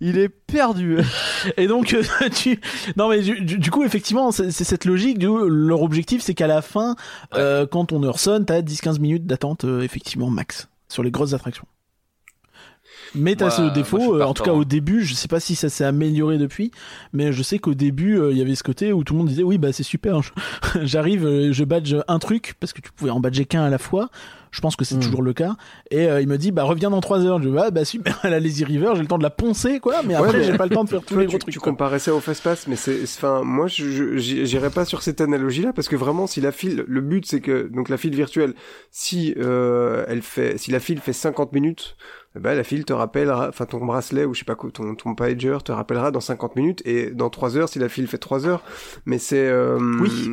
Il 0.00 0.16
est 0.16 0.30
perdu. 0.30 0.98
Et 1.58 1.66
donc, 1.66 1.92
euh, 1.92 2.02
tu... 2.34 2.58
non 2.96 3.10
mais 3.10 3.20
du, 3.20 3.70
coup, 3.70 3.84
effectivement, 3.84 4.30
c'est 4.32 4.50
cette 4.50 4.86
logique. 4.86 5.18
Du, 5.18 5.26
leur 5.26 5.82
objectif, 5.82 6.22
c'est 6.22 6.34
qu'à 6.34 6.46
la 6.46 6.62
fin, 6.62 6.96
euh, 7.34 7.66
quand 7.66 7.86
ton 7.86 8.02
heure 8.02 8.18
sonne, 8.18 8.46
t'as 8.46 8.62
10-15 8.62 9.00
minutes 9.00 9.26
d'attente, 9.26 9.64
euh, 9.64 9.82
effectivement, 9.82 10.30
max, 10.30 10.68
sur 10.88 11.02
les 11.02 11.10
grosses 11.10 11.34
attractions. 11.34 11.66
Mais 13.14 13.36
t'as 13.36 13.50
ce 13.50 13.72
défaut, 13.72 14.16
euh, 14.16 14.22
en 14.22 14.34
tout 14.34 14.42
cas 14.42 14.52
au 14.52 14.64
début, 14.64 15.04
je 15.04 15.14
sais 15.14 15.28
pas 15.28 15.40
si 15.40 15.54
ça 15.54 15.68
s'est 15.68 15.84
amélioré 15.84 16.38
depuis, 16.38 16.70
mais 17.12 17.32
je 17.32 17.42
sais 17.42 17.58
qu'au 17.58 17.74
début, 17.74 18.18
euh, 18.18 18.32
il 18.32 18.38
y 18.38 18.42
avait 18.42 18.54
ce 18.54 18.62
côté 18.62 18.92
où 18.92 19.04
tout 19.04 19.14
le 19.14 19.18
monde 19.18 19.28
disait 19.28 19.42
oui 19.42 19.58
bah 19.58 19.72
c'est 19.72 19.82
super, 19.82 20.20
j'arrive, 20.82 21.26
euh, 21.26 21.52
je 21.52 21.64
badge 21.64 21.94
un 22.06 22.18
truc 22.18 22.54
parce 22.60 22.72
que 22.72 22.80
tu 22.80 22.90
pouvais 22.92 23.10
en 23.10 23.20
badger 23.20 23.44
qu'un 23.44 23.64
à 23.64 23.70
la 23.70 23.78
fois. 23.78 24.10
Je 24.50 24.60
pense 24.60 24.76
que 24.76 24.84
c'est 24.84 24.96
Mm. 24.96 25.00
toujours 25.00 25.22
le 25.22 25.32
cas. 25.32 25.56
Et 25.90 26.06
euh, 26.08 26.20
il 26.20 26.28
me 26.28 26.38
dit 26.38 26.52
bah 26.52 26.64
reviens 26.64 26.90
dans 26.90 27.00
3 27.00 27.20
heures. 27.24 27.42
Je 27.42 27.48
dis 27.48 27.54
ah, 27.58 27.70
bah 27.70 27.84
super, 27.84 28.18
à 28.24 28.30
la 28.30 28.40
Lazy 28.40 28.64
River, 28.64 28.90
j'ai 28.94 29.02
le 29.02 29.06
temps 29.08 29.18
de 29.18 29.22
la 29.22 29.30
poncer 29.30 29.80
quoi, 29.80 29.96
mais 30.04 30.14
Ouais, 30.16 30.20
après 30.26 30.38
mais- 30.38 30.44
j'ai 30.44 30.56
pas 30.56 30.64
le 30.66 30.74
temps 30.74 30.84
de 30.84 30.88
faire 30.90 31.02
tous 31.06 31.16
les 31.18 31.24
tu, 31.26 31.28
gros 31.30 31.38
tu 31.38 31.42
trucs. 31.50 31.54
quoi. 31.56 31.72
comparais 31.72 31.98
ça 31.98 32.14
au 32.14 32.20
fast-pass, 32.20 32.66
mais 32.66 32.76
c'est, 32.76 33.02
enfin, 33.02 33.42
moi, 33.44 33.66
j'irais 33.68 34.70
pas 34.70 34.84
sur 34.84 35.02
cette 35.02 35.20
analogie-là 35.20 35.72
parce 35.72 35.88
que 35.88 35.96
vraiment, 35.96 36.26
si 36.26 36.40
la 36.40 36.52
file, 36.52 36.84
le 36.86 37.00
but, 37.00 37.26
c'est 37.26 37.40
que, 37.40 37.68
donc, 37.68 37.88
la 37.88 37.96
file 37.96 38.14
virtuelle, 38.14 38.54
si, 38.90 39.34
euh, 39.38 40.04
elle 40.08 40.22
fait, 40.22 40.58
si 40.58 40.70
la 40.70 40.80
file 40.80 41.00
fait 41.00 41.12
50 41.12 41.52
minutes, 41.52 41.96
ben, 42.38 42.54
la 42.54 42.62
file 42.64 42.84
te 42.84 42.92
rappellera, 42.92 43.48
enfin, 43.48 43.64
ton 43.66 43.84
bracelet 43.84 44.24
ou 44.24 44.34
je 44.34 44.40
sais 44.40 44.44
pas 44.44 44.54
quoi, 44.54 44.70
ton, 44.70 44.94
ton 44.94 45.14
pager 45.14 45.56
te 45.64 45.72
rappellera 45.72 46.10
dans 46.10 46.20
50 46.20 46.56
minutes 46.56 46.82
et 46.84 47.10
dans 47.10 47.30
3 47.30 47.56
heures 47.56 47.68
si 47.68 47.78
la 47.78 47.88
file 47.88 48.06
fait 48.06 48.18
3 48.18 48.46
heures. 48.46 48.62
Mais 49.06 49.18
c'est, 49.18 49.48
euh, 49.48 49.78
Oui. 50.00 50.30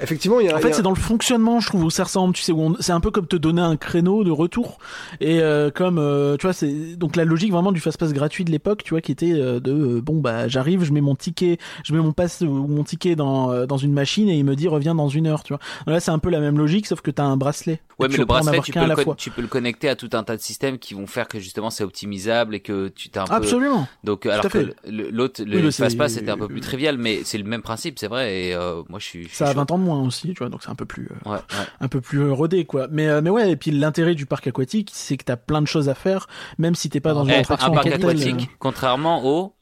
Effectivement, 0.00 0.40
il 0.40 0.46
y 0.46 0.50
a 0.50 0.56
En 0.56 0.58
fait, 0.60 0.70
a- 0.70 0.72
c'est 0.72 0.82
dans 0.82 0.90
le 0.90 0.96
fonctionnement, 0.96 1.60
je 1.60 1.66
trouve, 1.68 1.84
où 1.84 1.90
ça 1.90 2.04
ressemble. 2.04 2.34
Tu 2.34 2.42
sais, 2.42 2.52
où 2.52 2.60
on- 2.60 2.76
c'est 2.80 2.92
un 2.92 3.00
peu 3.00 3.10
comme 3.10 3.26
te 3.26 3.36
donner 3.36 3.60
un 3.62 3.76
créneau 3.76 4.24
de 4.24 4.30
retour. 4.30 4.78
Et 5.20 5.40
euh, 5.40 5.70
comme, 5.70 5.98
euh, 5.98 6.36
tu 6.36 6.46
vois, 6.46 6.52
c'est 6.52 6.96
donc 6.96 7.16
la 7.16 7.24
logique 7.24 7.52
vraiment 7.52 7.72
du 7.72 7.80
fast-pass 7.80 8.12
gratuit 8.12 8.44
de 8.44 8.50
l'époque, 8.50 8.82
tu 8.84 8.90
vois, 8.90 9.00
qui 9.00 9.12
était 9.12 9.32
euh, 9.32 9.60
de 9.60 9.72
euh, 9.72 10.00
bon 10.00 10.20
bah 10.20 10.48
j'arrive, 10.48 10.82
je 10.84 10.92
mets 10.92 11.00
mon 11.00 11.14
ticket, 11.14 11.58
je 11.84 11.94
mets 11.94 12.00
mon 12.00 12.12
passe 12.12 12.40
ou 12.40 12.46
mon 12.50 12.84
ticket 12.84 13.16
dans 13.16 13.50
euh, 13.52 13.66
dans 13.66 13.76
une 13.76 13.92
machine 13.92 14.28
et 14.28 14.36
il 14.36 14.44
me 14.44 14.56
dit 14.56 14.68
reviens 14.68 14.94
dans 14.94 15.08
une 15.08 15.26
heure, 15.26 15.42
tu 15.42 15.52
vois. 15.52 15.60
Là, 15.86 16.00
c'est 16.00 16.10
un 16.10 16.18
peu 16.18 16.30
la 16.30 16.40
même 16.40 16.58
logique, 16.58 16.86
sauf 16.86 17.00
que 17.00 17.10
t'as 17.10 17.24
un 17.24 17.36
bracelet. 17.36 17.80
Ouais, 17.98 18.08
mais 18.08 18.16
le 18.16 18.24
bracelet, 18.24 18.60
tu 18.62 18.72
peux, 18.72 18.80
le 18.86 18.96
con- 19.04 19.14
tu 19.14 19.30
peux 19.30 19.42
le 19.42 19.48
connecter 19.48 19.88
à 19.88 19.96
tout 19.96 20.08
un 20.14 20.22
tas 20.24 20.36
de 20.36 20.40
systèmes 20.42 20.78
qui 20.78 20.94
vont 20.94 21.06
faire 21.06 21.28
que 21.28 21.38
justement 21.38 21.70
c'est 21.70 21.84
optimisable 21.84 22.54
et 22.54 22.60
que 22.60 22.88
tu 22.88 23.10
t'es 23.10 23.18
un 23.18 23.24
peu. 23.26 23.34
Absolument. 23.34 23.86
Donc, 24.02 24.26
alors 24.26 24.42
que 24.44 24.48
fait. 24.48 24.74
le- 24.88 25.10
l'autre, 25.10 25.42
Oui, 25.44 25.60
le 25.62 25.70
c'est- 25.70 25.84
fast-pass 25.84 26.14
c'était 26.14 26.30
un 26.30 26.38
peu 26.38 26.48
plus 26.48 26.60
trivial, 26.60 26.96
mais 26.98 27.20
c'est 27.24 27.38
le 27.38 27.44
même 27.44 27.62
principe, 27.62 27.98
c'est 27.98 28.08
vrai. 28.08 28.34
Et 28.48 28.54
euh, 28.54 28.82
moi, 28.88 28.98
je 28.98 29.04
suis. 29.06 29.22
je 29.24 29.28
suis 29.28 29.36
Ça 29.36 29.46
a 29.46 29.52
chaud. 29.52 29.58
20 29.58 29.70
ans 29.70 29.78
moins 29.82 30.00
aussi, 30.00 30.28
tu 30.32 30.38
vois, 30.38 30.48
donc 30.48 30.62
c'est 30.62 30.70
un 30.70 30.74
peu 30.74 30.86
plus. 30.86 31.08
euh, 31.26 31.30
Ouais, 31.30 31.36
ouais. 31.36 31.66
un 31.80 31.88
peu 31.88 32.00
plus 32.00 32.20
euh, 32.20 32.32
rodé 32.32 32.64
quoi 32.64 32.88
mais 32.90 33.08
euh, 33.08 33.20
mais 33.22 33.30
ouais 33.30 33.50
et 33.50 33.56
puis 33.56 33.70
l'intérêt 33.70 34.14
du 34.14 34.24
parc 34.26 34.46
aquatique 34.46 34.90
c'est 34.94 35.16
que 35.16 35.24
t'as 35.24 35.36
plein 35.36 35.60
de 35.60 35.66
choses 35.68 35.88
à 35.90 35.94
faire 35.94 36.26
même 36.58 36.74
si 36.74 36.88
t'es 36.88 37.00
pas 37.00 37.12
dans 37.12 37.24
une 37.24 37.30
Eh, 37.30 37.36
un 37.36 37.40
attraction 37.40 37.72
parc 37.72 37.86
aquatique, 37.88 38.48
contrairement 38.58 39.24
au. 39.24 39.54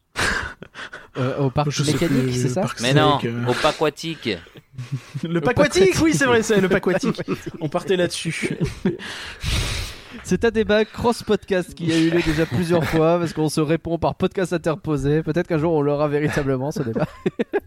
Euh, 1.16 1.38
au 1.38 1.50
parc 1.50 1.70
je 1.70 1.82
mécanique, 1.84 2.34
c'est 2.36 2.48
ça 2.48 2.66
Mais 2.80 2.94
non, 2.94 3.18
euh, 3.24 3.46
au 3.46 3.54
parc 3.54 3.76
aquatique. 3.76 4.28
le 5.22 5.40
parc 5.40 5.58
aquatique 5.58 5.94
oui 6.02 6.14
c'est 6.14 6.26
vrai 6.26 6.42
c'est 6.42 6.60
le 6.60 6.68
parc 6.68 6.86
aquatique 6.88 7.20
on 7.60 7.68
partait 7.68 7.96
là-dessus 7.96 8.56
C'est 10.24 10.44
un 10.44 10.50
débat 10.50 10.84
cross-podcast 10.84 11.74
qui 11.74 11.92
a 11.92 11.98
eu 11.98 12.10
lieu 12.10 12.22
déjà 12.22 12.46
plusieurs 12.46 12.84
fois 12.84 13.18
parce 13.18 13.32
qu'on 13.32 13.48
se 13.48 13.60
répond 13.60 13.98
par 13.98 14.14
podcast 14.14 14.52
interposé. 14.52 15.22
Peut-être 15.22 15.46
qu'un 15.46 15.58
jour 15.58 15.72
on 15.72 15.82
l'aura 15.82 16.08
véritablement 16.08 16.70
ce 16.70 16.82
débat. 16.82 17.06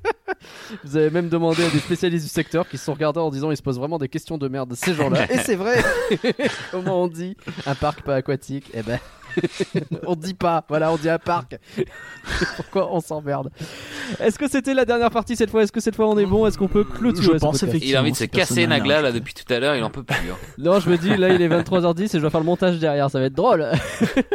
Vous 0.83 0.97
avez 0.97 1.09
même 1.09 1.29
demandé 1.29 1.63
à 1.63 1.69
des 1.69 1.79
spécialistes 1.79 2.25
du 2.25 2.31
secteur 2.31 2.67
qui 2.67 2.77
se 2.77 2.85
sont 2.85 2.93
regardés 2.93 3.19
en 3.19 3.29
disant 3.29 3.51
ils 3.51 3.57
se 3.57 3.61
posent 3.61 3.79
vraiment 3.79 3.97
des 3.97 4.09
questions 4.09 4.37
de 4.37 4.47
merde 4.47 4.73
ces 4.75 4.93
gens-là. 4.93 5.31
Et 5.31 5.37
c'est 5.37 5.55
vrai. 5.55 5.81
Comment 6.71 7.03
on 7.03 7.07
dit 7.07 7.37
un 7.65 7.75
parc 7.75 8.01
pas 8.01 8.15
aquatique 8.15 8.69
Eh 8.73 8.81
ben. 8.81 8.99
on 10.05 10.15
dit 10.15 10.33
pas, 10.33 10.63
voilà, 10.67 10.91
on 10.91 10.97
dit 10.97 11.09
un 11.09 11.19
parc. 11.19 11.57
Pourquoi 12.55 12.93
on 12.93 12.99
s'emmerde? 12.99 13.49
Est-ce 14.19 14.37
que 14.39 14.49
c'était 14.49 14.73
la 14.73 14.85
dernière 14.85 15.09
partie 15.11 15.35
cette 15.35 15.49
fois? 15.49 15.63
Est-ce 15.63 15.71
que 15.71 15.79
cette 15.79 15.95
fois 15.95 16.07
on 16.07 16.17
est 16.17 16.25
bon? 16.25 16.45
Est-ce 16.47 16.57
qu'on 16.57 16.67
peut 16.67 16.83
clôturer 16.83 17.33
Je 17.35 17.39
pense, 17.39 17.63
effectivement. 17.63 17.89
Il 17.91 17.95
a 17.95 18.01
envie 18.01 18.11
de 18.11 18.17
se 18.17 18.25
casser 18.25 18.67
Nagla 18.67 19.01
là 19.01 19.11
depuis 19.11 19.33
tout 19.33 19.51
à 19.53 19.59
l'heure, 19.59 19.75
il 19.75 19.83
en 19.83 19.89
peut 19.89 20.03
plus. 20.03 20.15
hein. 20.31 20.35
Non, 20.57 20.79
je 20.79 20.89
me 20.89 20.97
dis, 20.97 21.15
là 21.17 21.29
il 21.33 21.41
est 21.41 21.49
23h10 21.49 22.03
et 22.03 22.07
je 22.13 22.17
dois 22.19 22.29
faire 22.29 22.39
le 22.39 22.45
montage 22.45 22.79
derrière, 22.79 23.09
ça 23.09 23.19
va 23.19 23.25
être 23.25 23.33
drôle. 23.33 23.67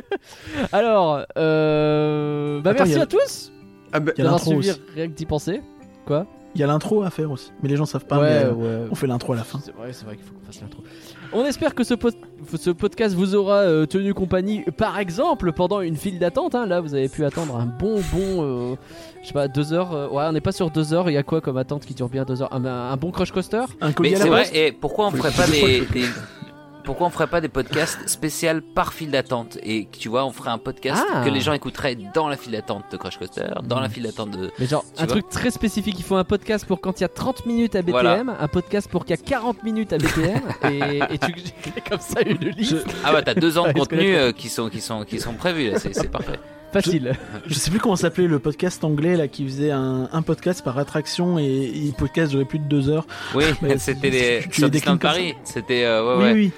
Alors, 0.73 1.25
euh... 1.37 2.61
bah 2.61 2.71
Attends, 2.71 2.85
merci 2.85 2.99
a- 2.99 3.03
à 3.03 3.07
tous 3.07 3.53
Ah 3.93 4.01
bah, 4.01 4.13
y 4.17 4.23
a 4.23 4.25
rien 4.95 5.09
que 5.09 5.13
d'y 5.15 5.27
penser. 5.27 5.61
Il 6.55 6.61
y 6.61 6.65
a 6.65 6.67
l'intro 6.67 7.03
à 7.03 7.11
faire 7.11 7.31
aussi 7.31 7.53
mais 7.63 7.69
les 7.69 7.77
gens 7.77 7.85
savent 7.87 8.07
pas 8.07 8.19
ouais, 8.19 8.29
mais, 8.29 8.45
euh, 8.47 8.53
ouais. 8.85 8.89
on 8.91 8.95
fait 8.95 9.07
l'intro 9.07 9.33
à 9.33 9.37
la 9.37 9.45
fin 9.45 9.59
C'est 9.63 9.75
vrai, 9.75 9.93
c'est 9.93 10.05
vrai 10.05 10.17
qu'il 10.17 10.25
faut 10.25 10.33
qu'on 10.35 10.47
fasse 10.47 10.61
l'intro. 10.61 10.83
On 11.33 11.45
espère 11.45 11.75
que 11.75 11.85
ce, 11.85 11.93
pod- 11.93 12.15
ce 12.57 12.71
podcast 12.71 13.15
vous 13.15 13.35
aura 13.35 13.57
euh, 13.59 13.85
tenu 13.85 14.15
compagnie, 14.15 14.63
par 14.77 14.99
exemple, 14.99 15.53
pendant 15.53 15.83
une 15.83 15.97
file 15.97 16.19
d'attente. 16.19 16.55
hein. 16.55 16.65
Là, 16.65 16.81
vous 16.81 16.95
avez 16.95 17.11
pu 17.11 17.23
attendre 17.27 17.55
un 17.57 17.67
bon, 17.67 18.01
bon, 18.13 18.73
euh, 18.73 18.75
je 19.23 19.27
sais 19.27 19.35
pas, 19.35 19.47
deux 19.47 19.75
heures. 19.75 19.93
euh, 19.95 20.09
ouais, 20.09 20.25
on 20.27 20.33
n'est 20.33 20.41
pas 20.41 20.53
sur 20.53 20.71
deux 20.71 20.95
heures. 20.95 21.11
Il 21.11 21.13
y 21.13 21.19
a 21.19 21.23
quoi 21.23 21.43
comme 21.43 21.59
attente 21.59 21.85
qui 21.85 21.93
dure 21.93 22.09
bien 22.09 22.25
deux 22.25 22.41
heures? 22.41 22.51
Un, 22.55 22.65
un 22.65 22.97
bon 22.97 23.11
crush 23.11 23.31
coaster? 23.31 23.63
Un 23.83 23.93
colis 23.93 24.11
Mais 24.13 24.17
à 24.17 24.19
la 24.21 24.25
c'est 24.25 24.31
vrai, 24.31 24.49
et 24.69 24.73
pourquoi 24.73 25.09
on 25.09 25.11
ferait 25.11 25.31
pas 25.33 25.47
des, 25.47 25.81
des- 25.93 26.07
pourquoi 26.89 27.07
on 27.07 27.11
ferait 27.11 27.27
pas 27.27 27.43
des 27.43 27.49
podcasts 27.51 28.09
spécial 28.09 28.63
par 28.63 28.95
file 28.95 29.11
d'attente 29.11 29.59
et 29.63 29.87
tu 29.93 30.09
vois, 30.09 30.25
on 30.25 30.33
ferait 30.33 30.49
un 30.49 30.57
podcast 30.57 31.05
Ah. 31.13 31.23
que 31.23 31.29
les 31.29 31.41
gens 31.43 31.53
écouteraient 31.53 31.99
dans 32.15 32.29
la 32.29 32.39
file 32.39 32.53
d'attente 32.53 32.85
de 32.91 32.97
Crash 32.97 33.19
Coaster, 33.19 33.45
dans 33.63 33.79
la 33.79 33.91
file 33.91 34.05
d'attente 34.05 34.31
de 34.31 34.51
Mais 34.59 34.65
genre, 34.65 34.87
un 34.97 35.07
truc 35.07 35.29
très 35.29 35.51
spécifique. 35.51 35.97
Il 35.99 36.03
faut 36.03 36.17
un 36.17 36.25
podcast 36.25 36.65
pour 36.65 36.81
quand 36.81 36.99
il 36.99 37.03
y 37.03 37.05
a 37.05 37.09
30 37.11 37.45
minutes 37.45 37.77
à 37.77 37.83
Voilà. 37.83 38.23
un 38.41 38.49
podcast 38.49 38.89
pour 38.91 39.05
qu'il 39.05 39.15
y 39.15 39.19
a 39.19 39.23
40 39.23 39.63
minutes 39.65 39.93
à 39.93 39.99
BPM, 39.99 40.41
et, 40.73 40.99
et 41.15 41.19
tu 41.19 41.35
j'ai 41.75 41.81
comme 41.83 42.01
ça 42.01 42.23
une 42.23 42.39
liste 42.39 42.87
Ah 43.05 43.13
bah 43.13 43.21
t'as 43.21 43.35
deux 43.35 43.59
ans 43.59 43.69
de 43.69 43.73
contenu 43.79 44.17
euh, 44.17 44.33
qui 44.33 44.49
sont 44.49 44.71
qui 44.71 44.81
sont 44.81 45.05
qui 45.05 45.21
sont 45.21 45.35
prévus 45.35 45.73
c'est 45.77 45.95
c'est 45.95 46.09
parfait. 46.11 46.41
facile. 46.73 47.13
je 47.47 47.53
sais 47.55 47.71
plus 47.71 47.81
comment 47.81 47.97
s'appelait 47.97 48.27
le 48.29 48.39
podcast 48.39 48.83
anglais 48.83 49.15
là 49.17 49.29
qui 49.29 49.45
faisait 49.45 49.73
un, 49.73 50.09
un 50.11 50.23
podcast 50.23 50.65
par 50.65 50.79
attraction 50.79 51.39
et, 51.39 51.71
le 51.75 51.93
podcast 51.93 52.31
durait 52.31 52.47
plus 52.47 52.59
de 52.59 52.65
deux 52.65 52.89
heures 52.89 53.07
Oui, 53.35 53.45
Mais 53.61 53.77
c'était 53.89 54.09
les. 54.11 54.41
Paris, 54.99 55.35
c'était 55.45 55.85
euh, 55.85 56.03
ouais 56.03 56.17
oui 56.17 56.25
ouais. 56.25 56.33
oui 56.33 56.53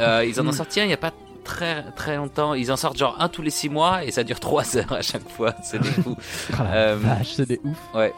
Euh, 0.00 0.24
ils 0.26 0.40
en 0.40 0.46
ont 0.46 0.50
Mm. 0.50 0.52
sorti 0.52 0.80
un 0.80 0.84
il 0.84 0.90
y 0.90 0.94
a 0.94 0.96
pas 0.98 1.12
très 1.44 1.82
très 1.96 2.16
longtemps, 2.16 2.54
ils 2.54 2.70
en 2.70 2.76
sortent 2.76 2.96
genre 2.98 3.16
un 3.18 3.28
tous 3.28 3.42
les 3.42 3.50
six 3.50 3.68
mois 3.68 4.04
et 4.04 4.10
ça 4.10 4.22
dure 4.24 4.38
trois 4.40 4.64
heures 4.76 4.92
à 4.92 5.02
chaque 5.02 5.28
fois, 5.28 5.54
c'est 5.62 5.80
des 5.80 5.88
fous. 5.88 6.16
Ah 6.58 6.66
Euh, 6.74 6.96
vache, 6.98 7.32
c'est 7.34 7.48
des 7.48 7.60
ouf. 7.64 7.76
ouais. 7.94 8.12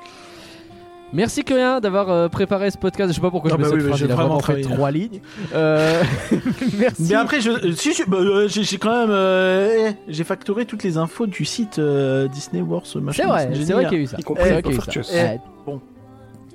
Merci 1.12 1.44
Curien 1.44 1.78
d'avoir 1.78 2.10
euh, 2.10 2.28
préparé 2.28 2.72
ce 2.72 2.76
podcast. 2.78 3.08
Je 3.10 3.14
sais 3.14 3.20
pas 3.20 3.30
pourquoi 3.30 3.52
Ah 3.52 3.54
je 3.56 3.58
mets 3.58 3.62
bah 3.62 3.68
cette 3.76 3.82
oui, 3.82 3.88
phrase. 3.88 4.00
Il 4.00 4.10
a 4.10 4.14
vraiment 4.16 4.38
vraiment 4.38 4.40
fait 4.40 4.62
trois 4.62 4.90
lignes. 4.90 5.20
Euh, 5.54 6.02
Merci. 6.78 7.02
Mais 7.08 7.14
après, 7.14 7.40
je, 7.40 7.72
si, 7.72 7.94
si, 7.94 8.02
bah, 8.08 8.18
j'ai 8.48 8.64
j'ai 8.64 8.78
quand 8.78 8.90
même, 8.90 9.10
euh, 9.12 9.90
eh, 9.90 9.96
j'ai 10.12 10.24
factoré 10.24 10.66
toutes 10.66 10.82
les 10.82 10.96
infos 10.98 11.26
du 11.26 11.44
site 11.44 11.78
euh, 11.78 12.26
Disney 12.26 12.62
Wars, 12.62 12.82
machin. 12.96 13.22
C'est 13.22 13.28
vrai, 13.28 13.48
c'est 13.54 13.72
vrai 13.72 13.84
qu'il 13.86 13.98
y 13.98 14.00
a 14.00 14.04
eu 14.04 14.06
ça. 14.08 14.16
y 14.16 14.20
C'est 14.22 14.24
compris 14.24 14.50
vrai 14.50 14.62
qu'il 14.62 14.72
y 14.72 14.74
a 14.74 14.76
eu 14.76 14.78
Offertus. 14.80 15.06
ça. 15.06 15.14
Ouais, 15.14 15.40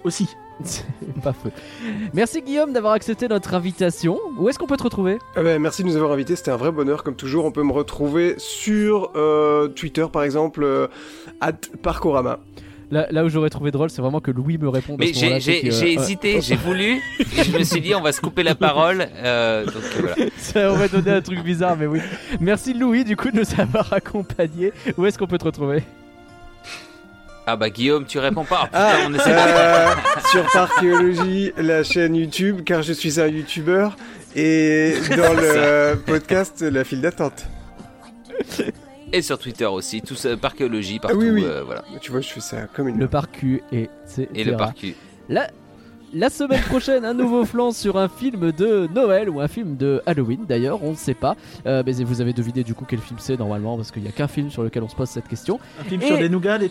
Aussi. 0.03 0.27
C'est 0.63 0.83
pas 1.23 1.33
faux. 1.33 1.49
Merci 2.13 2.41
Guillaume 2.41 2.73
d'avoir 2.73 2.93
accepté 2.93 3.27
notre 3.27 3.53
invitation. 3.53 4.19
Où 4.37 4.49
est-ce 4.49 4.59
qu'on 4.59 4.67
peut 4.67 4.77
te 4.77 4.83
retrouver? 4.83 5.17
Ah 5.35 5.43
ben, 5.43 5.59
merci 5.61 5.83
de 5.83 5.87
nous 5.87 5.95
avoir 5.95 6.11
invités, 6.11 6.35
c'était 6.35 6.51
un 6.51 6.57
vrai 6.57 6.71
bonheur 6.71 7.03
comme 7.03 7.15
toujours. 7.15 7.45
On 7.45 7.51
peut 7.51 7.63
me 7.63 7.71
retrouver 7.73 8.35
sur 8.37 9.11
euh, 9.15 9.67
Twitter 9.69 10.05
par 10.11 10.23
exemple, 10.23 10.63
euh, 10.63 10.87
at 11.41 11.53
Parkorama. 11.81 12.39
là, 12.91 13.07
là 13.11 13.23
où 13.23 13.29
j'aurais 13.29 13.49
trouvé 13.49 13.71
drôle, 13.71 13.89
c'est 13.89 14.01
vraiment 14.01 14.19
que 14.19 14.31
Louis 14.31 14.57
me 14.57 14.67
réponde. 14.67 14.97
Mais 14.99 15.13
j'ai 15.13 15.33
euh, 15.33 15.85
hésité, 15.85 16.41
j'ai 16.41 16.55
voulu 16.55 17.01
et 17.19 17.43
je 17.43 17.57
me 17.57 17.63
suis 17.63 17.81
dit 17.81 17.93
on 17.95 18.01
va 18.01 18.11
se 18.11 18.19
couper 18.21 18.43
la 18.43 18.55
parole 18.55 19.07
euh, 19.23 19.65
donc 19.65 19.83
voilà. 19.99 20.15
Ça 20.37 20.71
aurait 20.71 20.89
donné 20.89 21.11
un 21.11 21.21
truc 21.21 21.43
bizarre, 21.43 21.77
mais 21.77 21.85
oui. 21.85 21.99
Merci 22.39 22.73
Louis, 22.73 23.03
du 23.03 23.15
coup, 23.15 23.31
de 23.31 23.39
nous 23.39 23.61
avoir 23.61 23.93
accompagnés. 23.93 24.71
Où 24.97 25.05
est-ce 25.05 25.17
qu'on 25.17 25.27
peut 25.27 25.37
te 25.37 25.45
retrouver? 25.45 25.83
Ah 27.51 27.55
bah 27.55 27.69
Guillaume, 27.71 28.05
tu 28.05 28.19
réponds 28.19 28.43
pas. 28.45 28.69
Ah, 28.73 28.93
Putain, 28.97 29.09
on 29.09 29.13
essaie 29.15 29.31
de- 29.31 29.35
Euh, 29.37 29.87
sur 30.31 30.51
Parchéologie, 30.51 31.51
la 31.57 31.83
chaîne 31.83 32.15
YouTube, 32.15 32.61
car 32.63 32.83
je 32.83 32.93
suis 32.93 33.19
un 33.19 33.25
YouTuber, 33.27 33.89
et 34.35 34.93
dans 35.17 35.33
le 35.33 35.95
podcast 36.05 36.61
La 36.61 36.83
file 36.83 37.01
d'attente. 37.01 37.47
et 39.11 39.21
sur 39.23 39.39
Twitter 39.39 39.65
aussi, 39.65 40.01
tout 40.01 40.15
ça, 40.15 40.37
Parchéologie, 40.37 40.99
partout, 40.99 41.17
oui, 41.17 41.29
oui. 41.31 41.43
euh, 41.45 41.63
voilà. 41.65 41.83
Tu 42.01 42.11
vois, 42.11 42.21
je 42.21 42.29
fais 42.29 42.39
ça 42.39 42.67
comme 42.73 42.87
une. 42.87 42.99
Le 42.99 43.07
parcu 43.07 43.63
et 43.71 43.89
Et 44.35 44.43
le 44.43 44.55
parcu. 44.55 44.93
La, 45.27 45.47
la 46.13 46.29
semaine 46.29 46.61
prochaine, 46.61 47.05
un 47.05 47.13
nouveau 47.13 47.45
flanc 47.45 47.71
sur 47.71 47.97
un 47.97 48.07
film 48.09 48.51
de 48.51 48.87
Noël 48.95 49.29
ou 49.29 49.39
un 49.41 49.47
film 49.47 49.77
de 49.77 50.01
Halloween 50.07 50.45
d'ailleurs, 50.47 50.83
on 50.83 50.91
ne 50.91 50.95
sait 50.95 51.13
pas. 51.13 51.35
Euh, 51.67 51.83
mais 51.85 51.93
vous 52.03 52.21
avez 52.21 52.33
deviné 52.33 52.63
du 52.63 52.73
coup 52.73 52.85
quel 52.87 52.99
film 52.99 53.19
c'est 53.19 53.37
normalement 53.37 53.75
parce 53.77 53.91
qu'il 53.91 54.01
n'y 54.03 54.09
a 54.09 54.11
qu'un 54.11 54.27
film 54.27 54.49
sur 54.49 54.63
lequel 54.63 54.81
on 54.83 54.89
se 54.89 54.95
pose 54.95 55.09
cette 55.09 55.27
question. 55.27 55.59
Un 55.79 55.83
film 55.83 56.01
Et- 56.01 56.07
sur 56.07 56.17
des 56.17 56.29
nougats, 56.29 56.57
des 56.57 56.69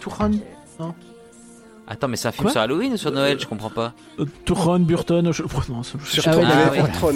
Attends, 1.90 2.08
mais 2.08 2.16
c'est 2.16 2.28
un 2.28 2.32
film 2.32 2.42
Quoi 2.44 2.52
sur 2.52 2.60
Halloween 2.60 2.92
ou 2.92 2.96
sur 2.98 3.10
Noël 3.10 3.38
Je 3.40 3.46
comprends 3.46 3.70
pas. 3.70 3.94
euh, 4.18 4.26
Touran, 4.44 4.78
Burton, 4.78 5.32
je... 5.32 5.42
non, 5.42 5.82
je- 5.82 6.20
Ah 6.26 6.32
Tron, 6.32 6.44
ah 6.46 6.88
Tron. 6.88 7.12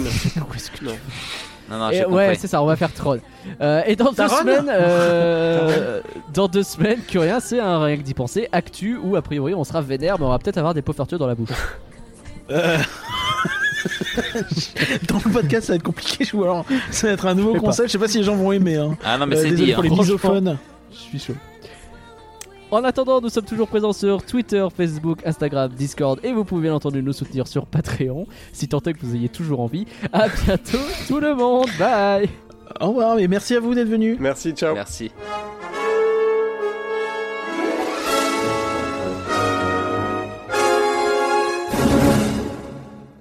Non. 0.81 1.77
Non. 1.77 1.89
Et 1.91 2.05
ouais, 2.05 2.35
c'est 2.35 2.47
ça, 2.47 2.61
on 2.61 2.65
va 2.65 2.75
faire 2.75 2.91
Tron. 2.93 3.19
Euh, 3.61 3.81
et 3.85 3.95
dans 3.95 4.11
deux 4.11 4.27
semaines, 4.27 4.69
euh, 4.69 6.01
dans 6.33 6.47
deux 6.47 6.63
semaines, 6.63 6.99
Curien, 7.07 7.39
c'est 7.39 7.59
un 7.59 7.83
rien 7.83 7.97
que 7.97 8.01
d'y 8.01 8.13
penser, 8.15 8.49
actu 8.51 8.97
où 9.01 9.15
a 9.15 9.21
priori 9.21 9.53
on 9.53 9.63
sera 9.63 9.81
vénère, 9.81 10.17
mais 10.19 10.25
on 10.25 10.29
va 10.29 10.39
peut-être 10.39 10.57
avoir 10.57 10.73
des 10.73 10.81
pots 10.81 10.93
fartueux 10.93 11.17
dans 11.19 11.27
la 11.27 11.35
bouche. 11.35 11.49
Euh, 12.51 12.77
Dans 15.07 15.19
le 15.25 15.31
podcast, 15.31 15.67
ça 15.67 15.73
va 15.73 15.75
être 15.77 15.83
compliqué, 15.83 16.25
ou 16.33 16.43
alors 16.43 16.65
ça 16.91 17.07
va 17.07 17.13
être 17.13 17.25
un 17.27 17.35
nouveau 17.35 17.55
concept. 17.55 17.87
Je 17.89 17.91
sais 17.93 17.97
pas 17.99 18.07
si 18.07 18.17
les 18.19 18.23
gens 18.23 18.35
vont 18.35 18.51
aimer. 18.51 18.77
Hein. 18.77 18.97
Ah 19.03 19.17
non, 19.17 19.25
mais 19.27 19.37
Euh, 19.37 19.41
c'est 19.43 19.51
dit. 19.51 19.71
pour 19.73 19.83
hein. 19.83 19.87
les 19.87 19.95
misophones. 19.95 20.57
Je 20.91 20.97
suis 20.97 21.19
chaud. 21.19 21.33
En 22.73 22.83
attendant, 22.83 23.21
nous 23.21 23.29
sommes 23.29 23.45
toujours 23.45 23.67
présents 23.67 23.93
sur 23.93 24.25
Twitter, 24.25 24.65
Facebook, 24.75 25.19
Instagram, 25.27 25.71
Discord 25.71 26.19
et 26.23 26.33
vous 26.33 26.43
pouvez 26.43 26.63
bien 26.63 26.73
entendu 26.73 27.03
nous 27.03 27.13
soutenir 27.13 27.47
sur 27.47 27.67
Patreon 27.67 28.25
si 28.51 28.67
tant 28.67 28.79
est 28.79 28.93
que 28.93 29.05
vous 29.05 29.13
ayez 29.15 29.29
toujours 29.29 29.59
envie. 29.59 29.85
À 30.11 30.27
bientôt 30.27 30.79
tout 31.07 31.19
le 31.19 31.35
monde, 31.35 31.67
bye 31.77 32.27
Au 32.81 32.87
revoir 32.87 33.19
et 33.19 33.27
merci 33.27 33.55
à 33.55 33.59
vous 33.59 33.75
d'être 33.75 33.89
venus. 33.89 34.17
Merci, 34.19 34.53
ciao. 34.53 34.73
Merci. 34.73 35.11